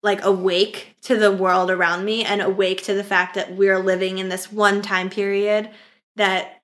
like 0.03 0.23
awake 0.23 0.95
to 1.03 1.17
the 1.17 1.31
world 1.31 1.69
around 1.69 2.05
me 2.05 2.23
and 2.23 2.41
awake 2.41 2.83
to 2.83 2.93
the 2.93 3.03
fact 3.03 3.35
that 3.35 3.55
we're 3.55 3.79
living 3.79 4.17
in 4.17 4.29
this 4.29 4.51
one 4.51 4.81
time 4.81 5.09
period 5.09 5.69
that 6.15 6.61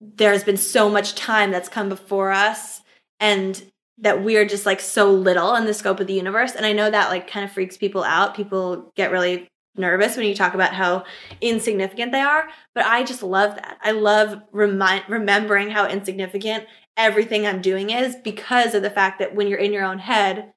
there's 0.00 0.44
been 0.44 0.56
so 0.56 0.88
much 0.88 1.14
time 1.14 1.50
that's 1.50 1.68
come 1.68 1.88
before 1.88 2.32
us 2.32 2.80
and 3.20 3.71
that 4.02 4.22
we're 4.22 4.44
just 4.44 4.66
like 4.66 4.80
so 4.80 5.10
little 5.10 5.54
in 5.54 5.64
the 5.64 5.74
scope 5.74 6.00
of 6.00 6.06
the 6.06 6.14
universe. 6.14 6.52
And 6.54 6.66
i 6.66 6.72
know 6.72 6.90
that 6.90 7.10
like 7.10 7.28
kind 7.28 7.44
of 7.44 7.52
freaks 7.52 7.76
people 7.76 8.04
out. 8.04 8.36
People 8.36 8.92
get 8.96 9.10
really 9.10 9.48
nervous 9.74 10.16
when 10.16 10.26
you 10.26 10.34
talk 10.34 10.54
about 10.54 10.74
how 10.74 11.04
insignificant 11.40 12.12
they 12.12 12.20
are. 12.20 12.48
But 12.74 12.84
i 12.86 13.02
just 13.02 13.22
love 13.22 13.54
that. 13.56 13.78
I 13.82 13.92
love 13.92 14.42
remind 14.52 15.04
remembering 15.08 15.70
how 15.70 15.88
insignificant 15.88 16.66
everything 16.98 17.46
i'm 17.46 17.62
doing 17.62 17.88
is 17.88 18.16
because 18.22 18.74
of 18.74 18.82
the 18.82 18.90
fact 18.90 19.18
that 19.18 19.34
when 19.34 19.46
you're 19.46 19.58
in 19.58 19.72
your 19.72 19.82
own 19.82 19.98
head 19.98 20.52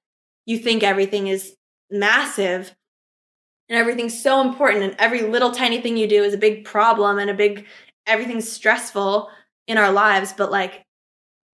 you 0.45 0.57
think 0.57 0.83
everything 0.83 1.27
is 1.27 1.55
massive 1.89 2.75
and 3.69 3.79
everything's 3.79 4.21
so 4.21 4.41
important 4.41 4.83
and 4.83 4.95
every 4.99 5.21
little 5.21 5.51
tiny 5.51 5.79
thing 5.79 5.95
you 5.95 6.07
do 6.07 6.23
is 6.23 6.33
a 6.33 6.37
big 6.37 6.65
problem 6.65 7.17
and 7.17 7.29
a 7.29 7.33
big 7.33 7.65
everything's 8.05 8.51
stressful 8.51 9.29
in 9.67 9.77
our 9.77 9.91
lives. 9.91 10.33
But 10.33 10.51
like 10.51 10.84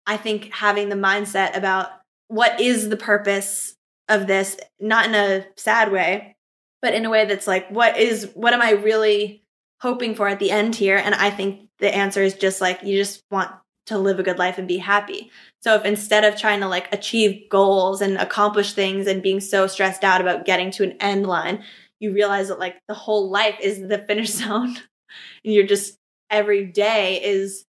i 0.06 0.16
think 0.16 0.52
having 0.52 0.88
the 0.88 0.96
mindset 0.96 1.56
about 1.56 1.90
what 2.28 2.60
is 2.60 2.88
the 2.88 2.96
purpose 2.96 3.74
of 4.10 4.26
this, 4.26 4.56
not 4.78 5.06
in 5.06 5.14
a 5.14 5.46
sad 5.56 5.90
way, 5.90 6.36
but 6.82 6.94
in 6.94 7.04
a 7.06 7.10
way 7.10 7.24
that's 7.24 7.46
like, 7.46 7.68
what 7.70 7.96
is, 7.96 8.30
what 8.34 8.52
am 8.52 8.60
I 8.62 8.72
really 8.72 9.44
hoping 9.80 10.14
for 10.14 10.28
at 10.28 10.38
the 10.38 10.50
end 10.50 10.76
here? 10.76 10.96
And 10.96 11.14
I 11.14 11.30
think 11.30 11.68
the 11.78 11.94
answer 11.94 12.22
is 12.22 12.34
just 12.34 12.60
like, 12.60 12.82
you 12.82 12.96
just 12.96 13.24
want 13.30 13.50
to 13.86 13.98
live 13.98 14.18
a 14.18 14.22
good 14.22 14.38
life 14.38 14.58
and 14.58 14.68
be 14.68 14.78
happy. 14.78 15.30
So 15.60 15.74
if 15.74 15.84
instead 15.84 16.24
of 16.24 16.38
trying 16.38 16.60
to 16.60 16.68
like 16.68 16.92
achieve 16.92 17.48
goals 17.48 18.00
and 18.00 18.16
accomplish 18.16 18.74
things 18.74 19.06
and 19.06 19.22
being 19.22 19.40
so 19.40 19.66
stressed 19.66 20.04
out 20.04 20.20
about 20.20 20.44
getting 20.44 20.70
to 20.72 20.84
an 20.84 20.96
end 21.00 21.26
line, 21.26 21.64
you 21.98 22.12
realize 22.12 22.48
that 22.48 22.58
like 22.58 22.80
the 22.88 22.94
whole 22.94 23.30
life 23.30 23.56
is 23.60 23.80
the 23.80 23.98
finish 23.98 24.30
zone 24.34 24.76
and 25.44 25.54
you're 25.54 25.66
just 25.66 25.98
every 26.30 26.66
day 26.66 27.20
is 27.22 27.64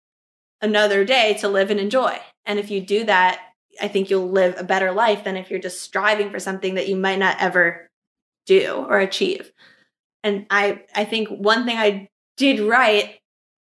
another 0.60 1.04
day 1.04 1.34
to 1.40 1.48
live 1.48 1.70
and 1.70 1.80
enjoy. 1.80 2.18
And 2.44 2.58
if 2.58 2.70
you 2.70 2.80
do 2.80 3.04
that, 3.04 3.40
I 3.80 3.88
think 3.88 4.10
you'll 4.10 4.30
live 4.30 4.54
a 4.58 4.64
better 4.64 4.92
life 4.92 5.24
than 5.24 5.36
if 5.36 5.50
you're 5.50 5.60
just 5.60 5.82
striving 5.82 6.30
for 6.30 6.40
something 6.40 6.74
that 6.74 6.88
you 6.88 6.96
might 6.96 7.18
not 7.18 7.36
ever 7.40 7.88
do 8.46 8.86
or 8.88 8.98
achieve. 8.98 9.52
And 10.24 10.46
I 10.50 10.82
I 10.94 11.04
think 11.04 11.28
one 11.28 11.64
thing 11.64 11.76
I 11.76 12.08
did 12.36 12.60
right 12.60 13.18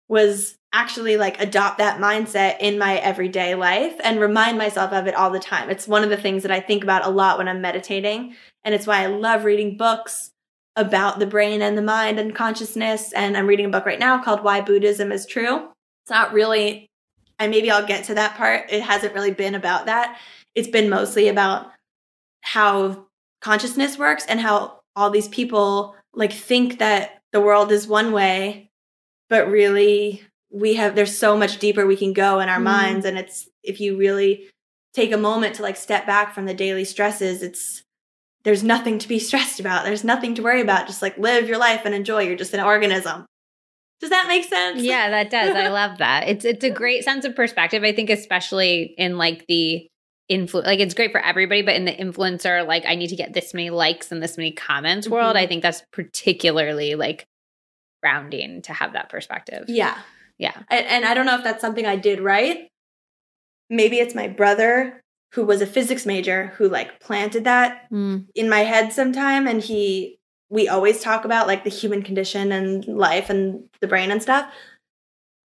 was 0.10 0.57
actually 0.73 1.18
like 1.18 1.39
adopt 1.39 1.77
that 1.77 1.99
mindset 1.99 2.57
in 2.60 2.80
my 2.80 2.97
everyday 2.97 3.53
life 3.53 3.93
and 4.03 4.19
remind 4.19 4.57
myself 4.57 4.91
of 4.91 5.05
it 5.05 5.14
all 5.14 5.30
the 5.30 5.39
time. 5.39 5.69
It's 5.69 5.88
one 5.88 6.03
of 6.03 6.10
the 6.10 6.18
things 6.18 6.41
that 6.41 6.51
I 6.51 6.60
think 6.60 6.84
about 6.84 7.05
a 7.05 7.10
lot 7.10 7.38
when 7.38 7.47
I'm 7.47 7.61
meditating. 7.61 8.35
And 8.64 8.73
it's 8.73 8.88
why 8.88 9.03
I 9.03 9.05
love 9.05 9.45
reading 9.45 9.77
books 9.77 10.31
about 10.76 11.19
the 11.19 11.27
brain 11.27 11.61
and 11.61 11.77
the 11.77 11.84
mind 11.84 12.19
and 12.19 12.35
consciousness. 12.35 13.14
And 13.14 13.38
I'm 13.38 13.45
reading 13.45 13.68
a 13.68 13.69
book 13.69 13.85
right 13.85 13.99
now 13.99 14.23
called 14.23 14.43
Why 14.43 14.61
Buddhism 14.61 15.11
is 15.11 15.27
True. 15.27 15.69
It's 16.03 16.11
not 16.11 16.34
really, 16.34 16.89
and 17.39 17.51
maybe 17.51 17.71
I'll 17.71 17.85
get 17.85 18.05
to 18.05 18.15
that 18.15 18.35
part. 18.35 18.71
It 18.71 18.81
hasn't 18.81 19.13
really 19.13 19.31
been 19.31 19.55
about 19.55 19.85
that. 19.85 20.19
It's 20.55 20.67
been 20.67 20.89
mostly 20.89 21.27
about 21.27 21.71
how 22.41 23.07
consciousness 23.41 23.97
works 23.97 24.25
and 24.25 24.39
how 24.39 24.81
all 24.95 25.09
these 25.09 25.27
people 25.27 25.95
like 26.13 26.34
think 26.34 26.80
that 26.80 27.21
the 27.31 27.41
world 27.41 27.71
is 27.71 27.88
one 27.88 28.11
way, 28.11 28.69
but 29.30 29.49
really 29.49 30.21
we 30.51 30.75
have, 30.75 30.95
there's 30.95 31.17
so 31.17 31.35
much 31.35 31.57
deeper 31.57 31.85
we 31.85 31.95
can 31.95 32.13
go 32.13 32.39
in 32.39 32.49
our 32.49 32.59
mm. 32.59 32.63
minds. 32.63 33.05
And 33.05 33.17
it's, 33.17 33.49
if 33.63 33.80
you 33.80 33.97
really 33.97 34.49
take 34.93 35.11
a 35.11 35.17
moment 35.17 35.55
to 35.55 35.63
like 35.63 35.75
step 35.75 36.05
back 36.05 36.34
from 36.35 36.45
the 36.45 36.53
daily 36.53 36.85
stresses, 36.85 37.41
it's, 37.41 37.84
there's 38.43 38.63
nothing 38.63 38.99
to 38.99 39.07
be 39.07 39.19
stressed 39.19 39.59
about. 39.59 39.84
There's 39.84 40.03
nothing 40.03 40.35
to 40.35 40.43
worry 40.43 40.61
about. 40.61 40.88
Just 40.88 41.01
like 41.01 41.17
live 41.17 41.47
your 41.47 41.57
life 41.57 41.81
and 41.85 41.95
enjoy. 41.95 42.23
You're 42.23 42.35
just 42.35 42.53
an 42.53 42.59
organism. 42.59 43.25
Does 43.99 44.09
that 44.09 44.27
make 44.27 44.43
sense? 44.43 44.81
Yeah, 44.81 45.09
that 45.09 45.29
does. 45.29 45.55
I 45.55 45.67
love 45.69 45.99
that. 45.99 46.27
It's 46.27 46.45
it's 46.45 46.63
a 46.63 46.69
great 46.69 47.03
sense 47.03 47.25
of 47.25 47.35
perspective. 47.35 47.83
I 47.83 47.93
think 47.93 48.09
especially 48.09 48.93
in 48.97 49.17
like 49.17 49.45
the 49.47 49.87
influence 50.29 50.67
like 50.67 50.79
it's 50.79 50.93
great 50.93 51.11
for 51.11 51.21
everybody, 51.21 51.61
but 51.61 51.75
in 51.75 51.85
the 51.85 51.93
influencer 51.93 52.67
like 52.67 52.85
I 52.85 52.95
need 52.95 53.07
to 53.07 53.15
get 53.15 53.33
this 53.33 53.53
many 53.53 53.69
likes 53.69 54.11
and 54.11 54.21
this 54.21 54.37
many 54.37 54.51
comments 54.51 55.07
mm-hmm. 55.07 55.15
world, 55.15 55.37
I 55.37 55.47
think 55.47 55.63
that's 55.63 55.83
particularly 55.91 56.95
like 56.95 57.25
grounding 58.01 58.61
to 58.63 58.73
have 58.73 58.93
that 58.93 59.09
perspective. 59.09 59.65
Yeah. 59.67 59.97
Yeah. 60.37 60.57
And, 60.69 60.85
and 60.87 61.05
I 61.05 61.13
don't 61.13 61.25
know 61.25 61.37
if 61.37 61.43
that's 61.43 61.61
something 61.61 61.85
I 61.85 61.95
did 61.95 62.19
right. 62.19 62.67
Maybe 63.69 63.99
it's 63.99 64.15
my 64.15 64.27
brother 64.27 65.01
who 65.33 65.45
was 65.45 65.61
a 65.61 65.65
physics 65.65 66.05
major 66.05 66.47
who 66.57 66.67
like 66.69 66.99
planted 66.99 67.45
that 67.45 67.89
mm. 67.91 68.25
in 68.35 68.49
my 68.49 68.59
head 68.59 68.93
sometime 68.93 69.47
and 69.47 69.61
he 69.61 70.19
we 70.53 70.67
always 70.67 70.99
talk 70.99 71.25
about 71.25 71.47
like 71.47 71.63
the 71.63 71.69
human 71.69 72.03
condition 72.03 72.51
and 72.51 72.85
life 72.85 73.30
and 73.30 73.63
the 73.80 73.88
brain 73.88 74.11
and 74.11 74.21
stuff. 74.21 74.51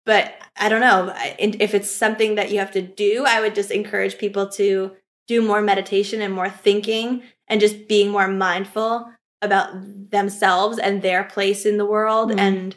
But 0.05 0.33
i 0.57 0.69
don't 0.69 0.81
know 0.81 1.13
if 1.37 1.73
it's 1.73 1.91
something 1.91 2.35
that 2.35 2.49
you 2.49 2.59
have 2.59 2.71
to 2.71 2.81
do 2.81 3.25
i 3.27 3.41
would 3.41 3.53
just 3.53 3.71
encourage 3.71 4.17
people 4.17 4.47
to 4.47 4.91
do 5.27 5.41
more 5.41 5.61
meditation 5.61 6.21
and 6.21 6.33
more 6.33 6.49
thinking 6.49 7.23
and 7.47 7.59
just 7.59 7.87
being 7.87 8.09
more 8.09 8.27
mindful 8.27 9.11
about 9.41 9.69
themselves 10.11 10.77
and 10.79 11.01
their 11.01 11.23
place 11.23 11.65
in 11.65 11.77
the 11.77 11.85
world 11.85 12.31
mm. 12.31 12.39
and 12.39 12.75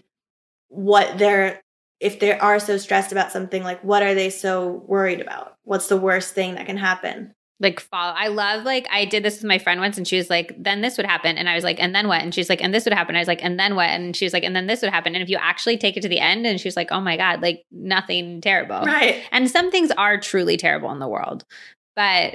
what 0.69 1.19
they're 1.19 1.61
if 2.01 2.21
they 2.21 2.39
are 2.39 2.61
so 2.61 2.77
stressed 2.77 3.11
about 3.13 3.33
something 3.33 3.63
like 3.63 3.83
what 3.83 4.03
are 4.03 4.15
they 4.15 4.31
so 4.31 4.85
worried 4.87 5.21
about? 5.21 5.57
What's 5.65 5.89
the 5.89 5.97
worst 5.97 6.33
thing 6.35 6.55
that 6.55 6.67
can 6.67 6.77
happen 6.77 7.35
like 7.61 7.81
follow 7.81 8.15
i 8.17 8.29
love 8.29 8.65
like 8.65 8.87
i 8.91 9.05
did 9.05 9.23
this 9.23 9.37
with 9.37 9.45
my 9.45 9.59
friend 9.59 9.81
once 9.81 9.97
and 9.97 10.07
she 10.07 10.17
was 10.17 10.31
like 10.31 10.55
then 10.59 10.81
this 10.81 10.97
would 10.97 11.07
happen 11.07 11.37
and 11.37 11.49
i 11.49 11.55
was 11.55 11.65
like 11.65 11.81
and 11.81 11.95
then 11.95 12.07
what 12.07 12.21
and 12.21 12.35
she's 12.35 12.49
like 12.49 12.63
and 12.63 12.73
this 12.73 12.85
would 12.85 12.93
happen 12.93 13.17
i 13.17 13.19
was 13.19 13.29
like 13.29 13.43
and 13.43 13.59
then 13.59 13.75
what 13.75 13.89
and 13.89 14.15
she 14.15 14.25
was 14.25 14.33
like 14.33 14.45
and 14.45 14.55
then 14.55 14.67
this 14.67 14.81
would 14.83 14.91
happen 14.91 15.15
and 15.15 15.23
if 15.23 15.29
you 15.29 15.37
actually 15.41 15.77
take 15.77 15.97
it 15.97 16.01
to 16.01 16.09
the 16.09 16.21
end 16.21 16.47
and 16.47 16.61
she's 16.61 16.77
like 16.77 16.89
oh 16.91 17.01
my 17.01 17.17
god 17.17 17.43
like 17.43 17.65
nothing 17.71 18.41
terrible 18.41 18.81
right 18.83 19.23
and 19.33 19.51
some 19.51 19.71
things 19.71 19.91
are 19.93 20.19
truly 20.19 20.57
terrible 20.57 20.91
in 20.93 20.99
the 20.99 21.09
world 21.09 21.45
but 21.97 22.35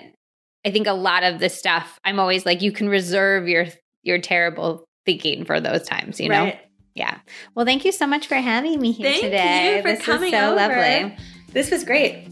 i 0.65 0.71
think 0.71 0.87
a 0.87 0.93
lot 0.93 1.23
of 1.23 1.39
this 1.39 1.57
stuff 1.57 1.99
i'm 2.03 2.19
always 2.19 2.45
like 2.45 2.61
you 2.61 2.71
can 2.71 2.89
reserve 2.89 3.47
your 3.47 3.65
your 4.03 4.19
terrible 4.19 4.83
thinking 5.05 5.45
for 5.45 5.59
those 5.59 5.83
times 5.83 6.19
you 6.19 6.29
right. 6.29 6.55
know 6.55 6.59
yeah. 6.95 7.17
Well, 7.55 7.65
thank 7.65 7.85
you 7.85 7.91
so 7.91 8.05
much 8.05 8.27
for 8.27 8.35
having 8.35 8.79
me 8.79 8.91
here 8.91 9.09
thank 9.09 9.23
today. 9.23 9.37
Thank 9.37 9.75
you 9.77 9.81
for 9.81 9.97
this 9.97 10.05
coming 10.05 10.31
so 10.31 10.51
over. 10.51 10.55
lovely. 10.55 11.17
This 11.51 11.71
was 11.71 11.83
great. 11.83 12.27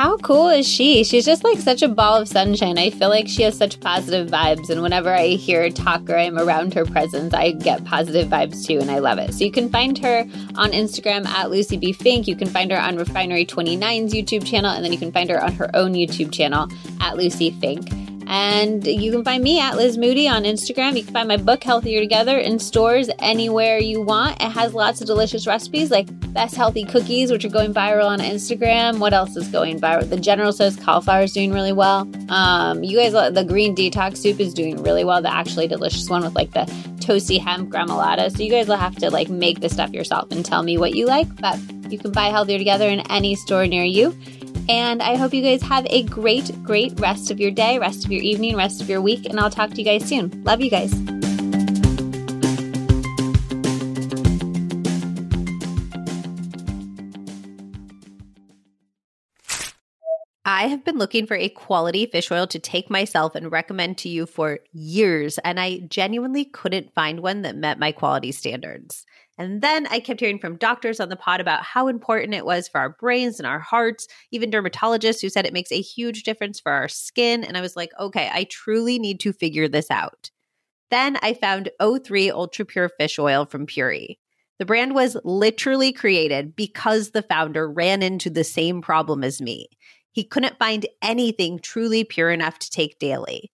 How 0.00 0.16
cool 0.16 0.48
is 0.48 0.66
she? 0.66 1.04
She's 1.04 1.26
just 1.26 1.44
like 1.44 1.58
such 1.58 1.82
a 1.82 1.88
ball 1.88 2.22
of 2.22 2.26
sunshine. 2.26 2.78
I 2.78 2.88
feel 2.88 3.10
like 3.10 3.28
she 3.28 3.42
has 3.42 3.54
such 3.54 3.78
positive 3.80 4.28
vibes. 4.28 4.70
And 4.70 4.80
whenever 4.80 5.12
I 5.12 5.26
hear 5.26 5.60
her 5.64 5.68
talk 5.68 6.08
or 6.08 6.16
I'm 6.16 6.38
around 6.38 6.72
her 6.72 6.86
presence, 6.86 7.34
I 7.34 7.52
get 7.52 7.84
positive 7.84 8.28
vibes 8.28 8.66
too. 8.66 8.78
And 8.78 8.90
I 8.90 9.00
love 9.00 9.18
it. 9.18 9.34
So 9.34 9.44
you 9.44 9.52
can 9.52 9.68
find 9.68 9.98
her 9.98 10.20
on 10.54 10.70
Instagram 10.70 11.26
at 11.26 11.50
Lucie 11.50 11.76
B. 11.76 11.92
Fink. 11.92 12.26
You 12.26 12.34
can 12.34 12.48
find 12.48 12.70
her 12.70 12.78
on 12.78 12.96
Refinery29's 12.96 14.14
YouTube 14.14 14.46
channel. 14.46 14.70
And 14.70 14.82
then 14.82 14.90
you 14.90 14.98
can 14.98 15.12
find 15.12 15.28
her 15.28 15.44
on 15.44 15.52
her 15.52 15.68
own 15.76 15.92
YouTube 15.92 16.32
channel 16.32 16.66
at 17.02 17.18
Lucie 17.18 17.50
Fink. 17.50 18.09
And 18.30 18.86
you 18.86 19.10
can 19.10 19.24
find 19.24 19.42
me 19.42 19.58
at 19.58 19.76
Liz 19.76 19.98
Moody 19.98 20.28
on 20.28 20.44
Instagram. 20.44 20.96
You 20.96 21.02
can 21.02 21.12
find 21.12 21.26
my 21.26 21.36
book, 21.36 21.64
Healthier 21.64 21.98
Together, 21.98 22.38
in 22.38 22.60
stores 22.60 23.10
anywhere 23.18 23.78
you 23.78 24.02
want. 24.02 24.40
It 24.40 24.52
has 24.52 24.72
lots 24.72 25.00
of 25.00 25.08
delicious 25.08 25.48
recipes 25.48 25.90
like 25.90 26.06
best 26.32 26.54
healthy 26.54 26.84
cookies, 26.84 27.32
which 27.32 27.44
are 27.44 27.48
going 27.48 27.74
viral 27.74 28.06
on 28.06 28.20
Instagram. 28.20 29.00
What 29.00 29.12
else 29.12 29.34
is 29.34 29.48
going 29.48 29.80
viral? 29.80 30.08
The 30.08 30.16
General 30.16 30.52
Tso's 30.52 30.76
cauliflower 30.76 31.22
is 31.22 31.32
doing 31.32 31.52
really 31.52 31.72
well. 31.72 32.08
Um, 32.30 32.84
you 32.84 32.96
guys, 32.96 33.14
the 33.34 33.44
green 33.44 33.74
detox 33.74 34.18
soup 34.18 34.38
is 34.38 34.54
doing 34.54 34.80
really 34.80 35.02
well. 35.02 35.20
The 35.20 35.34
actually 35.34 35.66
delicious 35.66 36.08
one 36.08 36.22
with 36.22 36.36
like 36.36 36.52
the 36.52 36.66
toasty 37.00 37.40
hemp 37.40 37.70
gremolata. 37.70 38.30
So 38.30 38.44
you 38.44 38.50
guys 38.52 38.68
will 38.68 38.76
have 38.76 38.94
to 38.98 39.10
like 39.10 39.28
make 39.28 39.58
the 39.58 39.68
stuff 39.68 39.90
yourself 39.90 40.30
and 40.30 40.46
tell 40.46 40.62
me 40.62 40.78
what 40.78 40.94
you 40.94 41.06
like. 41.06 41.26
But 41.40 41.58
you 41.90 41.98
can 41.98 42.12
buy 42.12 42.26
Healthier 42.26 42.58
Together 42.58 42.88
in 42.88 43.00
any 43.10 43.34
store 43.34 43.66
near 43.66 43.82
you. 43.82 44.16
And 44.70 45.02
I 45.02 45.16
hope 45.16 45.34
you 45.34 45.42
guys 45.42 45.62
have 45.62 45.84
a 45.90 46.04
great, 46.04 46.62
great 46.62 47.00
rest 47.00 47.32
of 47.32 47.40
your 47.40 47.50
day, 47.50 47.80
rest 47.80 48.04
of 48.04 48.12
your 48.12 48.22
evening, 48.22 48.56
rest 48.56 48.80
of 48.80 48.88
your 48.88 49.02
week. 49.02 49.26
And 49.26 49.40
I'll 49.40 49.50
talk 49.50 49.70
to 49.70 49.76
you 49.78 49.84
guys 49.84 50.08
soon. 50.08 50.44
Love 50.44 50.60
you 50.60 50.70
guys. 50.70 50.94
I 60.44 60.68
have 60.68 60.84
been 60.84 60.98
looking 60.98 61.26
for 61.26 61.36
a 61.36 61.48
quality 61.48 62.06
fish 62.06 62.30
oil 62.30 62.46
to 62.46 62.60
take 62.60 62.88
myself 62.90 63.34
and 63.34 63.50
recommend 63.50 63.98
to 63.98 64.08
you 64.08 64.24
for 64.24 64.60
years, 64.72 65.38
and 65.38 65.58
I 65.58 65.80
genuinely 65.88 66.44
couldn't 66.44 66.94
find 66.94 67.20
one 67.20 67.42
that 67.42 67.56
met 67.56 67.80
my 67.80 67.90
quality 67.90 68.30
standards. 68.30 69.04
And 69.40 69.62
then 69.62 69.86
I 69.86 70.00
kept 70.00 70.20
hearing 70.20 70.38
from 70.38 70.56
doctors 70.56 71.00
on 71.00 71.08
the 71.08 71.16
pod 71.16 71.40
about 71.40 71.62
how 71.62 71.88
important 71.88 72.34
it 72.34 72.44
was 72.44 72.68
for 72.68 72.78
our 72.78 72.90
brains 72.90 73.40
and 73.40 73.46
our 73.46 73.58
hearts, 73.58 74.06
even 74.30 74.50
dermatologists 74.50 75.22
who 75.22 75.30
said 75.30 75.46
it 75.46 75.54
makes 75.54 75.72
a 75.72 75.80
huge 75.80 76.24
difference 76.24 76.60
for 76.60 76.70
our 76.70 76.88
skin. 76.88 77.42
And 77.42 77.56
I 77.56 77.62
was 77.62 77.74
like, 77.74 77.90
okay, 77.98 78.28
I 78.30 78.44
truly 78.50 78.98
need 78.98 79.18
to 79.20 79.32
figure 79.32 79.66
this 79.66 79.90
out. 79.90 80.30
Then 80.90 81.16
I 81.22 81.32
found 81.32 81.70
O3 81.80 82.30
Ultra 82.30 82.66
Pure 82.66 82.90
Fish 82.98 83.18
Oil 83.18 83.46
from 83.46 83.66
Puori. 83.66 84.18
The 84.58 84.66
brand 84.66 84.94
was 84.94 85.16
literally 85.24 85.90
created 85.90 86.54
because 86.54 87.12
the 87.12 87.22
founder 87.22 87.66
ran 87.66 88.02
into 88.02 88.28
the 88.28 88.44
same 88.44 88.82
problem 88.82 89.24
as 89.24 89.40
me. 89.40 89.68
He 90.12 90.22
couldn't 90.22 90.58
find 90.58 90.84
anything 91.00 91.60
truly 91.60 92.04
pure 92.04 92.30
enough 92.30 92.58
to 92.58 92.68
take 92.68 92.98
daily. 92.98 93.50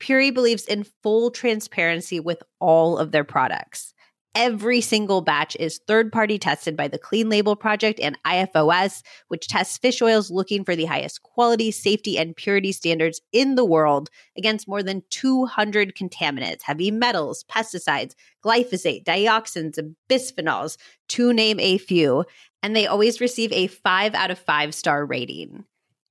Puori 0.00 0.34
believes 0.34 0.64
in 0.64 0.84
full 1.04 1.30
transparency 1.30 2.18
with 2.18 2.42
all 2.58 2.98
of 2.98 3.12
their 3.12 3.22
products. 3.22 3.94
Every 4.38 4.80
single 4.80 5.20
batch 5.20 5.56
is 5.58 5.80
third 5.88 6.12
party 6.12 6.38
tested 6.38 6.76
by 6.76 6.86
the 6.86 6.96
Clean 6.96 7.28
Label 7.28 7.56
Project 7.56 7.98
and 7.98 8.16
IFOS, 8.22 9.02
which 9.26 9.48
tests 9.48 9.78
fish 9.78 10.00
oils 10.00 10.30
looking 10.30 10.62
for 10.62 10.76
the 10.76 10.84
highest 10.84 11.24
quality, 11.24 11.72
safety, 11.72 12.16
and 12.16 12.36
purity 12.36 12.70
standards 12.70 13.20
in 13.32 13.56
the 13.56 13.64
world 13.64 14.10
against 14.36 14.68
more 14.68 14.80
than 14.80 15.02
200 15.10 15.96
contaminants, 15.96 16.62
heavy 16.62 16.92
metals, 16.92 17.44
pesticides, 17.50 18.14
glyphosate, 18.44 19.02
dioxins, 19.02 19.76
and 19.76 19.96
bisphenols, 20.08 20.76
to 21.08 21.32
name 21.32 21.58
a 21.58 21.76
few. 21.76 22.24
And 22.62 22.76
they 22.76 22.86
always 22.86 23.20
receive 23.20 23.50
a 23.50 23.66
five 23.66 24.14
out 24.14 24.30
of 24.30 24.38
five 24.38 24.72
star 24.72 25.04
rating. 25.04 25.64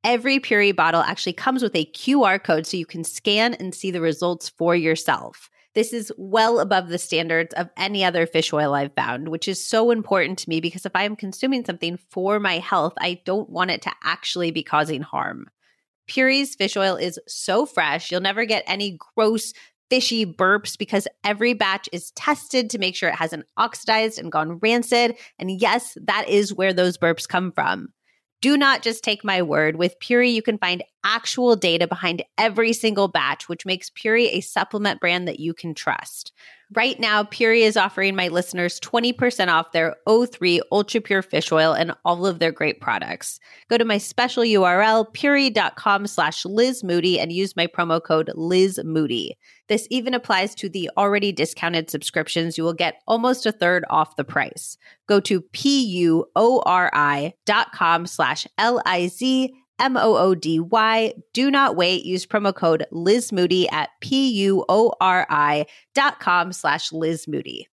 Every 0.03 0.41
Puori 0.41 0.75
bottle 0.75 1.01
actually 1.01 1.31
comes 1.31 1.63
with 1.63 1.77
a 1.77 1.85
QR 1.85 2.43
code 2.43 2.67
so 2.67 2.75
you 2.75 2.85
can 2.85 3.05
scan 3.05 3.53
and 3.53 3.73
see 3.73 3.89
the 3.89 4.01
results 4.01 4.49
for 4.49 4.75
yourself. 4.75 5.49
This 5.77 5.93
is 5.93 6.11
well 6.17 6.59
above 6.59 6.89
the 6.89 6.97
standards 6.97 7.53
of 7.53 7.69
any 7.77 8.03
other 8.03 8.25
fish 8.25 8.51
oil 8.51 8.73
I've 8.73 8.95
found, 8.95 9.29
which 9.29 9.47
is 9.47 9.63
so 9.63 9.91
important 9.91 10.39
to 10.39 10.49
me 10.49 10.59
because 10.59 10.87
if 10.87 10.95
I 10.95 11.03
am 11.03 11.15
consuming 11.15 11.63
something 11.63 11.99
for 12.09 12.39
my 12.39 12.57
health, 12.57 12.93
I 12.99 13.21
don't 13.25 13.47
want 13.47 13.69
it 13.69 13.83
to 13.83 13.91
actually 14.03 14.49
be 14.49 14.63
causing 14.63 15.03
harm. 15.03 15.51
Puori's 16.09 16.55
fish 16.55 16.75
oil 16.77 16.95
is 16.95 17.19
so 17.27 17.67
fresh, 17.67 18.09
you'll 18.09 18.21
never 18.21 18.45
get 18.45 18.63
any 18.65 18.97
gross, 19.13 19.53
fishy 19.91 20.25
burps 20.25 20.79
because 20.79 21.07
every 21.23 21.53
batch 21.53 21.87
is 21.91 22.09
tested 22.15 22.71
to 22.71 22.79
make 22.79 22.95
sure 22.95 23.09
it 23.09 23.15
hasn't 23.15 23.45
oxidized 23.55 24.17
and 24.17 24.31
gone 24.31 24.57
rancid. 24.57 25.15
And 25.37 25.61
yes, 25.61 25.95
that 26.05 26.27
is 26.27 26.55
where 26.55 26.73
those 26.73 26.97
burps 26.97 27.27
come 27.27 27.51
from. 27.51 27.89
Do 28.41 28.57
not 28.57 28.81
just 28.81 29.03
take 29.03 29.23
my 29.23 29.43
word. 29.43 29.75
With 29.75 29.99
Puori, 29.99 30.33
you 30.33 30.41
can 30.41 30.57
find 30.57 30.83
actual 31.07 31.55
data 31.55 31.87
behind 31.87 32.21
every 32.37 32.73
single 32.73 33.07
batch, 33.07 33.47
which 33.47 33.65
makes 33.65 33.89
Puori 33.89 34.27
a 34.33 34.41
supplement 34.41 34.99
brand 34.99 35.27
that 35.27 35.39
you 35.39 35.53
can 35.53 35.73
trust. 35.73 36.33
Right 36.75 36.99
now, 36.99 37.23
Puori 37.23 37.61
is 37.61 37.77
offering 37.77 38.13
my 38.13 38.27
listeners 38.27 38.77
20% 38.81 39.47
off 39.47 39.71
their 39.71 39.95
O3 40.05 40.59
Ultra 40.69 40.99
Pure 40.99 41.21
Fish 41.21 41.49
Oil 41.49 41.71
and 41.71 41.93
all 42.03 42.25
of 42.25 42.39
their 42.39 42.51
great 42.51 42.81
products. 42.81 43.39
Go 43.69 43.77
to 43.77 43.85
my 43.85 43.97
special 43.97 44.43
URL, 44.43 45.05
puori.com 45.15 46.07
slash 46.07 46.43
Liz 46.43 46.83
Moody, 46.83 47.21
and 47.21 47.31
use 47.31 47.55
my 47.55 47.67
promo 47.67 48.03
code 48.03 48.29
Liz 48.35 48.77
Moody. 48.83 49.37
This 49.69 49.87
even 49.89 50.13
applies 50.13 50.53
to 50.55 50.67
the 50.67 50.91
already 50.97 51.31
discounted 51.31 51.89
subscriptions. 51.89 52.57
You 52.57 52.65
will 52.65 52.73
get 52.73 53.01
almost 53.07 53.45
a 53.45 53.53
third 53.53 53.85
off 53.89 54.17
the 54.17 54.25
price. 54.25 54.77
Go 55.07 55.21
to 55.21 55.39
P-U-O-R-I 55.39 57.33
dot 57.45 57.71
com 57.71 58.05
slash 58.07 58.45
L-I-Z 58.57 59.53
M 59.79 59.97
O 59.97 60.17
O 60.17 60.35
D 60.35 60.59
Y. 60.59 61.13
Do 61.33 61.51
not 61.51 61.75
wait. 61.75 62.03
Use 62.03 62.25
promo 62.25 62.53
code 62.53 62.85
Liz 62.91 63.31
Moody 63.31 63.69
at 63.69 63.89
P 64.01 64.29
U 64.29 64.65
O 64.69 64.93
R 64.99 65.25
I 65.29 65.65
dot 65.93 66.19
com 66.19 66.51
slash 66.51 66.91
Liz 66.91 67.27
Moody. 67.27 67.67